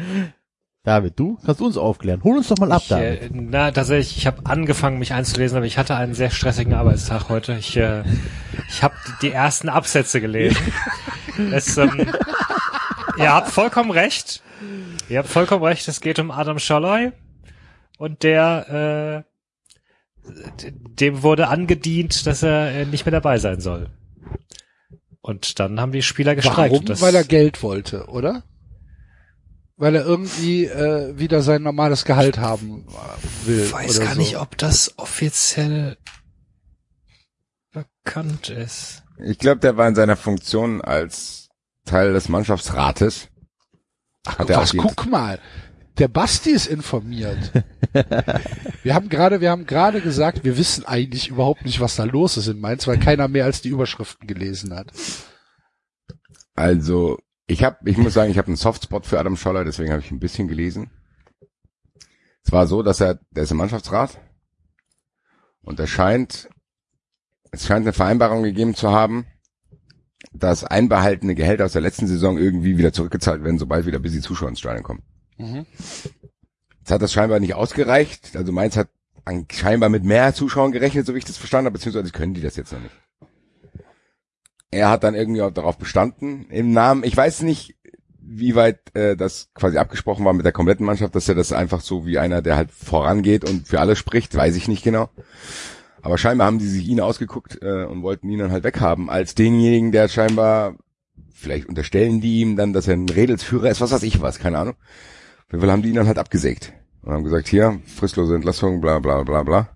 David, 0.84 1.20
du 1.20 1.38
kannst 1.46 1.62
uns 1.62 1.78
aufklären. 1.78 2.24
Hol 2.24 2.38
uns 2.38 2.48
doch 2.48 2.58
mal 2.58 2.72
ab, 2.72 2.82
Ich, 2.82 2.88
David. 2.88 3.22
äh, 3.22 3.30
na, 3.34 3.72
tatsächlich, 3.72 4.18
ich 4.18 4.26
habe 4.26 4.46
angefangen, 4.48 4.98
mich 4.98 5.14
einzulesen, 5.14 5.58
aber 5.58 5.66
ich 5.68 5.78
hatte 5.78 5.96
einen 5.96 6.16
sehr 6.16 6.32
stressigen 6.32 6.74
Arbeitstag 6.74 7.30
heute. 7.30 7.54
Ich, 7.54 7.78
äh, 7.78 8.04
ich 8.68 8.82
habe 8.82 8.96
die, 9.22 9.30
ersten 9.32 9.70
Absätze 9.70 10.20
gelesen. 10.22 10.58
es, 11.52 11.78
ähm, 11.78 12.08
ihr 13.18 13.32
habt 13.32 13.50
vollkommen 13.50 13.92
recht. 13.92 14.42
Ihr 15.08 15.20
habt 15.20 15.30
vollkommen 15.30 15.64
recht, 15.64 15.88
es 15.88 16.02
geht 16.02 16.18
um 16.18 16.32
Adam 16.32 16.58
Scholloy. 16.58 17.12
Und 18.00 18.24
der, 18.24 19.24
äh, 19.24 20.34
dem 21.00 21.22
wurde 21.22 21.48
angedient, 21.50 22.26
dass 22.26 22.42
er 22.42 22.72
äh, 22.72 22.86
nicht 22.86 23.06
mehr 23.06 23.12
dabei 23.12 23.38
sein 23.38 23.60
soll. 23.60 23.92
Und 25.22 25.60
dann 25.60 25.80
haben 25.80 25.92
die 25.92 26.02
Spieler 26.02 26.34
gestreikt. 26.34 26.72
Warum? 26.74 26.86
Das- 26.86 27.02
Weil 27.02 27.14
er 27.14 27.24
Geld 27.24 27.62
wollte, 27.62 28.08
oder? 28.08 28.44
Weil 29.82 29.96
er 29.96 30.06
irgendwie 30.06 30.66
äh, 30.66 31.18
wieder 31.18 31.42
sein 31.42 31.64
normales 31.64 32.06
Gehalt 32.06 32.38
haben 32.38 32.86
will. 33.46 33.64
Ich 33.66 33.74
weiß 33.74 33.96
oder 33.96 34.06
gar 34.06 34.14
so. 34.14 34.22
nicht, 34.22 34.38
ob 34.38 34.56
das 34.60 34.94
offiziell 35.00 35.98
bekannt 37.72 38.50
ist. 38.50 39.02
Ich 39.18 39.40
glaube, 39.40 39.60
der 39.60 39.78
war 39.78 39.88
in 39.88 39.96
seiner 39.96 40.18
Funktion 40.18 40.82
als 40.82 41.50
Teil 41.84 42.14
des 42.14 42.30
Mannschaftsrates. 42.30 43.30
Hat 44.28 44.52
er 44.52 44.58
Was, 44.58 44.78
guck 44.78 45.08
mal. 45.08 45.40
Der 45.98 46.10
Basti 46.10 46.52
ist 46.52 46.68
informiert. 46.68 47.52
wir 48.84 48.94
haben 48.94 49.10
gerade, 49.10 49.42
wir 49.42 49.50
haben 49.50 49.66
gerade 49.66 50.02
gesagt, 50.02 50.44
wir 50.44 50.60
wissen 50.60 50.86
eigentlich 50.86 51.30
überhaupt 51.30 51.66
nicht, 51.66 51.80
was 51.80 51.96
da 51.96 52.04
los 52.04 52.38
ist 52.38 52.48
in 52.48 52.60
Mainz, 52.60 52.86
weil 52.86 53.00
keiner 53.00 53.28
mehr 53.28 53.46
als 53.46 53.64
die 53.64 53.70
Überschriften 53.70 54.28
gelesen 54.28 54.76
hat. 54.76 54.92
Also, 56.54 57.18
ich 57.52 57.64
habe, 57.64 57.78
ich 57.90 57.98
muss 57.98 58.14
sagen, 58.14 58.32
ich 58.32 58.38
habe 58.38 58.48
einen 58.48 58.56
Softspot 58.56 59.06
für 59.06 59.20
Adam 59.20 59.36
Scholler, 59.36 59.66
deswegen 59.66 59.92
habe 59.92 60.02
ich 60.02 60.10
ein 60.10 60.20
bisschen 60.20 60.48
gelesen. 60.48 60.90
Es 62.44 62.52
war 62.52 62.66
so, 62.66 62.82
dass 62.82 63.02
er, 63.02 63.20
der 63.32 63.44
ist 63.44 63.52
im 63.52 63.58
Mannschaftsrat 63.58 64.20
und 65.62 65.80
er 65.80 65.88
scheint, 65.88 66.50
es 67.52 67.66
scheint 67.66 67.86
eine 67.86 67.94
Vereinbarung 67.94 68.44
gegeben 68.44 68.74
zu 68.74 68.92
haben, 68.92 69.26
dass 70.32 70.64
einbehaltene 70.64 71.36
Gehälter 71.36 71.66
aus 71.66 71.74
der 71.74 71.82
letzten 71.82 72.08
Saison 72.08 72.38
irgendwie 72.38 72.78
wieder 72.78 72.94
zurückgezahlt 72.94 73.44
werden, 73.44 73.60
sobald 73.60 73.86
wieder 73.86 74.00
busy 74.00 74.22
Zuschauer 74.22 74.50
ins 74.50 74.60
Stadion 74.60 74.84
kommen. 74.84 75.04
Mhm. 75.38 75.66
Jetzt 76.80 76.92
hat 76.92 77.02
das 77.02 77.12
scheinbar 77.12 77.40
nicht 77.42 77.54
ausgereicht. 77.54 78.36
Also 78.36 78.54
Mainz 78.54 78.78
hat 78.78 78.90
an, 79.26 79.46
scheinbar 79.52 79.90
mit 79.90 80.06
mehr 80.06 80.34
Zuschauern 80.34 80.72
gerechnet, 80.72 81.06
so 81.06 81.14
wie 81.14 81.20
ich 81.20 81.26
das 81.26 81.38
verstanden 81.38 81.66
habe, 81.66 81.74
beziehungsweise 81.78 82.12
können 82.12 82.34
die 82.34 82.42
das 82.42 82.56
jetzt 82.56 82.72
noch 82.72 82.80
nicht. 82.80 82.96
Er 84.72 84.90
hat 84.90 85.04
dann 85.04 85.16
irgendwie 85.16 85.42
auch 85.42 85.52
darauf 85.52 85.78
bestanden, 85.78 86.46
im 86.50 86.72
Namen, 86.72 87.04
ich 87.04 87.16
weiß 87.16 87.42
nicht, 87.42 87.76
wie 88.22 88.56
weit 88.56 88.96
äh, 88.96 89.18
das 89.18 89.50
quasi 89.54 89.78
abgesprochen 89.78 90.24
war 90.24 90.34
mit 90.34 90.46
der 90.46 90.54
kompletten 90.54 90.86
Mannschaft, 90.86 91.14
dass 91.16 91.28
er 91.28 91.36
das 91.36 91.52
einfach 91.52 91.82
so 91.82 92.06
wie 92.06 92.18
einer, 92.18 92.42
der 92.42 92.56
halt 92.56 92.72
vorangeht 92.72 93.48
und 93.48 93.68
für 93.68 93.82
alle 93.82 93.98
spricht, 93.98 94.34
weiß 94.34 94.56
ich 94.56 94.70
nicht 94.70 94.84
genau. 94.84 95.10
Aber 96.02 96.18
scheinbar 96.18 96.48
haben 96.48 96.60
die 96.60 96.68
sich 96.68 96.88
ihn 96.88 97.02
ausgeguckt 97.02 97.60
äh, 97.62 97.84
und 97.84 98.02
wollten 98.02 98.30
ihn 98.30 98.40
dann 98.40 98.52
halt 98.52 98.64
weghaben, 98.64 99.10
als 99.10 99.36
denjenigen, 99.36 99.92
der 99.92 100.08
scheinbar, 100.08 100.76
vielleicht 101.34 101.68
unterstellen 101.68 102.22
die 102.22 102.40
ihm 102.40 102.56
dann, 102.56 102.74
dass 102.74 102.88
er 102.88 102.96
ein 102.96 103.10
Redelsführer 103.10 103.70
ist, 103.70 103.82
was 103.82 103.92
weiß 103.92 104.04
ich 104.04 104.22
was, 104.22 104.40
keine 104.40 104.58
Ahnung. 104.58 104.76
Fall 105.50 105.70
haben 105.70 105.82
die 105.82 105.90
ihn 105.90 105.96
dann 105.96 106.08
halt 106.08 106.18
abgesägt. 106.18 106.74
Und 107.02 107.12
haben 107.12 107.24
gesagt, 107.24 107.48
hier, 107.48 107.82
fristlose 107.86 108.36
Entlassung, 108.36 108.80
bla 108.80 109.00
bla 109.00 109.24
bla 109.24 109.44
bla. 109.44 109.70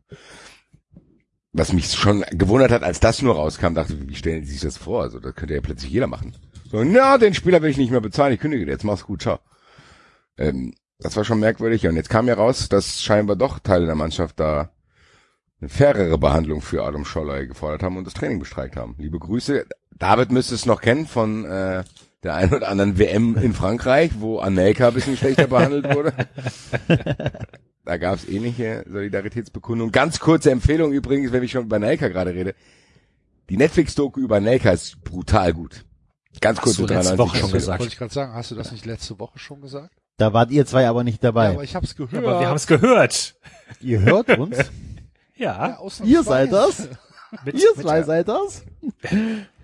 Was 1.58 1.72
mich 1.72 1.90
schon 1.94 2.26
gewundert 2.32 2.72
hat, 2.72 2.84
als 2.84 3.00
das 3.00 3.22
nur 3.22 3.36
rauskam, 3.36 3.76
dachte, 3.76 4.10
wie 4.10 4.16
stellen 4.16 4.42
die 4.42 4.48
sich 4.48 4.60
das 4.60 4.78
vor? 4.78 5.04
Also, 5.04 5.22
das 5.22 5.34
könnte 5.36 5.54
ja 5.54 5.62
plötzlich 5.62 5.90
jeder 5.90 6.08
machen. 6.08 6.36
So, 6.70 6.84
na, 6.84 7.18
den 7.18 7.34
Spieler 7.34 7.62
will 7.62 7.70
ich 7.70 7.78
nicht 7.78 7.92
mehr 7.92 8.02
bezahlen, 8.02 8.34
ich 8.34 8.42
kündige, 8.42 8.70
jetzt 8.70 8.84
mach's 8.84 9.06
gut, 9.06 9.22
ciao. 9.22 9.40
Ähm, 10.38 10.74
das 11.00 11.16
war 11.16 11.24
schon 11.24 11.40
merkwürdig. 11.40 11.88
Und 11.88 11.96
jetzt 11.96 12.10
kam 12.10 12.28
ja 12.28 12.34
raus, 12.34 12.68
dass 12.68 13.02
scheinbar 13.02 13.38
doch 13.38 13.60
Teile 13.60 13.86
der 13.86 13.96
Mannschaft 13.96 14.38
da 14.38 14.72
eine 15.62 15.70
fairere 15.70 16.18
Behandlung 16.18 16.62
für 16.62 16.84
Adam 16.84 17.06
Scholler 17.06 17.46
gefordert 17.46 17.84
haben 17.84 17.96
und 17.96 18.06
das 18.06 18.16
Training 18.16 18.40
bestreikt 18.40 18.76
haben. 18.76 18.96
Liebe 18.98 19.18
Grüße. 19.18 19.66
David 19.98 20.34
müsste 20.34 20.56
es 20.56 20.66
noch 20.66 20.82
kennen 20.82 21.08
von 21.08 21.46
äh, 21.46 21.86
der 22.24 22.36
ein 22.36 22.54
oder 22.54 22.68
anderen 22.68 23.00
WM 23.00 23.38
in 23.38 23.54
Frankreich, 23.54 24.12
wo 24.20 24.40
Anelka 24.40 24.90
ein 24.90 24.94
bisschen 24.94 25.16
schlechter 25.16 25.48
behandelt 25.48 25.96
wurde. 25.96 26.14
Da 27.86 27.98
gab 27.98 28.16
es 28.16 28.28
ähnliche 28.28 28.84
Solidaritätsbekundungen. 28.90 29.92
Ganz 29.92 30.20
kurze 30.20 30.52
Empfehlung 30.52 30.92
übrigens, 30.92 31.32
wenn 31.32 31.44
ich 31.44 31.52
schon 31.52 31.66
über 31.66 31.76
Anelka 31.76 32.08
gerade 32.08 32.34
rede. 32.34 32.56
Die 33.50 33.58
Netflix-Doku 33.58 34.20
über 34.20 34.38
Anelka 34.38 34.72
ist 34.72 35.04
brutal 35.04 35.54
gut. 35.54 35.86
Ganz 36.42 36.60
kurz 36.60 36.78
du 36.78 36.86
letzte 36.88 37.18
Woche 37.18 37.38
schon 37.38 37.52
gesagt. 37.52 37.80
Wollte 37.80 37.94
ich 37.94 37.98
gerade 38.00 38.14
sagen, 38.14 38.34
hast 38.34 38.52
du 38.52 38.56
das 38.56 38.72
nicht 38.72 38.86
letzte 38.86 39.20
Woche 39.20 39.38
schon 39.40 39.62
gesagt? 39.62 39.94
Da 40.18 40.34
wart 40.34 40.50
ihr 40.52 40.66
zwei 40.66 40.88
aber 40.88 41.04
nicht 41.04 41.22
Ja, 41.22 41.30
dabei. 41.30 41.50
aber 41.50 41.64
ich 41.64 41.76
hab's 41.76 41.96
gehört. 41.96 42.24
Aber 42.26 42.40
wir 42.40 42.48
haben 42.48 42.56
es 42.56 42.68
gehört. 42.68 43.36
ihr 43.82 44.02
hört 44.02 44.38
uns. 44.38 44.58
Ja, 45.38 45.78
Ja, 45.78 46.06
ihr 46.06 46.24
seid 46.24 46.54
das. 46.54 46.88
mit, 47.44 47.56
Ihr 47.62 47.70
mit, 47.76 47.86
zwei 47.86 48.04
seid 48.04 48.30
das. 48.30 48.64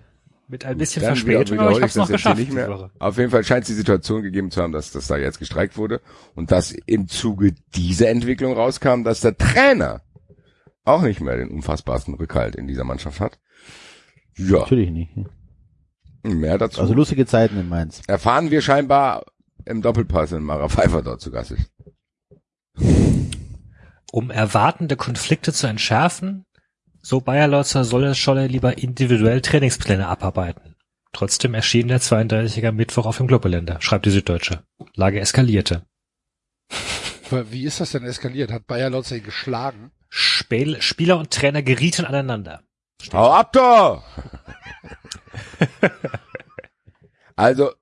mit 0.52 0.64
ein 0.64 0.76
bisschen 0.78 1.02
Dann 1.02 1.16
Verspätung, 1.16 1.58
aber 1.58 1.72
ich 1.72 1.82
hab's 1.82 1.96
noch 1.96 2.08
geschafft. 2.08 2.38
nicht 2.38 2.52
mehr. 2.52 2.90
Auf 3.00 3.16
jeden 3.18 3.30
Fall 3.30 3.42
scheint 3.42 3.62
es 3.62 3.68
die 3.68 3.74
Situation 3.74 4.22
gegeben 4.22 4.50
zu 4.52 4.62
haben, 4.62 4.72
dass 4.72 4.92
das 4.92 5.06
da 5.08 5.16
jetzt 5.16 5.38
gestreikt 5.40 5.76
wurde 5.76 6.00
und 6.34 6.52
dass 6.52 6.70
im 6.72 7.08
Zuge 7.08 7.54
dieser 7.74 8.10
Entwicklung 8.10 8.52
rauskam, 8.52 9.02
dass 9.02 9.20
der 9.22 9.36
Trainer 9.36 10.02
auch 10.84 11.02
nicht 11.02 11.20
mehr 11.20 11.36
den 11.36 11.48
unfassbarsten 11.50 12.14
Rückhalt 12.14 12.54
in 12.54 12.66
dieser 12.68 12.84
Mannschaft 12.84 13.18
hat. 13.20 13.38
Ja, 14.36 14.60
Natürlich 14.60 14.90
nicht. 14.90 15.10
mehr 16.22 16.58
dazu 16.58 16.80
Also 16.80 16.94
lustige 16.94 17.26
Zeiten 17.26 17.58
in 17.58 17.68
Mainz. 17.68 18.02
erfahren 18.06 18.50
wir 18.50 18.60
scheinbar 18.60 19.24
im 19.64 19.80
Doppelpass, 19.82 20.32
wenn 20.32 20.42
Mara 20.42 20.68
Pfeiffer 20.68 21.02
dort 21.02 21.20
zu 21.20 21.30
Gast 21.30 21.52
ist. 21.52 21.70
Um 24.12 24.30
erwartende 24.30 24.96
Konflikte 24.96 25.52
zu 25.52 25.66
entschärfen, 25.66 26.44
so 27.02 27.20
Bayerlotzer 27.20 27.84
soll 27.84 28.04
es 28.04 28.18
Scholle 28.18 28.46
lieber 28.46 28.78
individuell 28.78 29.40
Trainingspläne 29.40 30.06
abarbeiten. 30.06 30.76
Trotzdem 31.12 31.52
erschien 31.52 31.88
der 31.88 32.00
32er 32.00 32.72
Mittwoch 32.72 33.04
auf 33.04 33.18
dem 33.18 33.26
Globeländer, 33.26 33.80
schreibt 33.80 34.06
die 34.06 34.10
Süddeutsche. 34.10 34.62
Lage 34.94 35.20
eskalierte. 35.20 35.84
Wie 37.30 37.64
ist 37.64 37.80
das 37.80 37.90
denn 37.90 38.04
eskaliert? 38.04 38.50
Hat 38.50 38.66
Bayer 38.66 38.90
Lotzer 38.90 39.16
ihn 39.16 39.24
geschlagen? 39.24 39.90
Spiel, 40.08 40.80
Spieler 40.80 41.18
und 41.18 41.30
Trainer 41.30 41.62
gerieten 41.62 42.04
aneinander. 42.04 42.62
Hau 43.12 43.32
ab 43.32 43.52
da! 43.52 44.02
also, 47.36 47.72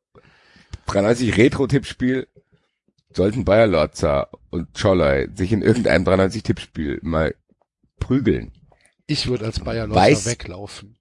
93 0.87 1.37
Retro-Tippspiel 1.37 2.29
sollten 3.13 3.45
Bayer 3.45 3.67
Lotzer 3.67 4.31
und 4.51 4.77
Scholley 4.79 5.29
sich 5.35 5.53
in 5.53 5.63
irgendeinem 5.63 6.05
93-Tippspiel 6.05 7.01
mal 7.03 7.35
prügeln. 7.99 8.53
Ich 9.11 9.27
würde 9.27 9.47
als 9.47 9.61
Bayer 9.61 9.87
Weiß- 9.87 10.27
weglaufen. 10.27 10.97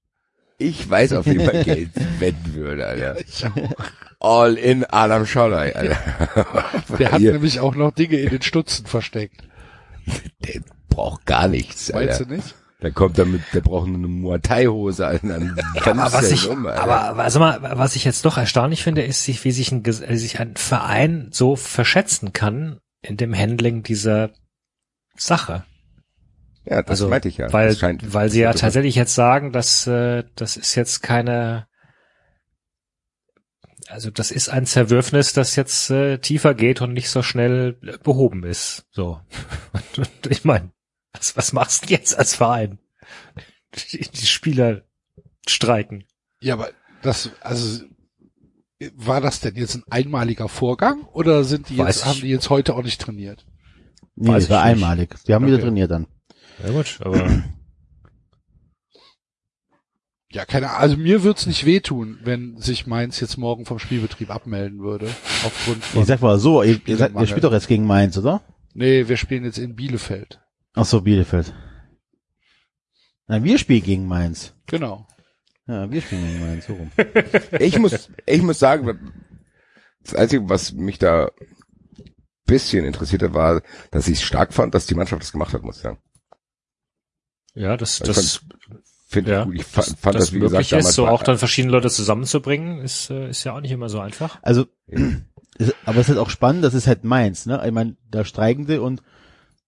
Ich 0.58 0.90
weiß 0.90 1.14
auf 1.14 1.26
jeden 1.26 1.46
Fall 1.46 1.64
Geld 1.64 1.92
wetten 2.20 2.54
würde, 2.54 2.86
Alter. 2.86 3.16
All 4.20 4.56
in 4.56 4.84
Adam 4.84 5.26
Scholley, 5.26 5.72
Alter. 5.74 5.98
Der 7.00 7.12
hat 7.14 7.20
Hier, 7.20 7.32
nämlich 7.34 7.60
auch 7.62 7.76
noch 7.76 7.92
Dinge 7.92 8.18
in 8.18 8.30
den 8.30 8.42
Stutzen 8.42 8.86
versteckt. 8.86 9.42
der 10.40 10.62
braucht 10.90 11.26
gar 11.26 11.48
nichts, 11.48 11.92
Alter. 11.92 12.26
du 12.26 12.36
nicht? 12.36 12.56
Der 12.82 12.92
kommt 12.92 13.18
damit, 13.18 13.42
der 13.54 13.62
braucht 13.62 13.88
nur 13.88 13.98
eine 13.98 14.08
Muay 14.08 14.40
Thai 14.40 14.66
Hose, 14.66 15.06
Alter. 15.08 15.28
Dann 15.28 16.00
Aber 16.00 16.12
was 16.14 16.32
ich, 16.32 16.48
um, 16.50 16.66
Alter. 16.66 16.82
aber 16.82 17.24
also 17.24 17.40
mal, 17.40 17.62
was 17.78 17.96
ich 17.96 18.04
jetzt 18.06 18.26
doch 18.26 18.38
erstaunlich 18.38 18.84
finde, 18.84 19.04
ist, 19.04 19.24
sich, 19.24 19.44
wie 19.46 19.52
sich 19.52 19.72
ein, 19.72 19.86
äh, 19.86 20.18
sich 20.18 20.40
ein 20.40 20.56
Verein 20.58 21.30
so 21.32 21.56
verschätzen 21.56 22.34
kann 22.34 22.80
in 23.02 23.16
dem 23.18 23.34
Handling 23.38 23.84
dieser 23.84 24.32
Sache. 25.16 25.64
Ja, 26.70 26.82
das 26.82 26.90
Also, 26.92 27.10
meinte 27.10 27.28
ich 27.28 27.38
ja. 27.38 27.52
weil, 27.52 27.76
weil 27.82 28.30
sie 28.30 28.42
ja 28.42 28.54
tatsächlich 28.54 28.96
jetzt 28.96 29.16
sagen, 29.16 29.52
dass 29.52 29.88
äh, 29.88 30.24
das 30.36 30.56
ist 30.58 30.76
jetzt 30.76 31.02
keine, 31.02 31.68
also 33.88 34.12
das 34.12 34.32
ist 34.32 34.50
ein 34.50 34.66
Zerwürfnis, 34.66 35.34
das 35.34 35.56
jetzt 35.56 35.90
äh, 35.90 36.20
tiefer 36.20 36.54
geht 36.54 36.82
und 36.82 36.94
nicht 36.94 37.10
so 37.10 37.24
schnell 37.24 37.74
behoben 38.04 38.44
ist. 38.44 38.86
So, 38.92 39.20
Und 39.98 40.10
ich 40.30 40.46
meine, 40.46 40.72
was, 41.14 41.36
was 41.36 41.54
machst 41.54 41.86
du 41.90 41.94
jetzt 41.94 42.18
als 42.18 42.36
Verein? 42.36 42.80
Die, 43.92 44.00
die 44.00 44.26
Spieler 44.26 44.84
streiken. 45.48 46.06
Ja, 46.42 46.54
aber 46.54 46.70
das, 47.02 47.32
also, 47.42 47.84
war 48.96 49.20
das 49.22 49.40
denn 49.42 49.56
jetzt 49.56 49.76
ein 49.76 49.84
einmaliger 49.90 50.48
Vorgang 50.48 51.04
oder 51.06 51.44
sind 51.44 51.70
die 51.70 51.78
Weiß 51.78 51.98
jetzt, 51.98 52.06
haben 52.06 52.22
die 52.22 52.28
jetzt 52.30 52.50
heute 52.50 52.76
auch 52.76 52.84
nicht 52.84 53.02
trainiert? 53.02 53.46
Nee, 54.16 54.30
Weiß 54.30 54.44
das 54.48 54.50
war 54.52 54.60
ich 54.70 54.76
nicht. 54.76 54.84
einmalig. 54.84 55.16
Die 55.28 55.34
haben 55.34 55.46
wieder 55.46 55.56
Okay. 55.58 55.66
trainiert 55.66 55.92
dann. 55.92 56.08
Ja 56.64 56.72
gut, 56.72 57.00
aber 57.02 57.44
Ja, 60.32 60.46
keine 60.46 60.70
Ahnung. 60.70 60.82
Also 60.82 60.98
mir 60.98 61.24
wird's 61.24 61.48
nicht 61.48 61.66
wehtun, 61.66 62.20
wenn 62.24 62.58
sich 62.58 62.86
Mainz 62.86 63.20
jetzt 63.20 63.38
morgen 63.38 63.66
vom 63.66 63.80
Spielbetrieb 63.80 64.30
abmelden 64.30 64.80
würde. 64.80 65.08
Aufgrund 65.44 65.84
von. 65.84 66.02
Ich 66.02 66.08
sag 66.08 66.22
mal 66.22 66.38
so, 66.38 66.62
ihr, 66.62 66.80
ihr, 66.86 66.98
seid, 66.98 67.16
ihr 67.16 67.26
spielt 67.26 67.46
doch 67.46 67.52
jetzt 67.52 67.68
gegen 67.68 67.88
Mainz, 67.88 68.18
oder? 68.18 68.42
nee, 68.76 69.08
wir 69.08 69.18
spielen 69.18 69.44
jetzt 69.44 69.58
in 69.58 69.76
Bielefeld. 69.76 70.40
Ach 70.76 70.86
so, 70.86 71.02
Bielefeld. 71.02 71.54
Nein, 73.28 73.44
wir 73.44 73.58
spielen 73.58 73.84
gegen 73.84 74.08
Mainz. 74.08 74.54
Genau. 74.68 75.08
Ja, 75.68 75.90
wir 75.90 76.02
spielen 76.02 76.26
gegen 76.26 76.40
Mainz, 76.40 76.68
so 76.68 76.74
rum. 76.74 76.92
ich 77.60 77.80
muss, 77.80 78.10
ich 78.28 78.42
muss 78.44 78.60
sagen, 78.60 79.12
das 80.04 80.14
Einzige, 80.14 80.48
was 80.48 80.74
mich 80.74 81.00
da 81.00 81.32
bisschen 82.46 82.86
interessiert 82.86 83.24
hat, 83.24 83.34
war, 83.34 83.62
dass 83.92 84.08
ich 84.08 84.20
es 84.20 84.24
stark 84.24 84.54
fand, 84.54 84.74
dass 84.74 84.88
die 84.88 84.96
Mannschaft 84.96 85.22
das 85.22 85.32
gemacht 85.32 85.54
hat, 85.54 85.64
muss 85.64 85.78
ich 85.78 85.84
sagen. 85.84 86.00
Ja, 87.60 87.78
das, 87.78 88.00
Ich 88.00 88.08
das, 88.08 88.42
Finde 89.08 89.32
ja, 89.32 89.40
ich 89.40 89.46
gut. 89.46 89.56
Ich 89.56 89.66
fa- 89.66 89.82
das, 89.82 89.96
fand 89.96 90.16
das, 90.16 90.26
das 90.26 90.34
wie 90.34 90.40
möglich 90.40 90.70
gesagt, 90.70 90.86
ist, 90.86 90.94
so 90.94 91.08
auch 91.08 91.24
dann 91.24 91.40
verschiedene 91.40 91.72
Leute 91.72 91.90
zusammenzubringen, 91.90 92.80
ist, 92.80 93.10
äh, 93.10 93.30
ist 93.30 93.44
ja 93.44 93.56
auch 93.56 93.62
nicht 93.62 93.72
immer 93.72 93.90
so 93.90 94.00
einfach. 94.00 94.38
Also, 94.44 94.66
ist, 95.58 95.76
aber 95.86 95.98
es 95.98 96.02
ist 96.02 96.10
halt 96.10 96.20
auch 96.20 96.30
spannend, 96.30 96.64
das 96.64 96.76
ist 96.76 96.86
halt 96.86 97.04
Mainz, 97.04 97.48
ne? 97.48 97.60
Ich 97.66 97.72
meine, 97.72 97.98
da 98.12 98.24
Streikende 98.24 98.84
und 98.84 99.02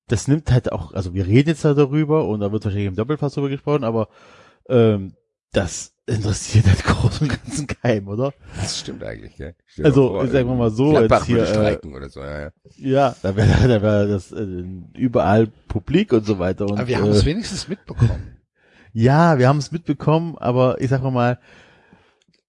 das 0.07 0.27
nimmt 0.27 0.51
halt 0.51 0.71
auch, 0.71 0.93
also 0.93 1.15
wir 1.15 1.25
reden 1.25 1.49
jetzt 1.49 1.65
da 1.65 1.73
darüber 1.73 2.27
und 2.27 2.39
da 2.41 2.51
wird 2.51 2.65
wahrscheinlich 2.65 2.87
im 2.87 2.95
Doppelpass 2.95 3.33
drüber 3.33 3.49
gesprochen, 3.49 3.83
aber 3.83 4.09
ähm, 4.69 5.15
das 5.51 5.93
interessiert 6.05 6.65
halt 6.65 6.83
groß 6.83 7.21
und 7.21 7.29
ganzen 7.29 7.67
keinem, 7.67 8.07
oder? 8.07 8.33
Das 8.55 8.79
stimmt 8.79 9.03
eigentlich, 9.03 9.37
ja. 9.37 9.51
Dir 9.77 9.85
Also, 9.85 10.09
vor, 10.09 10.27
sagen 10.27 10.47
wir 10.47 10.55
mal 10.55 10.71
so, 10.71 10.99
jetzt 10.99 11.25
hier, 11.25 11.43
äh, 11.43 11.47
streiken 11.47 11.93
oder 11.93 12.09
so, 12.09 12.21
ja, 12.21 12.41
ja. 12.41 12.51
Ja, 12.77 13.15
da 13.21 13.35
wäre 13.35 13.67
da 13.67 13.81
wär 13.81 14.07
das 14.07 14.31
äh, 14.31 14.63
überall 14.97 15.47
publik 15.67 16.13
und 16.13 16.25
so 16.25 16.39
weiter. 16.39 16.65
Und, 16.65 16.79
Aber 16.79 16.87
wir 16.87 16.97
haben 16.97 17.07
äh, 17.07 17.15
es 17.15 17.25
wenigstens 17.25 17.67
mitbekommen. 17.67 18.37
Ja, 18.93 19.39
wir 19.39 19.47
haben 19.47 19.59
es 19.59 19.71
mitbekommen, 19.71 20.37
aber 20.37 20.81
ich 20.81 20.89
sag 20.89 21.01
mal, 21.01 21.39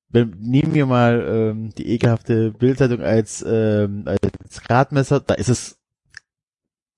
wenn, 0.08 0.34
nehmen 0.40 0.74
wir 0.74 0.86
mal 0.86 1.24
ähm, 1.24 1.70
die 1.78 1.88
ekelhafte 1.88 2.50
Bildzeitung 2.50 3.00
als, 3.00 3.44
ähm, 3.46 4.02
als 4.06 4.60
Gradmesser, 4.60 5.20
da 5.20 5.34
ist 5.34 5.48
es 5.48 5.78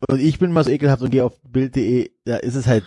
und 0.09 0.21
ich 0.21 0.39
bin 0.39 0.53
mal 0.53 0.65
so 0.65 0.71
ekelhaft 0.71 1.03
und 1.03 1.11
gehe 1.11 1.25
auf 1.25 1.39
Bild.de, 1.43 2.11
da 2.25 2.37
ist 2.37 2.55
es 2.55 2.67
halt 2.67 2.85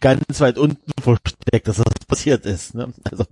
ganz 0.00 0.40
weit 0.40 0.58
unten 0.58 0.90
versteckt, 1.00 1.68
dass 1.68 1.76
das 1.78 2.06
passiert 2.06 2.46
ist. 2.46 2.74
Ne? 2.74 2.92
Also 3.10 3.24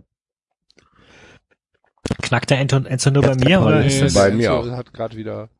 Knackt 2.23 2.51
der 2.51 2.59
Enzo, 2.59 2.77
Enzo 2.79 3.11
nur 3.11 3.23
bei 3.23 3.35
mir 3.35 3.61
oder 3.61 3.81
Nee, 3.81 3.87
ist 3.89 4.01
das? 4.03 4.15
bei 4.15 4.31
mir 4.31 4.51
Enzo 4.51 4.73
auch. 4.73 4.77
hat 4.77 4.93
gerade 4.95 5.17
wieder 5.17 5.51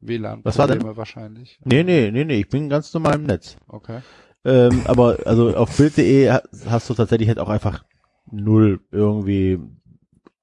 WLAN-Probleme 0.00 0.44
Was 0.44 0.58
war 0.58 0.66
denn? 0.68 0.96
wahrscheinlich. 0.96 1.58
nee, 1.64 1.82
nee, 1.82 2.10
nee, 2.10 2.24
nee, 2.24 2.40
ich 2.40 2.48
bin 2.48 2.68
ganz 2.68 2.92
normal 2.94 3.14
im 3.16 3.24
Netz. 3.24 3.56
Okay. 3.66 4.00
Ähm, 4.44 4.82
aber 4.86 5.18
also 5.24 5.56
auf 5.56 5.76
Bild.de 5.76 6.30
ha- 6.30 6.42
hast 6.66 6.90
du 6.90 6.94
tatsächlich 6.94 7.28
halt 7.28 7.38
auch 7.38 7.48
einfach 7.48 7.84
null 8.30 8.80
irgendwie, 8.90 9.58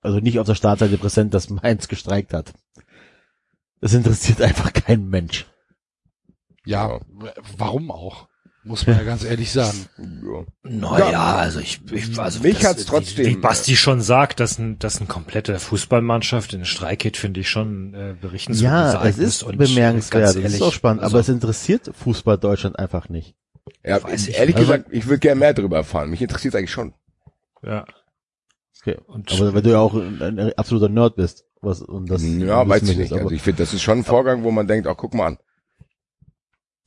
also 0.02 0.20
nicht 0.20 0.40
auf 0.40 0.48
der 0.48 0.56
Startseite 0.56 0.98
präsent, 0.98 1.34
dass 1.34 1.50
Mainz 1.50 1.88
gestreikt 1.88 2.34
hat. 2.34 2.54
Das 3.80 3.94
interessiert 3.94 4.42
einfach 4.42 4.74
kein 4.74 5.08
Mensch. 5.08 5.46
Ja, 6.66 7.00
warum 7.58 7.90
auch? 7.92 8.28
Muss 8.64 8.86
man 8.86 8.96
ja 8.98 9.04
ganz 9.04 9.24
ehrlich 9.24 9.52
sagen. 9.52 9.88
Ja. 9.98 10.46
Naja, 10.64 11.36
also 11.36 11.60
ich, 11.60 11.82
ich 11.92 12.20
also 12.20 12.42
Mich 12.44 12.60
das- 12.60 12.68
hat's 12.70 12.86
trotzdem, 12.86 13.26
Wie, 13.26 13.30
wie 13.32 13.36
Basti 13.38 13.76
schon 13.76 14.02
sagt, 14.02 14.40
dass 14.40 14.60
ein, 14.60 14.78
dass 14.78 14.98
eine 14.98 15.08
komplette 15.08 15.58
Fußballmannschaft 15.58 16.54
in 16.54 16.60
den 16.60 16.66
Streik 16.66 17.00
geht, 17.00 17.18
finde 17.18 17.40
ich 17.40 17.50
schon 17.50 17.94
äh, 17.96 18.16
berichtenswert. 18.22 18.72
Ja, 18.94 19.04
es 19.06 19.18
ist 19.18 19.46
bemerkenswert, 19.48 20.36
ganz 20.36 20.36
es 20.36 20.54
ist 20.54 20.62
auch 20.62 20.74
spannend, 20.74 21.02
also, 21.02 21.16
aber 21.16 21.22
es 21.22 21.30
interessiert 21.30 21.90
Fußball 21.94 22.38
Deutschland 22.38 22.78
einfach 22.78 23.10
nicht. 23.10 23.36
Ja, 23.84 24.04
Weiß 24.04 24.28
ich 24.28 24.38
ehrlich 24.38 24.56
nicht. 24.56 24.68
gesagt, 24.68 24.90
ich 24.92 25.06
würde 25.08 25.20
gerne 25.20 25.40
mehr 25.40 25.54
darüber 25.56 25.78
erfahren. 25.78 26.10
Mich 26.12 26.22
interessiert 26.22 26.56
eigentlich 26.56 26.72
schon. 26.72 26.94
ja. 27.64 27.86
Okay. 28.84 28.98
Und 29.06 29.32
Aber 29.34 29.54
weil 29.54 29.62
du 29.62 29.70
ja 29.70 29.80
auch 29.80 29.94
ein, 29.94 30.40
ein 30.40 30.54
absoluter 30.54 30.90
Nerd 30.90 31.16
bist, 31.16 31.46
was 31.62 31.82
und 31.84 32.10
das 32.10 32.24
ja, 32.24 32.68
weiß 32.68 32.82
ich 32.90 32.98
nicht. 32.98 33.12
aber- 33.12 33.22
Also 33.24 33.36
ich 33.36 33.42
finde, 33.44 33.62
das 33.62 33.74
ist 33.76 33.84
schon 33.84 34.00
ein 34.00 34.04
Vorgang, 34.04 34.44
wo 34.44 34.50
man 34.50 34.66
denkt, 34.68 34.88
ach, 34.88 34.98
guck 34.98 35.14
mal 35.14 35.28
an. 35.28 35.38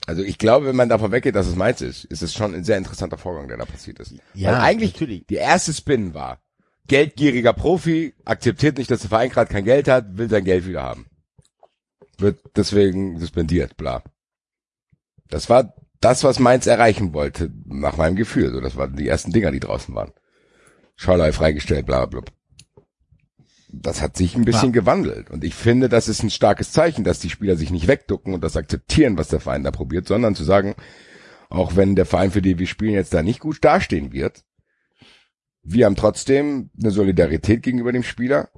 Also 0.06 0.22
ich 0.22 0.38
glaube, 0.38 0.66
wenn 0.66 0.76
man 0.76 0.88
davon 0.88 1.12
weggeht, 1.12 1.34
dass 1.34 1.46
es 1.46 1.56
meins 1.56 1.80
ist, 1.80 2.04
ist 2.04 2.22
es 2.22 2.34
schon 2.34 2.54
ein 2.54 2.64
sehr 2.64 2.76
interessanter 2.76 3.16
Vorgang, 3.16 3.48
der 3.48 3.56
da 3.56 3.64
passiert 3.64 4.00
ist. 4.00 4.14
Ja, 4.34 4.52
Weil 4.52 4.60
eigentlich 4.60 4.92
natürlich. 4.92 5.26
die 5.26 5.36
erste 5.36 5.72
Spin 5.72 6.12
war, 6.12 6.40
geldgieriger 6.86 7.54
Profi, 7.54 8.14
akzeptiert 8.24 8.76
nicht, 8.76 8.90
dass 8.90 9.00
der 9.00 9.08
Verein 9.08 9.30
gerade 9.30 9.50
kein 9.50 9.64
Geld 9.64 9.88
hat, 9.88 10.18
will 10.18 10.28
sein 10.28 10.44
Geld 10.44 10.66
wieder 10.66 10.82
haben. 10.82 11.06
Wird 12.18 12.38
deswegen 12.54 13.18
suspendiert, 13.18 13.76
bla. 13.76 14.02
Das 15.28 15.48
war 15.48 15.74
das, 16.00 16.22
was 16.22 16.38
Mainz 16.38 16.66
erreichen 16.66 17.14
wollte, 17.14 17.50
nach 17.64 17.96
meinem 17.96 18.16
Gefühl. 18.16 18.52
So, 18.52 18.60
das 18.60 18.76
waren 18.76 18.94
die 18.96 19.08
ersten 19.08 19.32
Dinger, 19.32 19.50
die 19.50 19.60
draußen 19.60 19.94
waren. 19.94 20.12
Schauerlei 20.96 21.32
freigestellt, 21.32 21.86
bla 21.86 22.04
bla. 22.04 22.20
bla. 22.20 22.32
Das 23.82 24.02
hat 24.02 24.16
sich 24.16 24.36
ein 24.36 24.44
bisschen 24.44 24.72
gewandelt. 24.72 25.30
Und 25.30 25.44
ich 25.44 25.54
finde, 25.54 25.88
das 25.88 26.08
ist 26.08 26.22
ein 26.22 26.30
starkes 26.30 26.72
Zeichen, 26.72 27.04
dass 27.04 27.18
die 27.18 27.30
Spieler 27.30 27.56
sich 27.56 27.70
nicht 27.70 27.88
wegducken 27.88 28.34
und 28.34 28.42
das 28.42 28.56
akzeptieren, 28.56 29.18
was 29.18 29.28
der 29.28 29.40
Verein 29.40 29.64
da 29.64 29.70
probiert, 29.70 30.06
sondern 30.06 30.34
zu 30.34 30.44
sagen, 30.44 30.74
auch 31.48 31.76
wenn 31.76 31.96
der 31.96 32.06
Verein, 32.06 32.30
für 32.30 32.42
den 32.42 32.58
wir 32.58 32.66
spielen, 32.66 32.94
jetzt 32.94 33.14
da 33.14 33.22
nicht 33.22 33.40
gut 33.40 33.64
dastehen 33.64 34.12
wird, 34.12 34.44
wir 35.62 35.86
haben 35.86 35.96
trotzdem 35.96 36.70
eine 36.78 36.90
Solidarität 36.90 37.62
gegenüber 37.62 37.92
dem 37.92 38.02
Spieler, 38.02 38.50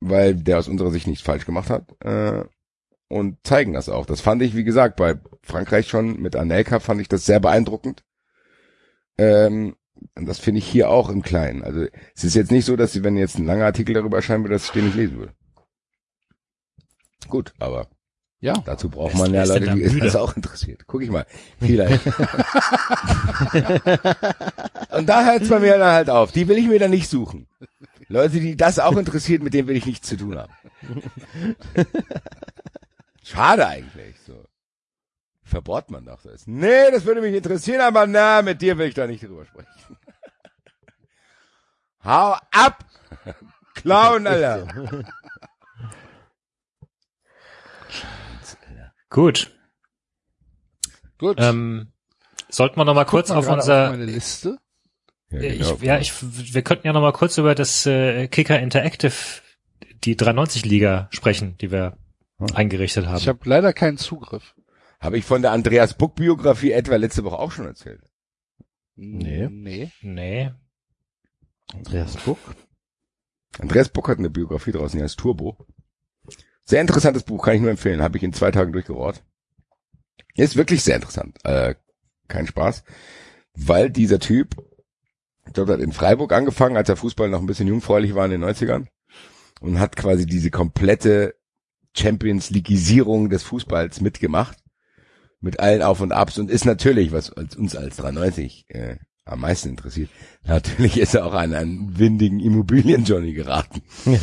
weil 0.00 0.34
der 0.34 0.58
aus 0.58 0.68
unserer 0.68 0.90
Sicht 0.90 1.06
nichts 1.06 1.24
falsch 1.24 1.46
gemacht 1.46 1.70
hat, 1.70 1.94
äh, 2.02 2.44
und 3.08 3.38
zeigen 3.42 3.72
das 3.72 3.88
auch. 3.88 4.06
Das 4.06 4.20
fand 4.20 4.40
ich, 4.40 4.54
wie 4.54 4.64
gesagt, 4.64 4.96
bei 4.96 5.16
Frankreich 5.42 5.88
schon 5.88 6.20
mit 6.20 6.36
Anelka 6.36 6.78
fand 6.78 7.00
ich 7.00 7.08
das 7.08 7.26
sehr 7.26 7.40
beeindruckend. 7.40 8.04
Ähm, 9.18 9.74
und 10.16 10.26
das 10.26 10.38
finde 10.38 10.58
ich 10.58 10.66
hier 10.68 10.90
auch 10.90 11.08
im 11.08 11.22
Kleinen. 11.22 11.62
Also 11.62 11.86
es 12.14 12.24
ist 12.24 12.34
jetzt 12.34 12.50
nicht 12.50 12.64
so, 12.64 12.76
dass 12.76 12.92
sie, 12.92 13.04
wenn 13.04 13.16
jetzt 13.16 13.38
ein 13.38 13.46
langer 13.46 13.66
Artikel 13.66 13.94
darüber 13.94 14.16
erscheinen 14.18 14.44
würde, 14.44 14.54
dass 14.54 14.64
ich 14.66 14.70
den 14.72 14.86
nicht 14.86 14.96
lesen 14.96 15.18
würde. 15.18 15.32
Gut, 17.28 17.52
aber 17.58 17.88
Ja. 18.40 18.54
dazu 18.64 18.88
braucht 18.88 19.14
man 19.14 19.32
ja 19.34 19.44
Leute, 19.44 19.74
die 19.76 20.00
das 20.00 20.16
auch 20.16 20.36
interessiert. 20.36 20.82
Guck 20.86 21.02
ich 21.02 21.10
mal. 21.10 21.26
Vielleicht. 21.60 22.06
und 22.06 22.14
da 25.08 25.24
hört 25.24 25.42
es 25.42 25.48
bei 25.48 25.60
mir 25.60 25.78
dann 25.78 25.92
halt 25.92 26.10
auf. 26.10 26.32
Die 26.32 26.48
will 26.48 26.58
ich 26.58 26.66
mir 26.66 26.78
dann 26.78 26.90
nicht 26.90 27.08
suchen. 27.08 27.46
Leute, 28.08 28.40
die 28.40 28.56
das 28.56 28.78
auch 28.80 28.96
interessiert, 28.96 29.42
mit 29.42 29.54
denen 29.54 29.68
will 29.68 29.76
ich 29.76 29.86
nichts 29.86 30.08
zu 30.08 30.16
tun 30.16 30.36
haben. 30.36 30.52
Schade 33.22 33.66
eigentlich. 33.68 34.16
So. 34.26 34.44
Verbohrt 35.50 35.90
man 35.90 36.04
doch 36.04 36.22
das. 36.22 36.46
Nee, 36.46 36.92
das 36.92 37.04
würde 37.04 37.20
mich 37.20 37.34
interessieren, 37.34 37.80
aber 37.80 38.06
na, 38.06 38.40
mit 38.40 38.62
dir 38.62 38.78
will 38.78 38.86
ich 38.86 38.94
da 38.94 39.08
nicht 39.08 39.24
drüber 39.24 39.44
sprechen. 39.44 39.68
Hau 42.04 42.36
ab! 42.52 42.84
Clown, 43.74 44.28
Alter! 44.28 45.04
gut. 49.08 49.50
Gut. 51.18 51.36
Ähm, 51.40 51.88
sollten 52.48 52.76
wir 52.76 52.84
noch 52.84 52.94
mal 52.94 53.04
kurz 53.04 53.30
mal 53.30 53.38
auf 53.38 53.48
unser 53.48 53.90
meine 53.90 54.04
Liste. 54.04 54.56
Ja, 55.30 55.40
ich, 55.40 55.58
genau. 55.58 55.78
ja, 55.82 55.98
ich, 55.98 56.12
wir 56.22 56.62
könnten 56.62 56.86
ja 56.86 56.92
noch 56.92 57.00
mal 57.00 57.12
kurz 57.12 57.38
über 57.38 57.56
das 57.56 57.86
äh, 57.86 58.28
Kicker 58.28 58.60
Interactive, 58.60 59.12
die 60.04 60.16
390 60.16 60.64
Liga 60.64 61.08
sprechen, 61.10 61.58
die 61.58 61.72
wir 61.72 61.96
eingerichtet 62.54 63.06
haben. 63.06 63.18
Ich 63.18 63.26
habe 63.26 63.40
leider 63.44 63.72
keinen 63.72 63.98
Zugriff. 63.98 64.54
Habe 65.00 65.16
ich 65.16 65.24
von 65.24 65.42
der 65.42 65.52
Andreas 65.52 65.96
Buck 65.96 66.14
Biografie 66.14 66.72
etwa 66.72 66.96
letzte 66.96 67.24
Woche 67.24 67.38
auch 67.38 67.52
schon 67.52 67.66
erzählt. 67.66 68.02
Nee. 68.96 69.48
Nee. 69.50 69.90
nee. 70.02 70.50
Andreas 71.72 72.16
Buck. 72.18 72.38
Andreas 73.58 73.88
Buck 73.88 74.08
hat 74.08 74.18
eine 74.18 74.30
Biografie 74.30 74.72
draußen, 74.72 74.98
die 74.98 75.02
heißt 75.02 75.18
Turbo. 75.18 75.66
Sehr 76.64 76.82
interessantes 76.82 77.22
Buch, 77.22 77.44
kann 77.44 77.54
ich 77.54 77.62
nur 77.62 77.70
empfehlen. 77.70 78.02
Habe 78.02 78.18
ich 78.18 78.22
in 78.22 78.32
zwei 78.32 78.50
Tagen 78.50 78.72
durchgeraucht. 78.72 79.24
Ist 80.34 80.56
wirklich 80.56 80.84
sehr 80.84 80.96
interessant. 80.96 81.38
Äh, 81.44 81.74
kein 82.28 82.46
Spaß. 82.46 82.84
Weil 83.54 83.90
dieser 83.90 84.20
Typ, 84.20 84.56
ich 85.46 85.52
glaube, 85.54 85.72
hat 85.72 85.80
in 85.80 85.92
Freiburg 85.92 86.32
angefangen, 86.32 86.76
als 86.76 86.86
der 86.86 86.96
Fußball 86.96 87.28
noch 87.28 87.40
ein 87.40 87.46
bisschen 87.46 87.66
jungfräulich 87.66 88.14
war 88.14 88.26
in 88.26 88.30
den 88.32 88.44
90ern. 88.44 88.86
Und 89.60 89.80
hat 89.80 89.96
quasi 89.96 90.26
diese 90.26 90.50
komplette 90.50 91.34
Champions 91.96 92.50
Leagueisierung 92.50 93.30
des 93.30 93.42
Fußballs 93.42 94.00
mitgemacht. 94.00 94.59
Mit 95.40 95.58
allen 95.58 95.82
Auf 95.82 96.00
und 96.00 96.12
Abs 96.12 96.38
und 96.38 96.50
ist 96.50 96.66
natürlich, 96.66 97.12
was 97.12 97.30
uns 97.30 97.74
als 97.74 97.96
93 97.96 98.66
äh, 98.68 98.96
am 99.24 99.40
meisten 99.40 99.70
interessiert, 99.70 100.10
natürlich 100.44 100.98
ist 100.98 101.14
er 101.14 101.24
auch 101.24 101.34
an 101.34 101.54
einen 101.54 101.98
windigen 101.98 102.40
Immobilien-Johnny 102.40 103.32
geraten. 103.32 103.82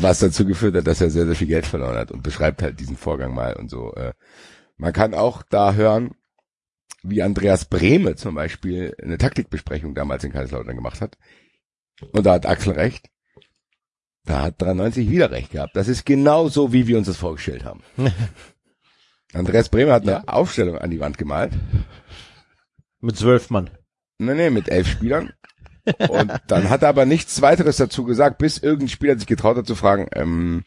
Was 0.00 0.18
dazu 0.18 0.44
geführt 0.44 0.76
hat, 0.76 0.86
dass 0.86 1.00
er 1.00 1.10
sehr, 1.10 1.26
sehr 1.26 1.34
viel 1.34 1.46
Geld 1.46 1.66
verloren 1.66 1.96
hat 1.96 2.12
und 2.12 2.22
beschreibt 2.22 2.62
halt 2.62 2.78
diesen 2.78 2.96
Vorgang 2.96 3.34
mal 3.34 3.54
und 3.54 3.70
so. 3.70 3.94
Äh, 3.94 4.12
man 4.76 4.92
kann 4.92 5.14
auch 5.14 5.42
da 5.48 5.74
hören, 5.74 6.14
wie 7.02 7.22
Andreas 7.22 7.64
Brehme 7.64 8.16
zum 8.16 8.34
Beispiel 8.34 8.94
eine 9.02 9.18
Taktikbesprechung 9.18 9.94
damals 9.94 10.24
in 10.24 10.32
Kaiserslautern 10.32 10.76
gemacht 10.76 11.00
hat. 11.00 11.16
Und 12.12 12.26
da 12.26 12.34
hat 12.34 12.46
Axel 12.46 12.74
recht. 12.74 13.08
Da 14.24 14.42
hat 14.42 14.62
93 14.62 15.10
wieder 15.10 15.30
recht 15.30 15.50
gehabt. 15.50 15.74
Das 15.74 15.88
ist 15.88 16.06
genau 16.06 16.48
so, 16.48 16.72
wie 16.72 16.86
wir 16.86 16.96
uns 16.98 17.08
das 17.08 17.16
vorgestellt 17.16 17.64
haben. 17.64 17.82
Andreas 19.34 19.68
Brehme 19.68 19.92
hat 19.92 20.02
eine 20.02 20.28
Aufstellung 20.28 20.78
an 20.78 20.90
die 20.90 21.00
Wand 21.00 21.18
gemalt. 21.18 21.52
Mit 23.00 23.16
zwölf 23.16 23.50
Mann. 23.50 23.70
Nee, 24.18 24.34
nee, 24.34 24.50
mit 24.50 24.68
elf 24.68 24.88
Spielern. 24.88 25.32
Und 26.08 26.32
dann 26.46 26.70
hat 26.70 26.82
er 26.82 26.90
aber 26.90 27.06
nichts 27.06 27.42
weiteres 27.42 27.76
dazu 27.76 28.04
gesagt, 28.04 28.38
bis 28.38 28.58
irgendein 28.58 28.88
Spieler 28.88 29.18
sich 29.18 29.26
getraut 29.26 29.56
hat 29.56 29.66
zu 29.66 29.74
fragen, 29.74 30.06
ähm, 30.14 30.64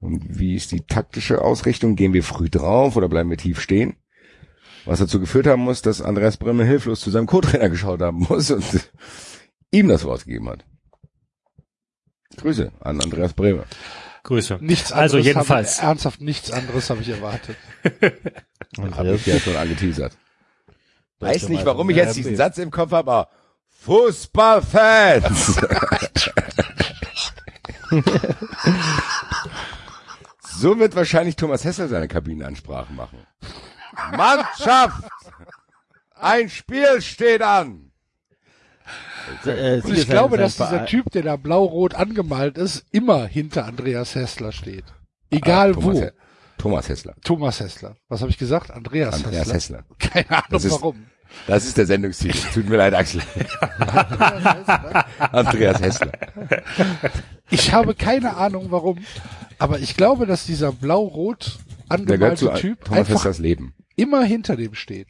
und 0.00 0.38
wie 0.38 0.54
ist 0.54 0.70
die 0.70 0.82
taktische 0.82 1.40
Ausrichtung? 1.40 1.96
Gehen 1.96 2.12
wir 2.12 2.22
früh 2.22 2.50
drauf 2.50 2.96
oder 2.96 3.08
bleiben 3.08 3.30
wir 3.30 3.38
tief 3.38 3.60
stehen? 3.60 3.96
Was 4.84 4.98
dazu 4.98 5.18
geführt 5.18 5.46
haben 5.46 5.62
muss, 5.62 5.80
dass 5.80 6.02
Andreas 6.02 6.36
Bremme 6.36 6.64
hilflos 6.64 7.00
zu 7.00 7.10
seinem 7.10 7.26
Co-Trainer 7.26 7.70
geschaut 7.70 8.02
haben 8.02 8.18
muss 8.28 8.50
und 8.50 8.90
ihm 9.70 9.88
das 9.88 10.04
Wort 10.04 10.26
gegeben 10.26 10.50
hat. 10.50 10.66
Grüße 12.36 12.70
an 12.80 13.00
Andreas 13.00 13.32
Breme. 13.32 13.64
Grüße. 14.24 14.58
Nichts 14.60 14.90
also 14.90 15.18
anderes 15.18 15.26
jedenfalls. 15.26 15.78
Habe, 15.78 15.88
ernsthaft 15.88 16.20
nichts 16.20 16.50
anderes 16.50 16.90
habe 16.90 17.02
ich 17.02 17.08
erwartet. 17.10 17.56
Habe 18.78 19.14
ich 19.14 19.26
ja 19.26 19.38
schon 19.38 19.54
angeteasert. 19.54 20.16
Weiß 21.20 21.48
nicht, 21.48 21.64
warum 21.64 21.88
ich 21.90 21.96
jetzt 21.96 22.16
diesen 22.16 22.34
Satz 22.36 22.58
im 22.58 22.70
Kopf 22.70 22.90
habe, 22.92 23.10
aber 23.10 23.28
Fußballfans! 23.82 25.56
so 30.58 30.78
wird 30.78 30.96
wahrscheinlich 30.96 31.36
Thomas 31.36 31.64
Hessel 31.64 31.88
seine 31.88 32.08
Kabinenansprachen 32.08 32.96
machen. 32.96 33.18
Mannschaft! 34.16 35.04
Ein 36.14 36.48
Spiel 36.48 37.02
steht 37.02 37.42
an! 37.42 37.83
Äh, 39.46 39.80
Und 39.82 39.96
ich 39.96 40.08
glaube, 40.08 40.36
dass 40.38 40.56
dieser 40.56 40.86
Typ, 40.86 41.10
der 41.12 41.22
da 41.22 41.36
blau-rot 41.36 41.94
angemalt 41.94 42.58
ist, 42.58 42.84
immer 42.92 43.26
hinter 43.26 43.64
Andreas 43.66 44.14
Hessler 44.14 44.52
steht. 44.52 44.84
Egal 45.30 45.70
Ah, 45.70 45.74
Thomas, 45.74 45.96
wo. 45.96 46.02
He- 46.02 46.10
Thomas 46.58 46.88
Hessler. 46.88 47.14
Thomas 47.24 47.60
Hessler. 47.60 47.96
Was 48.08 48.20
habe 48.20 48.30
ich 48.30 48.38
gesagt? 48.38 48.70
Andreas, 48.70 49.14
Andreas 49.24 49.52
Hessler. 49.52 49.78
Hessler. 49.78 49.84
Keine 49.98 50.30
Ahnung 50.30 50.44
Das 50.50 50.64
ist- 50.64 50.72
warum. 50.72 51.06
Das 51.48 51.64
ist 51.66 51.76
der 51.76 51.86
Sendungstitel. 51.86 52.38
Tut 52.54 52.68
mir 52.68 52.76
leid, 52.76 52.94
Axel. 52.94 53.20
Andreas 55.18 55.80
Hessler. 55.80 56.12
Ich 57.50 57.72
habe 57.74 57.94
keine 57.94 58.36
Ahnung 58.36 58.66
warum, 58.70 59.04
aber 59.58 59.78
ich 59.78 59.96
glaube, 59.96 60.24
dass 60.26 60.46
dieser 60.46 60.72
blau-rot 60.72 61.58
Der 61.90 61.98
gehört 62.18 62.38
zu 62.38 62.46
angemalte 62.46 62.60
Typ 62.60 62.84
Thomas 62.84 62.98
einfach 63.00 63.14
Hesslers 63.16 63.38
Leben. 63.38 63.74
immer 63.96 64.24
hinter 64.24 64.56
dem 64.56 64.74
steht. 64.74 65.08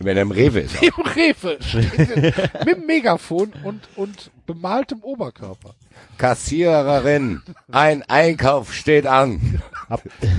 Wenn 0.00 0.16
er 0.16 0.22
im 0.22 0.30
Rewe 0.30 0.60
ist. 0.60 0.80
Im 0.82 0.92
Rewe 1.04 1.58
mit 2.64 2.76
dem 2.76 2.86
Megafon 2.86 3.52
und, 3.64 3.80
und 3.96 4.30
bemaltem 4.46 5.00
Oberkörper. 5.02 5.74
Kassiererin, 6.18 7.42
ein 7.72 8.02
Einkauf 8.08 8.72
steht 8.72 9.06
an. 9.06 9.60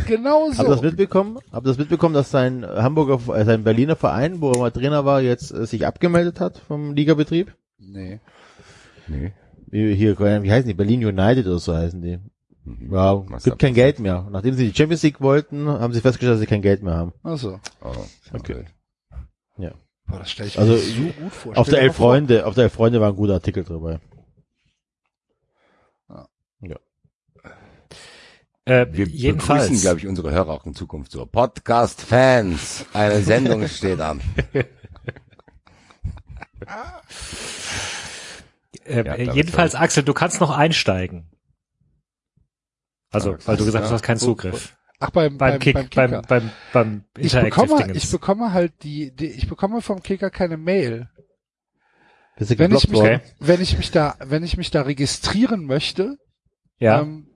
Genau 0.07 0.47
Habt 0.49 0.59
ihr 0.59 0.65
das 0.65 0.79
so. 0.79 0.85
mitbekommen? 0.85 1.39
Habt 1.51 1.65
ihr 1.65 1.69
das 1.71 1.77
mitbekommen, 1.77 2.13
dass 2.13 2.31
sein 2.31 2.65
Hamburger, 2.65 3.19
äh, 3.35 3.43
sein 3.45 3.63
Berliner 3.63 3.95
Verein, 3.95 4.39
wo 4.41 4.51
er 4.51 4.59
mal 4.59 4.71
Trainer 4.71 5.03
war, 5.05 5.21
jetzt 5.21 5.51
äh, 5.51 5.65
sich 5.65 5.85
abgemeldet 5.85 6.39
hat 6.39 6.59
vom 6.59 6.93
Ligabetrieb? 6.93 7.53
Nee. 7.79 8.19
Nee. 9.07 9.33
Wie, 9.67 9.93
hier, 9.95 10.17
wie 10.19 10.51
heißen 10.51 10.67
die? 10.67 10.73
Berlin 10.73 11.03
United 11.05 11.45
oder 11.47 11.59
so 11.59 11.75
heißen 11.75 12.01
die. 12.01 12.19
Mhm. 12.63 12.93
Ja, 12.93 13.23
Was 13.29 13.43
gibt 13.43 13.59
kein 13.59 13.73
Geld 13.73 13.99
mehr. 13.99 14.27
Nachdem 14.31 14.53
sie 14.55 14.69
die 14.69 14.75
Champions 14.77 15.03
League 15.03 15.19
wollten, 15.21 15.67
haben 15.67 15.93
sie 15.93 16.01
festgestellt, 16.01 16.33
dass 16.33 16.39
sie 16.39 16.45
kein 16.47 16.61
Geld 16.61 16.81
mehr 16.83 16.95
haben. 16.95 17.13
Also, 17.23 17.59
Oh, 17.81 17.91
okay. 18.33 18.65
Boah, 20.07 20.19
das 20.19 20.31
stelle 20.31 20.47
ich 20.49 20.57
Also, 20.59 20.73
mir 20.73 20.79
so 20.79 21.01
gut 21.21 21.33
vor. 21.33 21.57
Auf 21.57 21.69
der 21.69 21.81
Elf 21.81 21.95
Freunde, 21.95 22.45
auf 22.45 22.55
der 22.55 22.65
Elf 22.65 22.73
Freunde 22.73 22.99
war 23.01 23.09
ein 23.09 23.15
guter 23.15 23.33
Artikel 23.35 23.63
dabei. 23.63 23.99
Äh, 28.65 28.85
Wir 28.91 29.07
jedenfalls. 29.07 29.63
begrüßen, 29.63 29.81
glaube 29.81 29.99
ich, 29.99 30.05
unsere 30.07 30.29
Hörer 30.31 30.49
auch 30.49 30.65
in 30.67 30.75
Zukunft 30.75 31.11
so. 31.11 31.25
Podcast-Fans, 31.25 32.85
eine 32.93 33.21
Sendung 33.23 33.67
steht 33.67 33.99
an. 33.99 34.21
Äh, 38.85 39.03
Ja, 39.05 39.13
äh, 39.15 39.31
jedenfalls, 39.33 39.75
Axel, 39.75 40.03
du 40.03 40.13
kannst 40.13 40.39
noch 40.39 40.51
einsteigen. 40.51 41.29
Also, 43.11 43.37
weil 43.45 43.57
du 43.57 43.65
gesagt 43.65 43.83
hast, 43.85 43.89
du 43.91 43.95
hast 43.95 44.03
keinen 44.03 44.21
Wo- 44.21 44.25
Zugriff. 44.25 44.75
Ach, 45.01 45.11
beim, 45.11 45.37
Beim, 45.37 45.51
beim, 45.51 45.59
Kick, 45.59 45.73
beim 45.75 45.89
beim, 45.95 46.09
Kicker. 46.09 46.21
beim, 46.27 46.51
beim 46.73 47.03
ich 47.17 47.33
Interactive 47.33 47.61
bekomme, 47.67 47.83
Dingens. 47.83 48.03
ich 48.03 48.11
bekomme 48.11 48.53
halt 48.53 48.83
die, 48.83 49.15
die, 49.15 49.27
ich 49.27 49.47
bekomme 49.47 49.81
vom 49.81 50.03
Kicker 50.03 50.29
keine 50.29 50.57
Mail. 50.57 51.09
Wenn 52.37 52.73
ich 52.73 52.89
mich? 52.89 52.99
Okay. 52.99 53.19
wenn 53.39 53.61
ich 53.61 53.77
mich 53.77 53.91
da, 53.91 54.15
wenn 54.23 54.43
ich 54.43 54.55
mich 54.57 54.71
da 54.71 54.81
registrieren 54.83 55.65
möchte, 55.65 56.17
ja. 56.79 57.01
ähm, 57.01 57.27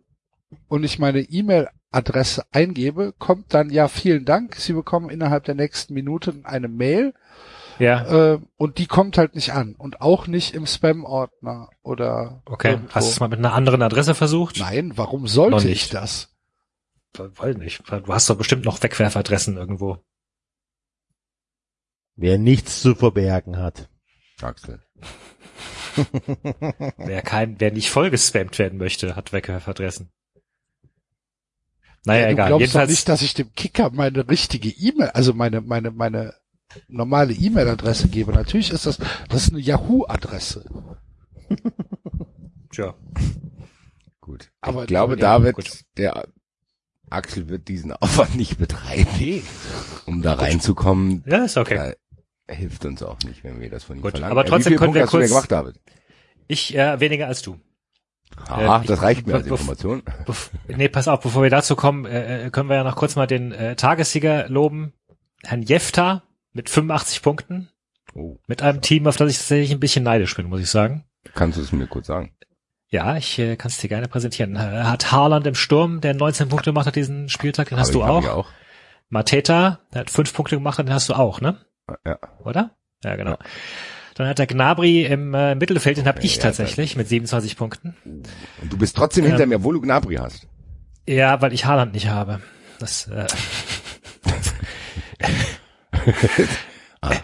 und 0.67 0.83
ich 0.83 0.99
meine 0.99 1.19
E-Mail-Adresse 1.21 2.45
eingebe, 2.51 3.13
kommt 3.17 3.53
dann, 3.53 3.69
ja, 3.69 3.87
vielen 3.87 4.23
Dank, 4.25 4.55
Sie 4.55 4.73
bekommen 4.73 5.09
innerhalb 5.09 5.43
der 5.45 5.55
nächsten 5.55 5.93
Minuten 5.93 6.45
eine 6.45 6.67
Mail, 6.69 7.13
ja. 7.79 8.33
äh, 8.33 8.39
und 8.55 8.77
die 8.77 8.85
kommt 8.85 9.17
halt 9.17 9.35
nicht 9.35 9.51
an. 9.51 9.75
Und 9.75 9.99
auch 9.99 10.27
nicht 10.27 10.53
im 10.53 10.65
Spam-Ordner 10.65 11.69
oder 11.81 12.41
Okay. 12.45 12.71
irgendwo. 12.71 12.93
Hast 12.93 13.07
du 13.07 13.11
es 13.11 13.19
mal 13.19 13.27
mit 13.29 13.39
einer 13.39 13.53
anderen 13.53 13.81
Adresse 13.81 14.15
versucht? 14.15 14.59
Nein, 14.59 14.93
warum 14.95 15.27
sollte 15.27 15.67
ich 15.69 15.89
das? 15.89 16.32
Weiß 17.17 17.57
nicht. 17.57 17.83
Du 17.89 18.13
hast 18.13 18.29
doch 18.29 18.37
bestimmt 18.37 18.65
noch 18.65 18.81
Wegwerfadressen 18.81 19.57
irgendwo. 19.57 20.03
Wer 22.15 22.37
nichts 22.37 22.81
zu 22.81 22.95
verbergen 22.95 23.57
hat. 23.57 23.89
Axel. 24.41 24.81
Wer 26.97 27.21
kein, 27.21 27.59
wer 27.59 27.71
nicht 27.71 27.91
voll 27.91 28.09
gespammt 28.09 28.57
werden 28.57 28.79
möchte, 28.79 29.15
hat 29.15 29.31
Wegwerfadressen. 29.31 30.11
Naja, 32.05 32.21
Ja, 32.21 32.25
du 32.27 32.33
egal. 32.33 32.47
glaubst 32.49 32.75
doch 32.75 32.87
nicht, 32.87 33.07
dass 33.09 33.21
ich 33.21 33.33
dem 33.35 33.53
Kicker 33.53 33.91
meine 33.91 34.27
richtige 34.27 34.69
E-Mail, 34.69 35.09
also 35.09 35.33
meine, 35.33 35.61
meine, 35.61 35.91
meine 35.91 36.33
normale 36.87 37.33
E-Mail-Adresse 37.33 38.07
gebe. 38.09 38.31
Natürlich 38.33 38.71
ist 38.71 38.87
das, 38.87 38.97
das 39.29 39.43
ist 39.43 39.51
eine 39.51 39.61
Yahoo-Adresse. 39.61 40.65
tja. 42.71 42.95
Gut. 44.19 44.51
Aber- 44.61 44.81
ich 44.81 44.87
glaube, 44.87 45.15
David, 45.15 45.55
gut. 45.55 45.85
der 45.97 46.27
Axel 47.13 47.49
wird 47.49 47.67
diesen 47.67 47.91
Aufwand 47.93 48.35
nicht 48.35 48.57
betreiben, 48.57 49.43
um 50.05 50.21
da 50.21 50.33
reinzukommen. 50.33 51.23
Ja, 51.25 51.43
ist 51.45 51.57
okay. 51.57 51.93
Hilft 52.49 52.85
uns 52.85 53.01
auch 53.03 53.19
nicht, 53.25 53.43
wenn 53.43 53.61
wir 53.61 53.69
das 53.69 53.85
von 53.85 53.97
ihm 53.97 54.01
Gut, 54.01 54.11
verlangen. 54.11 54.31
aber 54.31 54.41
Äh, 54.45 54.49
trotzdem 54.49 54.71
viele 54.71 54.79
können 54.79 54.93
Punkte 54.93 54.99
wir 54.99 55.03
hast 55.05 55.13
du 55.13 55.17
denn 55.19 55.29
kurz- 55.29 55.47
gemacht, 55.47 55.51
David? 55.51 55.79
Ich 56.47 56.75
äh, 56.75 56.99
weniger 56.99 57.27
als 57.27 57.41
du. 57.41 57.57
Aha, 58.47 58.81
ich- 58.81 58.87
das 58.87 59.01
reicht 59.01 59.27
mir 59.27 59.35
als 59.35 59.47
Information. 59.47 60.03
Nee, 60.67 60.89
pass 60.89 61.07
auf, 61.07 61.21
bevor 61.21 61.43
wir 61.43 61.49
dazu 61.49 61.75
kommen, 61.75 62.05
äh, 62.05 62.47
äh, 62.47 62.49
können 62.49 62.67
wir 62.69 62.75
ja 62.75 62.83
noch 62.83 62.95
kurz 62.95 63.15
mal 63.15 63.27
den 63.27 63.51
äh, 63.51 63.75
Tagessieger 63.75 64.49
loben. 64.49 64.93
Herrn 65.43 65.61
Jefta 65.61 66.23
mit 66.51 66.69
85 66.69 67.21
Punkten. 67.21 67.69
Oh, 68.15 68.37
Mit 68.47 68.61
einem 68.61 68.81
Team, 68.81 69.07
auf 69.07 69.17
das 69.17 69.31
ich 69.31 69.37
tatsächlich 69.37 69.71
ein 69.71 69.79
bisschen 69.79 70.03
neidisch 70.03 70.35
bin, 70.35 70.47
muss 70.47 70.61
ich 70.61 70.69
sagen. 70.69 71.05
kannst 71.33 71.57
du 71.57 71.61
es 71.61 71.71
mir 71.71 71.87
kurz 71.87 72.07
sagen? 72.07 72.31
Ja, 72.93 73.17
ich 73.17 73.39
äh, 73.39 73.55
kann 73.55 73.69
es 73.69 73.77
dir 73.79 73.87
gerne 73.87 74.07
präsentieren. 74.07 74.55
Äh, 74.55 74.59
hat 74.59 75.11
Haaland 75.11 75.47
im 75.47 75.55
Sturm, 75.55 75.99
der 75.99 76.13
19 76.13 76.47
Punkte 76.47 76.69
gemacht 76.69 76.85
hat 76.85 76.95
diesen 76.95 77.27
Spieltag, 77.27 77.69
den 77.69 77.79
hast 77.79 77.87
Hab 77.87 77.93
du 77.93 77.99
ich, 78.01 78.05
hab 78.05 78.11
auch. 78.11 78.21
ich 78.21 78.29
auch. 78.29 78.49
Mateta, 79.09 79.79
der 79.91 80.01
hat 80.01 80.11
fünf 80.11 80.31
Punkte 80.31 80.57
gemacht, 80.57 80.77
den 80.77 80.93
hast 80.93 81.09
du 81.09 81.15
auch, 81.15 81.41
ne? 81.41 81.57
Ja. 82.05 82.19
Oder? 82.45 82.75
Ja, 83.03 83.15
genau. 83.15 83.37
Dann 84.13 84.27
hat 84.27 84.37
der 84.37 84.45
Gnabry 84.45 85.05
im 85.05 85.33
äh, 85.33 85.55
Mittelfeld, 85.55 85.97
den 85.97 86.05
habe 86.05 86.21
ich 86.21 86.35
Ja, 86.35 86.43
tatsächlich 86.43 86.95
mit 86.95 87.07
27 87.07 87.57
Punkten. 87.57 87.95
Und 88.61 88.71
du 88.71 88.77
bist 88.77 88.95
trotzdem 88.95 89.23
Ähm, 89.25 89.31
hinter 89.31 89.47
mir, 89.47 89.55
obwohl 89.55 89.73
du 89.73 89.81
Gnabry 89.81 90.17
hast. 90.17 90.47
Ja, 91.07 91.41
weil 91.41 91.51
ich 91.51 91.65
Haaland 91.65 91.95
nicht 91.95 92.09
habe. 92.09 92.41
Das, 92.77 93.07
äh, 93.07 93.25
hab 97.01 97.23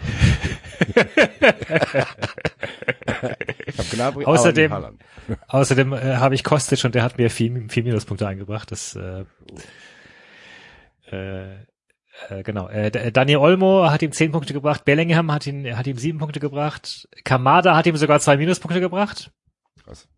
Gnabry, 3.92 4.24
Außerdem- 4.24 4.98
außerdem 5.48 5.92
äh, 5.92 6.16
habe 6.16 6.34
ich 6.34 6.44
Kostic 6.44 6.84
und 6.84 6.94
der 6.94 7.02
hat 7.02 7.18
mir 7.18 7.30
vier, 7.30 7.68
vier 7.68 7.82
Minuspunkte 7.82 8.26
eingebracht. 8.26 8.70
Das, 8.70 8.96
äh, 8.96 9.24
äh, 11.10 11.54
äh, 12.28 12.42
genau. 12.42 12.68
Äh, 12.68 13.12
Daniel 13.12 13.38
Olmo 13.38 13.90
hat 13.90 14.02
ihm 14.02 14.12
zehn 14.12 14.32
Punkte 14.32 14.52
gebracht. 14.52 14.84
Bellingham 14.84 15.32
hat 15.32 15.46
ihn, 15.46 15.76
hat 15.76 15.86
ihm 15.86 15.96
sieben 15.98 16.18
Punkte 16.18 16.40
gebracht. 16.40 17.08
Kamada 17.24 17.76
hat 17.76 17.86
ihm 17.86 17.96
sogar 17.96 18.20
zwei 18.20 18.36
Minuspunkte 18.36 18.80
gebracht. 18.80 19.30
Krass. 19.84 20.08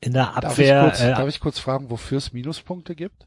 In 0.00 0.12
der 0.14 0.32
Darf 0.40 0.58
ich, 0.58 0.70
Abwehr 0.72 0.82
kurz, 0.84 1.00
äh, 1.02 1.10
darf 1.10 1.28
ich 1.28 1.40
kurz 1.40 1.58
fragen, 1.58 1.90
wofür 1.90 2.18
es 2.18 2.32
Minuspunkte 2.32 2.94
gibt? 2.94 3.26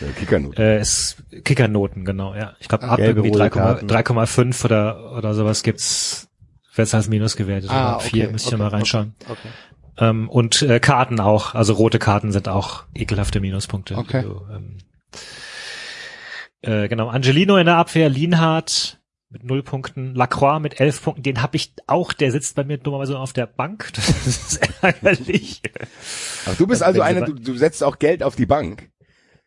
Äh, 0.00 0.12
Kickernoten. 0.18 0.62
äh, 0.62 0.80
ist 0.80 1.22
Kickernoten, 1.44 2.04
genau, 2.04 2.34
ja. 2.34 2.54
Ich 2.60 2.68
glaube, 2.68 2.84
ab 2.84 2.96
Gelbe, 2.96 3.20
irgendwie 3.20 3.38
rote 3.38 3.44
3,5 3.44 3.50
Karten. 3.50 3.86
3,5 3.88 4.64
oder, 4.64 5.12
oder 5.16 5.34
sowas 5.34 5.62
gibt's, 5.62 6.28
wird's 6.74 6.94
als 6.94 7.08
Minus 7.08 7.36
gewertet. 7.36 7.70
Ah, 7.70 7.96
okay, 7.96 8.28
müsste 8.28 8.48
ich 8.48 8.54
okay, 8.54 8.62
mal 8.62 8.68
reinschauen. 8.68 9.14
Okay. 9.28 9.48
Ähm, 9.98 10.28
und 10.28 10.62
äh, 10.62 10.80
Karten 10.80 11.20
auch, 11.20 11.54
also 11.54 11.74
rote 11.74 11.98
Karten 11.98 12.32
sind 12.32 12.48
auch 12.48 12.84
ekelhafte 12.94 13.40
Minuspunkte. 13.40 13.96
Okay. 13.96 14.18
Also, 14.18 14.46
ähm, 14.50 14.78
äh, 16.62 16.88
genau, 16.88 17.08
Angelino 17.08 17.56
in 17.56 17.66
der 17.66 17.76
Abwehr, 17.76 18.08
Lienhardt 18.08 19.00
mit 19.28 19.44
null 19.44 19.62
Punkten, 19.62 20.14
Lacroix 20.14 20.60
mit 20.60 20.78
elf 20.78 21.02
Punkten, 21.02 21.22
den 21.22 21.42
habe 21.42 21.56
ich 21.56 21.72
auch, 21.86 22.12
der 22.12 22.30
sitzt 22.30 22.54
bei 22.54 22.64
mir 22.64 22.76
dummerweise 22.78 23.18
auf 23.18 23.32
der 23.32 23.46
Bank. 23.46 23.90
Das 23.96 24.26
ist 24.26 24.60
ärgerlich. 24.82 25.62
Ach, 26.46 26.54
du 26.56 26.66
bist 26.66 26.82
Also 26.82 27.00
einer, 27.00 27.22
du, 27.22 27.32
du 27.32 27.56
setzt 27.56 27.82
auch 27.82 27.98
Geld 27.98 28.22
auf 28.22 28.36
die 28.36 28.46
Bank. 28.46 28.90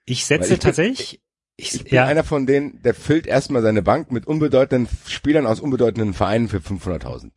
Ich 0.06 0.25
setze 0.25 0.53
ich 0.53 0.59
bin- 0.59 0.66
tatsächlich, 0.66 1.22
ich, 1.58 1.74
Ich 1.75 1.84
bin 1.85 1.93
ja, 1.95 2.06
einer 2.06 2.24
von 2.24 2.45
denen, 2.45 2.82
der 2.82 2.93
füllt 2.93 3.27
erstmal 3.27 3.61
seine 3.61 3.82
Bank 3.82 4.11
mit 4.11 4.27
unbedeutenden 4.27 4.90
Spielern 5.08 5.45
aus 5.48 5.59
unbedeutenden 5.59 6.14
Vereinen 6.14 6.48
für 6.48 6.58
500.000. 6.58 7.32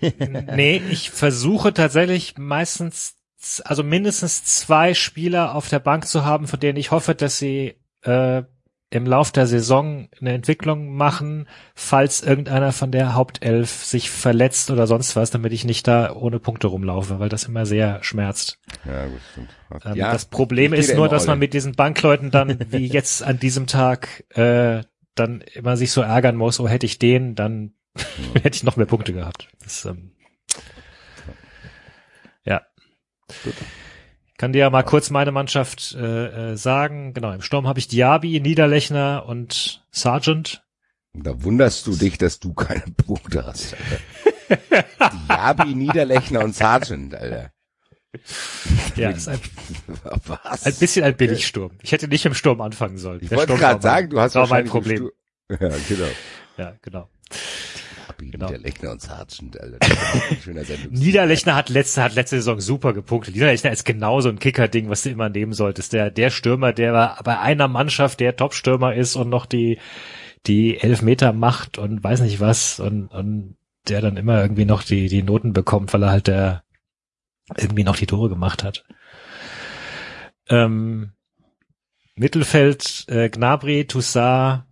nee, 0.56 0.80
ich 0.90 1.10
versuche 1.10 1.74
tatsächlich 1.74 2.38
meistens, 2.38 3.16
also 3.64 3.82
mindestens 3.82 4.44
zwei 4.44 4.94
Spieler 4.94 5.54
auf 5.54 5.68
der 5.68 5.80
Bank 5.80 6.06
zu 6.06 6.24
haben, 6.24 6.46
von 6.46 6.60
denen 6.60 6.78
ich 6.78 6.92
hoffe, 6.92 7.14
dass 7.14 7.38
sie 7.38 7.74
äh, 8.02 8.42
im 8.90 9.04
Lauf 9.04 9.32
der 9.32 9.46
Saison 9.46 10.08
eine 10.18 10.32
Entwicklung 10.32 10.94
machen, 10.94 11.46
falls 11.74 12.22
irgendeiner 12.22 12.72
von 12.72 12.90
der 12.90 13.14
Hauptelf 13.14 13.84
sich 13.84 14.10
verletzt 14.10 14.70
oder 14.70 14.86
sonst 14.86 15.14
was, 15.14 15.30
damit 15.30 15.52
ich 15.52 15.64
nicht 15.64 15.86
da 15.86 16.14
ohne 16.14 16.38
Punkte 16.38 16.68
rumlaufe, 16.68 17.20
weil 17.20 17.28
das 17.28 17.44
immer 17.44 17.66
sehr 17.66 18.02
schmerzt. 18.02 18.58
Ja, 18.86 19.06
gut, 19.06 19.20
stimmt. 19.32 19.50
Ähm, 19.84 19.94
ja, 19.94 20.12
das 20.12 20.24
Problem 20.24 20.72
ist 20.72 20.94
nur, 20.94 21.08
dass 21.08 21.26
man 21.26 21.38
mit 21.38 21.52
diesen 21.52 21.74
Bankleuten 21.74 22.30
dann, 22.30 22.58
wie 22.70 22.86
jetzt 22.86 23.22
an 23.22 23.38
diesem 23.38 23.66
Tag, 23.66 24.24
äh, 24.30 24.82
dann 25.14 25.42
immer 25.52 25.76
sich 25.76 25.92
so 25.92 26.00
ärgern 26.00 26.36
muss, 26.36 26.58
oh, 26.60 26.68
hätte 26.68 26.86
ich 26.86 26.98
den, 26.98 27.34
dann 27.34 27.74
hätte 28.42 28.56
ich 28.56 28.62
noch 28.62 28.76
mehr 28.76 28.86
Punkte 28.86 29.12
gehabt. 29.12 29.48
Das, 29.62 29.84
ähm, 29.84 30.12
ja. 32.44 32.62
Ich 33.28 33.54
kann 34.38 34.52
dir 34.52 34.60
ja 34.60 34.70
mal 34.70 34.84
kurz 34.84 35.10
meine 35.10 35.32
Mannschaft 35.32 35.94
äh, 35.94 36.52
äh, 36.52 36.56
sagen. 36.56 37.12
Genau, 37.12 37.32
im 37.32 37.42
Sturm 37.42 37.66
habe 37.66 37.78
ich 37.78 37.88
Diaby, 37.88 38.40
Niederlechner 38.40 39.26
und 39.26 39.84
Sargent. 39.90 40.64
Da 41.12 41.42
wunderst 41.42 41.86
du 41.86 41.94
dich, 41.94 42.16
dass 42.16 42.38
du 42.38 42.54
keine 42.54 42.84
Punkte 43.06 43.44
hast, 43.44 43.74
Alter. 43.74 44.86
Diaby, 45.28 45.74
Niederlechner 45.74 46.40
und 46.44 46.54
Sargent, 46.54 47.14
Alter. 47.14 47.52
Ja, 48.96 49.10
ist 49.14 49.28
ein, 49.28 49.40
Was? 50.26 50.64
ein 50.64 50.74
bisschen 50.76 51.04
ein 51.04 51.16
Billigsturm. 51.16 51.72
Ich 51.82 51.92
hätte 51.92 52.08
nicht 52.08 52.24
im 52.24 52.34
Sturm 52.34 52.60
anfangen 52.60 52.96
sollen. 52.96 53.20
ich 53.20 53.28
Der 53.28 53.38
wollte 53.38 53.56
gerade 53.56 53.82
sagen, 53.82 54.08
du 54.10 54.20
hast 54.20 54.34
war 54.34 54.48
mein 54.48 54.64
Problem. 54.66 55.10
Ja, 55.50 55.56
genau. 55.58 56.08
Ja, 56.56 56.76
genau. 56.80 57.08
Diaby, 58.18 58.30
Genau. 58.30 58.46
Niederlechner 58.46 58.90
und 58.92 59.00
Sargent, 59.00 59.60
ein 59.60 59.76
schöner 60.42 60.64
Sendung. 60.64 60.92
Niederlechner 60.92 61.54
hat 61.54 61.68
letzte, 61.68 62.02
hat 62.02 62.14
letzte 62.14 62.36
Saison 62.36 62.60
super 62.60 62.92
gepunktet. 62.92 63.34
Niederlechner 63.34 63.70
ist 63.70 63.84
genau 63.84 64.20
so 64.20 64.28
ein 64.28 64.38
Kicker-Ding, 64.38 64.88
was 64.88 65.02
du 65.02 65.10
immer 65.10 65.28
nehmen 65.28 65.52
solltest. 65.52 65.92
Der, 65.92 66.10
der 66.10 66.30
Stürmer, 66.30 66.72
der 66.72 67.18
bei 67.24 67.38
einer 67.38 67.68
Mannschaft 67.68 68.20
der 68.20 68.36
Top-Stürmer 68.36 68.94
ist 68.94 69.16
und 69.16 69.28
noch 69.28 69.46
die, 69.46 69.78
die 70.46 70.78
elf 70.78 71.02
Meter 71.02 71.32
macht 71.32 71.78
und 71.78 72.02
weiß 72.02 72.20
nicht 72.20 72.40
was 72.40 72.80
und, 72.80 73.08
und 73.08 73.56
der 73.88 74.00
dann 74.00 74.16
immer 74.16 74.40
irgendwie 74.42 74.64
noch 74.64 74.82
die, 74.82 75.08
die 75.08 75.22
Noten 75.22 75.52
bekommt, 75.52 75.92
weil 75.92 76.02
er 76.02 76.10
halt 76.10 76.26
der 76.26 76.64
irgendwie 77.56 77.84
noch 77.84 77.96
die 77.96 78.06
Tore 78.06 78.28
gemacht 78.28 78.62
hat. 78.62 78.84
Ähm, 80.50 81.12
Mittelfeld, 82.14 83.06
äh, 83.08 83.30
Gnabry, 83.30 83.86
Toussaint, 83.86 84.64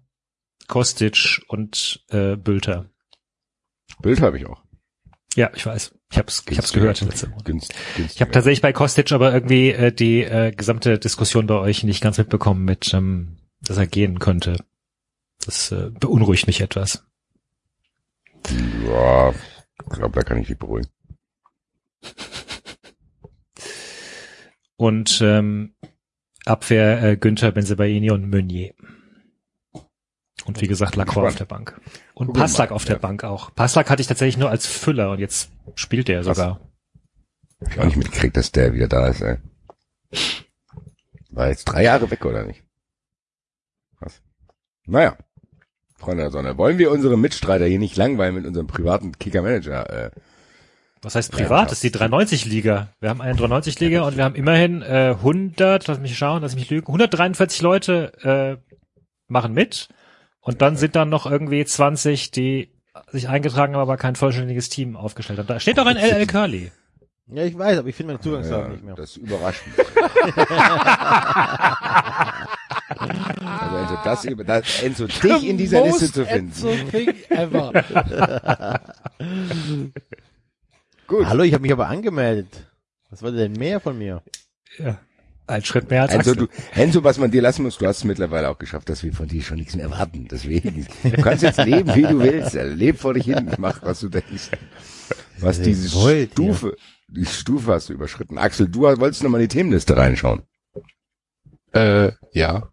Kostic 0.68 1.42
und 1.49 2.05
äh, 2.08 2.36
Bülter. 2.36 2.91
Bild 4.02 4.20
habe 4.20 4.39
ich 4.39 4.47
auch. 4.47 4.62
Ja, 5.34 5.50
ich 5.55 5.66
weiß. 5.66 5.94
Ich 6.10 6.18
hab's, 6.18 6.44
ich 6.49 6.57
hab's 6.57 6.73
gehört 6.73 7.00
letzte 7.00 7.31
Woche. 7.33 7.58
Ich 7.99 8.20
habe 8.20 8.31
tatsächlich 8.31 8.62
bei 8.62 8.73
Kostic 8.73 9.12
aber 9.12 9.34
irgendwie 9.34 9.70
äh, 9.70 9.92
die 9.92 10.23
äh, 10.23 10.52
gesamte 10.52 10.99
Diskussion 10.99 11.47
bei 11.47 11.57
euch 11.57 11.84
nicht 11.84 12.02
ganz 12.02 12.16
mitbekommen 12.16 12.65
mit, 12.65 12.94
ähm, 12.94 13.36
dass 13.60 13.76
er 13.76 13.86
gehen 13.86 14.18
könnte. 14.18 14.65
Das 15.44 15.73
äh, 15.73 15.91
beunruhigt 15.91 16.47
mich 16.47 16.60
etwas. 16.60 17.05
Ja, 18.86 19.31
ich 19.31 19.89
glaube, 19.91 20.15
da 20.15 20.23
kann 20.23 20.39
ich 20.39 20.47
dich 20.47 20.58
beruhigen. 20.58 20.89
Und 24.76 25.20
ähm, 25.23 25.75
Abwehr 26.44 27.02
äh, 27.02 27.16
Günther, 27.16 27.52
Benzebaini 27.52 28.10
und 28.10 28.31
Meunier. 28.31 28.75
Und 30.47 30.60
wie 30.60 30.68
gesagt, 30.68 30.97
Lacroix 30.97 31.28
auf 31.28 31.34
der 31.34 31.44
Bank. 31.44 31.81
Und 32.15 32.28
wir 32.28 32.34
Passlack 32.34 32.70
auf 32.70 32.84
der 32.84 32.97
ja. 32.97 33.00
Bank 33.00 33.25
auch. 33.25 33.55
Passlack 33.55 33.91
hatte 33.91 34.00
ich 34.00 34.07
tatsächlich 34.07 34.36
nur 34.36 34.49
als 34.49 34.66
Füller 34.66 35.10
und 35.10 35.18
jetzt 35.18 35.50
spielt 35.75 36.08
er 36.08 36.23
sogar. 36.23 36.60
Hab 37.60 37.73
ich 37.73 37.81
auch 37.81 37.84
nicht 37.84 37.97
mitgekriegt, 37.97 38.36
dass 38.36 38.52
der 38.52 38.73
wieder 38.73 38.86
da 38.86 39.08
ist, 39.08 39.23
ey. 39.23 39.39
War 41.31 41.49
jetzt 41.49 41.65
drei 41.65 41.83
Jahre 41.83 42.10
weg, 42.10 42.25
oder 42.25 42.44
nicht? 42.44 42.62
Was? 44.00 44.23
Naja. 44.86 45.16
Freunde 45.99 46.25
der 46.25 46.31
Sonne, 46.31 46.58
wollen 46.58 46.78
wir 46.78 46.91
unsere 46.91 47.16
Mitstreiter 47.16 47.65
hier 47.65 47.78
nicht 47.78 47.97
langweilen 47.97 48.34
mit 48.34 48.47
unserem 48.47 48.66
privaten 48.66 49.12
Kicker-Manager? 49.18 49.91
Äh, 49.91 50.10
Was 51.02 51.15
heißt 51.15 51.33
privat? 51.33 51.70
Das 51.70 51.83
ist 51.83 51.94
die 51.94 51.99
390-Liga. 51.99 52.89
Wir 53.00 53.08
haben 53.08 53.23
eine 53.23 53.39
390-Liga 53.39 54.02
und 54.02 54.16
wir 54.16 54.25
haben 54.25 54.34
immerhin 54.34 54.83
äh, 54.83 55.15
100, 55.16 55.86
lass 55.86 55.99
mich 55.99 56.16
schauen, 56.16 56.42
lass 56.42 56.55
mich 56.55 56.68
lügen, 56.68 56.86
143 56.86 57.62
Leute 57.62 58.12
äh, 58.23 58.76
machen 59.28 59.55
mit. 59.55 59.89
Und 60.47 60.62
dann 60.62 60.76
sind 60.76 60.94
dann 60.94 61.08
noch 61.08 61.26
irgendwie 61.28 61.65
20, 61.65 62.31
die 62.31 62.70
sich 63.10 63.28
eingetragen 63.28 63.75
haben, 63.75 63.83
aber 63.83 63.97
kein 63.97 64.15
vollständiges 64.15 64.68
Team 64.68 64.94
aufgestellt 64.97 65.41
haben. 65.41 65.49
Da 65.49 65.58
steht 65.58 65.76
doch 65.76 65.86
ein 65.86 65.97
LL 65.97 66.25
Curly. 66.28 66.70
Ja, 67.26 67.42
ich 67.42 67.58
weiß, 67.58 67.78
aber 67.78 67.89
ich 67.89 67.97
finde 67.97 68.12
meine 68.12 68.23
Zugangsdaten 68.23 68.66
ja, 68.66 68.73
nicht 68.73 68.84
mehr. 68.84 68.94
das 68.94 69.16
überrascht 69.16 69.62
mich. 69.66 69.76
also 73.44 73.76
Enzo, 73.76 73.99
das, 74.05 74.25
über- 74.25 74.44
das, 74.44 74.83
Enzo, 74.84 75.07
dich 75.08 75.49
in 75.49 75.58
dieser 75.58 75.83
Liste 75.84 76.12
zu 76.12 76.25
finden. 76.25 76.47
Enzo 76.47 76.68
King 76.92 77.12
ever. 77.28 77.73
Gut. 81.08 81.26
Hallo, 81.26 81.42
ich 81.42 81.55
habe 81.55 81.62
mich 81.62 81.73
aber 81.73 81.89
angemeldet. 81.89 82.68
Was 83.10 83.20
wollt 83.20 83.34
ihr 83.34 83.41
denn 83.49 83.55
mehr 83.55 83.81
von 83.81 83.99
mir? 83.99 84.23
Ja. 84.78 85.00
Ein 85.49 85.65
Schritt 85.65 85.91
mehr 85.91 86.02
als 86.02 86.12
Enzo, 86.12 86.33
Axel. 86.33 86.49
du, 86.49 86.81
Enzo, 86.81 87.05
was 87.05 87.18
man 87.18 87.31
dir 87.31 87.41
lassen 87.41 87.62
muss, 87.62 87.78
du 87.78 87.86
hast 87.86 87.99
es 87.99 88.05
mittlerweile 88.05 88.49
auch 88.49 88.58
geschafft, 88.58 88.89
dass 88.89 89.05
wir 89.05 89.12
von 89.12 89.28
dir 89.28 89.42
schon 89.42 89.58
nichts 89.58 89.76
mehr 89.76 89.84
erwarten. 89.84 90.26
Deswegen, 90.28 90.86
du 91.05 91.23
kannst 91.23 91.44
jetzt 91.44 91.58
leben, 91.65 91.94
wie 91.94 92.02
du 92.02 92.18
willst. 92.18 92.57
Alter. 92.57 92.75
Leb 92.75 92.99
vor 92.99 93.15
dich 93.15 93.26
hin, 93.26 93.50
mach, 93.58 93.81
was 93.83 94.00
du 94.00 94.08
denkst. 94.08 94.50
Was 95.39 95.60
diese 95.60 95.94
wollt, 95.94 96.33
Stufe, 96.33 96.76
die 97.08 97.26
Stufe 97.26 97.73
hast 97.73 97.89
du 97.89 97.92
überschritten. 97.92 98.39
Axel, 98.39 98.68
du 98.68 98.81
wolltest 98.83 99.23
noch 99.23 99.31
mal 99.31 99.39
in 99.41 99.49
die 99.49 99.55
Themenliste 99.57 99.97
reinschauen. 99.97 100.42
äh, 101.73 102.10
ja. 102.33 102.68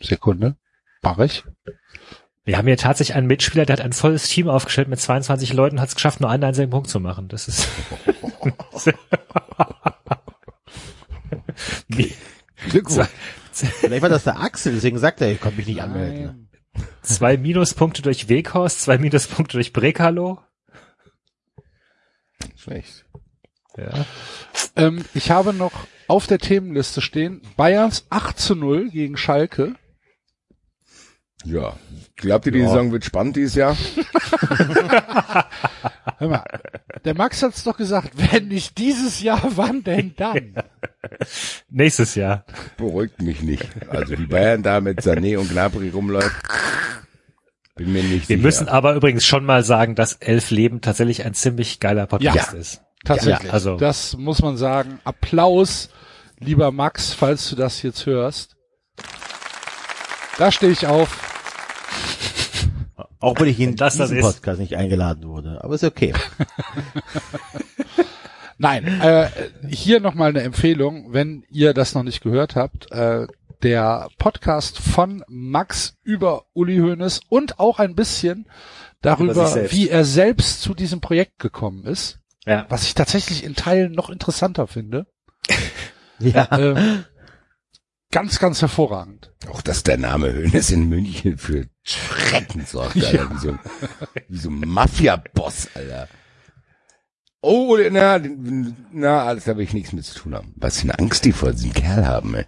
Sekunde. 0.00 0.56
Mach 1.02 1.18
ich. 1.18 1.44
Wir 2.44 2.58
haben 2.58 2.66
hier 2.66 2.76
tatsächlich 2.76 3.16
einen 3.16 3.26
Mitspieler, 3.26 3.66
der 3.66 3.74
hat 3.74 3.84
ein 3.84 3.92
volles 3.92 4.28
Team 4.28 4.48
aufgestellt 4.48 4.88
mit 4.88 5.00
22 5.00 5.52
Leuten 5.52 5.76
und 5.76 5.80
hat 5.80 5.88
es 5.88 5.94
geschafft, 5.94 6.20
nur 6.20 6.30
einen 6.30 6.44
einzigen 6.44 6.70
Punkt 6.70 6.88
zu 6.88 7.00
machen. 7.00 7.28
Das 7.28 7.48
ist 7.48 7.68
Glückwunsch. 12.68 13.08
Vielleicht 13.52 14.02
war 14.02 14.08
das 14.08 14.24
der 14.24 14.40
Axel, 14.40 14.74
deswegen 14.74 14.98
sagt 14.98 15.20
er, 15.20 15.32
ich 15.32 15.40
konnte 15.40 15.58
mich 15.58 15.66
nicht 15.66 15.82
anmelden. 15.82 16.48
zwei 17.02 17.36
Minuspunkte 17.36 18.02
durch 18.02 18.28
Weghorst, 18.28 18.82
zwei 18.82 18.98
Minuspunkte 18.98 19.56
durch 19.56 19.72
Brekalo. 19.72 20.38
Schlecht. 22.56 23.04
Ja. 23.76 24.06
Ähm, 24.74 25.04
ich 25.14 25.30
habe 25.30 25.52
noch 25.52 25.72
auf 26.08 26.26
der 26.26 26.38
Themenliste 26.38 27.00
stehen 27.00 27.42
Bayerns 27.56 28.06
8 28.10 28.38
zu 28.38 28.54
0 28.54 28.90
gegen 28.90 29.16
Schalke. 29.16 29.74
Ja. 31.44 31.74
Glaubt 32.16 32.46
ihr, 32.46 32.52
die 32.52 32.58
Ja. 32.60 32.68
Saison 32.68 32.92
wird 32.92 33.04
spannend 33.04 33.36
dieses 33.36 33.54
Jahr? 33.54 33.76
Hör 36.18 36.28
mal, 36.28 36.44
der 37.04 37.14
Max 37.14 37.42
hat's 37.42 37.62
doch 37.64 37.76
gesagt, 37.76 38.12
wenn 38.14 38.48
nicht 38.48 38.78
dieses 38.78 39.20
Jahr, 39.22 39.42
wann 39.56 39.84
denn 39.84 40.14
dann? 40.16 40.54
Nächstes 41.68 42.14
Jahr. 42.14 42.44
Beruhigt 42.76 43.20
mich 43.20 43.42
nicht. 43.42 43.66
Also 43.88 44.18
wie 44.18 44.26
Bayern 44.26 44.62
da 44.62 44.80
mit 44.80 45.00
Sané 45.02 45.36
und 45.38 45.50
Gnabry 45.50 45.90
rumläuft, 45.90 46.34
bin 47.76 47.92
mir 47.92 48.02
nicht 48.02 48.28
Wir 48.28 48.36
sicher. 48.36 48.46
müssen 48.46 48.68
aber 48.68 48.94
übrigens 48.94 49.26
schon 49.26 49.44
mal 49.44 49.62
sagen, 49.62 49.94
dass 49.94 50.14
Elf 50.14 50.50
Leben 50.50 50.80
tatsächlich 50.80 51.24
ein 51.24 51.34
ziemlich 51.34 51.80
geiler 51.80 52.06
Podcast 52.06 52.52
Ja. 52.54 52.58
ist. 52.58 52.80
Tatsächlich. 53.04 53.48
Ja, 53.48 53.52
also- 53.52 53.76
Das 53.76 54.16
muss 54.16 54.40
man 54.40 54.56
sagen. 54.56 55.00
Applaus, 55.04 55.90
lieber 56.40 56.72
Max, 56.72 57.12
falls 57.12 57.50
du 57.50 57.56
das 57.56 57.82
jetzt 57.82 58.06
hörst. 58.06 58.56
Da 60.38 60.52
stehe 60.52 60.72
ich 60.72 60.86
auf. 60.86 61.32
Auch 63.20 63.40
wenn 63.40 63.48
ich 63.48 63.58
in 63.58 63.76
das 63.76 63.96
das 63.96 64.10
diesen 64.10 64.18
ist. 64.18 64.34
Podcast 64.34 64.60
nicht 64.60 64.76
eingeladen 64.76 65.26
wurde. 65.28 65.64
Aber 65.64 65.74
ist 65.74 65.84
okay. 65.84 66.12
Nein, 68.58 68.86
äh, 69.00 69.28
hier 69.68 70.00
nochmal 70.00 70.30
eine 70.30 70.42
Empfehlung, 70.42 71.12
wenn 71.12 71.44
ihr 71.50 71.74
das 71.74 71.94
noch 71.94 72.02
nicht 72.02 72.22
gehört 72.22 72.56
habt. 72.56 72.90
Äh, 72.92 73.26
der 73.62 74.08
Podcast 74.18 74.78
von 74.78 75.24
Max 75.28 75.94
über 76.02 76.44
Uli 76.52 76.78
Hoeneß 76.78 77.20
und 77.28 77.58
auch 77.58 77.78
ein 77.78 77.94
bisschen 77.94 78.40
Über 78.40 78.50
darüber, 79.00 79.70
wie 79.70 79.88
er 79.88 80.04
selbst 80.04 80.60
zu 80.60 80.74
diesem 80.74 81.00
Projekt 81.00 81.38
gekommen 81.38 81.84
ist. 81.84 82.18
Ja. 82.44 82.66
Was 82.68 82.84
ich 82.84 82.94
tatsächlich 82.94 83.44
in 83.44 83.54
Teilen 83.54 83.92
noch 83.92 84.10
interessanter 84.10 84.66
finde. 84.66 85.06
Ja. 86.18 86.48
Ähm, 86.58 87.04
ganz, 88.10 88.38
ganz 88.38 88.60
hervorragend. 88.62 89.32
Auch 89.48 89.62
dass 89.62 89.82
der 89.82 89.98
Name 89.98 90.32
Hönes 90.32 90.70
in 90.70 90.88
München 90.88 91.38
für 91.38 91.68
Schrecken 91.82 92.64
sorgt, 92.64 92.96
Alter. 93.02 93.30
Wie 93.30 93.38
so 93.38 93.48
ein, 93.50 93.58
wie 94.28 94.38
so 94.38 94.50
ein 94.50 94.60
Mafia-Boss, 94.60 95.70
Alter. 95.74 96.08
Oh, 97.40 97.76
na, 97.90 98.18
na, 98.92 99.24
alles, 99.24 99.44
da 99.44 99.56
will 99.56 99.64
ich 99.64 99.72
nichts 99.74 99.92
mit 99.92 100.04
zu 100.04 100.18
tun 100.18 100.34
haben. 100.34 100.52
Was 100.56 100.78
für 100.80 100.84
eine 100.84 100.98
Angst 100.98 101.24
die 101.24 101.32
vor 101.32 101.52
diesem 101.52 101.72
Kerl 101.72 102.06
haben, 102.06 102.34
ey. 102.34 102.46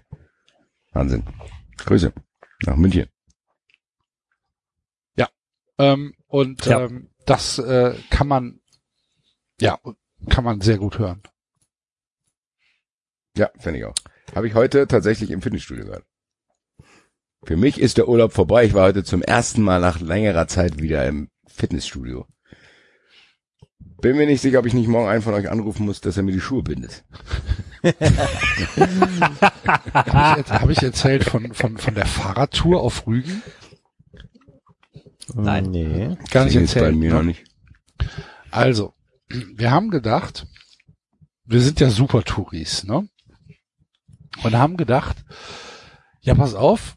Wahnsinn. 0.93 1.23
Grüße. 1.77 2.13
Nach 2.67 2.77
München. 2.77 3.07
Ähm, 5.79 6.15
und 6.27 6.67
Ja. 6.67 6.81
ähm, 6.85 7.09
das 7.25 7.59
äh, 7.59 7.95
kann 8.11 8.27
man, 8.27 8.61
ja, 9.61 9.79
kann 10.29 10.45
man 10.45 10.61
sehr 10.61 10.79
gut 10.79 10.99
hören. 10.99 11.23
Ja, 13.37 13.51
finde 13.59 13.79
ich 13.79 13.85
auch. 13.85 13.95
Habe 14.35 14.47
ich 14.49 14.55
heute 14.55 14.87
tatsächlich 14.87 15.31
im 15.31 15.43
Fitnessstudio 15.43 15.85
gehört. 15.87 16.05
Für 17.45 17.57
mich 17.57 17.81
ist 17.81 17.99
der 17.99 18.09
Urlaub 18.09 18.33
vorbei. 18.33 18.65
Ich 18.65 18.75
war 18.75 18.87
heute 18.87 19.05
zum 19.05 19.23
ersten 19.23 19.63
Mal 19.63 19.81
nach 19.81 20.01
längerer 20.01 20.49
Zeit 20.49 20.81
wieder 20.81 21.07
im 21.07 21.29
Fitnessstudio. 21.47 22.27
Bin 24.01 24.17
mir 24.17 24.27
nicht 24.27 24.41
sicher, 24.41 24.61
ob 24.61 24.67
ich 24.67 24.75
nicht 24.75 24.89
morgen 24.89 25.09
einen 25.09 25.23
von 25.23 25.35
euch 25.35 25.51
anrufen 25.51 25.87
muss, 25.87 26.01
dass 26.01 26.17
er 26.17 26.23
mir 26.23 26.33
die 26.33 26.41
Schuhe 26.41 26.63
bindet. 26.63 27.05
Habe 29.95 30.41
ich, 30.41 30.51
hab 30.51 30.71
ich 30.71 30.83
erzählt 30.83 31.25
von, 31.25 31.53
von, 31.55 31.79
von 31.79 31.95
der 31.95 32.07
Fahrradtour 32.07 32.81
auf 32.81 33.07
Rügen? 33.07 33.43
Nein. 35.35 35.71
Nee. 35.71 36.17
Gar 36.31 36.45
nicht 36.45 36.53
Klingelt 36.53 36.75
bei 36.75 36.81
erzählt. 36.81 36.97
mir 36.97 37.11
ne? 37.11 37.15
noch 37.17 37.23
nicht. 37.23 37.45
Also, 38.51 38.95
wir 39.29 39.71
haben 39.71 39.91
gedacht, 39.91 40.47
wir 41.45 41.61
sind 41.61 41.81
ja 41.81 41.91
super 41.91 42.23
Touris, 42.23 42.85
ne? 42.85 43.09
Und 44.43 44.57
haben 44.57 44.77
gedacht, 44.77 45.17
ja, 46.21 46.35
pass 46.35 46.55
auf, 46.55 46.97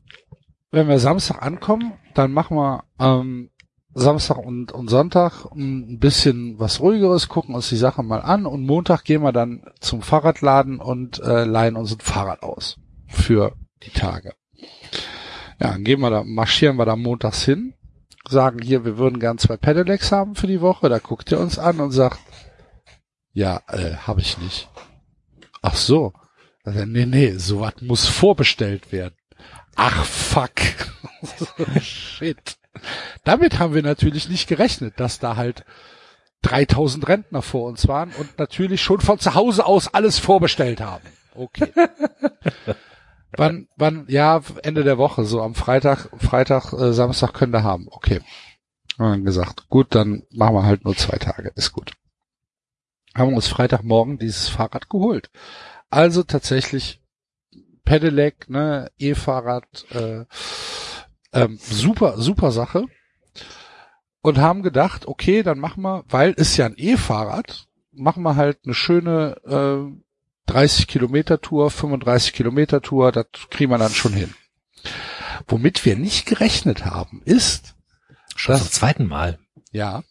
wenn 0.72 0.88
wir 0.88 1.00
Samstag 1.00 1.42
ankommen, 1.42 1.94
dann 2.14 2.32
machen 2.32 2.58
wir 2.58 2.84
ähm, 3.00 3.50
Samstag 3.94 4.38
und, 4.38 4.72
und 4.72 4.90
Sonntag 4.90 5.46
ein 5.54 6.00
bisschen 6.00 6.60
was 6.60 6.80
ruhigeres, 6.80 7.28
gucken 7.28 7.56
uns 7.56 7.70
die 7.70 7.78
Sache 7.78 8.04
mal 8.04 8.22
an 8.22 8.46
und 8.46 8.66
Montag 8.66 9.04
gehen 9.04 9.22
wir 9.22 9.34
dann 9.34 9.64
zum 9.80 10.02
Fahrradladen 10.02 10.80
und 10.80 11.20
äh, 11.20 11.44
leihen 11.44 11.76
uns 11.76 11.94
ein 11.94 12.00
Fahrrad 12.00 12.42
aus 12.44 12.78
für 13.08 13.54
die 13.84 13.90
Tage. 13.90 14.34
Ja, 15.60 15.72
dann 15.72 15.84
gehen 15.84 16.00
wir 16.00 16.10
da, 16.10 16.24
marschieren 16.24 16.78
wir 16.78 16.86
da 16.86 16.96
montags 16.96 17.44
hin, 17.44 17.74
sagen 18.28 18.60
hier, 18.62 18.86
wir 18.86 18.98
würden 18.98 19.20
gern 19.20 19.38
zwei 19.38 19.58
Pedelecs 19.58 20.12
haben 20.12 20.36
für 20.36 20.48
die 20.48 20.62
Woche, 20.62 20.88
da 20.88 21.00
guckt 21.00 21.32
er 21.32 21.42
uns 21.42 21.60
an 21.60 21.82
und 21.82 21.92
sagt, 21.92 22.20
ja, 23.34 23.62
äh, 23.68 23.96
habe 23.96 24.22
ich 24.22 24.38
nicht. 24.38 24.70
Ach 25.62 25.76
so. 25.76 26.14
Er, 26.64 26.86
nee, 26.86 27.06
nee, 27.06 27.32
sowas 27.38 27.76
muss 27.82 28.08
vorbestellt 28.08 28.92
werden. 28.92 29.16
Ach 29.76 30.06
fuck. 30.06 30.52
Shit. 31.82 32.58
Damit 33.24 33.60
haben 33.60 33.74
wir 33.74 33.84
natürlich 33.84 34.30
nicht 34.30 34.48
gerechnet, 34.48 35.00
dass 35.00 35.20
da 35.20 35.36
halt 35.36 35.66
3000 36.44 37.08
Rentner 37.08 37.42
vor 37.42 37.68
uns 37.68 37.88
waren 37.88 38.12
und 38.18 38.40
natürlich 38.40 38.82
schon 38.82 39.02
von 39.02 39.20
zu 39.20 39.36
Hause 39.36 39.66
aus 39.66 39.94
alles 39.94 40.20
vorbestellt 40.20 40.82
haben. 40.82 41.06
Okay. 41.36 41.72
wann, 43.38 43.68
wann, 43.76 44.06
ja, 44.08 44.42
Ende 44.64 44.84
der 44.84 44.98
Woche, 44.98 45.24
so 45.26 45.42
am 45.42 45.56
Freitag, 45.56 46.10
Freitag, 46.18 46.74
äh, 46.74 46.94
Samstag 46.94 47.34
können 47.34 47.54
wir 47.54 47.64
haben. 47.64 47.88
Okay. 47.90 48.22
Wir 48.98 49.10
dann 49.10 49.26
gesagt, 49.26 49.70
gut, 49.70 49.96
dann 49.96 50.24
machen 50.32 50.56
wir 50.56 50.64
halt 50.64 50.84
nur 50.84 50.96
zwei 50.96 51.18
Tage, 51.18 51.52
ist 51.56 51.72
gut. 51.72 51.94
haben 53.16 53.30
wir 53.32 53.36
uns 53.36 53.48
Freitagmorgen 53.48 54.18
dieses 54.18 54.50
Fahrrad 54.50 54.90
geholt. 54.90 55.30
Also 55.92 56.24
tatsächlich 56.24 57.00
Pedelec, 57.86 58.50
ne, 58.50 58.92
E-Fahrrad, 58.98 59.86
äh, 59.92 60.26
ähm, 61.34 61.60
super, 61.62 62.18
super 62.20 62.52
Sache. 62.52 62.86
Und 64.24 64.38
haben 64.38 64.62
gedacht, 64.64 65.08
okay, 65.08 65.42
dann 65.44 65.60
machen 65.60 65.84
wir, 65.84 66.04
weil 66.08 66.32
ist 66.32 66.56
ja 66.58 66.66
ein 66.68 66.76
E-Fahrrad, 66.78 67.68
machen 67.92 68.24
wir 68.24 68.36
halt 68.36 68.60
eine 68.66 68.74
schöne 68.74 69.36
äh, 69.46 70.52
30 70.52 70.88
Kilometer 70.88 71.42
Tour, 71.42 71.72
35 71.72 72.34
Kilometer 72.34 72.82
Tour, 72.82 73.12
das 73.12 73.26
kriegen 73.50 73.72
wir 73.72 73.78
dann 73.78 73.92
schon 73.92 74.14
hin. 74.14 74.34
Womit 75.48 75.86
wir 75.86 75.96
nicht 75.96 76.26
gerechnet 76.26 76.86
haben, 76.86 77.22
ist, 77.26 77.76
Schon 78.36 78.54
Das- 78.54 78.62
zum 78.64 78.72
zweiten 78.72 79.08
Mal. 79.08 79.40
Ja, 79.72 80.04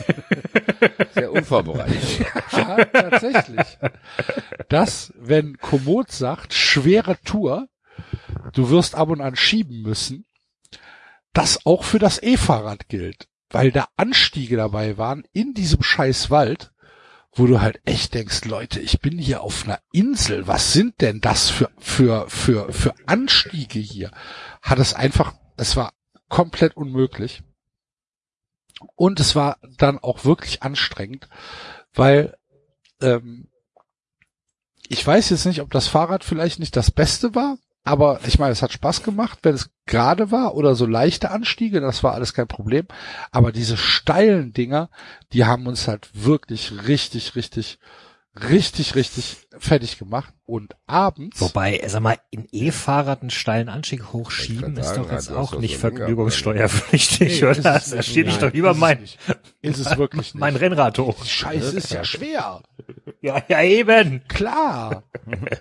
Sehr 1.14 1.32
unvorbereitet. 1.32 2.20
ja 2.52 2.84
tatsächlich, 2.84 3.78
dass 4.68 5.12
wenn 5.16 5.58
Komoot 5.58 6.10
sagt, 6.10 6.54
schwere 6.54 7.18
Tour, 7.24 7.68
du 8.52 8.70
wirst 8.70 8.94
ab 8.94 9.08
und 9.08 9.20
an 9.20 9.36
schieben 9.36 9.82
müssen, 9.82 10.26
das 11.32 11.64
auch 11.66 11.84
für 11.84 11.98
das 11.98 12.22
E-Fahrrad 12.22 12.88
gilt, 12.88 13.28
weil 13.50 13.72
da 13.72 13.88
Anstiege 13.96 14.56
dabei 14.56 14.98
waren 14.98 15.24
in 15.32 15.54
diesem 15.54 15.82
scheiß 15.82 16.30
Wald, 16.30 16.72
wo 17.34 17.46
du 17.46 17.62
halt 17.62 17.80
echt 17.86 18.12
denkst, 18.12 18.44
Leute, 18.44 18.80
ich 18.80 19.00
bin 19.00 19.16
hier 19.16 19.42
auf 19.42 19.64
einer 19.64 19.80
Insel, 19.92 20.46
was 20.46 20.74
sind 20.74 21.00
denn 21.00 21.20
das 21.20 21.48
für, 21.48 21.70
für, 21.78 22.28
für, 22.28 22.70
für 22.72 22.94
Anstiege 23.06 23.78
hier? 23.78 24.10
Hat 24.60 24.78
es 24.78 24.92
einfach, 24.92 25.34
es 25.56 25.76
war 25.76 25.94
komplett 26.28 26.76
unmöglich. 26.76 27.42
Und 28.96 29.20
es 29.20 29.34
war 29.34 29.58
dann 29.78 29.98
auch 29.98 30.24
wirklich 30.24 30.62
anstrengend, 30.62 31.28
weil 31.94 32.36
ähm, 33.00 33.48
ich 34.88 35.06
weiß 35.06 35.30
jetzt 35.30 35.46
nicht, 35.46 35.60
ob 35.60 35.70
das 35.70 35.88
Fahrrad 35.88 36.24
vielleicht 36.24 36.58
nicht 36.58 36.76
das 36.76 36.90
Beste 36.90 37.34
war, 37.34 37.56
aber 37.84 38.20
ich 38.26 38.38
meine, 38.38 38.52
es 38.52 38.62
hat 38.62 38.72
Spaß 38.72 39.02
gemacht, 39.02 39.40
wenn 39.42 39.54
es 39.54 39.70
gerade 39.86 40.30
war 40.30 40.54
oder 40.54 40.74
so 40.74 40.86
leichte 40.86 41.30
Anstiege, 41.30 41.80
das 41.80 42.04
war 42.04 42.14
alles 42.14 42.32
kein 42.32 42.46
Problem. 42.46 42.86
Aber 43.32 43.50
diese 43.50 43.76
steilen 43.76 44.52
Dinger, 44.52 44.88
die 45.32 45.44
haben 45.44 45.66
uns 45.66 45.88
halt 45.88 46.10
wirklich 46.12 46.86
richtig, 46.86 47.34
richtig, 47.34 47.80
richtig, 48.34 48.94
richtig 48.94 49.36
fertig 49.58 49.98
gemacht. 49.98 50.32
Und 50.44 50.74
abends, 50.86 51.40
Wobei, 51.40 51.80
sag 51.86 52.02
mal, 52.02 52.18
in 52.30 52.46
E-Fahrrad 52.50 53.22
einen 53.22 53.30
steilen 53.30 53.68
Anstieg 53.70 54.12
hochschieben 54.12 54.76
ist 54.76 54.94
doch 54.94 55.10
jetzt 55.10 55.30
auch 55.30 55.52
doch 55.52 55.60
nicht 55.60 55.78
vergnügungssteuerpflichtig, 55.78 57.40
Nee, 57.40 57.46
oder? 57.48 57.76
ist 57.76 57.86
es- 57.86 57.90
Da 57.90 58.02
steht 58.02 58.28
ich 58.28 58.36
doch 58.38 58.52
über 58.52 58.74
mein, 58.74 59.02
ist 59.62 59.78
es 59.78 59.96
wirklich 59.98 60.34
nicht. 60.34 60.40
mein 60.40 60.56
Rennrad 60.56 60.98
hoch. 60.98 61.22
Die 61.24 61.28
Scheiße 61.28 61.76
ist 61.76 61.92
ja 61.92 62.04
schwer. 62.04 62.62
Ja, 63.20 63.42
ja, 63.48 63.62
eben. 63.62 64.22
Klar. 64.28 65.04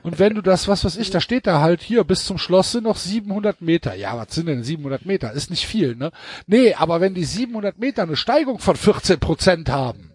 Und 0.03 0.17
wenn 0.19 0.33
du 0.35 0.41
das, 0.41 0.67
was 0.67 0.83
weiß 0.83 0.97
ich, 0.97 1.09
da 1.11 1.21
steht 1.21 1.47
da 1.47 1.61
halt 1.61 1.81
hier, 1.81 2.03
bis 2.03 2.25
zum 2.25 2.37
Schloss 2.37 2.71
sind 2.71 2.83
noch 2.85 2.97
700 2.97 3.61
Meter. 3.61 3.93
Ja, 3.95 4.17
was 4.17 4.33
sind 4.33 4.47
denn 4.47 4.63
700 4.63 5.05
Meter? 5.05 5.31
Ist 5.31 5.51
nicht 5.51 5.67
viel, 5.67 5.95
ne? 5.95 6.11
Nee, 6.47 6.73
aber 6.73 6.99
wenn 7.01 7.13
die 7.13 7.23
700 7.23 7.77
Meter 7.77 8.03
eine 8.03 8.15
Steigung 8.17 8.59
von 8.59 8.75
14 8.75 9.19
Prozent 9.19 9.69
haben, 9.69 10.10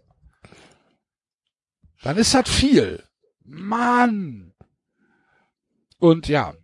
dann 2.07 2.17
ist 2.19 2.35
das 2.35 2.49
viel. 2.49 3.03
Mann. 3.45 4.53
Und 5.99 6.29
ja, 6.29 6.55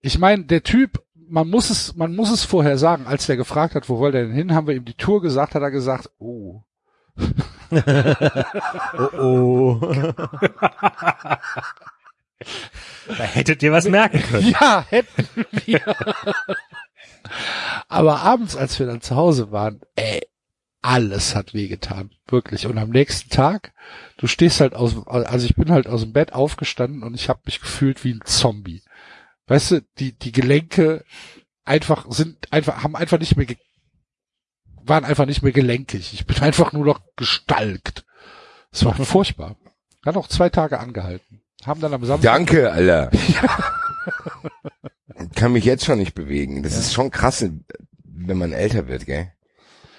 ich 0.00 0.20
meine, 0.20 0.44
der 0.44 0.62
Typ, 0.62 1.02
man 1.14 1.50
muss 1.50 1.70
es, 1.70 1.96
man 1.96 2.14
muss 2.14 2.30
es 2.30 2.44
vorher 2.44 2.78
sagen, 2.78 3.08
als 3.08 3.26
der 3.26 3.36
gefragt 3.36 3.74
hat, 3.74 3.88
wo 3.88 3.98
wollt 3.98 4.14
er 4.14 4.22
denn 4.22 4.32
hin, 4.32 4.54
haben 4.54 4.68
wir 4.68 4.76
ihm 4.76 4.84
die 4.84 4.94
Tour 4.94 5.20
gesagt, 5.20 5.56
hat 5.56 5.62
er 5.62 5.72
gesagt, 5.72 6.10
oh, 6.18 6.62
Oh, 8.96 9.18
oh. 9.18 9.80
Da 13.08 13.24
hättet 13.24 13.64
ihr 13.64 13.72
was 13.72 13.88
merken 13.88 14.22
können. 14.22 14.50
Ja, 14.50 14.84
hätten 14.88 15.46
wir. 15.64 15.80
Aber 17.88 18.20
abends, 18.20 18.54
als 18.56 18.78
wir 18.78 18.86
dann 18.86 19.00
zu 19.00 19.16
Hause 19.16 19.50
waren, 19.50 19.80
ey, 19.96 20.28
alles 20.86 21.34
hat 21.34 21.52
wehgetan. 21.52 22.10
Wirklich. 22.28 22.66
Und 22.66 22.78
am 22.78 22.90
nächsten 22.90 23.28
Tag, 23.28 23.72
du 24.18 24.28
stehst 24.28 24.60
halt 24.60 24.74
aus, 24.74 25.06
also 25.06 25.44
ich 25.44 25.56
bin 25.56 25.70
halt 25.70 25.88
aus 25.88 26.02
dem 26.02 26.12
Bett 26.12 26.32
aufgestanden 26.32 27.02
und 27.02 27.14
ich 27.14 27.28
habe 27.28 27.40
mich 27.44 27.60
gefühlt 27.60 28.04
wie 28.04 28.12
ein 28.12 28.20
Zombie. 28.24 28.82
Weißt 29.48 29.72
du, 29.72 29.82
die, 29.98 30.12
die 30.12 30.30
Gelenke 30.30 31.04
einfach 31.64 32.06
sind 32.10 32.52
einfach, 32.52 32.84
haben 32.84 32.94
einfach 32.94 33.18
nicht 33.18 33.36
mehr, 33.36 33.46
waren 34.82 35.04
einfach 35.04 35.26
nicht 35.26 35.42
mehr 35.42 35.52
gelenkig. 35.52 36.14
Ich 36.14 36.24
bin 36.24 36.38
einfach 36.40 36.72
nur 36.72 36.84
noch 36.84 37.00
gestalkt. 37.16 38.04
Es 38.70 38.84
war 38.84 38.94
furchtbar. 39.04 39.56
Hat 40.04 40.16
auch 40.16 40.28
zwei 40.28 40.50
Tage 40.50 40.78
angehalten. 40.78 41.42
Haben 41.64 41.80
dann 41.80 41.94
am 41.94 42.04
Samstag 42.04 42.32
Danke, 42.32 42.70
Alter. 42.70 43.10
Kann 45.34 45.52
mich 45.52 45.64
jetzt 45.64 45.84
schon 45.84 45.98
nicht 45.98 46.14
bewegen. 46.14 46.62
Das 46.62 46.78
ist 46.78 46.92
schon 46.92 47.10
krass, 47.10 47.44
wenn 48.04 48.38
man 48.38 48.52
älter 48.52 48.86
wird, 48.86 49.06
gell? 49.06 49.32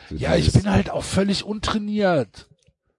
Ja, 0.09 0.35
ich 0.35 0.51
bin 0.53 0.69
halt 0.69 0.89
auch 0.89 1.03
völlig 1.03 1.43
untrainiert. 1.43 2.47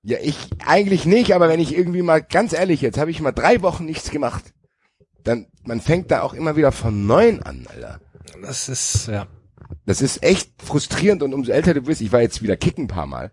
Ja, 0.02 0.18
ich 0.22 0.36
eigentlich 0.64 1.04
nicht, 1.04 1.34
aber 1.34 1.48
wenn 1.48 1.60
ich 1.60 1.76
irgendwie 1.76 2.02
mal, 2.02 2.22
ganz 2.22 2.52
ehrlich, 2.52 2.80
jetzt 2.80 2.98
habe 2.98 3.10
ich 3.10 3.20
mal 3.20 3.32
drei 3.32 3.62
Wochen 3.62 3.84
nichts 3.84 4.10
gemacht, 4.10 4.52
dann, 5.24 5.46
man 5.64 5.80
fängt 5.80 6.10
da 6.10 6.22
auch 6.22 6.34
immer 6.34 6.56
wieder 6.56 6.72
von 6.72 7.06
neuem 7.06 7.42
an, 7.42 7.66
Alter. 7.68 8.00
Das 8.42 8.68
ist, 8.68 9.08
ja. 9.08 9.26
Das 9.84 10.00
ist 10.00 10.22
echt 10.22 10.62
frustrierend 10.62 11.22
und 11.22 11.34
umso 11.34 11.52
älter 11.52 11.74
du 11.74 11.86
wirst, 11.86 12.00
ich 12.00 12.12
war 12.12 12.20
jetzt 12.20 12.42
wieder 12.42 12.56
kicken 12.56 12.84
ein 12.84 12.88
paar 12.88 13.06
Mal. 13.06 13.32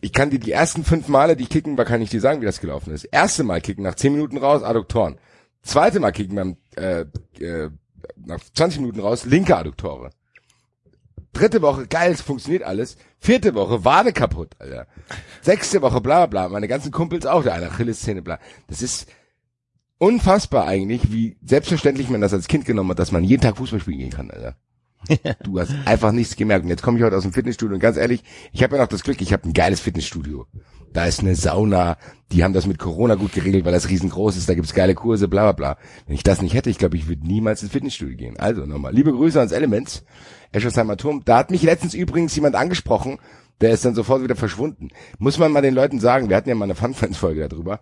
Ich 0.00 0.12
kann 0.12 0.30
dir 0.30 0.38
die 0.38 0.52
ersten 0.52 0.84
fünf 0.84 1.08
Male, 1.08 1.36
die 1.36 1.44
ich 1.44 1.50
kicken 1.50 1.78
war, 1.78 1.86
kann 1.86 2.02
ich 2.02 2.10
dir 2.10 2.20
sagen, 2.20 2.42
wie 2.42 2.46
das 2.46 2.60
gelaufen 2.60 2.92
ist. 2.92 3.04
Erste 3.04 3.42
Mal 3.42 3.60
kicken, 3.60 3.84
nach 3.84 3.94
zehn 3.94 4.12
Minuten 4.12 4.36
raus, 4.36 4.62
Adduktoren. 4.62 5.18
Zweite 5.62 6.00
Mal 6.00 6.12
kicken 6.12 6.36
beim, 6.36 6.56
äh, 6.76 7.06
äh, 7.42 7.70
nach 8.16 8.40
20 8.54 8.80
Minuten 8.80 9.00
raus, 9.00 9.24
linke 9.24 9.56
Adduktore. 9.56 10.10
Dritte 11.34 11.62
Woche, 11.62 11.86
geil, 11.86 12.12
es 12.12 12.22
funktioniert 12.22 12.62
alles. 12.62 12.96
Vierte 13.18 13.54
Woche, 13.54 13.84
Wade 13.84 14.12
kaputt, 14.12 14.52
Alter. 14.58 14.86
Sechste 15.42 15.82
Woche, 15.82 16.00
bla 16.00 16.26
bla 16.26 16.46
bla. 16.46 16.48
Meine 16.48 16.68
ganzen 16.68 16.92
Kumpels 16.92 17.26
auch, 17.26 17.42
der 17.42 17.54
eine 17.54 17.66
Achillessehne, 17.66 18.22
bla. 18.22 18.38
Das 18.68 18.80
ist 18.80 19.06
unfassbar 19.98 20.66
eigentlich, 20.66 21.12
wie 21.12 21.36
selbstverständlich 21.44 22.08
man 22.08 22.20
das 22.20 22.32
als 22.32 22.48
Kind 22.48 22.64
genommen 22.64 22.90
hat, 22.90 22.98
dass 22.98 23.12
man 23.12 23.24
jeden 23.24 23.42
Tag 23.42 23.56
Fußball 23.56 23.80
spielen 23.80 23.98
gehen 23.98 24.10
kann, 24.10 24.30
Alter. 24.30 24.56
Du 25.42 25.58
hast 25.58 25.74
einfach 25.84 26.12
nichts 26.12 26.36
gemerkt. 26.36 26.64
Und 26.64 26.70
jetzt 26.70 26.82
komme 26.82 26.98
ich 26.98 27.04
heute 27.04 27.16
aus 27.16 27.24
dem 27.24 27.32
Fitnessstudio 27.32 27.74
und 27.74 27.80
ganz 27.80 27.96
ehrlich, 27.96 28.22
ich 28.52 28.62
habe 28.62 28.76
ja 28.76 28.82
noch 28.82 28.88
das 28.88 29.02
Glück, 29.02 29.20
ich 29.20 29.32
habe 29.32 29.48
ein 29.48 29.52
geiles 29.52 29.80
Fitnessstudio. 29.80 30.46
Da 30.92 31.06
ist 31.06 31.20
eine 31.20 31.34
Sauna, 31.34 31.96
die 32.30 32.44
haben 32.44 32.52
das 32.52 32.66
mit 32.66 32.78
Corona 32.78 33.16
gut 33.16 33.32
geregelt, 33.32 33.64
weil 33.64 33.72
das 33.72 33.88
riesengroß 33.88 34.36
ist, 34.36 34.48
da 34.48 34.54
gibt's 34.54 34.74
geile 34.74 34.94
Kurse, 34.94 35.26
bla 35.26 35.42
bla 35.42 35.52
bla. 35.52 35.78
Wenn 36.06 36.14
ich 36.14 36.22
das 36.22 36.40
nicht 36.40 36.54
hätte, 36.54 36.70
ich 36.70 36.78
glaube, 36.78 36.96
ich 36.96 37.08
würde 37.08 37.26
niemals 37.26 37.62
ins 37.62 37.72
Fitnessstudio 37.72 38.16
gehen. 38.16 38.38
Also 38.38 38.64
nochmal, 38.64 38.94
liebe 38.94 39.12
Grüße 39.12 39.38
ans 39.38 39.52
Elements, 39.52 40.04
Eschersheimer 40.54 40.96
Turm. 40.96 41.22
Da 41.24 41.38
hat 41.38 41.50
mich 41.50 41.62
letztens 41.62 41.94
übrigens 41.94 42.34
jemand 42.36 42.54
angesprochen, 42.56 43.18
der 43.60 43.70
ist 43.72 43.84
dann 43.84 43.94
sofort 43.94 44.22
wieder 44.22 44.36
verschwunden. 44.36 44.88
Muss 45.18 45.38
man 45.38 45.52
mal 45.52 45.62
den 45.62 45.74
Leuten 45.74 46.00
sagen, 46.00 46.28
wir 46.28 46.36
hatten 46.36 46.48
ja 46.48 46.54
mal 46.54 46.64
eine 46.64 46.74
Fun-Fans-Folge 46.74 47.48
darüber. 47.48 47.80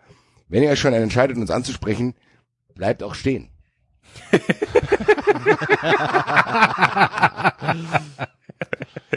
Wenn 0.48 0.62
ihr 0.62 0.70
euch 0.70 0.80
schon 0.80 0.92
entscheidet, 0.92 1.36
uns 1.36 1.50
anzusprechen, 1.50 2.14
bleibt 2.74 3.02
auch 3.02 3.14
stehen. 3.14 3.48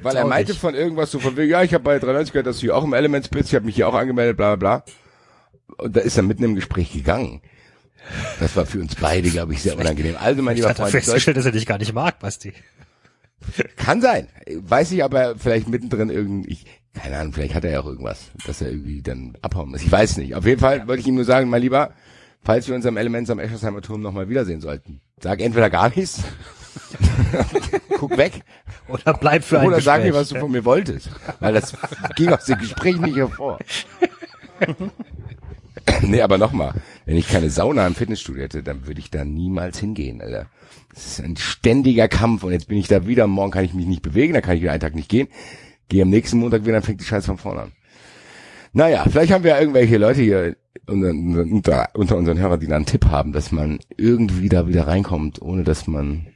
Weil 0.02 0.16
er 0.16 0.26
meinte 0.26 0.54
von 0.54 0.76
irgendwas 0.76 1.12
so 1.12 1.20
von 1.20 1.36
wegen, 1.38 1.52
ja, 1.52 1.64
ich 1.64 1.74
habe 1.74 1.84
bei 1.84 2.00
93 2.00 2.32
gehört, 2.34 2.48
dass 2.48 2.58
du 2.58 2.62
hier 2.62 2.76
auch 2.76 2.84
im 2.84 2.94
Elements 2.94 3.30
bist, 3.30 3.50
ich 3.50 3.56
habe 3.56 3.66
mich 3.66 3.76
hier 3.76 3.88
auch 3.88 3.94
angemeldet, 3.94 4.38
bla 4.38 4.56
bla 4.56 4.84
bla. 4.84 5.84
Und 5.84 5.96
da 5.96 6.02
ist 6.02 6.18
er 6.18 6.24
mitten 6.24 6.44
im 6.44 6.56
Gespräch 6.56 6.92
gegangen. 6.94 7.42
Das 8.40 8.56
war 8.56 8.66
für 8.66 8.80
uns 8.80 8.96
beide, 8.96 9.30
glaube 9.30 9.54
ich, 9.54 9.64
sehr 9.64 9.78
unangenehm. 9.78 10.16
Also, 10.20 10.42
mein 10.44 10.54
Ich 10.56 10.62
lieber 10.62 10.68
Freund, 10.76 10.78
sollte- 10.92 10.92
festgestellt, 11.06 11.38
dass 11.38 11.46
er 11.46 11.52
dich 11.54 11.66
gar 11.66 11.80
nicht 11.80 11.94
mag, 11.94 12.20
Basti. 12.20 12.54
Kann 13.76 14.02
sein. 14.02 14.28
Weiß 14.48 14.92
ich 14.92 15.04
aber 15.04 15.36
vielleicht 15.38 15.70
mittendrin 15.70 16.10
irgend, 16.10 16.48
ich, 16.48 16.66
keine 16.94 17.18
Ahnung, 17.18 17.34
vielleicht 17.34 17.56
hat 17.56 17.64
er 17.64 17.72
ja 17.72 17.80
auch 17.82 17.86
irgendwas, 17.86 18.32
dass 18.46 18.62
er 18.62 18.70
irgendwie 18.70 19.02
dann 19.02 19.38
abhauen 19.42 19.70
muss. 19.70 19.82
Ich 19.82 19.92
weiß 19.92 20.18
nicht. 20.18 20.36
Auf 20.36 20.46
jeden 20.46 20.60
Fall 20.62 20.88
wollte 20.88 21.02
ich 21.02 21.08
ihm 21.08 21.16
nur 21.16 21.26
sagen, 21.26 21.50
mein 21.50 21.62
Lieber, 21.62 21.94
falls 22.42 22.68
wir 22.68 22.76
uns 22.76 22.86
am 22.86 22.98
Elements 22.98 23.30
am 23.30 23.40
Eschersheimer 23.40 23.82
Turm 23.82 24.02
nochmal 24.02 24.30
wiedersehen 24.30 24.62
sollten, 24.62 25.02
sag 25.22 25.42
entweder 25.42 25.70
gar 25.70 25.90
nichts, 25.90 26.24
guck 27.98 28.18
weg, 28.18 28.44
Oder 28.88 29.14
bleib 29.14 29.44
für 29.44 29.60
ein 29.60 29.68
oder 29.68 29.82
sag 29.82 30.04
mir, 30.04 30.14
was 30.14 30.30
du 30.30 30.40
von 30.40 30.52
mir 30.52 30.66
wolltest. 30.66 31.10
Weil 31.40 31.54
das 31.54 31.74
ging 32.16 32.32
aus 32.32 32.46
dem 32.46 32.60
Gespräch 32.60 32.98
nicht 33.00 33.16
hervor. 33.16 33.60
nee, 36.02 36.22
aber 36.22 36.38
nochmal, 36.38 36.74
wenn 37.06 37.18
ich 37.18 37.28
keine 37.28 37.50
Sauna 37.50 37.88
im 37.88 37.96
Fitnessstudio 37.96 38.44
hätte, 38.44 38.64
dann 38.64 38.86
würde 38.86 39.00
ich 39.00 39.10
da 39.10 39.26
niemals 39.26 39.80
hingehen, 39.80 40.22
Alter. 40.22 40.48
Das 40.96 41.06
ist 41.06 41.22
ein 41.22 41.36
ständiger 41.38 42.08
Kampf 42.08 42.44
und 42.44 42.52
jetzt 42.54 42.68
bin 42.70 42.78
ich 42.78 42.88
da 42.88 43.06
wieder, 43.06 43.28
morgen 43.28 43.52
kann 43.52 43.66
ich 43.66 43.74
mich 43.74 43.86
nicht 43.86 44.02
bewegen, 44.02 44.34
dann 44.34 44.42
kann 44.42 44.56
ich 44.56 44.62
wieder 44.62 44.72
einen 44.72 44.80
Tag 44.82 44.96
nicht 44.96 45.10
gehen, 45.10 45.28
gehe 45.90 46.02
am 46.04 46.10
nächsten 46.10 46.40
Montag 46.40 46.64
wieder, 46.64 46.74
dann 46.74 46.84
fängt 46.84 47.02
die 47.02 47.06
Scheiße 47.06 47.28
von 47.28 47.38
vorne 47.38 47.62
an. 47.64 47.72
Naja, 48.74 49.06
vielleicht 49.10 49.32
haben 49.32 49.44
wir 49.44 49.52
ja 49.52 49.60
irgendwelche 49.60 49.98
Leute 49.98 50.22
hier 50.22 50.56
unter, 50.88 51.10
unter, 51.10 51.90
unter 51.94 52.16
unseren 52.18 52.38
Hörern, 52.40 52.60
die 52.60 52.68
da 52.68 52.76
einen 52.78 52.86
Tipp 52.86 53.06
haben, 53.08 53.32
dass 53.34 53.52
man 53.52 53.80
irgendwie 53.98 54.50
da 54.50 54.68
wieder 54.68 54.88
reinkommt, 54.88 55.42
ohne 55.42 55.64
dass 55.64 55.86
man 55.88 56.28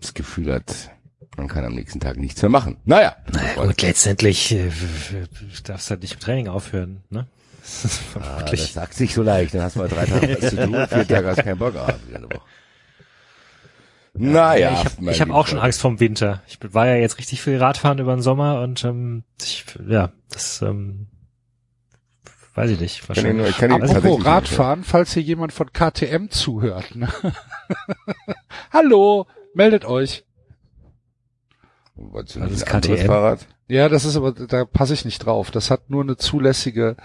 das 0.00 0.14
Gefühl 0.14 0.52
hat, 0.52 0.90
man 1.36 1.48
kann 1.48 1.64
am 1.64 1.74
nächsten 1.74 2.00
Tag 2.00 2.16
nichts 2.16 2.42
mehr 2.42 2.48
machen. 2.50 2.76
Naja, 2.84 3.16
Naja, 3.32 3.64
gut, 3.66 3.80
letztendlich 3.82 4.52
äh, 4.52 4.66
w- 4.70 5.26
darfst 5.64 5.90
halt 5.90 6.02
nicht 6.02 6.14
im 6.14 6.20
Training 6.20 6.48
aufhören, 6.48 7.02
ne? 7.10 7.26
Das 7.60 7.84
ist 7.84 8.00
Ah, 8.20 8.42
das 8.42 8.72
sagt 8.72 8.94
sich 8.94 9.14
so 9.14 9.22
leicht. 9.22 9.54
Dann 9.54 9.62
hast 9.62 9.76
du 9.76 9.80
mal 9.80 9.88
drei 9.88 10.06
Tage 10.06 10.36
was 10.40 10.50
zu 10.50 10.56
tun, 10.56 10.72
vier 10.88 11.06
Tage 11.08 11.26
hast 11.28 11.44
keinen 11.44 11.58
Bock 11.58 11.74
gehabt. 11.74 12.08
wieder 12.08 12.18
eine 12.18 12.26
Woche. 12.26 12.40
Naja, 14.14 14.72
ich 14.72 14.84
habe 14.84 15.10
ich 15.10 15.20
hab 15.20 15.30
auch 15.30 15.46
schon. 15.46 15.58
Angst 15.58 15.80
vorm 15.80 16.00
Winter. 16.00 16.42
Ich 16.48 16.58
war 16.74 16.86
ja 16.86 16.96
jetzt 16.96 17.18
richtig 17.18 17.40
viel 17.42 17.58
Radfahren 17.58 17.98
über 17.98 18.14
den 18.14 18.22
Sommer 18.22 18.60
und 18.62 18.84
ähm, 18.84 19.24
ich, 19.40 19.64
ja, 19.88 20.10
das 20.30 20.62
ähm, 20.62 21.06
weiß 22.54 22.70
ich 22.72 22.80
nicht. 22.80 23.06
Kann 23.06 23.16
ich 23.16 23.22
nur, 23.22 23.44
Wahrscheinlich. 23.44 23.50
ich 23.50 23.56
kann 23.58 23.72
Apropos 23.72 24.24
Radfahren, 24.24 24.84
falls 24.84 25.14
hier 25.14 25.22
jemand 25.22 25.52
von 25.52 25.72
KTM 25.72 26.28
zuhört. 26.30 26.94
Ne? 26.96 27.08
Hallo, 28.72 29.26
meldet 29.54 29.84
euch. 29.84 30.24
nicht 31.96 32.36
ist 32.36 32.66
KTM. 32.66 33.06
Fahrrad? 33.06 33.46
Ja, 33.70 33.88
das 33.88 34.04
ist 34.04 34.16
aber, 34.16 34.32
da 34.32 34.64
passe 34.64 34.94
ich 34.94 35.04
nicht 35.04 35.24
drauf. 35.24 35.52
Das 35.52 35.70
hat 35.70 35.90
nur 35.90 36.02
eine 36.02 36.16
zulässige, 36.16 36.96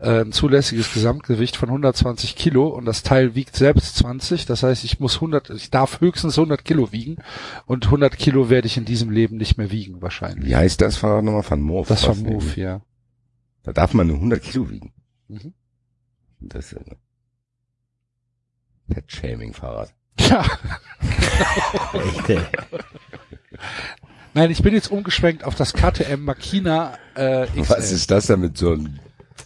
äh, 0.00 0.22
ein 0.22 0.32
zulässiges 0.32 0.92
Gesamtgewicht 0.92 1.56
von 1.56 1.68
120 1.68 2.34
Kilo 2.34 2.66
und 2.66 2.86
das 2.86 3.04
Teil 3.04 3.36
wiegt 3.36 3.54
selbst 3.54 3.96
20. 3.98 4.44
Das 4.44 4.64
heißt, 4.64 4.82
ich 4.82 4.98
muss 4.98 5.14
100, 5.14 5.50
ich 5.50 5.70
darf 5.70 6.00
höchstens 6.00 6.36
100 6.36 6.64
Kilo 6.64 6.90
wiegen 6.90 7.18
und 7.66 7.84
100 7.84 8.18
Kilo 8.18 8.50
werde 8.50 8.66
ich 8.66 8.76
in 8.76 8.84
diesem 8.84 9.10
Leben 9.10 9.36
nicht 9.36 9.58
mehr 9.58 9.70
wiegen 9.70 10.02
wahrscheinlich. 10.02 10.48
Wie 10.48 10.56
heißt 10.56 10.80
das 10.80 10.96
Fahrrad 10.96 11.22
nochmal? 11.22 11.48
Van 11.48 11.60
Moof. 11.60 11.86
Das 11.86 12.08
Move, 12.08 12.30
irgendwie? 12.30 12.60
ja. 12.62 12.80
Da 13.62 13.72
darf 13.72 13.94
man 13.94 14.08
nur 14.08 14.16
100 14.16 14.42
Kilo 14.42 14.68
wiegen. 14.70 14.92
Mhm. 15.28 15.54
Das 16.40 16.72
ist 16.72 16.78
ein 16.78 16.96
Pet-Shaming-Fahrrad. 18.88 19.94
Ja, 20.18 20.44
Echt, 21.92 22.28
ey. 22.30 22.40
nein, 24.38 24.50
ich 24.50 24.62
bin 24.62 24.74
jetzt 24.74 24.90
umgeschwenkt 24.90 25.44
auf 25.44 25.54
das 25.54 25.72
KTM 25.72 26.24
Makina 26.24 26.94
äh, 27.14 27.46
XL. 27.46 27.68
Was 27.68 27.92
ist 27.92 28.10
das 28.10 28.26
denn 28.26 28.40
mit 28.40 28.56
so 28.56 28.72
einem 28.72 28.98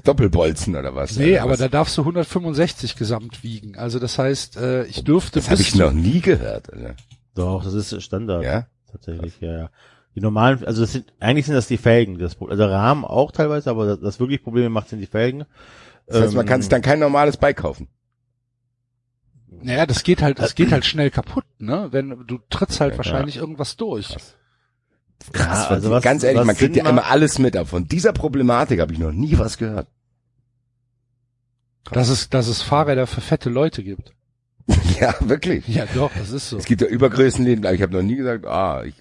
Doppelbolzen 0.04 0.76
oder 0.76 0.94
was? 0.94 1.16
Nee, 1.16 1.32
Oder 1.32 1.42
aber 1.42 1.52
was? 1.52 1.58
da 1.60 1.68
darfst 1.68 1.96
du 1.96 2.02
165 2.02 2.96
gesamt 2.96 3.42
wiegen. 3.42 3.76
Also 3.76 3.98
das 3.98 4.18
heißt, 4.18 4.56
äh, 4.56 4.84
ich 4.84 5.04
dürfte 5.04 5.40
das 5.40 5.50
habe 5.50 5.60
ich 5.60 5.74
noch 5.74 5.92
nie 5.92 6.20
gehört. 6.20 6.72
Alter. 6.72 6.94
Doch, 7.34 7.64
das 7.64 7.74
ist 7.74 8.02
Standard. 8.02 8.44
Ja? 8.44 8.66
Tatsächlich, 8.90 9.40
ja, 9.40 9.52
ja. 9.58 9.70
Die 10.14 10.20
normalen, 10.20 10.62
also 10.66 10.82
das 10.82 10.92
sind, 10.92 11.12
eigentlich 11.20 11.46
sind 11.46 11.54
das 11.54 11.68
die 11.68 11.78
Felgen. 11.78 12.18
Das, 12.18 12.36
also 12.40 12.64
Rahmen 12.64 13.04
auch 13.04 13.32
teilweise, 13.32 13.70
aber 13.70 13.86
das, 13.86 14.00
das 14.00 14.20
wirklich 14.20 14.42
Probleme 14.42 14.68
macht 14.68 14.90
sind 14.90 15.00
die 15.00 15.06
Felgen. 15.06 15.44
Das 16.06 16.20
heißt, 16.20 16.34
man 16.34 16.44
Ähm, 16.44 16.48
kann 16.50 16.60
sich 16.60 16.68
dann 16.68 16.82
kein 16.82 16.98
normales 16.98 17.38
Bike 17.38 17.56
kaufen. 17.56 17.88
Naja, 19.62 19.86
das 19.86 20.02
geht 20.02 20.20
halt, 20.20 20.38
das 20.38 20.54
geht 20.54 20.72
halt 20.72 20.84
schnell 20.84 21.10
kaputt, 21.10 21.44
ne? 21.58 21.88
Wenn 21.92 22.26
du 22.26 22.38
trittst 22.50 22.80
halt 22.80 22.92
Ja, 22.92 22.98
wahrscheinlich 22.98 23.36
irgendwas 23.36 23.76
durch. 23.76 24.16
Krass. 25.32 25.64
Ja, 25.64 25.68
also 25.68 25.90
was- 25.90 26.02
ganz 26.02 26.22
ehrlich, 26.22 26.40
was 26.40 26.46
man 26.46 26.56
kriegt 26.56 26.76
ja 26.76 26.88
immer 26.88 27.06
alles 27.06 27.38
mit. 27.38 27.56
Aber 27.56 27.66
von 27.66 27.86
dieser 27.86 28.12
Problematik 28.12 28.80
habe 28.80 28.92
ich 28.92 28.98
noch 28.98 29.12
nie 29.12 29.38
was 29.38 29.58
gehört. 29.58 29.88
Dass 31.90 32.08
es, 32.08 32.30
dass 32.30 32.46
es 32.48 32.62
Fahrräder 32.62 33.06
für 33.06 33.20
fette 33.20 33.50
Leute 33.50 33.82
gibt. 33.82 34.14
ja, 35.00 35.14
wirklich. 35.20 35.66
Ja, 35.68 35.86
doch, 35.94 36.10
das 36.16 36.30
ist 36.30 36.48
so. 36.48 36.56
Es 36.56 36.64
gibt 36.64 36.80
ja 36.80 36.86
Übergrößenläden, 36.86 37.64
aber 37.66 37.74
ich 37.74 37.82
habe 37.82 37.92
noch 37.92 38.02
nie 38.02 38.16
gesagt, 38.16 38.46
ah, 38.46 38.84
ich 38.84 38.94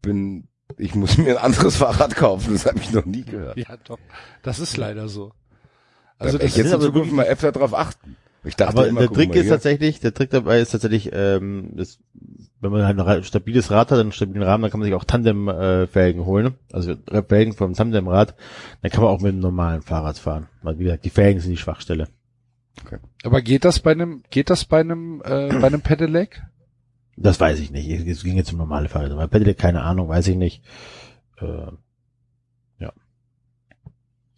bin, 0.00 0.48
ich 0.78 0.94
muss 0.94 1.18
mir 1.18 1.38
ein 1.38 1.44
anderes 1.44 1.76
Fahrrad 1.78 2.16
kaufen. 2.16 2.54
Das 2.54 2.66
habe 2.66 2.78
ich 2.80 2.92
noch 2.92 3.04
nie 3.04 3.22
gehört. 3.24 3.56
Ja, 3.58 3.76
doch. 3.84 3.98
Das 4.42 4.58
ist 4.58 4.76
leider 4.76 5.08
so. 5.08 5.32
Also 6.18 6.38
da 6.38 6.44
ich 6.44 6.56
jetzt 6.56 6.72
in 6.72 6.80
Zukunft 6.80 7.12
mal 7.12 7.26
öfter 7.26 7.52
drauf 7.52 7.74
achten. 7.74 8.16
Ich 8.44 8.56
dachte 8.56 8.78
Aber 8.78 8.88
immer, 8.88 9.00
der 9.00 9.10
Trick 9.12 9.28
mal 9.28 9.36
ist 9.36 9.42
hier. 9.42 9.52
tatsächlich, 9.52 10.00
der 10.00 10.14
Trick 10.14 10.30
dabei 10.30 10.60
ist 10.60 10.70
tatsächlich, 10.70 11.10
ähm, 11.12 11.72
das, 11.76 11.98
wenn 12.62 12.70
man 12.70 12.86
halt 12.86 12.98
ein 12.98 13.24
stabiles 13.24 13.70
Rad 13.70 13.90
hat, 13.90 13.98
einen 13.98 14.12
stabilen 14.12 14.42
Rahmen, 14.42 14.62
dann 14.62 14.70
kann 14.70 14.80
man 14.80 14.86
sich 14.86 14.94
auch 14.94 15.04
Tandem-Felgen 15.04 16.22
äh, 16.22 16.24
holen. 16.24 16.54
Also 16.72 16.92
äh, 16.92 17.22
Felgen 17.22 17.52
vom 17.52 17.74
Tandemrad, 17.74 18.34
dann 18.80 18.90
kann 18.90 19.02
man 19.02 19.12
auch 19.12 19.20
mit 19.20 19.32
einem 19.32 19.40
normalen 19.40 19.82
Fahrrad 19.82 20.16
fahren. 20.18 20.48
Weil 20.62 20.78
wie 20.78 20.84
gesagt, 20.84 21.04
die 21.04 21.10
Felgen 21.10 21.40
sind 21.40 21.50
die 21.50 21.56
Schwachstelle. 21.56 22.08
aber 23.24 23.42
geht 23.42 23.64
das 23.64 23.80
bei 23.80 23.90
einem, 23.90 24.22
geht 24.30 24.48
das 24.48 24.64
bei 24.64 24.80
einem, 24.80 25.20
äh, 25.24 25.48
bei 25.60 25.66
einem 25.66 25.82
Pedelec? 25.82 26.42
Das 27.16 27.38
weiß 27.38 27.60
ich 27.60 27.70
nicht. 27.70 27.90
Es 27.90 28.22
ging 28.22 28.36
jetzt 28.36 28.52
um 28.52 28.58
normale 28.58 28.88
Fahrräder. 28.88 29.16
Bei 29.16 29.26
Pedelec 29.26 29.58
keine 29.58 29.82
Ahnung, 29.82 30.08
weiß 30.08 30.28
ich 30.28 30.36
nicht. 30.36 30.62
Äh, 31.38 31.72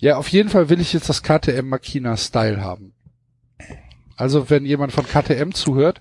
Ja, 0.05 0.19
auf 0.19 0.29
jeden 0.29 0.51
Fall 0.51 0.69
will 0.69 0.83
ich 0.83 0.93
jetzt 0.93 1.09
das 1.09 1.23
KTM 1.23 1.67
Makina 1.67 2.19
Style 2.19 2.61
haben. 2.61 2.93
Also 4.17 4.51
wenn 4.51 4.67
jemand 4.67 4.93
von 4.93 5.07
KTM 5.07 5.53
zuhört, 5.53 5.99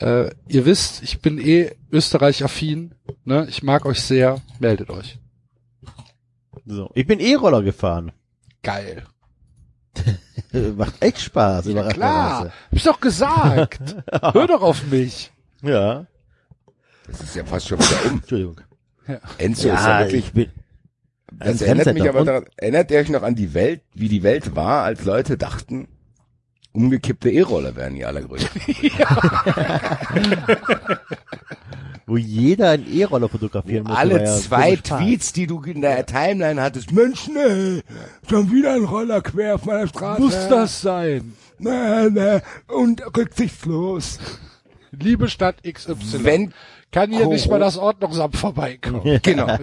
äh, 0.00 0.30
ihr 0.48 0.64
wisst, 0.66 1.02
ich 1.02 1.20
bin 1.20 1.38
eh 1.38 1.72
Österreich-affin, 1.92 2.94
ne? 3.24 3.46
Ich 3.48 3.62
mag 3.62 3.86
euch 3.86 4.00
sehr, 4.00 4.40
meldet 4.58 4.90
euch. 4.90 5.18
so. 6.66 6.90
Ich 6.94 7.06
bin 7.06 7.20
E-Roller 7.20 7.62
gefahren. 7.62 8.12
Geil. 8.62 9.04
Macht 10.76 11.02
echt 11.02 11.20
Spaß. 11.20 11.66
Ja, 11.66 11.88
klar. 11.88 12.44
Hab 12.44 12.52
ich 12.70 12.82
doch 12.82 13.00
gesagt. 13.00 13.96
Hör 14.32 14.46
doch 14.46 14.62
auf 14.62 14.86
mich. 14.86 15.32
Ja. 15.62 16.06
Das 17.06 17.20
ist 17.20 17.36
ja 17.36 17.44
fast 17.44 17.68
schon 17.68 17.78
wieder 17.78 18.10
um. 18.10 18.18
Entschuldigung. 18.18 18.60
Enzo 19.38 19.68
ist 19.68 19.84
ja 19.84 20.00
wirklich, 20.00 20.26
ich 20.26 20.32
bin, 20.32 20.50
das 21.38 21.60
erinnert 21.62 21.92
mich 21.92 22.08
aber 22.08 22.24
daran, 22.24 22.46
erinnert 22.56 22.90
ihr 22.90 22.98
euch 22.98 23.10
noch 23.10 23.22
an 23.22 23.34
die 23.34 23.54
Welt, 23.54 23.82
wie 23.94 24.08
die 24.08 24.22
Welt 24.22 24.56
war, 24.56 24.84
als 24.84 25.04
Leute 25.04 25.36
dachten, 25.36 25.88
umgekippte 26.74 27.30
E-Roller 27.30 27.76
wären 27.76 27.94
die 27.94 28.04
allergrößten. 28.04 28.60
wo 32.06 32.16
jeder 32.16 32.70
einen 32.70 32.92
E-Roller 32.92 33.28
fotografieren 33.28 33.84
muss. 33.84 33.96
Alle 33.96 34.24
ja 34.24 34.36
zwei. 34.36 34.76
Tweets, 34.76 35.32
die 35.32 35.46
du 35.46 35.62
in 35.62 35.80
der 35.80 36.04
Timeline 36.04 36.60
hattest, 36.60 36.92
Mensch, 36.92 37.28
nee, 37.28 37.82
schon 38.28 38.52
wieder 38.52 38.74
ein 38.74 38.84
Roller 38.84 39.22
quer 39.22 39.54
auf 39.54 39.64
meiner 39.64 39.86
Straße. 39.86 40.20
Muss 40.20 40.48
das 40.48 40.80
sein? 40.80 41.34
Nee, 41.58 42.10
nee, 42.10 42.40
und 42.68 43.02
rücksichtslos. 43.16 44.18
Liebe 44.90 45.28
Stadt 45.28 45.62
XY. 45.62 46.24
Wenn, 46.24 46.54
kann 46.92 47.10
hier 47.10 47.26
nicht 47.26 47.48
mal 47.48 47.58
das 47.58 47.78
Ordnungsamt 47.78 48.36
vorbeikommen. 48.36 49.20
genau. 49.22 49.48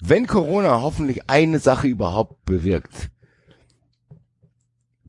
Wenn 0.00 0.28
Corona 0.28 0.80
hoffentlich 0.80 1.28
eine 1.28 1.58
Sache 1.58 1.88
überhaupt 1.88 2.44
bewirkt, 2.44 3.10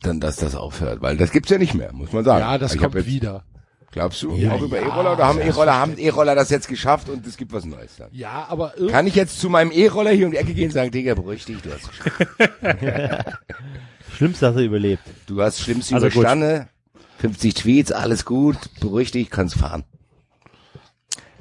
dann, 0.02 0.20
dass 0.20 0.38
das 0.38 0.56
aufhört, 0.56 1.02
weil 1.02 1.18
das 1.18 1.32
gibt's 1.32 1.50
ja 1.50 1.58
nicht 1.58 1.74
mehr, 1.74 1.92
muss 1.94 2.12
man 2.12 2.24
sagen. 2.24 2.40
Ja, 2.42 2.58
das 2.58 2.74
Ich 2.74 2.78
hab 2.82 2.92
kommt 2.92 2.96
jetzt, 3.06 3.08
wieder. 3.08 3.44
Glaubst 3.92 4.22
du? 4.22 4.36
Ja, 4.36 4.52
auch 4.54 4.62
über 4.62 4.80
ja, 4.80 4.86
E-Roller 4.88 5.14
oder 5.14 5.26
haben 5.26 5.40
E-Roller, 5.42 5.74
haben 5.76 5.98
E-Roller 5.98 6.36
das 6.36 6.50
jetzt 6.52 6.68
geschafft 6.68 7.10
und 7.10 7.26
es 7.26 7.38
gibt 7.38 7.52
was 7.54 7.66
Neues 7.66 7.96
dann? 7.98 8.10
Ja, 8.12 8.46
aber 8.48 8.74
irgendwie 8.76 8.92
Kann 8.94 9.08
ich 9.08 9.16
jetzt 9.16 9.40
zu 9.40 9.50
meinem 9.50 9.72
E-Roller 9.72 10.12
hier 10.12 10.28
um 10.28 10.32
die 10.32 10.38
Ecke 10.38 10.54
gehen 10.54 10.66
und 10.66 10.74
sagen, 10.74 10.92
Digga, 10.92 11.16
beruhig 11.16 11.44
dich, 11.46 11.58
du 11.62 11.72
hast 11.74 11.90
geschafft. 11.90 12.28
Schlimmste 14.16 14.48
hast 14.48 14.56
du 14.56 14.64
überlebt. 14.64 15.02
Du 15.28 15.42
hast 15.42 15.60
Schlimmste 15.60 15.96
Also 15.96 16.08
gut. 16.08 16.16
überstanden. 16.16 16.68
50 17.20 17.54
Tweets, 17.54 17.92
alles 17.92 18.26
gut, 18.26 18.58
beruhig 18.80 19.12
dich, 19.12 19.30
kannst 19.30 19.56
fahren. 19.56 19.84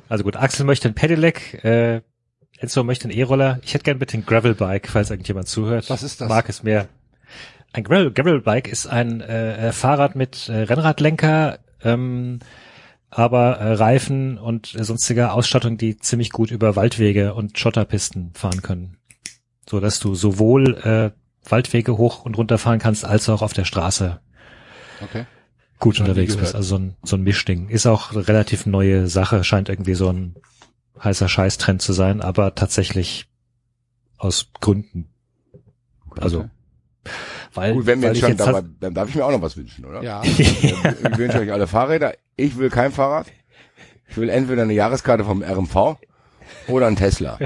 Also 0.09 0.25
gut, 0.25 0.37
Axel 0.37 0.65
möchte 0.65 0.89
ein 0.89 0.95
Pedelec, 0.95 1.63
äh, 1.65 2.01
Enzo 2.59 2.83
möchte 2.83 3.05
einen 3.05 3.17
E-Roller. 3.17 3.61
Ich 3.63 3.75
hätte 3.75 3.85
gern 3.85 3.99
bitte 3.99 4.17
ein 4.17 4.25
Gravelbike, 4.27 4.89
falls 4.89 5.11
irgendjemand 5.11 5.49
zuhört. 5.49 5.89
Was 5.91 6.03
ist 6.03 6.21
das? 6.21 6.29
Mag 6.29 6.49
es 6.49 6.63
mehr. 6.63 6.89
Ein 7.73 7.85
Gravel, 7.85 8.13
Gravelbike 8.13 8.69
ist 8.69 8.87
ein 8.87 9.21
äh, 9.21 9.69
äh, 9.69 9.73
Fahrrad 9.73 10.17
mit 10.17 10.49
äh, 10.49 10.63
Rennradlenker, 10.63 11.59
ähm, 11.83 12.39
aber 13.11 13.59
äh, 13.59 13.75
Reifen 13.75 14.39
und 14.39 14.75
äh, 14.75 14.85
sonstiger 14.85 15.35
Ausstattung, 15.35 15.77
die 15.77 15.99
ziemlich 15.99 16.31
gut 16.31 16.51
über 16.51 16.77
Waldwege 16.77 17.35
und 17.35 17.59
Schotterpisten 17.59 18.33
fahren 18.35 18.63
können. 18.63 18.97
So 19.69 19.81
dass 19.81 20.01
du 20.01 20.15
sowohl 20.15 20.77
äh, 20.79 21.11
Waldwege 21.51 21.99
hoch 21.99 22.25
und 22.25 22.37
runter 22.39 22.59
fahren 22.59 22.79
kannst, 22.79 23.05
als 23.05 23.29
auch 23.29 23.43
auf 23.43 23.53
der 23.53 23.65
Straße 23.65 24.21
Okay. 25.01 25.27
gut 25.79 26.01
unterwegs 26.01 26.37
bist. 26.37 26.55
Also 26.55 26.77
so 26.77 26.79
ein, 26.79 26.97
so 27.05 27.17
ein 27.17 27.23
Mischding. 27.23 27.69
Ist 27.69 27.87
auch 27.87 28.13
eine 28.13 28.27
relativ 28.27 28.67
neue 28.67 29.09
Sache, 29.09 29.45
scheint 29.45 29.69
irgendwie 29.69 29.95
so 29.95 30.09
ein 30.11 30.35
heißer 31.03 31.29
Scheißtrend 31.29 31.81
zu 31.81 31.93
sein, 31.93 32.21
aber 32.21 32.55
tatsächlich 32.55 33.29
aus 34.17 34.49
Gründen. 34.61 35.11
Also, 36.19 36.41
Okay. 36.41 36.51
Weil, 37.55 37.75
Gut, 37.75 37.87
wenn 37.87 38.03
wir 38.03 38.09
weil 38.11 38.17
schon 38.17 38.37
dabei, 38.37 38.63
dann 38.81 38.95
darf 38.95 39.09
ich 39.09 39.15
mir 39.15 39.25
auch 39.25 39.31
noch 39.31 39.43
was 39.43 39.57
wünschen, 39.57 39.85
oder? 39.85 40.03
Ja. 40.03 40.23
Ich 40.23 41.19
wünsche 41.19 41.39
euch 41.39 41.53
alle 41.53 41.67
Fahrräder. 41.67 42.15
Ich 42.37 42.59
will 42.59 42.71
kein 42.71 42.93
Fahrrad. 42.93 43.27
Ich 44.09 44.17
will 44.17 44.29
entweder 44.29 44.63
eine 44.63 44.73
Jahreskarte 44.73 45.25
vom 45.25 45.43
RMV 45.43 45.97
oder 46.69 46.87
ein 46.87 46.97
Tesla. 46.97 47.39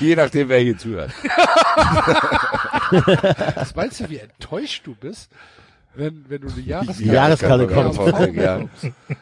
Je 0.00 0.16
nachdem, 0.16 0.48
wer 0.48 0.60
hier 0.60 0.78
zuhört. 0.78 1.12
Was 3.54 3.74
meinst 3.74 4.00
du, 4.00 4.08
wie 4.08 4.18
enttäuscht 4.18 4.86
du 4.86 4.94
bist, 4.94 5.30
wenn, 5.94 6.24
wenn 6.28 6.40
du 6.40 6.48
eine 6.48 6.60
Jahreskarte, 6.64 7.02
Die 7.02 7.08
Jahreskarte 7.08 7.66
beim 7.66 7.94
kommt. 7.94 7.98
RMV, 8.14 8.34
ja. 8.34 8.60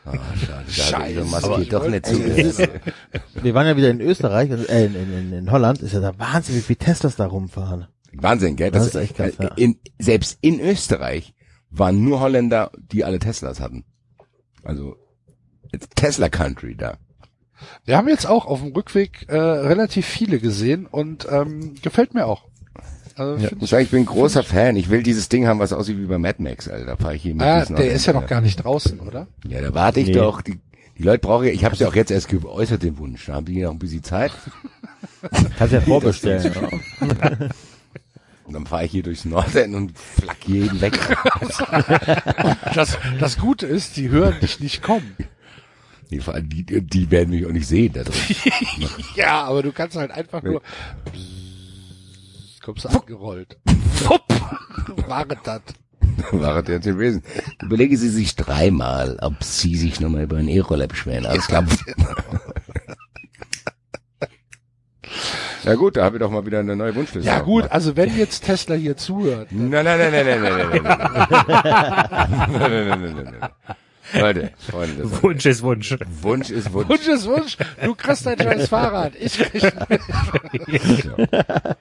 Ah, 0.05 0.13
schade, 0.37 0.71
schade. 0.71 0.71
Scheiße. 0.71 1.31
Das 1.31 1.57
geht 1.57 1.73
doch 1.73 1.89
nicht 1.89 2.05
Also, 2.07 2.23
zu. 2.23 2.69
Wir 3.43 3.55
waren 3.55 3.67
ja 3.67 3.77
wieder 3.77 3.91
in 3.91 4.01
Österreich, 4.01 4.51
also, 4.51 4.65
äh, 4.67 4.87
in, 4.87 4.95
in, 4.95 5.33
in 5.33 5.51
Holland, 5.51 5.81
ist 5.81 5.93
ja 5.93 6.01
da 6.01 6.19
Wahnsinn, 6.19 6.57
wie 6.57 6.61
viele 6.61 6.79
Teslas 6.79 7.17
da 7.17 7.27
rumfahren. 7.27 7.87
Wahnsinn, 8.13 8.57
gell? 8.57 8.71
Das 8.71 8.87
ist 8.87 8.95
echt 8.95 9.17
krass, 9.17 9.33
ja. 9.41 9.49
in, 9.57 9.79
selbst 9.99 10.39
in 10.41 10.61
Österreich 10.61 11.35
waren 11.71 12.03
nur 12.03 12.21
Holländer, 12.21 12.71
die 12.93 13.05
alle 13.05 13.19
Teslas 13.19 13.61
hatten. 13.61 13.85
Also 14.65 14.97
it's 15.73 15.89
Tesla 15.95 16.29
Country 16.29 16.75
da. 16.75 16.97
Wir 17.85 17.97
haben 17.97 18.09
jetzt 18.09 18.27
auch 18.27 18.47
auf 18.47 18.61
dem 18.61 18.73
Rückweg 18.73 19.27
äh, 19.29 19.37
relativ 19.37 20.07
viele 20.07 20.39
gesehen 20.39 20.87
und 20.87 21.27
ähm, 21.31 21.75
gefällt 21.83 22.15
mir 22.15 22.27
auch. 22.27 22.48
Also, 23.19 23.43
Ich 23.43 23.49
find 23.49 23.61
muss 23.61 23.71
sagen, 23.71 23.85
ich 23.85 23.91
bin 23.91 24.01
ein 24.01 24.07
großer 24.07 24.43
Fan. 24.43 24.77
Ich 24.77 24.89
will 24.91 25.03
dieses 25.03 25.29
Ding 25.29 25.47
haben, 25.47 25.59
was 25.61 25.73
aussieht 25.73 25.99
wie 25.99 26.07
bei 26.07 26.19
Mad 26.19 26.43
Max, 26.43 26.69
Alter. 26.69 26.87
Da 26.87 26.97
fahre 26.97 27.17
ich 27.17 27.23
hier 27.23 27.35
mit 27.35 27.43
ah, 27.45 27.61
diesen 27.61 27.77
der 27.77 27.91
ist 27.91 28.07
ja 28.07 28.13
noch 28.13 28.27
gar 28.27 28.41
nicht 28.41 28.57
draußen, 28.63 29.01
oder? 29.01 29.27
Ja, 29.47 29.61
da 29.61 29.75
warte 29.75 30.01
ich 30.01 30.09
Nee. 30.09 30.13
doch. 30.15 30.41
Die, 30.43 30.59
die 30.99 31.03
Leute 31.03 31.19
brauchen 31.21 31.47
ja, 31.47 31.53
ich 31.53 31.65
habe 31.65 31.77
ja 31.77 31.89
auch 31.89 31.95
jetzt 31.95 32.11
erst 32.11 32.29
geäußert, 32.29 32.83
den 32.83 32.99
Wunsch. 32.99 33.27
Da 33.27 33.35
haben 33.35 33.47
die 33.47 33.61
noch 33.63 33.71
ein 33.73 33.79
bisschen 33.79 34.03
Zeit. 34.03 34.33
Kannst 35.59 35.73
ja 35.75 35.81
vorbestellen. 35.83 36.53
Und 38.45 38.55
dann 38.55 38.65
fahre 38.67 38.87
ich 38.87 38.93
hier 38.93 39.03
durchs 39.03 39.27
Norden 39.27 39.75
und 39.75 39.93
flack 39.99 40.39
jeden 40.47 40.81
weg. 40.81 40.99
Das, 42.75 42.97
das 43.21 43.37
Gute 43.37 43.67
ist, 43.67 43.99
die 43.99 44.09
hören 44.09 44.37
dich 44.41 44.59
nicht 44.59 44.83
kommen. 44.83 45.15
Die, 46.11 46.19
fahren- 46.21 46.49
die, 46.49 46.65
die 46.65 47.11
werden 47.11 47.29
mich 47.29 47.45
auch 47.45 47.51
nicht 47.53 47.67
sehen 47.69 47.93
da 47.93 48.05
drin. 48.05 48.15
Ja, 49.15 49.43
aber 49.45 49.63
du 49.63 49.71
kannst 49.73 49.97
halt 49.97 50.11
einfach 50.11 50.43
nur 50.43 50.63
kommst 52.69 52.85
du 52.85 52.91
angerollt. 52.91 53.57
Wupp. 54.05 54.29
War 55.09 55.25
das. 55.25 55.63
War 56.33 56.63
der 56.63 56.81
gewesen. 56.81 57.23
Überlegen 57.63 57.97
Sie 57.97 58.11
sich 58.11 58.37
dreimal, 58.37 59.17
ob 59.23 59.43
Sie 59.43 59.75
sich 59.75 60.01
nochmal 60.01 60.25
über 60.25 60.37
einen 60.37 60.49
E-Roller 60.49 60.87
beschweren. 60.87 61.25
Alles 61.25 61.47
klar. 61.47 61.65
Ja 65.65 65.75
gut, 65.75 65.97
da 65.97 66.05
haben 66.05 66.15
wir 66.15 66.21
doch 66.21 66.31
mal 66.31 66.47
wieder 66.47 66.61
eine 66.61 66.77
neue 66.77 66.95
Wunschliste. 66.95 67.29
Ja 67.29 67.41
gut, 67.41 67.71
also 67.71 67.97
wenn 67.97 68.17
jetzt 68.17 68.45
Tesla 68.45 68.75
hier 68.75 68.97
zuhört, 68.97 69.49
Nein, 69.51 69.85
nein, 69.85 69.87
nein, 69.99 70.13
nein, 70.13 70.27
nein, 70.27 70.43
nein, 70.43 70.69
nein, 70.71 70.73
nein, 70.83 70.83
nein, 70.83 72.49
nein, 72.49 72.71
nein, 72.71 72.89
nein, 72.89 73.15
nein, 73.17 73.37
nein. 73.41 73.51
Leute, 74.15 74.53
Freunde, 74.59 75.03
das 75.03 75.23
Wunsch 75.23 75.47
ist 75.47 75.63
Wunsch. 75.63 75.97
Wunsch 76.23 76.51
ist 76.51 76.73
Wunsch. 76.73 76.89
Wunsch 76.89 77.09
ist 77.09 77.27
Wunsch, 77.27 77.57
du 77.83 77.95
kriegst 77.95 78.25
dein 78.25 78.39
scheiß 78.39 78.69
Fahrrad, 78.69 79.13
ich 79.19 79.37
krieg 79.37 79.63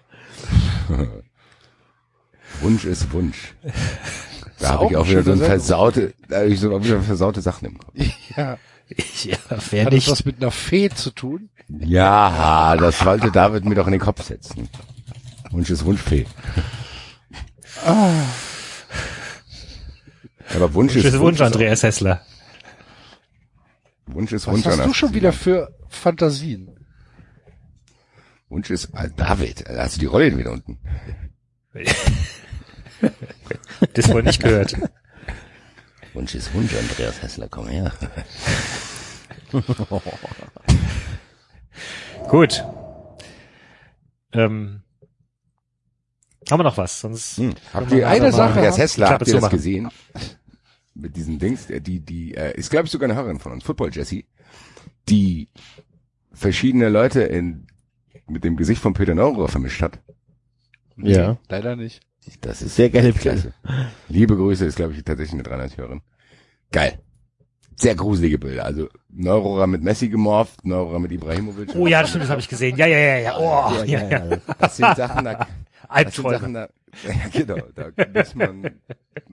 Wunsch 2.61 2.85
ist 2.85 3.11
Wunsch. 3.11 3.53
Da 4.59 4.69
habe 4.69 4.87
ich 4.89 4.97
auch 4.97 5.07
wieder 5.07 5.21
so 5.21 5.33
ein 5.33 5.37
versaute, 5.37 6.15
da 6.27 6.37
habe 6.37 6.47
ich 6.47 6.59
so 6.59 6.75
auch 6.75 6.83
wieder 6.83 6.99
versaute 7.01 7.41
Sachen 7.41 7.67
im 7.67 7.77
Kopf. 7.77 7.93
Ja, 8.35 8.57
Ja, 9.23 9.37
wer 9.69 9.85
hat 9.85 9.93
das 9.93 9.93
nicht. 9.93 10.09
was 10.09 10.25
mit 10.25 10.41
einer 10.41 10.49
Fee 10.49 10.89
zu 10.89 11.11
tun? 11.11 11.49
Ja, 11.67 12.75
das 12.75 13.05
wollte 13.05 13.29
David 13.29 13.65
mir 13.65 13.75
doch 13.75 13.85
in 13.85 13.91
den 13.91 14.01
Kopf 14.01 14.23
setzen. 14.23 14.67
Wunsch 15.51 15.69
ist 15.69 15.85
Wunschfee. 15.85 16.25
Aber 17.85 18.25
Wunsch, 20.73 20.73
Wunsch 20.73 20.95
ist 20.95 21.05
ist 21.13 21.19
Wunsch, 21.19 21.39
auch- 21.41 21.45
Andreas 21.45 21.83
Hessler. 21.83 22.21
Wunsch 24.07 24.31
ist 24.31 24.47
Was 24.47 24.53
Wunsch. 24.55 24.65
hast 24.65 24.73
Anna. 24.75 24.85
du 24.85 24.93
schon 24.93 25.13
wieder 25.13 25.33
für 25.33 25.69
Fantasien? 25.89 26.76
Wunsch 28.49 28.69
ist, 28.69 28.89
ah, 28.93 29.07
David, 29.07 29.67
da 29.67 29.83
hast 29.83 29.95
du 29.97 29.99
die 29.99 30.05
Rolle 30.05 30.37
wieder 30.37 30.51
unten. 30.51 30.77
Das 33.93 34.09
wohl 34.09 34.23
nicht 34.23 34.41
gehört. 34.41 34.75
Wunsch 36.13 36.33
ist 36.33 36.51
Wunsch, 36.55 36.73
Andreas 36.75 37.21
Hessler, 37.21 37.47
komm 37.47 37.67
her. 37.67 37.93
Gut. 42.29 42.63
Ähm, 44.33 44.81
haben 46.49 46.59
wir 46.59 46.63
noch 46.63 46.77
was? 46.77 46.99
Sonst 47.01 47.37
Hm. 47.37 47.53
Habt 47.73 47.91
ihr 47.91 48.07
eine 48.07 48.31
Sache 48.31 48.53
Andreas 48.53 48.73
haben? 48.73 48.81
Hessler, 48.81 49.09
habt 49.09 49.27
ihr 49.27 49.33
das 49.33 49.41
zumachen. 49.41 49.57
gesehen? 49.57 49.89
Mit 50.95 51.15
diesen 51.15 51.37
Dings, 51.37 51.69
äh, 51.69 51.81
die, 51.81 51.99
die, 51.99 52.33
äh, 52.35 52.57
ist 52.57 52.71
glaube 52.71 52.85
ich 52.85 52.91
sogar 52.91 53.09
eine 53.09 53.17
Hörerin 53.17 53.39
von 53.39 53.51
uns, 53.51 53.63
Football 53.63 53.93
Jessie, 53.93 54.25
die 55.07 55.49
verschiedene 56.33 56.89
Leute 56.89 57.21
in, 57.21 57.67
mit 58.29 58.43
dem 58.43 58.57
Gesicht 58.57 58.81
von 58.81 58.93
Peter 58.93 59.15
Neururer 59.15 59.47
vermischt 59.47 59.81
hat. 59.81 59.99
Ja. 60.97 61.37
Leider 61.49 61.75
nicht. 61.75 62.01
Das 62.41 62.61
ist 62.61 62.75
Sehr 62.75 62.89
geile 62.89 63.13
klasse. 63.13 63.53
Liebe 64.09 64.35
Grüße, 64.35 64.65
ist 64.65 64.75
glaube 64.75 64.93
ich 64.93 65.03
tatsächlich 65.03 65.33
eine 65.33 65.43
300-Hörerin. 65.43 66.01
Geil. 66.71 66.99
Sehr 67.75 67.95
gruselige 67.95 68.39
Bilder. 68.39 68.65
Also 68.65 68.89
Neurohrer 69.09 69.67
mit 69.67 69.83
Messi 69.83 70.09
gemorpht, 70.09 70.65
Neurohrer 70.65 70.99
mit 70.99 71.11
Ibrahimovic. 71.11 71.75
Oh 71.75 71.87
ja, 71.87 72.01
das 72.01 72.09
stimmt, 72.09 72.23
das 72.23 72.31
habe 72.31 72.41
ich 72.41 72.49
gesehen. 72.49 72.75
Ja, 72.75 72.87
ja, 72.87 72.97
ja, 72.97 73.17
ja. 73.17 73.37
Oh, 73.37 73.83
ja, 73.85 74.09
ja. 74.09 74.37
Das 74.59 74.75
sind 74.75 74.95
Sachen, 74.97 75.25
da, 75.25 75.33
das 75.35 75.47
sind 75.47 75.89
Albträume. 75.89 76.39
Sachen, 76.39 76.53
da, 76.53 76.69
ja, 77.07 77.29
genau, 77.31 77.61
da 77.75 77.91
muss 78.13 78.35
man 78.35 78.71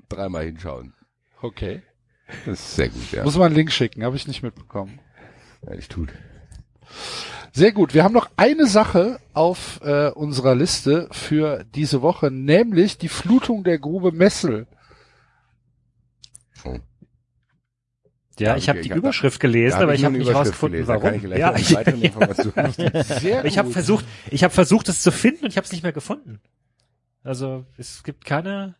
dreimal 0.09 0.45
hinschauen. 0.45 0.93
Okay. 1.41 1.83
Das 2.47 2.61
ist 2.61 2.77
sehr 2.77 2.89
gut, 2.91 3.13
ja. 3.13 3.25
Muss 3.25 3.37
mal 3.37 3.47
einen 3.47 3.55
Link 3.55 3.73
schicken, 3.73 4.05
habe 4.05 4.17
ich 4.17 4.27
nicht 4.27 4.43
mitbekommen. 4.43 4.99
Ehrlich 5.67 5.89
tut. 5.89 6.11
Sehr 7.57 7.71
gut. 7.71 7.95
Wir 7.95 8.03
haben 8.03 8.13
noch 8.13 8.31
eine 8.37 8.67
Sache 8.67 9.21
auf 9.33 9.81
äh, 9.85 10.09
unserer 10.09 10.57
Liste 10.57 11.07
für 11.13 11.63
diese 11.77 12.03
Woche, 12.03 12.33
nämlich 12.33 12.99
die 12.99 13.09
Flutung 13.09 13.63
der 13.63 13.79
Grube 13.79 14.11
Messel. 14.11 14.67
Oh. 16.65 16.79
Ja, 18.41 18.49
Ja, 18.49 18.57
ich 18.57 18.69
habe 18.69 18.81
ich 18.81 18.89
die 18.89 18.95
Überschrift 18.95 19.39
gelesen, 19.39 19.81
aber 19.81 19.95
ich 19.95 20.05
habe 20.05 20.19
nicht 20.19 20.35
rausgefunden, 20.35 20.81
ich 20.81 20.89
warum. 20.89 21.21
gleich 21.21 21.39
Ja, 21.39 21.55
ich, 21.55 21.71
ich 23.45 23.59
habe 23.59 23.71
versucht, 23.71 24.05
ich 24.33 24.43
habe 24.43 24.53
versucht, 24.53 24.89
es 24.89 25.01
zu 25.01 25.13
finden 25.13 25.45
und 25.45 25.51
ich 25.51 25.57
habe 25.57 25.65
es 25.65 25.71
nicht 25.71 25.85
mehr 25.85 25.93
gefunden. 25.93 26.41
Also 27.23 27.65
es 27.79 28.03
gibt 28.03 28.25
keine 28.25 28.75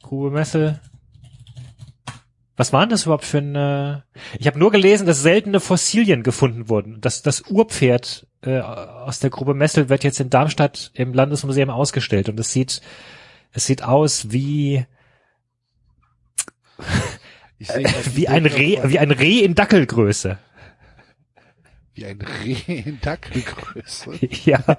Grube 0.00 0.30
Messel. 0.30 0.78
Was 2.56 2.72
waren 2.72 2.90
das 2.90 3.04
überhaupt 3.04 3.24
für 3.24 3.38
eine? 3.38 4.04
Ich 4.38 4.46
habe 4.46 4.58
nur 4.58 4.70
gelesen, 4.70 5.06
dass 5.06 5.22
seltene 5.22 5.58
Fossilien 5.58 6.22
gefunden 6.22 6.68
wurden. 6.68 7.00
Das, 7.00 7.22
das 7.22 7.42
Urpferd 7.48 8.26
äh, 8.42 8.60
aus 8.60 9.20
der 9.20 9.30
Grube 9.30 9.54
Messel 9.54 9.88
wird 9.88 10.04
jetzt 10.04 10.20
in 10.20 10.30
Darmstadt 10.30 10.90
im 10.94 11.14
Landesmuseum 11.14 11.70
ausgestellt 11.70 12.28
und 12.28 12.38
es 12.38 12.52
sieht, 12.52 12.82
es 13.52 13.66
sieht 13.66 13.82
aus 13.82 14.32
wie 14.32 14.84
die 17.58 17.66
wie 18.14 18.28
ein 18.28 18.46
Reh, 18.46 18.80
wie 18.84 18.98
ein 18.98 19.10
Reh 19.10 19.40
in 19.40 19.54
Dackelgröße. 19.54 20.38
wie 21.94 22.06
ein 22.06 22.20
Reh 22.20 22.80
in 22.80 23.00
Dackelgröße. 23.00 24.18
ja. 24.44 24.62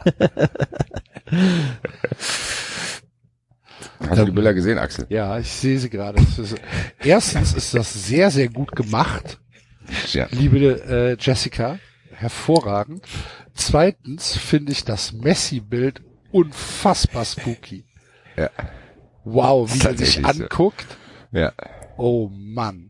Hast 4.08 4.20
du 4.22 4.26
die 4.26 4.32
Bilder 4.32 4.53
gesehen, 4.53 4.78
Axel? 4.78 5.06
Ja, 5.10 5.38
ich 5.40 5.52
sehe 5.52 5.78
sie 5.80 5.90
gerade. 5.90 6.22
Ist- 6.22 6.56
Erstens 7.03 7.53
ist 7.53 7.74
das 7.74 7.94
sehr, 7.94 8.32
sehr 8.32 8.50
gut 8.50 8.74
gemacht, 8.76 9.40
Ja. 10.12 10.28
liebe 10.32 10.58
äh, 10.60 11.18
Jessica. 11.20 11.80
Hervorragend. 12.12 13.03
Zweitens 13.53 14.38
finde 14.38 14.72
ich 14.72 14.86
das 14.86 15.12
Messi-Bild 15.14 16.02
unfassbar 16.32 17.26
spooky. 17.26 17.86
Ja. 18.38 18.50
Wow, 19.26 19.68
wie 19.70 19.72
er 19.86 19.98
sich 19.98 20.16
Tatsächlich 20.16 20.28
so. 20.38 20.44
anguckt. 20.44 20.86
Ja. 21.32 21.52
Oh 21.98 22.30
Mann. 22.32 22.90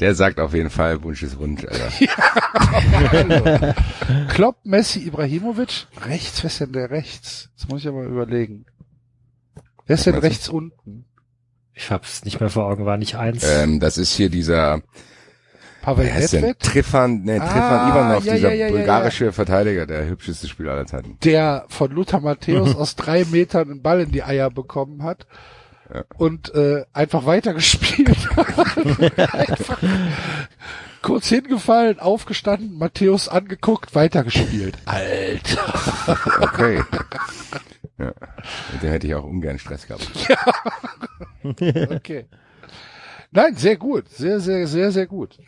Der 0.00 0.14
sagt 0.14 0.40
auf 0.40 0.54
jeden 0.54 0.70
Fall, 0.70 1.02
Wunsch 1.04 1.22
ist 1.22 1.38
Wunsch, 1.38 1.64
Alter. 1.64 1.90
Also, 3.12 3.74
Klopp, 4.28 4.56
Messi, 4.64 5.00
Ibrahimovic. 5.06 5.86
Rechts, 6.06 6.42
wer 6.42 6.48
ist 6.48 6.60
denn 6.60 6.72
der 6.72 6.90
rechts? 6.90 7.50
Das 7.56 7.68
muss 7.68 7.82
ich 7.82 7.88
aber 7.88 8.02
überlegen. 8.04 8.66
Wer 9.86 9.94
ist 9.94 10.06
denn 10.06 10.12
meinst 10.12 10.24
du? 10.24 10.28
rechts 10.28 10.48
unten? 10.48 11.04
Ich 11.74 11.90
hab's 11.90 12.24
nicht 12.24 12.40
mehr 12.40 12.50
vor 12.50 12.66
Augen, 12.66 12.86
war 12.86 12.96
nicht 12.96 13.16
eins. 13.16 13.44
ähm, 13.44 13.80
das 13.80 13.98
ist 13.98 14.12
hier 14.14 14.28
dieser, 14.30 14.80
Pavel? 15.82 16.06
Nedved, 16.06 16.60
Trifan, 16.60 17.22
ne, 17.24 17.38
Trifan 17.38 17.62
Ah, 17.62 17.90
Ivanov, 17.90 18.24
ja, 18.24 18.34
dieser 18.34 18.48
ja, 18.50 18.54
ja, 18.54 18.66
ja, 18.68 18.72
bulgarische 18.72 19.32
Verteidiger, 19.32 19.84
der 19.86 20.06
hübscheste 20.06 20.48
Spieler 20.48 20.72
aller 20.72 20.86
Zeiten. 20.86 21.18
der 21.24 21.66
von 21.68 21.90
Lothar 21.90 22.20
Matthäus 22.20 22.74
aus 22.76 22.96
drei 22.96 23.24
Metern 23.26 23.70
einen 23.70 23.82
Ball 23.82 24.00
in 24.00 24.12
die 24.12 24.22
Eier 24.22 24.50
bekommen 24.50 25.02
hat 25.02 25.26
und 26.16 26.54
äh, 26.54 26.84
einfach 26.92 27.26
weitergespielt 27.26 28.16
hat. 28.36 29.34
einfach 29.34 29.78
kurz 31.02 31.28
hingefallen, 31.28 31.98
aufgestanden, 32.00 32.78
Matthäus 32.78 33.28
angeguckt, 33.28 33.94
weitergespielt. 33.94 34.78
Alter. 34.86 35.74
Okay. 36.40 36.80
ja. 37.98 38.12
Mit 38.72 38.82
dem 38.82 38.90
hätte 38.90 39.06
ich 39.06 39.14
auch 39.14 39.24
ungern 39.24 39.58
Stress 39.58 39.86
gehabt. 39.86 40.08
Okay. 41.44 42.26
Nein, 43.30 43.54
sehr 43.56 43.76
gut. 43.76 44.08
Sehr, 44.08 44.40
sehr, 44.40 44.66
sehr, 44.66 44.90
sehr 44.92 45.06
gut. 45.06 45.38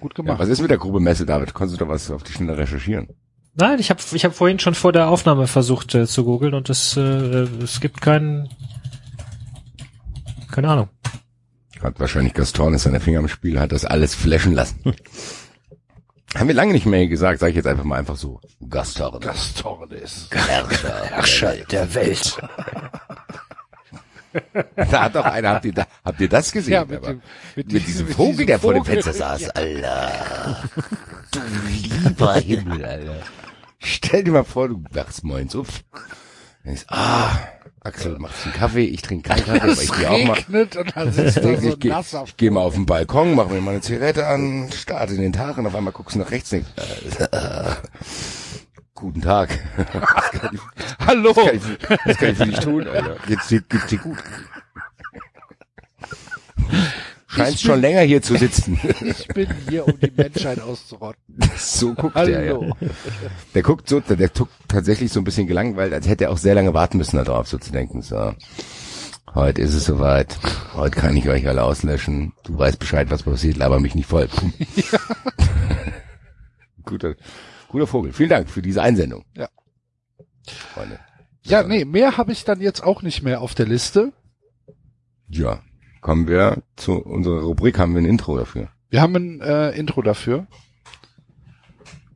Gut 0.00 0.12
Ja, 0.18 0.22
gemacht. 0.22 0.38
was 0.38 0.48
ist 0.48 0.60
mit 0.60 0.70
der 0.70 0.78
Grube 0.78 1.00
Messe, 1.00 1.24
David? 1.24 1.54
Konntest 1.54 1.80
du 1.80 1.84
da 1.84 1.90
was 1.90 2.10
auf 2.10 2.22
die 2.22 2.32
Schnelle 2.32 2.58
recherchieren? 2.58 3.08
Nein, 3.54 3.78
ich 3.78 3.88
habe 3.90 4.00
ich 4.12 4.24
hab 4.24 4.34
vorhin 4.34 4.58
schon 4.58 4.74
vor 4.74 4.92
der 4.92 5.08
Aufnahme 5.08 5.46
versucht 5.46 5.94
äh, 5.94 6.06
zu 6.06 6.24
googeln 6.24 6.54
und 6.54 6.68
es, 6.70 6.96
äh, 6.96 7.00
es 7.00 7.80
gibt 7.80 8.00
keinen, 8.02 8.48
keine 10.50 10.68
Ahnung. 10.68 10.88
Hat 11.80 12.00
wahrscheinlich 12.00 12.34
Gaston 12.34 12.74
ist 12.74 12.82
seine 12.82 13.00
Finger 13.00 13.20
im 13.20 13.28
Spiel, 13.28 13.60
hat 13.60 13.72
das 13.72 13.84
alles 13.84 14.14
flashen 14.14 14.52
lassen. 14.52 14.80
Haben 16.34 16.48
wir 16.48 16.54
lange 16.54 16.72
nicht 16.72 16.86
mehr 16.86 17.06
gesagt, 17.06 17.38
sage 17.40 17.50
ich 17.50 17.56
jetzt 17.56 17.66
einfach 17.66 17.84
mal 17.84 17.98
einfach 17.98 18.16
so. 18.16 18.40
Gaston. 18.68 19.20
das 19.20 19.54
Tordes. 19.54 20.28
Herrscher. 20.32 21.04
Herrscher 21.04 21.56
der 21.70 21.94
Welt. 21.94 22.36
Da 24.74 25.02
hat 25.04 25.14
doch 25.14 25.24
einer, 25.26 25.50
habt 25.50 25.64
ihr, 25.64 25.72
da, 25.72 25.86
habt 26.04 26.20
ihr 26.20 26.28
das 26.28 26.50
gesehen? 26.50 26.72
Ja, 26.72 26.84
mit 26.84 26.96
Aber 26.98 27.06
dem- 27.06 27.22
mit 27.54 27.72
mit 27.72 27.86
diesem- 27.86 27.86
diesem 27.86 28.06
mit 28.08 28.16
Vogel, 28.16 28.32
diesem 28.32 28.46
der 28.48 28.58
vor 28.58 28.74
dem 28.74 28.84
Vogel. 28.84 29.02
Fenster 29.02 29.12
saß. 29.12 29.50
Alter. 29.50 30.68
Du 31.30 31.40
lieber 31.68 32.34
Himmel, 32.34 32.84
Alter. 32.84 33.16
Stell 33.78 34.24
dir 34.24 34.32
mal 34.32 34.42
vor, 34.44 34.68
du 34.68 34.82
wachst 34.90 35.22
morgens 35.22 35.54
auf. 35.54 35.68
Denkst, 36.64 36.84
ah, 36.88 37.30
Axel 37.84 38.18
macht 38.18 38.34
einen 38.44 38.54
Kaffee, 38.54 38.84
ich 38.86 39.02
trinke 39.02 39.28
keinen 39.28 39.44
Kaffee, 39.44 39.60
aber 39.60 39.72
ich 39.72 39.92
gehe 39.92 40.10
auch 40.10 40.24
mal. 40.24 40.38
und 40.48 40.96
dann 40.96 41.12
sitzt 41.12 41.36
da 41.44 41.50
Ich, 41.50 41.60
so 41.60 41.68
ich, 41.68 41.78
gehe 41.80 41.94
geh 42.38 42.50
mal 42.50 42.60
auf 42.62 42.74
den 42.74 42.86
Balkon, 42.86 43.34
mache 43.34 43.50
mir 43.52 43.60
mal 43.60 43.72
eine 43.72 43.80
Zigarette 43.82 44.26
an, 44.26 44.70
starte 44.72 45.12
in 45.14 45.20
den 45.20 45.32
Tag 45.34 45.58
und 45.58 45.66
auf 45.66 45.74
einmal 45.74 45.92
guckst 45.92 46.14
du 46.16 46.20
nach 46.20 46.30
rechts 46.30 46.52
und 46.52 46.64
äh, 47.20 47.74
guten 48.94 49.20
Tag. 49.20 49.50
Ich, 50.52 50.60
Hallo! 51.06 51.34
was 51.36 51.44
kann 51.46 51.56
ich, 51.56 51.62
was 52.06 52.16
kann 52.16 52.30
ich 52.30 52.36
für 52.38 52.46
dich 52.46 52.58
tun, 52.60 52.86
Alter? 52.88 53.16
Jetzt 53.28 53.48
geht- 53.48 53.68
geht's 53.68 53.86
dir 53.86 53.98
gut. 53.98 54.18
Scheinst 57.34 57.62
schon 57.62 57.80
länger 57.80 58.02
hier 58.02 58.22
zu 58.22 58.36
sitzen. 58.38 58.78
Ich 59.00 59.28
bin 59.28 59.48
hier, 59.68 59.86
um 59.86 59.98
die 59.98 60.12
Menschheit 60.16 60.60
auszurotten. 60.60 61.22
so 61.56 61.94
guckt 61.94 62.16
der, 62.16 62.44
ja. 62.44 62.52
Hallo. 62.52 62.76
Der 63.54 63.62
guckt 63.62 63.88
so, 63.88 64.00
der, 64.00 64.28
guckt 64.28 64.52
tatsächlich 64.68 65.12
so 65.12 65.20
ein 65.20 65.24
bisschen 65.24 65.46
gelangweilt, 65.46 65.92
als 65.92 66.08
hätte 66.08 66.24
er 66.24 66.30
auch 66.30 66.38
sehr 66.38 66.54
lange 66.54 66.74
warten 66.74 66.98
müssen 66.98 67.16
darauf, 67.16 67.48
so 67.48 67.58
zu 67.58 67.72
denken, 67.72 68.02
so. 68.02 68.34
Heute 69.34 69.62
ist 69.62 69.74
es 69.74 69.86
soweit. 69.86 70.38
Heute 70.74 71.00
kann 71.00 71.16
ich 71.16 71.28
euch 71.28 71.48
alle 71.48 71.64
auslöschen. 71.64 72.34
Du 72.44 72.56
weißt 72.56 72.78
Bescheid, 72.78 73.10
was 73.10 73.24
passiert, 73.24 73.56
laber 73.56 73.80
mich 73.80 73.96
nicht 73.96 74.06
voll. 74.06 74.28
Pum. 74.28 74.52
guter, 76.84 77.16
guter 77.68 77.88
Vogel. 77.88 78.12
Vielen 78.12 78.28
Dank 78.28 78.48
für 78.48 78.62
diese 78.62 78.80
Einsendung. 78.80 79.24
Ja. 79.36 79.48
Freunde. 80.72 81.00
Ja, 81.42 81.64
nee, 81.64 81.84
mehr 81.84 82.16
habe 82.16 82.30
ich 82.30 82.44
dann 82.44 82.60
jetzt 82.60 82.84
auch 82.84 83.02
nicht 83.02 83.22
mehr 83.22 83.40
auf 83.40 83.54
der 83.54 83.66
Liste. 83.66 84.12
Ja. 85.28 85.62
Kommen 86.04 86.28
wir 86.28 86.62
zu 86.76 87.02
unserer 87.02 87.40
Rubrik, 87.40 87.78
haben 87.78 87.94
wir 87.94 88.02
ein 88.02 88.04
Intro 88.04 88.36
dafür. 88.36 88.68
Wir 88.90 89.00
haben 89.00 89.16
ein 89.16 89.40
äh, 89.40 89.70
Intro 89.70 90.02
dafür. 90.02 90.46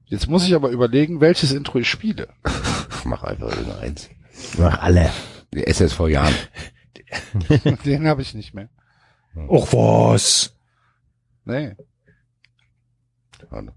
Jetzt 0.04 0.28
muss 0.28 0.46
ich 0.46 0.54
aber 0.54 0.68
überlegen, 0.68 1.22
welches 1.22 1.52
Intro 1.52 1.78
ich 1.78 1.88
spiele. 1.88 2.28
Ich 2.98 3.06
mach 3.06 3.22
einfach 3.22 3.48
irgendeins. 3.48 4.10
Mach 4.58 4.78
alle. 4.82 5.10
Die 5.54 5.66
SSV 5.66 6.00
Jahren. 6.08 6.34
Den 7.86 8.06
habe 8.06 8.20
ich 8.20 8.34
nicht 8.34 8.52
mehr. 8.52 8.68
Och 9.34 9.72
was. 9.72 10.54
Nee. 11.46 11.74
Warte. 13.48 13.72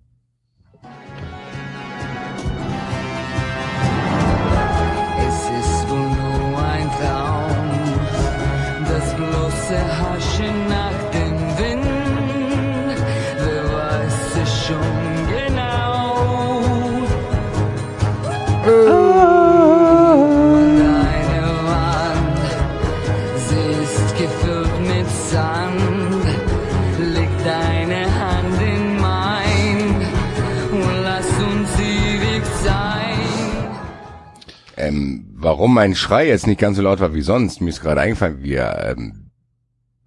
Warum 35.52 35.74
mein 35.74 35.96
Schrei 35.96 36.30
jetzt 36.30 36.48
nicht 36.48 36.62
ganz 36.62 36.78
so 36.78 36.84
laut 36.84 37.02
war 37.02 37.14
wie 37.14 37.22
sonst, 37.22 37.60
mir 37.60 37.72
ist 37.72 37.82
gerade 37.82 38.00
eingefallen, 38.00 38.42
wir 38.42 38.96
ähm, 38.98 39.32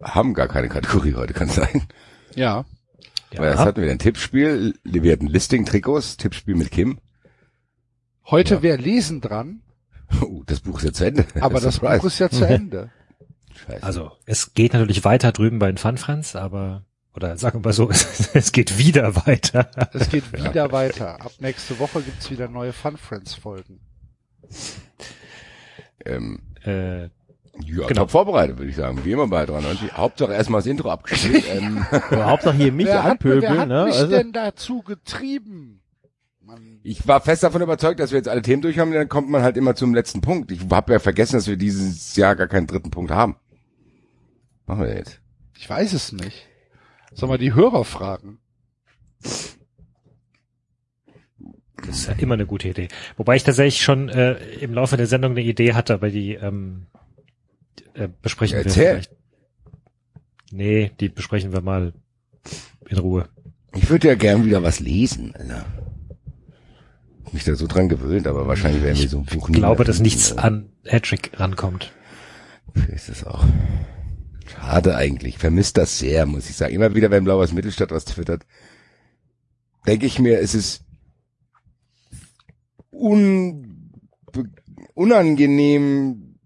haben 0.02 0.32
gar 0.32 0.48
keine 0.48 0.70
Kategorie 0.70 1.14
heute, 1.14 1.34
kann 1.34 1.48
sein. 1.48 1.82
Ja. 2.34 2.64
Weil 3.36 3.50
das 3.50 3.60
hatten 3.60 3.82
wir 3.82 3.90
ein 3.90 3.98
Tippspiel, 3.98 4.74
wir 4.84 5.12
hatten 5.12 5.26
Listing-Trikots, 5.26 6.16
Tippspiel 6.16 6.54
mit 6.54 6.70
Kim. 6.70 6.98
Heute 8.24 8.62
wäre 8.62 8.78
Lesen 8.78 9.20
dran, 9.20 9.60
Oh, 10.22 10.42
das 10.46 10.60
Buch 10.60 10.78
ist 10.78 10.84
jetzt 10.84 10.98
zu 10.98 11.06
Ende. 11.06 11.26
aber 11.40 11.60
das 11.60 11.74
Surprise. 11.74 11.98
Buch 11.98 12.06
ist 12.06 12.18
ja 12.18 12.30
zu 12.30 12.46
Ende. 12.46 12.90
Scheiße. 13.66 13.82
Also, 13.82 14.12
es 14.26 14.54
geht 14.54 14.72
natürlich 14.72 15.04
weiter 15.04 15.32
drüben 15.32 15.58
bei 15.58 15.66
den 15.66 15.78
Fun 15.78 15.98
Friends, 15.98 16.36
aber, 16.36 16.84
oder 17.14 17.36
sagen 17.36 17.60
wir 17.60 17.68
mal 17.68 17.72
so, 17.72 17.90
es 18.34 18.52
geht 18.52 18.78
wieder 18.78 19.14
weiter. 19.26 19.70
Es 19.92 20.08
geht 20.08 20.32
wieder 20.32 20.72
weiter. 20.72 21.20
Ab 21.20 21.32
nächste 21.38 21.78
Woche 21.78 22.02
gibt's 22.02 22.30
wieder 22.30 22.48
neue 22.48 22.72
Fun 22.72 22.96
Friends 22.96 23.34
Folgen. 23.34 23.80
Ähm, 26.06 26.40
Äh, 26.64 27.02
ja, 27.04 27.08
Genau. 27.86 28.00
top 28.02 28.10
vorbereitet, 28.10 28.58
würde 28.58 28.70
ich 28.70 28.76
sagen. 28.76 29.04
Wie 29.04 29.12
immer 29.12 29.28
bei 29.28 29.46
93. 29.46 29.92
Hauptsache 29.92 30.32
erstmal 30.32 30.58
das 30.60 30.66
Intro 30.66 30.90
abgespielt. 30.90 31.44
ähm, 31.52 31.84
Hauptsache 32.10 32.56
hier 32.56 32.72
mich 32.72 32.86
wer 32.88 33.02
hat, 33.04 33.22
wer 33.24 33.32
anpöbeln, 33.34 33.58
hat 33.60 33.68
ne? 33.68 33.84
mich 33.84 33.94
Also, 33.94 34.08
denn 34.08 34.32
dazu 34.32 34.82
getrieben? 34.82 35.80
Mann. 36.40 36.80
ich 36.82 37.06
war 37.08 37.20
fest 37.22 37.42
davon 37.42 37.62
überzeugt, 37.62 38.00
dass 38.00 38.10
wir 38.10 38.18
jetzt 38.18 38.28
alle 38.28 38.42
Themen 38.42 38.60
durch 38.60 38.78
haben, 38.78 38.92
dann 38.92 39.08
kommt 39.08 39.30
man 39.30 39.42
halt 39.42 39.56
immer 39.56 39.74
zum 39.76 39.94
letzten 39.94 40.20
Punkt. 40.20 40.50
Ich 40.52 40.60
habe 40.70 40.92
ja 40.92 40.98
vergessen, 40.98 41.36
dass 41.36 41.46
wir 41.46 41.56
dieses 41.56 42.16
Jahr 42.16 42.36
gar 42.36 42.48
keinen 42.48 42.66
dritten 42.66 42.90
Punkt 42.90 43.10
haben. 43.10 43.36
Machen 44.66 44.82
wir 44.82 44.94
jetzt. 44.94 45.20
Ich 45.56 45.70
weiß 45.70 45.92
es 45.94 46.12
nicht. 46.12 46.46
Soll 47.14 47.28
mal 47.30 47.38
die 47.38 47.54
Hörer 47.54 47.84
fragen? 47.84 48.40
Das 51.76 51.96
ist 51.96 52.06
ja 52.06 52.14
immer 52.14 52.34
eine 52.34 52.46
gute 52.46 52.68
Idee. 52.68 52.88
Wobei 53.16 53.36
ich 53.36 53.44
tatsächlich 53.44 53.82
schon 53.82 54.08
äh, 54.08 54.34
im 54.60 54.74
Laufe 54.74 54.96
der 54.96 55.06
Sendung 55.06 55.32
eine 55.32 55.42
Idee 55.42 55.74
hatte, 55.74 55.94
aber 55.94 56.10
die 56.10 56.34
ähm, 56.34 56.86
äh, 57.94 58.08
besprechen 58.22 58.58
wir 58.58 58.64
Erzähl. 58.64 58.90
vielleicht. 58.92 59.10
Nee, 60.52 60.92
die 61.00 61.08
besprechen 61.08 61.52
wir 61.52 61.60
mal 61.60 61.92
in 62.88 62.98
Ruhe. 62.98 63.28
Ich 63.74 63.90
würde 63.90 64.08
ja 64.08 64.14
gern 64.14 64.44
wieder 64.44 64.62
was 64.62 64.78
lesen, 64.80 65.34
Alter. 65.34 65.64
Mich 67.32 67.42
da 67.42 67.56
so 67.56 67.66
dran 67.66 67.88
gewöhnt, 67.88 68.28
aber 68.28 68.46
wahrscheinlich 68.46 68.82
werden 68.84 68.98
wir 68.98 69.08
so 69.08 69.18
ein 69.18 69.24
Buch 69.24 69.48
Ich 69.48 69.54
glaube, 69.54 69.82
dass 69.82 69.98
nichts 69.98 70.32
oder? 70.32 70.44
an 70.44 70.68
Hattrick 70.86 71.32
rankommt. 71.34 71.92
Ist 72.92 73.08
es 73.08 73.24
auch. 73.24 73.44
Schade 74.46 74.94
eigentlich. 74.96 75.38
Vermisst 75.38 75.76
das 75.76 75.98
sehr, 75.98 76.26
muss 76.26 76.48
ich 76.48 76.54
sagen. 76.54 76.72
Immer 76.74 76.94
wieder, 76.94 77.10
wenn 77.10 77.24
Blauers 77.24 77.52
Mittelstadt 77.52 77.90
was 77.90 78.04
twittert, 78.04 78.46
denke 79.86 80.06
ich 80.06 80.20
mir, 80.20 80.38
es 80.38 80.54
ist 80.54 80.83
un, 82.94 83.90
unangenehm 84.94 86.36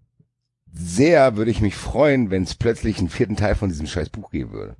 sehr, 0.73 1.35
würde 1.35 1.51
ich 1.51 1.61
mich 1.61 1.75
freuen, 1.75 2.29
wenn 2.31 2.43
es 2.43 2.55
plötzlich 2.55 2.99
einen 2.99 3.09
vierten 3.09 3.35
Teil 3.35 3.55
von 3.55 3.69
diesem 3.69 3.87
scheiß 3.87 4.09
Buch 4.09 4.29
geben 4.31 4.51
würde. 4.51 4.75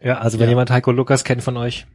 Ja, 0.00 0.18
also 0.18 0.38
wenn 0.38 0.44
Ja. 0.46 0.50
jemand 0.50 0.70
Heiko 0.70 0.92
Lukas 0.92 1.24
kennt 1.24 1.42
von 1.42 1.56
euch, 1.56 1.86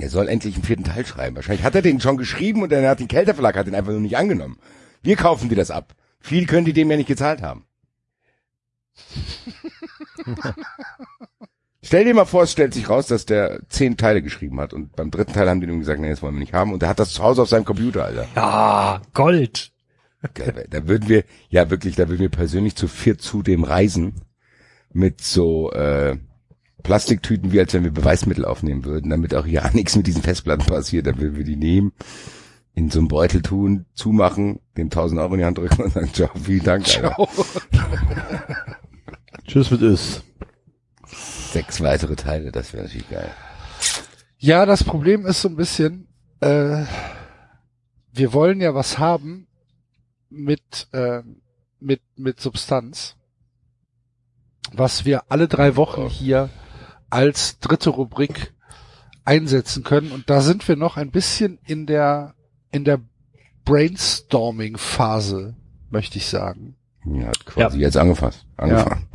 Er 0.00 0.10
soll 0.10 0.28
endlich 0.28 0.54
einen 0.54 0.62
vierten 0.64 0.84
Teil 0.84 1.04
schreiben. 1.04 1.34
Wahrscheinlich 1.34 1.64
hat 1.64 1.74
er 1.74 1.82
den 1.82 2.00
schon 2.00 2.16
geschrieben 2.18 2.62
und 2.62 2.70
dann 2.70 2.86
hat 2.86 3.00
den 3.00 3.08
Kelter 3.08 3.34
Verlag 3.34 3.56
hat 3.56 3.66
den 3.66 3.74
einfach 3.74 3.90
nur 3.90 4.00
nicht 4.00 4.16
angenommen. 4.16 4.56
Wir 5.02 5.16
kaufen 5.16 5.48
dir 5.48 5.56
das 5.56 5.72
ab. 5.72 5.94
Viel 6.20 6.46
können 6.46 6.64
die 6.66 6.72
dem 6.72 6.88
ja 6.90 6.96
nicht 6.96 7.08
gezahlt 7.08 7.42
haben. 7.42 7.64
Stell 11.82 12.04
dir 12.04 12.14
mal 12.14 12.24
vor, 12.24 12.42
es 12.42 12.52
stellt 12.52 12.74
sich 12.74 12.90
raus, 12.90 13.06
dass 13.06 13.24
der 13.24 13.60
zehn 13.68 13.96
Teile 13.96 14.20
geschrieben 14.20 14.58
hat 14.60 14.72
und 14.74 14.96
beim 14.96 15.10
dritten 15.10 15.32
Teil 15.32 15.48
haben 15.48 15.60
die 15.60 15.68
ihm 15.68 15.78
gesagt, 15.78 16.00
nee, 16.00 16.10
das 16.10 16.22
wollen 16.22 16.34
wir 16.34 16.40
nicht 16.40 16.54
haben 16.54 16.72
und 16.72 16.82
er 16.82 16.88
hat 16.88 16.98
das 16.98 17.12
zu 17.12 17.22
Hause 17.22 17.42
auf 17.42 17.48
seinem 17.48 17.64
Computer, 17.64 18.04
Alter. 18.04 18.26
ja, 18.34 19.00
Gold. 19.14 19.72
Da 20.70 20.88
würden 20.88 21.08
wir, 21.08 21.22
ja 21.48 21.70
wirklich, 21.70 21.94
da 21.94 22.08
würden 22.08 22.20
wir 22.20 22.28
persönlich 22.28 22.74
zu 22.74 22.88
viert 22.88 23.20
zu 23.20 23.42
dem 23.42 23.62
reisen 23.62 24.14
mit 24.92 25.20
so 25.20 25.70
äh, 25.70 26.16
Plastiktüten, 26.82 27.52
wie 27.52 27.60
als 27.60 27.72
wenn 27.74 27.84
wir 27.84 27.92
Beweismittel 27.92 28.44
aufnehmen 28.44 28.84
würden, 28.84 29.10
damit 29.10 29.34
auch 29.34 29.46
ja 29.46 29.70
nichts 29.72 29.94
mit 29.94 30.08
diesen 30.08 30.22
Festplatten 30.22 30.66
passiert. 30.66 31.06
Dann 31.06 31.20
würden 31.20 31.36
wir 31.36 31.44
die 31.44 31.56
nehmen, 31.56 31.92
in 32.74 32.90
so 32.90 32.98
einen 32.98 33.08
Beutel 33.08 33.42
tun, 33.42 33.86
zumachen, 33.94 34.60
dem 34.76 34.86
1000 34.86 35.20
Euro 35.20 35.34
in 35.34 35.38
die 35.40 35.44
Hand 35.44 35.58
drücken 35.58 35.82
und 35.82 35.92
sagen, 35.92 36.12
ciao, 36.12 36.30
vielen 36.42 36.64
Dank, 36.64 36.86
Alter. 36.96 37.16
Tschüss 39.46 39.70
mit 39.70 39.82
Is. 39.82 40.24
Sechs 41.52 41.80
weitere 41.80 42.16
Teile, 42.16 42.52
das 42.52 42.72
wäre 42.72 42.84
natürlich 42.84 43.08
geil. 43.08 43.30
Ja, 44.38 44.66
das 44.66 44.84
Problem 44.84 45.26
ist 45.26 45.40
so 45.40 45.48
ein 45.48 45.56
bisschen, 45.56 46.08
äh, 46.40 46.84
wir 48.12 48.32
wollen 48.32 48.60
ja 48.60 48.74
was 48.74 48.98
haben 48.98 49.46
mit, 50.30 50.88
äh, 50.92 51.22
mit, 51.80 52.00
mit 52.16 52.40
Substanz, 52.40 53.16
was 54.72 55.04
wir 55.04 55.24
alle 55.30 55.48
drei 55.48 55.76
Wochen 55.76 56.02
Oh. 56.02 56.08
hier 56.08 56.50
als 57.10 57.58
dritte 57.60 57.90
Rubrik 57.90 58.52
einsetzen 59.24 59.82
können. 59.84 60.12
Und 60.12 60.28
da 60.30 60.40
sind 60.40 60.66
wir 60.68 60.76
noch 60.76 60.96
ein 60.96 61.10
bisschen 61.10 61.58
in 61.64 61.86
der, 61.86 62.34
in 62.70 62.84
der 62.84 63.00
Brainstorming-Phase, 63.64 65.56
möchte 65.90 66.18
ich 66.18 66.26
sagen. 66.26 66.76
Ja, 67.04 67.30
quasi 67.44 67.78
jetzt 67.78 67.96
angefasst. 67.96 68.44
Angefangen. 68.56 69.06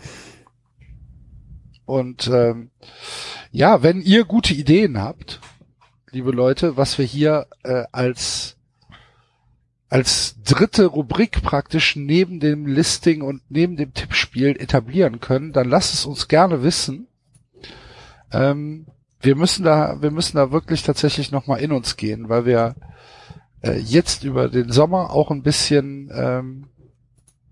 Und 1.86 2.28
ähm, 2.28 2.72
ja, 3.52 3.84
wenn 3.84 4.02
ihr 4.02 4.26
gute 4.26 4.53
Ideen 4.53 5.00
habt, 5.00 5.40
liebe 6.12 6.32
Leute, 6.32 6.78
was 6.78 6.98
wir 6.98 7.06
hier 7.06 7.48
äh, 7.64 7.84
als 7.92 8.56
als 9.90 10.42
dritte 10.44 10.88
Rubrik 10.88 11.44
praktisch 11.44 11.95
neben 11.95 12.40
dem 12.40 12.66
Listing 12.66 13.22
und 13.22 13.44
neben 13.50 13.78
dem 13.78 13.94
Tippspiel 13.94 14.60
etablieren 14.60 15.20
können, 15.20 15.53
dann 15.53 15.70
lasst 15.70 15.94
es 15.94 16.08
uns 16.08 16.28
gerne 16.28 16.64
wissen. 16.64 17.06
Ähm, 18.32 18.88
wir 19.22 19.36
müssen 19.36 19.64
da, 19.64 20.02
wir 20.02 20.10
müssen 20.10 20.38
da 20.38 20.52
wirklich 20.52 20.82
tatsächlich 20.82 21.32
nochmal 21.32 21.60
in 21.60 21.72
uns 21.72 21.95
gehen, 21.95 22.28
weil 22.28 22.48
wir 22.48 22.74
äh, 23.62 23.78
jetzt 23.78 24.24
über 24.24 24.50
den 24.50 24.72
Sommer 24.72 25.12
auch 25.12 25.30
ein 25.30 25.44
bisschen, 25.44 26.12
ähm, 26.12 26.70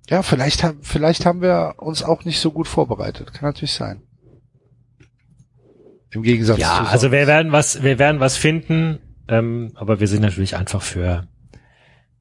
ja, 0.09 0.23
vielleicht 0.23 0.63
haben, 0.63 0.79
vielleicht 0.81 1.27
haben 1.27 1.43
wir 1.43 1.75
uns 1.77 2.01
auch 2.01 2.25
nicht 2.25 2.39
so 2.39 2.51
gut 2.51 2.67
vorbereitet. 2.67 3.33
Kann 3.33 3.49
natürlich 3.49 3.73
sein. 3.73 4.01
Im 6.11 6.23
Gegensatz 6.23 6.59
Ja, 6.59 6.83
zu 6.85 6.91
also 6.91 7.11
wir 7.11 7.27
werden 7.27 7.51
was, 7.51 7.83
wir 7.83 7.97
werden 7.99 8.19
was 8.19 8.37
finden, 8.37 8.99
ähm, 9.27 9.71
aber 9.75 9.99
wir 9.99 10.07
sind 10.07 10.21
natürlich 10.21 10.55
einfach 10.55 10.81
für 10.81 11.27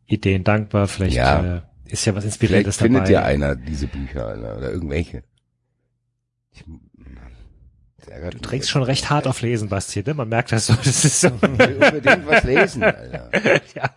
Ideen 0.07 0.45
dankbar. 0.45 0.87
Vielleicht 0.89 1.17
Ja. 1.17 1.57
äh, 1.57 1.61
ist 1.87 2.05
ja 2.05 2.15
was 2.15 2.23
Vielleicht 2.23 2.25
Inspirierendes 2.25 2.77
findet 2.77 3.03
dabei. 3.03 3.13
ja 3.13 3.23
einer 3.25 3.57
diese 3.57 3.87
Bücher 3.89 4.27
Alter, 4.27 4.57
oder 4.59 4.71
irgendwelche. 4.73 5.25
Ich, 6.53 6.65
Du 8.33 8.39
trägst 8.41 8.71
schon 8.71 8.83
recht 8.83 9.09
hart 9.11 9.27
auf 9.29 9.41
Lesen, 9.41 9.69
Basti, 9.69 10.03
ne? 10.05 10.15
Man 10.15 10.29
merkt 10.29 10.51
das 10.51 10.67
so. 10.67 10.75
Das 10.75 11.05
ist 11.05 11.21
so. 11.21 11.29
Unbedingt 11.43 12.27
was 12.27 12.43
lesen, 12.45 12.83
Alter. 12.83 13.31
ja. 13.77 13.91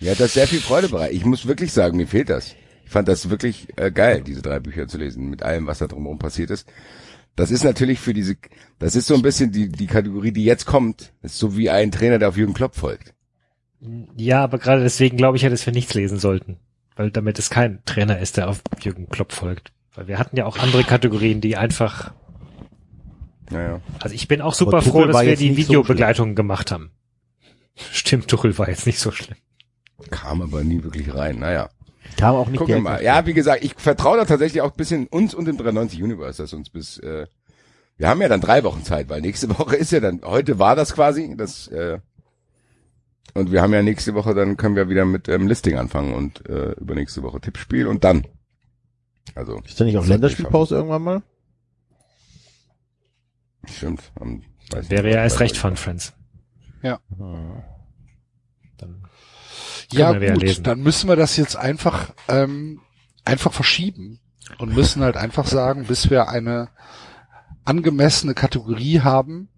Mir 0.00 0.10
hat 0.10 0.20
das 0.20 0.34
sehr 0.34 0.46
viel 0.46 0.60
Freude 0.60 0.88
bereitet. 0.90 1.16
Ich 1.16 1.24
muss 1.24 1.46
wirklich 1.46 1.72
sagen, 1.72 1.96
mir 1.96 2.06
fehlt 2.06 2.28
das. 2.28 2.54
Ich 2.84 2.90
fand 2.90 3.08
das 3.08 3.30
wirklich 3.30 3.68
äh, 3.76 3.90
geil, 3.90 4.22
diese 4.22 4.42
drei 4.42 4.60
Bücher 4.60 4.88
zu 4.88 4.98
lesen, 4.98 5.30
mit 5.30 5.42
allem, 5.42 5.66
was 5.66 5.78
da 5.78 5.86
drumherum 5.86 6.18
passiert 6.18 6.50
ist. 6.50 6.68
Das 7.36 7.50
ist 7.50 7.64
natürlich 7.64 8.00
für 8.00 8.14
diese, 8.14 8.36
das 8.78 8.96
ist 8.96 9.06
so 9.06 9.14
ein 9.14 9.22
bisschen 9.22 9.52
die, 9.52 9.68
die 9.68 9.86
Kategorie, 9.86 10.32
die 10.32 10.44
jetzt 10.44 10.64
kommt. 10.64 11.12
Das 11.22 11.32
ist 11.32 11.38
so 11.38 11.56
wie 11.56 11.68
ein 11.70 11.92
Trainer, 11.92 12.18
der 12.18 12.30
auf 12.30 12.36
Jürgen 12.36 12.54
Klopp 12.54 12.74
folgt. 12.74 13.14
ja, 14.16 14.42
aber 14.42 14.58
gerade 14.58 14.82
deswegen 14.82 15.16
glaube 15.18 15.36
ich 15.36 15.42
ja, 15.42 15.50
dass 15.50 15.64
wir 15.66 15.72
nichts 15.72 15.92
lesen 15.94 16.18
sollten. 16.18 16.56
Weil 16.96 17.10
damit 17.10 17.38
es 17.38 17.50
kein 17.50 17.84
Trainer 17.84 18.18
ist, 18.18 18.38
der 18.38 18.48
auf 18.48 18.62
Jürgen 18.80 19.08
Klopp 19.10 19.32
folgt. 19.32 19.70
Weil 19.94 20.08
wir 20.08 20.18
hatten 20.18 20.36
ja 20.36 20.46
auch 20.46 20.56
andere 20.58 20.82
Kategorien, 20.82 21.42
die 21.42 21.56
einfach, 21.58 22.12
Naja. 23.50 23.80
also 24.00 24.14
ich 24.14 24.28
bin 24.28 24.40
auch 24.40 24.54
super 24.54 24.80
froh, 24.80 25.04
dass 25.04 25.22
wir 25.24 25.36
die 25.36 25.50
nicht 25.50 25.66
so 25.66 25.72
Videobegleitung 25.72 26.34
gemacht 26.34 26.70
haben. 26.72 26.90
Stimmt, 27.92 28.28
Tuchel 28.28 28.56
war 28.58 28.68
jetzt 28.70 28.86
nicht 28.86 28.98
so 28.98 29.10
schlimm. 29.10 29.36
Kam 30.10 30.40
aber 30.40 30.64
nie 30.64 30.82
wirklich 30.82 31.14
rein. 31.14 31.38
Naja. 31.38 31.68
Kam 32.16 32.34
auch 32.34 32.48
nicht 32.48 32.58
Gucken 32.58 32.82
mal. 32.82 33.02
Ja, 33.02 33.26
wie 33.26 33.34
gesagt, 33.34 33.64
ich 33.64 33.74
vertraue 33.76 34.16
da 34.16 34.24
tatsächlich 34.24 34.62
auch 34.62 34.70
ein 34.70 34.76
bisschen 34.76 35.06
uns 35.06 35.34
und 35.34 35.46
dem 35.46 35.56
390 35.56 36.02
Universe, 36.02 36.42
dass 36.42 36.52
uns 36.52 36.70
bis, 36.70 36.98
äh, 36.98 37.26
wir 37.96 38.08
haben 38.08 38.20
ja 38.20 38.28
dann 38.28 38.40
drei 38.40 38.64
Wochen 38.64 38.84
Zeit, 38.84 39.08
weil 39.08 39.20
nächste 39.20 39.48
Woche 39.58 39.76
ist 39.76 39.92
ja 39.92 40.00
dann, 40.00 40.22
heute 40.24 40.58
war 40.58 40.76
das 40.76 40.94
quasi, 40.94 41.34
das, 41.36 41.68
äh, 41.68 41.98
und 43.34 43.52
wir 43.52 43.60
haben 43.60 43.74
ja 43.74 43.82
nächste 43.82 44.14
Woche, 44.14 44.34
dann 44.34 44.56
können 44.56 44.76
wir 44.76 44.88
wieder 44.88 45.04
mit 45.04 45.28
ähm, 45.28 45.46
Listing 45.46 45.76
anfangen 45.76 46.14
und 46.14 46.48
äh, 46.48 46.72
übernächste 46.72 47.22
Woche 47.22 47.40
Tippspiel 47.40 47.86
und 47.86 48.02
dann. 48.02 48.26
Also, 49.34 49.60
Ist 49.66 49.78
da 49.78 49.84
nicht 49.84 49.98
auch 49.98 50.06
Länderspielpause 50.06 50.76
irgendwann 50.76 51.02
mal? 51.02 51.22
stimmt. 53.68 54.12
Am, 54.20 54.42
weiß 54.70 54.82
nicht, 54.82 54.90
Wäre 54.90 55.10
ja 55.10 55.22
erst 55.22 55.40
recht 55.40 55.56
Fun. 55.56 55.76
Friends. 55.76 56.14
Ja. 56.82 57.00
Dann 57.18 57.64
Ja 59.92 60.16
ja 60.16 60.34
gut, 60.34 60.66
dann 60.66 60.80
müssen 60.80 61.08
wir 61.08 61.16
das 61.16 61.36
jetzt 61.36 61.56
einfach 61.56 62.12
ähm, 62.28 62.80
einfach 63.24 63.52
verschieben 63.52 64.20
und 64.58 64.74
müssen 64.74 65.02
halt 65.02 65.16
einfach 65.16 65.46
sagen, 65.46 65.84
bis 65.86 66.10
wir 66.10 66.28
eine 66.28 66.68
angemessene 67.64 68.34
Kategorie 68.34 69.00
haben, 69.00 69.48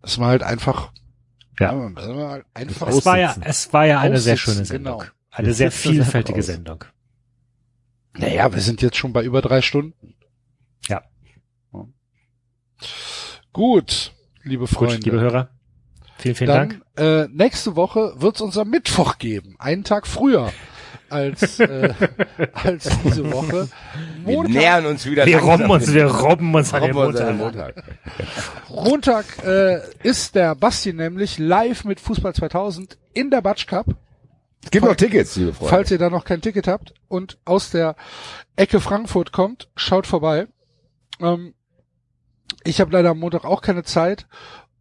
dass 0.00 0.18
wir 0.18 0.26
halt 0.26 0.42
einfach 0.42 0.92
Ja. 1.58 1.72
wir 1.74 2.28
halt 2.28 2.46
einfach 2.54 2.88
Es 2.88 3.04
war 3.06 3.18
ja, 3.18 3.36
es 3.42 3.72
war 3.72 3.86
ja 3.86 4.00
eine 4.00 4.18
sehr 4.18 4.34
Aussitzen, 4.34 4.54
schöne 4.54 4.64
Sendung. 4.66 4.98
genau. 5.00 5.10
Eine 5.30 5.46
Wir 5.48 5.54
sehr 5.54 5.70
vielfältige. 5.72 6.42
Sendung. 6.42 6.84
Naja, 8.14 8.52
wir 8.52 8.60
sind 8.60 8.82
jetzt 8.82 8.96
schon 8.98 9.12
bei 9.14 9.24
über 9.24 9.40
drei 9.40 9.62
Stunden. 9.62 10.14
Ja. 10.88 11.02
Gut, 13.52 14.14
liebe 14.42 14.66
Freunde. 14.66 14.96
Gut, 14.96 15.04
liebe 15.04 15.20
Hörer. 15.20 15.50
Vielen, 16.22 16.34
vielen 16.36 16.50
Dank. 16.50 16.80
Dann 16.94 17.24
äh, 17.24 17.28
nächste 17.32 17.74
Woche 17.74 18.14
wird's 18.16 18.40
uns 18.40 18.56
am 18.56 18.70
Mittwoch 18.70 19.18
geben, 19.18 19.56
einen 19.58 19.82
Tag 19.82 20.06
früher 20.06 20.52
als 21.10 21.58
äh, 21.58 21.92
als 22.52 22.88
diese 23.04 23.30
Woche. 23.32 23.68
Wir 24.24 24.36
Montag, 24.36 24.54
nähern 24.54 24.86
uns 24.86 25.04
wieder. 25.04 25.26
Wir 25.26 25.38
robben 25.38 25.68
uns, 25.68 25.92
wir 25.92 26.06
robben 26.06 26.54
uns 26.54 26.72
an 26.72 26.82
den 26.82 26.92
Robben 26.92 27.08
uns 27.08 27.20
an 27.20 27.38
Montag. 27.38 27.74
den 27.74 27.84
Montag. 28.70 29.24
Montag 29.34 29.44
äh, 29.44 29.80
ist 30.04 30.36
der 30.36 30.54
Basti 30.54 30.92
nämlich 30.92 31.38
live 31.38 31.84
mit 31.84 31.98
Fußball 31.98 32.34
2000 32.34 32.98
in 33.14 33.30
der 33.30 33.42
Batsch 33.42 33.66
Cup, 33.66 33.86
Es 34.64 34.70
gibt 34.70 34.86
noch 34.86 34.94
Tickets, 34.94 35.34
liebe 35.34 35.52
Freunde. 35.52 35.70
falls 35.70 35.90
ihr 35.90 35.98
da 35.98 36.08
noch 36.08 36.24
kein 36.24 36.40
Ticket 36.40 36.68
habt 36.68 36.94
und 37.08 37.36
aus 37.44 37.70
der 37.70 37.96
Ecke 38.54 38.80
Frankfurt 38.80 39.32
kommt, 39.32 39.68
schaut 39.74 40.06
vorbei. 40.06 40.46
Ähm, 41.20 41.54
ich 42.64 42.80
habe 42.80 42.92
leider 42.92 43.10
am 43.10 43.18
Montag 43.18 43.44
auch 43.44 43.60
keine 43.60 43.82
Zeit 43.82 44.26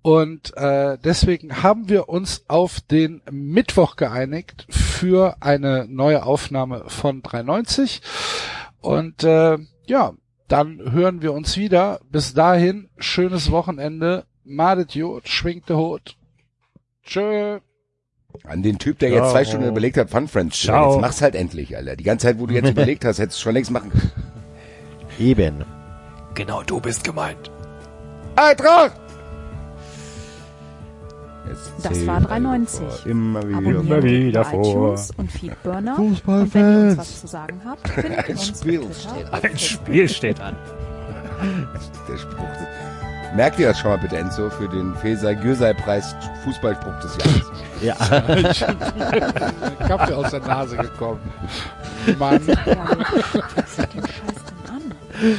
und 0.01 0.55
äh, 0.57 0.97
deswegen 1.03 1.63
haben 1.63 1.89
wir 1.89 2.09
uns 2.09 2.45
auf 2.47 2.79
den 2.81 3.21
Mittwoch 3.29 3.95
geeinigt 3.95 4.65
für 4.69 5.37
eine 5.41 5.85
neue 5.87 6.23
Aufnahme 6.23 6.85
von 6.87 7.21
390 7.21 8.01
und 8.81 9.23
äh, 9.23 9.57
ja, 9.85 10.13
dann 10.47 10.91
hören 10.91 11.21
wir 11.21 11.33
uns 11.33 11.55
wieder. 11.55 11.99
Bis 12.09 12.33
dahin, 12.33 12.89
schönes 12.97 13.51
Wochenende. 13.51 14.25
Madet 14.43 14.95
Jod, 14.95 15.29
schwingt 15.29 15.69
der 15.69 15.77
Hut. 15.77 16.17
Tschö. 17.03 17.59
An 18.43 18.63
den 18.63 18.77
Typ, 18.77 18.99
der 18.99 19.09
jetzt 19.09 19.19
Ciao. 19.19 19.31
zwei 19.31 19.45
Stunden 19.45 19.67
überlegt 19.67 19.97
hat, 19.97 20.09
Fun 20.09 20.27
Friends 20.27 20.59
Ciao. 20.59 20.93
Jetzt 20.93 21.01
mach's 21.01 21.21
halt 21.21 21.35
endlich, 21.35 21.75
Alter. 21.75 21.95
Die 21.95 22.03
ganze 22.03 22.27
Zeit, 22.27 22.39
wo 22.39 22.47
du 22.47 22.53
jetzt 22.53 22.69
überlegt 22.71 23.05
hast, 23.05 23.19
hättest 23.19 23.39
du 23.39 23.43
schon 23.43 23.53
längst 23.53 23.71
machen 23.71 23.91
können. 23.91 24.11
Eben. 25.19 25.65
Genau, 26.33 26.63
du 26.63 26.79
bist 26.79 27.03
gemeint. 27.03 27.51
Eintracht! 28.35 29.00
Das 31.83 32.07
war 32.07 32.15
alle 32.15 32.25
390. 32.25 32.79
vor. 32.79 33.05
Immer 33.05 33.43
wieder. 33.47 33.57
Abonnieren 33.57 33.87
Immer 33.87 34.03
wieder 34.03 34.45
vor. 34.45 34.61
iTunes 34.93 35.11
und 35.17 35.31
Feedburner. 35.31 35.97
Und 35.97 35.97
wenn 35.97 36.03
ihr 36.05 36.09
uns 36.09 36.19
Fußballfans. 36.19 36.97
was 36.97 37.21
zu 37.21 37.27
sagen 37.27 37.61
habt, 37.65 37.89
findet 37.89 38.29
ihr 38.29 38.29
uns 38.35 38.47
Spiel 38.47 38.79
Twitter 38.79 38.93
steht 38.93 39.25
und 39.25 39.43
Ein. 39.43 39.57
Spiel 39.57 40.09
steht 40.09 40.39
an. 40.41 40.55
Der 42.07 42.17
Spruch. 42.17 42.45
Merkt 43.35 43.59
ihr 43.59 43.69
das 43.69 43.79
schon 43.79 43.91
mal 43.91 43.97
bitte, 43.97 44.17
Enzo, 44.17 44.49
für 44.49 44.67
den 44.67 44.93
Feser 44.95 45.33
Gürsei-Preis 45.33 46.15
Fußballspruch 46.43 46.99
des 46.99 47.17
Jahres? 47.17 47.51
Ja. 47.81 47.95
Kaffee 49.87 50.13
aus 50.13 50.29
der 50.29 50.39
Nase 50.41 50.77
gekommen. 50.77 51.19
Mann. 52.19 52.39
Ja, 52.45 52.55
wer 52.65 53.41
guckt 53.41 53.69
sich 53.69 53.85
den 53.87 54.01
Scheiß 54.01 54.43
denn 54.45 54.75
an? 54.75 55.37